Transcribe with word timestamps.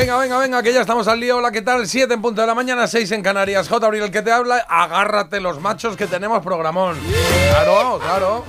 Venga, 0.00 0.16
venga, 0.16 0.38
venga, 0.38 0.62
que 0.62 0.72
ya 0.72 0.80
estamos 0.80 1.06
al 1.08 1.20
lío. 1.20 1.36
Hola, 1.36 1.50
¿qué 1.52 1.60
tal? 1.60 1.86
7 1.86 2.14
en 2.14 2.22
punto 2.22 2.40
de 2.40 2.46
la 2.46 2.54
mañana, 2.54 2.86
6 2.86 3.12
en 3.12 3.22
Canarias. 3.22 3.68
J. 3.68 3.86
Abril, 3.86 4.04
el 4.04 4.10
que 4.10 4.22
te 4.22 4.32
habla. 4.32 4.64
Agárrate 4.66 5.40
los 5.40 5.60
machos 5.60 5.94
que 5.94 6.06
tenemos 6.06 6.42
programón. 6.42 6.96
Claro, 7.50 7.98
claro. 8.02 8.44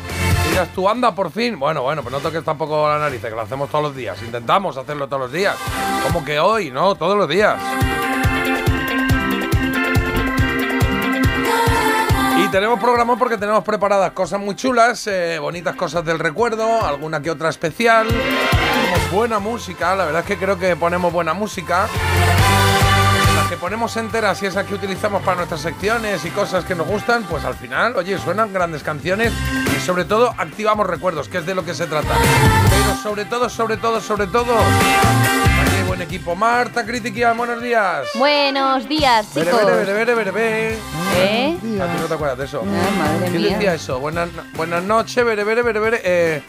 Dirás, 0.50 0.70
tú 0.74 0.88
anda 0.88 1.14
por 1.14 1.30
fin. 1.30 1.60
Bueno, 1.60 1.82
bueno, 1.82 2.04
pues 2.04 2.14
no 2.14 2.22
toques 2.22 2.46
tampoco 2.46 2.88
la 2.88 3.00
nariz, 3.00 3.22
que 3.22 3.32
lo 3.32 3.42
hacemos 3.42 3.70
todos 3.70 3.84
los 3.84 3.94
días. 3.94 4.22
Intentamos 4.22 4.78
hacerlo 4.78 5.08
todos 5.08 5.24
los 5.24 5.32
días. 5.34 5.58
Como 6.04 6.24
que 6.24 6.40
hoy, 6.40 6.72
¿no? 6.72 6.96
Todos 6.96 7.18
los 7.18 7.28
días. 7.28 7.60
Y 12.38 12.48
tenemos 12.50 12.80
programón 12.80 13.20
porque 13.20 13.38
tenemos 13.38 13.64
preparadas 13.64 14.12
cosas 14.12 14.40
muy 14.40 14.56
chulas, 14.56 15.06
eh, 15.08 15.38
bonitas 15.40 15.76
cosas 15.76 16.04
del 16.04 16.20
recuerdo, 16.20 16.86
alguna 16.86 17.22
que 17.22 17.30
otra 17.30 17.50
especial. 17.50 18.08
Tenemos 18.08 19.12
buena 19.12 19.40
música, 19.40 19.96
la 19.96 20.06
verdad 20.06 20.22
es 20.22 20.28
que 20.28 20.38
creo 20.38 20.58
que 20.58 20.76
ponemos 20.76 21.12
buena 21.12 21.34
música. 21.34 21.88
Las 23.36 23.48
que 23.50 23.58
ponemos 23.58 23.96
enteras 23.98 24.42
y 24.44 24.48
esas 24.48 24.66
que 24.66 24.74
utilizamos 24.74 25.22
para 25.24 25.38
nuestras 25.38 25.62
secciones 25.62 26.26
y 26.26 26.30
cosas 26.30 26.66
que 26.66 26.76
nos 26.76 26.88
gustan, 26.88 27.24
pues 27.24 27.44
al 27.46 27.56
final, 27.56 27.96
oye, 27.96 28.18
suenan 28.18 28.52
grandes 28.54 28.84
canciones 28.84 29.34
sobre 29.86 30.06
todo 30.06 30.34
activamos 30.38 30.86
recuerdos, 30.88 31.28
que 31.28 31.40
es 31.40 31.46
de 31.46 31.56
lo 31.56 31.66
que 31.66 31.74
se 31.74 31.88
trata. 31.88 32.16
Pero 32.70 32.96
sobre 33.02 33.26
todo, 33.26 33.50
sobre 33.50 33.78
todo, 33.78 34.00
sobre 34.00 34.28
todo, 34.28 34.56
aquí 34.58 35.84
buen 35.88 36.02
equipo. 36.02 36.36
Marta, 36.36 36.86
Critiquia, 36.86 37.34
buenos 37.34 37.62
días. 37.62 38.08
Buenos 38.16 38.88
días, 38.88 39.28
chicos. 39.34 39.66
bere, 39.66 39.94
bere, 39.94 40.14
bere, 40.16 40.32
bere. 40.32 40.78
¿Eh? 41.18 41.58
¿A 41.82 41.86
ti 41.88 41.98
no 42.00 42.06
te 42.08 42.14
acuerdas 42.14 42.38
de 42.38 42.46
eso? 42.46 42.64
Ah, 42.66 42.90
madre 42.98 43.30
¿Quién 43.32 43.42
mía. 43.42 43.52
decía 43.58 43.74
eso? 43.74 44.00
Buenas, 44.00 44.30
buenas 44.54 44.84
noches, 44.84 45.24
bere, 45.26 45.44
bere, 45.44 45.62
bere, 45.64 45.80
bere. 45.80 46.02
Eh, 46.04 46.42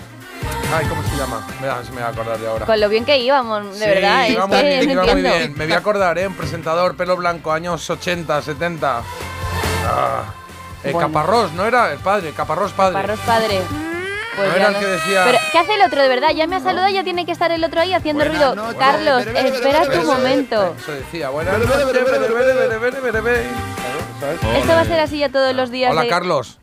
ay, 0.74 0.86
¿cómo 0.86 1.02
se 1.02 1.16
llama? 1.16 1.46
Me 1.60 1.66
da- 1.66 1.82
se 1.84 1.90
me 1.92 2.00
va 2.02 2.08
a 2.08 2.10
acordar 2.10 2.38
de 2.38 2.46
ahora. 2.46 2.66
Con 2.66 2.78
lo 2.80 2.88
bien 2.88 3.04
que 3.04 3.18
íbamos, 3.18 3.64
de 3.78 3.84
Sí, 3.84 3.90
verdad, 3.90 4.26
iba 4.28 4.46
muy 4.46 4.56
que 4.58 4.62
bien, 4.68 4.90
iba 4.90 5.04
muy 5.04 5.22
bien. 5.22 5.54
Me 5.56 5.64
voy 5.64 5.74
a 5.74 5.78
acordar, 5.78 6.18
¿eh? 6.18 6.26
Un 6.26 6.34
presentador, 6.34 6.96
pelo 6.96 7.16
blanco, 7.16 7.50
años 7.52 7.88
80, 7.88 8.40
70. 8.42 9.00
Ah. 9.86 10.22
Eh, 10.84 10.92
Bueno. 10.92 11.08
Caparrós, 11.08 11.52
¿no 11.52 11.64
era? 11.64 11.92
El 11.92 11.98
padre, 12.00 12.32
Caparrós 12.32 12.72
padre. 12.72 12.94
Parros 12.94 13.20
padre. 13.20 13.60
Pues 14.34 14.48
No 14.48 14.54
era 14.56 14.66
el 14.68 14.72
no- 14.72 14.80
que 14.80 14.86
decía- 14.86 15.24
Pero, 15.26 15.38
¿qué 15.52 15.58
hace 15.58 15.74
el 15.74 15.82
otro 15.82 16.00
de 16.02 16.08
verdad? 16.08 16.30
Ya 16.34 16.46
me 16.46 16.56
ha 16.56 16.60
saludado, 16.60 16.88
ya 16.88 17.04
tiene 17.04 17.26
que 17.26 17.32
estar 17.32 17.50
el 17.52 17.62
otro 17.62 17.82
ahí 17.82 17.92
haciendo 17.92 18.24
ruido. 18.24 18.54
Carlos, 18.78 19.26
espera 19.26 19.84
bere, 19.84 20.04
momento. 20.04 20.74
Eso 20.78 20.92
decía, 20.92 21.28
buenas 21.28 21.58
noches. 21.58 21.70
Esto 24.56 24.72
va 24.72 24.80
a 24.80 24.84
ser 24.84 25.00
así 25.00 25.18
ya 25.18 25.28
todos 25.28 25.54
los 25.54 25.70
días. 25.70 25.92
Hola, 25.92 26.02
de- 26.02 26.08
Carlos. 26.08 26.58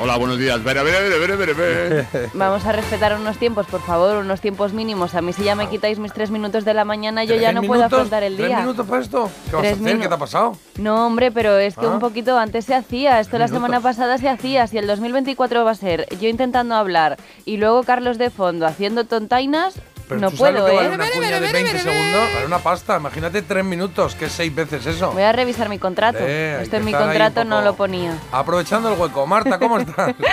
Hola, 0.00 0.16
buenos 0.16 0.38
días. 0.38 0.62
Vere, 0.64 0.82
vere, 0.82 1.18
vere, 1.36 1.52
vere. 1.54 2.06
Vamos 2.34 2.66
a 2.66 2.72
respetar 2.72 3.14
unos 3.14 3.38
tiempos, 3.38 3.66
por 3.66 3.80
favor, 3.80 4.16
unos 4.16 4.40
tiempos 4.40 4.72
mínimos. 4.72 5.14
A 5.14 5.22
mí 5.22 5.32
si 5.32 5.44
ya 5.44 5.54
me 5.54 5.68
quitáis 5.68 6.00
mis 6.00 6.12
tres 6.12 6.30
minutos 6.32 6.64
de 6.64 6.74
la 6.74 6.84
mañana, 6.84 7.22
yo 7.24 7.36
ya 7.36 7.50
¿Tres 7.52 7.54
no 7.54 7.62
puedo 7.62 7.84
afrontar 7.84 8.24
el 8.24 8.36
¿Tres 8.36 8.48
día. 8.48 8.58
minutos 8.60 8.86
para 8.86 9.02
esto? 9.02 9.30
¿Qué 9.48 9.56
vas 9.56 9.64
a 9.64 9.68
Tres 9.68 9.80
hacer? 9.80 10.00
¿Qué 10.00 10.08
te 10.08 10.14
ha 10.14 10.18
pasado? 10.18 10.56
No, 10.78 11.06
hombre, 11.06 11.30
pero 11.30 11.56
es 11.58 11.76
que 11.76 11.86
Ah. 11.86 11.90
un 11.90 12.00
poquito 12.00 12.36
antes 12.36 12.64
se 12.64 12.74
hacía. 12.74 13.20
Esto 13.20 13.38
la 13.38 13.46
Minutos. 13.46 13.56
semana 13.62 13.80
pasada 13.80 14.18
se 14.18 14.28
hacía. 14.28 14.66
Si 14.66 14.78
el 14.78 14.86
2024 14.88 15.64
va 15.64 15.70
a 15.70 15.74
ser 15.76 16.06
yo 16.20 16.28
intentando 16.28 16.74
hablar 16.74 17.16
y 17.44 17.56
luego 17.56 17.84
Carlos 17.84 18.18
de 18.18 18.30
fondo 18.30 18.66
haciendo 18.66 19.04
tontainas, 19.04 19.74
Pero 20.08 20.20
no 20.20 20.30
¿tú 20.30 20.36
sabes 20.36 20.52
puedo, 20.52 20.66
lo 20.66 20.70
que 20.70 20.76
vale 20.76 20.88
¿eh? 20.88 20.94
una 20.94 21.10
cuña 21.10 21.40
de 21.40 21.52
20 21.52 21.78
segundos? 21.78 22.28
Vale 22.34 22.46
una 22.46 22.58
pasta. 22.58 22.96
Imagínate 22.98 23.42
tres 23.42 23.64
minutos, 23.64 24.14
que 24.14 24.26
es 24.26 24.32
seis 24.32 24.54
veces 24.54 24.84
eso. 24.86 25.12
Voy 25.12 25.22
a 25.22 25.32
revisar 25.32 25.68
mi 25.68 25.78
contrato. 25.78 26.18
Eh, 26.20 26.58
Esto 26.62 26.76
en 26.76 26.84
mi 26.84 26.92
contrato 26.92 27.44
no 27.44 27.62
lo 27.62 27.74
ponía. 27.74 28.16
Aprovechando 28.32 28.92
el 28.92 28.98
hueco. 29.00 29.26
Marta, 29.26 29.58
¿cómo 29.58 29.78
estás? 29.78 30.14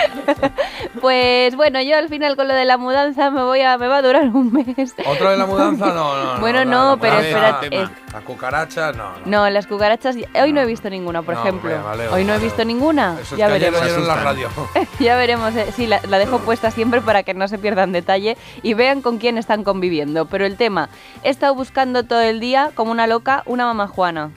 Pues 1.00 1.56
bueno, 1.56 1.80
yo 1.82 1.96
al 1.96 2.08
final 2.08 2.36
con 2.36 2.48
lo 2.48 2.54
de 2.54 2.64
la 2.64 2.76
mudanza 2.76 3.30
me 3.30 3.42
voy 3.42 3.60
a 3.62 3.76
me 3.78 3.88
va 3.88 3.96
a 3.98 4.02
durar 4.02 4.24
un 4.28 4.52
mes. 4.52 4.94
¿Otra 5.06 5.30
vez 5.30 5.38
la 5.38 5.46
mudanza? 5.46 5.86
No, 5.92 6.14
no. 6.16 6.34
no 6.34 6.40
Bueno, 6.40 6.64
no, 6.64 6.90
la 6.90 7.00
pero 7.00 7.14
mudanza, 7.14 7.28
espera, 7.38 7.60
tema. 7.60 7.82
es- 7.82 7.90
Las 8.12 8.22
cucarachas, 8.24 8.96
no. 8.96 9.04
no. 9.24 9.42
No, 9.44 9.50
las 9.50 9.66
cucarachas 9.66 10.16
hoy 10.40 10.52
no 10.52 10.60
he 10.60 10.66
visto 10.66 10.90
ninguna, 10.90 11.22
por 11.22 11.34
No, 11.34 11.40
ejemplo. 11.40 11.70
hombre, 11.74 11.82
vale, 11.82 12.08
hoy 12.08 12.24
no 12.24 12.34
he 12.34 12.38
visto 12.38 12.64
ninguna. 12.64 13.16
Eso 13.20 13.34
es 13.34 13.38
ya 13.38 13.46
que 13.48 13.52
ayer 13.54 13.72
veremos. 13.72 13.98
en 13.98 14.06
la 14.08 14.14
radio. 14.16 14.48
Ya 15.00 15.16
veremos, 15.16 15.56
eh. 15.56 15.72
sí, 15.74 15.86
la, 15.86 16.00
la 16.08 16.18
dejo 16.18 16.38
puesta 16.44 16.70
siempre 16.70 17.00
para 17.00 17.22
que 17.22 17.32
no 17.34 17.48
se 17.48 17.58
pierdan 17.58 17.92
detalle 17.92 18.36
y 18.62 18.74
vean 18.74 19.00
con 19.02 19.18
quién 19.18 19.38
están 19.38 19.64
conviviendo. 19.64 20.26
Pero 20.26 20.44
el 20.44 20.56
tema, 20.56 20.88
he 21.22 21.30
estado 21.30 21.54
buscando 21.54 22.02
todo 22.04 22.20
el 22.20 22.38
día, 22.40 22.70
como 22.74 22.90
una 22.92 23.06
loca, 23.06 23.42
una 23.46 23.64
mamá 23.64 23.86
Juana. 23.88 24.30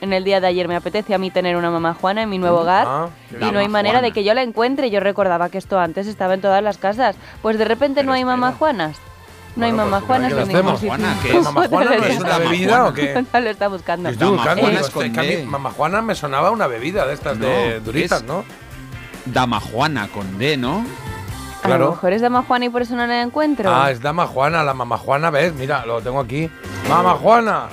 En 0.00 0.12
el 0.12 0.22
día 0.22 0.40
de 0.40 0.46
ayer 0.46 0.68
me 0.68 0.76
apetece 0.76 1.12
a 1.12 1.18
mí 1.18 1.32
tener 1.32 1.56
una 1.56 1.72
mamá 1.72 1.92
Juana 1.92 2.22
en 2.22 2.28
mi 2.30 2.38
nuevo 2.38 2.60
hogar 2.60 2.86
Ah, 2.88 3.08
y 3.32 3.34
qué 3.34 3.50
no 3.50 3.58
hay 3.58 3.66
manera 3.66 4.00
de 4.00 4.12
que 4.12 4.22
yo 4.22 4.32
la 4.32 4.42
encuentre. 4.42 4.90
Yo 4.90 5.00
recordaba 5.00 5.48
que 5.48 5.58
esto 5.58 5.80
antes 5.80 6.06
estaba 6.06 6.34
en 6.34 6.40
todas 6.40 6.62
las 6.62 6.78
casas. 6.78 7.16
Pues 7.42 7.58
de 7.58 7.64
repente 7.64 8.04
no 8.04 8.12
hay 8.12 8.24
mamá 8.24 8.52
Juanas. 8.52 8.96
No 9.58 9.64
hay 9.66 9.72
mamá 9.72 10.00
pues. 10.06 10.32
Juana, 10.80 11.16
¿qué 11.22 11.40
mamá 11.42 11.68
Juana 11.68 11.96
no 11.96 12.04
es 12.04 12.20
una 12.20 12.38
bebida 12.38 12.86
o 12.86 12.92
qué? 12.94 13.24
No 13.32 13.40
lo 13.40 13.50
está 13.50 13.68
buscando. 13.68 14.08
Estoy 14.08 14.30
buscando, 14.30 14.66
a 14.66 15.22
D. 15.22 15.44
Mamá 15.46 15.70
Juana 15.70 16.00
me 16.00 16.14
sonaba 16.14 16.50
una 16.50 16.66
bebida 16.68 17.06
de 17.06 17.14
estas 17.14 17.38
de 17.38 17.80
duritas, 17.80 18.22
¿no? 18.22 18.44
Dama 19.26 19.60
Juana 19.60 20.08
con 20.08 20.38
D, 20.38 20.56
¿no? 20.56 20.84
A 21.58 21.66
claro. 21.66 21.86
lo 21.86 21.90
mejor 21.90 22.12
es 22.12 22.22
dama 22.22 22.44
Juana 22.46 22.66
y 22.66 22.68
por 22.68 22.82
eso 22.82 22.94
no 22.94 23.04
la 23.06 23.20
encuentro. 23.20 23.74
Ah, 23.74 23.90
es 23.90 24.00
Dama 24.00 24.28
Juana, 24.28 24.62
la 24.62 24.74
Mamá 24.74 24.96
Juana, 24.96 25.30
¿ves? 25.30 25.52
Mira, 25.54 25.84
lo 25.84 26.00
tengo 26.00 26.20
aquí. 26.20 26.48
Mamá 26.88 27.14
Juana. 27.14 27.64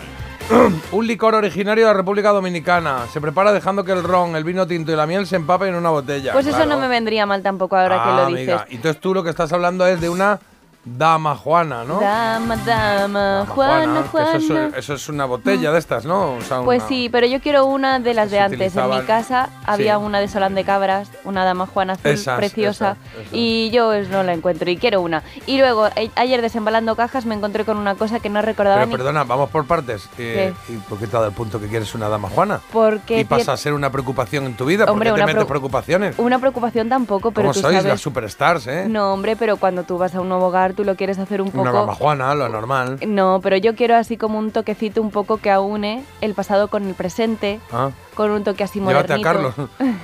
Un 0.92 1.08
licor 1.08 1.36
originario 1.36 1.86
de 1.86 1.92
la 1.92 1.98
República 1.98 2.32
Dominicana. 2.32 3.06
Se 3.14 3.22
prepara 3.22 3.54
dejando 3.54 3.84
que 3.84 3.92
el 3.92 4.04
ron, 4.04 4.36
el 4.36 4.44
vino 4.44 4.66
tinto 4.66 4.92
y 4.92 4.96
la 4.96 5.06
miel 5.06 5.28
se 5.28 5.36
empapen 5.36 5.70
en 5.70 5.76
una 5.76 5.92
botella. 5.92 6.34
Pues 6.34 6.48
eso 6.48 6.66
no 6.66 6.78
me 6.80 6.88
vendría 6.88 7.26
mal 7.28 7.44
tampoco 7.44 7.76
ahora 7.78 7.96
que 8.04 8.10
Ah, 8.10 8.16
lo 8.24 8.26
dices. 8.36 8.50
amiga. 8.56 8.68
Y 8.70 8.76
entonces 8.78 9.00
tú 9.00 9.14
lo 9.14 9.24
que 9.24 9.30
estás 9.30 9.54
hablando 9.54 9.86
es 9.86 10.02
de 10.02 10.10
una 10.10 10.40
Dama 10.88 11.36
Juana, 11.36 11.84
¿no? 11.84 12.00
Dama, 12.00 12.58
dama, 12.58 13.20
Dama 13.20 13.46
Juana, 13.48 14.04
Juana. 14.12 14.36
Eso 14.38 14.60
es, 14.68 14.74
eso 14.76 14.94
es 14.94 15.10
una 15.10 15.26
botella 15.26 15.72
de 15.72 15.80
estas, 15.80 16.06
¿no? 16.06 16.34
O 16.36 16.42
sea, 16.42 16.62
Pues 16.62 16.82
una- 16.82 16.88
sí, 16.90 17.10
pero 17.12 17.26
yo 17.26 17.42
quiero 17.42 17.66
una 17.66 17.98
de 18.00 18.14
las 18.14 18.30
de 18.30 18.40
antes. 18.40 18.76
En 18.76 18.90
mi 18.92 19.02
casa 19.02 19.50
había 19.66 19.98
Sí. 19.98 20.04
una 20.04 20.20
de 20.20 20.28
Solán 20.28 20.54
de 20.54 20.64
Cabras, 20.64 21.10
una 21.24 21.44
dama 21.44 21.66
Juana 21.66 21.94
azul 21.94 22.12
Esas, 22.12 22.38
preciosa, 22.38 22.92
esas, 22.92 23.22
esas. 23.22 23.34
y 23.34 23.72
yo 23.72 24.00
no 24.12 24.22
la 24.22 24.34
encuentro 24.34 24.70
y 24.70 24.78
quiero 24.78 25.02
una. 25.02 25.24
Y 25.48 25.58
luego, 25.58 25.88
ayer 26.16 26.42
desembalando 26.44 26.96
cajas 26.96 27.26
me 27.26 27.34
encontré 27.34 27.66
con 27.66 27.78
una 27.78 27.96
cosa 27.96 28.20
que 28.20 28.30
no 28.30 28.44
recordaba 28.44 28.76
Pero 28.78 28.88
ni 28.88 28.92
perdona, 28.98 29.24
vamos 29.24 29.50
por 29.50 29.66
partes. 29.66 30.08
Eh, 30.20 30.54
¿Y 30.70 30.74
por 30.78 31.00
qué 31.00 31.08
te 31.08 31.16
ha 31.16 31.20
dado 31.20 31.30
el 31.30 31.36
punto 31.36 31.60
que 31.60 31.68
quieres 31.68 31.96
una 31.96 32.10
Dama 32.10 32.30
Juana? 32.30 32.60
porque 32.72 33.22
Y 33.22 33.24
pasa 33.26 33.54
a 33.54 33.58
ser 33.58 33.74
una 33.74 33.92
preocupación 33.92 34.46
en 34.46 34.56
tu 34.56 34.66
vida. 34.66 34.86
Hombre, 34.86 35.10
¿Por 35.10 35.18
qué 35.18 35.22
te 35.24 35.26
metes 35.26 35.44
preo- 35.46 35.48
preocupaciones? 35.48 36.16
una 36.20 36.38
preocupación 36.38 36.90
tampoco, 36.90 37.32
pero 37.32 37.46
¿Cómo 37.48 37.54
tú 37.54 37.62
sois 37.62 37.74
sabes... 37.78 37.90
las 37.90 38.02
superstars, 38.02 38.68
eh? 38.68 38.86
No, 38.88 39.12
hombre, 39.14 39.36
pero 39.36 39.58
cuando 39.58 39.82
tú 39.84 39.98
vas 39.98 40.14
a 40.14 40.22
un 40.22 40.30
nuevo 40.30 40.46
hogar, 40.46 40.75
tú 40.76 40.84
lo 40.84 40.96
quieres 40.96 41.18
hacer 41.18 41.42
un 41.42 41.50
Una 41.54 41.72
poco... 41.72 41.82
Dama 41.82 41.96
Juana, 41.96 42.36
lo 42.36 42.50
normal. 42.50 43.00
No, 43.08 43.40
pero 43.42 43.58
yo 43.58 43.76
quiero 43.76 43.96
así 43.96 44.18
como 44.18 44.38
un 44.38 44.52
toquecito 44.52 45.02
un 45.02 45.10
poco 45.12 45.38
que 45.38 45.50
aúne 45.50 46.04
el 46.22 46.34
pasado 46.36 46.68
con 46.68 46.86
el 46.88 46.94
presente, 46.94 47.60
Ah, 47.72 47.90
con 48.16 48.32
un 48.32 48.44
toque 48.44 48.64
así 48.64 48.80
Llévate 48.80 49.14
a 49.14 49.18
modernito. 49.18 49.24
Carlos. 49.24 49.54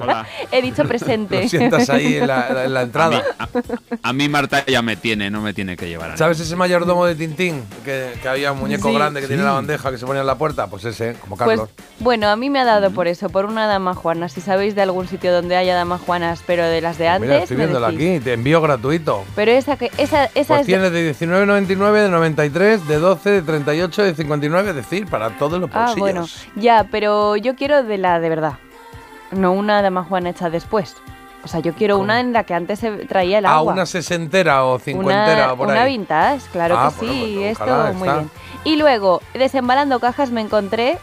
Hola. 0.00 0.26
He 0.50 0.60
dicho 0.60 0.82
presente. 0.84 1.42
Lo 1.42 1.48
sientas 1.48 1.88
ahí 1.88 2.16
en 2.16 2.26
la, 2.26 2.64
en 2.64 2.74
la 2.74 2.80
A 2.80 2.82
mí, 2.82 2.86
entrada. 2.88 3.22
a, 3.38 3.48
a 4.02 4.12
mí 4.12 4.28
Marta 4.28 4.64
ya 4.66 4.82
me 4.82 4.96
tiene, 4.96 5.30
no 5.30 5.40
me 5.40 5.54
tiene 5.54 5.76
que 5.76 5.86
llevar 5.88 6.10
a 6.10 6.16
¿Sabes 6.16 6.40
ese 6.40 6.56
mayordomo 6.56 7.06
de 7.06 7.14
Tintín? 7.14 7.62
Que, 7.84 8.12
que 8.20 8.28
había 8.28 8.50
un 8.50 8.58
muñeco 8.58 8.88
Sí. 8.88 8.94
grande 8.94 9.20
que 9.20 9.28
tiene 9.28 9.44
la 9.44 9.52
bandeja 9.52 9.92
que 9.92 9.98
se 9.98 10.04
ponía 10.04 10.22
en 10.22 10.26
la 10.26 10.36
puerta. 10.36 10.66
Pues 10.66 10.84
ese, 10.84 11.14
como 11.20 11.36
Pues 11.36 11.48
Carlos. 11.60 11.68
bueno, 12.00 12.28
a 12.28 12.34
mí 12.34 12.50
me 12.50 12.58
ha 12.58 12.64
dado 12.64 12.90
por 12.90 13.06
eso, 13.06 13.28
por 13.28 13.44
una 13.46 13.68
dama 13.68 13.94
juana. 13.94 14.28
Si 14.28 14.40
sabéis 14.40 14.74
de 14.74 14.82
algún 14.82 15.06
sitio 15.06 15.32
donde 15.32 15.54
haya 15.56 15.76
damas 15.76 16.00
juanas, 16.00 16.42
pero 16.44 16.64
de 16.64 16.80
las 16.80 16.98
de 16.98 17.06
antes, 17.06 17.20
Pues 17.28 17.30
Mira, 17.30 17.42
estoy 17.44 17.56
viéndola 17.56 17.86
aquí, 17.88 18.18
te 18.18 18.32
envío 18.32 18.60
gratuito. 18.60 19.22
Pero 19.36 19.52
esa 19.52 19.76
que 19.76 19.92
esa 19.98 20.24
esa 20.34 20.54
Pues 20.54 20.60
es 20.62 20.66
tiene 20.66 20.90
de 20.90 21.14
19,99, 21.14 21.92
de 22.02 22.08
93, 22.08 22.88
de 22.88 22.98
12, 22.98 23.30
de 23.30 23.42
38, 23.42 24.02
de 24.02 24.14
59, 24.16 24.70
es 24.70 24.76
decir, 24.76 25.06
para 25.06 25.30
todos 25.38 25.60
los 25.60 25.70
Ah, 25.72 25.86
bolsillos. 25.94 26.00
bueno, 26.00 26.26
ya, 26.56 26.88
pero 26.90 27.13
yo 27.36 27.54
quiero 27.56 27.82
de 27.82 27.98
la 27.98 28.20
de 28.20 28.28
verdad. 28.28 28.54
No 29.30 29.52
una 29.52 29.82
dama 29.82 30.04
juana 30.04 30.30
hecha 30.30 30.50
después. 30.50 30.96
O 31.42 31.48
sea, 31.48 31.60
yo 31.60 31.74
quiero 31.74 31.98
una 31.98 32.20
en 32.20 32.32
la 32.32 32.44
que 32.44 32.54
antes 32.54 32.78
se 32.78 32.90
traía 33.06 33.38
el 33.38 33.44
Ah, 33.46 33.56
agua. 33.56 33.72
una 33.74 33.84
sesentera 33.84 34.64
o 34.64 34.78
cincuentera 34.78 35.44
una, 35.44 35.52
o 35.52 35.56
por 35.58 35.68
una 35.68 35.82
ahí. 35.82 35.92
vintage, 35.98 36.40
claro 36.52 36.76
Ah, 36.78 36.90
que 36.98 37.06
sí, 37.06 37.34
pues 37.36 37.46
esto 37.52 37.64
ojalá, 37.64 37.92
muy 37.92 38.08
está. 38.08 38.18
bien. 38.20 38.30
Y 38.64 38.76
luego, 38.76 39.20
desembalando 39.34 40.00
cajas, 40.00 40.30
me 40.30 40.40
encontré 40.40 40.96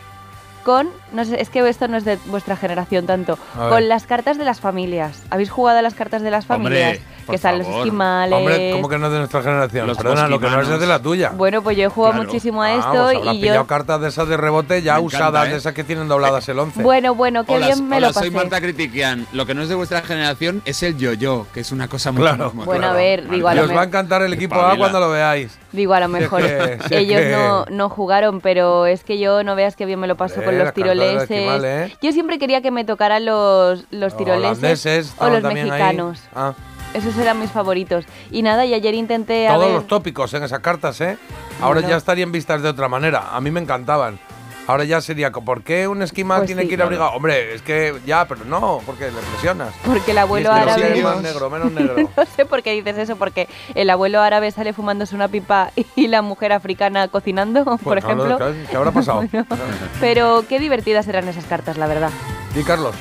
con, 0.64 0.90
no 1.12 1.26
sé, 1.26 1.40
es 1.42 1.50
que 1.52 1.68
esto 1.70 1.88
no 1.88 1.98
es 1.98 2.06
de 2.06 2.18
vuestra 2.28 2.56
generación 2.56 3.06
tanto, 3.06 3.38
con 3.70 3.88
las 3.88 4.06
cartas 4.08 4.38
de 4.40 4.46
las 4.46 4.60
familias. 4.60 5.22
¿Habéis 5.30 5.52
jugado 5.52 5.78
a 5.80 5.82
las 5.84 5.94
cartas 5.94 6.22
de 6.24 6.32
las 6.32 6.46
familias? 6.48 7.00
Que 7.32 7.36
están 7.38 7.58
los 7.58 7.68
esquimales. 7.68 8.38
Hombre, 8.38 8.72
¿cómo 8.74 8.88
que 8.88 8.98
no 9.00 9.08
es 9.08 9.12
de 9.14 9.18
nuestra 9.20 9.42
generación? 9.42 9.88
Los 9.88 9.98
Perdona, 9.98 10.28
lo 10.28 10.40
que 10.40 10.48
no 10.50 10.62
es 10.62 10.80
de 10.80 10.86
la 10.88 11.00
tuya. 11.00 11.32
Bueno, 11.36 11.64
pues 11.64 11.76
yo 11.78 11.86
he 11.86 11.88
jugado 11.90 12.14
Claro. 12.14 12.28
muchísimo 12.28 12.62
a 12.62 12.68
Ah, 12.68 12.74
esto 12.76 12.92
pues 12.92 13.18
habrás 13.18 13.36
y 13.36 13.40
yo... 13.42 13.66
cartas 13.68 14.02
de 14.02 14.08
esas 14.10 14.28
de 14.28 14.38
rebote 14.38 14.82
ya 14.84 14.94
Me 14.96 15.00
encanta, 15.06 15.18
usadas, 15.18 15.48
¿eh? 15.48 15.52
de 15.52 15.58
esas 15.58 15.74
que 15.74 15.84
tienen 15.84 16.08
dobladas 16.08 16.48
el 16.50 16.60
11. 16.60 16.84
Bueno, 16.84 17.16
bueno, 17.16 17.44
qué 17.46 17.54
Hola, 17.56 17.66
bien 17.68 17.88
me 17.90 17.98
hola, 17.98 18.08
lo 18.10 18.14
pasé. 18.14 18.28
soy 18.28 18.36
Marta 18.36 18.60
Critiquian. 18.62 19.26
Lo 19.34 19.46
que 19.46 19.54
no 19.56 19.62
es 19.64 19.70
de 19.70 19.76
vuestra 19.76 20.02
generación 20.02 20.62
es 20.66 20.84
el 20.84 20.98
yo-yo, 20.98 21.48
que 21.54 21.62
es 21.62 21.72
una 21.72 21.88
cosa 21.88 22.12
muy 22.12 22.22
Claro. 22.22 22.52
Bueno, 22.54 22.88
a 22.88 22.94
ver, 22.94 23.28
digo, 23.30 23.48
a 23.48 23.56
lo 23.56 23.62
os 23.64 23.68
va 23.68 23.72
a 23.72 23.76
mejor- 23.76 23.88
encantar 23.88 24.22
el 24.22 24.34
equipo 24.34 24.56
A 24.56 24.76
cuando 24.78 25.00
lo 25.00 25.10
veáis. 25.10 25.58
Digo, 25.72 25.94
a 25.94 26.00
lo 26.02 26.08
mejor 26.10 26.42
ellos 26.90 27.20
que- 27.22 27.32
no, 27.32 27.66
no 27.70 27.90
jugaron, 27.90 28.42
pero 28.42 28.86
es 28.86 29.04
que 29.04 29.18
yo 29.20 29.44
no 29.44 29.56
veas 29.56 29.76
que 29.76 29.86
bien 29.86 30.00
me 30.00 30.08
lo 30.08 30.18
paso 30.18 30.36
Hombre, 30.36 30.48
con 30.48 30.60
los 30.60 30.74
tiroleses. 30.74 31.30
¿eh? 31.64 31.96
Yo 32.02 32.12
siempre 32.12 32.40
quería 32.40 32.62
que 32.62 32.72
me 32.72 32.84
tocaran 32.84 33.26
los, 33.26 33.86
los 33.92 34.18
tiroleses 34.18 35.14
o 35.18 35.30
los 35.30 35.44
mexicanos. 35.44 36.20
Ah, 36.36 36.54
Esos 36.94 37.18
eran 37.18 37.40
mis 37.40 37.52
favoritos. 37.52 38.06
Y 38.32 38.42
nada, 38.42 38.66
y 38.66 38.74
ayer 38.74 38.94
intenté 38.94 39.48
a 39.48 39.54
todos 39.54 39.66
ver- 39.68 39.76
los 39.76 39.88
tópicos 39.88 40.34
en 40.34 40.44
esas 40.44 40.60
cartas, 40.60 41.00
¿eh? 41.02 41.18
Ahora 41.62 41.80
Bueno. 41.82 41.90
ya 41.90 41.98
estarían 41.98 42.32
vistas 42.32 42.62
de 42.62 42.70
otra 42.70 42.88
manera. 42.90 43.30
A 43.32 43.40
mí 43.42 43.50
me 43.52 43.60
encantaban. 43.62 44.20
Ahora 44.68 44.84
ya 44.84 45.02
sería, 45.02 45.32
¿por 45.32 45.64
qué 45.64 45.88
un 45.88 46.02
esquimal 46.04 46.42
Pues 46.42 46.48
tiene 46.48 46.62
sí. 46.62 46.68
que 46.68 46.76
ir 46.76 46.84
abrigado? 46.84 47.12
Hombre, 47.12 47.56
es 47.56 47.62
que 47.64 47.96
ya, 48.06 48.28
pero 48.28 48.46
no, 48.46 48.80
porque 48.86 49.06
le 49.06 49.20
presionas. 49.20 49.74
Porque 49.84 50.12
el 50.12 50.18
abuelo 50.20 50.50
Y 50.50 50.60
es 50.60 50.66
que 50.66 50.72
árabe... 50.72 50.96
sí, 50.96 51.02
más 51.02 51.22
negro, 51.22 51.50
menos 51.50 51.72
negro. 51.72 51.96
No 52.16 52.26
sé 52.36 52.46
por 52.46 52.62
qué 52.62 52.72
dices 52.74 52.98
eso, 52.98 53.16
porque 53.16 53.50
el 53.74 53.90
abuelo 53.90 54.22
árabe 54.22 54.52
sale 54.52 54.72
fumándose 54.72 55.16
una 55.16 55.28
pipa 55.30 55.72
y 55.96 56.08
la 56.08 56.22
mujer 56.22 56.54
africana 56.54 57.08
cocinando, 57.08 57.66
por 57.84 57.98
ejemplo. 57.98 58.38
¿qué- 58.38 58.66
¿Qué 58.70 58.78
habrá 58.78 58.92
pasado? 58.92 59.24
Pero 60.00 60.46
qué 60.48 60.60
divertidas 60.60 61.08
eran 61.08 61.28
esas 61.28 61.46
cartas, 61.46 61.78
la 61.78 61.88
verdad. 61.88 62.12
Y 62.56 62.64
Carlos, 62.64 62.96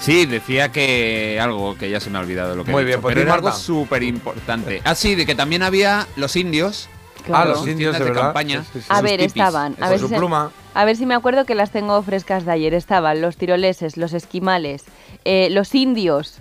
Sí, 0.00 0.26
decía 0.26 0.70
que 0.70 1.38
algo 1.40 1.76
que 1.76 1.90
ya 1.90 2.00
se 2.00 2.10
me 2.10 2.18
ha 2.18 2.20
olvidado 2.20 2.54
lo 2.54 2.64
que 2.64 2.70
Muy 2.70 2.82
he 2.82 2.84
bien, 2.84 2.96
dicho, 2.98 3.02
pues 3.02 3.14
pero 3.14 3.26
era 3.26 3.34
algo 3.34 3.50
súper 3.52 4.02
importante. 4.02 4.80
Ah, 4.84 4.94
sí, 4.94 5.14
de 5.14 5.26
que 5.26 5.34
también 5.34 5.62
había 5.62 6.06
los 6.16 6.36
indios. 6.36 6.88
ah, 7.32 7.44
los 7.44 7.66
indios, 7.66 7.76
de 7.76 7.76
Tiendas 7.76 7.98
de 8.00 8.04
verdad. 8.04 8.22
campaña. 8.22 8.62
Sí, 8.64 8.68
sí, 8.74 8.80
sí. 8.82 8.86
A 8.88 9.00
ver, 9.00 9.18
tipis, 9.18 9.26
estaban. 9.36 9.74
A 9.80 9.88
ver, 9.90 9.98
si 9.98 10.06
se- 10.08 10.16
pluma. 10.16 10.52
a 10.74 10.84
ver 10.84 10.96
si 10.96 11.06
me 11.06 11.14
acuerdo 11.14 11.44
que 11.44 11.54
las 11.56 11.70
tengo 11.72 12.00
frescas 12.02 12.44
de 12.44 12.52
ayer. 12.52 12.72
Estaban 12.74 13.20
los 13.20 13.36
tiroleses, 13.36 13.96
los 13.96 14.12
esquimales, 14.12 14.84
eh, 15.24 15.48
los 15.50 15.74
indios, 15.74 16.40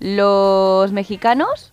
los 0.00 0.90
mexicanos, 0.92 1.70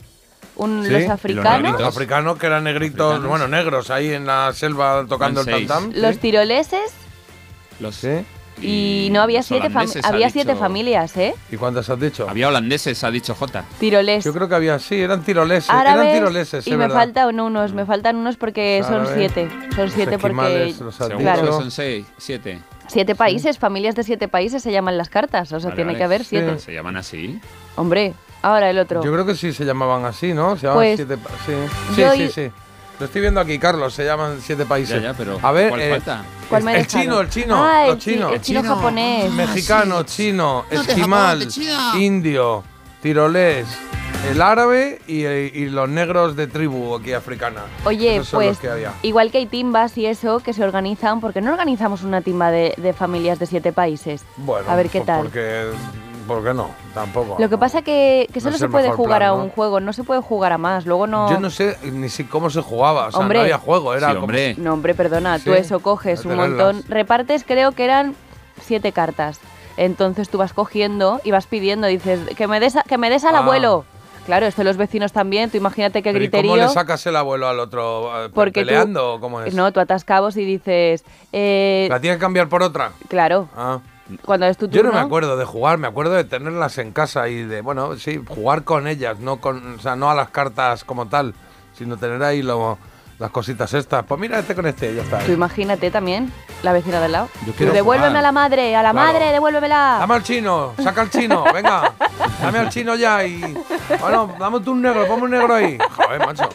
un- 0.56 0.84
Sí, 0.86 0.92
los 0.92 1.10
africanos, 1.10 1.80
Los 1.80 1.96
africanos 1.96 2.38
que 2.38 2.46
eran 2.46 2.64
negritos, 2.64 3.00
Africanos. 3.16 3.28
bueno, 3.30 3.48
negros 3.48 3.90
ahí 3.90 4.14
en 4.14 4.26
la 4.28 4.54
selva 4.54 5.06
tocando 5.10 5.40
el 5.42 5.46
seis. 5.48 5.68
tam 5.68 5.92
los 5.96 6.18
tiroleses 6.20 6.92
Los, 7.80 7.96
Sí. 7.96 8.24
Y 8.62 9.10
no 9.12 9.22
había 9.22 9.44
siete, 9.44 9.68
había 10.04 10.30
siete 10.30 10.52
dicho- 10.54 10.60
familias, 10.60 11.16
¿eh? 11.18 11.34
¿Y 11.52 11.58
cuántas 11.58 11.90
has 11.90 12.00
dicho? 12.00 12.30
Había 12.30 12.48
holandeses, 12.48 13.04
ha 13.04 13.12
dicho 13.12 13.36
J. 13.36 13.64
Tiroles. 13.80 14.24
Yo 14.24 14.34
creo 14.34 14.48
que 14.48 14.56
había, 14.56 14.80
sí, 14.80 14.96
eran 14.96 15.24
tiroleses. 15.24 15.70
árabes 15.70 16.06
eran 16.08 16.14
tiroleses, 16.20 16.68
y 16.68 16.72
me 16.72 16.78
verdad. 16.78 16.96
faltan 16.96 17.40
unos, 17.40 17.74
me 17.74 17.86
faltan 17.86 18.16
unos 18.16 18.38
porque 18.38 18.80
Los 18.80 18.88
son 18.88 19.08
siete. 19.16 19.50
Son 19.76 19.90
siete 19.90 20.18
porque 20.18 20.74
los 20.80 20.98
Claro. 20.98 21.48
son 21.60 21.72
seis, 21.72 22.06
siete. 22.18 22.60
siete 22.88 23.16
países, 23.16 23.58
familias 23.58 23.96
de 23.96 24.04
siete 24.04 24.28
países 24.28 24.62
se 24.64 24.72
llaman 24.72 24.98
las 24.98 25.10
cartas, 25.10 25.52
o 25.52 25.60
sea, 25.60 25.70
Vale, 25.70 25.76
tiene 25.76 25.88
vale. 25.90 25.98
que 25.98 26.04
haber 26.04 26.24
siete. 26.24 26.60
Se 26.60 26.74
llaman 26.74 26.98
así. 26.98 27.40
Hombre, 27.76 28.14
ahora 28.42 28.70
el 28.70 28.78
otro. 28.78 29.04
Yo 29.04 29.12
creo 29.12 29.26
que 29.26 29.36
sí 29.36 29.52
se 29.54 29.66
llamaban 29.66 30.06
así, 30.06 30.34
¿no? 30.34 30.56
Se 30.58 30.68
llamaban 30.68 30.84
Pues, 30.84 30.96
siete 30.98 31.18
sí. 31.46 31.54
Sí, 31.96 32.02
yo 32.02 32.12
sí, 32.14 32.30
sí. 32.30 32.52
Lo 33.04 33.08
estoy 33.08 33.20
viendo 33.20 33.42
aquí, 33.42 33.60
Carlos, 33.60 33.94
se 33.94 34.06
llaman 34.06 34.40
siete 34.42 34.66
países. 34.66 35.02
Ya, 35.02 35.10
ya, 35.12 35.14
pero 35.14 35.38
A 35.42 35.52
ver, 35.52 35.68
¿cuál 35.68 35.82
eh, 35.82 35.90
falta? 35.90 36.24
¿Cuál 36.48 36.64
me 36.64 36.74
he 36.74 36.80
el 36.80 36.88
chino, 36.88 37.20
el 37.20 37.30
chino, 37.30 37.56
Ah, 37.62 37.88
los 37.90 37.98
chinos. 37.98 38.32
el 38.32 38.40
chino 38.40 38.62
Chino. 38.62 38.76
japonés. 38.76 39.30
Mexicano, 39.34 40.04
chino, 40.04 40.64
No, 40.72 40.82
esquimal, 40.82 41.40
Japón, 41.52 42.02
indio, 42.02 42.64
tirolés, 43.02 43.68
el 44.32 44.42
árabe 44.42 45.02
y, 45.06 45.26
y 45.26 45.66
los 45.70 45.90
negros 45.90 46.38
de 46.38 46.48
tribu 46.48 46.96
aquí 46.96 47.12
africana. 47.12 47.64
Oye, 47.84 48.16
Esos 48.16 48.30
son 48.30 48.40
los 48.46 48.52
pues 48.52 48.60
que 48.60 48.70
había. 48.70 48.94
igual 49.02 49.32
que 49.32 49.40
hay 49.40 49.48
timbas 49.48 49.98
y 49.98 50.06
eso 50.06 50.40
que 50.40 50.54
se 50.54 50.64
organizan, 50.64 51.20
¿por 51.20 51.34
qué 51.34 51.42
no 51.42 51.52
organizamos 51.52 52.04
una 52.04 52.22
timba 52.22 52.52
de, 52.52 52.74
de 52.78 52.94
familias 52.94 53.38
de 53.38 53.48
siete 53.48 53.74
países? 53.74 54.24
Bueno, 54.38 54.70
a 54.72 54.78
ver 54.78 54.88
qué 54.88 55.00
pues 55.00 55.08
tal. 55.08 55.24
Porque, 55.24 55.66
¿Por 56.28 56.44
qué 56.44 56.54
no? 56.54 56.70
Tampoco. 56.94 57.36
Lo 57.40 57.50
que 57.50 57.58
pasa 57.58 57.82
que, 57.82 58.28
que 58.32 58.40
No 58.40 58.44
solo 58.44 58.56
es 58.56 58.60
se 58.62 58.70
puede 58.70 58.92
jugar 58.92 59.20
plan, 59.20 59.32
a 59.34 59.36
¿no? 59.38 59.44
un 59.44 59.50
juego, 59.50 59.80
no 59.80 59.94
se 59.94 60.04
puede 60.04 60.22
jugar 60.22 60.54
a 60.54 60.58
más. 60.58 60.86
Luego 60.86 61.08
no. 61.08 61.30
Yo 61.30 61.40
no 61.40 61.50
sé 61.50 61.78
ni 61.84 62.10
si 62.10 62.24
cómo 62.24 62.50
se 62.50 62.62
jugaba, 62.62 63.08
o 63.08 63.12
sea, 63.12 63.20
Hombre. 63.20 63.40
no 63.40 63.44
había 63.44 63.58
juego, 63.58 63.94
era 63.94 64.08
Sí, 64.10 64.14
como- 64.14 64.26
hombre. 64.26 64.56
No, 64.58 64.74
hombre, 64.74 64.94
perdona, 64.96 65.40
tú 65.40 65.54
eso 65.54 65.80
coges 65.80 66.26
un 66.26 66.36
montón. 66.36 66.84
Repartes, 66.88 67.44
creo 67.46 67.72
que 67.74 67.84
eran 67.86 68.16
siete 68.62 68.92
cartas. 68.92 69.40
Entonces 69.78 70.30
tú 70.30 70.38
vas 70.38 70.54
cogiendo 70.54 71.20
y 71.24 71.32
vas 71.32 71.48
pidiendo, 71.48 71.88
dices, 71.88 72.20
que 72.36 72.48
me 72.48 72.60
des, 72.60 72.76
a- 72.76 72.84
que 72.84 72.98
me 72.98 73.10
des 73.10 73.24
al 73.26 73.36
Ah. 73.36 73.40
abuelo. 73.40 73.86
Claro, 74.26 74.46
esto 74.46 74.64
los 74.64 74.78
vecinos 74.78 75.12
también, 75.12 75.50
tú 75.50 75.58
imagínate 75.58 76.02
qué 76.02 76.12
Pero 76.12 76.24
¿y 76.24 76.28
griterío. 76.28 76.52
¿Cómo 76.52 76.64
le 76.64 76.70
sacas 76.70 77.06
el 77.08 77.16
abuelo 77.18 77.50
al 77.50 77.60
otro? 77.60 78.26
eh, 78.26 78.30
Porque 78.34 78.62
tú- 78.62 78.68
¿Peleando 78.68 79.16
o 79.16 79.20
cómo 79.20 79.42
es? 79.42 79.54
No, 79.54 79.74
tú 79.74 79.82
atas 79.82 80.06
cabos 80.06 80.38
y 80.38 80.46
dices, 80.46 81.04
eh, 81.34 81.88
¿La 81.90 82.00
tienes 82.00 82.18
que 82.18 82.22
cambiar 82.22 82.48
por 82.48 82.64
otra? 82.64 82.92
claro, 83.10 83.50
Ah. 83.58 83.80
Cuando 84.26 84.46
es 84.48 84.58
tu 84.58 84.68
Yo 84.70 84.84
no 84.84 84.92
me 84.92 85.00
acuerdo 85.00 85.38
de 85.38 85.46
jugar, 85.46 85.78
me 85.78 85.88
acuerdo 85.88 86.14
de 86.14 86.24
tenerlas 86.24 86.78
en 86.78 86.92
casa 86.92 87.28
y 87.30 87.44
de, 87.44 87.62
bueno, 87.62 87.96
sí, 87.98 88.22
jugar 88.28 88.64
con 88.64 88.88
ellas, 88.88 89.20
no 89.20 89.38
con, 89.38 89.76
o 89.76 89.80
sea, 89.80 89.96
no 89.96 90.10
a 90.10 90.16
las 90.16 90.30
cartas 90.30 90.84
como 90.84 91.08
tal, 91.08 91.34
sino 91.78 91.98
tener 91.98 92.22
ahí 92.24 92.42
lo- 92.42 92.78
las 93.20 93.30
cositas 93.32 93.74
estas. 93.74 94.04
Pues 94.06 94.20
mira 94.20 94.40
este 94.40 94.56
con 94.56 94.66
este, 94.66 94.94
ya 94.96 95.04
está. 95.04 95.20
Tú 95.20 95.32
imagínate 95.32 95.92
también, 95.92 96.34
la 96.64 96.74
vecina 96.74 97.00
del 97.00 97.12
lado. 97.14 97.30
Yo 97.46 97.54
quiero 97.54 97.72
devuélveme 97.72 98.08
jugar. 98.10 98.20
a 98.20 98.22
la 98.24 98.32
madre, 98.32 98.76
a 98.76 98.84
la 98.84 98.92
Claro. 98.92 99.08
madre, 99.14 99.32
devuélvemela. 99.32 99.98
Dame 100.00 100.16
al 100.16 100.24
chino, 100.24 100.74
saca 100.84 101.02
al 101.02 101.10
chino, 101.10 101.44
venga. 101.54 101.94
Dame 102.42 102.60
al 102.60 102.70
chino 102.70 102.96
ya 102.96 103.24
y. 103.24 103.40
Bueno, 104.02 104.34
dame 104.40 104.60
tú 104.62 104.72
un 104.72 104.82
negro, 104.82 105.08
ponme 105.08 105.24
un 105.24 105.32
negro 105.32 105.54
ahí. 105.54 105.78
Joder, 105.96 106.20
macho. 106.26 106.50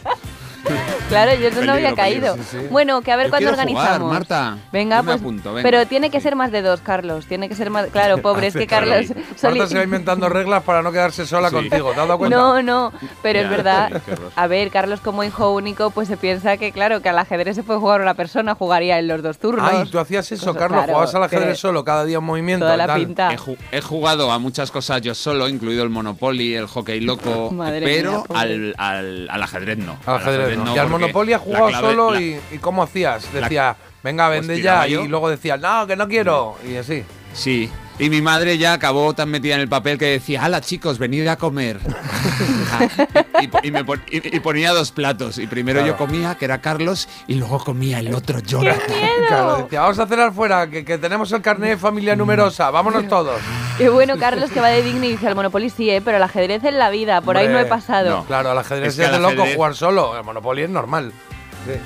Claro, 1.09 1.33
yo 1.35 1.47
eso 1.47 1.63
no 1.65 1.71
había 1.73 1.95
caído. 1.95 2.33
peligro, 2.35 2.43
sí, 2.51 2.57
sí. 2.61 2.67
Bueno, 2.69 3.01
que 3.01 3.11
a 3.11 3.15
ver 3.15 3.27
Yo 3.27 3.31
cuándo 3.31 3.51
quiero 3.51 3.69
jugar, 3.69 3.69
organizamos. 3.93 4.13
Marta. 4.13 4.57
Venga, 4.71 4.97
Yo 4.97 5.03
me 5.03 5.11
pues. 5.11 5.21
apunto, 5.21 5.53
venga. 5.53 5.63
Pero 5.69 5.85
tiene 5.87 6.11
que 6.11 6.21
ser 6.21 6.35
más 6.35 6.51
de 6.51 6.61
dos, 6.61 6.81
Carlos. 6.81 7.25
Tiene 7.25 7.49
que 7.49 7.55
ser 7.55 7.69
más. 7.71 7.87
Claro, 7.87 8.17
pobre, 8.21 8.47
es 8.47 8.53
que. 8.55 8.67
Carlos. 8.67 9.07
Marta 9.43 9.67
se 9.67 9.77
va 9.77 9.83
inventando 9.83 10.29
reglas 10.29 10.61
para 10.63 10.83
no 10.83 10.91
quedarse 10.91 11.25
sola 11.25 11.49
Sí. 11.49 11.55
contigo, 11.55 11.91
¿te 11.93 12.01
has 12.01 12.07
dado 12.07 12.17
cuenta? 12.19 12.37
No, 12.37 12.61
no, 12.61 12.93
pero 13.23 13.39
es 13.39 13.49
verdad. 13.49 14.01
A 14.35 14.47
ver, 14.47 14.69
Carlos 14.69 14.99
como 15.01 15.23
hijo 15.23 15.51
único, 15.53 15.89
pues 15.89 16.07
se 16.07 16.17
piensa 16.17 16.57
que, 16.57 16.71
claro, 16.71 17.01
que 17.01 17.09
al 17.09 17.17
ajedrez 17.17 17.55
se 17.55 17.63
puede 17.63 17.79
jugar 17.79 18.01
una 18.01 18.13
persona, 18.13 18.53
jugaría 18.53 18.99
en 18.99 19.07
los 19.07 19.23
dos 19.23 19.39
turnos. 19.39 19.67
Ay, 19.71 19.89
tú 19.89 19.97
hacías 19.99 20.31
eso, 20.31 20.45
Cosas- 20.47 20.59
Carlos, 20.59 20.77
claro, 20.79 20.93
jugabas 20.93 21.15
al 21.15 21.23
ajedrez 21.23 21.57
solo, 21.57 21.83
cada 21.83 22.05
día 22.05 22.19
un 22.19 22.25
movimiento. 22.25 22.65
Toda 22.65 22.77
la 22.77 22.85
tal. 22.87 22.99
pinta. 23.05 23.33
He, 23.33 23.37
ju- 23.37 23.57
he 23.71 23.81
jugado 23.81 24.31
a 24.31 24.37
muchas 24.37 24.69
cosas 24.69 25.01
yo 25.01 25.15
solo, 25.15 25.47
incluido 25.47 25.83
el 25.83 25.89
Monopoly, 25.89 26.53
el 26.55 26.67
hockey 26.67 26.99
loco, 26.99 27.49
Madre 27.51 27.81
pero 27.83 28.25
mía, 28.29 28.75
al, 28.77 29.27
al 29.29 29.43
ajedrez 29.43 29.77
no. 29.79 29.97
Al 30.05 30.15
ajedrez, 30.17 30.48
¿no? 30.57 30.75
y 30.75 30.77
al 30.79 30.89
Monopoly 30.89 31.33
has 31.33 31.41
jugado 31.41 31.67
clave- 31.69 31.87
solo 31.89 32.11
la- 32.11 32.21
y, 32.21 32.39
y 32.51 32.57
¿cómo 32.59 32.83
hacías? 32.83 33.31
Decía, 33.33 33.75
venga, 34.03 34.29
vende 34.29 34.55
ya. 34.63 34.87
Y 35.03 35.07
luego 35.07 35.29
decía, 35.29 35.57
no, 35.57 35.85
que 35.87 35.95
no 35.95 36.07
quiero. 36.07 36.55
Y 36.67 36.75
así. 36.77 37.03
Sí. 37.33 37.69
Y 37.99 38.09
mi 38.09 38.21
madre 38.21 38.57
ya 38.57 38.71
acabó 38.73 39.13
tan 39.13 39.29
metida 39.29 39.55
en 39.55 39.61
el 39.61 39.67
papel 39.67 39.97
que 39.97 40.05
decía, 40.05 40.45
hala 40.45 40.61
chicos, 40.61 40.97
venid 40.99 41.27
a 41.27 41.35
comer. 41.35 41.79
y, 43.41 43.47
po- 43.49 43.59
y 43.61 43.71
me 43.71 43.83
pon- 43.83 44.01
y- 44.09 44.35
y 44.35 44.39
ponía 44.39 44.71
dos 44.71 44.91
platos. 44.91 45.37
Y 45.37 45.47
primero 45.47 45.79
Claro. 45.81 45.93
yo 45.93 45.97
comía, 45.97 46.35
que 46.35 46.45
era 46.45 46.61
Carlos, 46.61 47.09
y 47.27 47.35
luego 47.35 47.59
comía 47.59 47.99
el 47.99 48.13
otro 48.13 48.39
Jonathan. 48.39 48.79
Claro, 49.27 49.57
decía, 49.63 49.81
vamos 49.81 49.99
a 49.99 50.07
cenar 50.07 50.33
fuera, 50.33 50.69
que, 50.69 50.85
que 50.85 50.97
tenemos 50.97 51.29
el 51.33 51.41
carnet 51.41 51.71
de 51.71 51.77
familia 51.77 52.15
numerosa, 52.15 52.71
vámonos 52.71 53.07
todos. 53.09 53.41
Y 53.79 53.87
bueno, 53.89 54.17
Carlos 54.17 54.49
que 54.49 54.61
va 54.61 54.69
de 54.69 54.81
digno 54.81 55.03
y 55.05 55.09
dice, 55.11 55.27
al 55.27 55.35
Monopoly 55.35 55.69
sí, 55.69 55.89
¿eh? 55.89 56.01
pero 56.01 56.17
el 56.17 56.23
ajedrez 56.23 56.63
en 56.63 56.79
la 56.79 56.89
vida, 56.89 57.21
por 57.21 57.35
ahí 57.37 57.47
no 57.47 57.53
he 57.53 57.63
Hombre, 57.63 57.69
pasado. 57.69 58.09
no. 58.09 58.25
Claro, 58.25 58.51
al 58.51 58.57
ajedrez 58.57 58.89
Es 58.89 58.95
que 58.95 59.03
es 59.03 59.09
de 59.09 59.15
al 59.17 59.21
loco 59.21 59.43
ajedrez- 59.43 59.55
jugar 59.55 59.75
solo, 59.75 60.17
el 60.17 60.23
Monopoly 60.23 60.63
es 60.63 60.69
normal. 60.69 61.11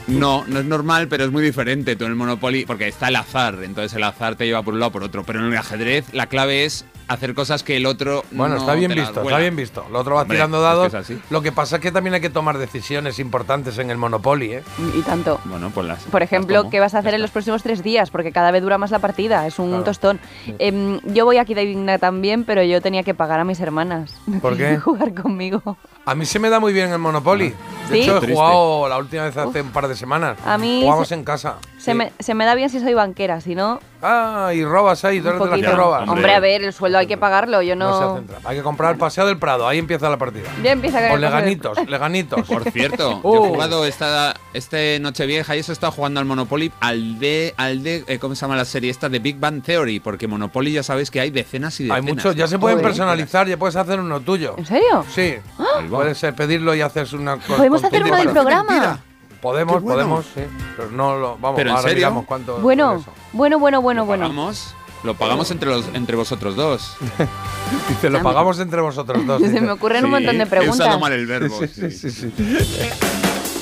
No, 0.08 0.44
no 0.48 0.60
es 0.60 0.65
normal, 0.65 1.08
pero 1.08 1.25
es 1.25 1.32
muy 1.32 1.44
diferente. 1.44 1.96
Tú 1.96 2.06
en 2.06 2.12
el 2.12 2.15
Monopoly, 2.15 2.65
porque 2.65 2.88
está 2.88 3.08
el 3.10 3.15
azar, 3.15 3.60
entonces 3.63 3.94
el 3.94 4.03
azar 4.03 4.36
te 4.36 4.46
lleva 4.46 4.62
por 4.63 4.74
un 4.74 4.80
lado 4.80 4.89
o 4.89 4.94
por 4.94 5.03
otro. 5.03 5.24
Pero 5.24 5.39
en 5.39 5.46
el 5.51 5.58
ajedrez, 5.58 6.13
la 6.13 6.27
clave 6.27 6.65
es 6.65 6.86
hacer 7.08 7.34
cosas 7.34 7.63
que 7.63 7.75
el 7.77 7.86
otro. 7.86 8.24
Bueno, 8.32 8.56
no 8.56 8.62
está 8.62 8.74
bien 8.75 8.94
visto, 8.94 9.22
está 9.24 9.38
bien 9.38 9.56
visto. 9.56 9.86
El 9.89 9.96
otro 9.96 10.15
va 10.15 10.22
Hombre, 10.22 10.38
tirando 10.38 10.58
es 10.58 10.62
que 10.62 10.65
dados. 10.68 10.88
es 10.88 10.94
así. 10.94 11.20
Lo 11.30 11.42
que 11.42 11.51
pasa 11.51 11.75
es 11.77 11.82
que 11.82 11.92
también 11.92 12.13
hay 12.13 12.22
que 12.22 12.30
tomar 12.30 12.58
decisiones 12.58 13.20
importantes 13.20 13.77
en 13.77 13.89
el 13.89 13.98
Monopoly, 13.98 14.53
¿eh? 14.53 14.63
Y 14.98 15.01
tanto. 15.01 15.39
Bueno, 15.46 15.72
pues 15.74 15.88
las. 15.88 16.03
Por 16.03 16.24
ejemplo, 16.24 16.70
¿qué 16.70 16.80
vas 16.80 16.96
a 16.96 17.00
hacer 17.00 17.13
en 17.13 17.22
los 17.22 17.32
próximos 17.32 17.62
tres 17.63 17.84
días? 17.84 18.10
Porque 18.10 18.32
cada 18.32 18.51
vez 18.51 18.62
dura 18.62 18.77
más 18.77 18.92
la 18.92 19.00
partida, 19.00 19.46
es 19.48 19.60
un 19.60 19.70
Claro. 19.70 19.84
tostón. 19.84 20.20
Em, 20.60 21.00
yo 21.13 21.25
voy 21.25 21.38
aquí 21.38 21.53
de 21.53 21.65
digna 21.65 21.98
también, 22.00 22.44
pero 22.46 22.63
yo 22.63 22.82
tenía 22.82 23.03
que 23.03 23.13
pagar 23.13 23.39
a 23.39 23.44
mis 23.44 23.60
hermanas. 23.60 24.13
¿Por 24.42 24.56
qué? 24.58 24.77
jugar 24.77 25.13
conmigo. 25.13 25.77
A 26.06 26.16
mí 26.16 26.26
se 26.26 26.38
me 26.40 26.50
da 26.50 26.60
muy 26.60 26.74
bien 26.74 26.92
el 26.92 27.00
Monopoly. 27.00 27.50
De 27.90 27.96
¿Sí? 27.96 28.02
hecho, 28.02 28.18
he 28.18 28.20
Triste. 28.22 28.36
jugado 28.36 28.90
la 28.90 28.98
última 28.98 29.24
vez 29.24 29.38
hace 29.38 29.62
un 29.62 29.72
par 29.72 29.88
de 29.88 29.96
semanas. 29.96 30.38
A 30.46 30.58
mí 30.58 30.82
Jugamos 30.84 31.12
en 31.12 31.24
casa. 31.24 31.58
Se, 31.84 31.92
Sí. 31.92 31.98
me, 31.98 32.13
se 32.18 32.34
me 32.34 32.46
da 32.46 32.56
bien 32.56 32.70
si 32.70 32.80
soy 32.80 32.94
banquera, 32.94 33.42
si 33.42 33.56
no, 33.56 33.82
Ah, 34.02 34.52
y 34.54 34.63
robas 34.66 35.04
ahí, 35.06 35.20
tú 35.22 35.28
un 35.30 35.36
eres 35.36 35.40
de 35.44 35.46
las 35.50 35.56
que 35.60 35.63
poquito. 35.66 35.78
robas. 35.84 36.00
Hombre. 36.02 36.13
Hombre, 36.16 36.34
a 36.36 36.40
ver, 36.40 36.63
el 36.63 36.72
sueldo 36.74 36.98
hay 36.98 37.08
que 37.08 37.18
pagarlo, 37.18 37.62
yo 37.62 37.75
No 37.75 38.18
se. 38.25 38.48
Hay 38.48 38.58
que 38.58 38.63
comprar 38.63 38.94
el 38.94 38.98
Paseo 38.98 39.25
del 39.25 39.38
Prado, 39.38 39.68
ahí 39.68 39.80
empieza 39.80 40.10
la 40.10 40.18
partida. 40.18 40.48
Ya 40.63 40.72
empieza 40.72 41.00
con 41.02 41.12
O 41.12 41.16
el 41.16 41.22
paso 41.22 41.36
de- 41.36 41.42
leganitos, 41.42 41.90
leganitos. 41.90 42.42
Por 42.48 42.63
cierto, 42.72 43.22
yo 43.22 43.30
Uh. 43.30 43.46
he 43.46 43.50
jugado 43.50 43.86
esta 43.86 44.34
este 44.54 45.00
Nochevieja 45.02 45.56
y 45.56 45.60
eso 45.60 45.72
he 45.72 45.74
estado 45.74 45.92
jugando 45.92 46.20
al 46.22 46.25
Monopoly 46.25 46.72
al 46.80 47.20
de, 47.20 47.54
al 47.58 47.84
de 47.84 48.06
eh, 48.08 48.18
¿cómo 48.20 48.34
se 48.36 48.42
llama 48.42 48.56
la 48.56 48.66
serie 48.66 48.90
esta? 48.90 49.10
De 49.10 49.20
Big 49.20 49.38
Bang 49.40 49.62
Theory, 49.62 50.00
porque 50.00 50.25
Monopoly 50.28 50.72
ya 50.72 50.84
sabéis 50.84 51.12
que 51.12 51.20
hay 51.20 51.32
decenas 51.32 51.78
y 51.82 51.84
Hay 51.84 52.02
decenas. 52.02 52.04
muchos, 52.16 52.36
ya 52.36 52.48
se 52.48 52.58
pueden 52.60 52.78
Joder. 52.78 52.92
personalizar, 52.92 53.48
ya 53.48 53.58
puedes 53.58 53.75
hacer 53.75 54.00
uno 54.00 54.22
tuyo. 54.22 54.56
¿En 54.58 54.66
serio? 54.66 55.06
Sí, 55.13 55.36
va. 55.60 55.82
puedes 55.90 56.24
eh, 56.24 56.32
pedirlo 56.34 56.74
y 56.75 56.82
haces 56.82 57.12
una 57.13 57.36
Podemos 57.38 57.84
hacer 57.84 58.04
uno 58.04 58.16
del 58.16 58.30
programa. 58.30 59.00
Podemos, 59.44 59.82
bueno. 59.84 59.88
podemos, 60.10 60.26
sí. 60.34 60.42
Pero 60.76 60.90
no 60.90 61.18
lo. 61.18 61.38
Vamos, 61.38 61.58
¿Pero 61.58 61.70
en 61.70 61.76
ahora 61.76 61.88
serio? 61.90 62.08
miramos 62.08 62.26
cuánto. 62.26 62.58
Bueno, 62.58 63.04
bueno, 63.34 63.60
bueno, 63.60 63.82
bueno, 63.82 64.02
¿Lo 64.02 64.06
bueno. 64.08 64.24
pagamos? 64.24 64.74
Lo 65.04 65.14
pagamos 65.16 65.52
entre, 65.52 65.70
los, 65.70 65.86
entre 65.94 66.16
vosotros 66.16 66.56
dos. 66.56 66.96
Dice, 67.90 68.10
lo 68.10 68.24
pagamos 68.24 68.58
entre 68.60 68.80
vosotros 68.82 69.26
dos. 69.28 69.42
Se 69.42 69.60
me 69.62 69.70
ocurren 69.72 70.06
un 70.06 70.12
montón 70.12 70.38
de 70.38 70.44
He 70.46 70.48
preguntas. 70.48 70.80
usado 70.80 70.98
mal 71.00 71.12
el 71.12 71.26
verbo. 71.28 71.60
Sí, 71.60 71.68
sí, 71.68 71.92
sí, 71.92 72.10
sí. 72.10 72.34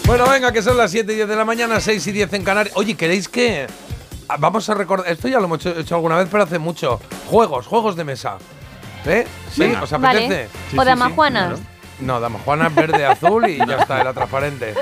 Bueno, 0.06 0.28
venga, 0.30 0.52
que 0.52 0.62
son 0.62 0.78
las 0.78 0.92
7 0.92 1.12
y 1.14 1.16
10 1.16 1.28
de 1.28 1.36
la 1.36 1.46
mañana, 1.46 1.80
6 1.80 2.06
y 2.08 2.12
10 2.12 2.34
en 2.34 2.44
Canarias. 2.44 2.76
Oye, 2.78 2.96
¿queréis 2.96 3.28
que.? 3.28 3.66
ah, 4.28 4.36
Vamos 4.40 4.70
a 4.70 4.74
recordar. 4.76 5.08
Esto 5.12 5.28
ya 5.28 5.40
lo 5.40 5.46
hemos 5.46 5.60
hecho, 5.66 5.80
hecho 5.80 5.96
alguna 5.96 6.18
vez, 6.18 6.28
pero 6.30 6.44
hace 6.44 6.60
mucho. 6.60 7.00
Juegos, 7.28 7.66
juegos 7.66 7.96
de 7.96 8.04
mesa. 8.04 8.38
¿Eh? 9.06 9.26
¿Sí? 9.52 9.62
Venga. 9.62 9.82
¿Os 9.84 9.94
apetece? 9.94 10.28
Vale. 10.28 10.50
Sí, 10.70 10.78
o 10.78 10.82
sí, 10.82 10.86
damajuanas. 10.88 11.48
claro. 11.60 11.81
No, 12.02 12.20
damajuana 12.20 12.68
es 12.68 12.76
verde, 12.76 13.06
azul 13.06 13.48
y 13.48 13.58
ya 13.58 13.78
está, 13.78 14.02
era 14.02 14.14
transparente. 14.14 14.74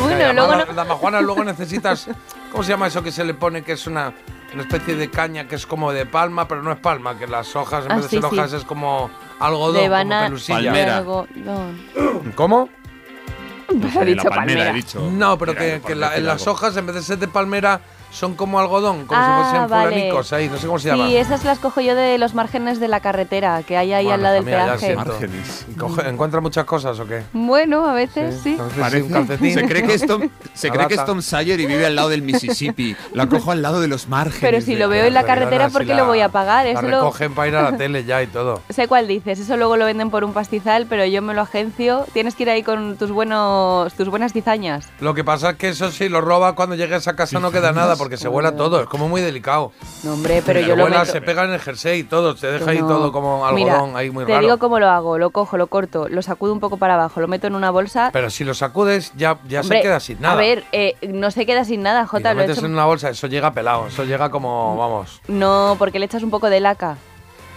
Bueno, 0.00 0.18
Ya, 0.18 0.32
luego 0.32 0.50
dama- 0.50 0.64
no- 0.66 0.72
Damajuana 0.74 1.20
luego 1.20 1.44
necesitas. 1.44 2.08
¿Cómo 2.50 2.62
se 2.64 2.70
llama 2.70 2.86
eso 2.88 3.02
que 3.02 3.12
se 3.12 3.24
le 3.24 3.34
pone? 3.34 3.62
Que 3.62 3.72
es 3.72 3.86
una, 3.86 4.12
una 4.52 4.62
especie 4.62 4.96
de 4.96 5.08
caña 5.10 5.46
que 5.46 5.54
es 5.54 5.66
como 5.66 5.92
de 5.92 6.04
palma, 6.06 6.46
pero 6.48 6.62
no 6.62 6.72
es 6.72 6.78
palma, 6.78 7.16
que 7.18 7.26
las 7.26 7.54
hojas, 7.56 7.86
en 7.86 7.92
Ah, 7.92 7.96
vez 7.96 8.04
de 8.04 8.08
sí, 8.10 8.16
ser 8.20 8.28
sí. 8.30 8.36
hojas, 8.36 8.52
es 8.52 8.64
como 8.64 9.10
algodón, 9.38 9.74
de 9.76 9.80
como 9.82 9.90
banana. 9.90 10.26
pelusilla. 10.26 10.56
Palmera. 10.72 10.96
algodón. 10.98 11.82
¿Cómo? 12.34 12.68
Ha 13.68 13.72
De 13.72 14.04
dicho 14.04 14.24
la 14.24 14.30
palmera, 14.30 14.36
palmera. 14.36 14.70
he 14.70 14.72
dicho. 14.74 15.00
No, 15.10 15.38
pero 15.38 15.52
Mira, 15.54 15.80
que, 15.80 15.94
la- 15.94 16.16
en 16.16 16.26
las 16.26 16.46
hojas, 16.46 16.76
en 16.76 16.86
vez 16.86 16.94
de 16.96 17.02
ser 17.02 17.18
de 17.18 17.28
palmera, 17.28 17.80
son 18.14 18.34
como 18.34 18.58
algodón, 18.60 19.06
como 19.06 19.20
Ah, 19.20 19.42
si 19.44 19.50
fuesen 19.50 19.70
vale. 19.70 19.88
fulanicos 19.90 20.32
ahí, 20.32 20.48
no 20.48 20.56
sé 20.56 20.66
cómo 20.66 20.78
se 20.78 20.88
llama. 20.88 21.08
Sí, 21.08 21.16
esas 21.16 21.44
las 21.44 21.58
cojo 21.58 21.80
yo 21.80 21.94
de 21.94 22.16
los 22.18 22.34
márgenes 22.34 22.78
de 22.80 22.88
la 22.88 23.00
carretera 23.00 23.62
que 23.64 23.76
hay 23.76 23.92
ahí 23.92 24.04
Bueno, 24.04 24.14
al 24.14 24.22
lado 24.22 24.34
del 24.36 24.44
peaje. 24.44 24.96
¿Encuentra 26.06 26.40
muchas 26.40 26.64
cosas 26.64 26.98
o 27.00 27.06
qué? 27.06 27.22
Bueno, 27.32 27.86
a 27.88 27.92
veces 27.94 28.40
sí. 28.42 28.50
Entonces, 28.52 28.78
Parece- 28.78 29.02
un 29.02 29.12
calcetín. 29.12 29.54
Se 29.54 29.66
cree 29.66 29.82
que 29.82 29.94
es 29.94 30.06
Tom, 30.06 30.22
se 30.54 30.70
cree 30.70 30.86
que 30.88 30.94
es. 30.94 31.04
Tom 31.04 31.20
Sawyer 31.22 31.58
y 31.60 31.66
vive 31.66 31.84
al 31.86 31.94
lado 31.96 32.08
del 32.08 32.22
Mississippi. 32.22 32.96
La 33.12 33.26
cojo 33.28 33.50
al 33.52 33.60
lado 33.62 33.80
de 33.80 33.88
los 33.88 34.08
márgenes. 34.08 34.40
Pero 34.40 34.60
si 34.60 34.76
lo 34.76 34.88
veo 34.88 35.04
en 35.04 35.14
la 35.14 35.24
carretera, 35.24 35.68
¿por 35.68 35.84
qué 35.84 35.94
lo 35.94 36.06
voy 36.06 36.20
a 36.20 36.28
pagar? 36.30 36.64
La 36.64 36.72
Eso 36.72 36.82
lo... 36.82 37.00
recogen 37.00 37.34
para 37.34 37.48
ir 37.48 37.56
a 37.56 37.62
la 37.70 37.76
tele 37.76 38.04
ya 38.04 38.22
y 38.22 38.26
todo. 38.26 38.62
Sé 38.70 38.88
cuál 38.88 39.06
dices, 39.08 39.38
eso 39.38 39.56
luego 39.56 39.76
lo 39.76 39.84
venden 39.84 40.10
por 40.10 40.24
un 40.24 40.32
pastizal, 40.32 40.86
pero 40.88 41.04
yo 41.04 41.20
me 41.22 41.34
lo 41.34 41.42
agencio. 41.42 42.06
Tienes 42.12 42.34
que 42.34 42.44
ir 42.44 42.50
ahí 42.50 42.62
con 42.62 42.96
tus 42.96 43.10
buenos, 43.10 43.92
tus 43.94 44.08
buenas 44.08 44.32
cizañas. 44.32 44.88
Lo 45.00 45.14
que 45.14 45.24
pasa 45.24 45.50
es 45.50 45.56
que 45.56 45.68
eso 45.70 45.90
sí 45.90 46.08
lo 46.08 46.20
roba 46.20 46.54
cuando 46.54 46.74
llegues 46.76 47.06
a 47.08 47.16
casa 47.16 47.38
no 47.40 47.50
queda 47.50 47.72
nada 47.72 47.96
porque 48.04 48.16
se 48.16 48.28
vuela 48.28 48.54
todo, 48.56 48.80
es 48.80 48.86
como 48.86 49.08
muy 49.08 49.20
delicado. 49.20 49.72
No, 50.02 50.12
hombre, 50.14 50.42
pero 50.44 50.60
Se 50.60 50.66
yo 50.66 50.76
lo 50.76 50.84
meto. 50.88 51.04
se 51.06 51.20
pega 51.20 51.44
en 51.44 51.52
el 51.52 51.60
jersey 51.60 52.00
y 52.00 52.02
todo, 52.04 52.36
se 52.36 52.46
deja 52.46 52.70
ahí 52.70 52.80
No. 52.80 52.88
todo 52.88 53.12
como 53.12 53.44
algodón 53.46 53.88
Mira, 53.90 53.98
ahí 53.98 54.10
muy 54.10 54.24
te 54.24 54.32
raro. 54.32 54.42
digo 54.44 54.58
cómo 54.58 54.78
lo 54.78 54.88
hago, 54.90 55.18
lo 55.18 55.30
cojo, 55.30 55.56
lo 55.56 55.66
corto, 55.66 56.08
lo 56.08 56.22
sacudo 56.22 56.52
un 56.52 56.60
poco 56.60 56.76
para 56.76 56.94
abajo, 56.94 57.20
lo 57.20 57.28
meto 57.28 57.46
en 57.46 57.54
una 57.54 57.70
bolsa. 57.70 58.10
Pero 58.12 58.30
si 58.30 58.44
lo 58.44 58.54
sacudes 58.54 59.12
ya, 59.16 59.38
ya 59.48 59.60
Hombre, 59.60 59.78
se 59.78 59.82
queda 59.82 60.00
sin 60.00 60.20
nada. 60.20 60.34
A 60.34 60.36
ver, 60.36 60.64
eh, 60.72 60.94
no 61.08 61.30
se 61.30 61.46
queda 61.46 61.64
sin 61.64 61.82
nada, 61.82 62.02
y 62.02 62.06
Jota, 62.06 62.34
lo 62.34 62.40
he 62.40 62.42
metes 62.44 62.58
hecho- 62.58 62.66
en 62.66 62.72
una 62.72 62.84
bolsa, 62.84 63.10
eso 63.10 63.26
llega 63.26 63.52
pelado, 63.52 63.86
eso 63.88 64.04
llega 64.04 64.30
como, 64.30 64.76
vamos. 64.76 65.20
No, 65.28 65.76
porque 65.78 65.98
le 65.98 66.06
echas 66.06 66.22
un 66.22 66.30
poco 66.30 66.50
de 66.50 66.60
laca. 66.60 66.96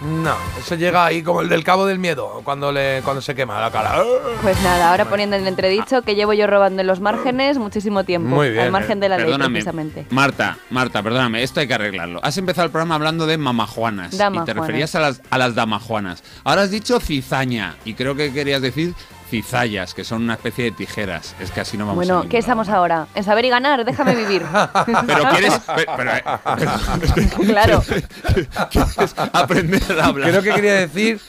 No, 0.01 0.36
eso 0.60 0.75
llega 0.75 1.06
ahí 1.06 1.24
como 1.24 1.42
el 1.42 1.50
del 1.50 1.63
cabo 1.63 1.88
del 1.88 1.98
miedo, 1.98 2.42
cuando 2.44 2.72
le 2.72 3.01
cuando 3.04 3.22
se 3.22 3.34
quema 3.34 3.60
la 3.60 3.72
cara. 3.72 4.04
Pues 4.44 4.62
nada, 4.62 4.92
ahora 4.92 5.06
poniendo 5.06 5.36
en 5.36 5.48
entredicho 5.48 6.04
que 6.04 6.13
llevo 6.13 6.34
yo 6.34 6.46
robando 6.46 6.82
en 6.82 6.88
los 6.88 7.00
márgenes 7.00 7.58
muchísimo 7.58 8.04
tiempo. 8.04 8.30
Muy 8.30 8.51
bien, 8.51 8.66
Al 8.66 8.72
margen 8.72 9.00
de 9.00 9.10
la 9.10 9.18
ley, 9.18 9.25
Perdóname, 9.25 9.54
precisamente. 9.54 10.06
Marta, 10.12 10.58
Marta, 10.70 11.01
perdóname, 11.01 11.42
esto 11.42 11.62
hay 11.62 11.68
que 11.68 11.74
arreglarlo. 11.74 12.20
Has 12.24 12.38
empezado 12.38 12.66
el 12.66 12.72
programa 12.72 12.96
hablando 12.96 13.25
de 13.25 13.38
mamajuanas 13.38 14.13
y 14.13 14.39
te 14.46 14.54
referías 14.54 14.94
a 14.94 15.00
las, 15.00 15.22
a 15.32 15.38
las 15.39 15.56
damajuanas. 15.56 16.24
Ahora 16.44 16.63
has 16.63 16.72
dicho 16.72 17.00
cizaña 17.00 17.75
y 17.84 17.96
creo 17.96 18.16
que 18.16 18.32
querías 18.32 18.62
decir 18.62 18.94
cizallas, 19.29 19.93
que 19.93 20.03
son 20.03 20.24
una 20.24 20.34
especie 20.36 20.65
de 20.65 20.72
tijeras. 20.72 21.36
Es 21.39 21.51
que 21.51 21.62
así 21.62 21.77
no 21.77 21.86
vamos 21.86 21.93
a 22.10 22.13
Bueno, 22.13 22.29
¿qué 22.29 22.38
estamos 22.38 22.69
ahora? 22.69 23.07
En 23.15 23.24
saber 23.24 23.46
y 23.46 23.50
ganar, 23.50 23.84
déjame 23.86 24.15
vivir. 24.15 24.43
Pero 25.07 25.29
quieres, 25.29 25.60
pero- 25.75 25.91
pero, 25.98 26.12
eh, 26.15 26.24
claro. 27.48 27.84
quieres 28.72 29.15
aprender 29.34 30.00
a 30.00 30.05
hablar. 30.05 30.29
Creo 30.29 30.41
que 30.41 30.51
quería 30.53 30.74
decir 30.75 31.19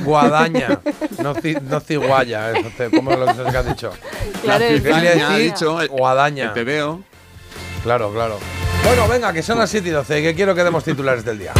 guadaña, 0.00 0.80
no, 1.22 1.34
ci- 1.34 1.60
no 1.62 1.80
ciguaya, 1.80 2.52
te- 2.76 2.90
como 2.90 3.10
lo 3.12 3.26
que 3.26 3.56
has 3.56 3.66
dicho. 3.66 3.92
Claro, 4.42 4.64
La 4.64 4.96
ha 4.96 5.00
decir 5.00 5.36
dicho, 5.52 5.82
eh, 5.82 5.86
guadaña. 5.88 6.52
Te 6.52 6.64
veo. 6.64 7.02
Claro, 7.82 8.12
claro. 8.12 8.38
Bueno, 8.84 9.08
venga, 9.08 9.32
que 9.32 9.42
son 9.42 9.58
las 9.58 9.70
7 9.70 9.88
y 9.88 9.90
12, 9.92 10.22
que 10.22 10.34
quiero 10.34 10.54
que 10.54 10.64
demos 10.64 10.84
titulares 10.84 11.24
del 11.24 11.38
día. 11.38 11.52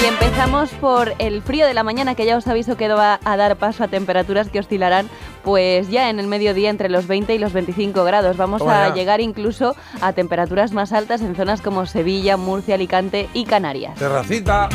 Y 0.00 0.04
empezamos 0.06 0.70
por 0.80 1.12
el 1.18 1.42
frío 1.42 1.66
de 1.66 1.74
la 1.74 1.82
mañana, 1.82 2.14
que 2.14 2.24
ya 2.24 2.36
os 2.36 2.46
aviso 2.46 2.76
que 2.76 2.88
va 2.88 3.18
a 3.24 3.36
dar 3.36 3.56
paso 3.56 3.82
a 3.82 3.88
temperaturas 3.88 4.48
que 4.48 4.60
oscilarán, 4.60 5.08
pues 5.42 5.88
ya 5.88 6.08
en 6.08 6.20
el 6.20 6.28
mediodía 6.28 6.70
entre 6.70 6.88
los 6.88 7.06
20 7.08 7.34
y 7.34 7.38
los 7.38 7.52
25 7.52 8.04
grados. 8.04 8.36
Vamos 8.36 8.62
a 8.62 8.94
llegar 8.94 9.20
incluso 9.20 9.74
a 10.00 10.12
temperaturas 10.12 10.72
más 10.72 10.92
altas 10.92 11.20
en 11.22 11.34
zonas 11.34 11.62
como 11.62 11.86
Sevilla, 11.86 12.36
Murcia, 12.36 12.76
Alicante 12.76 13.28
y 13.34 13.44
Canarias. 13.44 13.98
Terracita. 13.98 14.68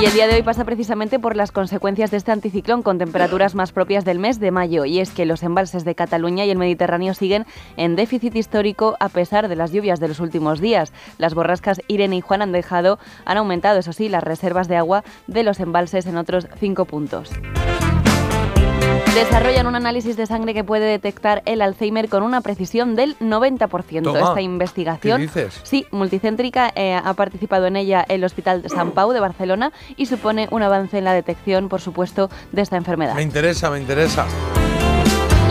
Y 0.00 0.04
el 0.04 0.12
día 0.12 0.28
de 0.28 0.36
hoy 0.36 0.42
pasa 0.42 0.64
precisamente 0.64 1.18
por 1.18 1.34
las 1.34 1.50
consecuencias 1.50 2.12
de 2.12 2.18
este 2.18 2.30
anticiclón 2.30 2.84
con 2.84 2.98
temperaturas 2.98 3.56
más 3.56 3.72
propias 3.72 4.04
del 4.04 4.20
mes 4.20 4.38
de 4.38 4.52
mayo. 4.52 4.84
Y 4.84 5.00
es 5.00 5.10
que 5.10 5.26
los 5.26 5.42
embalses 5.42 5.84
de 5.84 5.96
Cataluña 5.96 6.44
y 6.44 6.50
el 6.50 6.58
Mediterráneo 6.58 7.14
siguen 7.14 7.46
en 7.76 7.96
déficit 7.96 8.36
histórico 8.36 8.96
a 9.00 9.08
pesar 9.08 9.48
de 9.48 9.56
las 9.56 9.72
lluvias 9.72 9.98
de 9.98 10.06
los 10.06 10.20
últimos 10.20 10.60
días. 10.60 10.92
Las 11.18 11.34
borrascas 11.34 11.80
Irene 11.88 12.14
y 12.14 12.20
Juan 12.20 12.42
han 12.42 12.52
dejado, 12.52 13.00
han 13.24 13.38
aumentado, 13.38 13.80
eso 13.80 13.92
sí, 13.92 14.08
las 14.08 14.22
reservas 14.22 14.68
de 14.68 14.76
agua 14.76 15.02
de 15.26 15.42
los 15.42 15.58
embalses 15.58 16.06
en 16.06 16.16
otros 16.16 16.46
cinco 16.60 16.84
puntos. 16.84 17.32
Desarrollan 19.14 19.66
un 19.66 19.74
análisis 19.74 20.16
de 20.16 20.26
sangre 20.26 20.54
que 20.54 20.64
puede 20.64 20.84
detectar 20.84 21.42
el 21.44 21.62
Alzheimer 21.62 22.08
con 22.08 22.22
una 22.22 22.40
precisión 22.40 22.94
del 22.94 23.18
90%. 23.18 24.02
Toma. 24.02 24.20
Esta 24.20 24.40
investigación 24.40 25.18
¿Qué 25.18 25.22
dices? 25.22 25.60
Sí, 25.64 25.86
multicéntrica 25.90 26.72
eh, 26.74 26.94
ha 26.94 27.14
participado 27.14 27.66
en 27.66 27.76
ella 27.76 28.04
el 28.08 28.22
Hospital 28.24 28.62
de 28.62 28.68
San 28.68 28.92
Pau 28.92 29.12
de 29.12 29.20
Barcelona 29.20 29.72
y 29.96 30.06
supone 30.06 30.48
un 30.50 30.62
avance 30.62 30.98
en 30.98 31.04
la 31.04 31.12
detección, 31.12 31.68
por 31.68 31.80
supuesto, 31.80 32.30
de 32.52 32.62
esta 32.62 32.76
enfermedad. 32.76 33.14
Me 33.14 33.22
interesa, 33.22 33.70
me 33.70 33.80
interesa. 33.80 34.26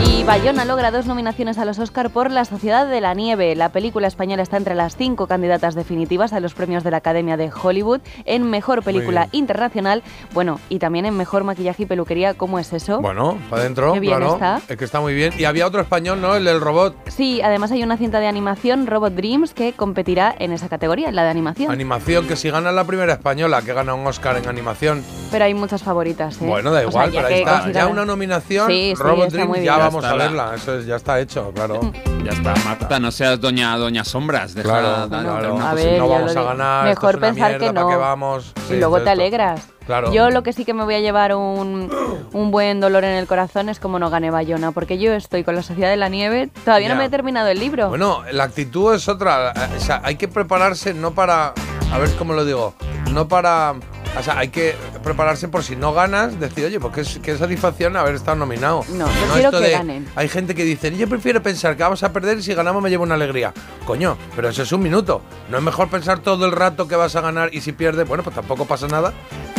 Y 0.04 0.22
Bayona 0.24 0.64
logra 0.64 0.90
dos 0.90 1.06
nominaciones 1.06 1.58
a 1.58 1.64
los 1.64 1.78
Oscar 1.78 2.10
por 2.10 2.30
La 2.30 2.44
Sociedad 2.44 2.86
de 2.86 3.00
la 3.00 3.14
Nieve. 3.14 3.54
La 3.56 3.70
película 3.70 4.06
española 4.06 4.42
está 4.42 4.56
entre 4.56 4.74
las 4.74 4.96
cinco 4.96 5.26
candidatas 5.26 5.74
definitivas 5.74 6.32
a 6.32 6.40
los 6.40 6.54
premios 6.54 6.84
de 6.84 6.90
la 6.90 6.98
Academia 6.98 7.36
de 7.36 7.50
Hollywood 7.50 8.00
en 8.24 8.48
Mejor 8.48 8.82
Película. 8.82 9.28
Internacional, 9.32 10.02
bueno, 10.32 10.60
y 10.68 10.78
también 10.78 11.04
en 11.06 11.16
Mejor 11.16 11.44
Maquillaje 11.44 11.82
y 11.82 11.86
Peluquería. 11.86 12.34
¿Cómo 12.34 12.58
es 12.58 12.72
eso? 12.72 13.00
Bueno, 13.00 13.38
para 13.50 13.62
adentro, 13.62 13.92
Qué 13.94 14.00
bien 14.00 14.16
claro. 14.18 14.34
está. 14.34 14.60
Es 14.68 14.76
que 14.76 14.84
está 14.84 15.00
muy 15.00 15.14
bien. 15.14 15.32
Y 15.38 15.44
había 15.44 15.66
otro 15.66 15.80
español, 15.80 16.20
¿no? 16.20 16.34
El 16.34 16.44
del 16.44 16.60
robot. 16.60 16.94
Sí, 17.08 17.40
además 17.42 17.72
hay 17.72 17.82
una 17.82 17.96
cinta 17.96 18.20
de 18.20 18.26
animación, 18.28 18.86
Robot 18.86 19.14
Dreams, 19.14 19.52
que 19.54 19.72
competirá 19.72 20.34
en 20.38 20.52
esa 20.52 20.68
categoría, 20.68 21.08
en 21.08 21.16
la 21.16 21.24
de 21.24 21.30
animación. 21.30 21.70
Animación, 21.72 22.26
que 22.26 22.36
si 22.36 22.50
gana 22.50 22.70
la 22.72 22.84
primera 22.84 23.12
española, 23.14 23.62
que 23.62 23.72
gana 23.72 23.94
un 23.94 24.06
Oscar 24.06 24.36
en 24.36 24.48
animación. 24.48 25.02
Pero 25.30 25.44
hay 25.44 25.54
muchas 25.54 25.82
favoritas, 25.82 26.40
¿eh? 26.40 26.46
Bueno, 26.46 26.70
da 26.70 26.78
O 26.86 26.90
sea, 26.92 27.06
igual, 27.06 27.10
pero 27.12 27.26
ahí 27.26 27.34
está. 27.40 27.70
Ya 27.72 27.86
una 27.88 28.04
nominación, 28.04 28.68
Sí, 28.68 28.94
sí, 28.96 29.02
Robot 29.02 29.26
está 29.26 29.36
Dream, 29.36 29.48
muy 29.48 29.62
ya 29.64 29.76
bien. 29.76 29.87
Vamos 29.90 30.04
a 30.04 30.16
la- 30.16 30.24
verla. 30.24 30.52
Eso 30.54 30.78
es- 30.78 30.86
ya 30.86 30.96
está 30.96 31.18
hecho, 31.20 31.50
claro. 31.54 31.80
Ya 32.24 32.32
está, 32.32 32.52
Marta, 32.64 32.98
no 33.00 33.10
seas 33.10 33.40
doña, 33.40 33.76
doña 33.78 34.04
Sombras. 34.04 34.52
Deja 34.52 34.68
Claro, 34.68 35.06
da- 35.08 35.22
claro. 35.22 35.54
una 35.54 35.70
a 35.70 35.74
ver, 35.74 35.98
no 35.98 36.08
vamos 36.08 36.36
a 36.36 36.42
ganar. 36.42 36.88
esto 36.88 37.00
Mejor 37.00 37.16
una 37.16 37.26
pensar 37.28 37.48
mierda, 37.52 37.66
que 37.68 37.72
¿para 37.72 37.90
no. 37.94 37.98
vamos? 37.98 38.52
Sí, 38.68 38.74
y 38.74 38.78
luego 38.78 39.00
te 39.00 39.10
alegras. 39.10 39.68
Claro. 39.86 40.12
Yo 40.12 40.28
lo 40.30 40.42
que 40.42 40.52
sí 40.52 40.66
que 40.66 40.74
me 40.74 40.84
voy 40.84 40.96
a 40.96 41.00
llevar 41.00 41.34
un, 41.34 41.90
un 42.34 42.50
buen 42.50 42.80
dolor 42.80 43.04
en 43.04 43.12
el 43.14 43.26
corazón 43.26 43.70
es 43.70 43.80
como 43.80 43.98
no 43.98 44.10
gane 44.10 44.30
Bayona, 44.30 44.72
porque 44.72 44.98
yo 44.98 45.14
estoy 45.14 45.44
con 45.44 45.54
la 45.54 45.62
Sociedad 45.62 45.88
de 45.88 45.96
la 45.96 46.10
Nieve, 46.10 46.50
todavía 46.66 46.90
no 46.90 46.96
me 46.96 47.06
he 47.06 47.08
terminado 47.08 47.48
el 47.48 47.58
libro. 47.60 47.88
Bueno, 47.88 48.22
la 48.30 48.44
actitud 48.44 48.92
es 48.94 49.08
otra. 49.08 49.52
eh, 49.52 49.76
O 49.78 49.80
sea, 49.80 50.02
hay 50.04 50.16
que 50.16 50.28
prepararse 50.28 50.92
no 50.92 51.12
para. 51.12 51.54
A 51.92 51.98
ver 51.98 52.10
cómo 52.16 52.32
lo 52.32 52.44
digo. 52.44 52.74
No 53.12 53.28
para. 53.28 53.74
O 54.18 54.22
sea, 54.22 54.38
hay 54.38 54.48
que 54.48 54.74
prepararse 55.04 55.48
por 55.48 55.62
si 55.62 55.76
no 55.76 55.92
ganas, 55.92 56.40
decir, 56.40 56.64
oye, 56.64 56.80
pues 56.80 57.14
qué, 57.14 57.20
qué 57.20 57.38
satisfacción 57.38 57.96
haber 57.96 58.14
estado 58.16 58.36
nominado. 58.36 58.82
No, 58.88 59.06
yo 59.06 59.12
quiero 59.34 59.48
esto 59.48 59.58
que 59.60 59.66
de- 59.66 59.70
ganen. 59.72 60.08
Hay 60.16 60.28
gente 60.28 60.54
que 60.54 60.64
dice, 60.64 60.96
yo 60.96 61.08
prefiero 61.08 61.42
pensar 61.42 61.76
que 61.76 61.82
vamos 61.84 62.02
a 62.02 62.12
perder 62.12 62.38
y 62.38 62.42
si 62.42 62.52
ganamos 62.54 62.82
me 62.82 62.90
llevo 62.90 63.04
una 63.04 63.14
alegría. 63.14 63.52
Coño, 63.86 64.16
pero 64.34 64.48
eso 64.48 64.62
es 64.62 64.72
un 64.72 64.82
minuto. 64.82 65.20
¿No 65.50 65.58
es 65.58 65.62
mejor 65.62 65.88
pensar 65.88 66.18
todo 66.20 66.46
el 66.46 66.52
rato 66.52 66.88
que 66.88 66.96
vas 66.96 67.14
a 67.16 67.20
ganar 67.20 67.50
y 67.54 67.60
si 67.60 67.72
pierdes, 67.72 68.08
bueno, 68.08 68.24
pues 68.24 68.34
tampoco 68.34 68.64
pasa 68.64 68.88
nada? 68.88 69.12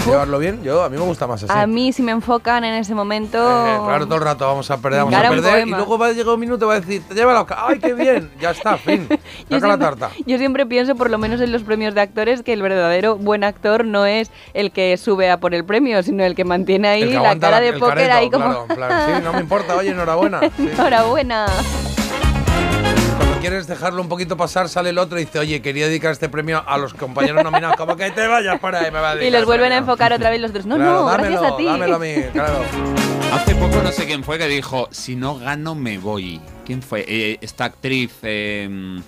Llevarlo 0.09 0.39
bien. 0.39 0.63
Yo, 0.63 0.83
a 0.83 0.89
mí 0.89 0.97
me 0.97 1.03
gusta 1.03 1.27
más 1.27 1.43
así. 1.43 1.51
A 1.55 1.67
mí, 1.67 1.91
si 1.93 2.01
me 2.01 2.11
enfocan 2.11 2.63
en 2.63 2.73
ese 2.75 2.93
momento. 2.95 3.37
Eh, 3.37 3.79
claro, 3.85 4.05
todo 4.05 4.15
el 4.17 4.23
rato 4.23 4.45
vamos 4.47 4.69
a 4.71 4.77
perder, 4.77 4.99
vamos 5.03 5.13
a 5.15 5.21
perder. 5.29 5.67
Y 5.67 5.71
luego 5.71 5.97
va 5.97 6.07
a 6.07 6.11
llegar 6.11 6.33
un 6.33 6.39
minuto 6.39 6.65
y 6.65 6.67
va 6.67 6.73
a 6.75 6.79
decir, 6.79 7.01
te 7.07 7.13
lleva 7.15 7.33
la 7.33 7.45
¡Ay, 7.57 7.79
qué 7.79 7.93
bien! 7.93 8.31
Ya 8.39 8.51
está, 8.51 8.77
fin. 8.77 9.07
Saca 9.49 9.67
la 9.67 9.77
tarta. 9.77 10.09
yo 10.25 10.37
siempre 10.37 10.65
pienso, 10.65 10.95
por 10.95 11.09
lo 11.09 11.17
menos 11.17 11.41
en 11.41 11.51
los 11.51 11.63
premios 11.63 11.93
de 11.95 12.01
actores, 12.01 12.43
que 12.43 12.53
el 12.53 12.61
verdadero 12.61 13.15
buen 13.17 13.43
actor 13.43 13.85
no 13.85 14.05
es 14.05 14.31
el 14.53 14.71
que 14.71 14.95
sube 14.97 15.29
a 15.29 15.39
por 15.39 15.53
el 15.53 15.65
premio, 15.65 16.01
sino 16.03 16.23
el 16.23 16.35
que 16.35 16.43
mantiene 16.45 16.87
ahí 16.87 17.07
que 17.09 17.15
la 17.15 17.37
cara 17.37 17.59
la- 17.59 17.61
de 17.61 17.73
póker 17.73 18.11
ahí 18.11 18.29
como. 18.29 18.65
claro, 18.67 18.95
sí, 19.17 19.21
no 19.23 19.33
me 19.33 19.39
importa, 19.39 19.75
oye, 19.75 19.89
enhorabuena. 19.91 20.39
Sí. 20.57 20.69
Enhorabuena. 20.73 21.45
Quieres 23.39 23.67
dejarlo 23.67 24.01
un 24.01 24.09
poquito 24.09 24.35
pasar, 24.35 24.67
sale 24.67 24.89
el 24.89 24.97
otro 24.97 25.17
y 25.17 25.23
dice, 25.25 25.39
oye, 25.39 25.61
quería 25.61 25.87
dedicar 25.87 26.11
este 26.11 26.27
premio 26.27 26.61
a 26.67 26.77
los 26.77 26.93
compañeros 26.93 27.41
nominados. 27.43 27.77
Como 27.77 27.95
que 27.95 28.11
te 28.11 28.27
vayas 28.27 28.59
para 28.59 28.79
ahí, 28.81 28.91
me 28.91 28.99
va 28.99 29.11
a 29.11 29.15
Y 29.15 29.19
dedicar 29.19 29.31
les 29.31 29.39
el 29.41 29.45
vuelven 29.45 29.71
a 29.71 29.77
enfocar 29.77 30.11
otra 30.11 30.29
vez 30.29 30.41
los 30.41 30.51
dos. 30.51 30.65
No, 30.65 30.75
Claro, 30.75 30.91
no, 30.91 31.05
dámelo, 31.05 31.29
gracias 31.29 31.53
a 31.53 31.57
ti. 31.57 31.65
Dámelo 31.65 31.95
a 31.95 31.99
mí, 31.99 32.13
claro. 32.33 32.61
Hace 33.33 33.55
poco 33.55 33.81
no 33.81 33.91
sé 33.91 34.05
quién 34.05 34.23
fue 34.25 34.37
que 34.37 34.47
dijo, 34.47 34.89
si 34.91 35.15
no 35.15 35.37
gano 35.39 35.73
me 35.73 35.97
voy. 35.97 36.41
¿Quién 36.65 36.81
fue? 36.81 37.05
Eh, 37.07 37.37
esta 37.41 37.65
actriz, 37.65 38.11
eh, 38.23 38.99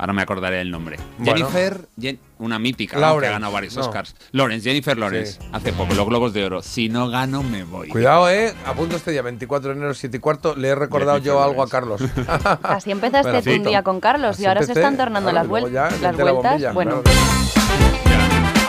ahora 0.00 0.12
me 0.12 0.22
acordaré 0.22 0.56
del 0.56 0.70
nombre. 0.70 0.96
Bueno. 1.18 1.32
Jennifer, 1.36 1.80
Jen- 1.98 2.18
una 2.38 2.58
mítica, 2.58 2.98
¿no? 2.98 3.18
que 3.20 3.26
ha 3.26 3.30
ganado 3.32 3.52
varios 3.52 3.76
no. 3.76 3.82
Oscars. 3.82 4.16
Lawrence, 4.32 4.68
Jennifer 4.68 4.96
Lawrence, 4.96 5.32
Sí. 5.32 5.48
hace 5.52 5.72
poco, 5.72 5.94
los 5.94 6.06
Globos 6.06 6.32
de 6.32 6.44
Oro. 6.44 6.62
Si 6.62 6.88
no 6.88 7.08
gano 7.10 7.42
me 7.42 7.64
voy. 7.64 7.88
Cuidado, 7.88 8.30
eh. 8.30 8.54
Apunto 8.66 8.96
este 8.96 9.10
día, 9.10 9.22
24 9.22 9.70
de 9.70 9.76
enero, 9.76 9.94
7 9.94 10.16
y 10.16 10.20
cuarto. 10.20 10.56
Le 10.56 10.68
he 10.68 10.74
recordado 10.74 11.18
Jennifer 11.18 11.34
yo 11.34 11.42
algo 11.42 11.62
a. 11.62 11.68
Carlos. 11.68 12.00
Así 12.62 12.90
empezaste 12.90 13.30
Bueno, 13.30 13.42
tú 13.44 13.50
un 13.52 13.64
día 13.64 13.82
con 13.82 14.00
Carlos 14.00 14.30
Así 14.36 14.42
y 14.42 14.46
ahora 14.46 14.62
se 14.62 14.72
están 14.72 14.96
tornando 14.96 15.30
claro, 15.30 15.48
las, 15.48 15.62
vuel- 15.64 15.72
ya 15.72 15.90
las 15.90 16.00
la 16.02 16.10
vueltas. 16.32 16.52
bombilla, 16.52 16.72
bueno. 16.72 17.02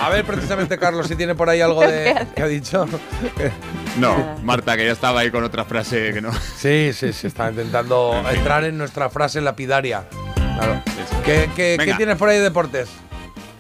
A 0.04 0.10
ver, 0.10 0.26
precisamente, 0.26 0.78
Carlos, 0.80 1.08
si 1.08 1.16
tiene 1.16 1.36
por 1.36 1.48
ahí 1.50 1.62
algo 1.62 1.82
de. 1.82 2.28
¿Qué 2.36 2.42
ha 2.42 2.48
dicho? 2.48 2.86
No, 3.98 4.18
Nada. 4.18 4.38
Marta, 4.44 4.76
que 4.76 4.86
ya 4.86 4.92
estaba 4.92 5.20
ahí 5.22 5.30
con 5.32 5.44
otra 5.44 5.64
frase 5.64 6.12
que 6.14 6.22
no. 6.22 6.32
Sí, 6.34 6.92
sí, 6.94 7.14
sí, 7.14 7.28
está 7.28 7.50
intentando 7.52 8.22
entrar 8.32 8.64
en 8.64 8.78
nuestra 8.78 9.10
frase 9.10 9.42
lapidaria. 9.42 10.06
Claro. 10.62 10.82
¿Qué, 11.26 11.50
qué- 11.56 11.56
qué 11.56 11.76
Venga. 11.80 11.98
tienes 11.98 12.18
por 12.18 12.30
ahí 12.30 12.38
de 12.38 12.44
deportes? 12.44 12.88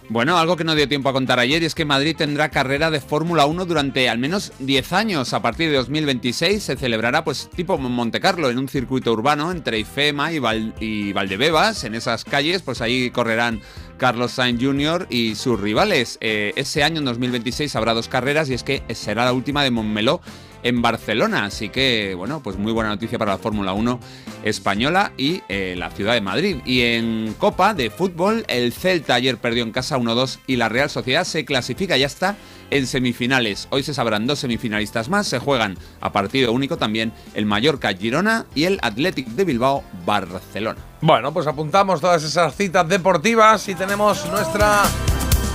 Bueno, 0.10 0.38
algo 0.38 0.58
que 0.58 0.64
no 0.66 0.76
dio 0.76 0.88
tiempo 0.90 1.08
a 1.10 1.14
contar 1.14 1.40
ayer 1.40 1.64
y 1.64 1.66
es 1.66 1.74
que 1.74 1.86
Madrid 1.86 2.16
tendrá 2.18 2.50
carrera 2.50 2.92
de 2.92 3.00
Fórmula 3.00 3.46
1 3.46 3.66
durante 3.66 4.10
al 4.10 4.18
menos 4.20 4.52
10 4.60 4.92
años. 4.94 5.34
A 5.34 5.42
partir 5.42 5.70
de 5.72 5.78
2026 5.78 6.62
se 6.62 6.76
celebrará 6.76 7.24
pues 7.24 7.50
tipo 7.56 7.78
Monte 7.78 8.20
Carlo 8.20 8.50
en 8.50 8.60
un 8.60 8.68
circuito 8.68 9.14
urbano 9.14 9.52
entre 9.52 9.80
Ifema 9.80 10.34
y, 10.34 10.40
Val- 10.40 10.76
y 10.82 11.14
Valdebebas. 11.14 11.86
En 11.86 11.96
esas 11.96 12.26
calles 12.26 12.62
pues 12.62 12.82
ahí 12.82 13.10
correrán 13.10 13.62
Carlos 13.98 14.34
Sainz 14.34 14.62
Jr. 14.62 15.08
y 15.10 15.36
sus 15.36 15.58
rivales. 15.60 16.18
Eh, 16.20 16.52
ese 16.58 16.84
año, 16.84 17.00
en 17.00 17.06
2026, 17.06 17.74
habrá 17.78 17.94
dos 17.94 18.10
carreras 18.10 18.50
y 18.50 18.54
es 18.54 18.64
que 18.64 18.84
será 18.94 19.24
la 19.26 19.32
última 19.34 19.64
de 19.64 19.72
Montmeló 19.72 20.22
en 20.64 20.82
Barcelona. 20.82 21.46
Así 21.46 21.70
que, 21.70 22.14
bueno, 22.16 22.42
pues 22.44 22.58
muy 22.58 22.72
buena 22.72 22.90
noticia 22.90 23.18
para 23.18 23.32
la 23.32 23.38
Fórmula 23.38 23.74
1 23.74 24.00
española 24.44 25.12
y 25.18 25.42
eh, 25.50 25.76
la 25.78 25.90
ciudad 25.92 26.14
de 26.14 26.22
Madrid. 26.22 26.58
Y 26.66 26.82
en 26.82 27.36
Copa 27.38 27.74
de 27.74 27.90
Fútbol, 27.90 28.46
el 28.48 28.74
Celta 28.74 29.16
ayer 29.16 29.38
perdió 29.38 29.64
en 29.64 29.72
casa 29.72 29.98
1-2 29.98 30.40
y 30.48 30.56
la 30.56 30.70
Real 30.70 30.90
Sociedad 30.90 31.24
se 31.24 31.46
clasifica, 31.46 31.98
ya 31.98 32.06
está 32.06 32.36
en 32.72 32.88
semifinales. 32.88 33.68
Hoy 33.70 33.84
se 33.84 33.94
sabrán 33.94 34.26
dos 34.26 34.40
semifinalistas 34.40 35.10
más, 35.10 35.28
se 35.28 35.40
juegan 35.40 35.78
a 36.00 36.12
partido 36.12 36.52
único 36.52 36.78
también 36.78 37.14
el 37.36 37.46
Mallorca 37.46 37.94
Girona 37.94 38.46
y 38.56 38.64
el 38.64 38.80
Athletic 38.82 39.28
de 39.28 39.46
Bilbao 39.46 39.84
Barcelona. 40.06 40.80
Bueno, 41.02 41.34
pues 41.34 41.48
apuntamos 41.48 42.02
todas 42.02 42.24
esas 42.24 42.56
citas 42.56 42.88
deportivas 42.88 43.68
y 43.68 43.76
tenemos 43.76 44.26
nuestra, 44.30 44.84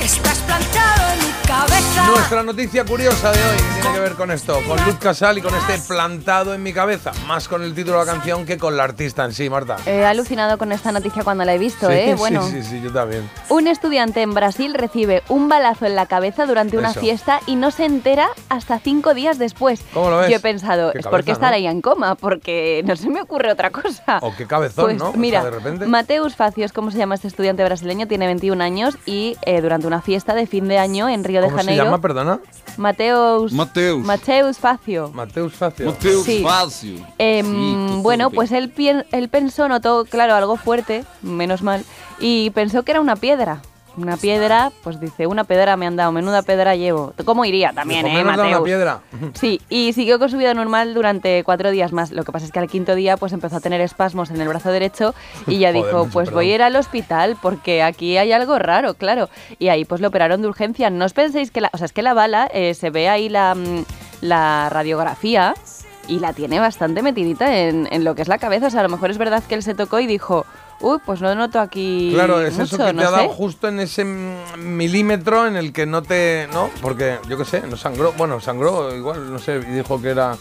Estás 0.06 0.38
plantado 0.38 1.12
en 1.14 1.18
mi 1.18 1.32
cabeza. 1.48 2.06
nuestra 2.06 2.42
noticia 2.44 2.84
curiosa 2.84 3.32
de 3.32 3.38
hoy. 3.38 3.56
Tiene 3.80 3.92
que 3.96 4.00
ver 4.00 4.12
con 4.14 4.30
esto, 4.30 4.60
con 4.68 4.84
Luz 4.84 4.94
Casal 5.00 5.38
y 5.38 5.42
con 5.42 5.52
este 5.52 5.78
plantado 5.88 6.54
en 6.54 6.62
mi 6.62 6.72
cabeza. 6.72 7.10
Más 7.26 7.48
con 7.48 7.64
el 7.64 7.75
título 7.75 7.98
de 7.98 8.06
la 8.06 8.12
canción 8.12 8.46
que 8.46 8.56
con 8.56 8.76
la 8.76 8.84
artista 8.84 9.25
en 9.25 9.32
sí, 9.32 9.50
Marta. 9.50 9.76
he 9.84 10.04
alucinado 10.04 10.58
con 10.58 10.70
esta 10.70 10.92
noticia 10.92 11.25
cuando 11.25 11.44
la 11.44 11.54
he 11.54 11.58
visto, 11.58 11.88
Sí, 11.88 11.94
¿eh? 11.94 12.06
sí, 12.12 12.14
Bueno. 12.18 12.46
sí, 12.48 12.62
sí, 12.62 12.80
yo 12.80 12.92
también. 12.92 13.28
Un 13.48 13.66
estudiante 13.66 14.22
en 14.22 14.32
Brasil 14.32 14.75
recibe 14.75 15.25
un 15.28 15.48
balazo 15.48 15.86
en 15.86 15.96
la 15.96 16.06
cabeza 16.06 16.46
durante 16.46 16.78
una 16.78 16.92
Eso. 16.92 17.00
fiesta 17.00 17.40
y 17.46 17.56
no 17.56 17.72
se 17.72 17.84
entera 17.84 18.28
hasta 18.48 18.78
cinco 18.78 19.12
días 19.12 19.38
después. 19.38 19.80
¿Cómo 19.92 20.10
lo 20.10 20.18
ves? 20.18 20.30
Yo 20.30 20.36
he 20.36 20.40
pensado, 20.40 20.92
Qué 20.92 20.98
¿es 21.00 21.04
por 21.06 21.25
qué 21.25 21.32
cabeza, 21.32 21.40
¿no? 21.40 21.46
estará 21.56 21.56
en 21.58 21.80
coma? 21.82 22.14
Porque 22.14 22.82
no 22.86 22.94
se 22.94 23.08
me 23.08 23.20
ocurre 23.20 23.50
otra 23.50 23.70
cosa. 23.70 24.18
O 24.22 24.32
qué 24.36 24.46
cabezón, 24.46 24.84
Pues 24.84 24.98
¿no? 24.98 25.08
O 25.08 25.12
sea, 25.12 25.20
mira, 25.20 25.42
de 25.44 25.50
repente. 25.50 25.86
Mateus 25.86 26.36
Facios, 26.36 26.72
¿cómo 26.72 26.90
se 26.92 26.98
llama 26.98 27.16
este 27.16 27.26
estudiante 27.28 27.64
brasileño? 27.64 28.06
Tiene 28.06 28.26
21 28.26 28.62
años 28.62 28.97
y 29.04 29.36
eh, 29.42 29.60
durante 29.60 29.86
una 29.88 29.96
fiesta 30.02 30.35
de 30.35 30.47
fin 30.47 30.69
de 30.69 30.78
año 30.78 31.09
en 31.09 31.25
Río 31.25 31.41
de 31.41 31.47
¿Cómo 31.47 31.59
se 31.59 31.65
Janeiro. 31.65 31.85
llama, 31.85 32.00
perdona? 32.00 32.41
Mateus. 32.76 33.52
Mateus. 33.52 34.04
Mateus 34.04 34.59
Facio. 34.59 35.11
Mateus 35.15 35.54
Facio. 35.54 35.87
Mateus 35.87 36.25
Sí. 36.25 36.43
Facio. 36.43 37.06
Em, 37.19 37.47
Sí, 37.47 37.95
qué 37.97 38.02
bueno, 38.02 38.30
pues 38.30 38.52
él, 38.52 38.73
él 39.13 39.28
pensó, 39.28 39.69
notó, 39.69 40.04
claro, 40.04 40.35
algo 40.35 40.56
fuerte, 40.56 41.04
menos 41.23 41.63
mal, 41.63 41.85
y 42.21 42.50
pensó 42.50 42.82
que 42.82 42.93
era 42.93 43.00
una 43.00 43.17
piedra. 43.17 43.63
Una 43.97 44.17
piedra, 44.17 44.71
pues 44.85 45.00
dice, 45.00 45.26
una 45.26 45.45
piedra 45.45 45.76
me 45.76 45.87
han 45.87 45.97
dado, 45.97 46.13
menuda 46.13 46.43
piedra 46.43 46.75
llevo. 46.76 47.15
¿Cómo 47.25 47.45
iría 47.47 47.73
también, 47.73 48.06
eh, 48.06 48.13
"Menos 48.13 48.37
da 48.37 48.43
una 48.43 48.50
Mateus? 48.50 48.65
piedra. 48.65 49.00
Sí, 49.35 49.61
y 49.71 49.93
siguió 49.95 50.19
con 50.19 50.28
su 50.28 50.37
vida 50.37 50.52
normal 50.52 50.93
durante 50.93 51.43
cuatro 51.45 51.71
días 51.71 51.93
más. 51.93 52.11
Lo 52.13 52.23
que 52.25 52.30
pasa 52.32 52.45
es 52.45 52.52
que 52.52 52.59
al 52.59 52.69
quinto 52.69 52.95
día 52.95 53.17
pues 53.17 53.32
empezó 53.32 53.56
a 53.56 53.61
tener 53.61 53.80
espasmos 53.80 54.30
en 54.30 54.41
el 54.41 54.49
brazo 54.49 54.71
derecho 54.71 55.15
y 55.47 55.59
ya 55.59 55.69
Joder, 55.73 55.85
dijo, 55.85 55.99
mucho 56.00 56.11
pues 56.13 56.28
perdón. 56.28 56.35
voy 56.39 56.50
a 56.50 56.54
ir 56.56 56.63
al 56.63 56.76
hospital 56.76 57.37
porque 57.41 57.82
aquí 57.82 58.19
hay 58.19 58.32
algo 58.32 58.59
raro, 58.59 58.95
claro. 58.95 59.30
Y 59.59 59.69
ahí 59.69 59.85
pues 59.87 60.00
lo 60.02 60.09
operaron 60.09 60.43
de 60.43 60.49
urgencia. 60.49 60.91
No 60.91 61.04
os 61.06 61.15
penséis 61.15 61.50
que 61.50 61.63
la... 61.63 61.71
O 61.73 61.78
sea, 61.78 61.87
es 61.87 61.93
que 61.93 62.02
la 62.02 62.13
bala, 62.13 62.49
eh, 62.52 62.75
se 62.75 62.91
ve 62.91 63.09
ahí 63.09 63.28
la, 63.30 63.54
mm, 63.54 63.85
la 64.21 64.69
radiografía 64.71 65.54
y 66.09 66.21
la 66.21 66.32
tiene 66.32 66.61
bastante 66.61 67.02
metidita 67.02 67.56
en, 67.56 67.89
en 67.91 68.04
lo 68.04 68.15
que 68.15 68.23
es 68.23 68.28
la 68.28 68.39
cabeza. 68.39 68.67
O 68.67 68.71
sea, 68.71 68.80
a 68.80 68.82
lo 68.85 68.89
mejor 68.91 69.11
es 69.11 69.19
verdad 69.19 69.43
que 69.49 69.54
él 69.54 69.63
se 69.63 69.75
tocó 69.75 69.99
y 70.00 70.06
dijo, 70.06 70.45
uy, 70.80 70.99
pues 71.04 71.21
no 71.21 71.34
noto 71.34 71.60
aquí 71.60 72.10
Claro, 72.15 72.41
es 72.41 72.52
mucho, 72.56 72.76
eso 72.76 72.86
que 72.86 72.93
no 72.93 73.02
te 73.02 73.08
ha 73.08 73.10
dado 73.10 73.28
sé". 73.30 73.34
justo 73.34 73.69
en 73.69 73.80
ese 73.80 74.04
milímetro 74.04 75.47
en 75.47 75.56
el 75.56 75.73
que 75.73 75.86
no 75.86 76.02
te. 76.02 76.49
¿No? 76.52 76.71
Porque, 76.82 77.19
yo 77.28 77.36
qué 77.39 77.45
sé, 77.45 77.62
no 77.69 77.76
sangró. 77.76 78.12
Bueno, 78.12 78.41
sangró 78.41 78.95
igual, 78.95 79.32
no 79.32 79.39
sé, 79.39 79.56
y 79.56 79.73
dijo 79.73 80.00
que 80.00 80.10
era. 80.10 80.36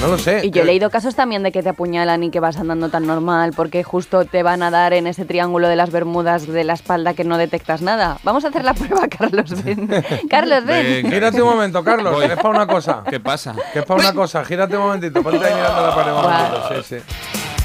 No 0.00 0.08
lo 0.08 0.18
sé. 0.18 0.42
Y 0.44 0.50
yo 0.50 0.60
he 0.60 0.64
leído 0.66 0.90
casos 0.90 1.14
también 1.14 1.42
de 1.42 1.50
que 1.52 1.62
te 1.62 1.70
apuñalan 1.70 2.22
y 2.22 2.30
que 2.30 2.38
vas 2.38 2.58
andando 2.58 2.90
tan 2.90 3.06
normal 3.06 3.54
porque 3.56 3.82
justo 3.82 4.26
te 4.26 4.42
van 4.42 4.62
a 4.62 4.70
dar 4.70 4.92
en 4.92 5.06
ese 5.06 5.24
triángulo 5.24 5.68
de 5.68 5.76
las 5.76 5.90
Bermudas 5.90 6.46
de 6.46 6.64
la 6.64 6.74
espalda 6.74 7.14
que 7.14 7.24
no 7.24 7.38
detectas 7.38 7.80
nada. 7.80 8.18
Vamos 8.22 8.44
a 8.44 8.48
hacer 8.48 8.62
la 8.62 8.74
prueba, 8.74 9.08
Carlos. 9.08 9.64
Ven. 9.64 9.88
Carlos, 10.28 10.66
ven. 10.66 11.10
Gírate 11.10 11.40
un 11.40 11.48
momento, 11.48 11.82
Carlos, 11.82 12.12
Voy. 12.12 12.26
que 12.26 12.34
es 12.34 12.38
para 12.38 12.50
una 12.50 12.66
cosa. 12.66 13.04
¿Qué 13.08 13.20
pasa? 13.20 13.54
Que 13.72 13.78
es 13.78 13.84
para 13.86 14.00
una 14.00 14.12
cosa, 14.12 14.44
gírate 14.44 14.76
un 14.76 14.82
momentito, 14.82 15.22
ponte 15.22 15.42
ahí 15.46 15.54
mirando 15.54 15.86
la 15.86 15.94
pared 15.94 16.12
un 16.12 16.20
Guau. 16.22 16.30
momentito, 16.30 16.82
sí, 16.82 16.98
sí. 16.98 17.55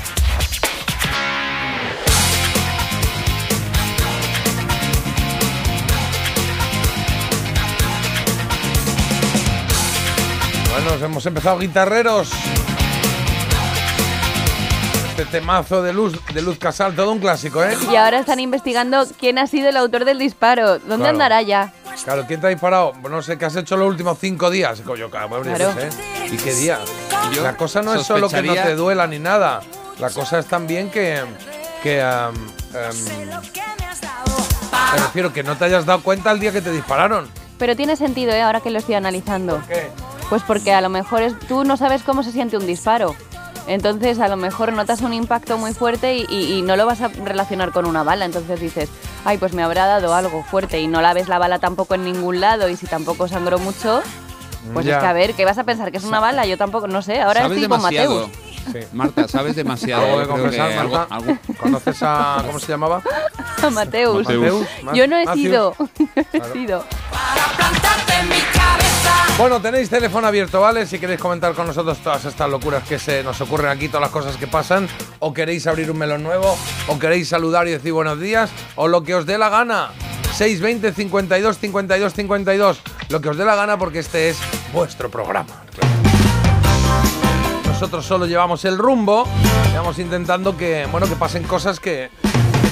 Bueno, 10.92 11.06
hemos 11.06 11.26
empezado 11.26 11.58
guitarreros. 11.58 12.30
Este 15.12 15.24
temazo 15.24 15.82
de 15.82 15.94
Luz, 15.94 16.20
de 16.34 16.42
Luz 16.42 16.58
Casal, 16.58 16.94
todo 16.98 17.14
un 17.14 17.20
clásico, 17.20 17.64
¿eh? 17.64 17.78
Y 17.90 17.96
ahora 17.96 18.20
están 18.20 18.42
investigando 18.42 19.06
quién 19.18 19.38
ha 19.38 19.48
sido 19.48 19.70
el 19.70 19.78
autor 19.78 20.04
del 20.04 20.20
disparo. 20.20 20.80
¿Dónde 20.80 20.98
Claro. 20.98 21.10
andará 21.12 21.42
ya? 21.44 21.72
Claro, 22.04 22.26
¿quién 22.28 22.42
te 22.42 22.48
ha 22.48 22.50
disparado? 22.50 22.92
No 23.10 23.22
sé, 23.22 23.38
¿qué 23.38 23.46
has 23.46 23.56
hecho 23.56 23.78
los 23.78 23.88
últimos 23.88 24.18
cinco 24.20 24.50
días? 24.50 24.82
Coño, 24.82 25.10
cabrón, 25.10 25.46
yo 25.48 25.56
Claro. 25.56 25.72
¿Y 26.30 26.36
qué 26.36 26.54
día? 26.56 26.78
Yo 27.34 27.42
La 27.42 27.56
cosa 27.56 27.82
no 27.82 27.96
es 27.96 28.06
solo 28.06 28.28
que 28.28 28.42
no 28.42 28.54
te 28.54 28.76
duela 28.76 29.08
ni 29.08 29.20
nada. 29.20 29.62
La 29.98 30.10
cosa 30.10 30.40
es 30.40 30.46
también 30.48 30.92
que. 30.92 31.22
que 31.82 32.02
am, 32.02 32.34
me 32.74 33.32
refiero 35.00 35.32
que 35.32 35.42
no 35.42 35.56
te 35.56 35.64
hayas 35.64 35.86
dado 35.86 36.04
cuenta 36.04 36.32
el 36.32 36.42
día 36.42 36.52
que 36.52 36.62
te 36.62 36.70
dispararon. 36.70 37.30
Pero 37.58 37.78
tiene 37.78 37.96
sentido, 37.96 38.34
¿eh? 38.34 38.42
Ahora 38.42 38.60
que 38.60 38.72
lo 38.72 38.80
estoy 38.80 38.96
analizando. 38.96 39.62
¿Qué? 39.70 39.90
Pues 40.32 40.44
porque 40.44 40.74
a 40.74 40.80
lo 40.80 40.88
mejor 40.88 41.22
es, 41.24 41.38
tú 41.39 41.65
no 41.65 41.76
sabes 41.76 42.04
cómo 42.04 42.24
se 42.24 42.32
siente 42.32 42.56
un 42.56 42.65
disparo. 42.65 43.15
Entonces 43.67 44.17
a 44.22 44.30
lo 44.30 44.38
mejor 44.38 44.72
notas 44.72 45.02
un 45.02 45.13
impacto 45.13 45.58
muy 45.58 45.74
fuerte 45.74 46.15
y, 46.15 46.26
y- 46.30 46.54
y 46.54 46.62
no 46.62 46.78
lo 46.78 46.86
vas 46.86 47.02
a 47.02 47.10
relacionar 47.10 47.72
con 47.74 47.86
una 47.86 48.04
bala. 48.04 48.24
Entonces 48.24 48.62
dices, 48.62 48.89
ay, 49.26 49.38
pues 49.38 49.52
me 49.54 49.62
habrá 49.62 49.86
dado 49.88 50.15
algo 50.15 50.41
fuerte 50.44 50.80
y 50.80 50.88
no 50.88 51.02
la 51.02 51.13
ves 51.13 51.28
la 51.28 51.38
bala 51.38 51.60
tampoco 51.60 51.96
en 51.96 52.06
ningún 52.06 52.39
lado 52.39 52.70
y 52.70 52.78
si 52.78 52.88
tampoco 52.88 53.28
sangró 53.28 53.60
mucho, 53.60 54.02
pues 54.74 54.86
Ya. 54.86 54.96
es 54.96 55.02
que 55.02 55.06
a 55.08 55.13
ver, 55.13 55.34
¿qué 55.34 55.44
vas 55.44 55.58
a 55.58 55.65
pensar? 55.65 55.91
¿Que 55.91 55.98
es 55.98 56.06
una 56.06 56.22
bala? 56.22 56.46
Yo 56.46 56.58
tampoco, 56.58 56.88
no 56.88 57.02
sé. 57.02 57.20
Ahora 57.22 57.41
estoy 57.41 57.62
con 57.67 57.78
demasiado. 57.82 58.28
Mateus. 58.28 58.51
Sí. 58.71 58.80
Marta, 58.93 59.28
sabes 59.28 59.56
demasiado. 59.56 60.04
Algo 60.04 60.19
Yo 60.19 60.24
creo 60.26 60.38
confesar, 60.43 60.71
algo- 60.78 60.95
Marta. 60.97 61.15
algo- 61.15 61.38
¿Conoces 61.60 61.97
a. 62.04 62.43
¿Cómo 62.45 62.60
se 62.60 62.67
llamaba? 62.67 63.02
A 63.63 63.69
Mateus. 63.69 64.24
Mateus. 64.26 64.67
Ma- 64.84 64.93
Yo 64.93 65.08
no 65.08 65.17
he 65.17 65.28
sido. 65.34 65.76
he 66.15 66.24
Claro. 66.39 66.54
sido. 66.54 66.86
Para 67.12 67.47
plantarte 67.58 68.13
en 68.21 68.30
mi 68.30 68.36
cabeza. 68.54 69.13
Bueno, 69.38 69.62
tenéis 69.62 69.89
teléfono 69.89 70.28
abierto, 70.28 70.62
¿vale? 70.62 70.86
Si 70.86 71.00
queréis 71.00 71.19
comentar 71.19 71.54
con 71.54 71.65
nosotros 71.67 71.97
todas 72.00 72.24
estas 72.26 72.50
locuras 72.50 72.84
que 72.84 73.00
se 73.00 73.24
nos 73.24 73.39
ocurren 73.41 73.69
aquí, 73.71 73.88
todas 73.88 74.02
las 74.02 74.12
cosas 74.12 74.38
que 74.38 74.45
pasan, 74.47 74.88
o 75.19 75.34
queréis 75.34 75.65
abrir 75.67 75.89
un 75.89 75.97
melón 75.97 76.21
nuevo, 76.24 76.56
o 76.88 77.00
queréis 77.00 77.30
saludar 77.30 77.67
y 77.67 77.71
decir 77.71 77.93
buenos 77.93 78.19
días, 78.19 78.50
o 78.76 78.88
lo 78.88 79.04
que 79.04 79.15
os 79.15 79.26
dé 79.26 79.38
la 79.38 79.50
gana. 79.50 79.89
620 80.36 80.93
52 80.93 81.58
52 81.58 82.13
52. 82.13 82.82
lo 83.10 83.19
que 83.21 83.30
os 83.30 83.38
dé 83.38 83.43
la 83.45 83.56
gana 83.56 83.78
porque 83.78 84.00
este 84.00 84.30
es 84.30 84.38
vuestro 84.74 85.10
programa. 85.10 85.45
Nosotros 87.82 88.06
solo 88.06 88.28
llevamos 88.28 88.63
el 88.65 88.78
rumbo, 88.78 89.28
vamos 89.74 89.98
intentando 89.98 90.56
que, 90.56 90.88
bueno, 90.91 91.10
que 91.10 91.15
pasen 91.15 91.41
cosas 91.41 91.80
que, 91.80 92.12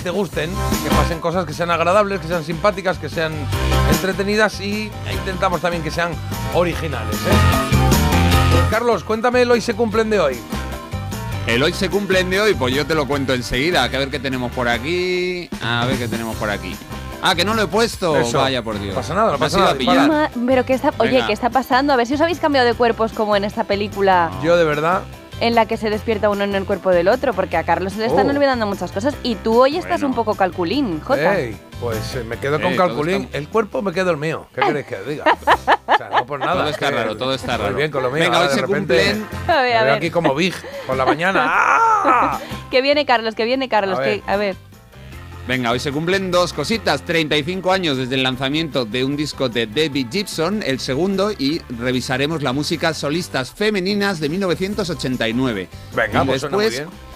te 0.04 0.12
gusten, 0.12 0.52
que 0.84 0.90
pasen 0.92 1.20
cosas 1.20 1.46
que 1.46 1.54
sean 1.56 1.72
agradables, 1.72 2.20
que 2.20 2.28
sean 2.28 2.44
simpáticas, 2.44 3.00
que 3.00 3.10
sean 3.10 3.34
entretenidas 3.92 4.62
y 4.62 4.92
intentamos 5.12 5.62
también 5.62 5.82
que 5.82 5.90
sean 5.90 6.12
originales. 6.54 7.16
¿eh? 7.16 8.68
Carlos, 8.70 9.04
cuéntame 9.04 9.42
el 9.42 9.50
hoy 9.50 9.62
se 9.62 9.74
cumplen 9.74 10.12
de 10.12 10.20
hoy. 10.20 10.40
El 11.48 11.64
hoy 11.64 11.74
se 11.74 11.90
cumplen 11.90 12.30
de 12.30 12.42
hoy, 12.42 12.54
pues 12.54 12.76
yo 12.76 12.86
te 12.86 12.94
lo 12.94 13.08
cuento 13.08 13.34
enseguida. 13.34 13.86
A 13.86 13.88
ver 13.88 14.12
qué 14.12 14.20
tenemos 14.20 14.52
por 14.52 14.68
aquí. 14.68 15.50
A 15.64 15.88
ver 15.88 15.98
qué 15.98 16.08
tenemos 16.08 16.38
por 16.38 16.52
aquí. 16.52 16.76
Ah, 17.22 17.36
que 17.36 17.44
no 17.46 17.54
lo 17.54 17.64
he 17.64 17.68
puesto. 17.68 18.18
Eso. 18.18 18.40
Vaya 18.40 18.62
por 18.64 18.80
Dios. 18.80 18.96
No 18.96 19.02
pasa 19.02 19.14
nada, 19.14 19.32
no 19.34 19.38
pasa 19.40 19.58
nada, 19.60 19.72
a 19.72 19.76
pillar. 19.76 20.08
Ma- 20.08 20.30
Pero 20.48 20.66
¿qué 20.66 20.74
está, 20.74 20.94
oye, 21.00 21.12
Venga. 21.12 21.28
¿qué 21.28 21.34
está 21.34 21.50
pasando? 21.50 21.94
A 21.94 21.96
ver 21.96 22.08
si 22.08 22.14
os 22.14 22.22
habéis 22.22 22.40
cambiado 22.40 22.68
de 22.68 22.74
cuerpos 22.74 23.12
como 23.14 23.36
en 23.36 23.44
esta 23.44 23.64
película 23.66 24.32
Yo 24.44 24.56
de 24.58 24.64
verdad, 24.64 25.02
en 25.42 25.56
la 25.56 25.66
que 25.66 25.78
se 25.78 25.90
despierta 25.90 26.30
uno 26.30 26.44
en 26.44 26.54
el 26.56 26.66
cuerpo 26.66 26.90
del 26.92 27.08
otro, 27.08 27.34
porque 27.34 27.58
a 27.58 27.64
Carlos 27.64 27.94
se 27.94 28.00
le 28.00 28.06
están 28.08 28.28
Oh. 28.28 28.32
olvidando 28.32 28.66
muchas 28.68 28.92
cosas 28.92 29.16
y 29.24 29.36
tú 29.36 29.62
hoy 29.62 29.78
estás 29.78 30.02
Bueno. 30.02 30.08
un 30.08 30.14
poco 30.16 30.36
calculín, 30.36 31.00
Jota. 31.02 31.38
ey, 31.40 31.58
pues 31.82 32.16
eh, 32.16 32.24
me 32.24 32.38
quedo 32.38 32.60
con 32.62 32.72
Ey, 32.72 32.78
todo 32.78 32.88
calculín. 32.88 33.24
está- 33.24 33.38
El 33.38 33.48
cuerpo 33.50 33.82
me 33.82 33.92
quedo 33.94 34.12
el 34.12 34.18
mío. 34.18 34.48
¿Qué 34.56 34.62
queréis 34.62 34.86
que 34.86 34.96
os 34.96 35.08
diga? 35.08 35.24
O 35.88 35.98
sea, 35.98 36.10
no 36.10 36.26
por 36.26 36.40
nada. 36.42 36.54
Todo 36.54 36.64
es 36.66 36.72
está 36.72 36.90
que 36.90 36.96
raro, 36.96 37.18
todo 37.18 37.34
está 37.34 37.52
estoy 37.54 37.66
raro. 37.66 37.78
bien 37.78 37.92
con 37.92 38.04
lo 38.04 38.12
mío. 38.12 38.24
Venga, 38.24 38.38
ahora 38.38 38.50
hoy 38.50 38.56
de 38.56 38.62
se 38.62 38.66
repente 38.68 39.04
cumplen. 39.14 39.28
A 39.48 39.62
ver, 39.62 39.72
me 39.74 39.78
a 39.78 39.84
veo 39.84 39.86
ver. 39.86 39.94
aquí 39.98 40.10
como 40.12 40.36
Big 40.36 40.54
por 40.88 40.98
la 40.98 41.06
mañana. 41.06 41.44
¡Ah! 41.48 42.40
Que 42.72 42.82
viene 42.82 43.06
Carlos, 43.06 43.36
que 43.36 43.46
viene 43.46 43.68
Carlos, 43.70 43.98
A 44.00 44.04
que 44.04 44.10
ver. 44.10 44.24
a 44.28 44.36
ver. 44.38 44.56
Venga, 45.50 45.72
hoy 45.72 45.80
se 45.80 45.92
cumplen 45.92 46.30
dos 46.30 46.54
cositas. 46.54 47.04
35 47.04 47.72
años 47.72 47.98
desde 47.98 48.14
el 48.14 48.22
lanzamiento 48.22 48.86
de 48.86 49.04
un 49.04 49.18
disco 49.18 49.50
de 49.50 49.66
Debbie 49.66 50.08
Gibson, 50.12 50.62
el 50.62 50.80
segundo, 50.80 51.32
y 51.32 51.60
revisaremos 51.80 52.44
la 52.44 52.54
música 52.54 52.94
solistas 52.94 53.52
femeninas 53.52 54.20
de 54.20 54.30
1989. 54.30 55.68
Venga, 55.96 56.24
y 56.24 56.28
pues 56.28 56.42
suena 56.42 56.56
muy 56.56 56.70
bien. 56.70 57.09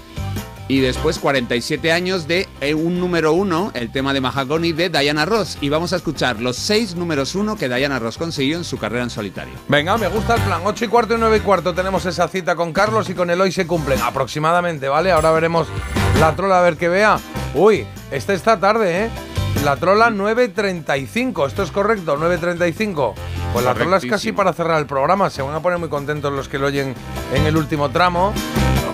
Y 0.67 0.80
después 0.80 1.19
47 1.19 1.91
años 1.91 2.28
de 2.28 2.47
eh, 2.62 2.73
un 2.73 2.99
número 2.99 3.34
uno, 3.34 3.71
el 3.73 3.91
tema 3.91 4.13
de 4.13 4.21
Mahagony 4.21 4.71
de 4.71 4.89
Diana 4.89 5.26
Ross. 5.26 5.58
Y 5.60 5.69
vamos 5.69 5.91
a 5.93 5.97
escuchar 5.97 6.41
los 6.41 6.56
seis 6.56 6.95
números 6.95 7.36
uno 7.36 7.58
que 7.58 7.67
Diana 7.67 7.99
Ross 7.99 8.17
consiguió 8.17 8.58
en 8.58 8.63
su 8.63 8.78
carrera 8.78 9.04
en 9.04 9.10
solitario. 9.10 9.54
Venga, 9.67 9.97
me 9.97 10.08
gusta 10.08 10.36
el 10.36 10.41
plan. 10.41 10.62
8 10.63 10.86
y 10.86 10.88
cuarto 10.88 11.15
y 11.15 11.17
9 11.19 11.38
y 11.38 11.39
cuarto 11.41 11.73
tenemos 11.73 12.06
esa 12.06 12.28
cita 12.28 12.56
con 12.56 12.71
Carlos 12.71 13.10
y 13.10 13.13
con 13.13 13.30
el 13.30 13.41
hoy 13.41 13.52
se 13.52 13.67
cumplen 13.67 13.99
aproximadamente, 14.02 14.88
¿vale? 14.88 15.12
Ahora 15.12 15.32
veremos 15.32 15.67
la 16.19 16.36
trola 16.36 16.60
a 16.60 16.62
ver 16.62 16.78
que 16.78 16.88
vea. 16.88 17.19
Uy, 17.54 17.86
esta 18.12 18.34
está 18.34 18.60
tarde, 18.60 19.06
¿eh? 19.06 19.10
La 19.63 19.76
trola 19.78 20.10
9.35, 20.10 21.47
¿esto 21.47 21.63
es 21.63 21.71
correcto? 21.71 22.17
9.35. 22.17 23.13
Pues 23.54 23.63
la 23.63 23.73
trola 23.73 23.97
es 23.97 24.06
casi 24.06 24.32
para 24.32 24.52
cerrar 24.52 24.80
el 24.80 24.88
programa. 24.88 25.30
Se 25.30 25.41
van 25.41 25.56
a 25.56 25.62
poner 25.62 25.78
muy 25.78 25.89
contentos 25.89 26.34
los 26.34 26.49
que 26.49 26.58
lo 26.58 26.67
oyen 26.67 26.95
en 27.34 27.45
el 27.45 27.56
último 27.56 27.89
tramo. 27.89 28.34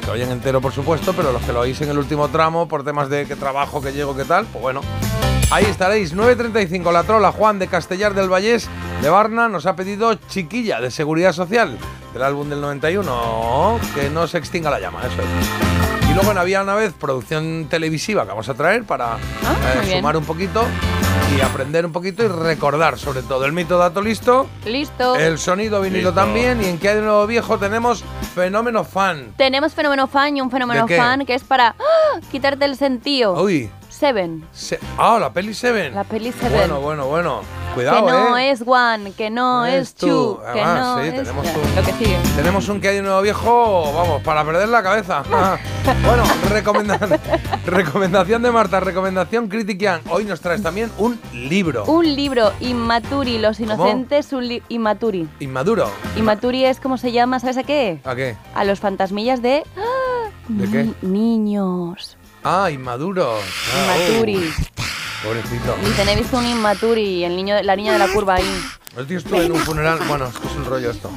Que 0.10 0.13
oyen 0.13 0.32
entero, 0.32 0.60
por 0.60 0.74
supuesto, 0.74 1.13
pero 1.13 1.32
los 1.32 1.39
que 1.43 1.54
lo 1.54 1.60
oís 1.60 1.80
en 1.82 1.89
el 1.89 2.00
último 2.00 2.30
tramo 2.30 2.67
por 2.67 2.84
temas 2.84 3.10
de 3.10 3.28
qué 3.28 3.36
trabajo, 3.36 3.80
qué 3.80 3.93
llego, 3.93 4.15
qué 4.15 4.26
tal, 4.26 4.48
pues 4.48 4.60
bueno. 4.60 4.82
Ahí 5.52 5.65
estaréis, 5.65 6.15
9.35, 6.15 6.91
la 6.91 7.04
trola 7.04 7.32
Juan 7.32 7.60
de 7.60 7.67
Castellar 7.67 8.15
del 8.15 8.28
Vallés 8.28 8.67
de 9.04 9.10
Barna 9.12 9.50
nos 9.50 9.67
ha 9.67 9.76
pedido 9.76 10.15
Chiquilla 10.15 10.82
de 10.82 10.89
Seguridad 10.89 11.32
Social 11.32 11.78
del 12.12 12.24
álbum 12.24 12.50
del 12.50 12.60
91, 12.60 13.80
que 13.93 14.10
no 14.10 14.26
se 14.26 14.39
extinga 14.39 14.72
la 14.72 14.80
llama, 14.80 15.02
eso 15.02 15.22
es. 15.22 16.10
Y 16.10 16.13
luego 16.15 16.32
en 16.32 16.39
Había 16.39 16.63
una 16.63 16.74
vez 16.74 16.91
producción 16.93 17.67
televisiva 17.69 18.24
que 18.24 18.30
vamos 18.30 18.50
a 18.50 18.56
traer 18.56 18.86
para 18.86 19.17
eh, 19.17 19.76
muy 19.76 19.86
bien. 19.86 19.98
sumar 20.00 20.17
un 20.17 20.26
poquito 20.26 20.65
y 21.37 21.41
aprender 21.41 21.85
un 21.85 21.91
poquito 21.91 22.23
y 22.23 22.27
recordar 22.27 22.97
sobre 22.97 23.21
todo 23.21 23.45
el 23.45 23.51
mito 23.53 23.77
dato 23.77 24.01
listo, 24.01 24.47
Listo. 24.65 25.15
el 25.15 25.37
sonido 25.37 25.81
vinilo 25.81 26.09
Listo. 26.09 26.13
también 26.13 26.61
y 26.63 26.65
en 26.65 26.77
que 26.79 26.89
hay 26.89 26.95
de 26.95 27.01
nuevo 27.01 27.25
viejo 27.27 27.57
tenemos 27.57 28.03
Fenómeno 28.33 28.83
Fan. 28.83 29.33
Tenemos 29.37 29.73
fenómeno 29.73 30.07
fan 30.07 30.37
y 30.37 30.41
un 30.41 30.49
fenómeno 30.51 30.81
¿De 30.81 30.87
qué? 30.87 30.97
fan 30.97 31.25
que 31.25 31.33
es 31.35 31.43
para 31.43 31.75
¡ah! 31.79 32.19
quitarte 32.31 32.65
el 32.65 32.75
sentido. 32.75 33.33
Uy, 33.41 33.69
Seven. 33.99 34.45
se- 34.53 34.79
ah, 34.97 35.17
la 35.19 35.33
peli 35.33 35.53
Seven. 35.53 35.93
La 35.93 36.03
peli 36.05 36.31
Seven. 36.31 36.57
Bueno, 36.57 36.79
bueno, 36.79 37.07
bueno. 37.07 37.41
Cuidado, 37.75 38.05
que 38.07 38.12
no 38.12 38.38
eh. 38.38 38.49
es 38.51 38.63
one, 38.65 39.12
que 39.12 39.29
no, 39.29 39.59
No 39.59 39.65
es 39.67 39.93
tú. 39.93 40.07
two, 40.07 40.41
que 40.53 40.63
no 40.63 40.97
sí, 40.99 41.07
es 41.07 41.13
tenemos 41.15 41.45
Ya, 41.45 41.53
un- 41.55 41.75
lo 41.75 41.81
que 41.83 41.93
sigue. 41.93 42.17
Tenemos 42.35 42.67
un 42.69 42.81
que 42.81 42.88
hay 42.88 42.95
de 42.95 43.01
nuevo 43.03 43.21
viejo, 43.21 43.93
vamos, 43.93 44.23
para 44.23 44.43
perder 44.43 44.69
la 44.69 44.81
cabeza. 44.81 45.21
bueno, 46.03 46.23
recomenda- 46.49 46.97
recomendación 47.65 48.41
de 48.41 48.51
Marta, 48.51 48.79
recomendación 48.79 49.47
Critiquian. 49.49 50.01
Hoy 50.09 50.25
nos 50.25 50.41
traes 50.41 50.63
también 50.63 50.89
un 50.97 51.19
libro. 51.33 51.83
Un 51.85 52.15
libro, 52.15 52.51
Inmaturi, 52.59 53.38
Los 53.38 53.59
Inocentes, 53.59 54.33
un 54.33 54.47
li- 54.47 54.63
Inmaturi. 54.69 55.27
Inmaduro. 55.39 55.89
Inmaturi 56.15 56.65
es 56.65 56.79
como 56.79 56.97
se 56.97 57.12
llama, 57.12 57.39
¿sabes 57.39 57.57
a 57.57 57.63
qué? 57.63 57.99
¿A 58.03 58.15
qué? 58.15 58.35
A 58.55 58.63
los 58.63 58.79
fantasmillas 58.79 59.41
de... 59.43 59.63
¡ah! 59.77 60.29
¿De 60.47 60.67
qué? 60.71 60.89
Ni- 61.03 61.19
Niños. 61.38 62.17
Ah, 62.43 62.69
inmaduro. 62.71 63.38
Ah, 63.38 63.97
Inmaturi. 63.97 64.36
oh, 64.38 65.23
pobrecito. 65.23 65.75
He 66.10 66.15
visto 66.15 66.38
un 66.38 66.45
Inmaturi, 66.45 67.23
el 67.25 67.36
niño, 67.36 67.56
la 67.62 67.75
niña 67.75 67.93
de 67.93 67.99
la 67.99 68.08
curva 68.08 68.36
ahí. 68.36 68.62
El 68.97 69.06
tío 69.06 69.17
estuvo 69.17 69.41
en 69.41 69.52
un 69.52 69.60
funeral. 69.60 69.99
Bueno, 70.08 70.28
es 70.28 70.38
que 70.38 70.47
es 70.47 70.54
un 70.56 70.65
rollo 70.65 70.89
esto. 70.91 71.10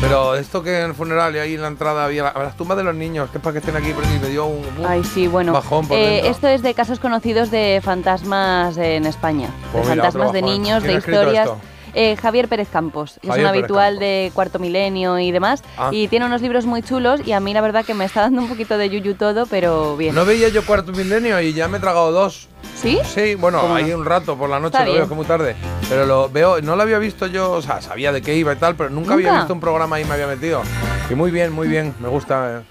Pero 0.00 0.36
esto 0.36 0.62
que 0.62 0.78
en 0.80 0.90
el 0.90 0.94
funeral 0.94 1.34
y 1.34 1.38
ahí 1.40 1.54
en 1.54 1.62
la 1.62 1.66
entrada 1.68 2.04
había 2.04 2.22
la- 2.22 2.32
las 2.44 2.56
tumbas 2.56 2.76
de 2.78 2.84
los 2.84 2.94
niños, 2.94 3.28
que 3.30 3.38
es 3.38 3.42
para 3.42 3.54
que 3.54 3.58
estén 3.58 3.76
aquí, 3.76 3.90
y 3.90 4.18
me 4.20 4.28
dio 4.28 4.46
un. 4.46 4.64
un- 4.78 4.86
Ay, 4.86 5.02
sí, 5.02 5.26
bueno. 5.26 5.52
Bajón 5.52 5.88
por 5.88 5.98
Eh, 5.98 6.06
dentro. 6.22 6.30
esto 6.30 6.48
es 6.48 6.62
de 6.62 6.72
casos 6.74 7.00
conocidos 7.00 7.50
de 7.50 7.80
fantasmas 7.84 8.76
en 8.76 9.06
España. 9.06 9.48
Pues 9.72 9.84
de 9.86 9.90
mira, 9.90 10.04
fantasmas 10.04 10.32
de 10.32 10.40
bajón. 10.42 10.54
niños, 10.62 10.78
¿Quién 10.84 10.90
de 10.90 10.94
ha 10.94 10.98
escrito 10.98 11.18
historias. 11.20 11.46
esto? 11.46 11.60
Eh, 12.00 12.14
Javier 12.16 12.46
Pérez 12.46 12.68
Campos, 12.72 13.18
es 13.22 13.28
Javier 13.28 13.46
un 13.46 13.50
Pérez 13.50 13.64
habitual 13.64 13.86
Campos. 13.94 14.00
de 14.00 14.30
Cuarto 14.32 14.58
Milenio 14.60 15.18
y 15.18 15.32
demás. 15.32 15.64
Ah. 15.76 15.90
Y 15.92 16.06
tiene 16.06 16.26
unos 16.26 16.40
libros 16.42 16.64
muy 16.64 16.80
chulos 16.80 17.20
y 17.26 17.32
a 17.32 17.40
mí 17.40 17.52
la 17.52 17.60
verdad 17.60 17.84
que 17.84 17.92
me 17.92 18.04
está 18.04 18.20
dando 18.20 18.40
un 18.40 18.48
poquito 18.48 18.78
de 18.78 18.88
yuyu 18.88 19.14
todo, 19.14 19.46
pero 19.46 19.96
bien. 19.96 20.14
No 20.14 20.24
veía 20.24 20.48
yo 20.48 20.64
cuarto 20.64 20.92
milenio 20.92 21.40
y 21.40 21.52
ya 21.54 21.66
me 21.66 21.78
he 21.78 21.80
tragado 21.80 22.12
dos. 22.12 22.46
¿Sí? 22.80 23.00
Sí, 23.04 23.34
bueno, 23.34 23.60
¿Cómo 23.62 23.74
ahí 23.74 23.86
no? 23.90 23.96
un 23.98 24.04
rato 24.04 24.36
por 24.38 24.48
la 24.48 24.60
noche 24.60 24.76
Está 24.76 24.84
lo 24.84 24.92
bien. 24.92 24.98
veo 24.98 25.08
que 25.08 25.14
muy 25.16 25.24
tarde. 25.26 25.56
Pero 25.88 26.06
lo 26.06 26.28
veo, 26.28 26.60
no 26.60 26.76
lo 26.76 26.82
había 26.82 27.00
visto 27.00 27.26
yo, 27.26 27.50
o 27.50 27.62
sea, 27.62 27.82
sabía 27.82 28.12
de 28.12 28.22
qué 28.22 28.36
iba 28.36 28.52
y 28.52 28.56
tal, 28.56 28.76
pero 28.76 28.90
nunca, 28.90 29.14
había 29.14 29.34
visto 29.36 29.52
un 29.52 29.58
programa 29.58 29.98
y 29.98 30.04
me 30.04 30.14
había 30.14 30.28
metido. 30.28 30.62
Y 31.10 31.16
muy 31.16 31.32
bien, 31.32 31.52
muy 31.52 31.66
bien, 31.66 31.94
me 31.98 32.08
gusta. 32.08 32.60
eh. 32.60 32.64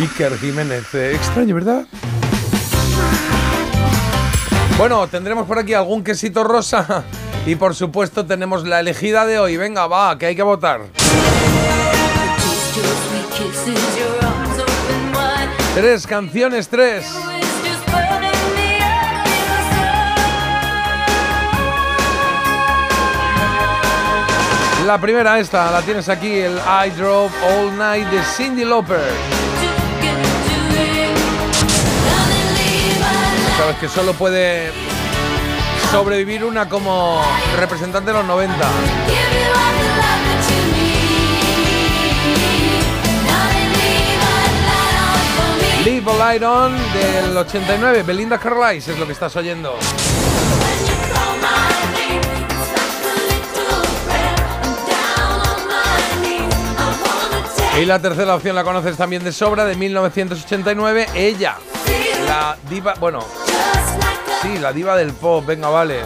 Iker 0.00 0.36
Jiménez, 0.38 0.94
eh, 0.94 1.12
extraño, 1.14 1.54
¿verdad? 1.54 1.86
Bueno, 4.76 5.06
tendremos 5.08 5.46
por 5.46 5.58
aquí 5.58 5.72
algún 5.72 6.04
quesito 6.04 6.44
rosa 6.44 7.02
y 7.46 7.54
por 7.54 7.76
supuesto 7.76 8.26
tenemos 8.26 8.66
la 8.66 8.80
elegida 8.80 9.24
de 9.24 9.38
hoy. 9.38 9.56
Venga, 9.56 9.86
va, 9.86 10.18
que 10.18 10.26
hay 10.26 10.36
que 10.36 10.42
votar. 10.42 10.80
Tres 15.74 16.06
canciones, 16.06 16.68
tres. 16.68 17.06
La 24.84 25.00
primera 25.00 25.38
esta, 25.38 25.70
la 25.70 25.82
tienes 25.82 26.08
aquí, 26.08 26.32
el 26.38 26.56
I 26.56 26.90
Drove 26.90 27.32
All 27.44 27.76
Night 27.76 28.08
de 28.08 28.22
Cindy 28.22 28.64
Lauper. 28.64 29.00
Sabes 33.58 33.76
que 33.76 33.88
solo 33.88 34.12
puede 34.12 34.70
sobrevivir 35.90 36.44
una 36.44 36.68
como 36.68 37.22
representante 37.58 38.10
de 38.10 38.18
los 38.18 38.26
90. 38.26 38.54
Leave 45.84 46.10
a 46.10 46.16
Light 46.16 46.42
On 46.42 46.74
del 46.92 47.36
89, 47.36 48.02
Belinda 48.02 48.38
Carlisle 48.38 48.94
es 48.94 48.98
lo 48.98 49.06
que 49.06 49.12
estás 49.12 49.34
oyendo. 49.36 49.78
Y 57.80 57.84
la 57.84 58.00
tercera 58.00 58.34
opción 58.34 58.56
la 58.56 58.64
conoces 58.64 58.96
también 58.96 59.22
de 59.22 59.32
sobra, 59.32 59.66
de 59.66 59.76
1989, 59.76 61.08
ella. 61.14 61.56
La 62.26 62.56
diva, 62.70 62.94
bueno, 62.98 63.24
sí, 64.42 64.58
la 64.58 64.72
diva 64.72 64.96
del 64.96 65.12
pop, 65.12 65.44
venga, 65.46 65.68
vale. 65.68 66.00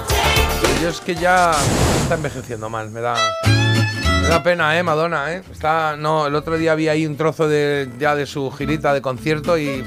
Pero 0.61 0.73
yo 0.83 0.89
es 0.89 1.01
que 1.01 1.15
ya 1.15 1.53
está 2.03 2.15
envejeciendo 2.15 2.69
mal, 2.69 2.91
me 2.91 3.01
da... 3.01 3.15
Me 4.23 4.29
da 4.29 4.43
pena, 4.43 4.79
eh, 4.79 4.83
Madonna, 4.83 5.33
eh. 5.33 5.43
Está, 5.51 5.97
no, 5.97 6.27
el 6.27 6.35
otro 6.35 6.59
día 6.59 6.75
vi 6.75 6.89
ahí 6.89 7.07
un 7.07 7.17
trozo 7.17 7.49
de, 7.49 7.89
ya 7.99 8.15
de 8.15 8.27
su 8.27 8.51
girita 8.51 8.93
de 8.93 9.01
concierto 9.01 9.57
y... 9.59 9.83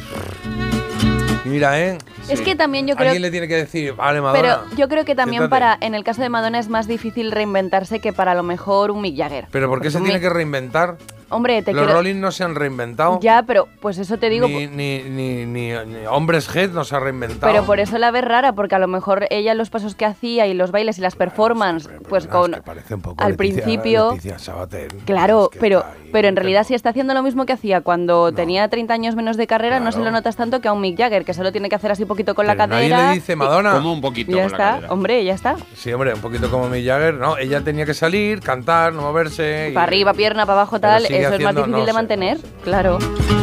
y 1.46 1.50
mira, 1.50 1.80
eh. 1.80 1.98
Es 2.30 2.42
que 2.42 2.56
también 2.56 2.88
yo 2.88 2.96
creo 2.96 3.10
Alguien 3.10 3.22
le 3.22 3.32
tiene 3.32 3.48
que 3.48 3.56
decir, 3.56 3.94
vale, 3.94 4.22
Madonna. 4.22 4.42
Pero 4.66 4.76
yo 4.78 4.88
creo 4.88 5.06
que 5.06 5.14
también 5.14 5.42
siéntate". 5.42 5.50
para, 5.50 5.78
en 5.82 5.94
el 5.94 6.04
caso 6.04 6.22
de 6.22 6.30
Madonna 6.30 6.58
es 6.60 6.70
más 6.70 6.88
difícil 6.88 7.32
reinventarse 7.32 8.00
que 8.00 8.12
para 8.14 8.32
a 8.32 8.36
lo 8.36 8.44
mejor 8.44 8.92
un 8.92 9.02
Mick 9.02 9.18
Jagger. 9.18 9.48
Pero 9.52 9.68
¿por 9.68 9.80
qué 9.80 9.90
Porque 9.90 9.92
se 9.92 10.00
tiene 10.00 10.20
Mick- 10.20 10.22
que 10.22 10.30
reinventar? 10.30 10.98
Hombre, 11.34 11.62
te 11.62 11.74
Los 11.74 11.84
quiero... 11.84 11.98
Rolling 12.00 12.20
no 12.20 12.32
se 12.32 12.44
han 12.44 12.56
reinventado. 12.56 13.20
Ya, 13.22 13.44
pero 13.44 13.68
pues 13.82 13.98
eso 13.98 14.18
te 14.18 14.30
digo... 14.30 14.48
ni, 14.48 14.68
ni, 14.68 15.04
ni, 15.04 15.46
ni- 15.46 15.74
ni 15.74 16.06
Hombres 16.10 16.54
Head 16.56 16.72
no 16.72 16.84
se 16.84 16.96
ha 16.96 17.00
reinventado. 17.00 17.52
Pero 17.52 17.66
por 17.66 17.80
eso 17.80 17.98
la 17.98 18.12
ves 18.12 18.24
rara, 18.24 18.54
porque 18.54 18.76
a 18.76 18.80
lo 18.80 18.88
mejor 18.88 19.26
ella 19.30 19.54
los 19.54 19.70
pasos 19.70 19.96
que 19.96 20.06
hacía 20.06 20.48
y 20.48 20.54
los 20.54 20.72
bailes 20.72 20.98
y 20.98 21.02
las 21.02 21.16
performances, 21.16 21.88
Pero, 21.88 22.04
pues 22.10 22.28
con... 22.28 22.52
es 22.54 22.60
que 22.60 22.64
parece 22.66 22.96
un 22.96 23.02
poco 23.02 23.24
al 23.24 23.32
Leticia- 23.32 23.64
principio- 23.64 24.10
Leticia 24.12 24.40
Sabater. 24.40 24.88
Claro, 25.06 25.44
Es 25.46 25.50
que 25.50 25.60
pero, 25.60 25.80
ahí, 25.86 26.10
pero 26.12 26.28
en 26.28 26.36
realidad 26.36 26.64
si 26.66 26.74
está 26.76 26.90
haciendo 26.90 27.14
lo 27.14 27.24
mismo 27.24 27.46
que 27.46 27.54
hacía 27.54 27.82
cuando 27.82 28.30
No. 28.32 28.36
tenía 28.36 28.68
30 28.68 28.94
años 28.94 29.16
menos 29.16 29.38
de 29.38 29.48
carrera, 29.48 29.80
no 29.80 29.92
se 29.92 30.00
lo 30.00 30.12
notas 30.12 30.36
tanto 30.36 30.62
que 30.62 30.68
a 30.68 30.74
un 30.74 30.82
Mick 30.82 30.98
Jagger, 30.98 31.26
que 31.26 31.34
solo 31.34 31.52
tiene 31.52 31.70
que 31.70 31.76
hacer 31.76 31.92
así 31.92 32.06
poquito 32.06 32.36
con 32.36 32.46
la 32.48 32.54
Pero 32.54 32.68
nadie 32.68 32.90
cadera. 32.90 33.10
le 33.10 33.16
dice 33.16 33.34
y- 33.34 33.36
Madonna. 33.36 33.74
Como 33.74 33.94
un 33.94 34.02
poquito 34.02 34.32
y 34.32 34.36
ya 34.36 34.44
con 34.44 34.52
la 34.52 34.58
está, 34.58 34.70
cadera. 34.76 34.94
hombre, 34.94 35.24
ya 35.26 35.34
está. 35.34 35.56
Sí, 35.76 35.92
hombre, 35.92 36.14
un 36.14 36.22
poquito 36.22 36.50
como 36.52 36.70
Mick 36.70 36.86
Jagger. 36.86 37.14
No, 37.16 37.38
ella 37.38 37.62
tenía 37.62 37.86
que 37.86 37.94
salir, 37.94 38.40
cantar, 38.42 38.94
no 38.94 39.02
moverse. 39.02 39.70
y- 39.72 39.74
Para 39.74 39.86
arriba, 39.88 40.14
pierna, 40.14 40.46
para 40.46 40.62
abajo, 40.62 40.80
tal, 40.80 41.04
sigue 41.06 41.23
es 41.26 41.42
más 41.44 41.56
difícil 41.56 41.72
no 41.72 41.80
de 41.80 41.86
sé, 41.86 41.94
mantener, 41.94 42.38
no 42.38 42.42
sé. 42.44 42.48
claro. 42.64 42.98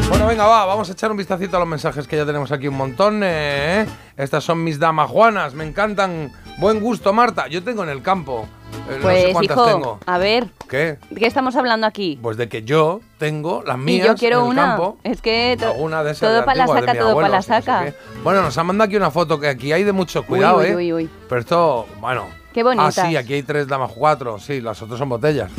Bueno, 0.08 0.26
venga, 0.26 0.46
va, 0.46 0.64
vamos 0.66 0.88
a 0.88 0.92
echar 0.92 1.10
un 1.10 1.16
vistacito 1.16 1.56
a 1.56 1.60
los 1.60 1.68
mensajes 1.68 2.06
que 2.08 2.16
ya 2.16 2.26
tenemos 2.26 2.50
aquí 2.52 2.66
un 2.68 2.76
montón. 2.76 3.20
eh. 3.22 3.86
Estas 4.16 4.42
son 4.44 4.62
mis 4.64 4.78
damas 4.78 5.08
juanas, 5.10 5.54
me 5.54 5.64
encantan. 5.64 6.32
Buen 6.58 6.80
gusto, 6.80 7.12
Marta. 7.12 7.46
Yo 7.48 7.62
tengo 7.62 7.84
en 7.84 7.90
el 7.90 8.02
campo. 8.02 8.46
eh, 8.90 8.94
no 8.96 9.02
Pues 9.02 9.22
sé 9.22 9.32
cuántas 9.32 9.56
hijo, 9.56 9.66
tengo. 9.66 10.00
a 10.04 10.18
ver, 10.18 10.48
¿Qué? 10.68 10.98
¿de 11.10 11.20
qué 11.20 11.26
estamos 11.26 11.54
hablando 11.56 11.86
aquí? 11.86 12.18
Pues 12.20 12.36
de 12.36 12.48
que 12.48 12.62
yo 12.64 13.00
tengo 13.18 13.62
las 13.64 13.76
Y 13.76 13.80
mías 13.80 14.06
yo 14.08 14.14
quiero 14.16 14.38
en 14.40 14.44
el 14.46 14.50
una. 14.50 14.62
campo. 14.62 14.98
Es 15.04 15.22
que 15.22 15.56
to- 15.58 15.68
Alguna 15.68 16.02
de 16.02 16.10
esas 16.12 16.28
todo 16.28 16.44
para 16.44 16.58
la 16.58 16.66
saca, 16.66 16.98
todo 16.98 17.14
para 17.14 17.28
la 17.28 17.36
no 17.36 17.42
sé 17.42 17.48
saca. 17.48 17.94
Bueno, 18.24 18.42
nos 18.42 18.58
han 18.58 18.66
mandado 18.66 18.86
aquí 18.88 18.96
una 18.96 19.10
foto 19.12 19.38
que 19.40 19.48
aquí 19.48 19.72
hay 19.72 19.84
de 19.84 19.92
mucho 19.92 20.24
cuidado, 20.26 20.58
uy, 20.58 20.88
¿eh? 20.88 20.92
uy. 20.94 21.10
Pero 21.28 21.40
esto, 21.40 21.86
bueno. 22.00 22.26
Qué 22.52 22.64
bonitas. 22.64 22.98
Ah, 22.98 23.06
sí, 23.06 23.16
aquí 23.16 23.34
hay 23.34 23.42
tres 23.44 23.68
damas 23.68 23.92
cuatro. 23.94 24.38
Sí, 24.40 24.60
las 24.60 24.82
otras 24.82 24.98
son 24.98 25.08
botellas. 25.08 25.50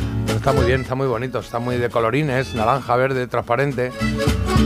Está 0.41 0.53
muy 0.53 0.65
bien, 0.65 0.81
está 0.81 0.95
muy 0.95 1.05
bonito. 1.05 1.37
Está 1.37 1.59
muy 1.59 1.77
de 1.77 1.87
colorines, 1.91 2.55
naranja, 2.55 2.95
verde, 2.95 3.27
transparente. 3.27 3.91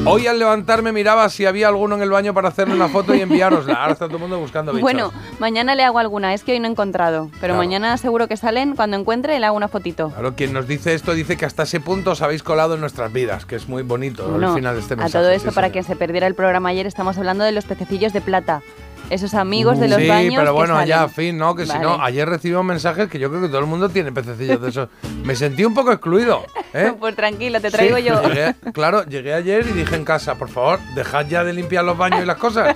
Hoy 0.06 0.26
al 0.26 0.40
levantarme 0.40 0.94
miraba 0.94 1.28
si 1.28 1.46
había 1.46 1.68
alguno 1.68 1.96
en 1.96 2.02
el 2.02 2.10
baño 2.10 2.34
para 2.34 2.48
hacerle 2.48 2.76
una 2.76 2.88
foto 2.88 3.14
y 3.14 3.20
enviárosla. 3.20 3.74
Ahora 3.74 3.92
está 3.92 4.06
todo 4.06 4.16
el 4.16 4.22
mundo 4.22 4.40
buscando 4.40 4.72
bichos. 4.72 4.82
Bueno, 4.84 5.12
mañana 5.38 5.76
le 5.76 5.84
hago 5.84 6.00
alguna, 6.00 6.34
es 6.34 6.46
que 6.46 6.54
hoy 6.54 6.62
no 6.62 6.70
he 6.70 6.72
encontrado, 6.72 7.26
pero 7.42 7.56
Claro. 7.56 7.58
mañana 7.58 7.98
seguro 7.98 8.30
que 8.30 8.38
salen, 8.38 8.78
cuando 8.78 8.96
encuentre 8.96 9.38
le 9.38 9.46
hago 9.46 9.58
una 9.58 9.68
fotito. 9.68 10.12
Claro, 10.12 10.34
quien 10.36 10.54
nos 10.54 10.66
dice 10.66 10.94
esto 10.94 11.14
dice 11.14 11.36
que 11.36 11.44
hasta 11.44 11.64
ese 11.64 11.82
punto 11.82 12.12
os 12.12 12.22
habéis 12.22 12.42
colado 12.42 12.76
en 12.76 12.80
nuestras 12.80 13.12
vidas, 13.12 13.46
que 13.46 13.58
es 13.58 13.68
muy 13.68 13.84
bonito 13.84 14.26
Bueno, 14.30 14.52
al 14.52 14.56
final 14.56 14.76
de 14.76 14.80
este 14.82 14.94
a 14.94 14.98
mensaje. 14.98 15.22
todo 15.24 15.30
esto, 15.34 15.50
sí, 15.50 15.56
para 15.56 15.72
quien 15.72 15.84
se 15.84 15.98
perdiera 15.98 16.26
el 16.28 16.36
programa 16.36 16.70
ayer, 16.70 16.88
estamos 16.88 17.18
hablando 17.18 17.44
de 17.44 17.52
los 17.52 17.66
pececillos 17.66 18.14
de 18.14 18.22
plata. 18.22 18.62
Esos 19.10 19.36
amigos 19.36 19.80
de 19.80 19.88
los 19.88 20.00
sí, 20.00 20.08
baños. 20.08 20.34
pero 20.38 20.48
que 20.52 20.52
bueno, 20.58 20.74
salen. 20.76 20.88
ya, 20.88 21.08
fin, 21.08 21.38
¿no? 21.38 21.56
Que 21.56 21.66
si 21.68 21.78
no, 21.78 22.02
ayer 22.02 22.28
recibimos 22.28 22.66
mensajes 22.66 23.08
que 23.08 23.20
yo 23.20 23.30
creo 23.30 23.42
que 23.42 23.48
todo 23.48 23.60
el 23.60 23.68
mundo 23.68 23.88
tiene 23.90 24.12
pececillos 24.12 24.60
de 24.62 24.70
esos. 24.70 24.90
Me 25.24 25.36
sentí 25.36 25.64
un 25.64 25.74
poco 25.76 25.92
excluido, 25.92 26.44
¿eh? 26.74 26.92
Pues 27.00 27.16
tranquilo, 27.16 27.62
te 27.62 27.70
traigo 27.70 27.98
Sí, 27.98 28.04
yo. 28.04 28.22
llegué- 28.24 28.56
claro, 28.74 29.04
llegué 29.06 29.34
ayer 29.36 29.66
y 29.68 29.74
dije 29.74 29.96
en 29.96 30.06
casa, 30.06 30.36
por 30.36 30.50
favor, 30.50 30.80
dejad 30.96 31.28
ya 31.28 31.44
de 31.44 31.54
limpiar 31.54 31.84
los 31.86 31.98
baños 31.98 32.22
y 32.24 32.26
las 32.26 32.38
cosas. 32.38 32.76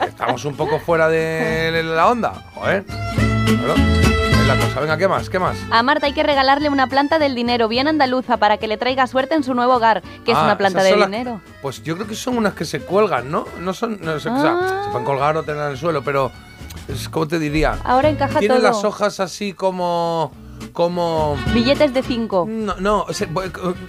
que 0.00 0.06
Estamos 0.08 0.44
un 0.46 0.56
poco 0.56 0.78
fuera 0.80 1.08
de 1.08 1.82
la 1.84 2.08
onda. 2.08 2.32
Joder. 2.54 2.84
Claro, 2.84 3.74
es 4.52 4.58
la 4.58 4.64
cosa. 4.66 4.80
Venga, 4.80 4.96
¿qué 4.96 5.08
más? 5.08 5.28
¿Qué 5.30 5.38
más? 5.38 5.56
A 5.70 5.82
Marta 5.82 6.06
hay 6.06 6.12
que 6.12 6.22
regalarle 6.22 6.68
una 6.68 6.86
planta 6.86 7.18
del 7.18 7.34
dinero 7.34 7.68
bien 7.68 7.88
andaluza 7.88 8.36
para 8.36 8.58
que 8.58 8.68
le 8.68 8.76
traiga 8.76 9.06
suerte 9.06 9.34
en 9.34 9.42
su 9.42 9.54
nuevo 9.54 9.74
hogar, 9.74 10.02
que 10.24 10.32
es 10.32 10.38
Ah, 10.38 10.44
una 10.44 10.58
planta 10.58 10.82
de 10.82 10.96
las- 10.96 11.10
dinero. 11.10 11.40
Pues 11.62 11.82
yo 11.82 11.94
creo 11.96 12.06
que 12.06 12.14
son 12.14 12.38
unas 12.38 12.54
que 12.54 12.64
se 12.64 12.80
cuelgan, 12.80 13.30
¿no? 13.30 13.46
No 13.60 13.74
son. 13.74 13.98
No 14.00 14.18
sé, 14.20 14.28
o 14.28 14.40
sea, 14.40 14.58
Ah. 14.60 14.82
se 14.84 14.90
pueden 14.90 15.04
colgar 15.06 15.36
o 15.36 15.42
tener 15.42 15.62
en 15.64 15.70
el 15.72 15.78
suelo, 15.78 16.02
pero. 16.02 16.30
Es 16.88 17.08
como 17.08 17.26
te 17.26 17.38
diría. 17.38 17.78
Ahora 17.84 18.08
encaja 18.08 18.38
Tienen 18.38 18.58
todo. 18.58 18.68
las 18.68 18.84
hojas 18.84 19.18
así 19.20 19.52
como. 19.54 20.32
Como. 20.72 21.36
Billetes 21.54 21.94
de 21.94 22.02
5. 22.02 22.46
No, 22.48 22.74
no, 22.76 23.06
se- 23.10 23.28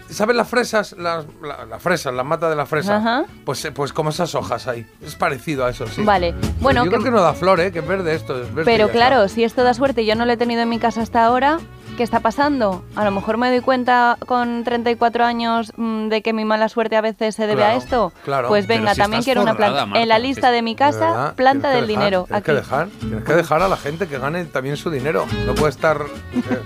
¿sabes 0.09 0.35
las 0.35 0.47
fresas? 0.47 0.95
Las, 0.97 1.25
la- 1.41 1.65
las 1.65 1.81
fresas, 1.81 2.13
las 2.13 2.25
matas 2.25 2.49
de 2.49 2.55
la 2.55 2.65
fresa. 2.65 2.97
Ajá. 2.97 3.25
Pues, 3.45 3.63
eh, 3.65 3.71
pues 3.71 3.91
como 3.93 4.09
esas 4.11 4.33
hojas 4.35 4.67
ahí. 4.67 4.85
Es 5.01 5.15
parecido 5.15 5.65
a 5.65 5.69
eso, 5.69 5.85
sí. 5.87 6.03
Vale. 6.03 6.33
Bueno, 6.61 6.85
yo 6.85 6.91
que- 6.91 6.97
creo 6.97 7.03
que 7.05 7.11
no 7.11 7.21
da 7.21 7.33
flor, 7.33 7.59
¿eh? 7.59 7.71
Que 7.71 7.79
es 7.79 7.87
verde 7.87 8.15
esto. 8.15 8.41
es 8.41 8.53
verde 8.53 8.71
y 8.71 8.75
Pero 8.77 8.89
claro, 8.89 9.27
si 9.27 9.43
esto 9.43 9.63
da 9.63 9.73
suerte 9.73 10.05
yo 10.05 10.15
no 10.15 10.25
lo 10.25 10.31
he 10.33 10.37
tenido 10.37 10.61
en 10.61 10.69
mi 10.69 10.79
casa 10.79 11.01
hasta 11.01 11.25
ahora, 11.25 11.59
¿qué 11.97 12.03
está 12.03 12.21
pasando? 12.21 12.83
A 12.95 13.03
lo 13.03 13.11
mejor 13.11 13.37
me 13.37 13.49
doy 13.49 13.59
cuenta 13.59 14.17
con 14.25 14.63
34 14.63 15.25
años 15.25 15.73
mm, 15.75 16.07
de 16.07 16.21
que 16.21 16.31
mi 16.31 16.45
mala 16.45 16.69
suerte 16.69 16.95
a 16.95 17.01
veces 17.01 17.35
se 17.35 17.47
debe 17.47 17.63
a 17.65 17.75
esto. 17.75 18.13
claro. 18.23 18.47
Pues 18.47 18.67
venga, 18.67 18.93
si 18.93 19.01
también 19.01 19.23
quiero 19.23 19.41
una 19.41 19.55
planta. 19.55 19.85
Marta, 19.87 20.01
en 20.01 20.07
la 20.07 20.19
lista 20.19 20.51
de 20.51 20.61
mi 20.61 20.73
¿De 20.75 20.77
casa, 20.77 20.99
verdad? 21.11 21.35
planta 21.35 21.69
del 21.71 21.87
dejar, 21.87 22.03
dinero. 22.03 22.23
Tienes 22.25 22.37
Aquí. 22.41 22.45
que 22.45 22.53
dejar, 22.53 22.87
tienes 22.99 23.23
que 23.25 23.33
dejar 23.33 23.61
a 23.63 23.67
la 23.67 23.75
gente 23.77 24.07
que 24.07 24.17
gane 24.19 24.45
también 24.45 24.77
su 24.77 24.89
dinero. 24.89 25.25
No 25.45 25.55
puede 25.55 25.71
estar. 25.71 25.97
eh, 26.33 26.61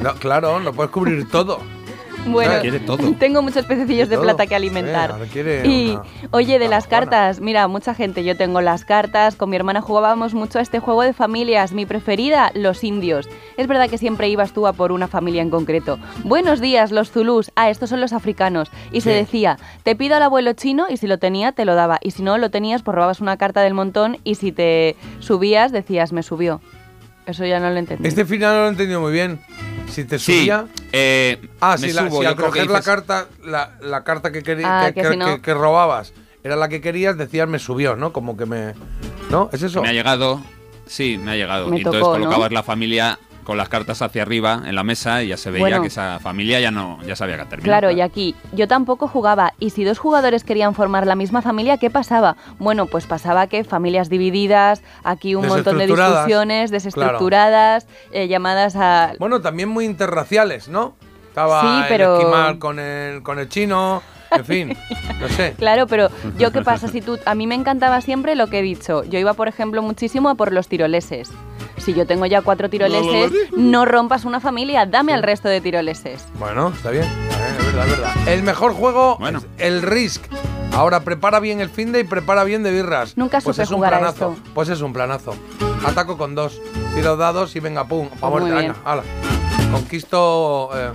no, 0.00 0.14
claro, 0.14 0.60
no 0.60 0.72
puedes 0.72 0.92
cubrir 0.92 1.28
todo. 1.28 1.58
Bueno, 2.26 2.54
Quiere 2.62 2.80
todo. 2.80 3.12
tengo 3.18 3.42
muchos 3.42 3.66
pececillos 3.66 4.08
de 4.08 4.16
plata 4.18 4.46
que 4.46 4.54
Eh, 4.54 4.56
alimentar. 4.56 5.14
quiere 5.32 5.66
y 5.66 5.90
una- 5.90 6.02
oye, 6.30 6.58
de 6.58 6.68
las 6.68 6.86
cartas, 6.86 7.40
mira, 7.40 7.68
mucha 7.68 7.94
gente, 7.94 8.24
yo 8.24 8.36
tengo 8.36 8.60
las 8.60 8.84
cartas, 8.84 9.36
con 9.36 9.50
mi 9.50 9.56
hermana 9.56 9.80
jugábamos 9.80 10.32
mucho 10.34 10.58
a 10.58 10.62
este 10.62 10.78
juego 10.80 11.02
de 11.02 11.12
familias, 11.12 11.72
mi 11.72 11.84
preferida, 11.86 12.50
los 12.54 12.82
indios. 12.82 13.28
Es 13.56 13.66
verdad 13.66 13.90
que 13.90 13.98
siempre 13.98 14.28
ibas 14.28 14.52
tú 14.52 14.66
a 14.66 14.72
por 14.72 14.90
una 14.92 15.06
familia 15.08 15.42
en 15.42 15.50
concreto. 15.50 15.98
Buenos 16.24 16.60
días, 16.60 16.92
los 16.92 17.10
zulús. 17.10 17.52
Ah, 17.56 17.70
estos 17.70 17.90
son 17.90 18.00
los 18.00 18.12
africanos. 18.12 18.70
Y 18.90 19.02
se 19.02 19.10
Sí. 19.10 19.16
decía, 19.16 19.58
te 19.82 19.94
pido 19.94 20.16
al 20.16 20.22
abuelo 20.22 20.52
chino 20.54 20.86
y 20.88 20.96
si 20.96 21.06
lo 21.06 21.18
tenía, 21.18 21.52
te 21.52 21.64
lo 21.64 21.74
daba. 21.74 21.98
Y 22.02 22.12
si 22.12 22.22
no 22.22 22.38
lo 22.38 22.50
tenías, 22.50 22.82
pues 22.82 22.94
robabas 22.94 23.20
una 23.20 23.36
carta 23.36 23.60
del 23.62 23.74
montón 23.74 24.16
y 24.24 24.36
si 24.36 24.50
te 24.50 24.96
subías, 25.20 25.72
decías, 25.72 26.12
me 26.12 26.22
subió. 26.22 26.60
Eso 27.26 27.44
ya 27.46 27.58
no 27.60 27.70
lo 27.70 27.76
entendí. 27.76 28.06
Este 28.08 28.24
final 28.24 28.54
no 28.54 28.60
lo 28.62 28.66
he 28.66 28.70
entendido 28.70 29.00
muy 29.00 29.12
bien. 29.12 29.40
Si 29.90 30.04
te 30.04 30.18
Sí. 30.18 30.40
subía. 30.40 30.66
eh, 30.92 31.40
Ah, 31.60 31.76
me 31.80 31.88
si, 31.88 31.92
la- 31.94 32.02
subo, 32.08 32.18
si 32.18 32.22
yo 32.24 32.28
al 32.28 32.34
creo 32.36 32.50
que 32.50 32.58
coger 32.60 32.70
la 32.70 32.82
carta, 32.82 33.26
la, 33.44 33.70
la 33.80 34.02
carta 34.04 34.32
que, 34.32 34.42
querí- 34.42 34.64
Ah, 34.64 34.86
que, 34.88 34.94
que 34.94 35.02
que- 35.02 35.10
si 35.12 35.16
no- 35.16 35.26
que- 35.36 35.40
que 35.42 35.54
robabas 35.54 36.12
era 36.42 36.56
la 36.56 36.68
que 36.68 36.80
querías, 36.80 37.16
decías 37.16 37.48
me 37.48 37.58
subió, 37.58 37.94
¿no? 37.96 38.12
Como 38.12 38.36
que 38.36 38.46
me. 38.46 38.74
¿No? 39.30 39.48
¿Es 39.52 39.62
eso? 39.62 39.82
Me 39.82 39.88
ha 39.88 39.92
llegado, 39.92 40.42
sí, 40.86 41.16
me 41.18 41.32
ha 41.32 41.36
llegado. 41.36 41.68
Me 41.68 41.76
y 41.76 41.78
entonces 41.80 42.02
colocabas 42.02 42.52
la 42.52 42.62
familia 42.62 43.18
con 43.44 43.56
las 43.56 43.68
cartas 43.68 44.02
hacia 44.02 44.22
arriba 44.22 44.62
en 44.66 44.74
la 44.74 44.82
mesa 44.82 45.22
y 45.22 45.28
ya 45.28 45.36
se 45.36 45.50
veía 45.50 45.60
Bueno. 45.64 45.82
que 45.82 45.88
esa 45.88 46.18
familia 46.18 46.60
ya 46.60 46.70
no 46.70 46.98
ya 47.06 47.14
sabía 47.14 47.36
que 47.36 47.44
terminado. 47.44 47.64
Claro, 47.80 47.90
y 47.90 48.00
aquí 48.00 48.34
yo 48.52 48.66
tampoco 48.66 49.06
jugaba. 49.06 49.52
Y 49.58 49.70
si 49.70 49.84
dos 49.84 49.98
jugadores 49.98 50.44
querían 50.44 50.74
formar 50.74 51.06
la 51.06 51.14
misma 51.14 51.42
familia, 51.42 51.76
¿qué 51.78 51.90
pasaba? 51.90 52.36
Bueno, 52.58 52.86
pues 52.86 53.06
pasaba 53.06 53.46
que 53.46 53.62
familias 53.64 54.08
divididas, 54.08 54.82
aquí 55.04 55.34
un 55.34 55.46
montón 55.46 55.78
de 55.78 55.86
discusiones, 55.86 56.70
desestructuradas, 56.70 57.86
eh, 58.12 58.28
llamadas 58.28 58.76
a... 58.76 59.12
Bueno, 59.18 59.40
también 59.40 59.68
muy 59.68 59.84
interraciales, 59.84 60.68
¿no? 60.68 60.94
Estaba 61.28 61.60
Sí, 61.62 61.84
pero- 61.88 62.14
el 62.16 62.20
esquimal 62.22 62.58
con 62.58 62.78
el, 62.78 63.22
con 63.22 63.38
el 63.38 63.48
chino, 63.48 64.02
en 64.30 64.44
fin, 64.44 64.76
no 65.20 65.28
sé. 65.28 65.54
Claro, 65.58 65.86
pero 65.86 66.08
yo 66.38 66.50
qué 66.52 66.62
pasa 66.62 66.88
si 66.88 67.00
tú... 67.00 67.18
A 67.26 67.34
mí 67.34 67.46
me 67.46 67.54
encantaba 67.54 68.00
siempre 68.00 68.34
lo 68.36 68.46
que 68.48 68.60
he 68.60 68.62
dicho. 68.62 69.04
Yo 69.04 69.18
iba, 69.18 69.34
por 69.34 69.48
ejemplo, 69.48 69.82
muchísimo 69.82 70.28
a 70.28 70.34
por 70.36 70.52
los 70.52 70.68
tiroleses. 70.68 71.30
Si 71.78 71.92
yo 71.94 72.06
tengo 72.06 72.24
ya 72.26 72.40
cuatro 72.42 72.70
tiroleses, 72.70 73.32
no 73.56 73.84
rompas 73.84 74.24
una 74.24 74.40
familia, 74.40 74.86
dame 74.86 75.12
al 75.12 75.22
resto 75.22 75.48
de 75.48 75.60
tiroleses. 75.60 76.24
Bueno, 76.38 76.68
está 76.74 76.90
bien, 76.90 77.04
es 77.04 77.66
verdad, 77.66 77.86
es 77.86 77.90
verdad. 77.98 78.28
El 78.28 78.42
mejor 78.42 78.72
juego 78.74 79.16
Bueno. 79.18 79.38
es 79.40 79.46
el 79.58 79.82
Risk. 79.82 80.24
Ahora 80.72 81.00
prepara 81.00 81.38
bien 81.40 81.60
el 81.60 81.68
fin 81.70 81.92
de 81.92 82.00
y 82.00 82.04
prepara 82.04 82.42
bien 82.44 82.62
de 82.64 82.72
birras. 82.72 83.16
Nunca 83.16 83.40
pues 83.40 83.54
supe 83.56 83.62
es 83.64 83.70
un 83.70 83.76
jugar 83.76 83.94
a 83.94 83.98
planazo. 83.98 84.32
esto. 84.32 84.50
Pues 84.54 84.68
es 84.70 84.80
un 84.80 84.92
planazo. 84.92 85.34
Ataco 85.86 86.16
con 86.18 86.34
dos. 86.34 86.60
Tiro 86.94 87.16
dados 87.16 87.54
y 87.54 87.60
venga, 87.60 87.84
pum. 87.86 88.08
Pues 88.08 88.20
muy 88.22 88.30
muerte. 88.30 88.50
bien. 88.50 88.72
Venga, 88.72 88.90
hala. 88.90 89.02
Conquisto. 89.72 90.70
eh, 90.74 90.90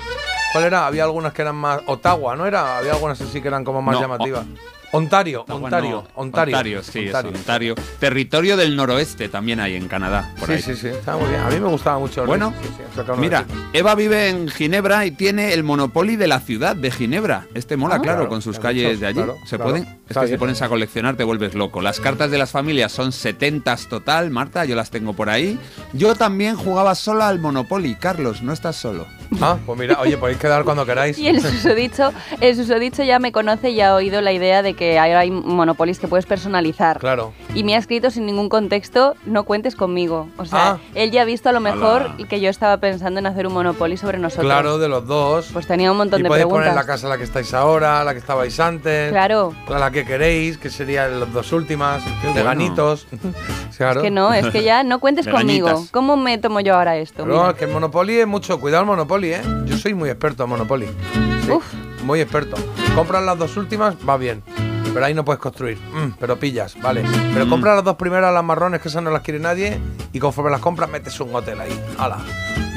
¿Cuál 0.52 0.64
era? 0.66 0.88
Había 0.88 1.04
algunas 1.04 1.32
que 1.34 1.42
eran 1.44 1.56
más. 1.56 1.82
Ottawa, 1.86 2.36
¿no 2.36 2.46
era? 2.46 2.78
Había 2.78 2.94
algunas 2.94 3.22
así 3.22 3.42
que 3.42 3.48
eran 3.48 3.64
como 3.64 3.82
más 3.82 3.96
No, 3.96 4.02
llamativas. 4.02 4.46
Ontario, 4.92 5.46
Ontario, 5.48 5.60
bueno. 5.60 6.08
Ontario. 6.16 6.56
Ontario, 6.56 6.84
sí, 6.84 7.06
Ontario. 7.08 7.32
es 7.32 7.38
Ontario. 7.38 7.76
Territorio 8.00 8.58
del 8.58 8.76
noroeste 8.76 9.30
también 9.30 9.60
hay 9.60 9.76
en 9.76 9.88
Canadá, 9.88 10.34
por 10.40 10.48
Sí, 10.48 10.54
ahí. 10.56 10.62
sí, 10.62 10.76
sí, 10.76 10.88
está 10.88 11.16
muy 11.16 11.30
bien. 11.30 11.42
A 11.42 11.50
mí 11.50 11.60
me 11.60 11.68
gustaba 11.68 12.00
mucho 12.00 12.26
Bueno, 12.26 12.54
sí, 12.62 12.70
sí, 12.96 13.02
Mira. 13.18 13.46
Eva 13.74 13.94
vive 13.96 14.30
en 14.30 14.48
Ginebra 14.50 15.06
y 15.06 15.12
tiene 15.12 15.54
el 15.54 15.64
Monopoly 15.64 16.16
de 16.16 16.28
la 16.28 16.40
ciudad 16.40 16.76
de 16.76 16.90
Ginebra. 16.92 17.48
Este 17.54 17.78
mola, 17.78 17.96
Ah. 17.96 18.02
claro, 18.02 18.18
Claro, 18.20 18.30
con 18.30 18.42
sus 18.42 18.58
calles 18.60 19.00
de 19.00 19.08
allí. 19.08 19.16
claro, 19.18 19.38
se 19.46 19.58
claro. 19.58 19.72
pueden, 19.72 20.00
es 20.10 20.18
que 20.18 20.28
si 20.28 20.38
pones 20.38 20.62
a 20.62 20.70
coleccionar 20.70 21.16
te 21.16 21.24
vuelves 21.24 21.54
loco. 21.54 21.82
Las 21.82 22.00
cartas 22.00 22.32
de 22.32 22.38
las 22.40 22.52
familias 22.52 22.92
son 22.92 23.12
70 23.12 23.76
total, 23.90 24.30
Marta, 24.32 24.66
yo 24.66 24.76
las 24.76 24.90
tengo 24.90 25.14
por 25.14 25.30
ahí. 25.30 25.60
Yo 25.94 26.16
también 26.16 26.56
jugaba 26.56 26.96
sola 26.96 27.28
al 27.28 27.40
Monopoly. 27.40 27.96
Carlos, 27.96 28.42
no 28.42 28.52
estás 28.54 28.76
solo. 28.76 29.06
Ah, 29.42 29.58
pues 29.66 29.80
mira, 29.80 30.00
oye, 30.02 30.18
podéis 30.18 30.38
quedar 30.40 30.64
cuando 30.64 30.86
queráis. 30.86 31.18
Y 31.18 31.28
el 31.28 31.40
susodicho, 31.42 32.12
el 32.42 32.56
susodicho 32.56 33.04
ya 33.04 33.20
me 33.20 33.32
conoce 33.32 33.70
y 33.70 33.80
ha 33.80 33.94
oído 33.96 34.22
la 34.22 34.32
idea 34.34 34.62
de 34.64 34.74
que 34.74 34.98
ahora 35.00 35.20
hay 35.20 35.32
monopolis 35.32 36.00
que 36.00 36.08
puedes 36.08 36.26
personalizar. 36.26 36.98
Claro. 37.00 37.32
Y 37.56 37.64
me 37.64 37.76
ha 37.76 37.78
escrito 37.78 38.10
sin 38.12 38.26
ningún 38.26 38.50
contexto, 38.50 39.16
no 39.26 39.44
cuentes 39.44 39.76
conmigo. 39.76 40.28
O 40.38 40.46
sea, 40.46 40.72
Ah. 40.72 40.78
él 40.96 41.12
ya 41.12 41.22
ha 41.22 41.26
visto 41.26 41.48
a 41.48 41.52
lo 41.52 41.60
mejor 41.62 42.12
Hola. 42.16 42.28
que 42.28 42.42
yo 42.42 42.50
estaba 42.50 42.78
pensando 42.78 43.20
en 43.20 43.28
hacer 43.28 43.46
un 43.48 43.54
monopoly 43.54 43.98
sobre 43.98 44.18
nosotros. 44.18 44.46
Claro, 44.46 44.78
de 44.78 44.90
los 44.90 45.06
dos. 45.08 45.50
Pues 45.54 45.68
tenía 45.68 45.92
un 45.92 45.98
montón 45.98 46.20
y 46.20 46.24
de 46.24 46.28
podéis 46.30 46.46
preguntas. 46.46 46.70
poner 46.72 46.76
la 46.76 46.86
casa 46.92 47.06
en 47.06 47.12
la 47.12 47.18
que 47.18 47.24
estáis 47.24 47.54
ahora, 47.54 48.04
la 48.04 48.14
que 48.14 48.20
estabais 48.20 48.60
antes. 48.60 49.12
Claro. 49.12 49.54
La 49.70 49.92
que 49.92 50.06
queréis, 50.06 50.58
que 50.58 50.70
serían 50.70 51.20
las 51.20 51.32
dos 51.32 51.52
últimas, 51.54 52.04
de 52.04 52.12
bueno. 52.30 52.44
ganitos. 52.44 53.08
claro. 53.78 54.00
Es 54.00 54.04
que 54.04 54.12
no, 54.12 54.34
es 54.34 54.48
que 54.48 54.64
ya 54.64 54.84
no 54.84 55.00
cuentes 55.00 55.28
conmigo. 55.28 55.86
¿Cómo 55.92 56.18
me 56.18 56.38
tomo 56.40 56.60
yo 56.60 56.76
ahora 56.76 56.98
esto? 56.98 57.24
Pero 57.24 57.42
Mira. 57.44 57.54
que 57.54 57.66
el 57.66 57.72
Monopoly 57.72 58.18
es 58.20 58.28
mucho. 58.28 58.60
Cuidado 58.60 58.82
el 58.84 58.88
Monopoly, 58.88 59.19
¿eh? 59.28 59.42
Yo 59.66 59.78
soy 59.78 59.94
muy 59.94 60.10
experto 60.10 60.44
en 60.44 60.50
Monopoly. 60.50 60.88
Sí. 61.46 61.52
Uf, 61.52 61.66
muy 62.04 62.20
experto. 62.22 62.58
Compras 62.96 63.24
las 63.24 63.38
dos 63.38 63.56
últimas, 63.58 63.96
va 64.08 64.18
bien. 64.18 64.42
Pero 64.94 65.06
ahí 65.06 65.14
no 65.14 65.24
puedes 65.24 65.40
construir. 65.40 65.78
Mm, 65.94 66.14
pero 66.20 66.40
pillas, 66.40 66.76
vale. 66.82 67.04
Pero 67.34 67.46
Mm. 67.46 67.50
compra 67.50 67.76
las 67.76 67.84
dos 67.84 67.96
primeras, 67.96 68.34
las 68.34 68.44
marrones, 68.44 68.82
que 68.82 68.88
esas 68.88 69.04
no 69.04 69.12
las 69.12 69.22
quiere 69.22 69.40
nadie. 69.40 69.80
Y 70.14 70.20
conforme 70.20 70.50
las 70.50 70.62
compras, 70.62 70.90
metes 70.90 71.20
un 71.20 71.34
hotel 71.36 71.62
ahí. 71.62 71.80
¡Hala! 72.00 72.18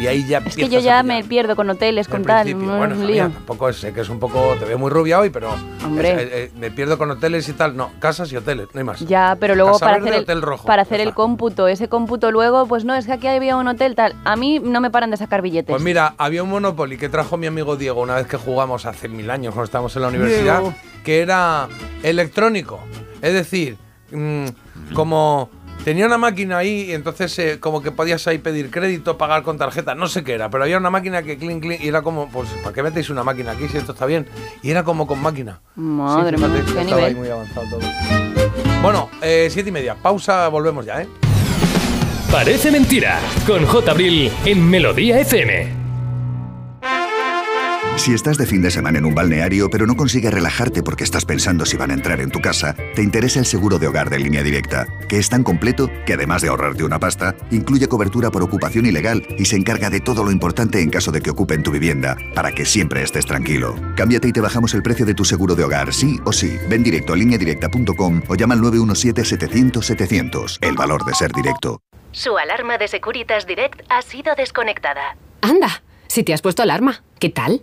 Y 0.03 0.07
ahí 0.09 0.27
ya 0.27 0.39
Es 0.39 0.57
que 0.57 0.69
yo 0.69 0.81
ya 0.81 1.05
me 1.05 1.23
pierdo 1.23 1.55
con 1.55 1.71
hoteles, 1.71 2.09
con 2.09 2.25
tal, 2.25 2.53
Bueno, 2.55 2.97
mía, 2.97 3.31
tampoco 3.33 3.69
es, 3.69 3.77
sé 3.77 3.93
que 3.93 4.01
es 4.01 4.09
un 4.09 4.19
poco. 4.19 4.57
Te 4.59 4.65
veo 4.65 4.77
muy 4.77 4.91
rubia 4.91 5.21
hoy, 5.21 5.31
pero. 5.31 5.55
Hombre. 5.85 6.11
es- 6.11 6.19
eh, 6.19 6.29
eh, 6.33 6.51
me 6.59 6.73
pierdo 6.73 6.99
con 6.99 7.09
hoteles 7.13 7.49
y 7.49 7.53
tal. 7.53 7.77
No, 7.77 7.93
casas 8.01 8.33
y 8.33 8.37
hoteles, 8.37 8.67
no 8.75 8.79
hay 8.81 8.85
más. 8.85 8.99
Ya, 9.01 9.37
pero 9.39 9.55
luego 9.55 9.73
Casa 9.75 9.87
para 9.87 9.99
verde, 9.99 10.09
hacer, 10.09 10.19
el, 10.19 10.23
hotel 10.25 10.43
rojo, 10.43 10.67
para 10.67 10.83
hacer 10.83 11.01
el 11.01 11.15
cómputo, 11.15 11.69
ese 11.69 11.89
cómputo 11.89 12.33
luego, 12.33 12.67
pues 12.67 12.85
no, 12.85 12.97
es 12.97 13.07
que 13.07 13.13
aquí 13.13 13.29
había 13.29 13.57
un 13.57 13.69
hotel 13.69 13.95
tal. 13.95 14.17
A 14.25 14.35
mí 14.35 14.59
no 14.59 14.81
me 14.81 14.91
paran 14.91 15.13
de 15.13 15.17
sacar 15.17 15.41
billetes. 15.41 15.71
Pues 15.73 15.83
mira, 15.83 16.15
había 16.19 16.43
un 16.43 16.51
Monopoly 16.51 16.99
que 16.99 17.09
trajo 17.09 17.37
mi 17.37 17.47
amigo 17.47 17.77
Diego 17.77 18.03
una 18.03 18.17
vez 18.17 18.27
que 18.27 18.37
jugamos 18.39 18.87
hace 18.87 19.09
mil 19.09 19.31
años 19.31 19.55
cuando 19.55 19.67
estábamos 19.67 19.95
en 19.95 20.03
la 20.03 20.09
universidad, 20.09 20.61
Diego. 20.63 20.75
que 21.05 21.21
era 21.21 21.69
electrónico. 22.03 22.81
Es 23.21 23.33
decir, 23.35 23.77
mm, 24.11 24.47
como 24.95 25.49
tenía 25.85 26.07
una 26.07 26.19
máquina 26.19 26.59
ahí 26.59 26.91
y 26.91 26.93
entonces 26.93 27.39
eh, 27.39 27.59
como 27.61 27.83
que 27.83 27.91
podías 27.91 28.27
ahí 28.27 28.39
pedir 28.39 28.71
crédito, 28.71 29.19
pagar 29.19 29.43
con 29.43 29.59
tarjeta, 29.59 29.95
no 29.95 30.09
sé 30.09 30.25
qué 30.25 30.35
era, 30.35 30.51
pero 30.51 30.65
había 30.65 30.79
una 30.79 30.91
máquina 30.91 31.23
que 31.23 31.37
clink, 31.39 31.63
clink 31.63 31.81
y 31.83 31.89
era 31.89 32.03
como, 32.03 32.29
pues, 32.29 32.49
¿para 32.63 32.75
qué 32.75 32.83
metéis 32.83 33.11
una 33.11 33.25
máquina 33.25 33.53
aquí 33.53 33.69
si 33.69 33.79
esto 33.79 33.93
está 33.93 34.07
bien? 34.07 34.27
Y 34.63 34.71
era 34.71 34.85
como 34.85 35.07
con 35.07 35.21
máquina. 35.21 35.61
Madre 35.77 36.37
Sí, 36.39 36.45
mía, 36.45 36.87
qué 36.87 36.95
ahí 36.95 37.15
muy 37.15 37.29
avanzado 37.29 37.67
todo. 37.71 37.81
Bueno, 38.83 39.11
eh, 39.21 39.49
siete 39.51 39.69
y 39.69 39.73
media, 39.73 39.95
pausa, 39.95 40.49
volvemos 40.49 40.85
ya, 40.85 41.03
¿eh? 41.03 41.09
Parece 42.31 42.71
mentira. 42.71 43.21
Con 43.47 43.67
J. 43.67 43.91
Abril 43.91 44.33
en 44.47 44.69
Melodía 44.69 45.21
FM. 45.21 45.82
Si 47.97 48.15
estás 48.15 48.37
de 48.37 48.47
fin 48.47 48.63
de 48.63 48.71
semana 48.71 48.99
en 48.99 49.05
un 49.05 49.15
balneario 49.15 49.69
pero 49.71 49.87
no 49.87 49.95
consigues 49.97 50.33
relajarte 50.33 50.83
porque 50.83 51.05
estás 51.05 51.25
pensando 51.25 51.65
si 51.65 51.77
van 51.77 51.93
a 51.93 51.95
entrar 51.95 52.21
en 52.21 52.33
tu 52.33 52.41
casa, 52.41 52.75
te 52.95 53.03
interesa 53.03 53.39
el 53.39 53.47
seguro 53.47 53.79
de 53.79 53.87
hogar 53.87 54.11
de 54.11 54.19
línea 54.19 54.43
directa, 54.43 54.89
que 55.09 55.19
es 55.19 55.29
tan 55.29 55.45
completo 55.45 55.89
que 56.05 56.15
además 56.15 56.43
de 56.43 56.49
ahorrarte 56.49 56.83
una 56.83 56.99
pasta, 56.99 57.37
incluye 57.53 57.87
cobertura 57.87 58.33
por 58.33 58.43
ocupación 58.43 58.87
ilegal 58.87 59.25
y 59.39 59.45
se 59.45 59.55
encarga 59.57 59.89
de 59.89 60.01
todo 60.01 60.25
lo 60.25 60.33
importante 60.33 60.81
en 60.81 60.91
caso 60.91 61.13
de 61.13 61.21
que 61.21 61.31
ocupen 61.31 61.63
tu 61.63 61.71
vivienda, 61.71 62.17
para 62.35 62.51
que 62.51 62.65
siempre 62.65 63.05
estés 63.05 63.25
tranquilo. 63.25 63.77
Cámbiate 63.95 64.27
y 64.29 64.33
te 64.33 64.41
bajamos 64.41 64.75
el 64.75 64.83
precio 64.83 65.07
de 65.07 65.15
tu 65.15 65.25
seguro 65.25 65.55
de 65.55 65.63
hogar, 65.63 65.95
sí 65.95 66.19
o 66.25 66.33
sí. 66.33 66.59
Ven 66.69 66.83
directo 66.83 67.13
a 67.13 67.17
lineadirecta.com 67.17 68.23
o 68.27 68.35
llama 68.35 68.55
al 68.55 68.63
917-700-700. 68.63 70.59
El 70.61 70.75
valor 70.75 71.05
de 71.05 71.15
ser 71.15 71.31
directo. 71.31 71.81
Su 72.11 72.37
alarma 72.37 72.79
de 72.79 72.89
Securitas 72.89 73.47
Direct 73.47 73.83
ha 73.89 74.03
sido 74.03 74.35
desconectada. 74.35 75.17
Anda, 75.41 75.85
si 76.09 76.25
te 76.25 76.35
has 76.35 76.43
puesto 76.43 76.63
alarma, 76.63 77.05
¿qué 77.21 77.31
tal? 77.31 77.63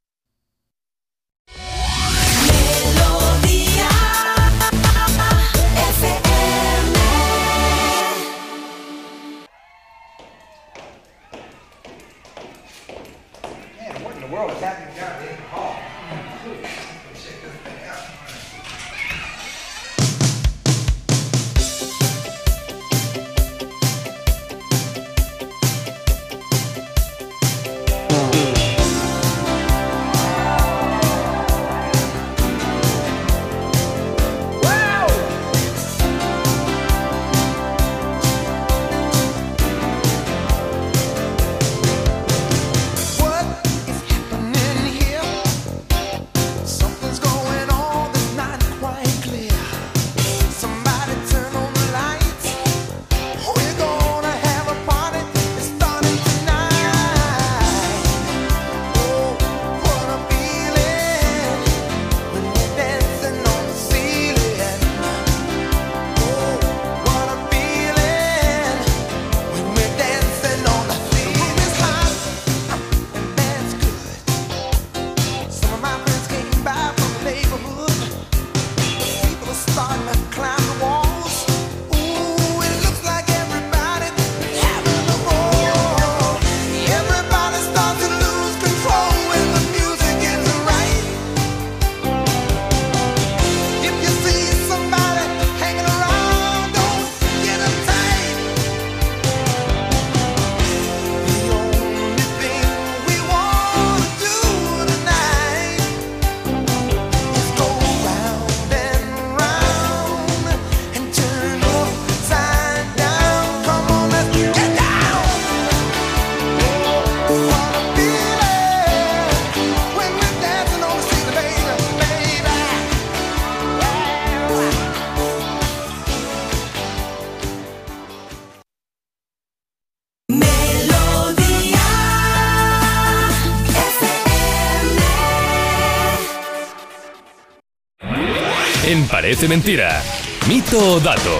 Parece 139.21 139.47
Mentira. 139.47 140.01
Mito 140.47 140.95
o 140.95 140.99
dato. 140.99 141.37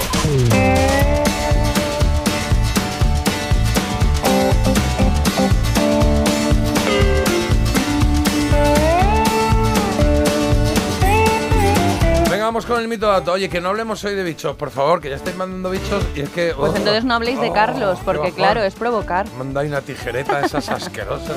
Venga, 12.29 12.45
vamos 12.45 12.67
con 12.67 12.79
el 12.79 12.87
mito 12.87 13.07
dato. 13.07 13.31
Oye, 13.31 13.49
que 13.49 13.59
no 13.59 13.69
hablemos 13.69 14.03
hoy 14.03 14.13
de 14.13 14.23
bichos, 14.23 14.55
por 14.55 14.69
favor, 14.69 15.01
que 15.01 15.09
ya 15.09 15.15
estáis 15.15 15.35
mandando 15.35 15.71
bichos 15.71 16.03
y 16.15 16.21
es 16.21 16.29
que. 16.29 16.53
Pues 16.55 16.73
oh, 16.73 16.77
entonces 16.77 17.03
no 17.03 17.15
habléis 17.15 17.41
de 17.41 17.49
oh, 17.49 17.53
Carlos, 17.53 17.97
qué 17.97 18.05
porque 18.05 18.19
bajón. 18.19 18.35
claro, 18.35 18.63
es 18.63 18.75
provocar. 18.75 19.25
Manda 19.39 19.61
ahí 19.61 19.67
una 19.69 19.81
tijereta 19.81 20.41
esas 20.41 20.69
asquerosas. 20.69 21.35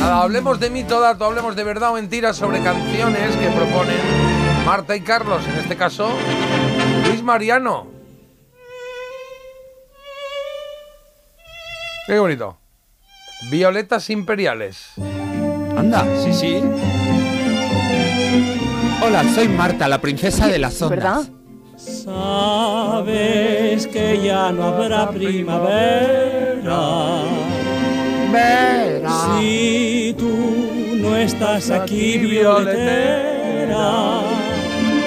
Nada, 0.00 0.22
hablemos 0.22 0.58
de 0.58 0.70
mito 0.70 0.98
dato, 1.00 1.26
hablemos 1.26 1.54
de 1.54 1.64
verdad 1.64 1.90
o 1.90 1.94
mentira 1.96 2.32
sobre 2.32 2.62
canciones 2.62 3.36
que 3.36 3.48
proponen 3.48 4.23
Marta 4.64 4.96
y 4.96 5.00
Carlos, 5.02 5.46
en 5.46 5.56
este 5.56 5.76
caso 5.76 6.08
Luis 7.06 7.22
Mariano. 7.22 7.86
Qué 12.06 12.18
bonito. 12.18 12.56
Violetas 13.50 14.08
imperiales. 14.10 14.92
Anda, 15.76 16.04
sí, 16.22 16.32
sí. 16.32 16.62
Hola, 19.02 19.24
soy 19.34 19.48
Marta, 19.48 19.86
la 19.86 20.00
princesa 20.00 20.46
de 20.46 20.58
las 20.58 20.80
ondas. 20.80 20.98
¿Verdad? 20.98 21.22
Sabes 21.76 23.06
que 23.86 24.20
ya 24.22 24.50
no 24.50 24.64
habrá 24.64 25.10
primavera. 25.10 25.74
Si 29.38 30.14
tú 30.18 30.96
no 30.96 31.16
estás 31.16 31.70
aquí, 31.70 32.18
violetera. 32.18 33.24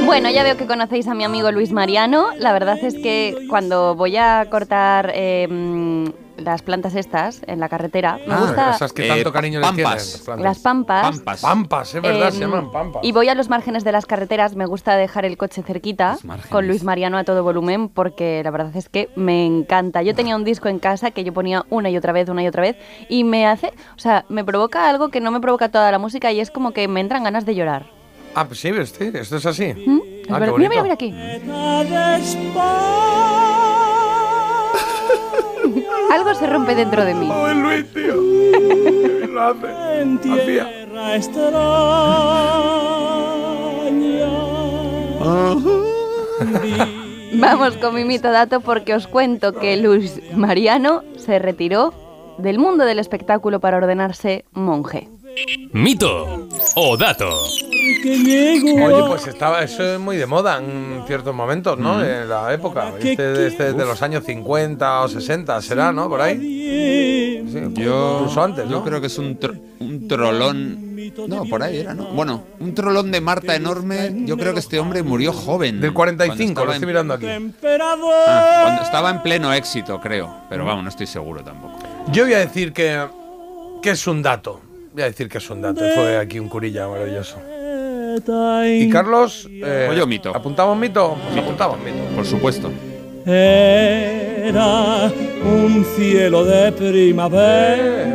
Bueno, 0.07 0.29
ya 0.29 0.43
veo 0.43 0.55
que 0.57 0.65
conocéis 0.67 1.07
a 1.09 1.13
mi 1.13 1.25
amigo 1.25 1.51
Luis 1.51 1.71
Mariano. 1.73 2.29
La 2.39 2.53
verdad 2.53 2.77
es 2.81 2.93
que 2.95 3.35
cuando 3.49 3.93
voy 3.93 4.15
a 4.15 4.47
cortar 4.49 5.11
eh, 5.13 5.47
mm, 5.49 6.05
las 6.43 6.61
plantas 6.61 6.95
estas 6.95 7.41
en 7.45 7.59
la 7.59 7.67
carretera, 7.67 8.17
me 8.25 8.33
Ah, 8.33 8.39
gusta 8.39 8.71
esas 8.75 8.93
que 8.93 9.05
tanto 9.07 9.29
Eh, 9.29 9.33
cariño 9.33 9.59
le 9.59 9.65
pampas. 9.65 9.75
tienen. 9.75 9.97
las 9.97 10.21
plantas. 10.23 10.43
las 10.43 10.59
pampas. 10.59 11.01
Pampas. 11.17 11.41
Pampas, 11.41 11.95
es 11.95 12.01
verdad, 12.01 12.29
se 12.31 12.37
Em, 12.43 12.49
llaman 12.49 12.71
pampas. 12.71 13.03
Y 13.03 13.11
voy 13.11 13.27
a 13.27 13.35
los 13.35 13.49
márgenes 13.49 13.83
de 13.83 13.91
las 13.91 14.05
carreteras, 14.05 14.55
me 14.55 14.65
gusta 14.65 14.95
dejar 14.95 15.25
el 15.25 15.35
coche 15.35 15.61
cerquita 15.61 16.17
con 16.49 16.67
Luis 16.67 16.83
Mariano 16.85 17.17
a 17.17 17.25
todo 17.25 17.43
volumen 17.43 17.89
porque 17.89 18.41
la 18.45 18.51
verdad 18.51 18.75
es 18.77 18.87
que 18.87 19.09
me 19.17 19.45
encanta. 19.45 20.03
Yo 20.03 20.15
tenía 20.15 20.37
un 20.37 20.45
disco 20.45 20.69
en 20.69 20.79
casa 20.79 21.11
que 21.11 21.25
yo 21.25 21.33
ponía 21.33 21.65
una 21.69 21.89
y 21.89 21.97
otra 21.97 22.13
vez, 22.13 22.29
una 22.29 22.43
y 22.43 22.47
otra 22.47 22.61
vez 22.61 22.77
y 23.09 23.25
me 23.25 23.45
hace, 23.45 23.73
o 23.95 23.99
sea, 23.99 24.23
me 24.29 24.45
provoca 24.45 24.89
algo 24.89 25.09
que 25.09 25.19
no 25.19 25.31
me 25.31 25.41
provoca 25.41 25.69
toda 25.69 25.91
la 25.91 25.99
música 25.99 26.31
y 26.31 26.39
es 26.39 26.49
como 26.49 26.71
que 26.71 26.87
me 26.87 27.01
entran 27.01 27.23
ganas 27.25 27.45
de 27.45 27.55
llorar. 27.55 27.96
Ah, 28.35 28.45
pues 28.47 28.59
sí, 28.59 28.71
ves, 28.71 28.93
esto 28.99 29.37
es 29.37 29.45
así. 29.45 29.73
¿Mm? 29.73 29.99
Es 30.19 30.27
Ah, 30.31 30.39
qué 30.39 30.51
mira, 30.51 30.69
mira, 30.69 30.83
mira 30.83 30.93
aquí. 30.93 31.11
Algo 36.13 36.33
se 36.33 36.47
rompe 36.47 36.75
dentro 36.75 37.03
de 37.03 37.13
mí. 37.13 37.29
Oh, 37.31 37.47
el 37.47 37.59
Luis, 37.59 37.85
tío. 37.93 38.15
Lo 39.27 39.41
hace. 39.41 40.01
En 40.01 40.17
tierra 40.19 41.15
extraña. 41.15 41.57
Vamos 47.33 47.75
con 47.77 47.93
mi 47.95 48.05
mito 48.05 48.31
dato 48.31 48.61
porque 48.61 48.93
os 48.95 49.07
cuento 49.07 49.53
que 49.53 49.75
Luis 49.77 50.21
Mariano 50.33 51.03
se 51.17 51.39
retiró 51.39 51.93
del 52.37 52.57
mundo 52.59 52.85
del 52.85 52.99
espectáculo 52.99 53.59
para 53.59 53.77
ordenarse 53.77 54.45
monje. 54.53 55.09
Mito 55.73 56.47
o 56.75 56.97
dato. 56.97 57.29
Oye, 57.29 59.03
pues 59.07 59.27
estaba, 59.27 59.63
eso 59.63 59.83
es 59.95 59.99
muy 59.99 60.17
de 60.17 60.25
moda 60.25 60.57
en 60.59 61.03
ciertos 61.07 61.33
momentos, 61.33 61.77
¿no? 61.77 61.99
De 61.99 62.25
la 62.25 62.53
época. 62.53 62.93
Este, 62.99 63.47
este- 63.47 63.73
de 63.73 63.85
los 63.85 64.01
años 64.01 64.23
50 64.25 65.01
o 65.01 65.07
60, 65.07 65.61
será, 65.61 65.91
¿no? 65.91 66.09
Por 66.09 66.21
ahí. 66.21 66.37
Sí, 66.37 67.59
Yo, 67.75 68.19
incluso 68.21 68.43
antes, 68.43 68.65
¿no? 68.65 68.71
yo 68.71 68.83
creo 68.83 68.99
que 69.01 69.07
es 69.07 69.17
un, 69.17 69.39
tro- 69.39 69.59
un 69.79 70.07
trolón. 70.07 70.85
No, 71.27 71.45
por 71.45 71.63
ahí 71.63 71.77
era, 71.77 71.93
¿no? 71.93 72.07
Bueno, 72.07 72.43
un 72.59 72.73
trolón 72.73 73.11
de 73.11 73.21
Marta 73.21 73.55
enorme. 73.55 74.11
Yo 74.25 74.37
creo 74.37 74.53
que 74.53 74.59
este 74.59 74.79
hombre 74.79 75.03
murió 75.03 75.31
joven. 75.33 75.79
Del 75.79 75.93
45, 75.93 76.53
Cuando 76.53 76.65
lo 76.65 76.71
estoy 76.73 76.83
en- 76.83 76.87
mirando 76.87 77.13
aquí. 77.13 77.25
Emperador. 77.27 78.13
Ah, 78.27 78.59
cuando 78.63 78.81
estaba 78.83 79.09
en 79.11 79.21
pleno 79.21 79.53
éxito, 79.53 79.99
creo. 80.01 80.41
Pero 80.49 80.65
vamos, 80.65 80.83
no 80.83 80.89
estoy 80.89 81.07
seguro 81.07 81.43
tampoco. 81.43 81.79
Yo 82.11 82.23
voy 82.25 82.33
a 82.33 82.39
decir 82.39 82.73
que, 82.73 83.05
que 83.81 83.91
es 83.91 84.07
un 84.07 84.21
dato. 84.21 84.61
Voy 84.97 85.03
a 85.03 85.07
decir 85.09 85.29
que 85.29 85.37
es 85.37 85.47
un 85.51 85.61
dato. 85.61 85.81
Fue 85.93 86.17
aquí 86.17 86.39
un 86.39 86.49
curilla 86.49 86.87
maravilloso. 86.87 87.37
Y 88.65 88.89
Carlos, 88.89 89.47
eh, 89.53 89.93
yo 89.95 90.07
mito. 90.07 90.35
¿apuntamos 90.35 90.75
mito? 90.75 91.15
Pues 91.27 91.37
apuntamos 91.37 91.77
mito. 91.81 91.99
Por 92.15 92.25
supuesto. 92.25 92.71
Era 93.23 95.11
un 95.45 95.85
cielo 95.95 96.43
de 96.45 96.71
primavera. 96.71 98.07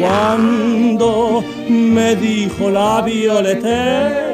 Cuando 0.00 1.44
me 1.68 2.16
dijo 2.16 2.70
la 2.70 3.02
violetera. 3.02 4.32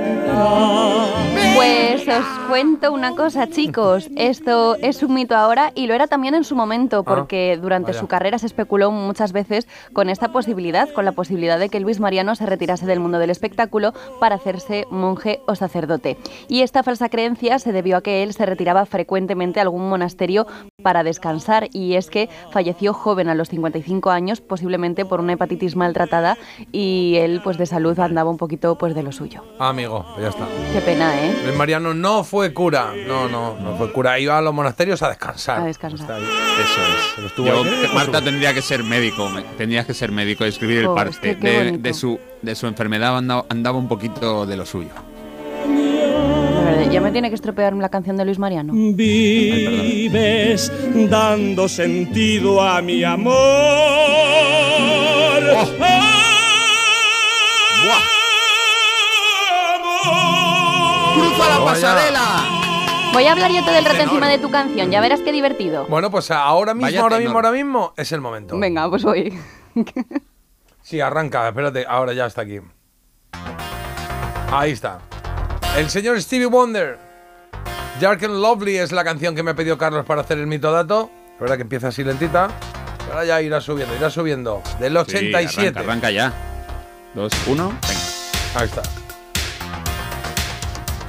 Pues 1.58 2.06
os 2.06 2.24
cuento 2.48 2.92
una 2.92 3.16
cosa, 3.16 3.48
chicos. 3.48 4.08
Esto 4.14 4.76
es 4.76 5.02
un 5.02 5.12
mito 5.12 5.34
ahora 5.34 5.72
y 5.74 5.88
lo 5.88 5.94
era 5.94 6.06
también 6.06 6.36
en 6.36 6.44
su 6.44 6.54
momento, 6.54 7.02
porque 7.02 7.58
durante 7.60 7.90
vaya. 7.90 7.98
su 7.98 8.06
carrera 8.06 8.38
se 8.38 8.46
especuló 8.46 8.92
muchas 8.92 9.32
veces 9.32 9.66
con 9.92 10.08
esta 10.08 10.28
posibilidad, 10.28 10.88
con 10.90 11.04
la 11.04 11.10
posibilidad 11.10 11.58
de 11.58 11.68
que 11.68 11.80
Luis 11.80 11.98
Mariano 11.98 12.36
se 12.36 12.46
retirase 12.46 12.86
del 12.86 13.00
mundo 13.00 13.18
del 13.18 13.30
espectáculo 13.30 13.92
para 14.20 14.36
hacerse 14.36 14.86
monje 14.92 15.40
o 15.48 15.56
sacerdote. 15.56 16.16
Y 16.46 16.62
esta 16.62 16.84
falsa 16.84 17.08
creencia 17.08 17.58
se 17.58 17.72
debió 17.72 17.96
a 17.96 18.02
que 18.02 18.22
él 18.22 18.34
se 18.34 18.46
retiraba 18.46 18.86
frecuentemente 18.86 19.58
a 19.58 19.64
algún 19.64 19.88
monasterio 19.88 20.46
para 20.80 21.02
descansar 21.02 21.66
y 21.72 21.94
es 21.94 22.08
que 22.08 22.28
falleció 22.52 22.94
joven 22.94 23.28
a 23.28 23.34
los 23.34 23.48
55 23.48 24.10
años, 24.10 24.40
posiblemente 24.40 25.04
por 25.04 25.18
una 25.18 25.32
hepatitis 25.32 25.74
maltratada 25.74 26.38
y 26.70 27.16
él 27.16 27.40
pues 27.42 27.58
de 27.58 27.66
salud 27.66 27.98
andaba 27.98 28.30
un 28.30 28.36
poquito 28.36 28.78
pues 28.78 28.94
de 28.94 29.02
lo 29.02 29.10
suyo. 29.10 29.42
Ah, 29.58 29.70
amigo, 29.70 30.06
ya 30.20 30.28
está. 30.28 30.46
Qué 30.72 30.80
pena, 30.80 31.12
¿eh? 31.20 31.47
Luis 31.48 31.58
Mariano 31.58 31.94
no 31.94 32.24
fue 32.24 32.52
cura. 32.52 32.92
No, 33.06 33.28
no, 33.28 33.56
no 33.58 33.76
fue 33.76 33.92
cura. 33.92 34.18
Iba 34.18 34.38
a 34.38 34.40
los 34.42 34.54
monasterios 34.54 35.02
a 35.02 35.08
descansar. 35.08 35.60
A 35.60 35.64
descansar. 35.64 36.20
Eso 36.20 37.20
es. 37.20 37.24
estuvo 37.26 37.46
Yo, 37.46 37.62
ahí, 37.64 37.68
¿eh? 37.84 37.88
Marta 37.94 38.22
tendría 38.22 38.54
que 38.54 38.62
ser 38.62 38.82
médico. 38.84 39.30
Tendrías 39.56 39.86
que 39.86 39.94
ser 39.94 40.12
médico 40.12 40.44
y 40.44 40.48
escribir 40.48 40.78
el 40.78 40.86
Oh, 40.86 40.94
parte. 40.94 41.10
es 41.12 41.18
que 41.18 41.36
qué 41.38 41.76
de, 41.78 41.94
su, 41.94 42.18
de 42.42 42.54
su 42.54 42.66
enfermedad 42.66 43.16
andaba, 43.16 43.44
andaba 43.48 43.78
un 43.78 43.88
poquito 43.88 44.46
de 44.46 44.56
lo 44.56 44.64
suyo. 44.66 44.90
Ya 46.90 47.00
me 47.02 47.10
tiene 47.12 47.28
que 47.28 47.34
estropear 47.34 47.74
la 47.74 47.88
canción 47.90 48.16
de 48.16 48.24
Luis 48.24 48.38
Mariano. 48.38 48.72
Vives 48.74 50.72
dando 51.10 51.68
sentido 51.68 52.62
a 52.62 52.80
mi 52.80 53.04
amor. 53.04 53.34
¡Cruza 61.38 61.58
la 61.58 61.64
pasarela! 61.64 63.10
Voy 63.12 63.24
a 63.24 63.32
hablar 63.32 63.50
yo 63.50 63.64
todo 63.64 63.76
el 63.76 63.84
rato 63.84 64.00
encima 64.02 64.28
de 64.28 64.38
tu 64.38 64.50
canción, 64.50 64.90
ya 64.90 65.00
verás 65.00 65.20
qué 65.20 65.32
divertido. 65.32 65.86
Bueno, 65.88 66.10
pues 66.10 66.30
ahora 66.30 66.74
mismo, 66.74 66.86
Vaya 66.86 67.00
ahora 67.00 67.16
tenor. 67.16 67.22
mismo, 67.28 67.38
ahora 67.38 67.50
mismo 67.52 67.94
es 67.96 68.12
el 68.12 68.20
momento. 68.20 68.58
Venga, 68.58 68.88
pues 68.90 69.02
voy. 69.04 69.38
Sí, 70.82 71.00
arranca, 71.00 71.48
espérate, 71.48 71.84
ahora 71.88 72.12
ya 72.12 72.26
está 72.26 72.42
aquí. 72.42 72.60
Ahí 74.50 74.72
está. 74.72 74.98
El 75.76 75.88
señor 75.90 76.20
Stevie 76.20 76.46
Wonder. 76.46 76.98
Dark 78.00 78.24
and 78.24 78.34
Lovely 78.36 78.76
es 78.78 78.92
la 78.92 79.04
canción 79.04 79.34
que 79.34 79.42
me 79.42 79.50
ha 79.52 79.54
pedido 79.54 79.76
Carlos 79.76 80.04
para 80.06 80.22
hacer 80.22 80.38
el 80.38 80.46
mito 80.46 80.70
dato. 80.72 81.10
Es 81.34 81.40
verdad 81.40 81.56
que 81.56 81.62
empieza 81.62 81.88
así 81.88 82.02
lentita. 82.04 82.48
pero 82.98 83.12
Ahora 83.12 83.24
ya 83.24 83.40
irá 83.42 83.60
subiendo, 83.60 83.94
irá 83.96 84.08
subiendo. 84.10 84.62
Del 84.80 84.92
Sí, 84.92 84.98
87. 84.98 85.66
arranca, 85.78 85.80
arranca 85.80 86.10
ya. 86.10 86.32
Dos, 87.14 87.32
uno, 87.46 87.68
venga. 87.68 88.60
Ahí 88.60 88.64
está. 88.66 88.82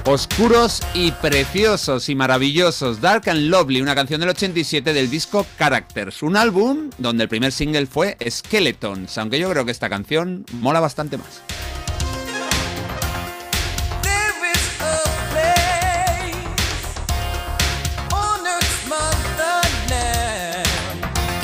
Oscuros 0.06 0.80
y 0.94 1.12
preciosos 1.12 2.08
y 2.08 2.14
maravillosos, 2.14 3.00
Dark 3.00 3.28
and 3.28 3.50
Lovely, 3.50 3.82
una 3.82 3.94
canción 3.94 4.20
del 4.20 4.30
87 4.30 4.94
del 4.94 5.10
disco 5.10 5.46
Characters, 5.58 6.22
un 6.22 6.36
álbum 6.36 6.90
donde 6.96 7.24
el 7.24 7.28
primer 7.28 7.52
single 7.52 7.86
fue 7.86 8.16
Skeletons, 8.28 9.18
aunque 9.18 9.38
yo 9.38 9.50
creo 9.50 9.64
que 9.64 9.70
esta 9.70 9.90
canción 9.90 10.46
mola 10.52 10.80
bastante 10.80 11.18
más. 11.18 11.42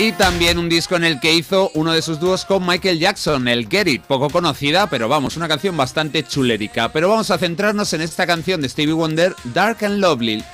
Y 0.06 0.12
también 0.12 0.56
un 0.56 0.68
disco 0.68 0.94
en 0.94 1.02
el 1.02 1.18
que 1.18 1.34
hizo 1.34 1.72
uno 1.74 1.90
de 1.90 2.00
sus 2.00 2.20
dúos 2.20 2.44
con 2.44 2.64
Michael 2.64 3.00
Jackson, 3.00 3.48
el 3.48 3.68
Get 3.68 3.88
It, 3.88 4.02
poco 4.02 4.30
conocida, 4.30 4.88
pero 4.88 5.08
vamos, 5.08 5.36
una 5.36 5.48
canción 5.48 5.76
bastante 5.76 6.22
chulérica. 6.22 6.92
Pero 6.92 7.08
vamos 7.08 7.32
a 7.32 7.38
centrarnos 7.38 7.92
en 7.92 8.02
esta 8.02 8.24
canción 8.24 8.60
de 8.60 8.68
Stevie 8.68 8.92
Wonder, 8.92 9.34
Dark 9.52 9.84
and 9.84 9.98
Lovely. 9.98 10.44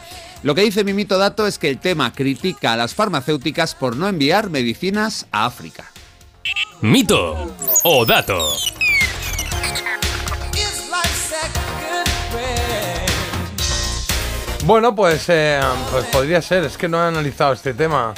Lo 0.42 0.54
que 0.54 0.62
dice 0.62 0.84
mi 0.84 0.94
mito 0.94 1.18
dato 1.18 1.46
es 1.46 1.58
que 1.58 1.68
el 1.68 1.76
tema 1.76 2.14
critica 2.14 2.72
a 2.72 2.78
las 2.78 2.94
farmacéuticas 2.94 3.74
por 3.74 3.94
no 3.94 4.08
enviar 4.08 4.48
medicinas 4.48 5.26
a 5.32 5.44
África. 5.44 5.84
Mito 6.80 7.54
o 7.84 8.06
dato. 8.06 8.48
Bueno, 14.64 14.94
pues, 14.94 15.26
eh, 15.28 15.60
pues 15.90 16.06
podría 16.06 16.40
ser. 16.40 16.64
Es 16.64 16.78
que 16.78 16.88
no 16.88 16.96
he 17.04 17.06
analizado 17.06 17.52
este 17.52 17.74
tema. 17.74 18.14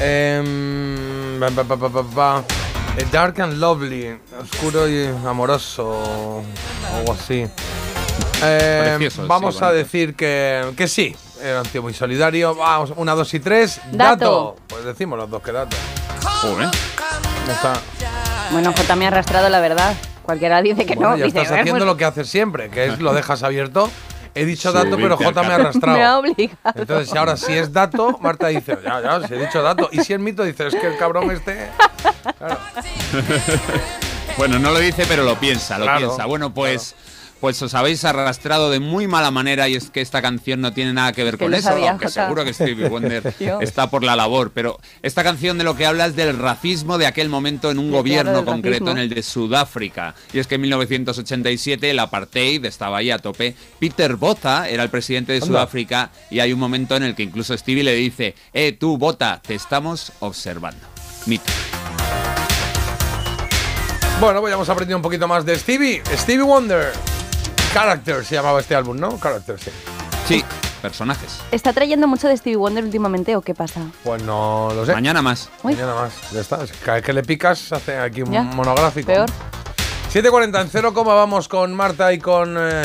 Em, 0.00 1.38
pa, 1.38 1.50
pa, 1.64 1.76
pa, 1.76 2.02
pa. 2.02 2.44
Eh, 2.96 3.06
Dark 3.12 3.38
and 3.40 3.58
Lovely. 3.58 4.18
Oscuro 4.40 4.88
y 4.88 5.06
amoroso. 5.26 5.86
o 5.88 6.42
Algo 6.96 7.12
así. 7.12 7.46
Eh, 8.42 8.96
Precioso, 8.98 9.26
vamos 9.26 9.56
sí, 9.56 9.64
a 9.64 9.68
bonito. 9.68 9.76
decir 9.84 10.14
que, 10.16 10.72
que 10.76 10.88
sí. 10.88 11.14
Era 11.42 11.60
un 11.60 11.66
tío 11.68 11.82
muy 11.82 11.92
solidario. 11.94 12.54
Vamos, 12.54 12.92
una, 12.96 13.14
dos 13.14 13.32
y 13.34 13.40
tres. 13.40 13.80
Dato. 13.92 14.56
Pues 14.68 14.84
decimos 14.84 15.18
los 15.18 15.28
dos 15.30 15.42
que 15.42 15.52
dato. 15.52 15.76
Joder. 16.40 16.68
Está. 17.50 17.74
Bueno, 18.52 18.72
J 18.76 18.96
me 18.96 19.04
ha 19.04 19.08
arrastrado 19.08 19.48
la 19.48 19.60
verdad. 19.60 19.94
Cualquiera 20.22 20.60
dice 20.62 20.86
que 20.86 20.94
Bueno, 20.94 21.10
no. 21.12 21.16
ya 21.16 21.24
dice, 21.26 21.38
estás 21.38 21.52
"Eh, 21.56 21.60
haciendo 21.60 21.80
pues, 21.80 21.86
lo 21.86 21.96
que 21.96 22.04
haces 22.04 22.28
siempre, 22.28 22.70
que 22.70 22.86
es 22.86 23.00
lo 23.00 23.12
dejas 23.12 23.42
abierto. 23.42 23.90
He 24.34 24.44
dicho 24.44 24.72
dato, 24.72 24.96
pero 24.96 25.16
J 25.16 25.42
me 25.42 25.48
ha 25.48 25.54
arrastrado. 25.56 25.98
Me 25.98 26.04
ha 26.04 26.18
obligado. 26.18 26.72
Entonces, 26.74 27.10
si 27.10 27.18
ahora 27.18 27.36
si 27.36 27.52
es 27.52 27.72
dato, 27.72 28.18
Marta 28.20 28.48
dice, 28.48 28.78
ya, 28.84 29.00
ya, 29.00 29.26
si 29.26 29.34
he 29.34 29.38
dicho 29.38 29.62
dato. 29.62 29.88
Y 29.92 30.00
si 30.00 30.12
es 30.12 30.20
mito, 30.20 30.44
dice, 30.44 30.68
es 30.68 30.74
que 30.74 30.86
el 30.86 30.96
cabrón 30.96 31.30
este. 31.30 31.68
Bueno, 34.36 34.58
no 34.58 34.70
lo 34.70 34.78
dice, 34.78 35.04
pero 35.06 35.22
lo 35.22 35.38
piensa, 35.38 35.76
lo 35.78 35.84
Claro, 35.84 36.06
piensa. 36.06 36.24
Bueno, 36.24 36.54
pues, 36.54 36.94
pues 37.40 37.60
os 37.62 37.74
habéis 37.74 38.04
arrastrado 38.04 38.70
de 38.70 38.80
muy 38.80 39.06
mala 39.06 39.30
manera 39.30 39.68
y 39.68 39.74
es 39.74 39.90
que 39.90 40.00
esta 40.00 40.20
canción 40.20 40.60
no 40.60 40.72
tiene 40.72 40.92
nada 40.92 41.12
que 41.12 41.24
ver 41.24 41.38
Que 41.38 41.44
con 41.44 41.54
eso, 41.54 41.68
sabía, 41.68 41.90
aunque 41.90 42.06
Jota. 42.06 42.22
seguro 42.24 42.44
que 42.44 42.52
Stevie 42.52 42.88
Wonder 42.90 43.34
está 43.60 43.88
por 43.88 44.04
la 44.04 44.14
labor. 44.16 44.52
Pero 44.54 44.78
esta 45.02 45.22
canción 45.22 45.56
de 45.58 45.64
lo 45.64 45.76
que 45.76 45.86
habla 45.86 46.06
es 46.06 46.16
del 46.16 46.36
racismo 46.38 46.98
de 46.98 47.06
aquel 47.06 47.28
momento 47.28 47.70
en 47.70 47.78
un 47.78 47.90
gobierno 47.90 48.44
concreto, 48.44 48.84
racismo. 48.84 48.90
en 48.90 48.98
el 48.98 49.08
de 49.08 49.22
Sudáfrica. 49.22 50.14
Y 50.32 50.38
es 50.38 50.46
que 50.46 50.56
en 50.56 50.60
1987 50.62 51.90
el 51.90 51.98
apartheid 51.98 52.64
estaba 52.66 52.98
ahí 52.98 53.10
a 53.10 53.18
tope. 53.18 53.54
Peter 53.78 54.16
Botha 54.16 54.68
era 54.68 54.82
el 54.82 54.90
presidente 54.90 55.32
de 55.32 55.38
Anda. 55.38 55.46
Sudáfrica 55.46 56.10
y 56.30 56.40
hay 56.40 56.52
un 56.52 56.58
momento 56.60 56.96
en 56.96 57.04
el 57.04 57.14
que 57.14 57.22
incluso 57.22 57.56
Stevie 57.56 57.84
le 57.84 57.94
dice, 57.94 58.34
eh, 58.52 58.72
tú, 58.72 58.98
Botha, 58.98 59.40
te 59.46 59.54
estamos 59.54 60.12
observando. 60.20 60.86
Mito. 61.26 61.44
Bueno, 64.20 64.40
pues 64.40 64.50
ya 64.50 64.54
hemos 64.56 64.68
aprendido 64.68 64.98
un 64.98 65.02
poquito 65.02 65.26
más 65.26 65.46
de 65.46 65.58
Stevie. 65.58 66.02
Stevie 66.14 66.42
Wonder. 66.44 66.92
Character 67.72 68.24
se 68.24 68.34
llamaba 68.34 68.60
este 68.60 68.74
álbum, 68.74 68.96
¿no? 68.98 69.18
Character, 69.18 69.58
sí. 69.58 69.70
Sí, 70.26 70.44
personajes. 70.82 71.38
¿Está 71.52 71.72
trayendo 71.72 72.08
mucho 72.08 72.28
de 72.28 72.36
Stevie 72.36 72.56
Wonder 72.56 72.84
últimamente 72.84 73.36
o 73.36 73.42
qué 73.42 73.54
pasa? 73.54 73.80
Pues 74.02 74.22
no 74.22 74.70
lo 74.74 74.84
sé. 74.84 74.92
Mañana 74.92 75.22
más. 75.22 75.48
Uy. 75.62 75.74
Mañana 75.74 75.94
más. 75.94 76.12
Ya 76.32 76.40
está. 76.40 76.58
Cada 76.84 76.96
vez 76.96 77.04
que 77.04 77.12
le 77.12 77.22
picas, 77.22 77.72
hace 77.72 77.96
aquí 77.98 78.22
un 78.22 78.32
Ya. 78.32 78.42
monográfico. 78.42 79.06
Peor. 79.06 79.28
7.40 80.12 80.60
en 80.62 80.68
cero, 80.68 80.92
coma 80.92 81.14
vamos 81.14 81.46
con 81.46 81.72
Marta 81.74 82.12
y 82.12 82.18
con 82.18 82.56
eh, 82.58 82.82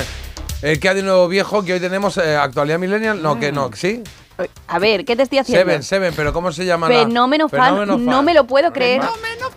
eh, 0.61 0.79
¿Qué 0.79 0.89
hay 0.89 0.95
de 0.95 1.03
nuevo 1.03 1.27
viejo? 1.27 1.63
Que 1.63 1.73
hoy 1.73 1.79
tenemos 1.79 2.17
eh, 2.17 2.36
actualidad 2.36 2.77
millennial. 2.77 3.21
No, 3.21 3.39
que 3.39 3.51
no, 3.51 3.71
¿sí? 3.73 4.03
A 4.67 4.79
ver, 4.79 5.05
¿qué 5.05 5.15
te 5.15 5.23
estoy 5.23 5.38
haciendo? 5.39 5.61
Seven, 5.65 5.83
Seven, 5.83 6.13
pero 6.15 6.33
¿cómo 6.33 6.51
se 6.51 6.65
llama? 6.65 6.89
la- 6.89 6.99
Fenómeno, 7.05 7.47
fan, 7.47 7.75
Fenómeno 7.75 7.97
no 7.97 8.21
me 8.23 8.33
lo 8.33 8.45
puedo 8.45 8.73
creer. 8.73 9.01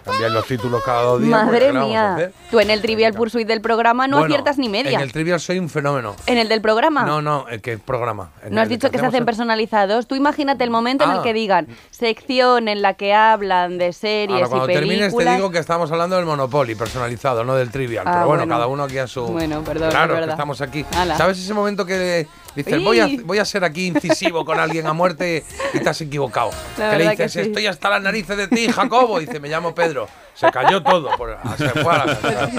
Cambian 0.04 0.32
los 0.32 0.46
títulos 0.46 0.82
cada 0.84 1.02
dos 1.02 1.20
días. 1.22 1.44
Madre 1.44 1.66
¿qué 1.66 1.72
mía. 1.72 2.30
Tú 2.50 2.60
en 2.60 2.70
el 2.70 2.80
Trivial 2.80 3.12
Pursuit 3.14 3.46
del 3.46 3.60
programa 3.60 4.06
no 4.06 4.18
Bueno, 4.18 4.32
aciertas 4.34 4.56
ni 4.58 4.68
media. 4.68 4.92
En 4.92 5.00
el 5.00 5.12
trivial 5.12 5.40
soy 5.40 5.58
un 5.58 5.68
fenómeno. 5.68 6.14
¿En 6.26 6.38
el 6.38 6.48
del 6.48 6.60
programa? 6.60 7.02
No, 7.04 7.20
no, 7.20 7.46
el 7.48 7.60
que 7.60 7.76
programa. 7.78 8.30
En 8.44 8.54
No 8.54 8.60
has 8.60 8.68
dicho 8.68 8.90
que 8.90 8.98
se 8.98 9.06
hacen 9.06 9.20
el- 9.20 9.24
personalizados. 9.26 10.06
Tú 10.06 10.14
imagínate 10.14 10.64
el 10.64 10.70
momento 10.70 11.04
en 11.04 11.10
el 11.10 11.18
Ah. 11.18 11.22
que 11.22 11.32
digan 11.32 11.66
sección 11.90 12.68
en 12.68 12.80
la 12.82 12.94
que 12.94 13.12
hablan 13.14 13.78
de 13.78 13.92
series 13.92 14.36
Ahora, 14.36 14.48
cuando 14.48 14.70
y 14.70 14.74
termines 14.74 14.98
te 14.98 15.16
películas. 15.16 15.36
digo 15.36 15.50
que 15.50 15.58
estamos 15.58 15.90
hablando 15.90 16.16
del 16.16 16.24
Monopoly 16.24 16.74
personalizado, 16.74 17.44
no 17.44 17.54
del 17.54 17.70
Trivial. 17.70 18.04
Ah, 18.06 18.12
pero 18.12 18.26
bueno, 18.26 18.42
bueno. 18.42 18.54
cada 18.54 18.66
uno 18.68 18.84
aquí 18.84 18.98
a 18.98 19.06
su... 19.06 19.26
Bueno, 19.26 19.62
perdón, 19.62 19.90
Claro, 19.90 20.16
es 20.18 20.24
que 20.24 20.30
estamos 20.30 20.60
aquí. 20.60 20.84
¿Sabes 21.16 21.38
ese 21.38 21.52
momento 21.54 21.84
que 21.84 22.26
dices, 22.54 22.82
voy 22.82 23.00
a, 23.00 23.08
voy 23.24 23.38
a 23.38 23.44
ser 23.44 23.64
aquí 23.64 23.86
incisivo 23.86 24.44
con 24.44 24.58
alguien 24.58 24.86
a 24.86 24.92
muerte 24.92 25.44
y 25.72 25.78
te 25.78 25.88
has 25.88 26.00
equivocado? 26.00 26.50
La 26.76 26.90
que 26.90 26.96
le 26.96 27.04
verdad 27.04 27.16
que 27.16 27.22
dices, 27.24 27.42
sí. 27.44 27.48
estoy 27.48 27.66
hasta 27.66 27.90
las 27.90 28.02
narices 28.02 28.36
de 28.36 28.48
ti, 28.48 28.68
Jacobo. 28.70 29.20
Y 29.20 29.26
dice, 29.26 29.40
me 29.40 29.48
llamo 29.48 29.74
Pedro. 29.74 30.08
Se 30.34 30.50
cayó 30.50 30.82
todo. 30.82 31.10
por- 31.16 31.38
se 31.56 31.68
fue 31.70 31.92
a 31.92 32.04
la 32.06 32.16
claro. 32.20 32.50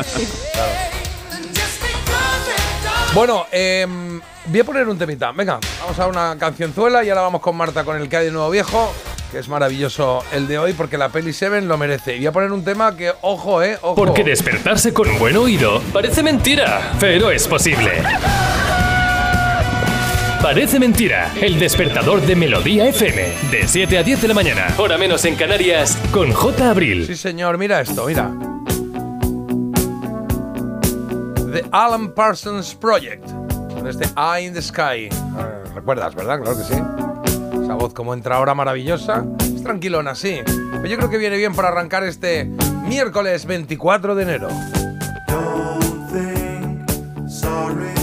Bueno, 3.14 3.48
em, 3.52 4.22
voy 4.46 4.60
a 4.60 4.64
poner 4.64 4.88
un 4.88 4.98
temita. 4.98 5.32
Venga, 5.32 5.60
vamos 5.82 5.98
a 6.00 6.08
una 6.08 6.38
cancionzuela 6.38 7.04
y 7.04 7.10
ahora 7.10 7.22
vamos 7.22 7.42
con 7.42 7.56
Marta 7.58 7.84
con 7.84 7.98
el 7.98 8.08
que 8.08 8.18
hay 8.18 8.26
de 8.26 8.32
nuevo 8.32 8.50
viejo, 8.52 8.94
que 9.32 9.40
es 9.40 9.48
maravilloso 9.50 10.24
el 10.32 10.48
de 10.48 10.60
hoy 10.60 10.74
porque 10.74 10.98
la 10.98 11.10
peli 11.10 11.34
Seven 11.34 11.68
lo 11.68 11.78
merece. 11.78 12.16
Y 12.16 12.20
voy 12.20 12.28
a 12.28 12.32
poner 12.32 12.52
un 12.52 12.64
tema 12.64 12.96
que, 12.96 13.12
ojo, 13.22 13.64
eh, 13.64 13.80
ojo. 13.82 13.96
Porque 13.96 14.24
despertarse 14.24 14.94
con 14.94 15.18
buen 15.18 15.36
oído 15.38 15.82
parece 15.92 16.22
mentira, 16.22 16.94
pero 17.00 17.32
es 17.32 17.48
posible. 17.48 18.04
Parece 20.42 20.80
mentira, 20.80 21.32
el 21.42 21.60
despertador 21.60 22.22
de 22.22 22.34
Melodía 22.34 22.88
FM, 22.88 23.52
de 23.52 23.68
7 23.68 23.98
a 23.98 24.04
10 24.04 24.22
de 24.22 24.28
la 24.30 24.34
mañana, 24.34 24.68
hora 24.78 24.98
menos 24.98 25.26
en 25.26 25.36
Canarias, 25.36 25.98
con 26.12 26.32
J. 26.32 26.70
Abril. 26.70 27.06
Sí, 27.06 27.18
señor, 27.18 27.58
mira 27.58 27.82
esto, 27.82 28.06
mira. 28.06 28.32
The 31.52 31.66
Alan 31.72 32.14
Parsons 32.14 32.74
Project. 32.74 33.26
Con 33.74 33.88
este 33.88 34.06
Eye 34.16 34.48
in 34.48 34.54
the 34.54 34.62
Sky. 34.62 35.06
Eh, 35.06 35.10
¿Recuerdas, 35.76 36.16
verdad? 36.16 36.42
Claro 36.42 36.58
que 36.58 36.64
sí. 36.64 37.62
Esa 37.62 37.74
voz 37.74 37.94
como 37.94 38.14
entra 38.14 38.38
ahora 38.38 38.56
maravillosa. 38.56 39.26
Es 39.42 39.62
tranquilona, 39.62 40.16
sí. 40.16 40.40
Pero 40.46 40.86
yo 40.86 40.98
creo 40.98 41.10
que 41.10 41.18
viene 41.18 41.36
bien 41.36 41.54
para 41.54 41.68
arrancar 41.68 42.04
este 42.06 42.46
miércoles 42.88 43.46
24 43.46 44.16
de 44.16 44.24
enero. 44.24 44.48
Sorry's 47.30 47.90
easily 47.90 47.99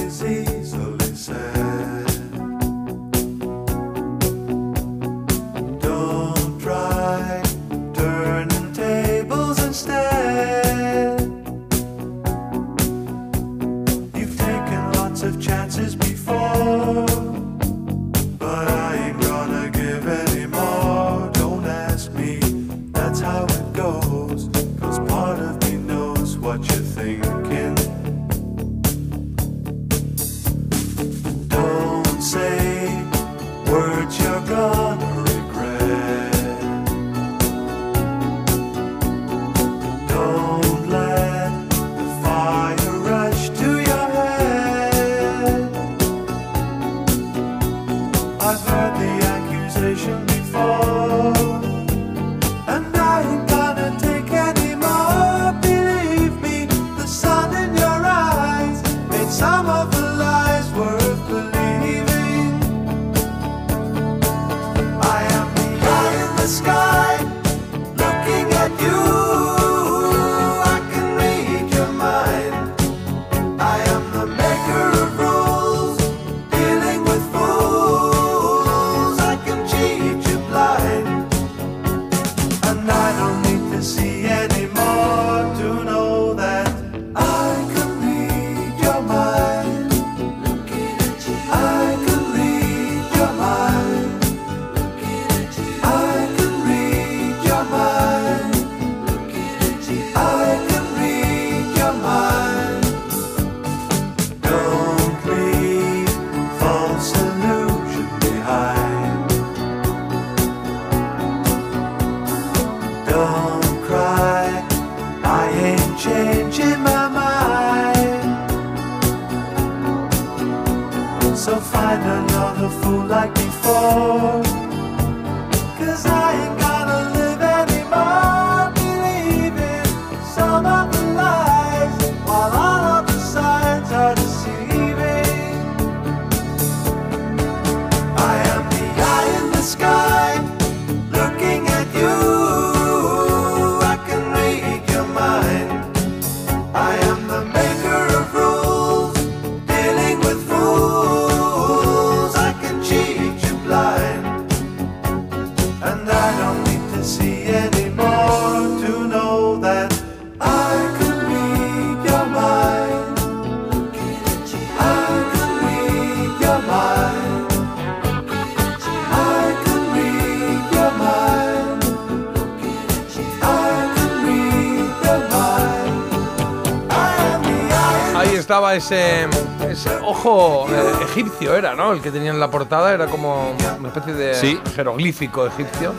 Ahí 178.28 178.36
estaba 178.36 178.74
ese, 178.74 179.26
ese 179.68 179.90
ojo 180.02 180.66
eh, 180.70 181.04
egipcio, 181.04 181.54
era, 181.54 181.74
¿no? 181.74 181.92
El 181.92 182.00
que 182.00 182.10
tenía 182.10 182.30
en 182.30 182.40
la 182.40 182.50
portada, 182.50 182.92
era 182.92 183.06
como 183.06 183.54
una 183.78 183.88
especie 183.88 184.14
de 184.14 184.34
Sí. 184.34 184.60
jeroglífico 184.74 185.46
egipcio. 185.46 185.92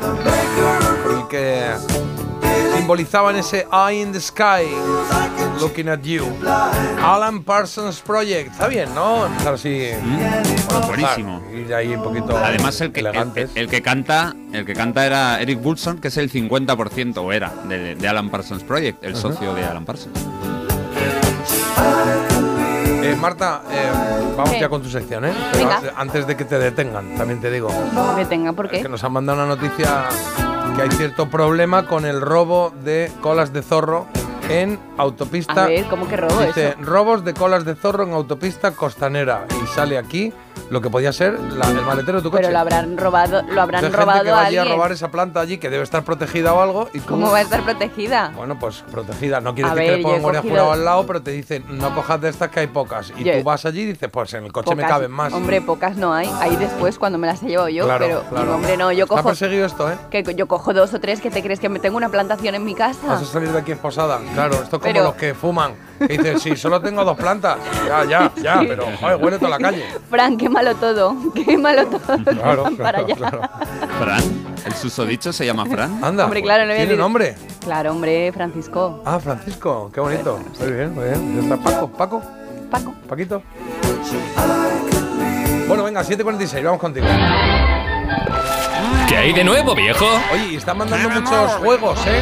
El 1.10 1.28
que 1.30 1.72
simbolizaban 2.76 3.36
ese 3.38 3.66
eye 3.72 4.02
in 4.02 4.12
the 4.12 4.20
sky, 4.20 4.66
looking 5.62 5.88
at 5.90 6.02
you. 6.02 6.26
Alan 7.02 7.44
Parsons 7.44 8.02
Project, 8.02 8.52
está 8.52 8.68
bien, 8.68 8.94
¿no? 8.94 9.26
Empezar 9.26 9.54
así. 9.54 9.92
bueno, 10.70 10.88
buenísimo. 10.88 11.42
Ir 11.54 11.74
ahí 11.74 11.96
un 11.96 12.04
poquito. 12.04 12.38
Además, 12.38 12.80
el 12.82 12.92
que, 12.92 13.00
el, 13.56 13.70
que 13.70 13.82
canta 13.82 14.36
el 14.52 14.66
que 14.66 14.74
canta 14.74 15.06
era 15.06 15.42
Eric 15.42 15.60
Wilson, 15.66 16.00
que 16.00 16.10
es 16.10 16.18
el 16.18 16.32
50%, 16.32 17.18
o 17.18 17.32
era, 17.32 17.54
de, 17.68 17.96
de 17.96 18.08
Alan 18.08 18.30
Parsons 18.30 18.64
Project, 18.64 19.04
el 19.04 19.16
socio 19.16 19.54
de 19.54 19.64
Alan 19.66 19.86
Parsons. 19.86 20.20
Eh, 23.04 23.16
Marta, 23.20 23.62
eh, 23.72 23.90
vamos 24.36 24.52
¿Qué? 24.52 24.60
ya 24.60 24.70
con 24.70 24.82
tu 24.82 24.90
sección, 24.90 25.26
¿eh? 25.26 25.34
Pero 25.52 25.66
Venga. 25.70 25.94
antes- 25.96 26.28
de 26.28 26.36
que 26.36 26.46
te 26.46 26.58
detengan, 26.60 27.16
también 27.16 27.40
te 27.40 27.50
digo. 27.52 27.70
Me 28.16 28.26
tenga, 28.26 28.54
¿por 28.54 28.70
Que 28.70 28.82
qué? 28.82 28.90
nos 28.90 29.04
han 29.04 29.14
mandado 29.14 29.44
una 29.44 29.56
noticia 29.56 30.06
que 30.76 30.82
hay 30.82 30.92
cierto 30.92 31.30
problema 31.30 31.86
con 31.88 32.06
el 32.06 32.20
robo 32.22 32.74
de 32.84 33.12
colas 33.22 33.54
de 33.54 33.62
zorro 33.64 34.08
en 34.14 34.27
autopista. 34.98 35.64
A 35.64 35.68
ver, 35.68 35.86
¿cómo 35.86 36.08
que 36.08 36.18
robo 36.18 36.42
Dice, 36.42 36.70
eso? 36.70 36.78
robos 36.82 37.24
de 37.24 37.34
colas 37.34 37.66
de 37.66 37.76
zorro 37.76 38.04
en 38.04 38.14
autopista 38.14 38.72
costanera. 38.72 39.46
Y 39.64 39.68
sale 39.68 39.98
aquí 39.98 40.34
lo 40.70 40.82
que 40.82 40.90
podía 40.90 41.14
ser 41.14 41.40
la- 41.40 41.68
el 41.70 41.82
maletero 41.82 42.18
de 42.18 42.24
tu 42.24 42.30
coche. 42.32 42.42
Pero 42.42 42.54
lo 42.54 42.60
habrán 42.60 42.98
robado, 42.98 43.42
lo 43.44 43.62
habrán 43.62 43.82
gente 43.84 43.96
robado 43.98 44.24
que 44.24 44.30
a 44.30 44.34
va 44.34 44.46
allí 44.46 44.58
a 44.58 44.62
alguien. 44.62 44.78
robar 44.78 44.92
esa 44.92 45.10
planta 45.10 45.40
allí 45.40 45.58
que 45.60 45.70
debe 45.70 45.84
estar 45.84 46.04
protegida 46.04 46.54
o 46.54 46.62
algo. 46.62 46.90
Y 46.94 47.00
tú- 47.00 47.10
¿Cómo 47.14 47.32
va 47.32 47.38
a 47.38 47.42
estar 47.42 47.62
protegida? 47.64 48.32
Bueno, 48.36 48.58
pues 48.60 48.84
protegida. 48.92 49.40
No 49.40 49.54
quiere 49.54 49.70
A 49.70 49.76
decir 49.76 49.90
ver, 49.92 50.02
que 50.02 50.12
le 50.14 50.20
pongan 50.20 50.36
cogido- 50.42 50.50
jurado 50.52 50.72
al 50.74 50.86
lado, 50.86 51.06
pero 51.08 51.22
te 51.22 51.32
dicen, 51.32 51.64
no 51.70 51.94
cojas 51.96 52.20
de 52.22 52.30
estas 52.30 52.50
que 52.50 52.60
hay 52.62 52.68
pocas. 52.68 53.14
Y 53.18 53.24
Yo- 53.24 53.38
tú 53.38 53.44
vas 53.44 53.66
allí 53.66 53.82
y 53.82 53.86
dices, 53.88 54.10
pues 54.12 54.34
en 54.34 54.46
el 54.46 54.52
coche 54.52 54.76
me 54.76 54.84
caben 54.84 55.12
más. 55.12 55.32
Hombre, 55.34 55.62
pocas 55.62 55.96
no 55.96 56.14
hay. 56.14 56.30
Hay 56.42 56.56
después 56.58 56.98
cuando 57.00 57.18
me 57.18 57.28
las 57.28 57.42
he 57.44 57.48
llevado 57.48 57.70
yo. 57.70 57.86
Claro, 57.86 58.06
pero 58.06 58.24
claro. 58.30 58.56
hombre, 58.56 58.76
no, 58.78 58.92
yo 58.92 59.04
Está 59.06 59.16
cojo. 59.18 59.28
perseguido 59.30 59.66
esto, 59.66 59.90
¿eh? 59.92 59.96
Que 60.10 60.24
yo 60.36 60.48
cojo 60.48 60.74
dos 60.74 60.94
o 60.94 61.00
tres 61.00 61.22
que 61.22 61.30
te 61.30 61.42
crees 61.42 61.60
que 61.60 61.70
me 61.70 61.80
tengo 61.80 61.98
una 61.98 62.10
plantación 62.10 62.56
en 62.56 62.66
mi 62.66 62.76
casa. 62.76 63.08
Vas 63.08 63.22
a 63.22 63.26
salir 63.26 63.52
de 63.52 63.60
aquí 63.60 63.72
esposada. 63.72 64.20
Claro, 64.38 64.54
esto 64.54 64.64
es 64.64 64.70
como 64.82 64.82
Pero- 64.84 65.04
los 65.04 65.16
que 65.16 65.34
fuman. 65.34 65.74
Que 66.00 66.10
dicen, 66.10 66.40
sí, 66.40 66.56
solo 66.56 66.80
tengo 66.80 67.04
dos 67.04 67.18
plantas. 67.18 67.58
Ya, 67.88 68.06
ya, 68.06 68.32
ya, 68.42 68.60
pero 68.68 68.86
joder, 69.00 69.16
huele 69.24 69.40
toda 69.40 69.50
la 69.52 69.58
calle. 69.58 69.84
Fran, 70.12 70.38
qué 70.38 70.48
malo 70.48 70.76
todo. 70.76 71.16
Qué 71.34 71.58
malo 71.58 71.88
todo. 71.88 72.18
Claro, 72.24 72.64
van 72.66 72.78
para 72.78 73.04
claro, 73.04 73.06
allá. 73.06 73.16
claro. 73.16 73.42
Fran, 74.00 74.24
el 74.66 74.74
susodicho 74.74 75.34
se 75.34 75.44
llama 75.46 75.66
Fran. 75.66 76.04
Anda, 76.04 76.26
Hombre, 76.26 76.44
claro, 76.44 76.64
no 76.66 76.68
voy 76.68 76.74
a 76.76 76.78
¿tiene 76.78 76.92
decir- 76.92 77.00
nombre? 77.00 77.36
Claro, 77.62 77.92
hombre, 77.94 78.32
Francisco. 78.32 79.02
Ah, 79.06 79.20
Francisco, 79.20 79.90
qué 79.92 80.00
bonito. 80.00 80.40
Muy 80.60 80.72
bien, 80.72 80.94
muy 80.94 81.06
bien. 81.06 81.36
Ya 81.36 81.42
está 81.56 81.58
Paco, 81.58 81.88
Paco. 81.90 82.22
Paco. 82.70 82.94
Paquito. 83.10 83.42
Bueno, 85.68 85.84
venga, 85.84 86.04
7.46, 86.04 86.64
vamos 86.64 86.80
contigo. 86.80 87.08
¿Qué 89.10 89.18
hay 89.18 89.34
de 89.34 89.44
nuevo, 89.44 89.74
viejo? 89.74 90.06
Oye, 90.32 90.50
y 90.52 90.56
están 90.58 90.78
mandando 90.78 91.10
muchos 91.10 91.52
juegos, 91.56 92.00
¿eh? 92.08 92.22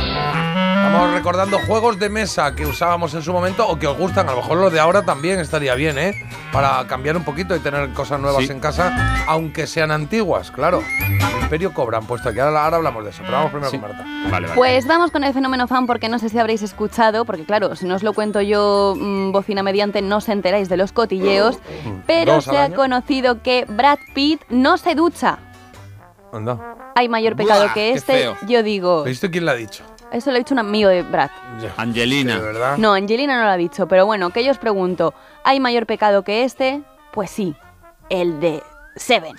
Estamos 0.96 1.14
recordando 1.14 1.60
juegos 1.60 2.00
de 2.00 2.08
mesa 2.10 2.56
que 2.56 2.66
usábamos 2.66 3.14
en 3.16 3.22
su 3.22 3.34
momento 3.34 3.68
o 3.68 3.78
que 3.78 3.86
os 3.86 3.98
gustan. 3.98 4.30
A 4.30 4.32
lo 4.32 4.38
mejor 4.38 4.58
los 4.60 4.72
de 4.72 4.80
ahora 4.80 5.02
también 5.04 5.42
estaría 5.42 5.76
bien, 5.76 5.98
¿eh? 5.98 6.14
Para 6.54 6.88
cambiar 6.88 7.18
un 7.18 7.26
poquito 7.26 7.54
y 7.54 7.60
tener 7.60 7.90
cosas 7.90 8.22
nuevas 8.22 8.46
Sí. 8.46 8.52
en 8.54 8.62
casa, 8.62 9.26
aunque 9.28 9.68
sean 9.68 9.92
antiguas, 9.92 10.52
claro. 10.52 10.82
El 11.02 11.42
Imperio 11.44 11.74
Cobra 11.74 11.98
han 11.98 12.06
puesto 12.08 12.30
aquí. 12.30 12.40
Ahora, 12.40 12.64
ahora 12.64 12.78
hablamos 12.78 13.04
de 13.04 13.10
eso, 13.10 13.24
pero 13.26 13.34
vamos 13.34 13.52
primero 13.52 13.72
Sí. 13.72 13.78
con 13.78 13.90
Marta. 13.90 14.04
Vale, 14.32 14.48
vale. 14.48 14.56
Pues 14.56 14.88
vamos 14.88 15.12
con 15.12 15.26
el 15.26 15.34
fenómeno 15.34 15.68
fan 15.68 15.86
porque 15.86 16.08
no 16.08 16.18
sé 16.18 16.30
si 16.30 16.40
habréis 16.40 16.62
escuchado, 16.62 17.26
porque 17.26 17.44
claro, 17.44 17.76
si 17.76 17.86
no 17.88 17.96
os 17.96 18.02
lo 18.04 18.14
cuento 18.14 18.40
yo 18.42 18.94
mm, 18.98 19.34
bocina 19.34 19.64
mediante 19.64 20.02
no 20.02 20.18
os 20.18 20.30
enteráis 20.30 20.70
de 20.70 20.78
los 20.78 20.94
cotilleos, 20.94 21.60
pero 22.08 22.36
Dos 22.36 22.48
al 22.48 22.54
se 22.54 22.60
ha 22.60 22.64
año. 22.66 22.76
conocido 22.78 23.42
que 23.44 23.66
Brad 23.68 24.00
Pitt 24.14 24.42
no 24.50 24.78
se 24.78 24.96
ducha. 24.96 25.40
Anda. 26.32 26.58
Hay 26.96 27.10
mayor 27.10 27.36
pecado 27.36 27.64
Buah, 27.64 27.74
que 27.74 27.92
este, 27.92 28.30
yo 28.48 28.64
digo, 28.64 29.04
¿Viste 29.04 29.30
quién 29.30 29.44
lo 29.46 29.52
ha 29.52 29.56
dicho? 29.56 29.84
Eso 30.12 30.32
lo 30.32 30.36
ha 30.36 30.40
dicho 30.40 30.54
un 30.54 30.60
amigo 30.60 30.90
de 30.90 31.04
Brad. 31.04 31.30
Angelina. 31.78 32.38
Verdad. 32.40 32.78
No, 32.78 32.94
Angelina 32.94 33.38
no 33.38 33.44
lo 33.44 33.50
ha 33.50 33.58
dicho, 33.58 33.88
pero 33.88 34.06
bueno, 34.06 34.30
que 34.32 34.44
yo 34.44 34.52
os 34.52 34.58
pregunto, 34.58 35.14
¿hay 35.44 35.60
mayor 35.60 35.86
pecado 35.86 36.24
que 36.24 36.44
este? 36.44 36.84
Pues 37.12 37.30
sí, 37.32 37.56
el 38.10 38.40
de 38.40 38.64
Seven. 38.96 39.36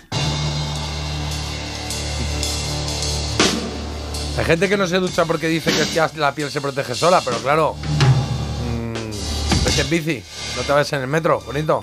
Hay 4.39 4.45
gente 4.45 4.69
que 4.69 4.77
no 4.77 4.87
se 4.87 4.99
ducha 4.99 5.25
porque 5.25 5.49
dice 5.49 5.71
que 5.71 5.85
ya 5.95 6.11
la 6.17 6.33
piel 6.33 6.51
se 6.51 6.61
protege 6.61 6.95
sola, 6.95 7.23
pero 7.25 7.39
claro. 7.39 7.75
mmm, 8.71 9.65
vete 9.65 9.81
en 9.81 9.91
bici, 9.91 10.23
no 10.57 10.63
te 10.63 10.73
vayas 10.73 10.93
en 10.93 11.01
el 11.01 11.07
metro, 11.07 11.41
bonito. 11.41 11.83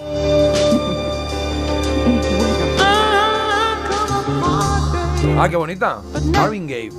Ah, 5.36 5.47
qué 5.49 5.55
bonita. 5.55 5.99
Marvin 6.31 6.67
Gaye. 6.67 6.91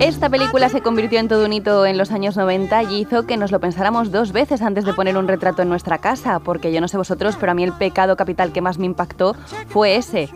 Esta 0.00 0.28
película 0.30 0.68
se 0.68 0.80
convirtió 0.80 1.18
en 1.18 1.26
todo 1.28 1.44
un 1.44 1.52
hito 1.52 1.84
en 1.84 1.98
los 1.98 2.12
años 2.12 2.36
90 2.36 2.84
y 2.84 3.00
hizo 3.00 3.26
que 3.26 3.36
nos 3.36 3.50
lo 3.50 3.58
pensáramos 3.58 4.12
dos 4.12 4.30
veces 4.32 4.62
antes 4.62 4.84
de 4.84 4.92
poner 4.94 5.16
un 5.16 5.26
retrato 5.26 5.62
en 5.62 5.68
nuestra 5.68 5.98
casa, 5.98 6.38
porque 6.38 6.72
yo 6.72 6.80
no 6.80 6.86
sé 6.86 6.96
vosotros, 6.96 7.36
pero 7.38 7.50
a 7.52 7.54
mí 7.54 7.64
el 7.64 7.72
pecado 7.72 8.16
capital 8.16 8.52
que 8.52 8.60
más 8.60 8.78
me 8.78 8.86
impactó 8.86 9.34
fue 9.68 9.96
ese, 9.96 10.28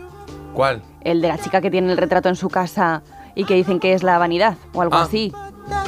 ¿Cuál? 0.53 0.81
el 1.01 1.21
de 1.21 1.29
la 1.29 1.37
chica 1.37 1.61
que 1.61 1.71
tiene 1.71 1.91
el 1.91 1.97
retrato 1.97 2.27
en 2.27 2.35
su 2.35 2.49
casa 2.49 3.03
y 3.35 3.45
que 3.45 3.55
dicen 3.55 3.79
que 3.79 3.93
es 3.93 4.03
la 4.03 4.17
vanidad 4.17 4.57
o 4.73 4.81
algo 4.81 4.95
Ah. 4.95 5.03
así. 5.03 5.31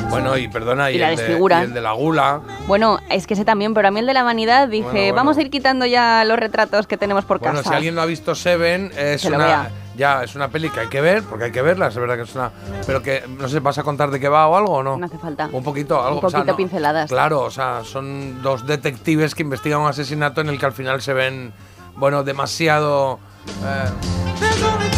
Bueno, 0.09 0.37
y 0.37 0.47
perdona, 0.47 0.89
y, 0.89 0.95
Y 0.95 0.97
la 0.99 1.09
el, 1.11 1.17
de, 1.17 1.23
desfiguran. 1.23 1.61
y 1.61 1.65
el 1.65 1.73
de 1.73 1.81
la 1.81 1.91
gula. 1.91 2.39
Bueno, 2.67 2.99
es 3.09 3.27
que 3.27 3.33
ese 3.33 3.43
también, 3.43 3.73
pero 3.73 3.89
a 3.89 3.91
mí 3.91 3.99
el 3.99 4.05
de 4.05 4.13
la 4.13 4.23
vanidad 4.23 4.69
dije, 4.69 4.83
Bueno, 4.83 4.99
bueno. 5.01 5.15
vamos 5.15 5.37
a 5.37 5.41
ir 5.41 5.49
quitando 5.49 5.85
ya 5.85 6.23
los 6.23 6.39
retratos 6.39 6.87
que 6.87 6.95
tenemos 6.95 7.25
por 7.25 7.39
Bueno, 7.39 7.57
casa. 7.57 7.69
si 7.71 7.75
alguien 7.75 7.93
no 7.93 8.01
ha 8.01 8.05
visto 8.05 8.35
Seven, 8.35 8.91
es 8.97 9.21
Que 9.21 9.29
lo 9.29 9.35
una. 9.35 9.67
Ya, 9.97 10.23
es 10.23 10.35
una 10.35 10.49
peli 10.49 10.69
que 10.69 10.81
hay 10.81 10.87
que 10.87 10.99
ver, 11.01 11.23
porque 11.23 11.45
hay 11.45 11.51
que 11.51 11.61
verla, 11.61 11.87
es 11.87 11.95
verdad 11.95 12.15
que 12.15 12.23
es 12.23 12.35
una. 12.35 12.51
Pero 12.85 13.01
que, 13.01 13.23
no 13.39 13.47
sé, 13.47 13.59
¿vas 13.59 13.77
a 13.77 13.83
contar 13.83 14.11
de 14.11 14.19
qué 14.19 14.27
va 14.29 14.47
o 14.47 14.55
algo 14.57 14.73
o 14.73 14.83
no? 14.83 14.97
No 14.97 15.05
hace 15.05 15.17
falta. 15.17 15.49
Un 15.51 15.63
poquito, 15.63 16.01
algo. 16.03 16.19
Un 16.19 16.25
o 16.25 16.29
sea, 16.29 16.39
poquito 16.39 16.53
no- 16.53 16.57
pinceladas. 16.57 17.09
Claro, 17.09 17.41
o 17.41 17.51
sea, 17.51 17.81
son 17.83 18.41
dos 18.41 18.65
detectives 18.67 19.33
que 19.35 19.43
investigan 19.43 19.79
un 19.79 19.87
asesinato 19.87 20.41
en 20.41 20.49
el 20.49 20.59
que 20.59 20.65
al 20.65 20.73
final 20.73 21.01
se 21.01 21.13
ven, 21.13 21.53
bueno, 21.95 22.23
demasiado 22.23 23.19
eh, 23.63 23.89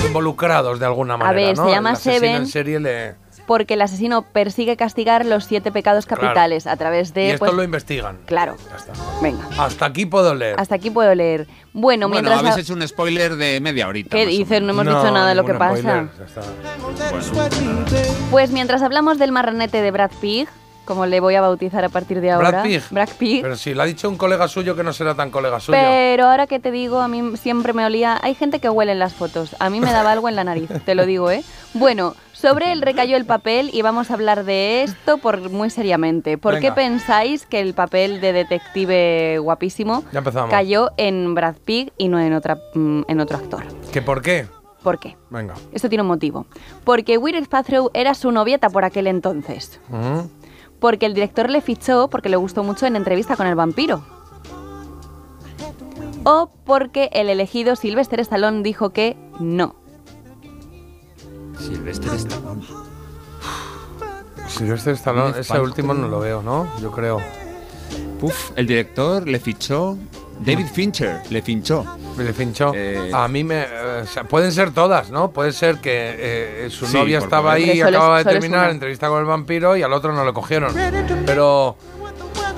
involucrados 0.07 0.79
de 0.79 0.85
alguna 0.85 1.17
manera. 1.17 1.47
ver, 1.47 1.55
se 1.55 1.61
¿no? 1.61 1.69
llama 1.69 1.89
El 1.89 1.95
asesino 1.95 2.19
Seven. 2.19 2.35
en 2.35 2.47
serie 2.47 2.79
le. 2.79 3.15
Porque 3.47 3.73
el 3.73 3.81
asesino 3.81 4.21
persigue 4.21 4.77
castigar 4.77 5.25
los 5.25 5.45
siete 5.45 5.71
pecados 5.71 6.05
Claro. 6.05 6.21
capitales 6.21 6.67
a 6.67 6.75
través 6.77 7.13
de... 7.15 7.23
y 7.25 7.29
esto 7.29 7.45
pues, 7.45 7.53
lo 7.55 7.63
investigan. 7.63 8.17
Claro. 8.27 8.57
Ya 8.69 8.75
está. 8.75 8.93
Venga, 9.21 9.47
Hasta 9.57 9.85
aquí 9.87 10.05
puedo 10.05 10.35
leer. 10.35 10.59
hasta 10.59 10.75
aquí 10.75 10.91
puedo 10.91 11.15
leer. 11.15 11.47
Bueno, 11.73 12.07
Bueno, 12.07 12.09
mientras... 12.09 12.39
habéis 12.39 12.57
hecho 12.57 12.73
un 12.73 12.87
spoiler 12.87 13.35
de 13.37 13.59
media 13.61 13.87
horita. 13.87 14.15
¿Qué 14.15 14.25
dices? 14.27 14.61
No 14.61 14.69
hemos 14.71 14.85
No, 14.85 14.99
dicho 14.99 15.11
nada 15.13 15.29
de 15.29 15.35
lo 15.35 15.45
que 15.45 15.53
pasa. 15.55 16.09
está. 16.25 16.41
Pues 18.31 18.51
mientras 18.51 18.81
hablamos 18.81 19.17
del 19.17 19.31
marranete 19.31 19.81
de 19.81 19.91
Brad 19.91 20.11
Pig, 20.21 20.47
como 20.85 21.05
le 21.05 21.19
voy 21.19 21.35
a 21.35 21.41
bautizar 21.41 21.83
a 21.83 21.89
partir 21.89 22.21
de 22.21 22.31
ahora... 22.31 22.49
Brad 22.49 22.63
Pig. 22.63 22.81
Brad 22.91 23.09
Pig. 23.17 23.41
Pero 23.41 23.55
si 23.55 23.73
lo 23.73 23.81
ha 23.83 23.85
dicho 23.85 24.09
un 24.09 24.17
colega 24.17 24.47
suyo 24.47 24.75
que 24.75 24.83
no 24.83 24.93
será 24.93 25.15
tan 25.15 25.31
colega 25.31 25.59
suyo. 25.59 25.77
Pero 25.77 26.25
ahora 26.27 26.47
que 26.47 26.59
te 26.59 26.71
digo, 26.71 26.99
a 26.99 27.07
mí 27.07 27.35
siempre 27.37 27.73
me 27.73 27.85
olía. 27.85 28.19
Hay 28.21 28.35
gente 28.35 28.59
que 28.59 28.69
huele 28.69 28.91
en 28.93 28.99
las 28.99 29.13
fotos. 29.13 29.55
A 29.59 29.69
mí 29.69 29.79
me 29.79 29.91
daba 29.91 30.11
algo 30.11 30.29
en 30.29 30.35
la 30.35 30.43
nariz, 30.43 30.69
te 30.85 30.95
lo 30.95 31.05
digo, 31.05 31.29
¿eh? 31.31 31.43
Bueno, 31.73 32.15
sobre 32.39 32.71
él 32.71 32.81
recayó 32.81 33.17
el 33.17 33.25
papel 33.25 33.71
y 33.73 33.81
vamos 33.81 34.11
a 34.11 34.13
hablar 34.13 34.45
de 34.45 34.83
esto 34.83 35.17
por 35.17 35.49
muy 35.49 35.69
seriamente. 35.69 36.37
¿Por 36.37 36.59
qué 36.59 36.71
pensáis 36.71 37.45
que 37.45 37.59
el 37.59 37.73
papel 37.73 38.21
de 38.21 38.31
detective 38.31 39.39
guapísimo 39.39 40.03
cayó 40.49 40.91
en 40.97 41.33
Brad 41.33 41.55
Pitt 41.65 41.91
y 41.97 42.09
no 42.09 42.19
en, 42.19 42.33
otra, 42.33 42.59
mm, 42.75 43.01
en 43.07 43.19
otro 43.19 43.37
actor? 43.37 43.63
¿Que 43.91 44.01
por 44.01 44.21
qué? 44.21 44.45
¿Por 44.83 44.99
qué? 44.99 45.17
Venga. 45.31 45.55
Esto 45.71 45.89
tiene 45.89 46.03
un 46.03 46.07
motivo. 46.07 46.45
Porque 46.83 47.17
Gwyneth 47.17 47.49
Paltrow 47.49 47.89
era 47.93 48.13
su 48.13 48.31
novieta 48.31 48.69
por 48.69 48.85
aquel 48.85 49.07
entonces. 49.07 49.81
Ujú. 49.89 50.29
Porque 50.79 51.07
el 51.07 51.15
director 51.15 51.49
le 51.49 51.61
fichó 51.61 52.07
porque 52.07 52.29
le 52.29 52.37
gustó 52.37 52.63
mucho 52.63 52.85
en 52.85 52.95
entrevista 52.95 53.35
con 53.35 53.47
el 53.47 53.55
vampiro. 53.55 54.03
O 56.23 56.51
porque 56.65 57.09
el 57.13 57.29
elegido 57.29 57.75
Sylvester 57.75 58.19
Stallone 58.19 58.61
dijo 58.61 58.91
que 58.91 59.17
no. 59.39 59.75
Silvestre 61.59 62.15
Stallone. 62.15 62.61
Sylvester 64.47 64.93
Stallone, 64.95 65.39
ese 65.39 65.59
último 65.59 65.93
no 65.93 66.07
lo 66.07 66.19
veo, 66.19 66.41
¿no? 66.41 66.67
Yo 66.81 66.91
creo. 66.91 67.19
Puf, 68.19 68.51
el 68.55 68.65
director 68.67 69.27
le 69.27 69.39
fichó. 69.39 69.97
David 70.39 70.67
Fincher 70.67 71.21
le 71.31 71.41
finchó. 71.41 71.83
Le 72.17 72.31
finchó. 72.31 72.71
Eh, 72.75 73.11
A 73.13 73.27
mí 73.27 73.43
me. 73.43 73.61
eh, 73.63 74.01
o 74.03 74.07
sea, 74.07 74.23
pueden 74.23 74.51
ser 74.51 74.71
todas, 74.71 75.09
¿no? 75.09 75.31
Puede 75.31 75.51
ser 75.51 75.79
que 75.79 76.15
eh, 76.65 76.69
su 76.69 76.85
Sí, 76.85 76.95
novia 76.97 77.17
estaba 77.19 77.53
ahí, 77.53 77.79
es- 77.79 77.83
acababa 77.85 78.19
de 78.19 78.25
terminar 78.25 78.61
una. 78.65 78.71
entrevista 78.71 79.07
con 79.09 79.19
el 79.19 79.25
vampiro 79.25 79.75
y 79.75 79.81
al 79.83 79.93
otro 79.93 80.13
no 80.13 80.23
lo 80.23 80.33
cogieron. 80.33 80.73
Pero. 81.25 81.75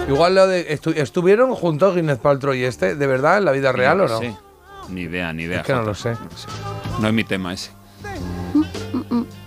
Igual 0.09 0.35
lo 0.35 0.47
de. 0.47 0.77
estu- 0.79 0.95
¿Estuvieron 0.95 1.53
juntos 1.55 1.93
Gwyneth 1.93 2.19
Paltrow 2.19 2.53
y 2.53 2.63
este? 2.63 2.95
¿De 2.95 3.07
verdad? 3.07 3.37
¿En 3.37 3.45
la 3.45 3.51
vida 3.51 3.71
real 3.71 4.01
o 4.01 4.07
no? 4.07 4.19
Sí. 4.19 4.35
Ni 4.89 5.01
idea, 5.01 5.31
ni 5.33 5.43
idea. 5.43 5.61
Es 5.61 5.65
que 5.67 5.73
no 5.73 5.83
lo 5.83 5.95
sé. 5.95 6.15
No 6.99 7.07
es 7.07 7.13
mi 7.13 7.23
tema 7.23 7.53
ese. 7.53 7.71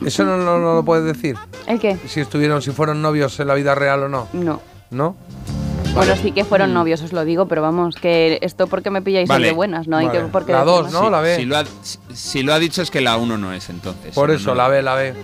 Eso 0.04 0.24
no, 0.24 0.36
no- 0.36 0.58
no 0.58 0.74
lo 0.74 0.84
puedes 0.84 1.04
decir. 1.04 1.36
¿El 1.66 1.78
qué? 1.80 1.96
Si 2.08 2.20
estuvieron, 2.20 2.60
si 2.62 2.70
fueron 2.70 3.02
novios 3.02 3.38
en 3.40 3.48
la 3.48 3.54
vida 3.54 3.74
real 3.74 4.04
o 4.04 4.08
no. 4.08 4.28
No. 4.32 4.60
¿No? 4.90 5.16
Bueno, 5.94 6.14
sí 6.16 6.32
que 6.32 6.44
fueron 6.44 6.72
novios, 6.72 7.02
os 7.02 7.12
lo 7.12 7.24
digo, 7.24 7.46
pero 7.46 7.60
vamos, 7.60 7.96
que 7.96 8.38
esto 8.40 8.66
porque 8.66 8.90
me 8.90 9.02
pilláis 9.02 9.28
Vale. 9.28 9.48
de 9.48 9.52
buenas, 9.52 9.88
no 9.88 9.98
hay 9.98 10.06
Vale. 10.06 10.20
que 10.20 10.24
porque 10.26 10.52
La 10.52 10.64
dos, 10.64 10.86
decir 10.86 10.98
¿no? 10.98 11.02
más. 11.04 11.12
La 11.12 11.20
B. 11.20 11.36
Si 11.36 11.44
lo, 11.44 11.56
ha, 11.58 11.64
si, 11.82 11.98
si 12.14 12.42
lo 12.42 12.54
ha 12.54 12.58
dicho 12.58 12.80
es 12.82 12.90
que 12.90 13.00
la 13.02 13.16
1 13.18 13.36
no 13.36 13.52
es 13.52 13.68
entonces. 13.68 14.14
Por 14.14 14.30
eso, 14.30 14.50
no. 14.50 14.54
la 14.56 14.68
B, 14.68 14.82
la 14.82 14.94
B. 14.94 15.14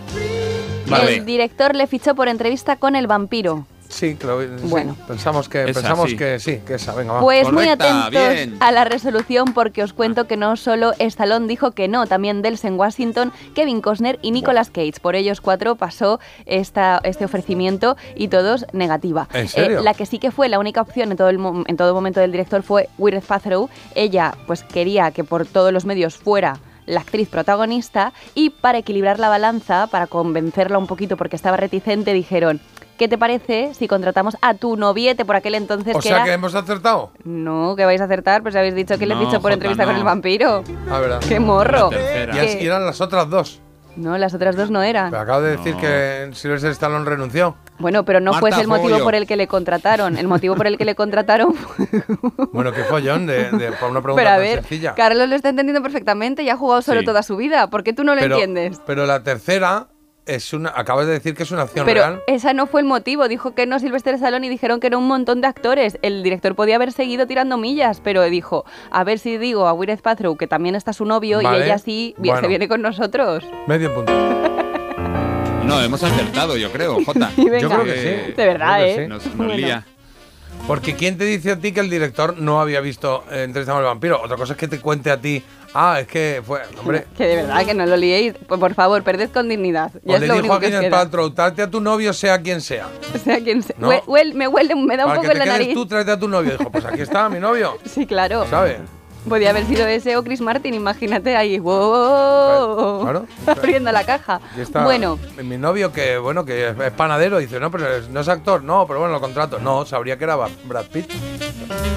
El 1.09 1.25
director 1.27 1.75
le 1.75 1.87
fichó 1.87 2.15
por 2.15 2.29
entrevista 2.29 2.77
con 2.77 2.97
el 2.97 3.07
vampiro. 3.07 3.67
Sí, 3.89 4.17
creo, 4.17 4.43
sí. 4.43 4.49
Bueno. 4.65 4.95
Pensamos 5.09 5.49
que, 5.49 5.65
Esa, 5.65 5.81
pensamos 5.81 6.11
sí. 6.11 6.17
que 6.17 6.39
sí, 6.39 6.61
que 6.67 6.75
esa, 6.75 6.95
venga, 6.95 7.15
va. 7.15 7.21
Pues 7.21 7.51
muy 7.51 7.69
atentos 7.69 8.11
bien. 8.11 8.57
a 8.61 8.71
la 8.71 8.85
resolución 8.85 9.55
porque 9.55 9.83
os 9.83 9.95
cuento 9.95 10.27
que 10.27 10.37
no 10.37 10.57
solo 10.57 10.93
Stallone 10.99 11.47
dijo 11.49 11.71
que 11.71 11.89
no, 11.89 12.07
también 12.07 12.43
Delsen 12.43 12.79
Washington, 12.79 13.33
Kevin 13.55 13.81
Costner 13.81 14.19
y 14.21 14.31
Nicolas 14.31 14.69
Cage. 14.69 15.01
Por 15.01 15.17
ellos 15.17 15.41
cuatro 15.41 15.75
pasó 15.77 16.21
esta, 16.45 17.01
este 17.03 17.25
ofrecimiento 17.25 17.97
y 18.15 18.29
todos 18.29 18.67
negativa. 18.75 19.27
Eh, 19.33 19.41
¿En 19.41 19.49
serio? 19.49 19.83
la 19.83 19.95
que 19.95 20.05
sí 20.05 20.19
que 20.19 20.31
fue 20.31 20.51
la 20.51 20.59
única 20.59 20.83
opción 20.83 21.11
en 21.11 21.17
todo, 21.17 21.31
el, 21.31 21.39
mo- 21.39 21.65
en 21.67 21.77
todo 21.79 21.95
momento 21.95 22.21
del 22.21 22.31
director 22.31 22.63
fue 22.63 22.91
Gwyneth 22.99 23.25
Paltrow. 23.25 23.71
Ella 23.95 24.35
pues 24.47 24.65
quería 24.65 25.13
que 25.13 25.25
por 25.25 25.47
todos 25.47 25.73
los 25.73 25.87
medios 25.87 26.17
fuera 26.19 26.59
la 26.85 27.01
actriz 27.01 27.29
protagonista 27.31 28.13
y 28.35 28.51
para 28.51 28.77
equilibrar 28.79 29.19
la 29.19 29.31
balanza, 29.31 29.87
para 29.87 30.07
convencerla 30.07 30.77
un 30.77 30.87
poquito 30.87 31.17
porque 31.17 31.37
estaba 31.37 31.57
reticente, 31.57 32.13
dijeron... 32.13 32.61
¿Qué 32.99 33.09
te 33.09 33.17
parece 33.17 33.73
si 33.75 33.87
contratamos 33.89 34.37
a 34.43 34.55
tu 34.55 34.77
noviete 34.77 35.25
por 35.25 35.37
aquel 35.37 35.55
entonces 35.55 35.95
O 35.97 36.01
que 36.01 36.09
sea 36.09 36.17
era 36.19 36.25
que 36.27 36.33
hemos 36.33 36.55
acertado. 36.55 37.13
no, 37.25 37.75
que 37.77 37.85
vais 37.85 38.01
a 38.01 38.05
acertar, 38.05 38.43
pues 38.43 38.57
habéis 38.57 38.75
dicho 38.75 38.99
que 38.99 39.07
le 39.07 39.15
he 39.15 39.19
dicho 39.19 39.33
por 39.41 39.43
Jota, 39.43 39.55
entrevista 39.55 39.85
con 39.85 39.97
el 39.97 40.05
vampiro. 40.05 40.65
A 40.91 40.99
ver. 40.99 41.13
¡Qué 41.29 41.39
morro! 41.41 41.91
Y 41.93 42.67
eran 42.67 42.85
las 42.85 43.01
otras 43.01 43.31
dos. 43.31 43.61
No, 43.97 44.17
las 44.17 44.33
otras 44.33 44.55
dos 44.55 44.71
no 44.71 44.81
eran. 44.83 45.11
Pero 45.11 45.23
acabo 45.23 45.41
de 45.41 45.57
decir 45.57 45.75
No. 45.75 45.81
que 45.81 46.31
Sylvester 46.33 46.71
Stallone 46.71 47.05
renunció. 47.05 47.57
Bueno, 47.81 48.05
pero 48.05 48.21
no 48.21 48.33
fue 48.35 48.51
ese 48.51 48.61
el 48.61 48.69
motivo 48.69 48.99
por 49.01 49.15
el 49.17 49.27
que 49.27 49.37
le 49.37 49.49
contrataron. 49.49 50.17
El 50.17 50.29
motivo 50.29 50.55
por 50.55 50.67
el 50.69 50.79
que 50.79 50.85
le 50.85 50.95
contrataron 50.95 51.55
Bueno, 52.53 52.73
qué 52.73 52.85
follón 52.85 53.27
de, 53.27 53.51
de- 53.51 53.73
por 53.73 53.91
una 53.91 54.01
pregunta 54.01 54.21
Pero 54.23 54.29
a 54.31 54.33
tan 54.35 54.41
ver, 54.43 54.61
sencilla. 54.61 54.95
Carlos 54.95 55.29
lo 55.29 55.35
está 55.35 55.49
entendiendo 55.49 55.83
perfectamente 55.83 56.43
y 56.45 56.49
ha 56.51 56.57
jugado 56.57 56.83
solo 56.83 57.01
Sí. 57.01 57.07
toda 57.07 57.23
su 57.25 57.37
vida. 57.37 57.71
¿Por 57.71 57.83
qué 57.85 57.93
tú 57.93 58.05
no 58.05 58.15
lo 58.15 58.21
pero, 58.21 58.35
entiendes? 58.37 58.81
pero 58.87 59.05
la 59.07 59.23
tercera 59.23 59.89
es 60.29 60.53
una. 60.53 60.73
Acabas 60.77 61.07
de 61.07 61.13
decir 61.13 61.35
que 61.35 61.43
es 61.43 61.51
una 61.51 61.63
acción 61.63 61.85
Pero 61.87 62.01
real. 62.03 62.23
esa 62.27 62.53
no 62.53 62.67
fue 62.67 62.81
el 62.83 62.87
motivo. 62.87 63.27
Dijo 63.29 63.55
que 63.55 63.67
no 63.67 63.79
Sylvester 63.81 64.15
Stallone 64.15 64.47
y 64.47 64.51
dijeron 64.51 64.79
que 64.81 64.87
era 64.87 64.97
un 64.99 65.07
montón 65.09 65.41
de 65.41 65.49
actores. 65.49 65.99
El 66.03 66.23
director 66.23 66.55
podía 66.55 66.77
haber 66.77 66.93
seguido 66.93 67.27
tirando 67.27 67.57
millas, 67.57 68.01
pero 68.03 68.23
dijo, 68.25 68.65
a 68.91 69.03
ver 69.05 69.19
si 69.19 69.39
digo 69.39 69.67
a 69.67 69.73
Gwyneth 69.73 70.03
Paltrow 70.03 70.37
que 70.37 70.47
también 70.47 70.75
está 70.75 70.93
su 70.93 71.05
novio 71.05 71.41
Vale. 71.43 71.59
y 71.59 71.63
ella 71.65 71.79
sí 71.79 72.15
Bueno. 72.19 72.41
se 72.41 72.47
viene 72.49 72.69
con 72.69 72.81
nosotros. 72.83 73.45
Medio 73.67 73.93
punto. 73.95 74.13
No, 75.65 75.83
hemos 75.83 76.03
acertado, 76.03 76.57
yo 76.57 76.73
creo, 76.73 76.99
Jota. 77.05 77.31
Yo 77.37 77.45
creo 77.45 77.85
que 77.85 78.27
sí. 78.29 78.33
De 78.33 78.47
verdad, 78.47 78.87
¿eh? 78.87 78.95
sí. 79.03 79.07
Nos, 79.09 79.27
nos 79.27 79.37
Bueno. 79.37 79.55
lía. 79.55 79.85
Porque 80.67 80.95
¿quién 80.97 81.17
te 81.17 81.25
dice 81.25 81.53
a 81.53 81.57
ti 81.59 81.73
que 81.73 81.81
el 81.81 81.89
director 81.89 82.37
no 82.39 82.61
había 82.61 82.81
visto 82.81 83.25
eh, 83.31 83.45
Entrevista 83.45 83.73
con 83.73 83.81
el 83.83 83.87
vampiro? 83.87 84.21
Otra 84.23 84.37
cosa 84.37 84.55
es 84.55 84.59
que 84.59 84.67
te 84.69 84.81
cuente 84.81 85.11
a 85.11 85.19
ti. 85.21 85.43
Ah, 85.75 86.01
es 86.01 86.07
que 86.07 86.43
fue. 86.45 86.61
Hombre. 86.81 87.07
Que 87.17 87.27
de 87.27 87.37
verdad, 87.37 87.65
que 87.67 87.75
no 87.75 87.85
lo 87.87 87.97
liéis. 87.97 88.35
Pues, 88.47 88.59
por 88.59 88.75
favor, 88.75 89.03
perded 89.03 89.31
con 89.31 89.49
dignidad. 89.49 89.93
Ya 90.05 90.13
O 90.13 90.15
es 90.17 90.21
le 90.23 90.27
lo 90.29 90.35
dijo 90.35 90.43
único 90.45 90.55
a 90.55 90.61
que 90.61 90.67
Gwyneth 90.69 90.81
queda. 90.83 90.97
Paltrow, 90.99 91.31
tráete 91.31 91.63
a 91.63 91.71
tu 91.71 91.81
novio, 91.81 92.13
sea 92.13 92.41
quien 92.41 92.61
sea. 92.61 92.89
Sea, 93.25 93.41
quien 93.43 93.63
se... 93.63 93.75
No. 93.79 93.89
Hue- 93.91 94.03
huel- 94.07 94.35
me 94.35 94.49
huele, 94.49 94.75
me 94.75 94.97
da 94.97 95.05
un 95.05 95.11
Para 95.11 95.21
poco 95.21 95.23
que 95.23 95.27
en 95.27 95.33
te 95.33 95.39
la 95.39 95.45
quedes 95.45 95.59
nariz. 95.61 95.75
tú, 95.75 95.87
tráete 95.87 96.11
a 96.13 96.19
tu 96.19 96.29
novio. 96.29 96.57
Dijo, 96.57 96.71
pues 96.71 96.85
aquí 96.85 97.03
está 97.03 97.29
mi 97.29 97.39
novio. 97.39 97.77
Sí, 97.85 98.07
claro. 98.07 98.47
¿Sabes? 98.49 98.79
Podía 99.29 99.51
haber 99.51 99.67
sido 99.67 99.87
ese 99.87 100.17
o 100.17 100.23
Chris 100.25 100.41
Martin, 100.41 100.75
imagínate 100.75 101.37
ahí. 101.37 101.59
¡Wow! 101.59 103.03
Claro. 103.03 103.27
Abriendo 103.47 103.93
la 103.93 104.05
caja. 104.05 104.41
Y 104.57 104.61
está 104.61 104.85
Bueno, 104.85 105.19
mi 105.43 105.57
novio 105.59 105.93
que, 105.93 106.19
bueno, 106.19 106.45
que 106.45 106.69
es, 106.71 106.75
panadero, 106.97 107.39
dice, 107.39 107.61
no, 107.61 107.71
pero 107.71 107.95
es- 107.97 108.09
no 108.09 108.21
es 108.21 108.29
actor, 108.29 108.63
no, 108.63 108.87
pero 108.87 109.01
bueno, 109.01 109.15
lo 109.15 109.21
contrato. 109.21 109.59
No, 109.59 109.85
sabría 109.87 110.17
que 110.19 110.25
era 110.25 110.37
Brad 110.65 110.87
Pitt. 110.87 111.11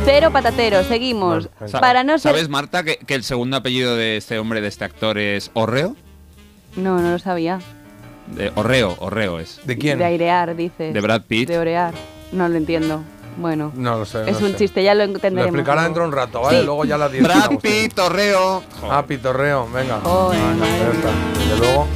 cero 0.06 0.30
patatero, 0.32 0.84
seguimos. 0.84 1.50
Para 1.80 2.04
no 2.04 2.18
ser... 2.20 2.32
¿Sabes, 2.34 2.50
Marta, 2.50 2.84
que, 2.84 2.98
que 2.98 3.16
el 3.16 3.24
segundo 3.24 3.58
apellido 3.58 3.96
de 3.96 4.18
este 4.18 4.38
hombre, 4.40 4.62
de 4.62 4.68
este 4.68 4.86
actor, 4.86 5.18
es 5.18 5.52
Orreo? 5.54 5.96
No, 6.76 7.00
no 7.00 7.12
lo 7.12 7.20
sabía. 7.20 7.60
De, 8.28 8.52
Orreo, 8.56 8.96
Orreo 9.00 9.40
es. 9.40 9.60
¿De 9.66 9.78
quién? 9.78 9.98
De 9.98 10.06
airear, 10.06 10.56
dices. 10.56 10.94
De 10.94 11.02
Brad 11.02 11.22
Pitt. 11.24 11.50
De 11.50 11.58
orear. 11.60 11.94
No 12.32 12.48
lo 12.48 12.56
entiendo. 12.56 13.02
Bueno. 13.38 13.72
No 13.76 13.98
lo 14.00 14.06
sé. 14.06 14.30
es 14.30 14.40
no 14.40 14.46
un 14.48 14.52
sé. 14.54 14.58
chiste, 14.60 14.84
ya 14.84 14.94
lo 14.94 15.06
Lo 15.06 15.14
entenderemos. 15.16 15.56
explicará 15.56 15.84
dentro 15.84 16.04
de 16.04 16.10
un 16.10 16.16
rato, 16.16 16.42
¿vale? 16.42 16.60
Sí. 16.60 16.66
Luego 16.66 16.86
ya 16.86 16.96
a 16.96 16.98
las 17.00 17.12
10. 17.12 17.24
Brad. 17.24 17.50
Pitt, 17.62 17.98
Orreo. 18.00 18.64
Ah, 18.90 19.04
pitorreo, 19.08 19.68
venga. 19.72 20.00
Madre 20.00 20.38
ya 20.38 20.92
está. 20.92 21.40
Desde 21.40 21.58
luego. 21.58 21.88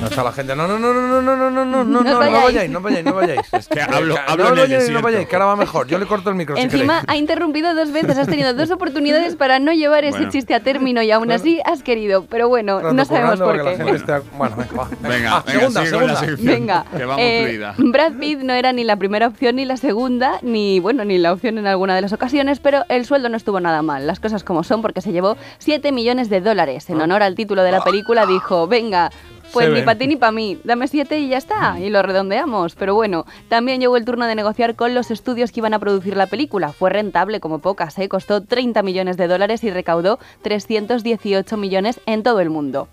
Ya 0.00 0.06
está 0.06 0.22
la 0.24 0.32
gente. 0.32 0.56
No, 0.56 0.66
no, 0.66 0.78
no, 0.78 0.92
no, 0.94 1.20
no, 1.20 1.22
no, 1.22 1.36
no, 1.36 1.50
no, 1.50 1.64
no, 1.64 1.64
no, 1.64 1.84
No 1.84 2.02
no, 2.02 2.10
no 2.10 2.18
vayáis. 2.18 2.70
no 2.70 2.80
vayáis, 2.80 3.04
no 3.04 3.14
vayáis. 3.14 3.40
Es 3.52 3.68
que 3.68 3.80
hablo, 3.80 4.14
Eh, 4.14 4.18
hablo 4.26 4.44
no 4.44 4.50
en 4.50 4.58
el 4.58 4.68
vayáis, 4.68 4.90
no 4.90 5.02
vayáis, 5.02 5.28
que 5.28 5.36
ahora 5.36 5.46
va 5.46 5.56
mejor. 5.56 5.86
Yo 5.86 5.98
le 5.98 6.06
corto 6.06 6.30
el 6.30 6.36
micro 6.36 6.56
Encima 6.56 7.02
ha 7.06 7.16
interrumpido 7.16 7.74
dos 7.74 7.92
veces, 7.92 8.16
has 8.16 8.26
tenido 8.28 8.54
dos 8.54 8.70
oportunidades 8.70 9.36
para 9.36 9.58
no 9.58 9.72
llevar 9.72 10.04
ese 10.04 10.18
Bueno. 10.18 10.32
chiste 10.32 10.54
a 10.54 10.60
término 10.60 11.02
y 11.02 11.10
aún 11.10 11.30
así 11.32 11.60
has 11.64 11.82
querido, 11.82 12.24
pero 12.28 12.48
bueno, 12.48 12.80
Rato 12.80 12.94
no 12.94 13.04
sabemos 13.04 13.40
por 13.40 13.56
qué. 13.62 14.22
Bueno, 14.36 14.56
venga, 14.56 14.74
va. 14.76 14.88
Venga, 15.08 15.36
Ah, 15.36 15.44
venga, 15.46 15.60
segunda, 15.82 16.16
segunda. 16.16 16.20
Venga, 16.52 16.84
Que 16.96 17.04
vamos 17.04 17.22
eh. 17.24 17.60
Brad 17.78 18.12
Pitt 18.14 18.40
no 18.40 18.52
era 18.54 18.72
ni 18.72 18.84
la 18.84 18.96
primera 18.96 19.26
opción 19.26 19.56
ni 19.56 19.64
la 19.64 19.76
segunda, 19.76 20.38
ni 20.42 20.80
bueno, 20.80 21.04
ni 21.04 21.18
la 21.18 21.32
opción 21.32 21.58
en 21.58 21.66
alguna 21.66 21.94
de 21.94 22.00
las 22.02 22.12
ocasiones, 22.12 22.58
pero 22.60 22.84
el 22.88 23.04
sueldo 23.04 23.28
no 23.28 23.36
estuvo 23.36 23.60
nada 23.60 23.82
mal, 23.82 24.06
las 24.06 24.18
cosas 24.20 24.44
como 24.44 24.62
son, 24.64 24.82
porque 24.82 25.00
se 25.00 25.12
llevó 25.12 25.36
7 25.58 25.92
millones 25.92 26.30
de 26.30 26.40
dólares. 26.40 26.88
En 26.90 27.00
honor 27.00 27.22
al 27.22 27.34
título 27.34 27.62
de 27.62 27.72
la 27.72 27.82
película 27.82 28.26
dijo, 28.26 28.66
venga, 28.66 29.10
pues 29.52 29.66
Se 29.66 29.72
ni 29.72 29.82
para 29.82 29.98
ti 29.98 30.06
ni 30.06 30.16
para 30.16 30.32
mí, 30.32 30.58
dame 30.64 30.88
7 30.88 31.18
y 31.18 31.28
ya 31.28 31.38
está, 31.38 31.78
y 31.78 31.90
lo 31.90 32.02
redondeamos. 32.02 32.74
Pero 32.74 32.94
bueno, 32.94 33.26
también 33.48 33.80
llegó 33.80 33.96
el 33.96 34.04
turno 34.04 34.26
de 34.26 34.34
negociar 34.34 34.74
con 34.76 34.94
los 34.94 35.10
estudios 35.10 35.52
que 35.52 35.60
iban 35.60 35.74
a 35.74 35.78
producir 35.78 36.16
la 36.16 36.26
película. 36.26 36.72
Fue 36.72 36.90
rentable 36.90 37.40
como 37.40 37.58
pocas, 37.58 37.98
¿eh? 37.98 38.08
costó 38.08 38.42
30 38.42 38.82
millones 38.82 39.16
de 39.16 39.28
dólares 39.28 39.64
y 39.64 39.70
recaudó 39.70 40.18
318 40.42 41.56
millones 41.56 42.00
en 42.06 42.22
todo 42.22 42.40
el 42.40 42.50
mundo. 42.50 42.88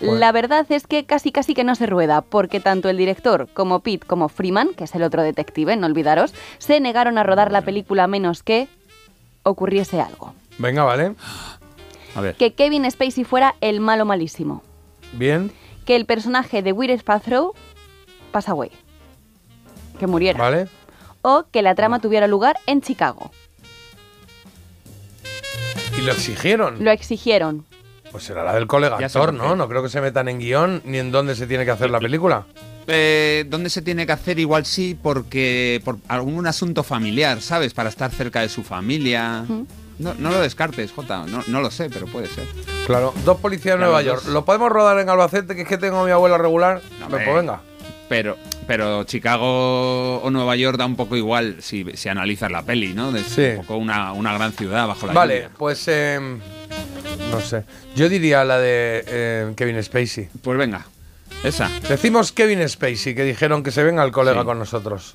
Bueno. 0.00 0.18
La 0.18 0.30
verdad 0.30 0.64
es 0.68 0.86
que 0.86 1.04
casi 1.04 1.32
casi 1.32 1.54
que 1.54 1.64
no 1.64 1.74
se 1.74 1.86
rueda, 1.86 2.20
porque 2.20 2.60
tanto 2.60 2.88
el 2.88 2.96
director 2.96 3.48
como 3.52 3.80
Pete 3.80 4.06
como 4.06 4.28
Freeman, 4.28 4.74
que 4.74 4.84
es 4.84 4.94
el 4.94 5.02
otro 5.02 5.22
detective, 5.22 5.76
no 5.76 5.86
olvidaros, 5.86 6.34
se 6.58 6.78
negaron 6.78 7.18
a 7.18 7.24
rodar 7.24 7.50
la 7.50 7.62
película 7.62 8.04
a 8.04 8.06
menos 8.06 8.42
que 8.44 8.68
ocurriese 9.42 10.00
algo. 10.00 10.34
Venga, 10.58 10.84
vale. 10.84 11.14
A 12.14 12.20
ver. 12.20 12.36
Que 12.36 12.54
Kevin 12.54 12.88
Spacey 12.88 13.24
fuera 13.24 13.56
el 13.60 13.80
malo 13.80 14.04
malísimo. 14.04 14.62
Bien, 15.12 15.50
Que 15.88 15.96
el 15.96 16.04
personaje 16.04 16.60
de 16.60 16.72
Gwyneth 16.72 17.02
Paltrow 17.02 17.54
pasa 18.30 18.52
away. 18.52 18.70
Que 19.98 20.06
muriera. 20.06 20.38
vale. 20.38 20.68
O 21.22 21.46
que 21.50 21.62
la 21.62 21.74
trama 21.74 21.98
tuviera 21.98 22.26
lugar 22.26 22.58
en 22.66 22.82
Chicago. 22.82 23.30
Y 25.96 26.02
lo 26.02 26.12
exigieron. 26.12 26.84
Lo 26.84 26.90
exigieron. 26.90 27.64
Pues 28.12 28.24
será 28.24 28.44
la 28.44 28.52
del 28.52 28.66
colega 28.66 28.98
Ya 29.00 29.06
actor, 29.06 29.32
¿no? 29.32 29.56
No 29.56 29.66
creo 29.66 29.82
que 29.82 29.88
se 29.88 30.02
metan 30.02 30.28
en 30.28 30.40
guion 30.40 30.82
ni 30.84 30.98
en 30.98 31.10
dónde 31.10 31.34
se 31.34 31.46
tiene 31.46 31.64
que 31.64 31.70
hacer 31.70 31.88
la 31.88 32.00
película. 32.00 32.44
Eh, 32.86 33.46
¿Dónde 33.48 33.70
se 33.70 33.80
tiene 33.80 34.04
que 34.04 34.12
hacer? 34.12 34.38
Igual 34.38 34.66
sí, 34.66 34.94
porque 34.94 35.80
por 35.86 35.96
algún 36.08 36.46
asunto 36.46 36.82
familiar, 36.82 37.40
¿sabes? 37.40 37.72
Para 37.72 37.88
estar 37.88 38.10
cerca 38.10 38.42
de 38.42 38.50
su 38.50 38.62
familia. 38.62 39.46
No, 39.98 40.14
no 40.14 40.30
lo 40.30 40.40
descartes, 40.40 40.92
Jota. 40.92 41.24
No, 41.26 41.42
no 41.48 41.60
lo 41.60 41.70
sé, 41.70 41.90
pero 41.90 42.06
puede 42.06 42.26
ser. 42.28 42.46
Claro, 42.86 43.12
dos 43.24 43.38
policías 43.38 43.74
en 43.74 43.78
Claro, 43.80 43.92
Nueva 43.92 44.02
dos. 44.02 44.22
York. 44.24 44.32
¿Lo 44.32 44.44
podemos 44.44 44.70
rodar 44.70 44.98
en 45.00 45.08
Albacete, 45.08 45.54
que 45.56 45.62
es 45.62 45.68
que 45.68 45.78
tengo 45.78 45.98
a 46.00 46.04
mi 46.04 46.10
abuela 46.12 46.38
regular? 46.38 46.80
No, 47.00 47.08
pues 47.08 47.26
hombre. 47.26 47.34
venga. 47.34 47.60
Pero, 48.08 48.36
pero 48.66 49.04
Chicago 49.04 50.20
o 50.22 50.30
Nueva 50.30 50.56
York 50.56 50.78
da 50.78 50.86
un 50.86 50.96
poco 50.96 51.16
igual 51.16 51.56
si, 51.60 51.84
si 51.94 52.08
analizas 52.08 52.50
la 52.50 52.62
peli, 52.62 52.94
¿no? 52.94 53.14
Es 53.14 53.26
Sí. 53.26 53.42
un 53.42 53.56
poco 53.58 53.76
una, 53.76 54.12
una 54.12 54.32
gran 54.32 54.52
ciudad 54.52 54.86
bajo 54.86 55.06
la 55.06 55.12
Vale, 55.12 55.34
lluvia. 55.42 55.50
pues 55.58 55.84
eh, 55.88 56.18
no 57.30 57.40
sé. 57.40 57.64
Yo 57.94 58.08
diría 58.08 58.44
la 58.44 58.58
de 58.58 59.04
eh, 59.06 59.52
Kevin 59.56 59.82
Spacey. 59.82 60.28
Pues 60.40 60.56
venga, 60.56 60.86
esa. 61.44 61.68
Decimos 61.86 62.32
Kevin 62.32 62.66
Spacey, 62.66 63.14
que 63.14 63.24
dijeron 63.24 63.62
que 63.62 63.70
se 63.72 63.82
venga 63.82 64.02
el 64.04 64.10
colega 64.12 64.40
Sí. 64.40 64.46
con 64.46 64.58
nosotros. 64.58 65.14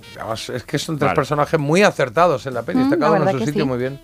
Es 0.54 0.64
que 0.64 0.78
son 0.78 0.98
tres 1.00 1.08
Vale. 1.10 1.16
personajes 1.16 1.60
muy 1.60 1.82
acertados 1.82 2.46
en 2.46 2.54
la 2.54 2.62
peli. 2.62 2.80
Mm, 2.80 2.84
Está 2.84 3.00
cada 3.00 3.12
uno 3.14 3.30
en 3.30 3.40
su 3.40 3.46
sitio 3.46 3.64
sí. 3.64 3.68
muy 3.68 3.78
bien. 3.80 4.00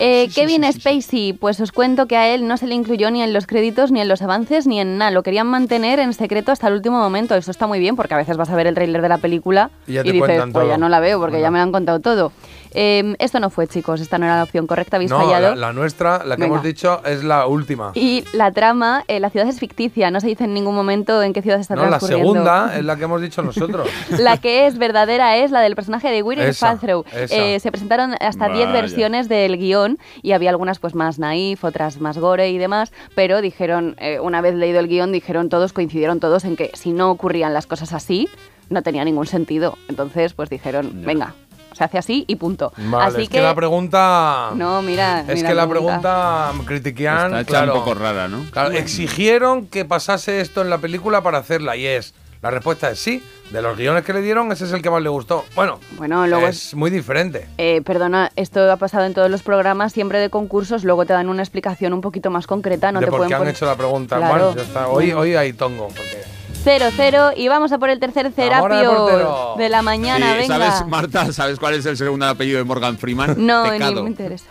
Eh, 0.00 0.28
Kevin. 0.34 0.64
Spacey, 0.72 1.32
pues 1.32 1.60
os 1.60 1.70
cuento 1.70 2.06
que 2.06 2.16
a 2.16 2.28
él 2.34 2.48
no 2.48 2.56
se 2.56 2.66
le 2.66 2.74
incluyó 2.74 3.10
ni 3.12 3.22
en 3.22 3.32
los 3.32 3.46
créditos, 3.46 3.92
ni 3.92 4.00
en 4.00 4.08
los 4.08 4.20
avances, 4.20 4.66
ni 4.66 4.80
en 4.80 4.98
nada. 4.98 5.12
Lo 5.12 5.22
querían 5.22 5.46
mantener 5.46 6.00
en 6.00 6.12
secreto 6.12 6.50
hasta 6.50 6.66
el 6.68 6.74
último 6.74 6.98
momento. 6.98 7.36
Eso 7.36 7.52
está 7.52 7.68
muy 7.68 7.78
bien 7.78 7.94
porque 7.94 8.14
a 8.14 8.16
veces 8.16 8.36
vas 8.36 8.50
a 8.50 8.56
ver 8.56 8.66
el 8.66 8.74
tráiler 8.74 9.00
de 9.00 9.08
la 9.08 9.18
película 9.18 9.70
Y 9.86 9.92
y, 9.92 9.94
ya 9.94 10.02
te 10.02 10.10
dices, 10.12 10.26
pues 10.42 10.52
todo". 10.52 10.68
ya 10.68 10.76
no 10.78 10.88
la 10.88 10.98
veo 10.98 11.18
porque 11.20 11.34
Bueno. 11.36 11.42
ya 11.46 11.50
me 11.52 11.58
lo 11.58 11.62
han 11.64 11.72
contado 11.72 12.00
todo. 12.00 12.32
Eh, 12.74 13.14
esto 13.18 13.40
no 13.40 13.50
fue, 13.50 13.66
chicos. 13.66 14.00
Esta 14.00 14.18
no 14.18 14.24
era 14.26 14.36
la 14.36 14.42
opción 14.44 14.66
correcta. 14.66 14.96
Habéis 14.96 15.10
No, 15.10 15.20
fallado. 15.20 15.54
la, 15.54 15.66
la 15.68 15.72
nuestra, 15.72 16.24
la 16.24 16.36
que 16.36 16.42
Venga. 16.42 16.54
hemos 16.56 16.62
dicho, 16.64 17.02
es 17.04 17.22
la 17.24 17.46
última. 17.46 17.92
Y 17.94 18.24
la 18.32 18.50
trama, 18.52 19.04
eh, 19.08 19.20
la 19.20 19.30
ciudad 19.30 19.48
es 19.48 19.58
ficticia. 19.58 20.10
No 20.10 20.20
se 20.20 20.26
dice 20.28 20.44
en 20.44 20.54
ningún 20.54 20.74
momento 20.74 21.22
en 21.22 21.32
qué 21.32 21.42
ciudad 21.42 21.60
está 21.60 21.74
No, 21.74 21.82
la 21.82 21.88
transcurriendo. 21.98 22.32
segunda 22.32 22.76
es 22.78 22.84
la 22.84 22.96
que 22.96 23.04
hemos 23.04 23.20
dicho 23.20 23.42
nosotros. 23.42 23.88
La 24.18 24.36
que 24.36 24.66
es 24.66 24.78
verdadera 24.78 25.36
es 25.36 25.50
la 25.50 25.60
del 25.60 25.74
personaje 25.74 26.08
de 26.10 26.22
Esa, 26.48 26.68
Paltrow. 26.68 27.04
Eh, 27.12 27.58
se 27.60 27.70
presentaron 27.70 28.14
hasta 28.20 28.48
10 28.48 28.66
Vaya. 28.68 28.72
versiones 28.80 29.28
del 29.28 29.56
guion 29.58 29.98
y 30.22 30.32
había 30.32 30.50
algunas 30.50 30.78
pues 30.78 30.94
más 30.94 31.18
naif, 31.18 31.64
otras 31.64 32.00
más 32.00 32.18
gore 32.18 32.50
y 32.50 32.58
demás, 32.58 32.92
pero 33.14 33.40
dijeron, 33.40 33.96
eh, 33.98 34.18
una 34.20 34.40
vez 34.40 34.54
leído 34.54 34.80
el 34.80 34.88
guion, 34.88 35.12
dijeron 35.12 35.48
todos, 35.48 35.72
coincidieron 35.72 36.20
todos 36.20 36.44
en 36.44 36.56
que 36.56 36.70
si 36.74 36.92
no 36.92 37.10
ocurrían 37.10 37.52
las 37.54 37.66
cosas 37.66 37.92
así, 37.92 38.28
no 38.70 38.82
tenía 38.82 39.04
ningún 39.04 39.26
sentido. 39.26 39.76
Entonces, 39.88 40.32
pues 40.34 40.48
dijeron, 40.50 41.02
venga, 41.04 41.34
Se 41.82 41.86
hace 41.86 41.98
así 41.98 42.24
y 42.28 42.36
punto. 42.36 42.72
Vale, 42.76 43.06
así 43.06 43.22
es 43.22 43.28
que, 43.28 43.40
la 43.40 43.56
pregunta... 43.56 44.50
No, 44.54 44.82
mira. 44.82 45.22
Es 45.26 45.34
mira 45.34 45.48
que 45.48 45.54
la 45.56 45.68
pregunta 45.68 46.52
critiquean, 46.64 47.26
Está 47.26 47.40
hecha 47.40 47.48
claro, 47.50 47.74
un 47.74 47.78
poco 47.80 47.94
rara, 47.94 48.28
¿no? 48.28 48.44
claro, 48.52 48.70
exigieron 48.70 49.66
que 49.66 49.84
pasase 49.84 50.40
esto 50.40 50.60
en 50.62 50.70
la 50.70 50.78
película 50.78 51.22
para 51.22 51.38
hacerla 51.38 51.76
y 51.76 51.84
es, 51.86 52.14
la 52.40 52.52
respuesta 52.52 52.88
es 52.90 53.00
sí. 53.00 53.20
De 53.50 53.60
los 53.62 53.76
guiones 53.76 54.04
que 54.04 54.12
le 54.12 54.20
dieron, 54.22 54.50
ese 54.52 54.64
es 54.64 54.72
el 54.72 54.80
que 54.80 54.90
más 54.90 55.02
le 55.02 55.08
gustó. 55.08 55.44
Bueno, 55.56 55.80
Bueno, 55.98 56.24
luego 56.28 56.46
es 56.46 56.72
muy 56.74 56.88
diferente. 56.90 57.48
Eh, 57.58 57.82
perdona, 57.84 58.30
esto 58.36 58.70
ha 58.70 58.76
pasado 58.76 59.04
en 59.04 59.12
todos 59.12 59.28
los 59.28 59.42
programas, 59.42 59.92
siempre 59.92 60.20
de 60.20 60.30
concursos, 60.30 60.84
luego 60.84 61.04
te 61.04 61.12
dan 61.14 61.28
una 61.28 61.42
explicación 61.42 61.92
un 61.92 62.00
poquito 62.00 62.30
más 62.30 62.46
concreta, 62.46 62.92
no 62.92 63.00
de 63.00 63.06
te 63.06 63.10
por 63.10 63.18
pueden 63.18 63.28
qué 63.28 63.34
han 63.34 63.40
poner- 63.42 63.54
hecho 63.54 63.66
la 63.66 63.74
pregunta. 63.74 64.18
Claro. 64.18 64.32
Bueno, 64.52 64.54
ya 64.56 64.62
está. 64.62 64.86
Hoy, 64.86 65.12
hoy 65.12 65.34
hay 65.34 65.52
tongo. 65.52 65.88
Porque... 65.88 66.22
0-0 66.64 67.34
y 67.36 67.48
vamos 67.48 67.72
a 67.72 67.78
por 67.78 67.90
el 67.90 67.98
tercer 68.00 68.26
Ahora 68.26 68.78
de 68.78 68.84
portero. 68.86 69.06
terapio 69.06 69.54
de 69.58 69.68
la 69.68 69.82
mañana, 69.82 70.32
Sí, 70.32 70.38
venga. 70.48 70.70
¿Sabes, 70.72 70.88
Marta, 70.88 71.32
sabes 71.32 71.58
cuál 71.58 71.74
es 71.74 71.86
el 71.86 71.96
segundo 71.96 72.26
apellido 72.26 72.58
de 72.58 72.64
Morgan 72.64 72.98
Freeman? 72.98 73.34
No, 73.44 73.64
Pecado. 73.64 73.94
ni 73.96 74.02
me 74.02 74.08
interesa. 74.10 74.46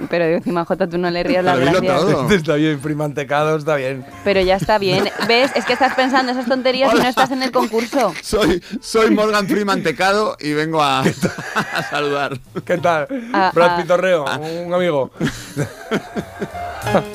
Pero 0.10 0.24
encima, 0.24 0.64
Jota, 0.64 0.88
tú 0.88 0.98
no 0.98 1.10
le 1.10 1.22
rías 1.22 1.44
las 1.44 1.58
gracias. 1.58 1.82
todo. 1.82 2.30
Está 2.30 2.54
bien, 2.54 2.78
primantecado, 2.80 3.56
está 3.56 3.76
bien. 3.76 4.04
Pero 4.24 4.40
ya 4.40 4.56
está 4.56 4.78
bien. 4.78 5.04
¿Ves? 5.28 5.50
Es 5.54 5.64
que 5.64 5.72
estás 5.72 5.94
pensando 5.94 6.32
esas 6.32 6.46
tonterías 6.46 6.92
y 6.94 6.98
no 6.98 7.08
estás 7.08 7.30
en 7.30 7.42
el 7.42 7.52
concurso. 7.52 8.14
Soy, 8.22 8.62
soy 8.80 9.10
Morgan 9.10 9.46
Freeman 9.46 9.82
Tecado 9.82 10.36
y 10.40 10.52
vengo 10.52 10.82
a, 10.82 11.00
a 11.00 11.82
saludar. 11.90 12.38
¿Qué 12.64 12.78
tal? 12.78 13.06
Ah, 13.32 13.50
Brad 13.54 13.70
ah. 13.70 13.76
Pitorreo, 13.82 14.24
un 14.66 14.74
amigo. 14.74 15.10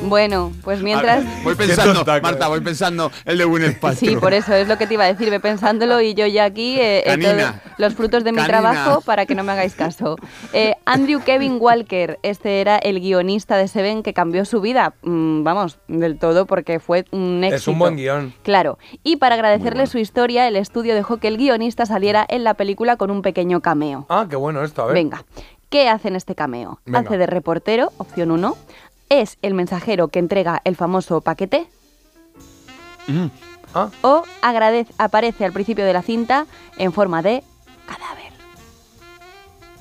Bueno, 0.01 0.51
pues 0.63 0.81
mientras... 0.81 1.23
Voy 1.43 1.55
pensando, 1.55 2.03
Marta, 2.21 2.47
voy 2.47 2.61
pensando 2.61 3.11
el 3.25 3.37
de 3.37 3.71
Paltrow. 3.79 4.09
Sí, 4.09 4.15
por 4.15 4.33
eso 4.33 4.53
es 4.53 4.67
lo 4.67 4.77
que 4.77 4.87
te 4.87 4.95
iba 4.95 5.03
a 5.03 5.07
decir. 5.07 5.29
Ve 5.29 5.39
pensándolo 5.39 6.01
y 6.01 6.13
yo 6.13 6.25
ya 6.25 6.45
aquí 6.45 6.79
eh, 6.79 7.03
eh, 7.05 7.51
los 7.77 7.93
frutos 7.93 8.23
de 8.23 8.31
mi 8.31 8.37
Canina. 8.37 8.59
trabajo 8.59 9.01
para 9.01 9.25
que 9.25 9.35
no 9.35 9.43
me 9.43 9.51
hagáis 9.51 9.75
caso. 9.75 10.17
Eh, 10.53 10.75
Andrew 10.85 11.21
Kevin 11.21 11.57
Walker, 11.59 12.19
este 12.23 12.61
era 12.61 12.68
el 12.77 12.99
guionista 12.99 13.57
de 13.57 13.67
Seven 13.67 14.03
que 14.03 14.13
cambió 14.13 14.45
su 14.45 14.61
vida, 14.61 14.93
mm, 15.01 15.43
vamos, 15.43 15.79
del 15.87 16.17
todo 16.17 16.45
porque 16.45 16.79
fue 16.79 17.05
un 17.11 17.43
éxito. 17.43 17.55
Es 17.55 17.67
un 17.67 17.79
buen 17.79 17.95
guion. 17.95 18.33
Claro, 18.43 18.77
y 19.03 19.17
para 19.17 19.35
agradecerle 19.35 19.87
su 19.87 19.97
historia, 19.97 20.47
el 20.47 20.55
estudio 20.55 20.95
dejó 20.95 21.17
que 21.17 21.27
el 21.27 21.37
guionista 21.37 21.85
saliera 21.85 22.25
en 22.29 22.43
la 22.43 22.53
película 22.53 22.97
con 22.97 23.11
un 23.11 23.21
pequeño 23.21 23.61
cameo. 23.61 24.05
Ah, 24.09 24.27
qué 24.29 24.35
bueno 24.35 24.63
esto, 24.63 24.83
a 24.83 24.85
ver. 24.85 24.93
Venga, 24.93 25.25
¿qué 25.69 25.89
hace 25.89 26.07
en 26.09 26.15
este 26.15 26.35
cameo? 26.35 26.79
Venga. 26.85 26.99
Hace 26.99 27.17
de 27.17 27.25
reportero, 27.25 27.91
opción 27.97 28.31
1. 28.31 28.55
Es 29.09 29.37
el 29.41 29.53
mensajero 29.53 30.09
que 30.09 30.19
entrega 30.19 30.61
el 30.63 30.75
famoso 30.75 31.21
paquete. 31.21 31.67
Ah. 33.73 33.89
O 34.01 34.23
agradece, 34.41 34.93
aparece 34.97 35.45
al 35.45 35.53
principio 35.53 35.85
de 35.85 35.93
la 35.93 36.01
cinta 36.01 36.45
en 36.77 36.93
forma 36.93 37.21
de 37.21 37.43
cadáver. 37.85 38.33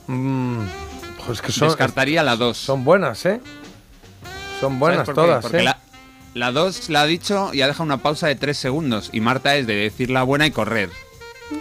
Mm, 0.07 0.63
pues 1.29 1.41
que 1.43 1.53
son, 1.53 1.69
Descartaría 1.69 2.23
la 2.23 2.35
2. 2.37 2.57
son 2.57 2.85
buenas, 2.85 3.25
¿eh? 3.27 3.41
Son 4.61 4.79
buenas 4.81 5.07
¿Sabes 5.07 5.15
por 5.15 5.15
todas, 5.15 5.43
Porque 5.43 5.59
¿eh? 5.59 5.63
la, 5.63 5.79
la 6.35 6.51
2 6.53 6.89
la 6.91 7.03
ha 7.03 7.07
dicho 7.07 7.51
y 7.55 7.63
ha 7.63 7.67
dejado 7.69 7.85
una 7.85 7.99
pausa 7.99 8.27
de 8.27 8.35
3 8.35 8.57
segundos. 8.57 9.11
Y 9.13 9.21
Marta 9.21 9.55
es 9.57 9.67
de 9.67 9.75
decir 9.77 10.11
la 10.11 10.23
buena 10.25 10.47
y 10.47 10.51
correr. 10.51 10.91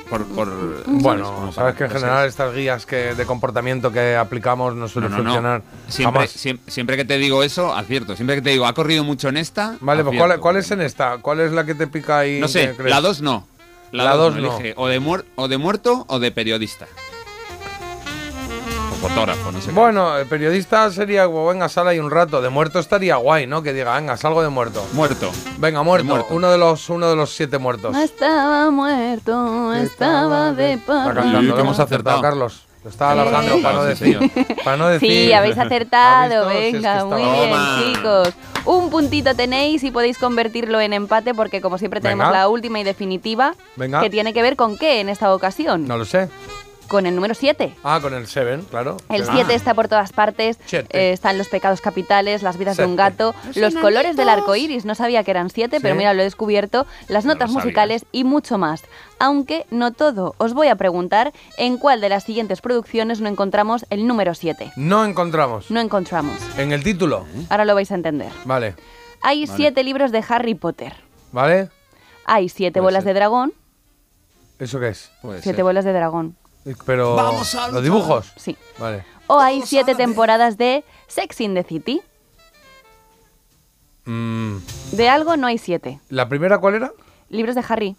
Por, 0.10 0.26
por, 0.26 0.48
¿sabes? 0.48 0.84
Bueno, 1.04 1.52
sabes 1.54 1.56
para- 1.56 1.76
que 1.76 1.84
en 1.86 1.90
general 1.92 2.26
es- 2.26 2.30
estas 2.32 2.54
guías 2.56 2.86
que 2.86 3.14
de 3.14 3.26
comportamiento 3.26 3.92
que 3.92 4.16
aplicamos 4.18 4.74
no 4.74 4.82
No, 4.82 4.88
suelen 4.88 5.12
no, 5.12 5.18
no. 5.20 5.24
funcionar 5.26 5.62
Siempre, 5.88 6.22
jamás. 6.28 6.36
siem- 6.46 6.60
siempre 6.68 6.98
que 6.98 7.06
te 7.06 7.18
digo 7.18 7.44
eso, 7.44 7.74
acierto. 7.74 8.16
Siempre 8.16 8.36
que 8.38 8.42
te 8.42 8.50
digo, 8.50 8.66
ha 8.66 8.74
corrido 8.74 9.04
mucho 9.06 9.30
en 9.30 9.38
esta. 9.38 9.78
Vale, 9.80 10.04
pues. 10.04 10.18
¿cuál, 10.18 10.40
cuál 10.40 10.58
es 10.58 10.72
en 10.72 10.82
esta? 10.82 11.18
¿Cuál 11.20 11.40
es 11.42 11.52
la 11.52 11.66
que 11.66 11.76
te 11.76 11.88
pica 11.88 12.20
ahí? 12.20 12.40
No 12.42 12.48
sé, 12.48 12.76
la 12.84 13.00
2 13.00 13.22
no. 13.22 13.48
La 13.94 14.04
La 14.04 14.16
2 14.16 14.34
dos 14.34 14.44
no. 14.44 14.50
no. 14.50 14.58
Elige 14.60 14.74
o 14.76 14.88
de, 14.88 15.00
muer- 15.02 15.24
o 15.36 15.48
de 15.48 15.58
muerto 15.58 16.06
o 16.10 16.20
de 16.20 16.32
periodista. 16.32 16.86
Fotógrafo, 19.02 19.52
no 19.52 19.60
sé. 19.62 19.68
qué. 19.68 19.72
Bueno, 19.74 20.18
el 20.18 20.26
periodista 20.28 20.90
sería, 20.92 21.26
como, 21.26 21.46
venga, 21.48 21.70
sal 21.70 21.88
ahí 21.88 22.00
un 22.00 22.10
rato. 22.12 22.42
De 22.42 22.50
muerto 22.50 22.80
estaría 22.80 23.16
guay, 23.18 23.48
¿no? 23.48 23.62
Que 23.64 23.74
diga, 23.74 23.96
venga, 23.96 24.18
salgo 24.18 24.42
de 24.42 24.50
muerto. 24.50 24.86
Muerto. 24.94 25.32
Venga, 25.58 25.84
muerto. 25.84 26.04
De 26.08 26.14
muerto. 26.14 26.34
Uno, 26.34 26.52
de 26.52 26.58
los, 26.58 26.90
uno 26.90 27.10
de 27.10 27.16
los 27.16 27.34
siete 27.36 27.58
muertos. 27.58 27.96
Estaba 27.98 28.70
muerto, 28.72 29.74
estaba 29.74 30.52
de 30.54 30.80
cantando, 30.86 31.40
Uy, 31.40 31.46
lo 31.46 31.60
hemos 31.60 31.80
acertado. 31.80 32.22
Carlos. 32.22 32.64
Lo 32.84 32.92
estaba 32.92 33.12
alargando 33.14 33.56
Sí. 33.56 33.62
para 33.64 33.76
no 33.76 33.82
Sí, 33.84 33.88
decir. 33.90 34.32
Para 34.64 34.78
no 34.78 34.88
decir. 34.88 35.10
Sí, 35.28 35.34
habéis 35.34 35.58
acertado, 35.58 36.48
¿Has 36.48 36.54
visto? 36.58 36.62
Si 36.62 36.68
es 36.68 36.72
que 36.72 36.78
venga, 36.88 37.06
muy 37.06 37.22
bien, 37.22 37.50
Toma. 37.52 37.80
chicos. 37.84 38.34
Un 38.66 38.90
puntito 38.90 39.36
tenéis 39.36 39.84
y 39.84 39.92
podéis 39.92 40.18
convertirlo 40.18 40.80
en 40.80 40.94
empate 40.94 41.34
porque 41.34 41.60
como 41.62 41.78
siempre 41.78 42.00
tenemos 42.02 42.28
Venga. 42.28 42.38
la 42.40 42.48
última 42.50 42.80
y 42.80 42.84
definitiva, 42.84 43.56
Venga. 43.76 44.02
que 44.02 44.10
tiene 44.10 44.34
que 44.34 44.42
ver 44.42 44.56
con 44.56 44.78
qué 44.78 45.00
en 45.02 45.10
esta 45.10 45.34
ocasión. 45.34 45.88
No 45.88 45.98
lo 45.98 46.06
sé. 46.06 46.30
Con 46.88 47.06
el 47.06 47.16
número 47.16 47.34
7. 47.34 47.76
Ah, 47.84 48.00
con 48.02 48.14
el 48.14 48.28
Seven, 48.28 48.62
claro. 48.64 48.98
El 49.10 49.24
Ah. 49.24 49.32
7 49.34 49.54
está 49.54 49.74
por 49.74 49.88
todas 49.90 50.14
partes. 50.14 50.58
Siete. 50.66 50.88
eh, 50.98 51.12
están 51.12 51.38
los 51.38 51.50
pecados 51.50 51.82
capitales, 51.82 52.44
las 52.44 52.58
vidas 52.58 52.78
de 52.78 52.86
un 52.86 52.96
gato, 52.96 53.36
los 53.56 53.76
colores 53.76 54.16
del 54.16 54.30
arco 54.30 54.56
iris. 54.56 54.86
No 54.86 54.96
sabía 54.96 55.24
que 55.24 55.32
eran 55.32 55.50
siete, 55.50 55.80
pero 55.82 55.96
Sí. 55.96 55.98
mira, 55.98 56.14
lo 56.14 56.22
he 56.22 56.24
descubierto. 56.26 56.86
Las 57.10 57.26
No 57.26 57.34
notas 57.34 57.52
musicales 57.52 58.06
y 58.12 58.24
mucho 58.24 58.58
más. 58.58 58.84
Aunque 59.20 59.66
no 59.70 59.92
todo. 59.92 60.34
Os 60.38 60.54
voy 60.54 60.68
a 60.70 60.76
preguntar 60.76 61.34
en 61.58 61.78
cuál 61.78 62.00
de 62.02 62.10
las 62.10 62.24
siguientes 62.24 62.62
producciones 62.62 63.20
no 63.20 63.28
encontramos 63.28 63.86
el 63.90 64.08
número 64.08 64.34
7. 64.34 64.72
No 64.78 65.04
encontramos. 65.04 65.70
No 65.72 65.82
encontramos. 65.82 66.38
En 66.58 66.72
el 66.72 66.84
título. 66.84 67.26
Ahora 67.50 67.66
lo 67.66 67.76
vais 67.76 67.92
a 67.92 67.96
entender. 67.96 68.32
Vale. 68.46 68.76
Hay 69.24 69.46
Vale. 69.46 69.58
siete 69.58 69.84
libros 69.84 70.12
de 70.12 70.24
Harry 70.30 70.56
Potter. 70.56 70.94
¿Vale? 71.32 71.70
Hay 72.26 72.48
siete 72.50 72.80
Puede 72.80 72.86
bolas 72.94 73.04
ser. 73.04 73.14
de 73.14 73.20
dragón. 73.20 73.54
¿Eso 74.60 74.80
qué 74.80 74.90
es? 74.90 75.12
Puede 75.22 75.42
Siete 75.42 75.58
ser. 75.58 75.64
bolas 75.64 75.86
de 75.86 75.94
dragón. 75.94 76.36
Pero. 76.86 77.16
Vamos 77.16 77.54
a 77.56 77.70
¿Los 77.70 77.84
dibujos? 77.84 78.32
Sí. 78.36 78.58
Vale. 78.80 79.04
O 79.28 79.40
hay 79.40 79.62
siete 79.66 79.94
temporadas 79.96 80.58
de 80.58 80.84
Sex 81.08 81.42
in 81.42 81.54
the 81.54 81.64
City. 81.64 82.02
Mm, 84.06 84.58
De 84.94 85.10
algo 85.10 85.36
no 85.38 85.48
hay 85.48 85.58
siete. 85.58 86.00
¿La 86.10 86.30
primera 86.30 86.60
cuál 86.60 86.76
era? 86.76 86.92
Libros 87.30 87.56
de 87.56 87.64
Harry. 87.68 87.96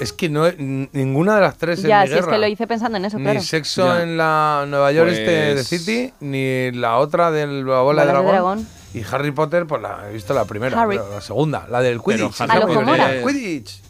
Es 0.00 0.12
que 0.12 0.28
no, 0.28 0.50
ninguna 0.50 1.36
de 1.36 1.40
las 1.42 1.56
tres 1.56 1.80
ya, 1.82 2.02
es 2.02 2.10
si 2.10 2.14
mi 2.14 2.18
es 2.18 2.24
que 2.24 2.30
guerra. 2.32 2.38
lo 2.38 2.48
hice 2.48 2.66
pensando 2.66 2.98
en 2.98 3.04
eso, 3.04 3.16
Ni 3.18 3.24
claro. 3.24 3.40
sexo 3.40 3.86
Ya. 3.86 4.02
en 4.02 4.16
la 4.16 4.64
Nueva 4.66 4.90
York 4.90 5.10
este 5.10 5.30
de 5.30 5.54
Pues- 5.54 5.68
City, 5.68 6.12
ni 6.18 6.72
la 6.72 6.98
otra 6.98 7.30
de 7.30 7.46
la 7.46 7.52
bola 7.62 7.76
de 7.78 7.82
Bolas 7.84 8.06
de 8.06 8.12
dragón. 8.12 8.30
dragón. 8.32 8.68
Y 8.92 9.02
Harry 9.08 9.30
Potter, 9.30 9.66
pues 9.66 9.80
la 9.82 10.08
he 10.08 10.12
visto 10.14 10.34
la 10.34 10.44
primera, 10.44 10.80
Harry. 10.82 10.96
pero 10.98 11.10
la 11.14 11.20
segunda, 11.20 11.68
la 11.70 11.80
del 11.80 12.00
Pero 12.04 12.28
Quidditch. 12.30 12.40
Harry 12.40 12.50
A 12.50 12.54
lo 12.58 12.66
Quidditch. 12.66 12.82
Homora. 12.82 13.22
Quidditch. 13.22 13.82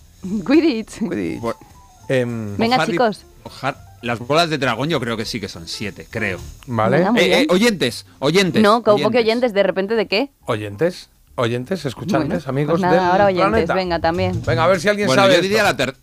Quidditch. 0.46 0.98
Quidditch. 0.98 1.40
Bueno, 1.40 1.58
Em, 2.06 2.56
Venga, 2.58 2.76
Harry- 2.76 2.92
chicos. 2.92 3.24
Har- 3.62 3.78
las 4.04 4.18
bolas 4.20 4.50
de 4.50 4.58
dragón 4.58 4.88
yo 4.88 5.00
creo 5.00 5.16
que 5.16 5.24
sí 5.24 5.40
que 5.40 5.48
son 5.48 5.66
siete, 5.66 6.06
creo. 6.10 6.38
vale. 6.66 7.02
Eh, 7.16 7.42
eh, 7.42 7.46
oyentes, 7.50 8.06
oyentes. 8.20 8.62
No, 8.62 8.82
como 8.82 9.10
que 9.10 9.18
oyentes, 9.18 9.52
de 9.54 9.62
repente 9.62 9.94
de 9.96 10.06
qué? 10.06 10.30
Oyentes, 10.46 11.10
oyentes, 11.34 11.84
escuchantes, 11.84 12.44
Bueno, 12.44 12.50
amigos 12.50 12.72
pues 12.72 12.82
nada, 12.82 12.94
del 12.94 13.04
ahora 13.10 13.24
oyentes, 13.26 13.50
planeta. 13.50 13.74
venga 13.74 13.98
también. 14.00 14.42
Venga, 14.46 14.64
a 14.64 14.66
ver 14.68 14.80
si 14.80 14.88
alguien 14.88 15.06
Bueno, 15.08 15.22
sabe 15.22 15.36
yo 15.36 15.42
diría 15.42 15.62
la 15.62 15.76
ter- 15.76 15.96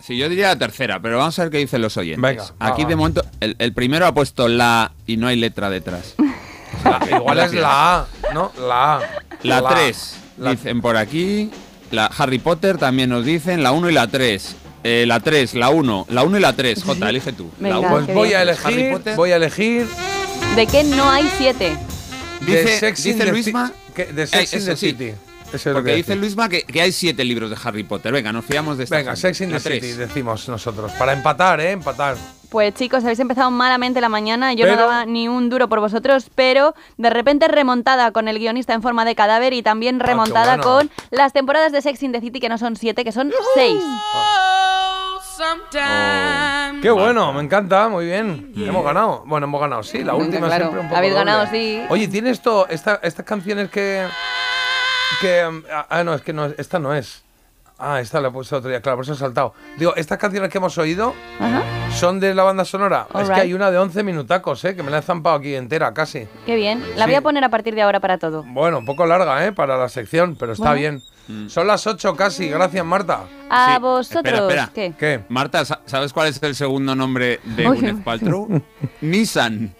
Sí, 0.00 0.18
yo 0.18 0.28
diría 0.28 0.48
la 0.48 0.58
tercera, 0.58 1.00
pero 1.00 1.16
vamos 1.16 1.38
a 1.38 1.42
ver 1.44 1.50
qué 1.50 1.56
dicen 1.58 1.80
los 1.80 1.96
oyentes. 1.96 2.20
Venga, 2.20 2.44
Aquí 2.58 2.82
va. 2.82 2.88
de 2.90 2.96
momento, 2.96 3.24
el, 3.40 3.56
el 3.58 3.72
primero 3.72 4.04
ha 4.06 4.12
puesto 4.12 4.48
la 4.48 4.92
y 5.06 5.16
no 5.16 5.28
hay 5.28 5.36
letra 5.36 5.70
detrás. 5.70 6.14
Igual 7.10 7.38
es 7.38 7.54
la 7.54 8.00
A, 8.00 8.06
¿no? 8.34 8.52
La 8.60 8.96
A. 8.96 9.00
La 9.42 9.66
3, 9.66 10.16
La- 10.38 10.50
dicen 10.50 10.80
por 10.82 10.96
aquí. 10.98 11.50
La 11.90 12.06
Harry 12.06 12.38
Potter 12.38 12.76
también 12.76 13.08
nos 13.10 13.24
dicen 13.24 13.62
la 13.62 13.72
1 13.72 13.88
y 13.88 13.92
la 13.94 14.06
3. 14.08 14.56
Eh, 14.84 15.04
la 15.06 15.18
3, 15.18 15.54
la 15.54 15.70
1, 15.70 16.06
la 16.10 16.22
1 16.24 16.36
y 16.36 16.40
la 16.40 16.52
3. 16.52 16.82
Jota, 16.84 17.08
elige 17.08 17.32
tú. 17.32 17.50
Venga, 17.58 17.80
la 17.80 17.88
Pues 17.90 18.06
voy 18.08 18.28
bien. 18.28 18.38
a 18.38 18.42
elegir, 18.42 19.00
voy 19.16 19.32
a 19.32 19.36
elegir 19.36 19.86
¿De 20.56 20.66
qué 20.66 20.84
no 20.84 21.10
hay 21.10 21.28
siete? 21.38 21.76
de 22.42 22.62
Dice, 22.62 22.78
Sex 22.78 23.06
in 23.06 23.18
dice 23.18 23.30
Luisma. 23.30 23.72
Que- 23.94 24.04
de 24.06 24.22
Eh, 24.24 24.26
Sex 24.26 24.52
in 24.52 24.58
eso 24.58 24.70
the 24.72 24.76
sí, 24.76 24.86
City. 24.90 25.04
Eso 25.06 25.56
es 25.56 25.66
lo 25.66 25.72
Porque 25.74 25.90
que 25.92 25.96
dice 25.96 26.08
decir. 26.12 26.20
Luisma 26.20 26.48
que, 26.48 26.62
que 26.62 26.80
hay 26.82 26.92
siete 26.92 27.24
libros 27.24 27.48
de 27.50 27.56
Harry 27.64 27.82
Potter. 27.84 28.12
Venga, 28.12 28.32
nos 28.32 28.44
fiamos 28.44 28.76
de 28.76 28.84
esta. 28.84 28.96
Venga, 28.96 29.12
gente. 29.16 29.20
Sex 29.34 29.40
in 29.40 29.50
the. 29.50 29.60
City, 29.60 29.92
decimos 29.92 30.48
nosotros. 30.48 30.92
Para 30.92 31.12
empatar, 31.12 31.60
¿eh? 31.60 31.70
Empatar. 31.70 32.16
Pues 32.50 32.74
chicos, 32.74 33.02
habéis 33.02 33.18
empezado 33.18 33.50
malamente 33.50 34.00
la 34.00 34.08
mañana, 34.08 34.52
yo 34.52 34.66
no 34.66 34.76
daba 34.76 35.06
ni 35.06 35.26
un 35.26 35.50
duro 35.50 35.68
por 35.68 35.80
vosotros, 35.80 36.30
pero 36.34 36.74
de 36.98 37.10
repente 37.10 37.48
remontada 37.48 38.12
con 38.12 38.28
el 38.28 38.38
guionista 38.38 38.74
en 38.74 38.82
forma 38.82 39.04
de 39.04 39.14
cadáver 39.16 39.52
y 39.52 39.62
también 39.62 39.98
remontada 39.98 40.52
Ah, 40.54 40.56
bueno. 40.58 40.62
con 40.62 40.90
las 41.10 41.32
temporadas 41.32 41.72
de 41.72 41.82
Sex 41.82 42.00
in 42.04 42.12
the 42.12 42.20
City, 42.20 42.38
que 42.38 42.48
no 42.48 42.56
son 42.58 42.76
siete, 42.76 43.02
que 43.04 43.10
son 43.12 43.32
seis. 43.54 43.82
Qué 46.80 46.90
bueno, 46.90 47.32
me 47.32 47.42
encanta, 47.42 47.88
muy 47.88 48.06
bien. 48.06 48.52
Hemos 48.56 48.84
ganado. 48.84 49.24
Bueno, 49.26 49.46
hemos 49.46 49.60
ganado, 49.60 49.82
sí, 49.82 50.04
la 50.04 50.14
última 50.14 50.46
claro, 50.46 50.64
siempre 50.66 50.80
un 50.80 50.86
poco 50.88 50.96
habéis 50.98 51.14
doble. 51.14 51.24
ganado, 51.24 51.50
sí. 51.50 51.82
Oye, 51.88 52.06
¿tiene 52.06 52.30
esto, 52.30 52.68
esta, 52.68 53.00
estas 53.02 53.24
canciones 53.26 53.68
que... 53.70 54.06
que 55.20 55.40
ah, 55.72 55.86
ah, 55.88 56.04
no, 56.04 56.14
es 56.14 56.22
que 56.22 56.32
no, 56.32 56.46
esta 56.56 56.78
no 56.78 56.94
es. 56.94 57.23
Ah, 57.78 58.00
esta 58.00 58.20
la 58.20 58.28
he 58.28 58.30
puesto 58.30 58.56
otro 58.56 58.70
día, 58.70 58.80
claro, 58.80 58.98
por 58.98 59.04
eso 59.04 59.14
he 59.14 59.16
saltado. 59.16 59.52
Digo, 59.78 59.94
estas 59.96 60.16
canciones 60.16 60.48
que 60.48 60.58
hemos 60.58 60.78
oído 60.78 61.12
Ajá. 61.40 61.62
son 61.92 62.20
de 62.20 62.32
la 62.32 62.44
banda 62.44 62.64
sonora. 62.64 63.08
es 63.20 63.28
que 63.28 63.40
hay 63.40 63.52
una 63.52 63.70
de 63.72 63.78
11 63.78 64.04
minutacos, 64.04 64.64
¿eh? 64.64 64.76
Que 64.76 64.82
me 64.84 64.90
la 64.92 64.98
he 64.98 65.02
zampado 65.02 65.36
aquí 65.36 65.54
entera, 65.56 65.92
casi. 65.92 66.28
Qué 66.46 66.54
bien. 66.54 66.80
La 66.96 67.04
Sí. 67.04 67.10
voy 67.10 67.14
a 67.16 67.20
poner 67.22 67.42
a 67.42 67.48
partir 67.48 67.74
de 67.74 67.82
ahora 67.82 67.98
para 67.98 68.18
todo. 68.18 68.44
Bueno, 68.46 68.78
un 68.78 68.86
poco 68.86 69.04
larga, 69.06 69.44
¿eh? 69.44 69.52
Para 69.52 69.76
la 69.76 69.88
sección, 69.88 70.36
pero 70.38 70.52
está 70.52 70.70
Bueno. 70.70 71.00
bien. 71.28 71.48
Son 71.50 71.66
las 71.66 71.86
8 71.86 72.14
casi, 72.14 72.48
gracias 72.48 72.84
Marta. 72.84 73.22
A 73.50 73.74
Sí, 73.74 73.80
vosotros, 73.80 74.24
espera, 74.34 74.64
espera. 74.64 74.70
¿qué? 74.74 74.94
¿Qué? 74.98 75.24
Marta, 75.28 75.64
¿sa- 75.64 75.80
¿sabes 75.86 76.12
cuál 76.12 76.28
es 76.28 76.40
el 76.42 76.54
segundo 76.54 76.94
nombre 76.94 77.40
de. 77.44 77.64
Gwyneth 77.66 78.04
Paltrow? 78.04 78.62
Nissan. 79.00 79.74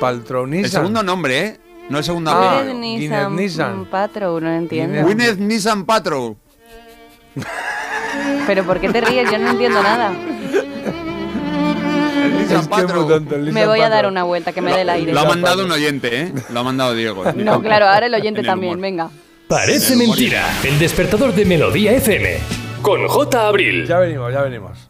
Paltroniza. 0.00 0.64
El 0.66 0.70
segundo 0.72 1.02
nombre, 1.02 1.38
¿eh? 1.38 1.60
No 1.90 1.98
el 1.98 2.04
segundo 2.04 2.30
Ah, 2.32 2.62
Nissan, 2.74 3.36
Nissan. 3.36 3.84
Paltrow, 3.84 4.40
no 4.40 4.50
entiendo. 4.50 5.02
Gwyneth 5.02 5.38
Nissan 5.38 5.84
Paltrow. 5.84 6.36
Pero 8.46 8.64
¿por 8.64 8.80
qué 8.80 8.88
te 8.88 9.00
ríes? 9.00 9.30
Yo 9.30 9.38
no 9.38 9.50
entiendo 9.50 9.82
nada. 9.82 10.12
Es 12.40 12.48
que 12.48 12.54
es 12.54 12.68
tonto, 12.68 13.20
Me 13.52 13.66
voy 13.66 13.80
a 13.80 13.88
dar 13.88 13.98
Patrol. 13.98 14.12
una 14.12 14.22
vuelta, 14.24 14.52
que 14.52 14.60
me 14.60 14.72
dé 14.72 14.82
el 14.82 14.88
aire. 14.90 15.12
Lo 15.12 15.20
ha 15.20 15.24
mandado 15.24 15.64
un 15.64 15.70
oyente, 15.72 16.20
¿eh? 16.22 16.32
Lo 16.50 16.60
ha 16.60 16.64
mandado 16.64 16.94
Diego. 16.94 17.24
No, 17.36 17.60
claro, 17.60 17.86
ahora 17.86 18.06
el 18.06 18.14
oyente 18.14 18.40
En 18.40 18.46
también, 18.46 18.72
humor. 18.74 18.82
venga. 18.82 19.10
Parece 19.48 19.96
mentira. 19.96 20.46
El 20.64 20.78
despertador 20.78 21.34
de 21.34 21.44
Melodía 21.44 21.92
FM. 21.92 22.38
Con 22.82 23.06
J. 23.08 23.48
Abril. 23.48 23.86
Ya 23.86 23.98
venimos, 23.98 24.32
ya 24.32 24.42
venimos. 24.42 24.89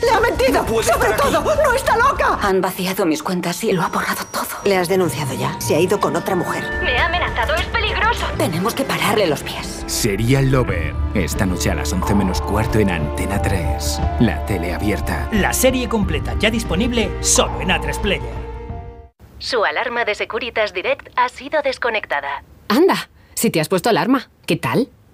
¡Le 0.00 0.10
ha 0.10 0.20
mentido! 0.20 0.64
¡Sobre 0.82 1.08
aquí. 1.08 1.22
todo! 1.22 1.42
¡No 1.42 1.72
está 1.74 1.96
loca! 1.96 2.38
Han 2.42 2.60
vaciado 2.60 3.06
mis 3.06 3.22
cuentas 3.22 3.62
y 3.64 3.72
lo 3.72 3.82
ha 3.82 3.88
borrado 3.88 4.24
todo. 4.32 4.46
Le 4.64 4.76
has 4.76 4.88
denunciado 4.88 5.34
ya. 5.34 5.60
Se 5.60 5.74
ha 5.74 5.80
ido 5.80 6.00
con 6.00 6.16
otra 6.16 6.34
mujer. 6.34 6.64
Me 6.82 6.96
ha 6.98 7.06
amenazado, 7.06 7.54
es 7.54 7.66
peligroso. 7.66 8.26
Tenemos 8.38 8.74
que 8.74 8.84
pararle 8.84 9.26
los 9.26 9.42
pies. 9.42 9.84
Serial 9.86 10.50
Lover. 10.50 10.94
Esta 11.14 11.46
noche 11.46 11.70
a 11.70 11.74
las 11.74 11.92
11 11.92 12.14
menos 12.14 12.40
cuarto 12.40 12.78
en 12.78 12.90
Antena 12.90 13.40
3. 13.40 14.00
La 14.20 14.44
tele 14.46 14.74
abierta. 14.74 15.28
La 15.32 15.52
serie 15.52 15.88
completa 15.88 16.34
ya 16.38 16.50
disponible 16.50 17.10
solo 17.20 17.60
en 17.60 17.68
A3 17.68 18.00
Player. 18.00 18.42
Su 19.38 19.64
alarma 19.64 20.04
de 20.04 20.14
Securitas 20.14 20.72
Direct 20.72 21.08
ha 21.16 21.28
sido 21.28 21.62
desconectada. 21.62 22.44
Anda, 22.68 23.08
si 23.34 23.50
te 23.50 23.60
has 23.60 23.68
puesto 23.68 23.88
alarma, 23.90 24.30
¿qué 24.46 24.56
tal? 24.56 24.88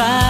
goodbye. 0.00 0.29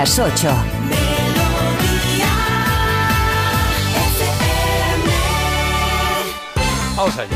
Las 0.00 0.18
8. 0.18 0.48
Vamos 6.96 7.18
allá. 7.18 7.28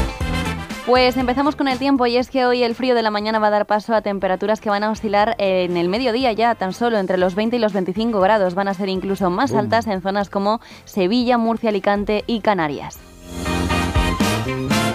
Pues 0.87 1.19
empezamos 1.19 1.57
con 1.57 1.69
el 1.69 1.79
tiempo 1.79 2.07
y 2.07 2.17
es 2.17 2.31
que 2.31 2.47
hoy 2.47 2.63
el 2.63 2.75
frío 2.75 2.95
de 2.95 3.03
la 3.03 3.11
mañana 3.11 3.39
va 3.39 3.49
a 3.49 3.51
dar 3.51 3.67
paso 3.67 3.95
a 3.95 4.01
temperaturas 4.01 4.63
que 4.63 4.71
van 4.71 4.83
a 4.83 4.91
oscilar 4.91 5.35
en 5.37 5.77
el 5.77 5.91
mediodía 5.91 6.33
ya, 6.33 6.55
tan 6.55 6.73
solo 6.73 6.97
entre 6.97 7.19
los 7.19 7.35
20 7.35 7.57
y 7.57 7.59
los 7.59 7.75
25 7.75 8.19
grados. 8.19 8.55
Van 8.55 8.69
a 8.69 8.73
ser 8.73 8.89
incluso 8.89 9.29
más 9.29 9.51
Boom. 9.51 9.61
altas 9.61 9.87
en 9.87 10.01
zonas 10.01 10.31
como 10.31 10.63
Sevilla, 10.87 11.37
Murcia, 11.37 11.69
Alicante 11.69 12.25
y 12.27 12.41
Canarias. 12.41 12.99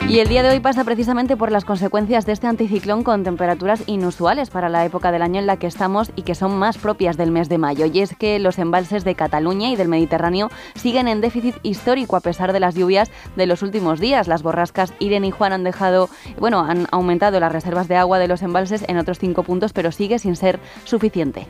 Y 0.10 0.22
el 0.22 0.28
día 0.28 0.42
de 0.42 0.50
hoy 0.50 0.60
pasa 0.60 0.84
precisamente 0.84 1.38
por 1.38 1.52
las 1.52 1.66
consecuencias 1.66 2.26
de 2.26 2.32
este 2.32 2.48
anticiclón 2.48 3.04
con 3.04 3.24
temperaturas 3.24 3.84
inusuales 3.86 4.50
para 4.50 4.68
la 4.68 4.84
época 4.84 5.12
del 5.12 5.22
año 5.22 5.40
en 5.40 5.46
la 5.46 5.58
que 5.58 5.68
estamos 5.68 6.12
y 6.16 6.24
que 6.24 6.34
son 6.34 6.58
más 6.58 6.80
propias 6.80 7.16
del 7.16 7.30
mes 7.30 7.48
de 7.48 7.60
mayo. 7.60 7.86
Y 7.86 8.00
es 8.00 8.16
que 8.16 8.40
los 8.40 8.58
embalses 8.58 9.04
de 9.04 9.14
Cataluña 9.14 9.70
y 9.70 9.76
del 9.76 9.88
Mediterráneo 9.88 10.50
siguen 10.74 11.08
en 11.08 11.22
déficit 11.22 11.58
histórico 11.62 12.16
a 12.16 12.22
pesar 12.22 12.54
de 12.54 12.60
las 12.60 12.74
lluvias 12.74 13.12
de 13.36 13.46
los 13.46 13.62
últimos 13.62 14.00
días. 14.00 14.28
Las 14.28 14.42
borrascas 14.42 14.96
Irene 14.98 15.28
y 15.28 15.32
Juan 15.32 15.54
han 15.54 15.64
dejado, 15.64 16.10
bueno, 16.40 16.62
han 16.62 16.88
aumentado 16.90 17.40
las 17.40 17.52
reservas 17.52 17.88
de 17.88 17.98
agua 17.98 18.18
de 18.18 18.28
los 18.28 18.42
embalses 18.42 18.84
en 18.88 18.98
otros 18.98 19.20
cinco 19.20 19.44
puntos, 19.44 19.74
pero 19.74 19.92
sigue 19.92 20.18
sin 20.18 20.36
ser 20.36 20.60
suficiente. 20.86 21.46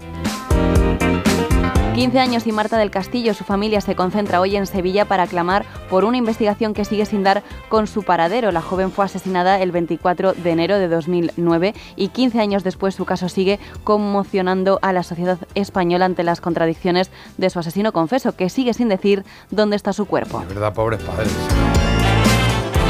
15 2.00 2.18
años 2.18 2.47
y 2.47 2.54
Marta 2.54 2.78
del 2.78 2.91
Castillo, 2.91 3.34
su 3.34 3.43
familia 3.43 3.82
se 3.82 3.93
concentra 3.93 4.39
hoy 4.39 4.56
en 4.56 4.66
Sevilla 4.66 5.04
para 5.04 5.28
clamar 5.28 5.66
por 5.89 6.06
una 6.06 6.16
investigación 6.16 6.74
que 6.74 6.86
sigue 6.86 7.06
sin 7.06 7.24
dar 7.24 7.43
con 7.68 7.88
su 7.88 8.04
paradero. 8.04 8.54
La 8.54 8.62
joven 8.62 8.89
fue 8.89 9.04
asesinada 9.04 9.62
el 9.62 9.74
24 9.74 10.32
de 10.32 10.50
enero 10.50 10.80
de 10.80 10.88
2009 10.88 11.74
y 11.97 12.08
15 12.08 12.39
años 12.39 12.64
después 12.64 12.95
su 12.95 13.04
caso 13.04 13.28
sigue 13.28 13.60
conmocionando 13.84 14.80
a 14.82 14.93
la 14.93 15.04
sociedad 15.04 15.39
española 15.56 16.06
ante 16.06 16.24
las 16.24 16.39
contradicciones 16.39 17.12
de 17.38 17.50
su 17.50 17.60
asesino 17.60 17.91
confeso, 17.91 18.34
que 18.34 18.50
sigue 18.50 18.74
sin 18.74 18.88
decir 18.88 19.26
dónde 19.52 19.76
está 19.76 19.91
su 19.91 20.06
cuerpo. 20.06 20.39
De 20.39 20.45
verdad, 20.45 20.74
pobres 20.74 21.04
padres. 21.04 21.36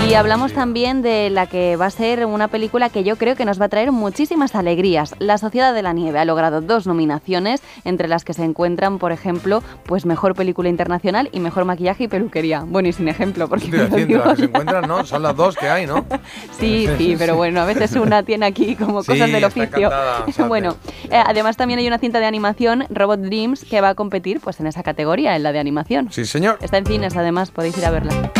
Y 0.07 0.15
hablamos 0.15 0.53
también 0.53 1.01
de 1.03 1.29
la 1.29 1.45
que 1.45 1.75
va 1.75 1.85
a 1.85 1.91
ser 1.91 2.25
una 2.25 2.47
película 2.47 2.89
que 2.89 3.03
yo 3.03 3.15
creo 3.17 3.35
que 3.35 3.45
nos 3.45 3.61
va 3.61 3.65
a 3.65 3.69
traer 3.69 3.91
muchísimas 3.91 4.55
alegrías. 4.55 5.13
La 5.19 5.37
Sociedad 5.37 5.73
de 5.73 5.83
la 5.83 5.93
Nieve 5.93 6.17
ha 6.17 6.25
logrado 6.25 6.61
dos 6.61 6.87
nominaciones, 6.87 7.61
entre 7.83 8.07
las 8.07 8.25
que 8.25 8.33
se 8.33 8.43
encuentran, 8.43 8.97
por 8.97 9.11
ejemplo, 9.11 9.61
pues 9.85 10.07
Mejor 10.07 10.33
Película 10.33 10.67
Internacional 10.67 11.29
y 11.31 11.39
Mejor 11.39 11.65
Maquillaje 11.65 12.05
y 12.05 12.07
Peluquería. 12.07 12.63
Bueno, 12.65 12.89
y 12.89 12.93
sin 12.93 13.07
ejemplo, 13.07 13.47
porque 13.47 13.67
digo 13.67 14.23
las 14.25 14.35
que 14.35 14.35
se 14.37 14.45
encuentran, 14.45 14.87
¿no? 14.87 15.05
Son 15.05 15.21
las 15.21 15.35
dos 15.35 15.55
que 15.55 15.69
hay, 15.69 15.85
¿no? 15.85 16.05
Sí, 16.59 16.87
sí, 16.97 17.15
pero 17.17 17.35
bueno, 17.35 17.61
a 17.61 17.65
veces 17.65 17.95
una 17.95 18.23
tiene 18.23 18.45
aquí 18.45 18.75
como 18.75 19.03
Sí, 19.03 19.11
cosas 19.11 19.31
del 19.31 19.43
oficio. 19.43 19.91
bueno, 20.47 20.75
eh, 21.09 21.21
además 21.25 21.55
también 21.55 21.79
hay 21.79 21.87
una 21.87 21.99
cinta 21.99 22.19
de 22.19 22.25
animación, 22.25 22.85
Robot 22.89 23.19
Dreams, 23.19 23.63
que 23.63 23.79
va 23.79 23.89
a 23.89 23.95
competir 23.95 24.39
pues 24.39 24.59
en 24.59 24.67
esa 24.67 24.83
categoría, 24.83 25.35
en 25.35 25.43
la 25.43 25.51
de 25.51 25.59
animación. 25.59 26.11
Sí, 26.11 26.25
señor. 26.25 26.57
Está 26.61 26.77
en 26.77 26.85
cines, 26.85 27.15
además, 27.15 27.51
podéis 27.51 27.77
ir 27.77 27.85
a 27.85 27.91
verla. 27.91 28.31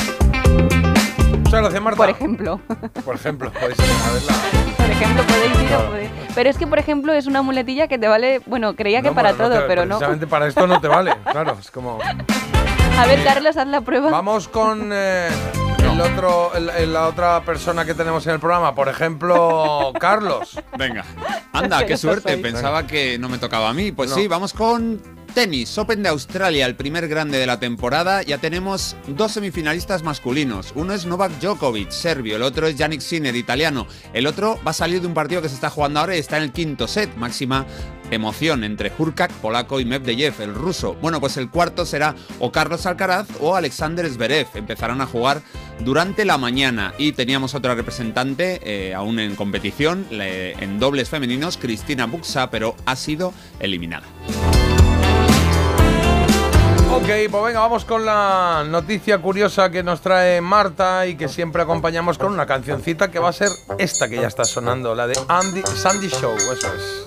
Muchas 1.49 1.61
gracias, 1.61 1.81
Marta. 1.81 1.97
Por 1.97 2.09
ejemplo. 2.11 2.61
Por 3.03 3.15
ejemplo, 3.15 3.51
podéis 3.51 3.79
ir 3.79 3.85
a 3.85 4.11
verla. 4.13 4.33
Por 4.77 4.85
ejemplo, 4.91 5.23
podéis 5.23 5.59
ir 5.63 5.73
o 5.75 5.89
podéis- 5.89 6.09
Pero 6.35 6.49
es 6.51 6.57
que, 6.59 6.67
por 6.67 6.77
ejemplo, 6.77 7.11
es 7.13 7.25
una 7.25 7.41
muletilla 7.41 7.87
que 7.87 7.97
te 7.97 8.07
vale, 8.07 8.39
bueno, 8.45 8.75
creía 8.75 9.01
que 9.01 9.09
No, 9.09 9.15
para 9.15 9.31
no 9.31 9.37
todo, 9.37 9.59
te- 9.61 9.67
pero 9.67 9.81
no. 9.85 9.95
Precisamente 9.97 10.27
para 10.27 10.45
esto 10.47 10.67
no 10.67 10.79
te 10.79 10.87
vale, 10.87 11.15
claro. 11.31 11.57
Es 11.59 11.71
como... 11.71 11.97
A 12.97 13.07
ver, 13.07 13.23
Carlos, 13.23 13.57
haz 13.57 13.65
la 13.67 13.81
prueba. 13.81 14.11
Vamos 14.11 14.47
con 14.47 14.91
eh, 14.93 15.29
el 15.91 15.99
otro, 15.99 16.51
el- 16.53 16.69
el- 16.69 16.93
la 16.93 17.07
otra 17.07 17.41
persona 17.41 17.83
que 17.83 17.95
tenemos 17.95 18.27
en 18.27 18.33
el 18.33 18.39
programa. 18.39 18.75
Por 18.75 18.87
ejemplo, 18.87 19.91
Carlos. 19.99 20.59
Venga. 20.77 21.03
Anda, 21.51 21.83
qué 21.87 21.97
suerte. 21.97 22.37
Pensaba 22.37 22.85
que 22.85 23.17
no 23.17 23.27
me 23.27 23.39
tocaba 23.39 23.69
a 23.69 23.73
mí. 23.73 23.91
Pues 23.91 24.11
No. 24.11 24.15
sí, 24.17 24.27
vamos 24.27 24.53
con 24.53 25.01
tenis. 25.39 25.77
Open 25.77 26.03
de 26.03 26.09
Australia, 26.09 26.65
el 26.65 26.75
primer 26.75 27.07
grande 27.07 27.37
de 27.37 27.47
la 27.47 27.61
temporada. 27.61 28.23
Ya 28.23 28.39
tenemos 28.39 28.97
dos 29.07 29.31
semifinalistas 29.31 30.03
masculinos. 30.03 30.73
Uno 30.75 30.93
es 30.93 31.05
Novak 31.05 31.31
Djokovic, 31.39 31.91
serbio. 31.91 32.35
El 32.35 32.41
otro 32.41 32.67
es 32.67 32.75
Yannick 32.75 32.99
Sinner, 32.99 33.33
italiano. 33.33 33.87
El 34.11 34.27
otro 34.27 34.59
va 34.67 34.71
a 34.71 34.73
salir 34.73 34.99
de 34.99 35.07
un 35.07 35.13
partido 35.13 35.41
que 35.41 35.47
se 35.47 35.55
está 35.55 35.69
jugando 35.69 36.01
ahora 36.01 36.17
y 36.17 36.19
está 36.19 36.35
en 36.35 36.43
el 36.43 36.51
quinto 36.51 36.89
set. 36.89 37.15
Máxima 37.15 37.65
emoción 38.11 38.65
entre 38.65 38.91
Hurkacz, 38.97 39.31
polaco, 39.35 39.79
y 39.79 39.85
Medvedev, 39.85 40.41
el 40.41 40.53
ruso. 40.53 40.95
Bueno, 40.95 41.21
pues 41.21 41.37
el 41.37 41.49
cuarto 41.49 41.85
será 41.85 42.15
o 42.39 42.51
Carlos 42.51 42.85
Alcaraz 42.85 43.29
o 43.39 43.55
Alexander 43.55 44.09
Zverev. 44.09 44.47
Empezarán 44.55 44.99
a 44.99 45.05
jugar 45.05 45.41
durante 45.85 46.25
la 46.25 46.37
mañana. 46.37 46.93
Y 46.97 47.13
teníamos 47.13 47.55
otra 47.55 47.75
representante, 47.75 48.59
eh, 48.63 48.93
aún 48.93 49.19
en 49.19 49.37
competición, 49.37 50.05
en 50.11 50.79
dobles 50.79 51.07
femeninos, 51.07 51.55
Cristina 51.55 52.07
Buxa, 52.07 52.49
pero 52.51 52.75
ha 52.85 52.97
sido 52.97 53.33
eliminada. 53.61 54.03
Ok, 56.91 57.05
pues 57.29 57.43
venga, 57.43 57.59
vamos 57.59 57.85
con 57.85 58.03
la 58.05 58.65
noticia 58.67 59.19
curiosa 59.19 59.69
que 59.69 59.83
nos 59.83 60.01
trae 60.01 60.41
Marta 60.41 61.05
y 61.05 61.15
que 61.15 61.27
siempre 61.27 61.61
acompañamos 61.61 62.17
con 62.17 62.33
una 62.33 62.45
cancioncita 62.45 63.11
que 63.11 63.19
va 63.19 63.29
a 63.29 63.33
ser 63.33 63.49
esta 63.77 64.09
que 64.09 64.15
ya 64.17 64.27
está 64.27 64.43
sonando, 64.43 64.95
la 64.95 65.05
de 65.05 65.19
Andy, 65.27 65.61
Sandy 65.61 66.09
Show, 66.09 66.35
eso 66.35 66.73
es. 66.73 67.05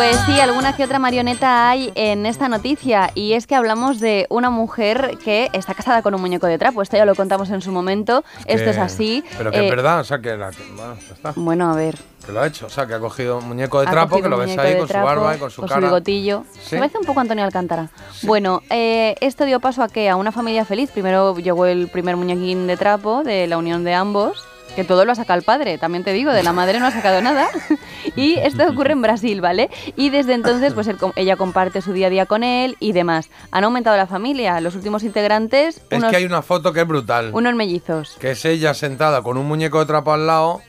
Pues 0.00 0.16
sí, 0.24 0.40
alguna 0.40 0.74
que 0.74 0.82
otra 0.82 0.98
marioneta 0.98 1.68
hay 1.68 1.92
en 1.94 2.24
esta 2.24 2.48
noticia 2.48 3.10
y 3.14 3.34
es 3.34 3.46
que 3.46 3.54
hablamos 3.54 4.00
de 4.00 4.26
una 4.30 4.48
mujer 4.48 5.18
que 5.22 5.50
está 5.52 5.74
casada 5.74 6.00
con 6.00 6.14
un 6.14 6.22
muñeco 6.22 6.46
de 6.46 6.56
trapo. 6.56 6.80
Esto 6.80 6.96
ya 6.96 7.04
lo 7.04 7.14
contamos 7.14 7.50
en 7.50 7.60
su 7.60 7.70
momento. 7.70 8.24
Esto 8.46 8.64
Que- 8.64 8.70
es 8.70 8.78
así. 8.78 9.22
Pero 9.36 9.50
que 9.50 9.58
Eh, 9.58 9.64
es 9.64 9.70
verdad, 9.70 10.00
o 10.00 10.04
sea, 10.04 10.18
que, 10.20 10.38
la, 10.38 10.52
que- 10.52 10.62
bueno, 10.74 10.94
está. 10.94 11.32
Bueno, 11.36 11.70
a 11.70 11.74
ver. 11.76 11.98
Que 12.24 12.32
lo 12.32 12.40
ha 12.40 12.46
hecho, 12.46 12.64
o 12.66 12.70
sea, 12.70 12.86
que 12.86 12.94
ha 12.94 12.98
cogido 12.98 13.38
un 13.38 13.48
muñeco 13.48 13.78
de 13.80 13.88
trapo, 13.88 14.22
que 14.22 14.28
lo 14.30 14.38
ves 14.38 14.56
ahí 14.56 14.78
con 14.78 14.88
trapo, 14.88 15.06
su 15.06 15.14
barba 15.16 15.36
y 15.36 15.38
con 15.38 15.50
su 15.50 15.62
cara. 15.66 15.80
bigotillo. 15.80 16.44
Sí. 16.54 16.60
Se 16.70 16.78
parece 16.78 16.96
un 16.98 17.04
poco 17.04 17.20
a 17.20 17.22
Antonio 17.22 17.44
Alcántara. 17.44 17.90
Bueno, 18.22 18.62
eh, 18.70 19.16
esto 19.20 19.44
dio 19.44 19.60
paso 19.60 19.82
a 19.82 19.88
que 19.88 20.08
a 20.08 20.16
una 20.16 20.32
familia 20.32 20.64
feliz. 20.64 20.90
Primero 20.90 21.36
llegó 21.36 21.66
el 21.66 21.88
primer 21.88 22.16
muñequín 22.16 22.66
de 22.66 22.78
trapo 22.78 23.22
de 23.22 23.46
la 23.46 23.58
unión 23.58 23.84
de 23.84 23.92
ambos. 23.92 24.42
Que 24.76 24.84
todo 24.84 25.04
lo 25.04 25.12
ha 25.12 25.14
sacado 25.14 25.38
el 25.38 25.44
padre, 25.44 25.78
también 25.78 26.04
te 26.04 26.12
digo, 26.12 26.32
de 26.32 26.42
la 26.42 26.52
madre 26.52 26.78
no 26.78 26.86
ha 26.86 26.90
sacado 26.90 27.20
nada. 27.20 27.48
y 28.16 28.34
esto 28.34 28.66
ocurre 28.68 28.92
en 28.92 29.02
Brasil, 29.02 29.40
¿vale? 29.40 29.68
Y 29.96 30.10
desde 30.10 30.34
entonces, 30.34 30.72
pues 30.74 30.86
él 30.86 30.96
ella 31.16 31.36
comparte 31.36 31.82
su 31.82 31.92
día 31.92 32.06
a 32.06 32.10
día 32.10 32.26
con 32.26 32.44
él 32.44 32.76
y 32.80 32.92
demás. 32.92 33.30
Han 33.50 33.64
aumentado 33.64 33.96
la 33.96 34.06
familia. 34.06 34.60
Los 34.60 34.74
últimos 34.74 35.02
integrantes, 35.02 35.82
Es 35.90 36.04
que 36.04 36.16
hay 36.16 36.24
una 36.24 36.42
foto 36.42 36.72
que 36.72 36.80
es 36.80 36.86
brutal. 36.86 37.30
unos 37.32 37.54
mellizos. 37.54 38.16
Que 38.20 38.32
es 38.32 38.44
ella 38.44 38.74
sentada 38.74 39.22
con 39.22 39.36
un 39.36 39.46
muñeco 39.46 39.80
de 39.80 39.86
trapo 39.86 40.12
al 40.12 40.26
lado 40.26 40.62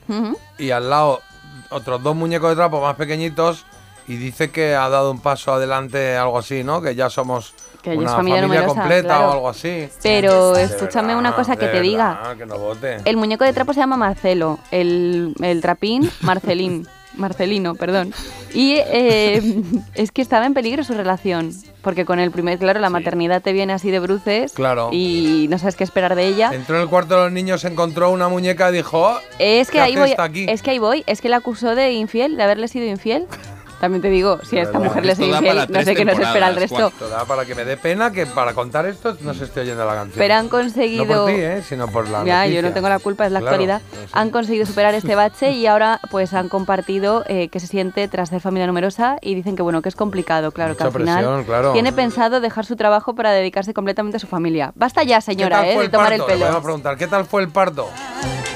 y 0.58 0.72
al 0.72 0.90
lado 0.90 1.22
otros 1.70 2.04
dos 2.04 2.16
muñecos 2.16 2.50
de 2.50 2.56
trapo 2.56 2.82
más 2.82 2.96
pequeñitos 2.96 3.66
y 4.08 4.18
dice 4.18 4.52
que 4.52 4.76
ha 4.76 4.90
dado 4.90 5.12
un 5.12 5.22
paso 5.22 5.54
adelante, 5.54 6.18
algo 6.18 6.38
así, 6.40 6.64
¿no? 6.64 6.82
Que 6.82 6.96
ya 6.96 7.10
somos 7.10 7.54
Que 7.82 7.90
ya 7.90 7.94
es 7.94 8.00
una 8.00 8.12
familia 8.16 8.42
numerosa, 8.42 8.68
completa 8.68 9.08
claro. 9.08 9.28
o 9.30 9.32
algo 9.34 9.50
así. 9.50 9.90
Pero 10.04 10.56
escúchame 10.56 11.08
verdad, 11.08 11.20
una 11.20 11.36
cosa 11.36 11.56
que 11.56 11.68
te 11.68 11.82
diga. 11.82 12.14
verdad, 12.22 12.38
que 12.38 12.46
no 12.46 12.58
vote. 12.58 12.98
El 13.06 13.18
muñeco 13.18 13.44
de 13.44 13.54
trapo 13.54 13.74
se 13.74 13.80
llama 13.80 13.98
Marcelo, 13.98 14.60
el, 14.72 15.34
el 15.42 15.62
trapín 15.62 16.10
Marcelín, 16.22 16.88
Marcelino, 17.16 17.76
perdón. 17.76 18.14
Y 18.54 18.76
eh, 18.78 19.62
es 19.96 20.12
que 20.12 20.22
estaba 20.22 20.46
en 20.46 20.54
peligro 20.54 20.84
su 20.84 20.94
relación, 20.94 21.52
porque 21.82 22.06
con 22.06 22.20
el 22.20 22.32
primer, 22.32 22.58
claro, 22.60 22.80
la 22.80 22.90
maternidad 22.90 23.42
te 23.42 23.52
viene 23.52 23.74
así 23.74 23.92
de 23.92 24.00
bruces 24.00 24.54
Claro. 24.54 24.90
y 24.92 25.48
no 25.50 25.58
sabes 25.58 25.76
qué 25.76 25.84
esperar 25.84 26.16
de 26.16 26.28
ella. 26.28 26.52
Entró 26.54 26.76
en 26.78 26.84
el 26.84 26.88
cuarto 26.90 27.16
de 27.18 27.24
los 27.24 27.32
niños, 27.32 27.66
encontró 27.66 28.12
una 28.12 28.30
muñeca 28.30 28.70
y 28.70 28.74
dijo, 28.76 29.00
"Oh, 29.02 29.18
Es 29.40 29.68
que 29.70 29.74
¿qué 29.78 29.82
ahí 29.82 29.96
voy, 29.96 30.14
aquí? 30.18 30.46
es 30.48 30.62
que 30.62 30.72
ahí 30.72 30.80
voy, 30.80 31.04
es 31.08 31.20
que 31.22 31.30
la 31.30 31.38
acusó 31.38 31.76
de 31.76 31.92
infiel, 31.94 32.38
de 32.38 32.44
haberle 32.44 32.68
sido 32.68 32.86
infiel. 32.86 33.26
También 33.82 34.02
te 34.02 34.10
digo, 34.10 34.40
si 34.44 34.58
a 34.58 34.62
esta 34.62 34.80
verdad. 34.80 34.96
mujer 34.96 35.06
le 35.06 35.16
para 35.42 35.66
no 35.68 35.82
sé 35.84 35.96
qué 35.96 36.06
nos 36.06 36.18
espera 36.20 36.48
el 36.50 36.56
resto. 36.56 36.94
Da 37.10 37.26
para 37.26 37.46
que 37.46 37.56
me 37.56 37.66
dé 37.66 37.76
pena 37.76 38.12
que 38.12 38.26
para 38.28 38.54
contar 38.54 38.86
esto 38.86 39.18
no 39.22 39.34
se 39.34 39.44
esté 39.46 39.62
oyendo 39.62 39.84
la 39.86 39.96
canción. 39.96 40.18
Pero 40.20 40.36
han 40.36 40.48
conseguido... 40.48 41.04
No 41.06 41.24
por 41.24 41.32
ti, 41.34 41.40
¿eh? 41.42 41.64
sino 41.68 41.88
por 41.88 42.08
la 42.08 42.24
Ya, 42.24 42.46
yo 42.48 42.62
no 42.62 42.72
tengo 42.72 42.88
la 42.88 43.00
culpa, 43.00 43.26
es 43.26 43.32
la 43.32 43.40
Claro, 43.40 43.56
actualidad. 43.56 43.82
Han 44.14 44.30
conseguido 44.30 44.66
superar 44.66 44.94
este 44.94 45.16
bache 45.16 45.52
y 45.52 45.66
ahora 45.68 46.00
pues 46.12 46.34
han 46.34 46.48
compartido 46.48 47.24
eh, 47.28 47.50
que 47.50 47.60
se 47.60 47.68
siente 47.68 48.08
tras 48.08 48.30
ser 48.30 48.40
familia 48.40 48.68
numerosa 48.68 49.18
y 49.22 49.34
dicen 49.36 49.56
que 49.56 49.64
bueno, 49.64 49.82
que 49.82 49.90
es 49.90 49.96
complicado, 49.96 50.52
claro, 50.52 50.78
que 50.78 50.84
al 50.84 50.92
final 50.92 51.16
presión, 51.24 51.44
claro. 51.46 51.74
tiene 51.74 51.92
pensado 51.92 52.40
dejar 52.40 52.66
su 52.66 52.76
trabajo 52.76 53.16
para 53.16 53.32
dedicarse 53.32 53.74
completamente 53.74 54.18
a 54.18 54.20
su 54.20 54.28
familia. 54.28 54.72
Basta 54.76 55.02
ya, 55.04 55.18
¿Qué 55.18 55.22
señora, 55.24 55.68
eh, 55.68 55.78
de 55.78 55.86
el 55.86 55.92
tomar 55.92 56.10
parto? 56.10 56.28
el 56.30 56.30
Le 56.30 56.36
voy 56.36 56.44
a 56.44 56.48
pelo. 56.50 56.62
preguntar, 56.64 56.98
¿qué 56.98 57.08
tal 57.08 57.26
fue 57.26 57.42
el 57.42 57.50
parto? 57.50 57.90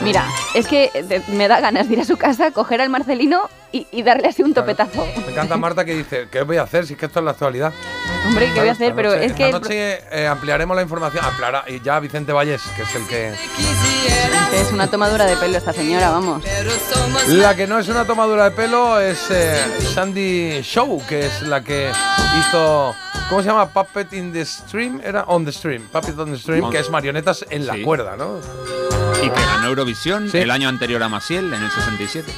Mira, 0.02 0.26
es 0.54 0.68
que 0.68 0.92
eh, 0.94 1.22
me 1.30 1.48
da 1.48 1.60
ganas 1.60 1.88
de 1.88 1.96
ir 1.96 2.02
a 2.02 2.06
su 2.06 2.18
casa, 2.18 2.52
coger 2.52 2.82
al 2.82 2.90
Marcelino 2.90 3.50
y, 3.72 3.88
y 3.92 4.04
darle 4.04 4.28
así 4.28 4.44
un 4.44 4.54
topetazo. 4.54 5.08
Me 5.26 5.32
encanta 5.32 5.58
Marta 5.58 5.84
que 5.84 5.96
dice, 5.96 6.28
¿qué 6.32 6.44
voy 6.44 6.58
a 6.58 6.64
hacer 6.64 6.86
si 6.86 6.94
es 6.94 7.00
que 7.00 7.08
esto 7.08 7.20
es 7.20 7.26
la 7.26 7.32
actualidad? 7.32 7.74
Hombre, 8.28 8.52
¿qué 8.54 8.60
voy 8.60 8.70
a 8.70 8.74
hacer? 8.74 8.94
Pero 8.96 9.14
es 9.14 9.34
que... 9.34 9.46
Esta 9.46 9.60
noche 9.60 10.00
eh, 10.12 10.28
ampliaremos 10.28 10.76
la 10.76 10.84
información. 10.84 11.24
Ampliará, 11.26 11.64
y 11.68 11.82
ya 11.82 12.00
Vicente 12.00 12.34
Valles, 12.34 12.62
que 12.76 12.84
es 12.84 12.96
el 12.96 13.08
que... 13.08 13.34
que 14.52 14.62
es 14.62 14.72
una 14.72 14.88
tomadura 14.88 15.26
de 15.26 15.38
pelo 15.38 15.58
esta 15.58 15.74
señora, 15.74 16.10
vamos. 16.12 16.44
La 17.28 17.56
que 17.56 17.66
no 17.68 17.80
es 17.80 17.88
una 17.88 18.06
tomadura 18.06 18.46
de 18.46 18.52
pelo 18.52 19.00
es 19.00 19.28
eh, 19.32 19.58
Sandy 19.94 20.62
Show, 20.62 21.02
que 21.08 21.26
es 21.26 21.42
la 21.44 21.62
que 21.64 21.92
hizo... 22.40 22.96
¿Cómo 23.30 23.42
se 23.42 23.48
llama? 23.50 23.68
Puppet 23.70 24.14
in 24.14 24.32
the 24.32 24.46
Stream. 24.46 25.02
Era 25.04 25.24
On 25.24 25.44
the 25.44 25.52
Stream. 25.52 25.88
Puppet 25.92 26.18
on 26.20 26.32
the 26.32 26.38
Stream, 26.38 26.64
On- 26.66 26.72
que 26.72 26.80
es 26.80 26.90
marionetas 26.90 27.44
en 27.50 27.66
la 27.66 27.74
Sí. 27.74 27.82
cuerda, 27.84 28.16
¿no? 28.16 28.40
Y 29.24 29.30
que 29.30 29.42
ganó 29.42 29.68
Eurovisión 29.68 30.30
Sí. 30.30 30.38
el 30.38 30.52
año 30.52 30.70
anterior 30.70 31.02
a 31.02 31.10
Maciel, 31.10 31.52
en 31.54 31.64
el 31.64 31.72
67. 31.72 32.32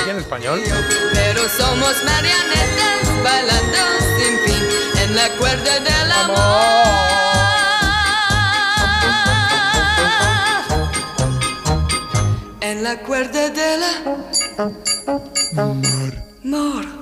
Aquí 0.00 0.10
en 0.10 0.16
español. 0.18 0.60
Pero 1.12 1.42
somos 1.48 1.94
marionetas 2.04 3.22
bailando 3.22 3.78
sin 4.18 4.38
fin 4.46 4.64
en 5.04 5.16
la 5.16 5.28
cuerda 5.38 5.80
del 5.80 6.12
amor. 6.12 7.00
nella 12.60 12.96
cuerda 13.06 13.50
della 13.50 13.92
Mor. 16.42 16.99